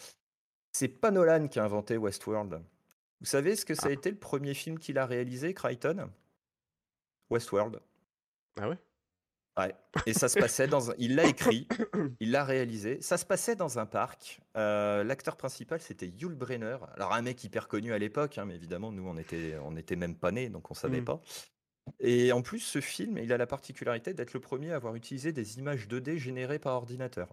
c'est 0.73 0.89
pas 0.89 1.11
Nolan 1.11 1.49
qui 1.49 1.59
a 1.59 1.65
inventé 1.65 1.97
Westworld. 1.97 2.62
Vous 3.20 3.27
savez 3.27 3.57
ce 3.57 3.65
que 3.65 3.75
ça 3.75 3.87
a 3.87 3.91
Ah. 3.91 3.93
été 3.93 4.11
le 4.11 4.16
premier 4.19 4.55
film 4.55 4.79
qu'il 4.79 4.97
a 4.99 5.05
réalisé, 5.07 5.53
Crichton? 5.53 6.09
Westworld. 7.31 7.81
Ah 8.61 8.69
ouais? 8.69 8.79
Ouais. 9.59 9.75
Et 10.07 10.13
ça 10.15 10.29
se 10.29 10.39
passait 10.39 10.69
dans 10.69 10.91
un... 10.91 10.95
Il 10.99 11.17
l'a 11.17 11.25
écrit, 11.27 11.67
il 12.21 12.31
l'a 12.31 12.45
réalisé. 12.45 13.01
Ça 13.03 13.17
se 13.19 13.25
passait 13.27 13.57
dans 13.57 13.79
un 13.79 13.87
parc. 13.87 14.41
Euh, 14.57 15.03
L'acteur 15.05 15.37
principal, 15.37 15.81
c'était 15.81 16.07
Yul 16.09 16.35
Brenner. 16.35 16.77
Alors, 16.95 17.13
un 17.13 17.23
mec 17.23 17.43
hyper 17.43 17.67
connu 17.69 17.93
à 17.93 17.99
l'époque, 17.99 18.39
hein, 18.39 18.45
mais 18.45 18.55
évidemment, 18.55 18.93
nous, 18.93 19.07
on 19.09 19.17
était, 19.17 19.57
on 19.65 19.77
était 19.77 19.97
même 19.97 20.15
pas 20.17 20.31
nés, 20.31 20.49
donc 20.49 20.71
on 20.71 20.75
savait 20.75 21.01
Mm. 21.01 21.05
pas. 21.07 21.21
Et 22.01 22.33
en 22.33 22.43
plus, 22.43 22.61
ce 22.61 22.81
film, 22.81 23.17
il 23.19 23.33
a 23.33 23.39
la 23.39 23.47
particularité 23.47 24.13
d'être 24.15 24.35
le 24.35 24.41
premier 24.41 24.73
à 24.73 24.77
avoir 24.77 24.95
utilisé 24.95 25.33
des 25.33 25.59
images 25.59 25.89
2D 25.89 26.19
générées 26.19 26.59
par 26.59 26.75
ordinateur. 26.75 27.29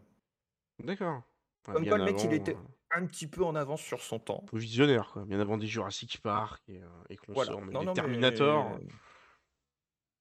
D'accord. 0.83 1.21
Ouais, 1.67 1.73
Comme 1.73 1.85
quoi, 1.87 1.97
le 1.97 2.05
mec, 2.05 2.23
il 2.23 2.33
était- 2.33 2.55
euh, 2.55 2.59
Un 2.97 3.05
petit 3.05 3.27
peu 3.27 3.43
en 3.43 3.55
avance 3.55 3.81
sur 3.81 4.01
son 4.01 4.17
temps. 4.19 4.45
visionnaire, 4.53 5.09
quoi. 5.11 5.25
Bien 5.25 5.39
avant 5.41 5.57
des 5.57 5.67
Jurassic 5.67 6.21
Park 6.21 6.63
et, 6.69 6.81
euh, 6.81 6.87
et 7.09 7.17
Voilà. 7.27 7.51
Non, 7.51 7.61
non, 7.83 7.83
mais- 7.85 7.93
Terminator. 7.93 8.79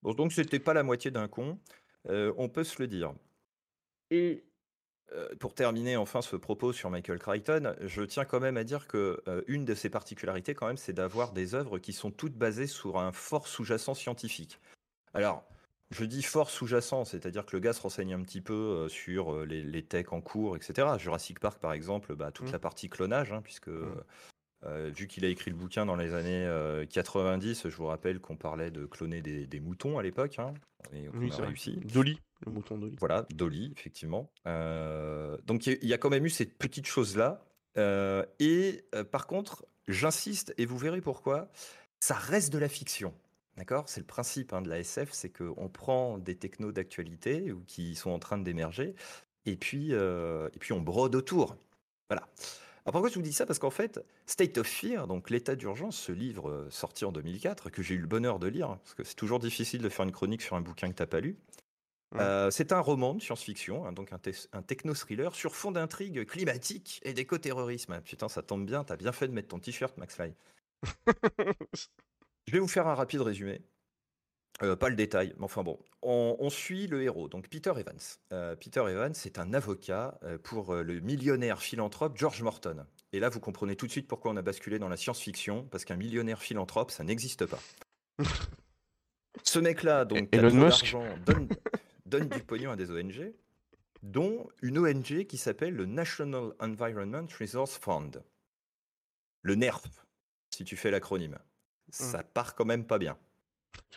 Bon, 0.03 0.13
donc, 0.15 0.33
c'était 0.33 0.59
pas 0.59 0.75
la 0.75 0.83
moitié 0.83 1.11
d'un 1.11 1.29
con. 1.29 1.59
Euh, 2.09 2.33
on 2.37 2.49
peut 2.49 2.65
se 2.65 2.81
le 2.81 2.89
dire. 2.89 3.15
Et 4.11 4.45
euh, 5.13 5.29
pour 5.39 5.55
terminer 5.55 5.97
enfin 5.97 6.23
ce 6.23 6.37
propos 6.37 6.73
sur 6.73 6.91
Michael 6.91 7.19
Crichton, 7.19 7.75
je 7.81 8.03
tiens 8.03 8.25
quand 8.25 8.41
même 8.41 8.57
à 8.57 8.65
dire 8.65 8.87
que 8.87 9.23
euh, 9.29 9.43
une 9.47 9.65
de 9.65 9.75
ses 9.75 9.91
particularités, 9.91 10.55
quand 10.55 10.67
même, 10.67 10.77
c'est 10.77 10.93
d'avoir 10.93 11.33
des 11.33 11.55
œuvres 11.55 11.79
qui 11.79 11.93
sont 11.93 12.11
toutes 12.11 12.35
basées 12.37 12.67
sur 12.67 12.99
un 12.99 13.13
fort 13.13 13.47
sous-jacent 13.47 13.95
scientifique. 13.95 14.61
Alors, 15.13 15.45
je 15.91 16.05
dis 16.05 16.23
fort 16.23 16.51
sous-jacent, 16.51 17.05
c'est-à-dire 17.05 17.47
que 17.47 17.55
le 17.55 17.61
gars 17.61 17.73
se 17.73 17.83
renseigne 17.83 18.15
un 18.15 18.23
petit 18.23 18.41
peu 18.41 18.89
sur 18.89 19.45
les, 19.45 19.63
les 19.63 19.85
techs 19.85 20.13
en 20.13 20.21
cours, 20.21 20.57
etc. 20.57 20.99
Jurassic 20.99 21.39
Park, 21.39 21.61
par 21.61 21.73
exemple, 21.73 22.17
bah, 22.17 22.33
toute 22.33 22.49
Mm. 22.49 22.53
la 22.53 22.59
partie 22.59 22.89
clonage, 22.89 23.33
hein, 23.33 23.43
puisque 23.43 23.69
Mm. 23.69 24.03
Euh, 24.67 24.91
vu 24.95 25.07
qu'il 25.07 25.25
a 25.25 25.29
écrit 25.29 25.51
le 25.51 25.57
bouquin 25.57 25.85
dans 25.87 25.97
les 25.97 26.15
années 26.15 26.45
euh, 26.47 26.87
90, 26.87 27.69
je 27.69 27.77
vous 27.77 27.87
rappelle 27.87 28.19
qu'on 28.21 28.37
parlait 28.37 28.71
de 28.71 28.87
cloner 28.87 29.21
des, 29.23 29.47
des 29.47 29.61
moutons 29.61 29.99
à 29.99 30.03
l'époque, 30.03 30.39
hein, 30.39 30.55
et 30.93 31.09
Oui, 31.11 31.29
a 31.29 31.31
c'est 31.31 31.39
vrai. 31.39 31.47
réussi. 31.49 31.77
Dolly, 31.93 32.21
le 32.47 32.53
mouton 32.53 32.79
Dolly. 32.79 32.97
Voilà, 32.99 33.27
Dolly, 33.35 33.73
effectivement. 33.77 34.31
Euh, 34.47 35.37
donc 35.45 35.67
il 35.67 35.73
y 35.73 35.75
a- 35.75 35.79
il 35.83 35.89
y, 35.89 35.95
a 35.95 35.99
quand 35.99 36.11
même 36.11 36.25
eu 36.27 36.31
cette 36.31 36.57
petite 36.57 36.87
chose-là. 36.87 37.45
Euh, 37.77 38.25
et 38.39 38.85
euh, 38.95 39.03
par 39.05 39.27
contre, 39.27 39.67
j'insiste, 39.89 40.55
et 40.59 40.67
vous 40.67 40.79
verrez 40.79 41.01
pourquoi, 41.01 41.51
ça 42.01 42.15
reste 42.15 42.53
de 42.53 42.59
la 42.59 42.69
fiction. 42.69 43.13
D'accord? 43.57 43.89
C'est 43.89 44.01
le 44.01 44.07
principe 44.07 44.53
hein, 44.53 44.63
de 44.63 44.69
la 44.69 44.79
SF, 44.81 45.11
c'est 45.13 45.31
qu'on 45.31 45.69
prend 45.69 46.19
des 46.19 46.35
technos 46.37 46.73
d'actualité 46.73 47.53
ou 47.53 47.63
qui 47.67 47.95
sont 47.95 48.11
en 48.11 48.19
train 48.19 48.39
d'émerger, 48.39 48.95
et 49.47 49.57
puis, 49.57 49.89
euh, 49.93 50.49
et 50.55 50.59
puis 50.59 50.73
on 50.73 50.81
brode 50.81 51.15
autour. 51.15 51.57
Voilà. 52.09 52.27
Alors 52.85 52.93
pourquoi 52.93 53.09
je 53.09 53.15
vous 53.15 53.23
dis 53.23 53.33
ça? 53.33 53.47
Parce 53.47 53.59
qu'en 53.59 53.71
fait, 53.71 54.05
State 54.27 54.59
of 54.59 54.67
Fear, 54.67 55.07
donc 55.07 55.31
l'état 55.31 55.57
d'urgence, 55.57 55.97
ce 55.97 56.13
livre 56.13 56.51
euh, 56.51 56.71
sorti 56.71 57.05
en 57.07 57.13
2004, 57.13 57.71
que 57.71 57.83
j'ai 57.83 57.95
eu 57.95 57.99
le 57.99 58.07
bonheur 58.07 58.39
de 58.39 58.47
lire, 58.47 58.71
hein, 58.71 58.81
parce 58.83 58.95
que 58.95 59.05
c'est 59.05 59.15
toujours 59.15 59.39
difficile 59.39 59.81
de 59.81 59.89
faire 59.89 60.05
une 60.05 60.13
chronique 60.13 60.43
sur 60.43 60.55
un 60.55 60.61
bouquin 60.61 60.91
que 60.91 60.97
tu 60.97 61.03
n'as 61.03 61.07
pas 61.07 61.21
lu, 61.21 61.39
Ouais. 62.15 62.21
euh, 62.21 62.51
c'est 62.51 62.73
un 62.73 62.81
roman 62.81 63.15
de 63.15 63.21
science-fiction, 63.21 63.87
hein, 63.87 63.93
donc 63.93 64.13
un, 64.13 64.63
techno-thriller 64.63 65.35
sur 65.35 65.57
fond 65.57 65.73
d'intrigue 65.73 66.25
climatique 66.27 67.01
et 67.03 67.13
d'éco-terrorisme. 67.13 68.01
Putain, 68.03 68.29
ça 68.29 68.43
tombe 68.43 68.65
bien, 68.65 68.85
t'as 68.85 68.97
bien 68.97 69.11
fait 69.11 69.27
de 69.27 69.33
mettre 69.33 69.49
ton 69.49 69.59
t-shirt, 69.59 69.97
Max 69.99 70.15
Fly. 70.15 70.33
Je 72.47 72.53
vais 72.53 72.61
vous 72.61 72.69
faire 72.69 72.87
un 72.87 72.95
rapide 72.95 73.23
résumé. 73.23 73.63
Euh, 74.63 74.77
pas 74.77 74.89
le 74.89 74.95
détail, 74.95 75.35
mais 75.39 75.45
enfin 75.45 75.63
bon. 75.65 75.79
On, 76.03 76.37
on 76.39 76.49
suit 76.49 76.87
le 76.87 77.03
héros, 77.03 77.29
donc 77.29 77.49
Peter 77.49 77.73
Evans. 77.77 77.99
Euh, 78.33 78.55
Peter 78.55 78.85
Evans, 78.89 79.13
c'est 79.15 79.39
un 79.39 79.53
avocat 79.53 80.19
euh, 80.23 80.39
pour 80.39 80.75
le 80.75 81.01
millionnaire 81.01 81.61
philanthrope 81.61 82.17
George 82.17 82.43
Morton. 82.43 82.87
Et 83.13 83.19
là, 83.19 83.29
vous 83.31 83.41
comprenez 83.41 83.75
tout 83.75 83.87
de 83.87 83.91
suite 83.91 84.07
pourquoi 84.07 84.31
on 84.31 84.37
a 84.37 84.43
basculé 84.43 84.79
dans 84.79 84.89
la 84.89 84.97
science-fiction, 84.97 85.67
parce 85.71 85.85
qu'un 85.85 85.97
millionnaire 85.97 86.41
philanthrope, 86.41 86.93
ça 86.93 87.03
n'existe 87.03 87.47
pas. 87.47 87.59
Ce 89.43 89.59
mec-là, 89.59 90.05
donc, 90.05 90.29
Elon 90.33 90.55
Musk. 90.55 90.97
donne, 91.27 91.49
donne 92.07 92.29
du 92.29 92.41
pognon 92.41 92.71
à 92.71 92.77
des 92.77 92.93
ONG, 92.93 93.33
dont 94.03 94.49
une 94.63 94.79
ONG 94.79 95.27
qui 95.27 95.37
s'appelle 95.37 95.75
le 95.75 95.87
National 95.87 96.53
Environment 96.61 97.27
Resource 97.41 97.77
Fund. 97.79 98.23
Le 99.43 99.57
NERF, 99.57 99.83
si 100.55 100.65
tu 100.65 100.77
fais 100.77 100.93
l'acronyme. 100.93 101.39
ça 101.91 102.23
part 102.23 102.55
quand 102.55 102.65
même 102.65 102.87
pas 102.87 102.99
bien. 102.99 103.19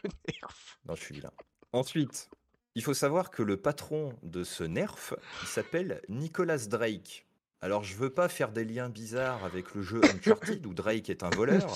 Non, 0.88 0.96
je 0.96 1.02
suis 1.02 1.16
vilain. 1.16 1.32
Ensuite, 1.74 2.30
il 2.76 2.84
faut 2.84 2.94
savoir 2.94 3.30
que 3.32 3.44
le 3.44 3.58
patron 3.58 4.14
de 4.24 4.44
ce 4.44 4.64
nerf, 4.64 5.14
il 5.42 5.48
s'appelle 5.48 6.02
Nicholas 6.10 6.68
Drake. 6.70 7.26
Alors, 7.60 7.84
je 7.84 7.96
veux 7.96 8.12
pas 8.12 8.30
faire 8.30 8.52
des 8.52 8.64
liens 8.64 8.88
bizarres 8.88 9.44
avec 9.44 9.74
le 9.74 9.82
jeu 9.82 10.00
Uncharted 10.04 10.66
où 10.66 10.74
Drake 10.74 11.10
est 11.10 11.24
un 11.24 11.30
voleur, 11.32 11.76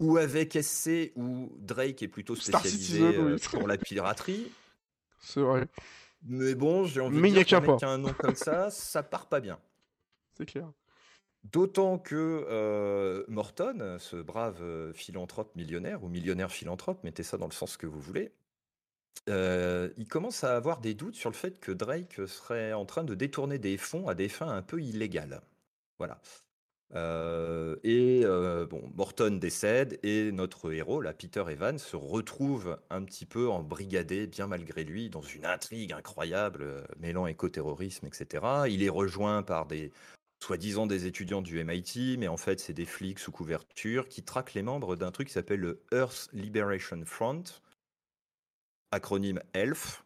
ou 0.00 0.16
avec 0.16 0.58
SC 0.60 1.12
où 1.14 1.52
Drake 1.58 2.02
est 2.02 2.08
plutôt 2.08 2.34
spécialisé 2.34 3.00
euh, 3.16 3.38
pour 3.50 3.68
la 3.68 3.78
piraterie. 3.78 4.50
C'est 5.20 5.40
vrai, 5.40 5.66
Mais 6.22 6.54
bon, 6.54 6.84
j'ai 6.84 7.00
envie 7.00 7.16
Mais 7.16 7.28
de 7.28 7.34
il 7.34 7.36
y 7.36 7.40
a 7.54 7.60
dire 7.60 7.76
qu'un 7.76 7.98
nom 7.98 8.12
comme 8.12 8.34
ça, 8.34 8.70
ça 8.70 9.02
part 9.04 9.28
pas 9.28 9.40
bien. 9.40 9.58
c'est 10.36 10.46
clair. 10.46 10.70
D'autant 11.44 11.98
que 11.98 12.46
euh, 12.50 13.24
Morton, 13.28 13.96
ce 13.98 14.16
brave 14.16 14.62
euh, 14.62 14.92
philanthrope 14.92 15.54
millionnaire, 15.56 16.04
ou 16.04 16.08
millionnaire 16.08 16.52
philanthrope, 16.52 17.02
mettez 17.02 17.22
ça 17.22 17.38
dans 17.38 17.46
le 17.46 17.52
sens 17.52 17.78
que 17.78 17.86
vous 17.86 18.00
voulez, 18.00 18.32
euh, 19.28 19.88
il 19.96 20.06
commence 20.06 20.44
à 20.44 20.54
avoir 20.54 20.80
des 20.80 20.92
doutes 20.92 21.14
sur 21.14 21.30
le 21.30 21.34
fait 21.34 21.58
que 21.58 21.72
Drake 21.72 22.20
serait 22.26 22.74
en 22.74 22.84
train 22.84 23.04
de 23.04 23.14
détourner 23.14 23.58
des 23.58 23.78
fonds 23.78 24.06
à 24.08 24.14
des 24.14 24.28
fins 24.28 24.50
un 24.50 24.62
peu 24.62 24.82
illégales. 24.82 25.40
Voilà. 25.98 26.20
Et 27.84 28.24
Morton 28.94 29.38
décède 29.38 30.00
et 30.02 30.32
notre 30.32 30.72
héros, 30.72 31.00
là, 31.00 31.12
Peter 31.12 31.44
Evans, 31.48 31.78
se 31.78 31.94
retrouve 31.94 32.78
un 32.90 33.04
petit 33.04 33.26
peu 33.26 33.48
embrigadé, 33.48 34.26
bien 34.26 34.48
malgré 34.48 34.82
lui, 34.82 35.08
dans 35.08 35.22
une 35.22 35.46
intrigue 35.46 35.92
incroyable, 35.92 36.84
mêlant 36.98 37.28
écoterrorisme, 37.28 38.06
etc. 38.06 38.64
Il 38.68 38.82
est 38.82 38.88
rejoint 38.88 39.42
par 39.42 39.66
des 39.66 39.92
soi-disant 40.42 40.86
des 40.86 41.06
étudiants 41.06 41.42
du 41.42 41.62
MIT, 41.62 42.16
mais 42.18 42.28
en 42.28 42.36
fait, 42.36 42.60
c'est 42.60 42.72
des 42.72 42.86
flics 42.86 43.18
sous 43.18 43.32
couverture 43.32 44.08
qui 44.08 44.22
traquent 44.22 44.54
les 44.54 44.62
membres 44.62 44.96
d'un 44.96 45.10
truc 45.10 45.28
qui 45.28 45.34
s'appelle 45.34 45.60
le 45.60 45.82
Earth 45.92 46.28
Liberation 46.32 47.02
Front, 47.04 47.44
acronyme 48.90 49.40
ELF. 49.54 50.04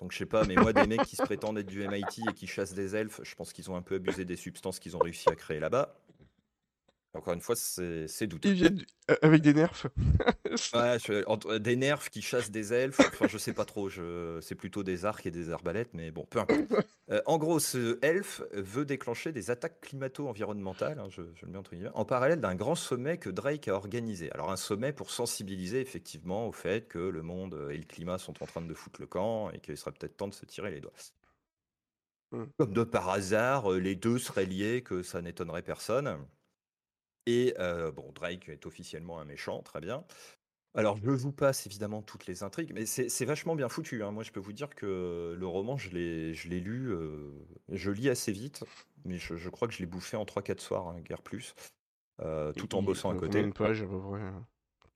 Donc, 0.00 0.12
je 0.12 0.18
sais 0.18 0.26
pas, 0.26 0.44
mais 0.44 0.56
moi, 0.56 0.72
des 0.72 0.86
mecs 0.86 1.04
qui 1.04 1.16
se 1.16 1.22
prétendent 1.22 1.58
être 1.58 1.66
du 1.66 1.86
MIT 1.86 2.22
et 2.28 2.34
qui 2.34 2.46
chassent 2.46 2.74
des 2.74 2.96
elfes, 2.96 3.20
je 3.22 3.34
pense 3.34 3.52
qu'ils 3.52 3.70
ont 3.70 3.76
un 3.76 3.82
peu 3.82 3.96
abusé 3.96 4.24
des 4.24 4.36
substances 4.36 4.80
qu'ils 4.80 4.96
ont 4.96 5.00
réussi 5.00 5.28
à 5.28 5.36
créer 5.36 5.60
là-bas. 5.60 6.03
Encore 7.14 7.32
une 7.34 7.40
fois, 7.40 7.54
c'est 7.56 8.26
douteux. 8.26 8.48
Ils 8.50 8.54
viennent 8.54 8.84
euh, 9.10 9.14
avec 9.22 9.42
des 9.42 9.54
nerfs. 9.54 9.86
Ouais, 10.74 10.98
je- 11.00 11.24
entre- 11.26 11.58
des 11.58 11.74
nerfs 11.74 12.10
qui 12.10 12.22
chassent 12.22 12.50
des 12.50 12.72
elfes, 12.72 13.00
enfin 13.00 13.26
je 13.28 13.38
sais 13.38 13.52
pas 13.52 13.64
trop, 13.64 13.88
c'est 14.40 14.54
plutôt 14.54 14.82
des 14.84 15.04
arcs 15.04 15.26
et 15.26 15.30
des 15.32 15.50
arbalètes, 15.50 15.94
mais 15.94 16.10
bon, 16.12 16.26
peu 16.26 16.38
importe. 16.38 16.60
Euh, 17.10 17.20
en 17.26 17.36
gros, 17.36 17.58
ce 17.58 17.98
elfe 18.00 18.40
veut 18.52 18.86
déclencher 18.86 19.30
des 19.30 19.50
attaques 19.50 19.78
climato-environnementales, 19.82 20.98
hein, 20.98 21.08
je, 21.10 21.20
je 21.34 21.44
le 21.44 21.52
mets 21.52 21.58
entre 21.58 21.72
guillemets, 21.74 21.90
en 21.92 22.06
parallèle 22.06 22.40
d'un 22.40 22.54
grand 22.54 22.74
sommet 22.76 23.18
que 23.18 23.28
Drake 23.28 23.68
a 23.68 23.74
organisé. 23.74 24.32
Alors 24.32 24.50
un 24.50 24.56
sommet 24.56 24.90
pour 24.94 25.10
sensibiliser 25.10 25.82
effectivement 25.82 26.48
au 26.48 26.52
fait 26.52 26.88
que 26.88 26.98
le 26.98 27.20
monde 27.20 27.68
et 27.70 27.76
le 27.76 27.84
climat 27.84 28.16
sont 28.16 28.42
en 28.42 28.46
train 28.46 28.62
de 28.62 28.72
foutre 28.72 29.02
le 29.02 29.06
camp 29.06 29.50
et 29.50 29.58
qu'il 29.60 29.76
serait 29.76 29.92
peut-être 29.92 30.16
temps 30.16 30.28
de 30.28 30.34
se 30.34 30.46
tirer 30.46 30.70
les 30.70 30.80
doigts. 30.80 30.92
Hmm. 32.32 32.44
Comme 32.58 32.74
de 32.74 32.84
par 32.84 33.08
hasard, 33.08 33.72
euh, 33.72 33.78
les 33.78 33.94
deux 33.96 34.18
seraient 34.18 34.44
liés, 34.44 34.82
que 34.82 35.02
ça 35.02 35.22
n'étonnerait 35.22 35.62
personne. 35.62 36.18
Et 37.26 37.54
euh, 37.58 37.90
bon, 37.90 38.12
Drake 38.12 38.48
est 38.48 38.66
officiellement 38.66 39.18
un 39.18 39.24
méchant, 39.24 39.62
très 39.62 39.80
bien. 39.80 40.04
Alors, 40.76 40.96
je 40.96 41.10
vous 41.10 41.32
passe 41.32 41.66
évidemment 41.66 42.02
toutes 42.02 42.26
les 42.26 42.42
intrigues, 42.42 42.72
mais 42.74 42.84
c'est 42.84 43.24
vachement 43.24 43.54
bien 43.54 43.68
foutu. 43.68 44.02
hein. 44.02 44.10
Moi, 44.10 44.24
je 44.24 44.32
peux 44.32 44.40
vous 44.40 44.52
dire 44.52 44.74
que 44.74 45.36
le 45.38 45.46
roman, 45.46 45.76
je 45.76 45.90
l'ai 45.90 46.60
lu, 46.60 46.92
euh, 46.92 47.30
je 47.68 47.90
lis 47.92 48.08
assez 48.08 48.32
vite, 48.32 48.64
mais 49.04 49.18
je, 49.18 49.36
je 49.36 49.50
crois 49.50 49.68
que 49.68 49.74
je 49.74 49.78
l'ai 49.78 49.86
bouffé 49.86 50.16
en 50.16 50.24
3-4 50.24 50.60
soirs, 50.60 50.88
hein, 50.88 51.00
guère 51.00 51.22
plus, 51.22 51.54
euh, 52.20 52.52
tout 52.52 52.74
en 52.74 52.82
bossant 52.82 53.10
à 53.10 53.14
côté. 53.14 53.42
De 53.44 53.50
pages 53.50 53.82
à 53.82 53.86
peu 53.86 54.00
près 54.00 54.20
hein 54.22 54.46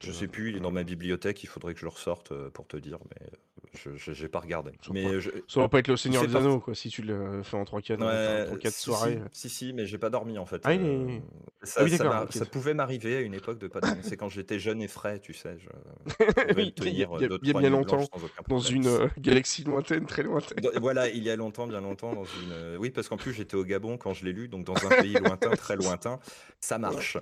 Je 0.01 0.11
Euh, 0.11 0.15
sais 0.15 0.29
plus, 0.29 0.51
il 0.51 0.57
est 0.57 0.61
dans 0.61 0.71
ma 0.71 0.85
bibliothèque, 0.85 1.43
il 1.43 1.49
faudrait 1.49 1.75
que 1.75 1.81
je 1.81 1.85
le 1.85 1.91
ressorte 1.91 2.31
euh, 2.33 2.51
pour 2.51 2.67
te 2.69 2.77
dire, 2.77 2.99
mais 3.11 3.27
euh, 3.27 3.91
je 3.97 4.13
j'ai 4.15 4.29
pas 4.29 4.39
regardé. 4.39 4.71
Ça 4.81 4.93
Mais 4.93 5.05
va 5.15 5.19
je, 5.19 5.31
Ça 5.49 5.61
va 5.61 5.69
pas 5.69 5.81
être 5.81 5.89
le 5.89 5.97
Seigneur 5.97 6.25
des 6.25 6.37
Anneaux, 6.37 6.61
quoi, 6.61 6.75
si 6.77 6.89
tu 6.89 7.03
le 7.03 7.43
fais 7.43 7.57
en 7.57 7.65
3-4 7.65 8.01
Ouais, 8.01 8.71
si, 8.71 8.81
soirées. 8.81 9.17
euh. 9.17 9.29
si, 9.33 9.49
si, 9.51 9.73
mais 9.73 9.87
j'ai 9.87 9.99
pas 9.99 10.09
dormi 10.11 10.39
en 10.39 10.47
fait. 10.47 10.61
Ah, 10.65 10.71
Euh, 10.73 11.19
ça, 11.65 11.81
Ah 11.81 11.85
oui, 11.85 11.91
ça 12.31 12.45
pouvait 12.47 12.75
m'arriver 12.75 13.17
à 13.17 13.21
une 13.23 13.35
époque 13.35 13.59
de 13.59 13.67
pas 13.67 13.81
dormir. 13.81 14.05
C'est 14.05 14.17
quand 14.17 14.29
j'étais 14.29 14.61
jeune 14.61 14.81
et 14.83 14.89
frais, 14.89 15.19
tu 15.19 15.35
sais. 15.35 15.57
Je, 15.59 15.69
Il 16.59 16.95
y 16.95 17.03
a- 17.05 17.39
y 17.43 17.53
bien, 17.53 17.71
longtemps, 17.71 18.05
dans 18.49 18.59
une 18.61 18.87
euh, 18.87 19.09
galaxie 19.19 19.65
lointaine, 19.65 20.07
très 20.07 20.23
lointaine. 20.23 20.59
Dans- 20.61 20.81
Voilà, 20.81 21.09
il 21.09 21.23
y 21.25 21.31
a 21.31 21.35
longtemps, 21.37 21.67
bien 21.67 21.81
longtemps, 21.81 22.15
dans 22.15 22.25
une. 22.25 22.53
euh, 22.53 22.77
Oui, 22.79 22.91
parce 22.91 23.09
qu'en 23.09 23.17
plus 23.17 23.33
j'étais 23.33 23.57
au 23.57 23.65
Gabon 23.65 23.97
quand 23.99 24.15
je 24.15 24.25
l'ai 24.25 24.33
lu, 24.33 24.47
donc 24.49 24.65
dans 24.65 24.77
un 24.87 24.89
pays 25.03 25.15
lointain, 25.15 25.51
très 25.57 25.75
lointain, 25.77 26.21
ça 26.61 26.79
marche. 26.79 27.19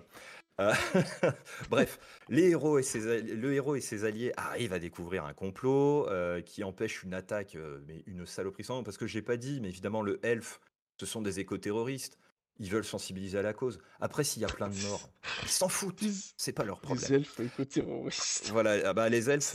Euh, 0.60 0.72
Bref, 1.70 1.98
les 2.28 2.50
héros 2.50 2.78
et 2.78 2.82
ses 2.82 3.20
le 3.22 3.52
héros 3.54 3.74
et 3.76 3.80
ses 3.80 4.04
alliés 4.04 4.32
arrivent 4.36 4.72
à 4.72 4.78
découvrir 4.78 5.24
un 5.24 5.34
complot 5.34 6.08
euh, 6.08 6.40
qui 6.40 6.64
empêche 6.64 7.02
une 7.02 7.14
attaque, 7.14 7.56
euh, 7.56 7.80
mais 7.86 8.02
une 8.06 8.24
saloperie 8.26 8.64
sans 8.64 8.76
nom, 8.76 8.82
parce 8.82 8.96
que 8.96 9.06
j'ai 9.06 9.22
pas 9.22 9.36
dit, 9.36 9.60
mais 9.60 9.68
évidemment 9.68 10.02
le 10.02 10.18
elfe, 10.24 10.60
ce 10.98 11.06
sont 11.06 11.20
des 11.22 11.40
éco-terroristes. 11.40 12.18
Ils 12.58 12.70
veulent 12.70 12.84
sensibiliser 12.86 13.36
à 13.36 13.42
la 13.42 13.52
cause. 13.52 13.78
Après, 14.00 14.24
s'il 14.24 14.40
y 14.40 14.46
a 14.46 14.48
plein 14.48 14.68
de 14.70 14.82
morts, 14.88 15.10
ils 15.42 15.48
s'en 15.50 15.68
foutent. 15.68 16.02
C'est 16.38 16.52
pas 16.54 16.64
leur 16.64 16.80
problème. 16.80 17.12
elfes 17.12 17.38
éco-terroristes. 17.38 18.48
Voilà, 18.50 18.78
ah 18.88 18.94
bah, 18.94 19.10
les 19.10 19.28
elfes, 19.28 19.52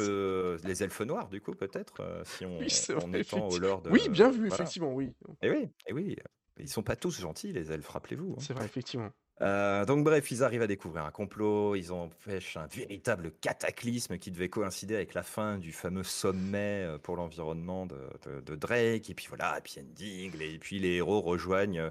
les 0.64 0.84
elfes 0.84 1.02
noirs, 1.02 1.28
du 1.30 1.42
coup, 1.42 1.56
peut-être, 1.56 2.22
si 2.26 2.46
on, 2.46 2.60
Oui, 2.60 2.70
c'est 2.70 2.94
en 2.94 3.08
vrai, 3.08 3.22
étant 3.22 3.38
au 3.48 3.48
effectivement. 3.48 3.68
lord. 3.68 3.84
Oui, 3.90 4.08
bien 4.10 4.30
vu, 4.30 4.48
voilà. 4.50 4.54
effectivement, 4.54 4.94
oui. 4.94 5.16
Et 5.42 5.50
oui, 5.50 5.68
et 5.88 5.94
oui. 5.94 6.16
Ils 6.60 6.70
sont 6.70 6.84
pas 6.84 6.96
tous 6.96 7.20
gentils, 7.20 7.52
les 7.52 7.72
elfes, 7.72 7.88
rappelez-vous. 7.88 8.34
hein. 8.38 8.40
C'est 8.40 8.54
vrai, 8.54 8.66
effectivement. 8.66 9.10
Euh, 9.42 9.86
donc 9.86 10.04
bref, 10.04 10.30
ils 10.30 10.44
arrivent 10.44 10.62
à 10.62 10.68
découvrir 10.68 11.04
un 11.04 11.12
complot, 11.12 11.76
ils 11.76 11.92
empêchent 11.92 12.58
un 12.58 12.68
véritable 12.68 13.32
cataclysme 13.42 14.18
qui 14.18 14.30
devait 14.30 14.50
coïncider 14.50 14.96
avec 14.96 15.14
la 15.14 15.24
fin 15.24 15.58
du 15.58 15.72
fameux 15.72 16.04
sommet 16.04 16.86
euh, 16.86 16.98
pour 17.00 17.16
l'environnement 17.16 17.88
de, 17.88 18.56
Drake, 18.56 19.10
et 19.10 19.14
puis 19.16 19.26
voilà, 19.30 19.54
happy 19.54 19.80
ending, 19.80 20.40
et 20.40 20.60
puis 20.60 20.78
les 20.78 20.98
héros 20.98 21.22
rejoignent 21.22 21.80
euh, 21.80 21.90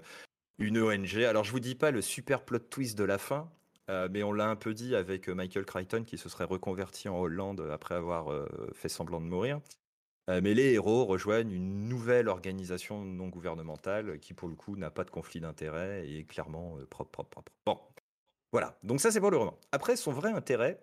une 0.59 0.79
ONG. 0.79 1.25
Alors 1.25 1.43
je 1.43 1.51
vous 1.51 1.61
dis 1.61 1.75
pas 1.75 1.91
le 1.91 2.03
super 2.03 2.45
plot 2.45 2.59
twist 2.59 2.97
de 2.97 3.05
la 3.05 3.19
fin, 3.19 3.51
mais 4.11 4.23
on 4.23 4.31
l'a 4.31 4.47
un 4.47 4.55
peu 4.55 4.73
dit 4.73 4.95
avec 4.95 5.29
Michael 5.29 5.65
Crichton 5.65 6.05
qui 6.07 6.17
se 6.17 6.29
serait 6.29 6.45
reconverti 6.45 7.09
en 7.09 7.19
Hollande 7.19 7.69
après 7.73 7.97
avoir 7.97 8.29
fait 8.73 8.89
semblant 8.89 9.21
de 9.21 9.27
mourir. 9.27 9.61
Euh, 10.31 10.41
mais 10.43 10.55
les 10.55 10.75
héros 10.75 11.05
rejoignent 11.07 11.51
une 11.51 11.89
nouvelle 11.89 12.29
organisation 12.29 13.05
non 13.05 13.29
gouvernementale 13.29 14.21
qui, 14.21 14.33
pour 14.33 14.49
le 14.49 14.55
coup, 14.55 14.77
n'a 14.77 14.91
pas 14.91 15.03
de 15.03 15.11
conflit 15.11 15.41
d'intérêt 15.41 16.07
et 16.07 16.21
est 16.21 16.25
clairement 16.25 16.77
euh, 16.79 16.87
propre, 16.87 17.11
propre, 17.11 17.31
propre. 17.31 17.53
Bon, 17.67 17.81
voilà. 18.53 18.79
Donc 18.85 19.01
ça, 19.01 19.11
c'est 19.11 19.19
pour 19.19 19.33
le 19.33 19.39
roman. 19.39 19.59
Après, 19.73 19.97
son 19.97 20.13
vrai 20.13 20.31
intérêt, 20.31 20.81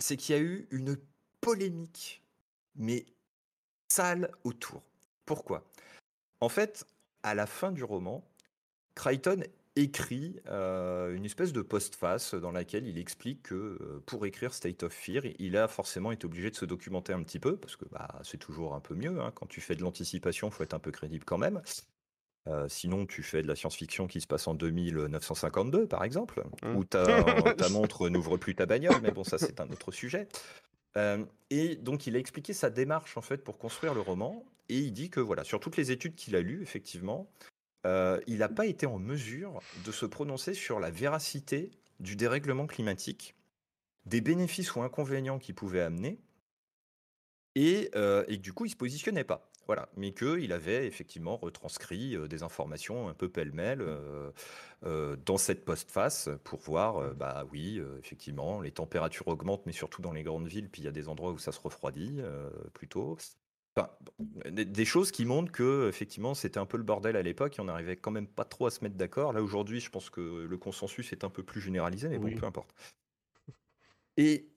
c'est 0.00 0.16
qu'il 0.16 0.34
y 0.34 0.38
a 0.38 0.42
eu 0.42 0.66
une 0.72 0.96
polémique, 1.40 2.24
mais 2.74 3.06
sale 3.88 4.32
autour. 4.42 4.82
Pourquoi? 5.26 5.64
En 6.40 6.48
fait, 6.48 6.84
à 7.22 7.36
la 7.36 7.46
fin 7.46 7.70
du 7.70 7.84
roman, 7.84 8.24
Crichton 8.96 9.44
écrit 9.76 10.40
euh, 10.48 11.14
une 11.14 11.24
espèce 11.24 11.52
de 11.52 11.62
postface 11.62 12.34
dans 12.34 12.50
laquelle 12.50 12.86
il 12.86 12.98
explique 12.98 13.42
que 13.44 13.54
euh, 13.54 14.02
pour 14.06 14.26
écrire 14.26 14.52
State 14.52 14.82
of 14.82 14.92
Fear, 14.92 15.22
il 15.38 15.56
a 15.56 15.68
forcément 15.68 16.10
été 16.12 16.26
obligé 16.26 16.50
de 16.50 16.56
se 16.56 16.64
documenter 16.64 17.12
un 17.12 17.22
petit 17.22 17.38
peu, 17.38 17.56
parce 17.56 17.76
que 17.76 17.84
bah, 17.86 18.08
c'est 18.22 18.38
toujours 18.38 18.74
un 18.74 18.80
peu 18.80 18.94
mieux. 18.94 19.20
hein. 19.20 19.32
Quand 19.34 19.46
tu 19.46 19.60
fais 19.60 19.76
de 19.76 19.82
l'anticipation, 19.82 20.48
il 20.48 20.52
faut 20.52 20.62
être 20.64 20.74
un 20.74 20.78
peu 20.80 20.90
crédible 20.90 21.24
quand 21.24 21.38
même. 21.38 21.62
Euh, 22.48 22.68
sinon, 22.68 23.06
tu 23.06 23.22
fais 23.22 23.42
de 23.42 23.48
la 23.48 23.54
science-fiction 23.54 24.06
qui 24.06 24.20
se 24.20 24.26
passe 24.26 24.48
en 24.48 24.54
2952, 24.54 25.86
par 25.86 26.04
exemple, 26.04 26.42
Mm. 26.62 26.76
où 26.76 26.84
ta, 26.84 27.04
ta 27.54 27.68
montre 27.68 28.08
n'ouvre 28.08 28.36
plus 28.38 28.54
ta 28.54 28.66
bagnole, 28.66 29.00
mais 29.02 29.12
bon, 29.12 29.24
ça 29.24 29.38
c'est 29.38 29.60
un 29.60 29.68
autre 29.70 29.92
sujet. 29.92 30.26
Et 31.50 31.76
donc, 31.76 32.06
il 32.06 32.16
a 32.16 32.18
expliqué 32.18 32.52
sa 32.52 32.68
démarche 32.70 33.16
en 33.16 33.20
fait 33.22 33.44
pour 33.44 33.58
construire 33.58 33.94
le 33.94 34.00
roman, 34.00 34.44
et 34.68 34.78
il 34.78 34.92
dit 34.92 35.10
que 35.10 35.20
voilà, 35.20 35.44
sur 35.44 35.60
toutes 35.60 35.76
les 35.76 35.92
études 35.92 36.14
qu'il 36.16 36.34
a 36.34 36.40
lues, 36.40 36.62
effectivement, 36.62 37.30
euh, 37.86 38.20
il 38.26 38.38
n'a 38.38 38.48
pas 38.48 38.66
été 38.66 38.86
en 38.86 38.98
mesure 38.98 39.60
de 39.84 39.92
se 39.92 40.06
prononcer 40.06 40.54
sur 40.54 40.80
la 40.80 40.90
véracité 40.90 41.70
du 41.98 42.16
dérèglement 42.16 42.66
climatique, 42.66 43.34
des 44.06 44.20
bénéfices 44.20 44.74
ou 44.74 44.82
inconvénients 44.82 45.38
qu'il 45.38 45.54
pouvait 45.54 45.80
amener, 45.80 46.20
et, 47.54 47.90
euh, 47.94 48.24
et 48.28 48.36
que 48.36 48.42
du 48.42 48.52
coup, 48.52 48.66
il 48.66 48.70
se 48.70 48.76
positionnait 48.76 49.24
pas. 49.24 49.50
Voilà, 49.66 49.88
mais 49.96 50.12
qu'il 50.12 50.52
avait 50.52 50.86
effectivement 50.86 51.36
retranscrit 51.36 52.16
euh, 52.16 52.26
des 52.26 52.42
informations 52.42 53.08
un 53.08 53.14
peu 53.14 53.28
pêle-mêle 53.28 53.84
dans 54.82 55.36
cette 55.36 55.64
postface 55.64 56.28
pour 56.42 56.60
voir, 56.60 57.14
bah 57.14 57.44
oui, 57.52 57.80
effectivement, 57.98 58.60
les 58.60 58.72
températures 58.72 59.28
augmentent, 59.28 59.66
mais 59.66 59.72
surtout 59.72 60.00
dans 60.00 60.12
les 60.12 60.22
grandes 60.22 60.48
villes, 60.48 60.70
puis 60.70 60.82
il 60.82 60.86
y 60.86 60.88
a 60.88 60.92
des 60.92 61.08
endroits 61.08 61.32
où 61.32 61.38
ça 61.38 61.52
se 61.52 61.60
refroidit 61.60 62.20
plutôt. 62.72 63.18
Enfin, 63.76 63.90
des, 64.50 64.84
choses 64.84 65.12
qui 65.12 65.24
montrent 65.24 65.52
que 65.52 65.88
effectivement 65.88 66.34
c'était 66.34 66.58
un 66.58 66.66
peu 66.66 66.76
le 66.76 66.82
bordel 66.82 67.16
à 67.16 67.22
l'époque 67.22 67.56
et 67.56 67.60
on 67.60 67.66
n'arrivait 67.66 67.96
quand 67.96 68.10
même 68.10 68.26
pas 68.26 68.44
trop 68.44 68.66
à 68.66 68.70
se 68.70 68.82
mettre 68.82 68.96
d'accord. 68.96 69.32
Là 69.32 69.42
aujourd'hui, 69.42 69.80
je 69.80 69.90
pense 69.90 70.10
que 70.10 70.20
le 70.20 70.58
consensus 70.58 71.12
est 71.12 71.22
un 71.22 71.30
peu 71.30 71.44
plus 71.44 71.60
généralisé, 71.60 72.08
mais 72.08 72.18
Oui. 72.18 72.34
bon, 72.34 72.40
peu 72.40 72.46
importe. 72.46 72.74
Et 74.16 74.50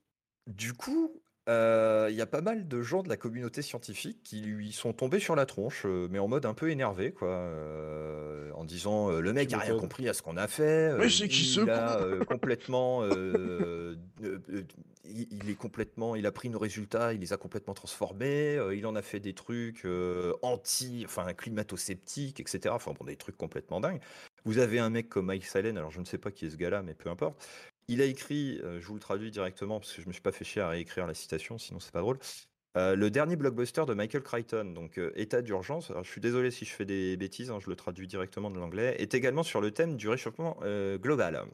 du 0.48 0.74
coup, 0.74 1.23
Euh, 1.50 2.08
il 2.10 2.16
y 2.16 2.22
a 2.22 2.26
pas 2.26 2.40
mal 2.40 2.70
de 2.70 2.82
gens 2.82 3.04
de 3.04 3.10
la 3.10 3.18
communauté 3.18 3.62
scientifique 3.62 4.24
qui 4.24 4.40
lui 4.42 4.72
sont 4.72 4.94
tombés 4.94 5.20
sur 5.20 5.36
la 5.36 5.46
tronche, 5.46 5.84
euh, 5.86 6.08
mais 6.10 6.20
en 6.20 6.30
mode 6.30 6.46
un 6.46 6.54
peu 6.54 6.70
énervé, 6.70 7.12
quoi, 7.12 7.28
euh, 7.28 8.50
en 8.54 8.64
disant 8.64 9.12
euh, 9.12 9.20
le 9.20 9.34
mec 9.34 9.52
a 9.52 9.58
rien 9.58 9.78
compris 9.78 10.08
à 10.08 10.14
ce 10.14 10.22
qu'on 10.22 10.38
a 10.38 10.48
fait, 10.48 10.96
Mais 10.98 11.10
c'est 11.10 11.28
qui 11.28 11.44
ce 11.44 11.62
il 11.62 11.70
a 11.70 11.98
con? 11.98 12.26
complètement, 12.34 13.06
il, 13.06 13.98
il 15.04 15.50
est 15.50 15.56
complètement, 15.56 16.16
il 16.16 16.26
a 16.26 16.32
pris 16.32 16.48
nos 16.50 16.60
résultats, 16.60 17.12
il 17.14 17.20
les 17.20 17.34
a 17.34 17.38
complètement 17.38 17.74
transformés, 17.74 18.58
il 18.74 18.86
en 18.88 18.96
a 18.96 19.02
fait 19.02 19.20
des 19.20 19.34
trucs 19.34 19.86
anti, 20.42 21.04
enfin 21.06 21.34
climato-sceptiques, 21.34 22.40
etc. 22.40 22.74
Enfin 22.74 22.94
bon, 22.98 23.04
des 23.04 23.18
trucs 23.18 23.38
complètement 23.38 23.82
dingues. 23.82 24.00
Vous 24.46 24.58
avez 24.58 24.80
un 24.80 24.90
mec 24.90 25.10
comme 25.10 25.28
Mike 25.28 25.46
Salen, 25.46 25.78
alors 25.78 25.92
je 25.92 26.00
ne 26.00 26.06
sais 26.06 26.18
pas 26.18 26.32
qui 26.32 26.46
est 26.46 26.50
ce 26.50 26.58
gars-là, 26.58 26.82
mais 26.82 26.94
peu 26.94 27.10
importe. 27.10 27.42
Il 27.88 28.02
a 28.02 28.06
écrit, 28.06 28.60
euh, 28.64 28.80
je 28.80 28.88
vous 28.88 28.94
le 28.94 29.00
traduis 29.00 29.32
directement 29.32 29.80
parce 29.80 29.94
que 29.94 30.02
je 30.02 30.08
me 30.08 30.14
suis 30.14 30.22
pas 30.22 30.32
fait 30.32 30.46
chier 30.46 30.62
à 30.62 30.70
réécrire 30.70 31.06
la 31.06 31.14
citation, 31.14 31.58
sinon 31.58 31.80
c'est 31.80 31.92
pas 31.92 32.02
drôle. 32.02 32.18
Euh, 32.76 32.96
le 32.96 33.12
dernier 33.12 33.36
blockbuster 33.36 33.86
de 33.86 33.94
Michael 33.94 34.24
Crichton, 34.24 34.74
donc 34.74 34.98
euh, 34.98 35.12
État 35.16 35.42
d'urgence, 35.42 35.92
je 36.02 36.10
suis 36.10 36.22
désolé 36.22 36.50
si 36.50 36.66
je 36.66 36.74
fais 36.74 36.86
des 36.86 37.18
bêtises, 37.18 37.52
hein, 37.52 37.60
je 37.60 37.70
le 37.70 37.76
traduis 37.76 38.08
directement 38.08 38.50
de 38.50 38.58
l'anglais, 38.58 38.96
est 39.00 39.14
également 39.14 39.44
sur 39.44 39.62
le 39.62 39.72
thème 39.72 39.96
du 39.96 40.10
réchauffement 40.10 40.58
global. 40.98 41.46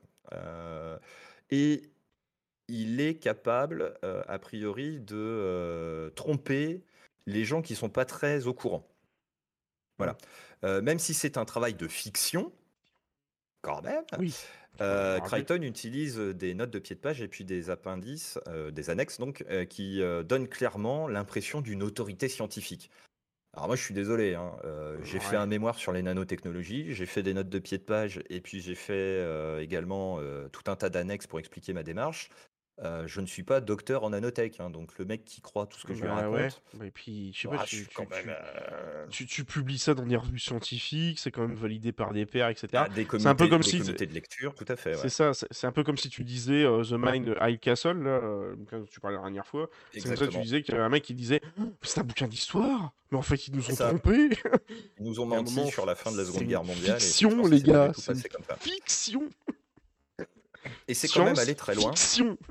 Et 1.52 1.82
il 2.68 3.02
est 3.02 3.16
capable, 3.16 3.98
a 4.04 4.40
priori, 4.40 5.00
de 5.00 6.12
tromper 6.16 6.84
les 7.26 7.44
gens 7.44 7.62
qui 7.62 7.76
sont 7.76 7.90
pas 7.90 8.06
très 8.06 8.48
au 8.48 8.54
courant. 8.54 8.88
Voilà. 9.98 10.16
Même 10.64 11.00
si 11.00 11.14
c'est 11.14 11.38
un 11.38 11.46
travail 11.46 11.74
de 11.74 11.88
fiction, 11.88 12.54
quand 13.62 13.82
même, 13.82 14.04
Oui. 14.18 14.36
euh. 14.82 15.20
Crichton 15.20 15.62
utilise 15.62 16.18
des 16.18 16.54
notes 16.54 16.72
de 16.72 16.80
pied 16.80 16.96
de 16.96 17.02
page 17.02 17.22
et 17.22 17.28
puis 17.28 17.44
des 17.46 17.70
appendices, 17.70 18.40
euh, 18.48 18.72
des 18.72 18.90
annexes 18.90 19.20
donc, 19.20 19.44
euh, 19.50 19.66
qui 19.66 20.02
euh, 20.02 20.24
donnent 20.24 20.48
clairement 20.48 21.08
l'impression 21.08 21.62
d'une 21.62 21.84
autorité 21.84 22.30
scientifique. 22.30 22.90
Alors 23.54 23.68
moi 23.68 23.76
je 23.76 23.84
suis 23.84 23.96
désolé, 23.96 24.36
hein, 24.36 24.56
euh, 24.64 25.00
j'ai 25.04 25.20
fait 25.20 25.36
un 25.36 25.48
mémoire 25.48 25.76
sur 25.78 25.92
les 25.92 26.04
nanotechnologies, 26.04 26.94
j'ai 26.94 27.08
fait 27.08 27.24
des 27.24 27.34
notes 27.34 27.50
de 27.50 27.60
pied 27.60 27.80
de 27.80 27.84
page 27.84 28.22
et 28.30 28.42
puis 28.42 28.62
j'ai 28.62 28.76
fait 28.76 28.94
euh, 28.94 29.60
également 29.60 30.20
euh, 30.20 30.48
tout 30.50 30.70
un 30.72 30.76
tas 30.76 30.90
d'annexes 30.90 31.26
pour 31.28 31.40
expliquer 31.40 31.74
ma 31.74 31.82
démarche. 31.84 32.30
Euh, 32.82 33.04
je 33.08 33.20
ne 33.20 33.26
suis 33.26 33.44
pas 33.44 33.60
docteur 33.60 34.04
en 34.06 34.12
nanotech, 34.12 34.60
hein, 34.62 34.70
donc 34.70 34.98
le 34.98 35.04
mec 35.04 35.26
qui 35.26 35.42
croit 35.42 35.66
tout 35.68 35.78
ce 35.78 35.86
que 35.86 35.94
je 35.94 36.02
lui 36.02 36.08
Bah 36.08 36.30
ouais. 36.30 36.44
raconte, 36.44 36.62
Bah, 36.76 36.86
et 36.86 36.92
puis, 36.92 37.34
je 37.36 37.42
sais 37.42 37.48
ah, 37.52 37.58
pas, 37.58 37.66
je 37.66 37.70
tu, 37.78 37.88
tu, 37.88 37.94
quand 37.94 38.10
même 38.10 38.24
tu, 38.24 38.30
euh, 38.32 39.06
tu, 39.10 39.26
tu 39.26 39.44
publies 39.44 39.78
ça 39.78 39.94
dans 39.94 40.06
des 40.06 40.16
revues 40.16 40.40
scientifiques, 40.40 41.20
c'est 41.20 41.30
quand 41.30 41.42
même 41.42 41.56
validé 41.58 41.92
par 41.92 42.14
des 42.14 42.26
pairs, 42.26 42.48
etc. 42.48 42.68
ah, 42.76 42.88
C'est 42.96 43.28
un 43.28 43.36
peu 43.36 43.50
comme 43.50 43.64
si. 43.64 43.80
de 43.80 44.14
lecture, 44.14 44.56
tout 44.56 44.66
à 44.68 44.78
fait, 44.78 44.94
C'est 44.96 45.04
ouais. 45.04 45.10
ça, 45.10 45.32
c'est 45.52 45.68
un 45.68 45.74
peu 45.74 45.84
comme 45.84 45.98
si 45.98 46.10
tu 46.10 46.24
disais 46.24 46.64
euh, 46.64 46.84
The 46.84 46.94
Mind 46.94 47.36
High 47.42 47.60
Castle, 47.60 48.02
là, 48.02 48.22
dont 48.72 48.86
tu 48.90 49.02
parlais 49.02 49.18
la 49.18 49.24
dernière 49.24 49.46
fois. 49.46 49.70
C'est 49.92 50.00
comme 50.02 50.16
ça 50.16 50.28
que 50.28 50.32
tu 50.32 50.40
disais 50.42 50.62
qu'il 50.62 50.74
y 50.74 50.78
avait 50.78 50.86
un 50.86 50.90
mec 50.90 51.04
qui 51.04 51.14
disait 51.14 51.42
Oh, 51.60 51.64
C'est 51.82 52.00
un 52.00 52.04
bouquin 52.04 52.28
d'histoire 52.28 52.94
Mais 53.12 53.18
en 53.18 53.22
fait, 53.22 53.48
ils 53.48 53.56
nous 53.56 53.70
ont 53.70 53.76
ça. 53.76 53.90
trompés 53.90 54.30
Ils 55.00 55.06
nous 55.06 55.20
ont 55.20 55.26
menti 55.26 55.54
moment, 55.54 55.70
sur 55.70 55.86
la 55.86 55.96
fin 55.96 56.14
de 56.14 56.18
la 56.18 56.24
Seconde 56.24 56.44
Guerre 56.44 56.64
mondiale 56.64 57.00
fiction, 57.02 57.46
les 57.46 57.62
gars 57.62 57.92
C'est 57.98 58.16
fiction 58.60 59.30
Et 60.90 60.94
c'est 60.94 61.08
quand 61.08 61.24
même 61.24 61.40
allé 61.40 61.56
très 61.56 61.76
loin. 61.76 61.96
Science-fiction 61.96 62.38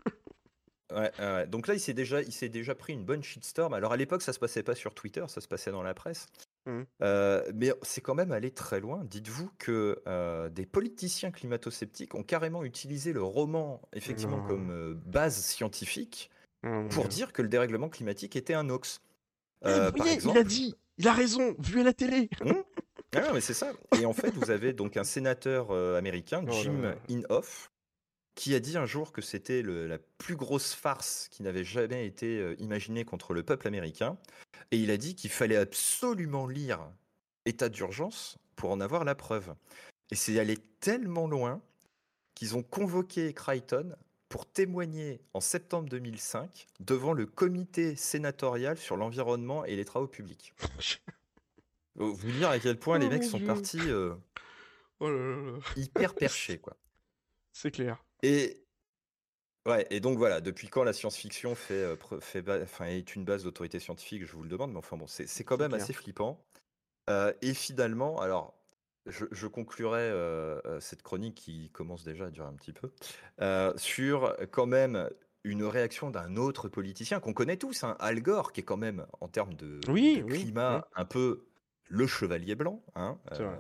Ouais. 0.95 1.13
Donc 1.49 1.67
là, 1.67 1.75
il 1.75 1.81
s'est 1.81 1.93
déjà, 1.93 2.23
il 2.23 2.33
s'est 2.33 2.49
déjà 2.49 2.75
pris 2.75 2.95
une 2.95 3.05
bonne 3.05 3.23
shitstorm. 3.23 3.75
Alors 3.75 3.93
à 3.93 3.99
l'époque, 3.99 4.23
ça 4.23 4.33
se 4.33 4.39
passait 4.39 4.63
pas 4.63 4.75
sur 4.75 4.95
Twitter, 4.95 5.23
ça 5.29 5.43
se 5.43 5.47
passait 5.47 5.71
dans 5.71 5.83
la 5.83 5.93
presse. 5.93 6.29
Mhm. 6.69 6.87
Euh, 7.03 7.43
mais 7.55 7.73
c'est 7.83 8.01
quand 8.01 8.15
même 8.15 8.33
allé 8.33 8.51
très 8.51 8.81
loin. 8.81 9.05
Dites-vous 9.05 9.51
que 9.59 10.01
euh, 10.07 10.49
des 10.49 10.67
politiciens 10.67 11.31
climato-sceptiques 11.31 12.15
ont 12.15 12.23
carrément 12.23 12.65
utilisé 12.65 13.13
le 13.13 13.23
roman, 13.23 13.81
effectivement, 13.93 14.43
comme 14.43 14.71
euh, 14.71 14.95
base 15.07 15.37
scientifique 15.37 16.31
Oh, 16.67 16.87
pour 16.91 17.07
dire 17.07 17.33
que 17.33 17.41
le 17.41 17.49
dérèglement 17.49 17.89
climatique 17.89 18.35
était 18.35 18.55
un 18.55 18.69
hoax. 18.69 19.01
Eh, 19.65 19.93
par 19.97 20.09
exemple. 20.09 20.37
il 20.37 20.41
a 20.41 20.43
dit 20.43 20.75
Il 20.97 21.07
a 21.07 21.13
raison, 21.13 21.55
vu 21.61 21.81
à 21.81 21.85
la 21.85 21.93
télé 21.93 22.29
Hum 22.45 22.65
Ah 23.15 23.21
non, 23.21 23.35
mais 23.35 23.41
c'est 23.41 23.55
ça. 23.55 23.73
Et 23.97 24.05
en 24.05 24.13
fait, 24.13 24.31
vous 24.31 24.51
avez 24.51 24.73
donc 24.73 24.97
un 24.97 25.05
sénateur 25.05 25.71
américain, 25.71 26.45
Oh 26.49 26.51
Jim. 26.51 26.97
Inhofe, 27.09 27.71
qui 28.39 28.55
a 28.55 28.61
dit 28.61 28.77
un 28.79 28.87
jour 28.87 29.11
que 29.11 29.21
c'était 29.21 29.63
la 29.63 29.99
plus 29.99 30.37
grosse 30.37 30.73
farce 30.73 31.27
qui 31.33 31.43
n'avait 31.43 31.65
jamais 31.65 32.07
été 32.07 32.39
euh, 32.39 32.55
imaginée 32.61 33.05
contre 33.05 33.35
le 33.35 33.43
peuple 33.43 33.67
américain. 33.67 34.17
Et 34.71 34.79
il 34.79 34.93
a 34.93 34.97
dit 34.97 35.17
qu'il 35.17 35.31
fallait 35.31 35.57
absolument 35.57 36.47
lire 36.47 36.89
État 37.47 37.69
d'urgence 37.69 38.39
pour 38.55 38.71
en 38.71 38.81
avoir 38.81 39.05
la 39.05 39.17
preuve. 39.17 39.57
Et 40.13 40.15
c'est 40.15 40.39
allé 40.39 40.57
tellement 40.79 41.27
loin 41.27 41.61
qu'ils 42.37 42.57
ont 42.57 42.63
convoqué 42.63 43.35
Crichton 43.35 43.97
pour 44.29 44.47
témoigner 44.47 45.21
en 45.35 45.41
septembre 45.41 45.89
2005 45.89 46.69
devant 46.79 47.15
le 47.15 47.27
comité 47.27 47.97
sénatorial 47.97 48.79
sur 48.79 48.97
l'environnement 48.97 49.65
et 49.65 49.75
les 49.75 49.85
travaux 49.85 50.07
publics. 50.07 50.55
Vous 51.97 52.31
dire 52.31 52.51
à 52.51 52.61
quel 52.61 52.79
point 52.79 52.99
Oh 52.99 53.01
les 53.01 53.09
mecs 53.09 53.25
sont 53.25 53.39
Dieu. 53.39 53.47
partis 53.49 53.81
euh, 53.81 54.15
Oh 55.01 55.11
là 55.11 55.19
là 55.19 55.51
là. 55.51 55.59
hyper 55.75 56.15
perchés, 56.15 56.59
quoi. 56.59 56.77
C'est 57.53 57.73
clair. 57.73 58.05
Et 58.23 58.65
ouais, 59.67 59.87
et 59.91 60.01
donc 60.01 60.19
voilà, 60.19 60.41
depuis 60.41 60.69
quand 60.69 60.85
la 60.85 60.93
science-fiction 60.93 61.55
fait, 61.55 61.95
pre- 61.95 62.21
fait 62.21 62.43
ba- 62.43 62.61
enfin, 62.63 62.87
est 62.87 63.15
une 63.15 63.25
base 63.25 63.45
d'autorité 63.45 63.79
scientifique, 63.81 64.25
je 64.25 64.33
vous 64.33 64.43
le 64.43 64.49
demande, 64.49 64.73
mais 64.73 64.79
enfin 64.79 64.97
bon, 64.97 65.07
c'est 65.07 65.45
quand 65.45 65.59
même 65.59 65.75
clair. 65.75 65.75
assez 65.75 65.93
flippant. 65.93 66.45
Euh, 67.11 67.33
et 67.43 67.55
finalement, 67.55 68.21
alors, 68.21 68.55
je, 69.07 69.27
je 69.33 69.49
conclurai 69.49 70.03
euh, 70.03 70.81
cette 70.81 71.03
chronique 71.03 71.37
qui 71.37 71.71
commence 71.73 72.05
déjà 72.05 72.27
à 72.27 72.31
durer 72.31 72.49
un 72.49 72.55
petit 72.55 72.75
peu, 72.75 72.93
euh, 73.43 73.75
sur 73.79 74.37
quand 74.53 74.67
même 74.67 75.11
une 75.45 75.65
réaction 75.65 76.11
d'un 76.11 76.37
autre 76.37 76.69
politicien 76.69 77.21
qu'on 77.21 77.35
connaît 77.35 77.59
tous, 77.59 77.85
hein, 77.85 77.97
Al 78.01 78.23
Gore, 78.23 78.53
qui 78.53 78.61
est 78.63 78.65
quand 78.65 78.79
même, 78.79 79.07
en 79.21 79.29
termes 79.29 79.55
de, 79.55 79.89
Oui, 79.89 80.21
de 80.21 80.23
oui, 80.23 80.39
climat, 80.39 80.69
oui. 80.69 80.83
un 80.95 81.07
peu 81.07 81.48
le 81.89 82.07
chevalier 82.07 82.55
blanc. 82.55 82.83
Hein, 82.95 83.19
euh, 83.41 83.57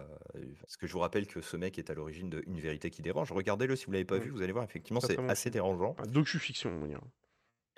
parce 0.60 0.76
que 0.76 0.86
je 0.86 0.92
vous 0.92 0.98
rappelle 1.00 1.26
que 1.26 1.40
ce 1.40 1.56
mec 1.56 1.78
est 1.78 1.90
à 1.90 1.94
l'origine 1.94 2.28
de 2.30 2.42
Une 2.46 2.60
vérité 2.60 2.90
qui 2.90 3.02
dérange. 3.02 3.32
Regardez-le 3.32 3.74
si 3.76 3.86
vous 3.86 3.92
l'avez 3.92 4.04
pas 4.04 4.18
vu, 4.18 4.30
vous 4.30 4.42
allez 4.42 4.52
voir, 4.52 4.64
effectivement, 4.64 5.00
c'est 5.00 5.16
assez 5.30 5.50
dérangeant. 5.50 5.96
Un 5.98 6.06
docu-fiction, 6.06 6.70
on 6.70 6.80
va 6.80 6.86
dire. 6.88 7.00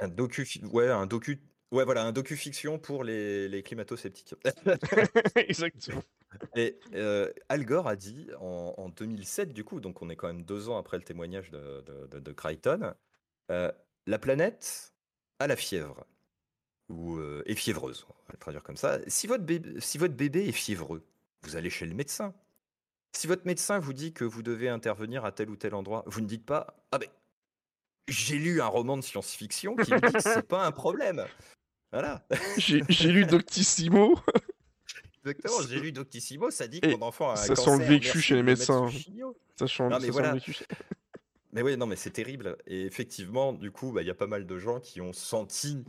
Un 0.01 0.09
docu, 0.09 0.47
ouais, 0.73 0.89
un 0.89 1.07
docu, 1.07 1.41
ouais, 1.73 1.85
voilà, 1.85 2.05
un 2.05 2.13
docu-fiction 2.13 2.79
pour 2.79 3.05
les, 3.05 3.49
les 3.49 3.63
climato-sceptiques. 3.63 4.35
Exactement. 5.37 6.03
Et 6.57 6.79
euh, 6.95 7.31
Al 7.49 7.65
Gore 7.65 7.89
a 7.89 7.97
dit 7.97 8.29
en, 8.41 8.75
en 8.77 8.89
2007, 8.89 9.53
du 9.53 9.65
coup, 9.65 9.81
donc 9.81 10.01
on 10.01 10.09
est 10.11 10.17
quand 10.17 10.29
même 10.29 10.45
deux 10.45 10.69
ans 10.69 10.79
après 10.79 10.97
le 10.97 11.03
témoignage 11.03 11.51
de, 11.51 11.83
de, 11.83 12.07
de- 12.07 12.21
de 12.21 12.33
Crichton, 12.33 12.95
euh, 13.51 13.71
la 14.07 14.19
planète 14.19 14.95
a 15.41 15.47
la 15.49 15.57
fièvre, 15.57 16.07
ou 16.91 17.17
euh, 17.17 17.43
est 17.47 17.55
fiévreuse, 17.55 18.05
on 18.09 18.13
va 18.13 18.33
le 18.33 18.39
traduire 18.39 18.63
comme 18.63 18.77
ça. 18.77 18.99
Si 19.07 19.27
votre, 19.27 19.45
bébé, 19.45 19.81
si 19.81 19.97
votre 19.97 20.15
bébé 20.15 20.49
est 20.49 20.53
fiévreux, 20.53 21.03
vous 21.43 21.57
allez 21.57 21.71
chez 21.71 21.87
le 21.87 21.95
médecin. 21.95 22.35
Si 23.13 23.27
votre 23.27 23.47
médecin 23.47 23.79
vous 23.79 23.93
dit 23.93 24.13
que 24.13 24.25
vous 24.25 24.43
devez 24.43 24.69
intervenir 24.69 25.25
à 25.25 25.33
tel 25.33 25.51
ou 25.51 25.57
tel 25.57 25.75
endroit, 25.75 26.05
vous 26.07 26.21
ne 26.21 26.27
dites 26.27 26.45
pas 26.45 26.77
Ah 26.93 26.99
ben, 26.99 27.09
j'ai 28.09 28.37
lu 28.37 28.61
un 28.61 28.67
roman 28.67 28.97
de 28.97 29.03
science-fiction 29.03 29.77
qui 29.77 29.93
me 29.93 30.01
dit 30.01 30.13
que 30.13 30.21
c'est 30.21 30.47
pas 30.47 30.65
un 30.65 30.73
problème. 30.73 31.25
Voilà. 31.93 32.25
J'ai 32.59 33.11
lu 33.11 33.25
Doctissimo. 33.25 34.17
Exactement, 35.25 35.67
j'ai 35.69 35.81
lu 35.81 35.93
Doctissimo, 35.93 36.51
ça 36.51 36.67
dit 36.67 36.81
que 36.81 36.89
mon 36.89 37.03
enfant 37.03 37.31
a 37.31 37.33
un 37.33 37.37
ça 37.37 37.55
sent 37.55 37.79
le 37.79 37.85
vécu 37.85 38.21
chez 38.21 38.37
les 38.37 38.43
médecins. 38.43 38.89
Ça 39.59 39.67
change, 39.67 39.93
Non, 39.93 40.01
ça 40.01 40.07
mais 40.07 40.13
sent 40.13 40.23
le 40.23 40.33
vécu. 40.33 40.59
Mais 41.53 41.63
oui, 41.63 41.77
non, 41.77 41.87
mais 41.87 41.97
c'est 41.97 42.11
terrible. 42.11 42.57
Et 42.67 42.87
effectivement, 42.87 43.53
du 43.53 43.71
coup, 43.71 43.93
bah, 43.93 44.03
il 44.03 44.07
y 44.07 44.11
a 44.11 44.15
pas 44.15 44.29
mal 44.29 44.47
de 44.47 44.59
gens 44.59 44.81
qui 44.81 45.03
ont 45.03 45.13
senti 45.13 45.85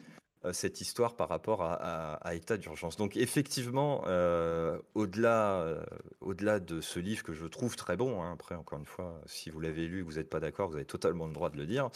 cette 0.51 0.81
histoire 0.81 1.15
par 1.15 1.29
rapport 1.29 1.61
à, 1.61 2.35
état 2.35 2.57
d'urgence. 2.57 2.97
Donc, 2.97 3.15
effectivement, 3.17 4.03
euh, 4.07 4.79
au-delà, 4.95 5.61
euh, 5.61 5.83
au-delà 6.19 6.59
de 6.59 6.81
ce 6.81 6.99
livre 6.99 7.23
que 7.23 7.33
je 7.33 7.45
trouve 7.45 7.75
très 7.75 7.97
bon, 7.97 8.21
hein, 8.23 8.33
après, 8.33 8.55
encore 8.55 8.79
une 8.79 8.85
fois, 8.85 9.21
si 9.25 9.49
vous 9.49 9.59
l'avez 9.59 9.87
lu, 9.87 10.01
vous 10.01 10.13
n'êtes 10.13 10.29
pas 10.29 10.39
d'accord, 10.39 10.69
vous 10.69 10.75
avez 10.75 10.85
totalement 10.85 11.27
le 11.27 11.33
droit 11.33 11.49
de 11.49 11.57
le 11.57 11.67
dire. 11.67 11.89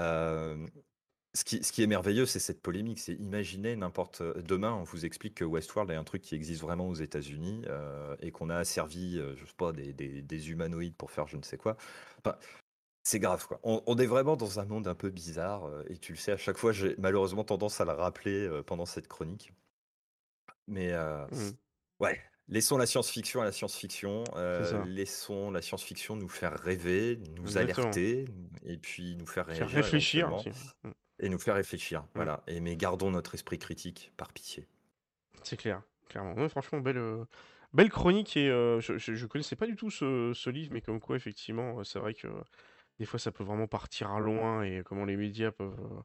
Euh, 0.00 0.66
ce 1.34 1.44
qui, 1.44 1.82
est 1.82 1.86
merveilleux, 1.86 2.24
c'est 2.26 2.38
cette 2.38 2.62
polémique. 2.62 2.98
C'est 2.98 3.14
imaginer 3.14 3.76
n'importe 3.76 4.22
demain, 4.22 4.72
on 4.72 4.84
vous 4.84 5.04
explique 5.04 5.34
que 5.34 5.44
Westworld 5.44 5.90
est 5.90 5.94
un 5.96 6.04
truc 6.04 6.22
qui 6.22 6.34
existe 6.34 6.62
vraiment 6.62 6.88
aux 6.88 6.94
États-Unis 6.94 7.62
euh, 7.68 8.16
et 8.20 8.30
qu'on 8.32 8.48
a 8.48 8.56
asservi, 8.56 9.18
euh, 9.18 9.36
je 9.36 9.44
sais 9.44 9.52
pas, 9.56 9.72
des, 9.72 9.92
des- 9.92 10.22
des 10.22 10.50
humanoïdes 10.50 10.96
pour 10.96 11.10
faire 11.10 11.28
je 11.28 11.36
ne 11.36 11.42
sais 11.42 11.58
quoi. 11.58 11.76
C'est 13.06 13.20
grave, 13.20 13.46
quoi. 13.46 13.60
On, 13.62 13.84
on 13.86 13.96
est 13.98 14.06
vraiment 14.06 14.36
dans 14.36 14.58
un 14.58 14.64
monde 14.64 14.88
un 14.88 14.96
peu 14.96 15.10
bizarre 15.10 15.66
euh, 15.66 15.84
et 15.88 15.96
tu 15.96 16.10
le 16.10 16.18
sais, 16.18 16.32
à 16.32 16.36
chaque 16.36 16.56
fois, 16.58 16.72
j'ai 16.72 16.96
malheureusement 16.98 17.44
tendance 17.44 17.80
à 17.80 17.84
le 17.84 17.92
rappeler 17.92 18.48
euh, 18.48 18.64
pendant 18.64 18.84
cette 18.84 19.06
chronique. 19.06 19.52
Mais 20.66 20.90
euh, 20.92 21.24
Mm. 21.30 21.50
ouais, 22.00 22.20
laissons 22.48 22.76
la 22.76 22.84
science-fiction 22.86 23.40
à 23.42 23.44
la 23.44 23.52
science-fiction. 23.52 24.24
laissons 24.86 25.52
la 25.52 25.62
science-fiction 25.62 26.16
nous 26.16 26.28
faire 26.28 26.58
rêver, 26.58 27.20
nous 27.36 27.44
Exactement. 27.44 27.82
alerter 27.84 28.24
et 28.64 28.76
puis 28.76 29.14
nous 29.14 29.26
faire 29.26 29.46
Faire 29.46 29.58
réagir 29.58 29.76
réfléchir 29.76 30.26
éventuellement. 30.26 30.58
aussi. 30.58 30.70
Mm. 30.82 30.90
Et 31.20 31.28
nous 31.28 31.38
faire 31.38 31.54
réfléchir, 31.54 32.04
voilà. 32.16 32.42
Et 32.48 32.60
mais 32.60 32.76
gardons 32.76 33.12
notre 33.12 33.36
esprit 33.36 33.60
critique, 33.60 34.12
par 34.16 34.32
pitié. 34.32 34.66
C'est 35.44 35.56
clair, 35.56 35.80
clairement. 36.08 36.34
Ouais, 36.34 36.48
franchement, 36.48 36.80
belle, 36.80 37.00
belle 37.72 37.88
chronique. 37.88 38.36
Et 38.36 38.48
je, 38.48 38.98
je, 38.98 39.14
je 39.14 39.26
connaissais 39.26 39.54
pas 39.54 39.66
du 39.68 39.76
tout 39.76 39.92
ce, 39.92 40.32
ce 40.34 40.50
livre, 40.50 40.72
mais 40.72 40.80
comme 40.80 40.98
quoi, 41.00 41.14
effectivement, 41.14 41.84
c'est 41.84 42.00
vrai 42.00 42.12
que 42.14 42.26
des 42.98 43.04
fois, 43.04 43.18
ça 43.18 43.32
peut 43.32 43.44
vraiment 43.44 43.66
partir 43.66 44.10
à 44.10 44.20
loin 44.20 44.62
et 44.62 44.82
comment 44.84 45.04
les 45.04 45.16
médias 45.16 45.50
peuvent, 45.50 45.78
euh, 45.80 46.00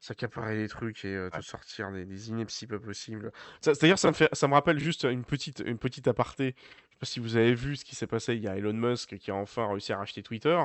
s'accaparer 0.00 0.56
les 0.56 0.68
trucs 0.68 1.04
et 1.04 1.28
te 1.32 1.40
sortir 1.40 1.90
des, 1.90 2.04
des, 2.04 2.28
inepties 2.28 2.66
pas 2.66 2.78
possibles. 2.78 3.32
C'est-à-dire, 3.60 3.98
ça 3.98 4.08
me 4.08 4.14
fait, 4.14 4.28
ça 4.32 4.46
me 4.46 4.54
rappelle 4.54 4.78
juste 4.78 5.04
une 5.04 5.24
petite, 5.24 5.62
une 5.66 5.78
petite 5.78 6.06
aparté. 6.06 6.54
Je 6.56 6.94
sais 6.94 6.98
pas 7.00 7.06
si 7.06 7.20
vous 7.20 7.36
avez 7.36 7.54
vu 7.54 7.76
ce 7.76 7.84
qui 7.84 7.96
s'est 7.96 8.06
passé. 8.06 8.34
Il 8.34 8.42
y 8.42 8.48
a 8.48 8.56
Elon 8.56 8.74
Musk 8.74 9.16
qui 9.18 9.30
a 9.30 9.34
enfin 9.34 9.68
réussi 9.68 9.92
à 9.92 9.98
racheter 9.98 10.22
Twitter. 10.22 10.58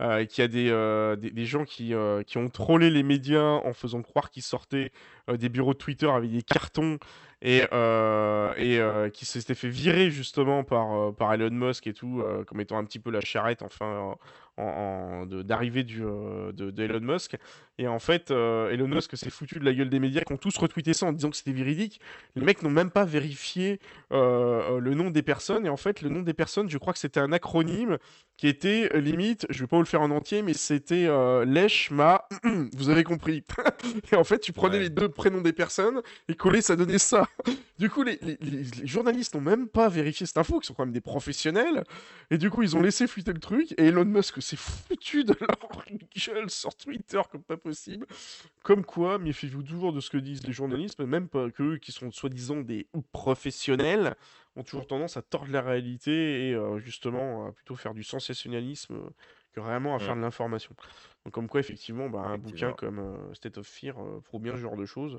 Euh, 0.00 0.24
qu'il 0.24 0.42
y 0.42 0.44
a 0.44 0.48
des, 0.48 0.70
euh, 0.70 1.14
des, 1.14 1.30
des, 1.30 1.46
gens 1.46 1.64
qui, 1.64 1.94
euh, 1.94 2.24
qui 2.24 2.36
ont 2.36 2.48
trollé 2.48 2.90
les 2.90 3.04
médias 3.04 3.60
en 3.64 3.72
faisant 3.72 4.02
croire 4.02 4.30
qu'ils 4.30 4.42
sortaient 4.42 4.90
des 5.32 5.48
bureaux 5.48 5.72
de 5.72 5.78
Twitter 5.78 6.10
avec 6.10 6.32
des 6.32 6.42
cartons 6.42 6.98
et, 7.42 7.58
et 7.58 9.10
qui 9.12 9.24
s'étaient 9.24 9.54
fait 9.54 9.68
virer 9.68 10.10
justement 10.10 10.64
par, 10.64 11.14
par 11.14 11.32
Elon 11.32 11.50
Musk 11.50 11.86
et 11.86 11.92
tout, 11.92 12.24
comme 12.46 12.60
étant 12.60 12.76
un 12.76 12.84
petit 12.84 12.98
peu 12.98 13.10
la 13.10 13.20
charrette 13.20 13.62
enfin 13.62 14.16
d'arrivée 15.42 15.86
euh, 16.00 16.52
de, 16.52 16.98
Musk. 16.98 17.36
Et 17.78 17.88
en 17.88 17.98
fait, 17.98 18.30
euh, 18.30 18.70
Elon 18.70 18.88
Musk 18.88 19.16
s'est 19.16 19.30
foutu 19.30 19.58
de 19.58 19.64
la 19.64 19.72
gueule 19.72 19.90
des 19.90 19.98
médias 19.98 20.22
qui 20.22 20.32
ont 20.32 20.36
tous 20.36 20.56
retweeté 20.56 20.92
ça 20.92 21.06
en 21.06 21.12
disant 21.12 21.30
que 21.30 21.36
c'était 21.36 21.52
véridique. 21.52 22.00
Les 22.36 22.44
mecs 22.44 22.62
n'ont 22.62 22.70
même 22.70 22.90
pas 22.90 23.04
vérifié 23.04 23.80
euh, 24.12 24.78
le 24.78 24.94
nom 24.94 25.10
des 25.10 25.22
personnes. 25.22 25.66
Et 25.66 25.68
en 25.68 25.76
fait, 25.76 26.02
le 26.02 26.08
nom 26.08 26.22
des 26.22 26.34
personnes, 26.34 26.70
je 26.70 26.78
crois 26.78 26.92
que 26.92 26.98
c'était 26.98 27.20
un 27.20 27.32
acronyme 27.32 27.98
qui 28.36 28.48
était 28.48 28.90
limite, 29.00 29.46
je 29.50 29.60
vais 29.60 29.66
pas 29.66 29.76
vous 29.76 29.82
le 29.82 29.88
faire 29.88 30.02
en 30.02 30.10
entier, 30.10 30.42
mais 30.42 30.54
c'était 30.54 31.08
Lèche, 31.46 31.90
Ma, 31.92 32.26
vous 32.76 32.88
avez 32.90 33.04
compris. 33.04 33.44
et 34.12 34.16
en 34.16 34.24
fait, 34.24 34.40
tu 34.40 34.52
prenais 34.52 34.80
les 34.80 34.90
deux 34.90 35.08
prénoms 35.08 35.40
des 35.40 35.52
personnes 35.52 36.00
et 36.28 36.34
collé, 36.34 36.60
ça 36.60 36.74
donnait 36.74 36.98
ça. 36.98 37.28
du 37.78 37.88
coup, 37.90 38.02
les, 38.02 38.18
les, 38.22 38.36
les 38.40 38.86
journalistes 38.86 39.34
n'ont 39.34 39.40
même 39.40 39.68
pas 39.68 39.88
vérifié 39.88 40.26
cette 40.26 40.38
info, 40.38 40.58
qui 40.58 40.66
sont 40.66 40.74
quand 40.74 40.84
même 40.84 40.92
des 40.92 41.00
professionnels. 41.00 41.84
Et 42.30 42.38
du 42.38 42.50
coup, 42.50 42.62
ils 42.62 42.76
ont 42.76 42.82
laissé 42.82 43.06
fuiter 43.06 43.32
le 43.32 43.40
truc. 43.40 43.72
Et 43.78 43.86
Elon 43.86 44.04
Musk 44.04 44.42
c'est 44.42 44.58
foutu 44.58 45.24
de 45.24 45.36
leur 45.40 45.84
gueule 46.26 46.50
sur 46.50 46.74
Twitter 46.74 47.20
comme 47.30 47.42
pas 47.42 47.56
possible. 47.64 48.06
Comme 48.62 48.84
quoi, 48.84 49.18
méfiez-vous 49.18 49.62
toujours 49.62 49.92
de 49.92 50.00
ce 50.00 50.10
que 50.10 50.18
disent 50.18 50.46
les 50.46 50.52
journalistes, 50.52 51.00
même 51.00 51.28
pas 51.28 51.50
qu'eux 51.50 51.78
qui 51.78 51.90
sont 51.90 52.12
soi-disant 52.12 52.60
des 52.60 52.86
professionnels, 53.12 54.14
ont 54.56 54.62
toujours 54.62 54.86
tendance 54.86 55.16
à 55.16 55.22
tordre 55.22 55.50
la 55.50 55.62
réalité 55.62 56.48
et 56.48 56.54
euh, 56.54 56.78
justement 56.78 57.48
à 57.48 57.52
plutôt 57.52 57.74
faire 57.74 57.94
du 57.94 58.04
sensationnalisme 58.04 58.96
que 59.52 59.60
réellement 59.60 59.96
à 59.96 59.98
faire 59.98 60.14
de 60.14 60.20
l'information. 60.20 60.74
Donc 61.24 61.34
comme 61.34 61.48
quoi, 61.48 61.60
effectivement, 61.60 62.08
bah, 62.08 62.20
un 62.20 62.38
bouquin 62.38 62.72
comme 62.72 62.98
euh, 63.00 63.34
State 63.34 63.58
of 63.58 63.66
Fear 63.66 63.98
euh, 63.98 64.20
prouve 64.20 64.42
bien 64.42 64.52
ce 64.52 64.60
genre 64.60 64.76
de 64.76 64.84
choses. 64.84 65.18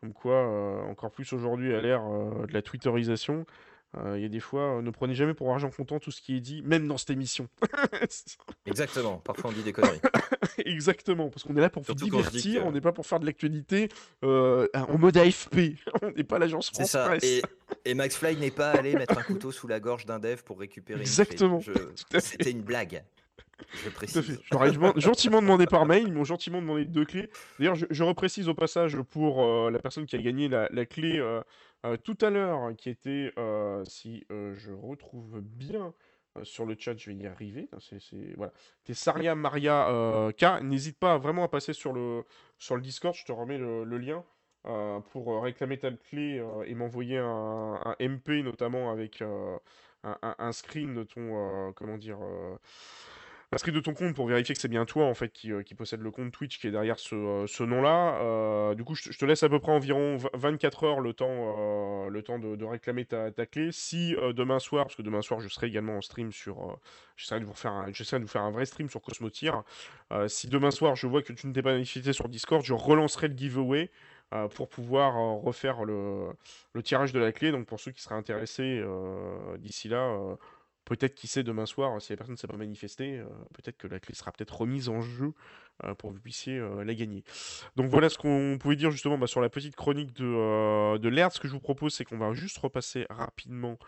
Comme 0.00 0.12
quoi, 0.12 0.84
encore 0.88 1.12
plus 1.12 1.32
aujourd'hui 1.32 1.72
à 1.72 1.80
l'ère 1.80 2.02
de 2.02 2.52
la 2.52 2.60
twitterisation, 2.60 3.46
euh, 3.46 3.71
il 4.14 4.22
y 4.22 4.24
a 4.24 4.28
des 4.28 4.40
fois, 4.40 4.78
euh, 4.78 4.82
ne 4.82 4.90
prenez 4.90 5.14
jamais 5.14 5.34
pour 5.34 5.52
argent 5.52 5.70
comptant 5.70 5.98
tout 5.98 6.10
ce 6.10 6.22
qui 6.22 6.36
est 6.36 6.40
dit, 6.40 6.62
même 6.62 6.88
dans 6.88 6.96
cette 6.96 7.10
émission. 7.10 7.48
Exactement, 8.66 9.18
parfois 9.18 9.50
on 9.50 9.52
dit 9.52 9.62
des 9.62 9.72
conneries. 9.72 10.00
Exactement, 10.64 11.28
parce 11.28 11.44
qu'on 11.44 11.56
est 11.56 11.60
là 11.60 11.68
pour 11.68 11.82
vous 11.82 11.94
divertir, 11.94 12.64
on 12.64 12.72
n'est 12.72 12.80
pas 12.80 12.92
pour 12.92 13.06
faire 13.06 13.20
de 13.20 13.26
l'actualité 13.26 13.88
euh, 14.24 14.66
en 14.74 14.96
mode 14.96 15.16
AFP. 15.16 15.76
on 16.02 16.10
n'est 16.10 16.24
pas 16.24 16.38
l'agence 16.38 16.70
France 16.70 16.90
ça, 16.90 17.16
et, 17.22 17.42
et, 17.84 17.94
Max 17.94 18.16
Fly 18.16 18.36
n'est 18.36 18.50
pas 18.50 18.70
allé 18.70 18.94
mettre 18.94 19.18
un 19.18 19.22
couteau 19.22 19.52
sous 19.52 19.68
la 19.68 19.78
gorge 19.78 20.06
d'un 20.06 20.18
dev 20.18 20.42
pour 20.42 20.58
récupérer 20.58 21.00
Exactement. 21.00 21.60
C'était 22.18 22.50
une 22.50 22.62
blague. 22.62 23.04
Je 23.84 23.90
précise. 23.90 24.40
Je 24.50 24.56
leur 24.56 24.64
ai 24.64 25.00
gentiment 25.00 25.40
demandé 25.40 25.66
par 25.66 25.86
mail, 25.86 26.04
ils 26.08 26.12
m'ont 26.12 26.24
gentiment 26.24 26.60
demandé 26.60 26.84
deux 26.84 27.04
clés. 27.04 27.30
D'ailleurs, 27.58 27.76
je, 27.76 27.86
je, 27.90 28.02
reprécise 28.02 28.48
au 28.48 28.54
passage 28.54 29.00
pour 29.02 29.70
la 29.70 29.78
personne 29.78 30.04
qui 30.06 30.16
a 30.16 30.18
gagné 30.18 30.48
la, 30.48 30.68
la 30.72 30.84
clé 30.84 31.20
euh, 31.20 31.42
tout 32.04 32.18
à 32.20 32.30
l'heure, 32.30 32.74
qui 32.76 32.90
était, 32.90 33.32
euh, 33.38 33.84
si 33.84 34.24
euh, 34.30 34.54
je 34.54 34.72
retrouve 34.72 35.40
bien 35.40 35.92
sur 36.44 36.64
le 36.64 36.76
chat, 36.78 36.96
je 36.96 37.10
vais 37.10 37.16
y 37.16 37.26
arriver. 37.26 37.68
C'est, 37.78 37.98
voilà. 38.36 38.52
T'es 38.84 38.94
Saria 38.94 39.34
Maria 39.34 40.30
K. 40.38 40.62
N'hésite 40.62 40.98
pas 40.98 41.18
vraiment 41.18 41.44
à 41.44 41.48
passer 41.48 41.72
sur 41.72 41.92
le, 41.92 42.24
sur 42.58 42.76
le 42.76 42.82
Discord, 42.82 43.14
je 43.14 43.24
te 43.24 43.32
remets 43.32 43.58
le, 43.58 43.98
lien. 43.98 44.24
pour 45.10 45.42
réclamer 45.42 45.78
ta 45.78 45.90
clé 45.90 46.42
et 46.64 46.74
m'envoyer 46.74 47.18
un, 47.18 47.78
un, 47.84 47.96
MP 48.00 48.42
notamment 48.42 48.90
avec 48.90 49.20
un, 49.20 49.60
un, 50.22 50.52
screen 50.52 50.94
de 50.94 51.02
ton 51.02 51.72
comment 51.74 51.98
dire 51.98 52.18
inscrit 53.52 53.72
de 53.72 53.80
ton 53.80 53.92
compte 53.92 54.14
pour 54.14 54.26
vérifier 54.26 54.54
que 54.54 54.60
c'est 54.60 54.68
bien 54.68 54.84
toi 54.86 55.04
en 55.04 55.14
fait 55.14 55.30
qui, 55.30 55.52
euh, 55.52 55.62
possède 55.76 56.00
le 56.00 56.10
compte 56.10 56.32
Twitch 56.32 56.58
qui 56.58 56.66
est 56.66 56.70
derrière 56.70 56.98
ce, 56.98 57.14
euh, 57.14 57.46
ce 57.46 57.62
nom-là. 57.62 58.18
Euh, 58.22 58.74
du 58.74 58.84
coup, 58.84 58.94
je, 58.94 59.16
te 59.16 59.24
laisse 59.24 59.42
à 59.42 59.48
peu 59.48 59.58
près 59.58 59.72
environ 59.72 60.16
24 60.34 60.84
heures 60.84 61.00
le 61.00 61.12
temps, 61.12 62.08
le 62.08 62.22
temps 62.22 62.38
de, 62.38 62.56
de 62.56 62.64
réclamer 62.64 63.04
ta, 63.04 63.30
ta, 63.30 63.46
clé. 63.46 63.70
Si 63.72 64.14
demain 64.34 64.58
soir, 64.58 64.86
parce 64.86 64.96
que 64.96 65.02
demain 65.02 65.22
soir 65.22 65.40
je 65.40 65.48
serai 65.48 65.66
également 65.66 65.96
en 65.96 66.00
stream 66.00 66.32
sur, 66.32 66.78
j'essaierai 67.16 67.40
de 67.40 67.44
vous 67.44 67.52
faire 67.52 67.72
un, 67.72 67.88
de 67.88 68.22
vous 68.22 68.28
faire 68.28 68.42
un 68.42 68.50
vrai 68.50 68.64
stream 68.64 68.88
sur 68.88 69.00
Cosmotir. 69.00 69.62
si 70.28 70.48
demain 70.48 70.70
soir 70.70 70.96
je 70.96 71.06
vois 71.06 71.22
que 71.22 71.32
tu 71.32 71.46
ne 71.46 71.52
t'es 71.52 71.62
pas 71.62 71.72
manifesté 71.72 72.12
sur 72.12 72.28
Discord, 72.28 72.64
je 72.64 72.74
relancerai 72.74 73.28
le 73.28 73.36
giveaway. 73.36 73.90
pour 74.54 74.68
pouvoir 74.68 75.14
refaire 75.42 75.84
le, 75.84 76.28
le, 76.72 76.82
tirage 76.82 77.12
de 77.12 77.20
la 77.20 77.32
clé. 77.32 77.50
Donc 77.50 77.66
pour 77.66 77.80
ceux 77.80 77.92
qui 77.92 78.02
seraient 78.02 78.14
intéressés 78.14 78.82
d'ici 79.58 79.88
là, 79.88 80.36
Peut-être, 80.84 81.14
qui 81.14 81.28
sait, 81.28 81.44
demain 81.44 81.66
soir, 81.66 82.00
si 82.02 82.12
la 82.12 82.16
personne 82.16 82.34
ne 82.34 82.38
s'est 82.38 82.48
pas 82.48 82.56
manifestée, 82.56 83.18
euh, 83.18 83.24
peut-être 83.54 83.78
que 83.78 83.86
la 83.86 84.00
clé 84.00 84.14
sera 84.14 84.32
peut-être 84.32 84.60
remise 84.60 84.88
en 84.88 85.00
jeu 85.00 85.32
euh, 85.84 85.94
pour 85.94 86.10
que 86.10 86.16
vous 86.16 86.20
puissiez 86.20 86.58
euh, 86.58 86.82
la 86.82 86.94
gagner. 86.94 87.22
Donc 87.76 87.88
voilà 87.88 88.08
ce 88.08 88.18
qu'on 88.18 88.58
pouvait 88.58 88.74
dire 88.74 88.90
justement 88.90 89.16
bah, 89.16 89.28
sur 89.28 89.40
la 89.40 89.48
petite 89.48 89.76
chronique 89.76 90.12
de, 90.14 90.98
de 90.98 91.08
l'ERD. 91.08 91.32
Ce 91.32 91.40
que 91.40 91.46
je 91.46 91.52
vous 91.52 91.60
propose, 91.60 91.94
c'est 91.94 92.04
qu'on 92.04 92.18
va 92.18 92.32
juste 92.32 92.58
repasser 92.58 93.06
rapidement 93.10 93.78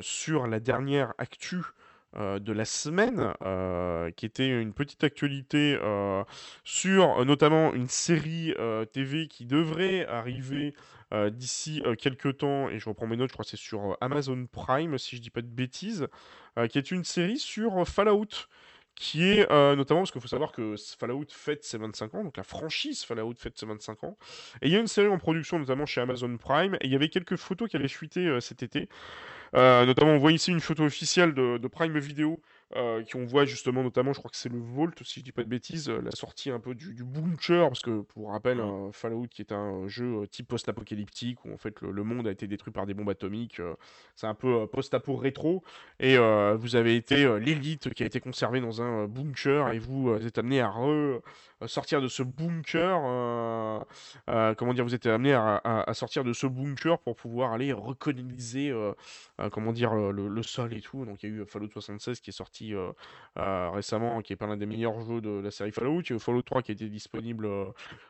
sur 0.00 0.46
la 0.46 0.60
dernière 0.60 1.12
actu 1.18 1.60
de 2.14 2.52
la 2.52 2.64
semaine, 2.64 3.32
qui 4.14 4.26
était 4.26 4.48
une 4.48 4.72
petite 4.72 5.02
actualité 5.02 5.76
sur 6.62 7.24
notamment 7.24 7.72
une 7.72 7.88
série 7.88 8.54
TV 8.92 9.26
qui 9.26 9.44
devrait 9.44 10.06
arriver 10.06 10.72
euh, 11.12 11.30
d'ici 11.30 11.82
euh, 11.84 11.94
quelques 11.94 12.38
temps, 12.38 12.70
et 12.70 12.78
je 12.78 12.88
reprends 12.88 13.06
mes 13.06 13.16
notes, 13.16 13.28
je 13.28 13.34
crois 13.34 13.44
que 13.44 13.50
c'est 13.50 13.56
sur 13.58 13.92
euh, 13.92 13.94
Amazon 14.00 14.46
Prime, 14.50 14.96
si 14.96 15.16
je 15.16 15.20
dis 15.20 15.30
pas 15.30 15.42
de 15.42 15.46
bêtises, 15.46 16.08
qui 16.68 16.76
est 16.76 16.90
une 16.90 17.04
série 17.04 17.38
sur 17.38 17.88
Fallout 17.88 18.28
qui 18.94 19.24
est 19.24 19.50
notamment 19.50 20.00
parce 20.00 20.10
qu'il 20.10 20.20
faut 20.20 20.28
savoir 20.28 20.52
que 20.52 20.74
Fallout 20.98 21.24
fête 21.30 21.64
ses 21.64 21.78
25 21.78 22.14
ans, 22.14 22.24
donc 22.24 22.36
la 22.36 22.42
franchise 22.42 23.04
Fallout 23.04 23.32
fête 23.38 23.56
ses 23.56 23.64
25 23.64 24.04
ans, 24.04 24.18
et 24.60 24.66
il 24.66 24.72
y 24.72 24.76
a 24.76 24.80
une 24.80 24.86
série 24.86 25.08
en 25.08 25.16
production 25.16 25.58
notamment 25.58 25.86
chez 25.86 26.02
Amazon 26.02 26.36
Prime, 26.36 26.74
et 26.74 26.84
il 26.84 26.92
y 26.92 26.94
avait 26.94 27.08
quelques 27.08 27.36
photos 27.36 27.70
qui 27.70 27.76
avaient 27.76 27.88
fuité 27.88 28.38
cet 28.42 28.62
été, 28.62 28.90
notamment 29.54 30.12
on 30.12 30.18
voit 30.18 30.32
ici 30.32 30.50
une 30.50 30.60
photo 30.60 30.84
officielle 30.84 31.32
de, 31.32 31.56
de 31.56 31.68
Prime 31.68 31.98
Video 31.98 32.38
euh, 32.74 33.02
qui 33.02 33.16
on 33.16 33.24
voit 33.26 33.44
justement 33.44 33.82
notamment, 33.82 34.12
je 34.12 34.18
crois 34.18 34.30
que 34.30 34.36
c'est 34.36 34.48
le 34.48 34.58
Vault, 34.58 34.90
si 35.02 35.20
je 35.20 35.24
dis 35.24 35.32
pas 35.32 35.42
de 35.42 35.48
bêtises, 35.48 35.90
euh, 35.90 36.00
la 36.00 36.10
sortie 36.10 36.50
un 36.50 36.58
peu 36.58 36.74
du, 36.74 36.94
du 36.94 37.04
bunker, 37.04 37.68
parce 37.68 37.82
que 37.82 38.00
pour 38.00 38.30
rappel, 38.30 38.62
Fallout 38.92 39.26
qui 39.28 39.42
est 39.42 39.52
un 39.52 39.86
jeu 39.88 40.22
euh, 40.22 40.26
type 40.26 40.48
post-apocalyptique, 40.48 41.44
où 41.44 41.52
en 41.52 41.58
fait 41.58 41.80
le, 41.82 42.02
monde 42.02 42.26
a 42.26 42.30
été 42.30 42.46
détruit 42.46 42.72
par 42.72 42.86
des 42.86 42.94
bombes 42.94 43.10
atomiques, 43.10 43.60
c'est 44.16 44.26
un 44.26 44.34
peu 44.34 44.66
post-apo 44.66 45.16
rétro, 45.16 45.62
et 46.00 46.16
vous 46.56 46.76
avez 46.76 46.96
été 46.96 47.38
l'élite 47.38 47.92
qui 47.94 48.02
a 48.02 48.06
été 48.06 48.20
conservée 48.20 48.60
dans 48.60 48.82
un 48.82 49.06
bunker, 49.06 49.72
et 49.72 49.78
vous 49.78 50.12
êtes 50.14 50.38
amené 50.38 50.60
à 50.60 50.72
sortir 51.66 52.00
de 52.00 52.08
ce 52.08 52.22
bunker, 52.22 52.98
comment 54.56 54.74
dire, 54.74 54.84
vous 54.84 54.94
êtes 54.94 55.06
amené 55.06 55.32
à, 55.34 55.92
sortir 55.94 56.24
de 56.24 56.32
ce 56.32 56.46
bunker 56.46 56.98
pour 56.98 57.16
pouvoir 57.16 57.52
aller 57.52 57.72
recoloniser, 57.72 58.74
comment 59.50 59.72
dire, 59.72 59.94
le, 59.94 60.42
sol 60.42 60.74
et 60.74 60.80
tout, 60.80 61.04
donc 61.04 61.22
il 61.22 61.30
y 61.30 61.32
a 61.32 61.36
eu 61.36 61.46
Fallout 61.46 61.70
76 61.70 62.20
qui 62.20 62.30
est 62.30 62.32
sorti 62.32 62.74
euh, 62.74 62.92
euh, 63.38 63.70
récemment, 63.70 64.20
qui 64.22 64.32
est 64.32 64.36
pas 64.36 64.46
l'un 64.46 64.56
des 64.56 64.66
meilleurs 64.66 65.00
jeux 65.02 65.20
de 65.20 65.40
la 65.40 65.50
série 65.50 65.72
Fallout. 65.72 66.02
Il 66.02 66.12
y 66.12 66.16
a 66.16 66.18
Fallout 66.18 66.42
3 66.42 66.62
qui 66.62 66.72
était 66.72 66.88
disponible 66.88 67.46
euh, 67.46 67.66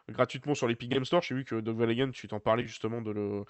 gratuitement 0.09 0.55
sur 0.55 0.67
l'Epic 0.67 0.91
Game 0.91 1.05
Store. 1.05 1.23
J'ai 1.23 1.35
vu 1.35 1.45
que 1.45 1.61
Doug 1.61 1.77
Valigan, 1.77 2.11
tu 2.11 2.29
t'en 2.29 2.41
parlais 2.41 2.65
justement 2.65 3.03
de 3.03 3.11
le, 3.11 3.45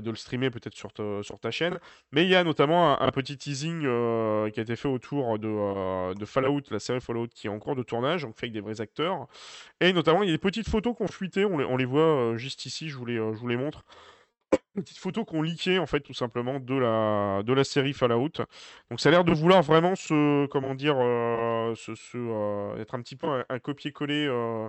de 0.00 0.10
le 0.10 0.16
streamer 0.16 0.50
peut-être 0.50 0.74
sur, 0.74 0.92
ta, 0.92 1.50
chaîne. 1.50 1.78
Mais 2.12 2.24
il 2.24 2.30
y 2.30 2.34
a 2.34 2.44
notamment 2.44 3.00
un, 3.00 3.10
petit 3.10 3.36
teasing 3.36 3.80
qui 3.80 4.60
a 4.60 4.62
été 4.62 4.76
fait 4.76 4.88
autour 4.88 5.38
de, 5.38 6.24
Fallout, 6.24 6.62
la 6.70 6.78
série 6.78 7.00
Fallout 7.00 7.28
qui 7.28 7.46
est 7.46 7.50
en 7.50 7.58
cours 7.58 7.76
de 7.76 7.82
tournage, 7.82 8.22
donc 8.22 8.36
fait 8.36 8.46
avec 8.46 8.52
des 8.52 8.60
vrais 8.60 8.80
acteurs. 8.80 9.26
Et 9.80 9.92
notamment, 9.92 10.22
il 10.22 10.26
y 10.26 10.32
a 10.32 10.34
des 10.34 10.38
petites 10.38 10.68
photos 10.68 10.96
qui 10.96 11.02
ont 11.02 11.08
fuité, 11.08 11.44
on 11.44 11.55
on 11.64 11.76
les 11.76 11.84
voit 11.84 12.36
juste 12.36 12.66
ici, 12.66 12.88
je 12.88 12.96
vous 12.96 13.06
les, 13.06 13.16
je 13.16 13.38
vous 13.38 13.48
les 13.48 13.56
montre 13.56 13.84
une 14.76 14.82
petite 14.82 14.98
photo 14.98 15.24
qu'on 15.24 15.42
leakait 15.42 15.78
en 15.78 15.86
fait 15.86 16.00
tout 16.00 16.12
simplement 16.14 16.60
de 16.60 16.74
la 16.74 17.42
de 17.42 17.52
la 17.52 17.64
série 17.64 17.92
Fallout. 17.92 18.32
Donc 18.90 19.00
ça 19.00 19.08
a 19.08 19.12
l'air 19.12 19.24
de 19.24 19.32
vouloir 19.32 19.62
vraiment 19.62 19.94
se 19.96 20.46
comment 20.46 20.74
dire 20.74 20.96
euh, 20.98 21.74
euh, 22.14 22.76
être 22.76 22.94
un 22.94 23.00
petit 23.00 23.16
peu 23.16 23.26
un, 23.48 23.58
copier-coller 23.58 24.26
euh, 24.26 24.68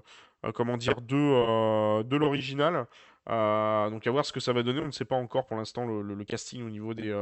comment 0.54 0.78
dire 0.78 1.02
de 1.02 2.04
de 2.04 2.16
l'original. 2.16 2.88
donc 3.28 4.08
à 4.08 4.12
voir 4.12 4.26
ce 4.26 4.32
que 4.32 4.40
ça 4.40 4.54
va 4.54 4.64
donner, 4.64 4.80
on 4.82 4.88
ne 4.88 4.92
sait 4.92 5.06
pas 5.06 5.16
encore 5.16 5.46
pour 5.46 5.58
l'instant 5.58 5.86
le, 5.86 6.24
casting 6.24 6.64
au 6.66 6.70
niveau 6.70 6.94
des, 6.94 7.14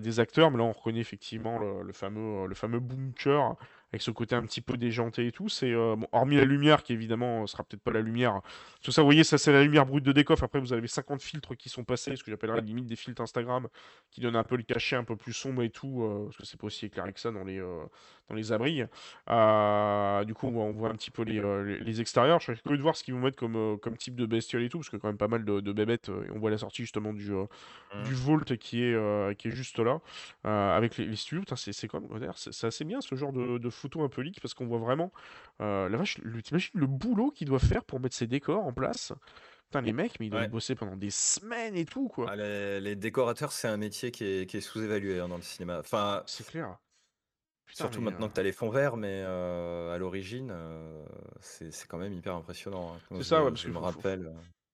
des 0.00 0.20
acteurs, 0.20 0.50
mais 0.50 0.58
là 0.58 0.64
on 0.64 0.72
reconnaît 0.72 1.00
effectivement 1.00 1.58
le, 1.58 1.92
fameux, 1.92 2.46
le 2.46 2.54
fameux 2.54 2.80
bunker 2.80 3.54
avec 3.92 4.02
ce 4.02 4.10
côté 4.10 4.34
un 4.34 4.42
petit 4.42 4.60
peu 4.60 4.76
déjanté 4.76 5.26
et 5.26 5.32
tout. 5.32 5.48
C'est 5.48 5.72
euh, 5.72 5.96
bon, 5.96 6.06
hormis 6.12 6.36
la 6.36 6.44
lumière 6.44 6.82
qui 6.82 6.92
évidemment 6.92 7.46
sera 7.46 7.64
peut-être 7.64 7.82
pas 7.82 7.90
la 7.90 8.00
lumière. 8.00 8.40
Tout 8.82 8.92
ça, 8.92 9.02
vous 9.02 9.06
voyez, 9.06 9.24
ça 9.24 9.38
c'est 9.38 9.52
la 9.52 9.62
lumière 9.62 9.86
brute 9.86 10.04
de 10.04 10.12
décoff. 10.12 10.42
Après, 10.42 10.60
vous 10.60 10.72
avez 10.72 10.86
50 10.86 11.20
filtres 11.20 11.56
qui 11.56 11.68
sont 11.68 11.84
passés, 11.84 12.16
ce 12.16 12.24
que 12.24 12.30
j'appellerais 12.30 12.60
limite 12.60 12.86
des 12.86 12.96
filtres 12.96 13.20
Instagram, 13.20 13.68
qui 14.10 14.20
donnent 14.20 14.36
un 14.36 14.44
peu 14.44 14.56
le 14.56 14.62
cachet 14.62 14.96
un 14.96 15.04
peu 15.04 15.16
plus 15.16 15.32
sombre 15.32 15.62
et 15.62 15.70
tout, 15.70 16.02
euh, 16.02 16.24
parce 16.24 16.36
que 16.36 16.46
c'est 16.46 16.58
pas 16.58 16.66
aussi 16.66 16.86
éclairé 16.86 17.12
que 17.12 17.20
ça 17.20 17.30
dans 17.30 17.44
les 17.44 17.58
euh, 17.60 17.84
dans 18.28 18.34
les 18.36 18.52
abris. 18.52 18.82
Euh, 19.28 20.24
du 20.24 20.34
coup, 20.34 20.46
on 20.46 20.70
voit, 20.72 20.90
un 20.90 20.94
petit 20.94 21.10
peu 21.10 21.22
les, 21.22 21.40
les, 21.80 22.00
extérieurs. 22.00 22.40
Je 22.40 22.52
suis 22.52 22.62
curieux 22.62 22.78
de 22.78 22.82
voir 22.82 22.96
ce 22.96 23.02
qu'ils 23.02 23.14
vont 23.14 23.20
mettre 23.20 23.36
comme 23.36 23.78
comme 23.80 23.96
type 23.96 24.14
de 24.14 24.26
bestiole 24.26 24.62
et 24.62 24.68
tout, 24.68 24.78
parce 24.78 24.90
que 24.90 24.96
quand 24.96 25.08
même 25.08 25.18
pas 25.18 25.28
mal 25.28 25.44
de, 25.44 25.60
de 25.60 25.72
bébêtes. 25.72 26.08
et 26.08 26.30
on 26.32 26.38
voit 26.38 26.50
la 26.50 26.58
sortie 26.58 26.82
justement 26.82 27.12
du 27.12 27.30
mmh. 27.32 28.02
du 28.04 28.14
Volt 28.14 28.56
qui 28.56 28.82
est 28.84 29.36
qui 29.36 29.48
est 29.48 29.50
juste 29.50 29.78
là, 29.78 30.00
avec 30.44 30.96
les, 30.96 31.06
les 31.06 31.16
studios. 31.16 31.42
C'est 31.56 31.88
quand 31.88 32.00
même 32.00 32.32
c'est 32.36 32.66
assez 32.66 32.84
bien 32.84 33.00
ce 33.00 33.14
genre 33.14 33.32
de, 33.32 33.58
de 33.58 33.70
photo 33.80 34.02
un 34.02 34.08
peu 34.08 34.22
leak 34.22 34.40
parce 34.40 34.54
qu'on 34.54 34.66
voit 34.66 34.78
vraiment 34.78 35.12
la 35.58 35.88
vache. 35.88 36.20
T'imagines 36.44 36.80
le 36.80 36.86
boulot 36.86 37.30
qu'ils 37.30 37.48
doivent 37.48 37.64
faire 37.64 37.84
pour 37.84 38.00
mettre 38.00 38.14
ces 38.14 38.26
décors 38.26 38.64
en 38.64 38.72
place? 38.72 39.12
Putain, 39.64 39.82
les 39.82 39.92
mecs, 39.92 40.18
mais 40.18 40.26
ils 40.26 40.30
doivent 40.30 40.48
bosser 40.48 40.74
pendant 40.74 40.96
des 40.96 41.10
semaines 41.10 41.76
et 41.76 41.84
tout, 41.84 42.08
quoi. 42.08 42.26
Ah, 42.28 42.36
les, 42.36 42.96
décorateurs, 42.96 43.52
c'est 43.52 43.68
un 43.68 43.76
métier 43.76 44.10
qui 44.10 44.24
est, 44.24 44.60
sous-évalué 44.60 45.20
hein, 45.20 45.28
dans 45.28 45.36
le 45.36 45.42
cinéma. 45.42 45.78
Enfin, 45.78 46.24
C'est 46.26 46.46
clair. 46.46 46.76
surtout 47.68 48.00
maintenant 48.00 48.28
que 48.28 48.34
tu 48.34 48.40
as 48.40 48.42
les 48.42 48.52
fonds 48.52 48.70
verts, 48.70 48.96
mais 48.96 49.22
à 49.22 49.96
l'origine, 49.98 50.52
c'est 51.40 51.72
c'est 51.72 51.86
quand 51.86 51.98
même 51.98 52.12
hyper 52.12 52.34
impressionnant. 52.34 52.94
Hein. 52.94 53.16
C'est 53.16 53.22
ça, 53.22 53.44
ouais, 53.44 53.50
parce 53.50 53.62
je 53.62 53.68
me 53.68 53.78
rappelle. 53.78 54.32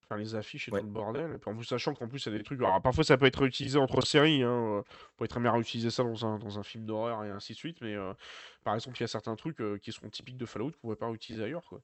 Faire 0.08 0.18
les 0.18 0.34
affiches 0.34 0.68
et 0.68 0.70
tout 0.70 0.76
le 0.76 0.82
bordel. 0.82 1.32
Et 1.34 1.38
puis 1.38 1.50
en 1.50 1.54
plus, 1.54 1.64
sachant 1.64 1.94
qu'en 1.94 2.08
plus, 2.08 2.24
il 2.26 2.32
y 2.32 2.34
a 2.34 2.38
des 2.38 2.44
trucs. 2.44 2.60
Alors, 2.60 2.80
parfois, 2.80 3.04
ça 3.04 3.16
peut 3.16 3.26
être 3.26 3.40
réutilisé 3.40 3.78
entre 3.78 4.00
séries. 4.00 4.42
Hein. 4.42 4.50
On 4.50 4.84
pourrait 5.16 5.28
très 5.28 5.40
bien 5.40 5.52
réutiliser 5.52 5.90
ça 5.90 6.02
dans 6.02 6.26
un, 6.26 6.38
dans 6.38 6.58
un 6.58 6.62
film 6.62 6.84
d'horreur 6.84 7.24
et 7.24 7.30
ainsi 7.30 7.52
de 7.52 7.58
suite. 7.58 7.78
Mais 7.80 7.96
par 8.64 8.74
exemple, 8.74 8.96
il 8.98 9.02
y 9.02 9.04
a 9.04 9.08
certains 9.08 9.36
trucs 9.36 9.62
qui 9.80 9.92
sont 9.92 10.08
typiques 10.08 10.36
de 10.36 10.46
Fallout 10.46 10.70
qu'on 10.70 10.76
ne 10.76 10.80
pourrait 10.80 10.96
pas 10.96 11.08
réutiliser 11.08 11.44
ailleurs. 11.44 11.64
Quoi. 11.68 11.80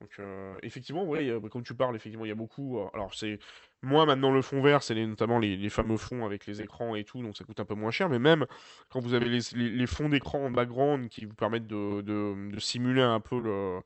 Donc 0.00 0.10
euh, 0.18 0.54
effectivement, 0.62 1.04
oui, 1.04 1.30
comme 1.50 1.62
tu 1.62 1.74
parles, 1.74 1.96
effectivement, 1.96 2.24
il 2.24 2.28
y 2.28 2.32
a 2.32 2.36
beaucoup. 2.36 2.78
Euh, 2.78 2.88
alors 2.94 3.14
c'est 3.14 3.38
moi 3.84 4.06
maintenant 4.06 4.30
le 4.30 4.42
fond 4.42 4.60
vert, 4.60 4.82
c'est 4.82 4.94
notamment 4.94 5.38
les, 5.38 5.68
fameux 5.68 5.96
fonds 5.96 6.24
avec 6.24 6.46
les 6.46 6.60
écrans 6.62 6.94
et 6.94 7.04
tout, 7.04 7.22
donc 7.22 7.36
ça 7.36 7.44
coûte 7.44 7.60
un 7.60 7.64
peu 7.64 7.74
moins 7.74 7.90
cher. 7.90 8.08
Mais 8.08 8.18
même 8.18 8.46
quand 8.90 9.00
vous 9.00 9.14
avez 9.14 9.28
les, 9.28 9.86
fonds 9.86 10.08
d'écran 10.08 10.44
en 10.44 10.50
background 10.50 11.08
qui 11.08 11.24
vous 11.24 11.34
permettent 11.34 11.66
de, 11.66 12.50
simuler 12.58 13.02
un 13.02 13.20
peu 13.20 13.42
euh, 13.44 13.80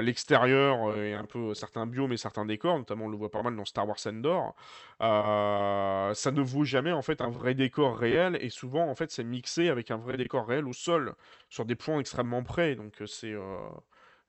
l'extérieur 0.00 0.96
et 0.96 1.14
un 1.14 1.24
peu 1.24 1.54
certains 1.54 1.86
biomes 1.86 2.12
et 2.12 2.16
certains 2.16 2.46
décors, 2.46 2.78
notamment 2.78 3.04
on 3.06 3.08
le 3.08 3.16
voit 3.16 3.30
pas 3.30 3.42
mal 3.42 3.54
dans 3.56 3.64
Star 3.64 3.86
Wars 3.86 3.98
Endor, 4.06 4.54
ça 5.00 6.30
ne 6.30 6.40
vaut 6.40 6.64
jamais 6.64 6.92
en 6.92 7.02
fait 7.02 7.20
un 7.20 7.28
vrai 7.28 7.54
décor 7.54 7.98
réel 7.98 8.38
et 8.40 8.48
souvent 8.48 8.88
en 8.88 8.94
fait 8.94 9.10
c'est 9.10 9.24
mixé 9.24 9.68
avec 9.68 9.90
un 9.90 9.96
vrai 9.96 10.16
décor 10.16 10.46
réel 10.46 10.66
au 10.66 10.72
sol 10.72 11.14
sur 11.48 11.64
des 11.64 11.74
points 11.74 12.00
extrêmement 12.00 12.42
près. 12.42 12.74
Donc 12.74 12.94
c'est 13.06 13.34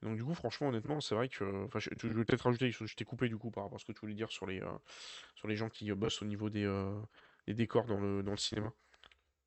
donc 0.04 0.18
du 0.18 0.24
coup, 0.24 0.34
franchement, 0.34 0.68
honnêtement, 0.68 1.00
c'est 1.02 1.16
vrai 1.16 1.30
que... 1.30 1.66
Enfin, 1.66 1.80
je, 1.80 1.90
vais 1.90 2.26
peut-être 2.26 2.42
rajouter 2.42 2.72
je 2.72 2.96
t'ai 2.96 3.06
coupé 3.06 3.30
du 3.30 3.38
coup 3.38 3.52
par 3.52 3.64
rapport 3.64 3.78
à 3.78 3.80
ce 3.80 3.86
que 3.86 3.94
tu 3.94 4.02
voulais 4.02 4.14
dire 4.14 4.32
sur 4.32 4.46
les, 4.46 4.62
euh, 4.62 4.68
sur 5.36 5.48
les 5.48 5.56
gens 5.56 5.70
qui 5.70 5.90
euh, 5.92 5.96
bossent 5.96 6.22
au 6.22 6.26
niveau 6.26 6.50
des, 6.50 6.66
euh, 6.66 6.94
des 7.48 7.54
décors 7.54 7.86
dans 7.86 8.00
le, 8.00 8.22
dans 8.22 8.32
le 8.32 8.38
cinéma. 8.38 8.72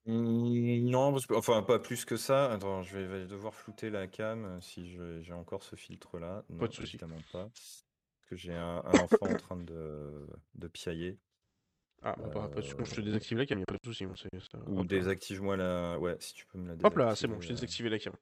Mmh, 0.06 0.88
non, 0.88 1.16
enfin 1.30 1.62
pas 1.62 1.78
plus 1.78 2.04
que 2.04 2.16
ça. 2.16 2.50
Attends, 2.52 2.82
je 2.82 2.98
vais, 2.98 3.26
devoir 3.26 3.54
flouter 3.54 3.90
la 3.90 4.06
cam 4.06 4.60
si 4.62 4.96
j'ai 5.20 5.32
encore 5.32 5.62
ce 5.62 5.76
filtre-là. 5.76 6.44
Pas 6.58 6.68
de 6.68 6.72
souci. 6.72 6.96
pas. 6.96 7.08
Parce 7.32 7.84
que 8.28 8.36
j'ai 8.36 8.54
un, 8.54 8.78
enfant 8.78 9.26
en 9.26 9.36
train 9.36 9.56
de, 9.56 10.26
de 10.54 10.68
piailler. 10.68 11.18
Ah, 12.02 12.14
bon, 12.16 12.28
bah, 12.28 12.48
pas 12.48 12.60
de 12.60 12.66
souci. 12.66 12.76
je 12.84 12.94
te 12.94 13.00
désactive 13.00 13.38
la 13.38 13.46
cam, 13.46 13.58
y 13.58 13.62
a 13.62 13.66
pas 13.66 13.74
de 13.74 13.84
souci. 13.84 14.06
Ou 14.66 14.84
désactive-moi 14.84 15.56
la. 15.56 15.98
Ouais, 15.98 16.16
si 16.20 16.34
tu 16.34 16.46
peux 16.46 16.58
me 16.58 16.68
la. 16.68 16.74
Hop 16.86 16.96
là, 16.96 17.16
c'est 17.16 17.26
bon, 17.26 17.40
je 17.40 17.48
t'ai 17.48 17.54
désactivé 17.54 17.90
la 17.90 17.98
cam. 17.98 18.14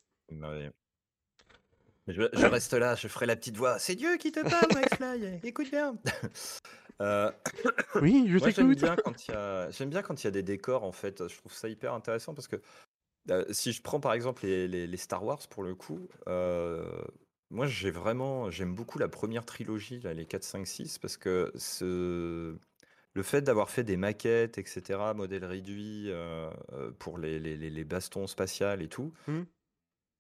Je, 2.06 2.46
reste 2.46 2.74
là, 2.74 2.94
je 2.94 3.08
ferai 3.08 3.26
la 3.26 3.36
petite 3.36 3.56
voix. 3.56 3.78
C'est 3.78 3.94
Dieu 3.94 4.16
qui 4.18 4.30
te 4.30 4.40
parle, 4.40 4.68
McFly. 4.74 5.40
Écoute 5.42 5.70
bien. 5.70 5.96
Euh, 7.00 7.28
oui, 7.96 8.26
je 8.28 8.38
t'écoute. 8.38 8.54
J'aime 8.54 8.74
bien 8.74 8.94
quand 8.94 9.26
il 9.26 9.32
y 9.32 9.34
a, 9.34 9.68
j'aime 9.70 9.90
bien 9.90 10.02
quand 10.02 10.22
il 10.22 10.26
y 10.26 10.28
a 10.28 10.30
des 10.30 10.44
décors. 10.44 10.84
En 10.84 10.92
fait, 10.92 11.26
je 11.26 11.36
trouve 11.38 11.52
ça 11.52 11.68
hyper 11.68 11.92
intéressant 11.92 12.34
parce 12.34 12.46
que 12.46 12.54
euh, 13.32 13.44
si 13.50 13.72
je 13.72 13.82
prends 13.82 13.98
par 13.98 14.12
exemple 14.12 14.46
les, 14.46 14.96
Star 14.96 15.24
Wars 15.24 15.40
pour 15.50 15.64
le 15.64 15.74
coup, 15.74 16.08
euh, 16.28 16.88
moi 17.50 17.66
j'ai 17.66 17.90
vraiment, 17.90 18.48
j'aime 18.48 18.76
beaucoup 18.76 19.00
la 19.00 19.08
première 19.08 19.44
trilogie, 19.44 19.98
là, 20.02 20.14
les 20.14 20.24
4, 20.24 20.44
5, 20.44 20.66
6, 20.68 20.98
parce 20.98 21.16
que 21.16 21.50
ce, 21.56 22.56
le 23.14 23.22
fait 23.24 23.42
d'avoir 23.42 23.70
fait 23.70 23.82
des 23.82 23.96
maquettes, 23.96 24.58
etc., 24.58 25.00
modèles 25.16 25.46
réduits 25.46 26.12
pour 27.00 27.18
les, 27.18 27.40
les, 27.40 27.84
bastons 27.84 28.28
spatials 28.28 28.82
et 28.82 28.88
tout, 28.88 29.12
mmh 29.26 29.42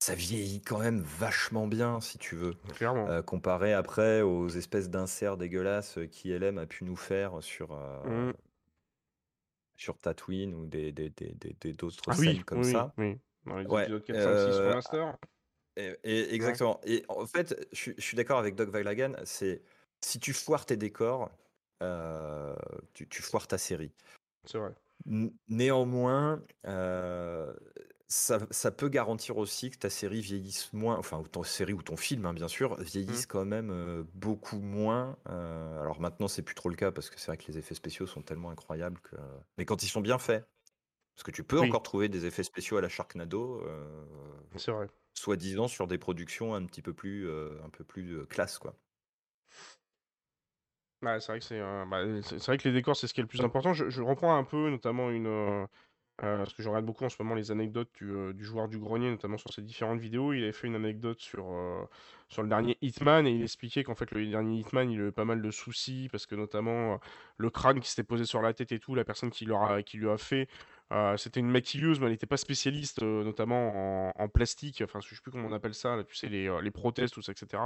ça 0.04 0.14
vieillit 0.14 0.60
quand 0.60 0.80
même 0.80 1.00
vachement 1.00 1.66
bien, 1.66 1.98
si 2.02 2.18
tu 2.18 2.36
veux. 2.36 2.52
Clairement. 2.74 3.08
Euh, 3.08 3.22
comparé 3.22 3.72
après 3.72 4.20
aux 4.20 4.48
espèces 4.50 4.90
d'inserts 4.90 5.38
dégueulasses 5.38 5.98
qu'ILM 6.12 6.58
a 6.58 6.66
pu 6.66 6.84
nous 6.84 6.96
faire 6.96 7.42
sur, 7.42 7.72
euh, 7.72 8.28
mmh. 8.28 8.34
sur 9.76 9.98
Tatooine 9.98 10.54
ou 10.54 10.66
des, 10.66 10.92
des, 10.92 11.08
des, 11.08 11.72
d'autres 11.72 12.02
ah 12.08 12.14
scènes 12.14 12.44
comme 12.44 12.64
ça. 12.64 12.92
oui. 12.98 13.18
Dans 13.46 13.56
les 13.56 13.66
Ouais. 13.66 13.84
épisodes 13.84 14.04
4, 14.04 14.22
5, 14.22 14.52
6 14.52 14.60
Master. 14.60 15.16
et- 15.76 16.34
exactement. 16.34 16.80
Et 16.84 17.02
en 17.08 17.24
fait, 17.26 17.66
je, 17.72 17.76
suis- 17.76 17.94
je 17.96 18.02
suis 18.02 18.16
d'accord 18.16 18.38
avec 18.38 18.56
Doc 18.56 18.68
Weilagan, 18.74 19.14
c'est 19.24 19.62
si 20.02 20.20
tu 20.20 20.34
foires 20.34 20.66
tes 20.66 20.76
décors, 20.76 21.30
euh, 21.82 22.54
tu, 22.92 23.08
tu 23.08 23.22
foires 23.22 23.46
ta 23.46 23.56
série. 23.56 23.92
C'est 24.44 24.58
vrai. 24.58 24.74
Néanmoins, 25.48 26.42
ça, 28.06 28.70
peut 28.70 28.88
garantir 28.88 29.38
aussi 29.38 29.70
que 29.70 29.78
ta 29.78 29.90
série 29.90 30.20
vieillisse 30.20 30.72
moins, 30.72 30.96
enfin, 30.96 31.18
ou 31.18 31.26
ton 31.26 31.42
série 31.42 31.72
ou 31.72 31.82
ton 31.82 31.96
film, 31.96 32.26
hein, 32.26 32.34
bien 32.34 32.48
sûr, 32.48 32.76
vieillisse 32.80 33.24
mmh. 33.24 33.28
quand 33.28 33.44
même 33.44 33.70
euh, 33.70 34.04
beaucoup 34.14 34.60
moins. 34.60 35.16
Euh, 35.28 35.80
alors 35.80 36.00
maintenant, 36.00 36.28
c'est 36.28 36.42
plus 36.42 36.54
trop 36.54 36.68
le 36.68 36.76
cas 36.76 36.92
parce 36.92 37.08
que 37.08 37.18
c'est 37.18 37.28
vrai 37.28 37.38
que 37.38 37.46
les 37.48 37.58
effets 37.58 37.74
spéciaux 37.74 38.06
sont 38.06 38.22
tellement 38.22 38.50
incroyables 38.50 39.00
que. 39.00 39.16
Mais 39.58 39.64
quand 39.64 39.82
ils 39.82 39.88
sont 39.88 40.02
bien 40.02 40.18
faits, 40.18 40.46
parce 41.14 41.24
que 41.24 41.30
tu 41.30 41.44
peux 41.44 41.60
encore 41.60 41.82
trouver 41.82 42.08
des 42.08 42.26
effets 42.26 42.42
spéciaux 42.42 42.76
à 42.76 42.80
la 42.80 42.88
Sharknado, 42.88 43.62
euh, 43.62 44.06
C'est 44.56 44.72
vrai. 44.72 44.88
soi-disant 45.14 45.68
sur 45.68 45.86
des 45.86 45.98
productions 45.98 46.54
un 46.54 46.66
petit 46.66 46.82
peu 46.82 46.92
plus, 46.92 47.30
un 47.30 47.70
peu 47.70 47.84
plus 47.84 48.26
classe, 48.26 48.58
quoi. 48.58 48.76
Bah, 51.00 51.20
c'est 51.20 51.32
vrai 51.32 51.38
que 51.38 51.44
c'est 51.44 51.60
bah, 51.60 52.02
c'est 52.22 52.46
vrai 52.46 52.58
que 52.58 52.66
les 52.66 52.74
décors, 52.74 52.96
c'est 52.96 53.06
ce 53.06 53.14
qui 53.14 53.20
est 53.20 53.22
le 53.22 53.28
plus 53.28 53.42
important. 53.42 53.72
Je, 53.72 53.90
je 53.90 54.02
reprends 54.02 54.36
un 54.36 54.44
peu, 54.44 54.70
notamment 54.70 55.10
une, 55.10 55.66
euh, 56.22 56.38
parce 56.38 56.54
que 56.54 56.62
je 56.62 56.68
regarde 56.68 56.86
beaucoup 56.86 57.04
en 57.04 57.08
ce 57.08 57.16
moment 57.20 57.34
les 57.34 57.50
anecdotes 57.50 57.88
du, 57.94 58.08
euh, 58.10 58.32
du 58.32 58.44
joueur 58.44 58.68
du 58.68 58.78
grenier, 58.78 59.10
notamment 59.10 59.36
sur 59.36 59.52
ses 59.52 59.62
différentes 59.62 59.98
vidéos. 59.98 60.32
Il 60.32 60.44
avait 60.44 60.52
fait 60.52 60.68
une 60.68 60.76
anecdote 60.76 61.20
sur, 61.20 61.46
euh, 61.50 61.84
le 62.38 62.48
dernier 62.48 62.78
Hitman 62.82 63.26
et 63.26 63.32
il 63.32 63.42
expliquait 63.42 63.82
qu'en 63.82 63.96
fait 63.96 64.10
le 64.12 64.24
dernier 64.26 64.58
Hitman 64.58 64.90
il 64.90 65.00
avait 65.00 65.12
pas 65.12 65.24
mal 65.24 65.42
de 65.42 65.50
soucis 65.50 66.08
parce 66.10 66.26
que 66.26 66.34
notamment 66.34 66.98
le 67.36 67.50
crâne 67.50 67.80
qui 67.80 67.88
s'était 67.88 68.02
posé 68.02 68.24
sur 68.24 68.42
la 68.42 68.52
tête 68.52 68.72
et 68.72 68.78
tout, 68.78 68.94
la 68.94 69.04
personne 69.04 69.30
qui, 69.30 69.44
leur 69.44 69.84
qui 69.84 69.98
lui 69.98 70.08
a 70.08 70.16
fait 70.16 70.48
euh, 70.92 71.16
c'était 71.16 71.40
une 71.40 71.50
maquilleuse, 71.50 71.98
mais 71.98 72.06
elle 72.06 72.12
n'était 72.12 72.26
pas 72.26 72.36
spécialiste, 72.36 73.02
euh, 73.02 73.24
notamment 73.24 74.12
en, 74.20 74.28
plastique, 74.28 74.82
enfin 74.84 75.00
je 75.00 75.08
sais 75.14 75.20
plus 75.22 75.30
comment 75.30 75.48
on 75.48 75.52
appelle 75.52 75.74
ça, 75.74 75.96
tu 76.06 76.14
sais, 76.14 76.28
les, 76.28 76.48
euh, 76.48 76.60
les 76.60 76.70
prothèses, 76.70 77.10
tout 77.10 77.22
ça, 77.22 77.32
etc. 77.32 77.62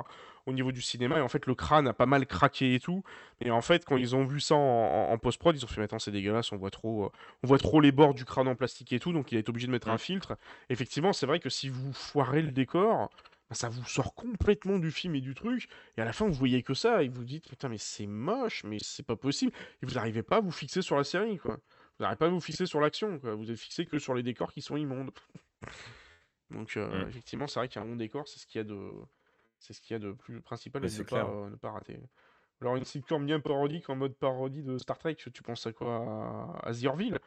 Au 0.46 0.52
niveau 0.52 0.70
du 0.70 0.80
cinéma, 0.80 1.18
et 1.18 1.20
en 1.20 1.28
fait 1.28 1.46
le 1.46 1.54
crâne 1.54 1.88
a 1.88 1.92
pas 1.92 2.06
mal 2.06 2.26
craqué 2.26 2.74
et 2.74 2.80
tout. 2.80 3.02
Et 3.40 3.50
en 3.50 3.60
fait, 3.60 3.84
quand 3.84 3.96
ils 3.96 4.14
ont 4.14 4.24
vu 4.24 4.40
ça 4.40 4.54
en, 4.54 5.18
post-prod, 5.18 5.56
ils 5.56 5.64
ont 5.64 5.68
fait, 5.68 5.82
attends, 5.82 5.98
c'est 5.98 6.12
dégueulasse, 6.12 6.52
on 6.52 6.56
voit 6.56 6.70
trop, 6.70 7.10
on 7.42 7.46
voit 7.46 7.58
trop 7.58 7.80
les 7.80 7.92
bords 7.92 8.14
du 8.14 8.24
crâne 8.24 8.48
en 8.48 8.54
plastique 8.54 8.92
et 8.92 9.00
tout, 9.00 9.12
donc 9.12 9.32
il 9.32 9.36
a 9.36 9.40
été 9.40 9.50
obligé 9.50 9.66
de 9.66 9.72
mettre 9.72 9.88
un 9.88 9.98
filtre. 9.98 10.36
Effectivement, 10.70 11.12
c'est 11.12 11.26
vrai 11.26 11.40
que 11.40 11.50
si 11.50 11.68
vous 11.68 11.92
foirez 11.92 12.42
le 12.42 12.52
décor, 12.52 13.10
bah, 13.50 13.54
ça 13.54 13.68
vous 13.68 13.84
sort 13.84 14.14
complètement 14.14 14.78
du 14.78 14.90
film 14.90 15.14
et 15.16 15.20
du 15.20 15.34
truc, 15.34 15.68
et 15.96 16.02
à 16.02 16.04
la 16.04 16.12
fin 16.12 16.26
vous 16.26 16.34
voyez 16.34 16.62
que 16.62 16.74
ça, 16.74 17.02
et 17.02 17.08
vous 17.08 17.24
dites, 17.24 17.48
putain, 17.48 17.68
mais 17.68 17.78
c'est 17.78 18.06
moche, 18.06 18.62
mais 18.64 18.78
c'est 18.80 19.06
pas 19.06 19.16
possible, 19.16 19.52
et 19.82 19.86
vous 19.86 19.94
n'arrivez 19.94 20.22
pas 20.22 20.36
à 20.36 20.40
vous 20.40 20.52
fixer 20.52 20.82
sur 20.82 20.96
la 20.96 21.04
série, 21.04 21.38
quoi. 21.38 21.58
Vous 21.98 22.04
n'arrivez 22.04 22.18
pas 22.18 22.26
à 22.26 22.30
vous 22.30 22.40
fixer 22.40 22.66
sur 22.66 22.80
l'action, 22.80 23.18
vous 23.22 23.50
êtes 23.50 23.58
fixé 23.58 23.86
que 23.86 23.98
sur 23.98 24.14
les 24.14 24.22
décors 24.22 24.52
qui 24.52 24.62
sont 24.62 24.76
immondes. 24.76 25.10
Donc 26.50 26.76
euh, 26.76 27.04
mm. 27.04 27.08
effectivement, 27.08 27.46
c'est 27.46 27.60
vrai 27.60 27.68
qu'un 27.68 27.84
bon 27.84 27.96
décor, 27.96 28.26
c'est 28.28 28.38
ce 28.38 28.46
qu'il 28.46 28.58
y 28.58 28.62
a 28.62 28.64
de, 28.64 28.90
c'est 29.58 29.72
ce 29.72 29.80
qu'il 29.80 29.94
y 29.94 29.96
a 29.96 29.98
de 29.98 30.12
plus 30.12 30.40
principal 30.40 30.84
et 30.84 30.88
de 30.88 31.02
pas, 31.02 31.28
euh, 31.28 31.50
ne 31.50 31.56
pas 31.56 31.70
rater. 31.70 31.98
Alors 32.60 32.76
une 32.76 32.84
sitcom 32.84 33.24
bien 33.24 33.38
parodique 33.38 33.88
en 33.88 33.96
mode 33.96 34.14
parodie 34.14 34.62
de 34.62 34.78
Star 34.78 34.98
Trek, 34.98 35.14
tu 35.14 35.42
penses 35.42 35.66
à 35.66 35.72
quoi? 35.72 36.58
À, 36.64 36.72
The 36.72 36.86
Orville 36.86 37.18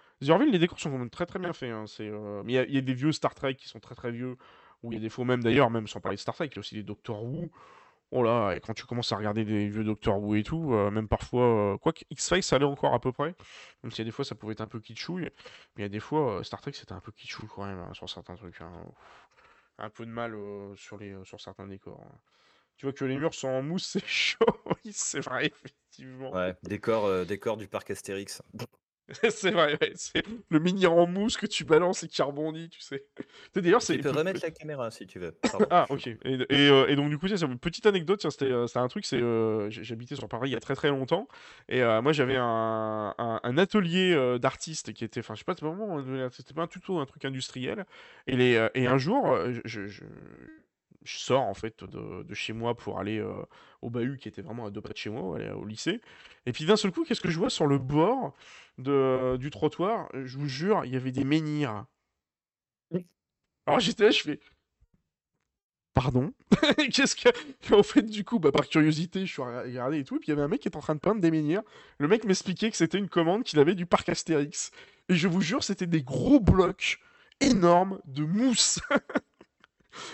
les 0.52 0.60
décors 0.60 0.80
sont 0.80 0.92
quand 0.92 0.98
même 0.98 1.10
très 1.10 1.26
très 1.26 1.40
bien 1.40 1.54
faits. 1.54 1.72
Hein. 1.72 1.86
C'est, 1.88 2.08
euh, 2.10 2.42
Mais 2.46 2.54
il 2.54 2.74
y, 2.74 2.78
a 2.78 2.82
des 2.82 2.94
vieux 2.94 3.14
Star 3.14 3.34
Trek 3.34 3.56
qui 3.56 3.70
sont 3.70 3.80
très 3.80 3.96
très 3.96 4.12
vieux, 4.12 4.36
où 4.84 4.92
il 4.92 4.96
y 4.96 4.98
a 4.98 5.02
des 5.02 5.10
faux 5.10 5.24
même 5.24 5.42
d'ailleurs, 5.42 5.70
même 5.70 5.88
sans 5.88 6.02
parler 6.02 6.18
de 6.18 6.22
Star 6.22 6.36
Trek, 6.36 6.48
il 6.48 6.56
y 6.56 6.58
a 6.58 6.60
aussi 6.60 6.76
des 6.76 6.84
Doctor 6.84 7.24
Who, 7.24 7.50
Oh 8.14 8.24
là, 8.24 8.54
et 8.54 8.60
quand 8.60 8.74
tu 8.74 8.86
commences 8.86 9.14
à 9.14 9.16
regarder 9.16 9.46
des 9.46 9.70
vieux 9.70 9.86
Doctor 9.86 10.22
Who 10.22 10.36
et 10.36 10.44
tout, 10.44 10.74
euh, 10.74 10.92
même 10.92 11.08
parfois, 11.08 11.74
euh, 11.74 11.78
quoi 11.78 11.94
que 11.94 12.04
X-Files 12.10 12.44
ça 12.44 12.58
allait 12.58 12.66
encore 12.66 12.94
à 12.94 13.00
peu 13.00 13.14
près, 13.14 13.34
même 13.84 13.92
a 13.98 14.04
des 14.04 14.12
fois 14.12 14.26
ça 14.26 14.36
pouvait 14.36 14.52
être 14.52 14.60
un 14.62 14.68
peu 14.68 14.82
kitschouille, 14.82 15.30
mais 15.76 15.78
il 15.78 15.82
y 15.84 15.86
a 15.86 15.90
des 15.90 16.02
fois 16.02 16.40
euh, 16.40 16.44
Star 16.44 16.60
Trek 16.60 16.74
c'était 16.74 16.92
un 16.92 17.00
peu 17.00 17.14
kitschouille 17.14 17.48
quand 17.48 17.66
même 17.66 17.80
hein, 17.80 17.94
sur 17.94 18.10
certains 18.10 18.36
trucs. 18.36 18.60
Hein. 18.60 18.72
Un 19.78 19.90
peu 19.90 20.06
de 20.06 20.12
mal 20.12 20.36
sur, 20.76 20.98
les, 20.98 21.16
sur 21.24 21.40
certains 21.40 21.68
décors. 21.68 22.02
Hein. 22.06 22.18
Tu 22.76 22.86
vois 22.86 22.94
que 22.94 23.06
les 23.06 23.16
murs 23.16 23.34
sont 23.34 23.48
en 23.48 23.64
mousse, 23.64 23.88
c'est 23.94 24.06
chaud, 24.06 24.46
oui, 24.66 24.92
c'est 24.92 25.22
vrai, 25.22 25.46
effectivement. 25.48 26.34
Ouais, 26.34 26.54
décor, 26.64 27.26
décor 27.26 27.56
du 27.56 27.68
parc 27.68 27.92
Astérix. 27.92 28.42
c'est 29.30 29.52
vrai, 29.52 29.78
ouais, 29.82 29.92
c'est 29.96 30.24
le 30.50 30.60
menhir 30.60 30.94
en 30.94 31.08
mousse 31.08 31.38
que 31.38 31.46
tu 31.46 31.64
balances 31.64 32.04
et 32.04 32.08
qui 32.08 32.22
rebondit, 32.22 32.70
tu 32.70 32.82
sais. 32.82 33.06
D'ailleurs, 33.56 33.82
c'est. 33.82 33.98
Tu 33.98 34.02
peux 34.02 34.12
remettre 34.12 34.42
la 34.44 34.52
caméra 34.52 34.92
si 34.92 35.08
tu 35.08 35.20
veux. 35.20 35.36
ah, 35.70 35.86
ok. 35.90 36.08
Et, 36.08 36.18
et, 36.26 36.70
euh, 36.70 36.88
et, 36.88 36.96
donc, 36.96 37.10
du 37.10 37.18
coup, 37.18 37.28
c'est 37.28 37.42
une 37.42 37.60
petite 37.60 37.86
anecdote. 37.86 38.26
C'était 38.30 38.52
un 38.76 38.88
truc, 38.88 39.06
c'est 39.06 39.20
j'habitais 39.70 40.16
sur 40.16 40.28
Paris 40.28 40.50
il 40.50 40.54
y 40.54 40.56
a 40.56 40.60
très 40.60 40.76
très 40.76 40.90
longtemps. 40.90 41.28
Et 41.70 41.82
moi, 42.02 42.12
j'avais 42.12 42.38
un, 42.38 43.14
un, 43.18 43.58
atelier 43.58 44.38
d'artiste 44.40 44.94
qui 44.94 45.04
était. 45.04 45.20
Enfin, 45.20 45.36
je 45.36 45.40
sais 45.40 45.46
pas, 45.46 45.56
c'était 46.32 46.54
pas 46.54 46.64
un 46.64 46.68
tuto, 46.68 47.00
un 47.00 47.06
truc 47.06 47.26
industriel. 47.26 47.86
Et, 48.28 48.36
les, 48.36 48.68
et 48.76 48.88
un 48.88 48.98
jour, 48.98 49.38
je, 49.66 49.88
je 49.88 50.04
je 51.04 51.18
sors 51.18 51.42
en 51.42 51.54
fait 51.54 51.84
de, 51.84 52.34
chez 52.34 52.54
moi 52.54 52.76
pour 52.76 53.00
aller 53.00 53.20
euh, 53.20 53.34
au 53.82 53.90
bahut 53.90 54.18
qui 54.18 54.28
était 54.28 54.42
vraiment 54.42 54.66
à 54.66 54.70
deux 54.70 54.82
pas 54.82 54.90
de 54.90 54.98
chez 54.98 55.10
moi, 55.10 55.38
aller 55.38 55.50
au 55.50 55.66
lycée. 55.66 56.02
Et 56.46 56.52
puis 56.52 56.66
d'un 56.66 56.76
seul 56.76 56.92
coup, 56.92 57.04
qu'est-ce 57.04 57.22
que 57.22 57.30
je 57.30 57.40
vois 57.40 57.50
sur 57.50 57.68
le 57.68 57.78
bord 57.78 58.34
de, 58.78 59.38
du 59.38 59.50
trottoir? 59.50 60.10
Je 60.14 60.38
vous 60.38 60.48
jure, 60.48 60.86
il 60.86 60.94
y 60.94 60.96
avait 60.96 61.12
des 61.12 61.24
menhirs. 61.24 61.86
Alors 63.66 63.80
j'étais 63.80 64.06
là, 64.06 64.12
je 64.12 64.22
fais. 64.22 64.40
Pardon? 65.94 66.34
Qu'est-ce 66.94 67.16
que. 67.16 67.30
En 67.74 67.84
fait, 67.84 68.04
du 68.04 68.24
coup, 68.24 68.40
bah, 68.40 68.52
par 68.52 68.68
curiosité, 68.68 69.26
je 69.26 69.32
suis 69.32 69.42
regardé 69.42 70.00
et 70.00 70.04
tout. 70.04 70.16
Et 70.16 70.20
puis 70.20 70.28
il 70.28 70.32
y 70.32 70.34
avait 70.34 70.42
un 70.42 70.48
mec 70.48 70.62
qui 70.62 70.68
était 70.68 70.78
en 70.78 70.82
train 70.82 70.96
de 70.96 71.00
peindre 71.00 71.20
des 71.20 71.32
menhirs. 71.32 71.64
Le 71.98 72.08
mec 72.08 72.24
m'expliquait 72.24 72.72
que 72.72 72.78
c'était 72.78 72.98
une 72.98 73.10
commande 73.10 73.44
qu'il 73.44 73.60
avait 73.60 73.76
du 73.76 73.86
parc 73.86 74.08
Astérix. 74.10 74.72
Et 75.10 75.16
je 75.16 75.28
vous 75.28 75.42
jure, 75.42 75.64
c'était 75.64 75.88
des 75.88 76.02
gros 76.02 76.40
blocs 76.40 77.00
énormes 77.42 78.00
de 78.06 78.24
mousse. 78.24 78.80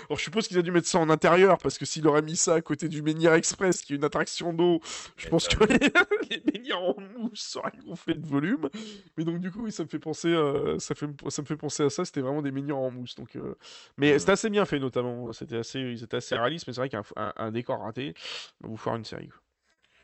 Alors 0.09 0.17
je 0.17 0.23
suppose 0.23 0.47
qu'il 0.47 0.57
a 0.57 0.61
dû 0.61 0.71
mettre 0.71 0.87
ça 0.87 0.99
en 0.99 1.09
intérieur, 1.09 1.57
parce 1.57 1.77
que 1.77 1.85
s'il 1.85 2.07
aurait 2.07 2.21
mis 2.21 2.35
ça 2.35 2.55
à 2.55 2.61
côté 2.61 2.87
du 2.89 3.01
Menhir 3.01 3.33
Express, 3.33 3.81
qui 3.81 3.93
est 3.93 3.95
une 3.95 4.03
attraction 4.03 4.53
d'eau, 4.53 4.81
je 5.15 5.27
pense 5.29 5.47
que 5.47 5.63
les, 6.29 6.41
menhirs 6.53 6.81
en 6.81 6.95
mousse 7.17 7.55
auraient 7.55 7.71
gonflé 7.85 8.15
de 8.15 8.25
volume. 8.25 8.69
Mais 9.17 9.23
donc 9.23 9.39
du 9.39 9.51
coup, 9.51 9.63
oui, 9.63 9.71
ça 9.71 9.83
me 9.83 9.89
fait 9.89 9.99
penser, 9.99 10.29
euh, 10.29 10.79
ça, 10.79 10.95
fait, 10.95 11.07
ça 11.29 11.41
me 11.41 11.47
fait 11.47 11.57
penser 11.57 11.83
à 11.83 11.89
ça, 11.89 12.05
c'était 12.05 12.21
vraiment 12.21 12.41
des 12.41 12.51
menhirs 12.51 12.77
en 12.77 12.91
mousse. 12.91 13.15
Donc, 13.15 13.35
euh, 13.35 13.55
Mais 13.97 14.15
mmh. 14.15 14.19
c'était 14.19 14.31
assez 14.31 14.49
bien 14.49 14.65
fait, 14.65 14.79
notamment. 14.79 15.31
C'était 15.33 15.57
assez, 15.57 15.79
ils 15.79 16.03
étaient 16.03 16.17
assez 16.17 16.35
réalistes, 16.35 16.67
mais 16.67 16.73
c'est 16.73 16.81
vrai 16.81 16.89
qu'un 16.89 17.03
un, 17.15 17.51
décor 17.51 17.81
raté 17.81 18.13
va 18.61 18.69
vous 18.69 18.77
faire 18.77 18.95
une 18.95 19.05
série. 19.05 19.29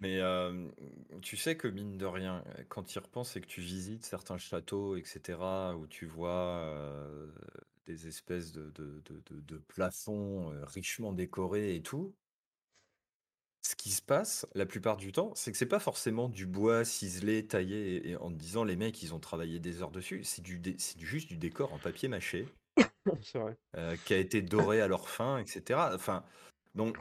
Mais 0.02 0.20
tu 1.22 1.38
sais 1.38 1.56
que 1.56 1.68
mine 1.68 1.98
de 1.98 2.06
rien, 2.06 2.44
quand 2.68 2.84
tu 2.84 2.98
y 2.98 3.00
repenses 3.00 3.38
et 3.38 3.42
que 3.42 3.48
tu 3.48 3.62
visites 3.62 4.04
certains 4.04 4.38
châteaux, 4.38 4.98
etc., 4.98 5.40
où 5.78 5.88
tu 5.88 6.06
vois 6.06 6.68
des 7.86 8.08
espèces 8.08 8.52
de, 8.52 8.72
de, 8.72 9.58
plafonds 9.68 10.54
richement 10.64 11.12
décorés 11.14 11.76
et 11.76 11.82
tout, 11.82 12.16
ce 13.62 13.76
qui 13.76 13.92
se 13.92 14.02
passe 14.02 14.46
la 14.56 14.66
plupart 14.66 14.98
du 14.98 15.12
temps, 15.12 15.32
c'est 15.36 15.52
que 15.52 15.58
c'est 15.58 15.66
pas 15.66 15.80
forcément 15.80 16.30
du 16.30 16.46
bois 16.46 16.84
ciselé, 16.86 17.48
taillé, 17.48 18.10
et, 18.10 18.16
en 18.18 18.30
te 18.30 18.36
disant 18.36 18.64
les 18.64 18.76
mecs, 18.76 19.02
ils 19.02 19.14
ont 19.14 19.20
travaillé 19.20 19.60
des 19.60 19.82
heures 19.82 19.92
dessus, 19.92 20.24
c'est 20.24 20.42
du, 20.42 20.62
c'est 20.78 21.00
juste 21.00 21.30
du 21.30 21.38
décor 21.38 21.74
en 21.74 21.80
papier 21.80 22.10
mâché, 22.10 22.48
qui 24.06 24.14
a 24.14 24.18
été 24.18 24.42
doré 24.42 24.82
à 24.82 24.88
leur 24.88 25.10
fin, 25.10 25.38
etc. 25.38 25.80
Enfin, 25.94 26.24
donc, 26.76 26.98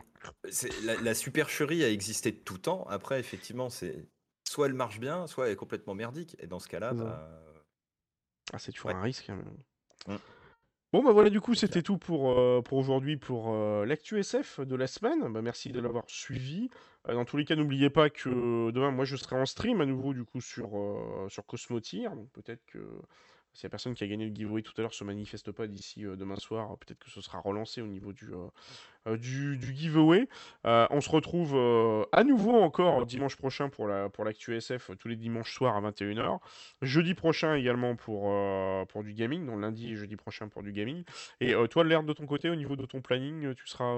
la, 0.84 1.00
la, 1.00 1.14
supercherie 1.14 1.82
a 1.82 1.90
existé 1.90 2.30
de 2.30 2.36
tout 2.36 2.58
temps. 2.58 2.84
Après, 2.88 3.18
effectivement, 3.18 3.70
c'est 3.70 4.06
soit 4.48 4.66
elle 4.66 4.74
marche 4.74 5.00
bien, 5.00 5.26
soit 5.26 5.46
elle 5.46 5.52
est 5.52 5.56
complètement 5.56 5.94
merdique. 5.94 6.36
Et 6.38 6.46
dans 6.46 6.58
ce 6.58 6.68
cas-là, 6.68 6.92
bah, 6.92 7.42
ah, 8.52 8.58
c'est 8.58 8.72
toujours 8.72 8.90
un 8.90 9.00
risque. 9.00 9.30
Hein, 9.30 9.42
mmh. 10.06 10.16
Bon, 10.92 11.02
bah 11.02 11.12
voilà, 11.12 11.30
du 11.30 11.40
coup, 11.40 11.54
c'était 11.54 11.80
tout 11.80 11.96
pour, 11.96 12.38
euh, 12.38 12.60
pour 12.60 12.76
aujourd'hui 12.76 13.16
pour 13.16 13.54
euh, 13.54 13.86
l'actu 13.86 14.18
SF 14.18 14.60
de 14.60 14.76
la 14.76 14.86
semaine. 14.86 15.32
Bah, 15.32 15.40
merci 15.40 15.70
de 15.72 15.80
l'avoir 15.80 16.04
suivi. 16.06 16.68
Euh, 17.08 17.14
dans 17.14 17.24
tous 17.24 17.38
les 17.38 17.46
cas, 17.46 17.56
n'oubliez 17.56 17.88
pas 17.88 18.10
que 18.10 18.70
demain, 18.70 18.90
moi, 18.90 19.06
je 19.06 19.16
serai 19.16 19.36
en 19.36 19.46
stream 19.46 19.80
à 19.80 19.86
nouveau, 19.86 20.12
du 20.12 20.24
coup, 20.24 20.42
sur, 20.42 20.70
sur 21.30 21.46
Cosmotier. 21.46 22.10
Donc, 22.10 22.30
peut-être 22.32 22.64
que 22.66 22.78
si 23.52 23.66
la 23.66 23.70
personne 23.70 23.94
qui 23.94 24.02
a 24.02 24.06
gagné 24.06 24.28
le 24.28 24.34
giveaway 24.34 24.62
tout 24.62 24.72
à 24.78 24.80
l'heure 24.80 24.94
se 24.94 25.04
manifeste 25.04 25.52
pas 25.52 25.66
d'ici 25.66 26.06
euh, 26.06 26.16
demain 26.16 26.36
soir, 26.36 26.76
peut-être 26.78 26.98
que 26.98 27.10
ce 27.10 27.20
sera 27.20 27.38
relancé 27.38 27.82
au 27.82 27.86
niveau 27.86 28.12
du, 28.12 28.32
euh, 28.32 28.48
euh, 29.06 29.16
du, 29.18 29.58
giveaway. 29.74 30.26
on 30.64 31.00
se 31.00 31.10
retrouve 31.10 31.54
à 32.12 32.24
nouveau 32.24 32.54
encore 32.62 33.04
dimanche 33.04 33.36
prochain 33.36 33.68
pour 33.68 33.88
la 33.88 34.08
pour 34.08 34.24
l'actu 34.24 34.56
SF 34.56 34.92
tous 34.98 35.08
les 35.08 35.16
dimanches 35.16 35.54
soirs 35.54 35.76
à 35.76 35.90
21h. 35.90 36.38
Jeudi 36.80 37.14
prochain 37.14 37.54
également 37.54 37.96
pour, 37.96 38.32
pour 38.88 39.02
du 39.02 39.12
gaming, 39.12 39.46
donc 39.46 39.60
lundi 39.60 39.92
et 39.92 39.96
jeudi 39.96 40.16
prochain 40.16 40.48
pour 40.48 40.62
du 40.62 40.72
gaming. 40.72 41.04
Et 41.40 41.54
toi, 41.70 41.84
l'air 41.84 42.02
de 42.02 42.12
ton 42.12 42.26
côté, 42.26 42.48
au 42.48 42.54
niveau 42.54 42.76
de 42.76 42.86
ton 42.86 43.00
planning, 43.00 43.54
tu 43.54 43.66
seras. 43.66 43.94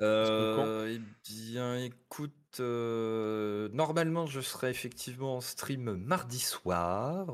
eh 0.00 1.00
bien, 1.28 1.76
écoute, 1.76 2.60
normalement, 2.60 4.26
je 4.26 4.40
serai 4.40 4.70
effectivement 4.70 5.36
en 5.36 5.40
stream 5.40 5.96
mardi 5.96 6.38
soir. 6.38 7.26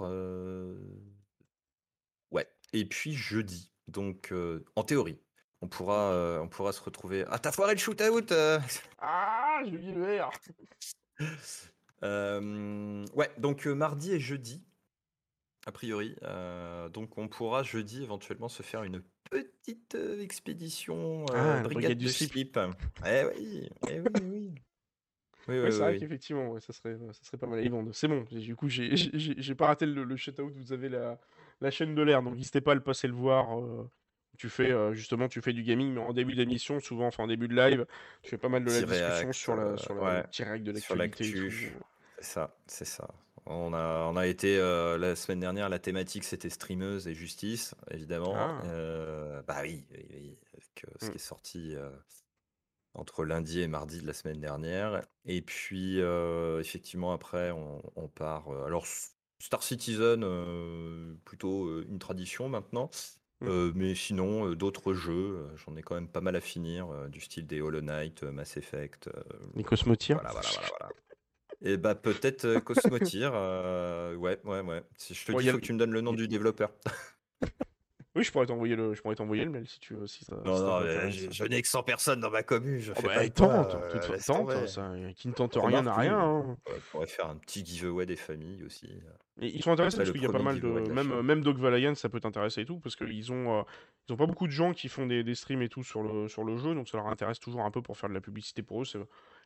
Et 2.73 2.85
puis 2.85 3.15
jeudi, 3.15 3.73
donc 3.87 4.33
en 4.77 4.85
théorie, 4.85 5.19
on 5.61 5.69
pourra, 5.69 6.41
on 6.43 6.49
pourra 6.49 6.73
se 6.73 6.83
retrouver. 6.83 7.25
Ah, 7.29 7.39
t'as 7.39 7.53
foiré 7.53 7.75
le 7.75 7.81
shoot-out 7.81 8.33
Ah, 8.99 9.61
j'ai 9.65 9.77
oublié 9.77 9.93
le 9.93 10.23
R 10.23 10.31
Ouais, 13.15 13.31
donc 13.39 13.67
mardi 13.67 14.13
et 14.13 14.21
jeudi, 14.21 14.65
a 15.67 15.73
priori. 15.73 16.15
donc 16.93 17.17
on 17.19 17.29
pourra 17.29 17.63
jeudi 17.63 18.03
éventuellement 18.03 18.49
se 18.49 18.63
faire 18.63 18.85
une 18.85 19.03
petite 19.31 19.97
expédition 20.21 21.25
ah, 21.35 21.61
brigade, 21.63 21.99
du 21.99 22.09
slip. 22.09 22.59
Eh 23.07 23.25
oui, 23.25 23.69
eh 23.89 24.01
oui, 24.01 24.11
oui. 24.23 24.55
Oui, 25.49 25.61
ouais, 25.61 25.71
c'est 25.71 25.79
vrai 25.79 25.99
qu'effectivement, 25.99 26.51
ouais, 26.51 26.61
ça, 26.61 26.75
serait, 26.75 26.99
ça 27.13 27.25
serait 27.25 27.39
pas 27.39 27.47
mal. 27.47 27.67
C'est 27.93 28.07
bon, 28.07 28.27
du 28.31 28.55
coup, 28.55 28.69
j'ai 28.69 29.55
pas 29.55 29.69
raté 29.69 29.87
le, 29.87 30.05
le 30.05 30.17
shoot-out. 30.17 30.53
Vous 30.55 30.73
avez 30.75 30.91
la, 30.91 31.19
la 31.61 31.71
chaîne 31.71 31.95
de 31.95 32.03
l'air. 32.03 32.23
Donc 32.23 32.37
n'hésitez 32.37 32.61
pas 32.61 32.73
à 32.73 32.75
le 32.75 32.83
passer 32.83 33.09
le 33.09 33.15
voir. 33.15 33.59
Euh, 33.59 33.89
tu 34.37 34.49
fais 34.49 34.71
euh, 34.71 34.93
justement 34.93 35.29
tu 35.29 35.41
fais 35.41 35.53
du 35.53 35.63
gaming, 35.63 35.95
mais 35.95 36.01
en 36.01 36.13
début 36.13 36.35
d'émission, 36.35 36.81
souvent, 36.81 37.07
enfin 37.07 37.25
en 37.25 37.27
début 37.27 37.49
de 37.49 37.57
live, 37.57 37.87
tu 38.23 38.31
fais 38.31 38.39
pas 38.39 38.49
mal 38.49 38.65
de 38.65 38.71
la 38.71 38.83
discussion 38.83 39.33
sur 39.33 39.57
la 39.57 39.77
sur 39.77 39.95
la 39.95 40.23
de 40.23 40.95
l'actualité. 40.95 41.51
C'est 42.19 42.25
ça, 42.25 42.57
c'est 42.67 42.85
ça. 42.85 43.09
On 43.47 43.73
a, 43.73 44.07
on 44.11 44.17
a 44.17 44.27
été 44.27 44.59
euh, 44.59 44.99
la 44.99 45.17
semaine 45.17 45.41
dernière, 45.41 45.69
la 45.69 45.79
thématique 45.79 46.25
c'était 46.25 46.51
streameuse 46.51 47.09
et 47.09 47.15
justice, 47.15 47.75
évidemment. 47.91 48.35
Ah. 48.37 48.63
bah 49.47 49.61
oui, 49.63 49.85
avec 50.53 50.85
ce 51.01 51.07
mmh. 51.07 51.11
qui 51.11 51.15
est 51.15 51.19
sorti 51.19 51.77
entre 52.95 53.25
lundi 53.25 53.61
et 53.61 53.69
mardi 53.69 54.03
de 54.03 54.07
la 54.07 54.13
semaine 54.13 54.41
dernière. 54.41 55.03
Et 55.25 55.41
puis, 55.41 55.99
effectivement, 56.61 57.13
après, 57.13 57.51
on, 57.51 57.83
on 57.97 58.09
part. 58.09 58.51
alors, 58.67 58.87
Star 59.39 59.63
Citizen, 59.63 60.23
euh, 60.25 61.15
plutôt 61.25 61.67
euh, 61.67 61.87
une 61.89 61.99
tradition 61.99 62.49
maintenant. 62.49 62.91
Mmh. 63.41 63.47
Euh, 63.49 63.73
mais 63.75 63.95
sinon, 63.95 64.53
d'autres 64.55 64.95
jeux, 64.95 65.47
j'en 65.65 65.77
ai 65.77 65.83
quand 65.83 65.95
même 65.95 66.09
pas 66.09 66.21
mal 66.21 66.35
à 66.35 66.41
finir, 66.41 66.89
du 67.09 67.21
style 67.21 67.47
des 67.47 67.61
Hollow 67.61 67.81
Knight, 67.81 68.25
Mass 68.25 68.57
Effect. 68.57 69.09
Les 69.55 69.63
Cosmotiers 69.63 70.17
Voilà, 70.17 70.33
voilà, 70.33 70.49
voilà, 70.51 70.93
Et 71.63 71.77
bah 71.77 71.95
peut-être 71.95 72.59
Cosmotier, 72.59 73.29
ouais, 73.29 74.41
ouais, 74.45 74.61
ouais. 74.61 74.83
Si 74.97 75.15
je 75.15 75.25
te 75.25 75.33
dis, 75.33 75.47
il 75.47 75.53
faut 75.53 75.59
que 75.59 75.65
tu 75.65 75.73
me 75.73 75.79
donnes 75.79 75.93
le 75.93 76.01
nom 76.01 76.13
du 76.13 76.27
développeur. 76.27 76.73
Oui, 78.19 78.25
je 78.25 78.33
pourrais 78.33 78.47
t'envoyer 78.47 78.75
le, 78.75 78.95
je 78.95 79.01
pourrais 79.01 79.15
t'envoyer 79.15 79.45
le 79.45 79.51
mail 79.51 79.69
si 79.69 79.79
tu 79.79 79.95
veux. 79.95 80.09
Si 80.09 80.25
ça, 80.25 80.35
non, 80.45 80.59
non, 80.59 80.81
je, 81.09 81.45
n'ai 81.45 81.63
que 81.63 81.69
100 81.69 81.85
personnes 81.85 82.19
dans 82.19 82.31
ma 82.31 82.43
commune. 82.43 82.81
Je 82.81 82.91
oh, 82.91 83.01
fais 83.01 83.07
bah, 83.07 83.15
pas 83.15 83.29
tente, 83.31 83.77
euh, 83.77 84.19
tente, 84.27 84.67
ça, 84.67 84.91
qui 85.15 85.29
ne 85.29 85.33
tente 85.33 85.57
rien 85.57 85.83
n'a 85.83 85.95
rien. 85.95 86.19
Hein. 86.19 86.57
On 86.67 86.81
pourrait 86.91 87.07
faire 87.07 87.29
un 87.29 87.37
petit 87.37 87.65
giveaway 87.65 88.07
des 88.07 88.17
familles 88.17 88.65
aussi. 88.65 88.89
Et 89.41 89.47
ils 89.47 89.63
sont 89.63 89.71
intéressés 89.71 89.99
parce 89.99 90.11
qu'il 90.11 90.21
y 90.21 90.27
a 90.27 90.33
pas 90.33 90.43
mal 90.43 90.59
de, 90.59 90.67
même 90.67 91.21
même 91.23 91.43
Dog 91.43 91.59
Valiant, 91.59 91.95
ça 91.95 92.09
peut 92.09 92.19
t'intéresser 92.19 92.63
et 92.63 92.65
tout 92.65 92.81
parce 92.81 92.97
qu'ils 92.97 93.31
ont, 93.31 93.61
euh, 93.61 93.63
ils 94.09 94.13
ont 94.13 94.17
pas 94.17 94.27
beaucoup 94.27 94.49
de 94.49 94.53
gens 94.53 94.73
qui 94.73 94.89
font 94.89 95.07
des, 95.07 95.23
des, 95.23 95.37
streams 95.37 95.63
et 95.63 95.69
tout 95.69 95.85
sur 95.85 96.03
le 96.03 96.27
sur 96.27 96.43
le 96.43 96.57
jeu, 96.57 96.75
donc 96.75 96.89
ça 96.89 96.97
leur 96.97 97.07
intéresse 97.07 97.39
toujours 97.39 97.61
un 97.61 97.71
peu 97.71 97.83
pour 97.83 97.97
faire 97.97 98.09
de 98.09 98.15
la 98.15 98.21
publicité 98.21 98.63
pour 98.63 98.83
eux 98.83 98.85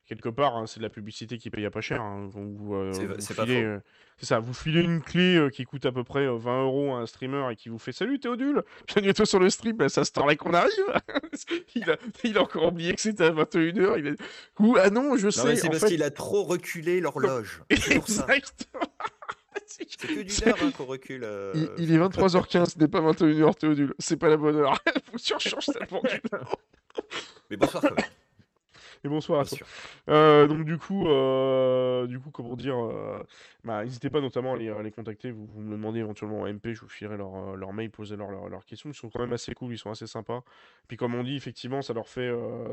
quelque 0.06 0.28
part, 0.28 0.56
hein, 0.56 0.66
c'est 0.66 0.78
de 0.78 0.82
la 0.82 0.90
publicité 0.90 1.38
qui 1.38 1.50
paye 1.50 1.64
à 1.66 1.70
pas 1.70 1.80
cher. 1.80 2.00
Hein. 2.00 2.28
Vous, 2.30 2.74
euh, 2.74 2.92
c'est 2.92 3.38
euh, 3.38 3.78
ça, 4.20 4.38
vous 4.38 4.54
filez 4.54 4.82
une 4.82 5.00
clé 5.00 5.36
euh, 5.36 5.48
qui 5.48 5.64
coûte 5.64 5.86
à 5.86 5.92
peu 5.92 6.04
près 6.04 6.26
20 6.26 6.62
euros 6.62 6.94
à 6.94 6.98
un 6.98 7.06
streamer 7.06 7.52
et 7.52 7.56
qui 7.56 7.68
vous 7.68 7.78
fait 7.78 7.92
Salut 7.92 8.18
Théodule, 8.18 8.62
bienvenue 8.86 9.12
sur 9.26 9.38
le 9.38 9.50
stream, 9.50 9.76
bah, 9.76 9.88
ça 9.88 10.04
se 10.04 10.12
là 10.14 10.36
qu'on 10.36 10.54
arrive. 10.54 10.72
il, 11.74 11.90
a, 11.90 11.96
il, 12.24 12.38
a, 12.38 12.42
encore 12.42 12.66
oublié 12.66 12.94
que 12.94 13.00
c'était 13.00 13.24
à 13.24 13.30
21h. 13.30 13.98
Il 13.98 14.16
Ou, 14.58 14.76
ah 14.78 14.90
non, 14.90 15.16
je 15.16 15.30
sais. 15.30 15.56
C'est 15.56 15.68
parce 15.68 15.84
qu'il 15.84 16.02
a 16.02 16.10
trop 16.10 16.44
reculé 16.44 17.00
l'horloge. 17.00 17.62
Exactement. 17.70 18.92
C'est 19.66 19.84
que 19.84 20.22
d'une 20.22 20.48
heure 20.48 20.58
hein, 20.62 20.70
qu'on 20.76 20.84
recule. 20.84 21.26
Il, 21.78 21.92
est 21.92 21.98
23h15, 21.98 22.72
ce 22.72 22.78
n'est 22.78 22.88
pas 22.88 23.00
21h, 23.00 23.54
Théodule. 23.56 23.94
C'est 23.98 24.16
pas 24.16 24.28
la 24.28 24.36
bonne 24.36 24.56
heure. 24.56 24.78
Faut 25.10 25.18
surchanger 25.18 25.72
ça 25.72 25.80
Mais 27.50 27.56
bonsoir 27.56 27.82
quand 27.82 27.94
même. 27.94 28.04
Et 29.04 29.08
bonsoir. 29.08 29.44
Euh, 30.08 30.46
donc 30.46 30.64
du 30.64 30.78
coup, 30.78 31.08
euh, 31.08 32.06
du 32.06 32.20
coup, 32.20 32.30
comment 32.30 32.54
dire, 32.54 32.76
euh, 32.78 33.18
bah, 33.64 33.82
n'hésitez 33.82 34.10
pas 34.10 34.20
notamment 34.20 34.52
à 34.54 34.56
les, 34.56 34.68
à 34.68 34.80
les 34.80 34.92
contacter. 34.92 35.32
Vous, 35.32 35.44
vous 35.44 35.60
me 35.60 35.70
le 35.70 35.76
demandez 35.76 35.98
éventuellement 35.98 36.42
en 36.42 36.46
MP, 36.46 36.72
je 36.72 36.82
vous 36.82 36.88
filerai 36.88 37.16
leur, 37.16 37.34
euh, 37.34 37.56
leur 37.56 37.72
mail, 37.72 37.90
posez 37.90 38.14
leur, 38.16 38.30
leur- 38.30 38.48
leurs 38.48 38.64
questions. 38.64 38.90
Ils 38.90 38.94
sont 38.94 39.10
quand 39.10 39.18
même 39.18 39.32
assez 39.32 39.54
cool, 39.54 39.72
ils 39.72 39.78
sont 39.78 39.90
assez 39.90 40.06
sympas. 40.06 40.44
Puis 40.86 40.96
comme 40.96 41.16
on 41.16 41.24
dit, 41.24 41.34
effectivement, 41.36 41.82
ça 41.82 41.94
leur 41.94 42.06
fait 42.06 42.30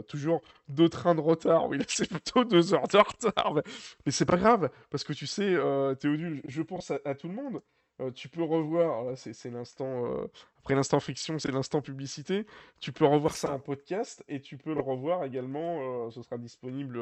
toujours 0.07 0.41
deux 0.67 0.87
trains 0.89 1.15
de 1.15 1.21
retard. 1.21 1.67
Oui, 1.67 1.79
là, 1.79 1.85
c'est 1.87 2.07
plutôt 2.07 2.43
deux 2.43 2.75
heures 2.75 2.87
de 2.87 2.97
retard. 2.97 3.53
Mais, 3.55 3.63
mais 4.05 4.11
c'est 4.11 4.25
pas 4.25 4.37
grave, 4.37 4.69
parce 4.91 5.03
que 5.03 5.13
tu 5.13 5.25
sais, 5.25 5.55
Théodule, 5.99 6.41
je 6.47 6.61
pense 6.61 6.91
à, 6.91 6.99
à 7.05 7.15
tout 7.15 7.27
le 7.27 7.33
monde. 7.33 7.61
Euh, 7.99 8.11
tu 8.11 8.29
peux 8.29 8.43
revoir, 8.43 9.17
c'est 9.17 9.51
l'instant, 9.51 10.05
euh, 10.05 10.27
après 10.59 10.75
l'instant 10.75 10.99
fiction, 10.99 11.37
c'est 11.39 11.51
l'instant 11.51 11.81
publicité. 11.81 12.45
Tu 12.79 12.91
peux 12.91 13.05
revoir 13.05 13.35
ça 13.35 13.53
en 13.53 13.59
podcast 13.59 14.23
et 14.29 14.39
tu 14.39 14.57
peux 14.57 14.73
le 14.73 14.81
revoir 14.81 15.23
également. 15.25 16.05
euh, 16.07 16.11
ce 16.11 16.21
sera 16.21 16.37
disponible 16.37 16.99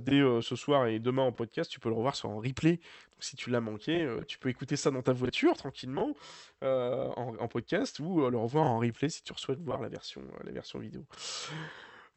dès 0.00 0.20
ce 0.42 0.56
soir 0.56 0.86
et 0.86 0.98
demain 0.98 1.22
en 1.22 1.32
podcast. 1.32 1.70
Tu 1.70 1.80
peux 1.80 1.88
le 1.88 1.94
revoir 1.94 2.16
sur 2.16 2.30
un 2.30 2.40
replay. 2.40 2.80
Si 3.20 3.36
tu 3.36 3.50
l'as 3.50 3.60
manqué, 3.60 4.08
tu 4.26 4.38
peux 4.38 4.48
écouter 4.48 4.76
ça 4.76 4.90
dans 4.90 5.02
ta 5.02 5.12
voiture 5.12 5.56
tranquillement 5.56 6.14
en, 6.62 7.34
en 7.38 7.48
podcast 7.48 7.98
ou 8.00 8.28
le 8.28 8.38
revoir 8.38 8.66
en 8.66 8.78
replay 8.78 9.08
si 9.08 9.22
tu 9.22 9.32
souhaites 9.36 9.60
voir 9.60 9.80
la 9.80 9.88
version, 9.88 10.22
la 10.44 10.52
version 10.52 10.78
vidéo. 10.78 11.04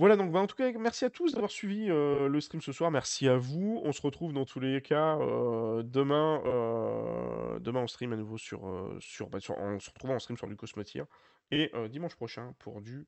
Voilà, 0.01 0.15
donc 0.15 0.31
bah, 0.31 0.39
en 0.39 0.47
tout 0.47 0.55
cas, 0.55 0.71
merci 0.79 1.05
à 1.05 1.11
tous 1.11 1.33
d'avoir 1.33 1.51
suivi 1.51 1.91
euh, 1.91 2.27
le 2.27 2.41
stream 2.41 2.59
ce 2.59 2.71
soir. 2.71 2.89
Merci 2.89 3.27
à 3.27 3.37
vous. 3.37 3.79
On 3.83 3.91
se 3.91 4.01
retrouve 4.01 4.33
dans 4.33 4.45
tous 4.45 4.59
les 4.59 4.81
cas 4.81 5.19
euh, 5.19 5.83
demain. 5.83 6.41
euh, 6.47 7.59
demain, 7.59 7.81
on 7.81 7.87
stream 7.87 8.11
à 8.11 8.15
nouveau 8.15 8.39
sur, 8.39 8.67
euh, 8.67 8.97
sur, 8.99 9.29
bah, 9.29 9.39
sur- 9.39 9.55
On 9.59 9.79
se 9.79 9.91
retrouve 9.91 10.09
en 10.09 10.17
stream 10.17 10.37
sur 10.37 10.47
du 10.47 10.55
Cosmotier. 10.55 11.03
Et 11.51 11.71
dimanche 11.89 12.15
prochain 12.15 12.55
pour 12.57 12.81
du 12.81 13.05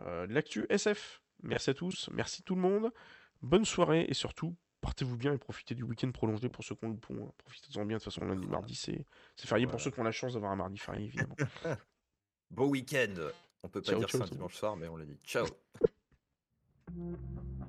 de 0.00 0.32
l'actu 0.34 0.66
SF. 0.68 1.22
Merci 1.44 1.70
à 1.70 1.74
tous. 1.74 2.10
Merci 2.12 2.42
tout 2.42 2.56
le 2.56 2.60
monde. 2.60 2.90
Bonne 3.40 3.64
soirée 3.64 4.04
et 4.08 4.14
surtout, 4.14 4.56
portez-vous 4.80 5.16
bien 5.16 5.32
et 5.34 5.38
profitez 5.38 5.76
du 5.76 5.84
week-end 5.84 6.10
prolongé 6.10 6.48
pour 6.48 6.64
ceux 6.64 6.74
qui 6.74 6.84
ont 6.86 6.90
le 6.90 6.96
pont. 6.96 7.24
hein. 7.24 7.32
Profitez-en 7.38 7.84
bien. 7.84 7.98
De 7.98 8.02
toute 8.02 8.12
façon, 8.12 8.26
lundi, 8.26 8.48
mardi, 8.48 8.74
c'est 8.74 9.06
férié 9.36 9.68
pour 9.68 9.80
ceux 9.80 9.92
qui 9.92 10.00
ont 10.00 10.02
la 10.02 10.10
chance 10.10 10.32
d'avoir 10.34 10.50
un 10.50 10.56
mardi 10.56 10.78
férié, 10.78 11.04
évidemment. 11.04 11.36
Bon 12.50 12.66
week-end. 12.66 13.14
On 13.62 13.68
peut 13.68 13.80
pas 13.80 13.92
Ciao, 13.92 13.98
dire 14.00 14.08
ciao 14.08 14.20
ça 14.22 14.26
un 14.26 14.28
dimanche 14.30 14.54
soir, 14.56 14.76
mais 14.76 14.88
on 14.88 14.96
l'a 14.96 15.04
dit. 15.04 15.20
Ciao. 15.24 15.46
Mm-hmm. 16.98 17.61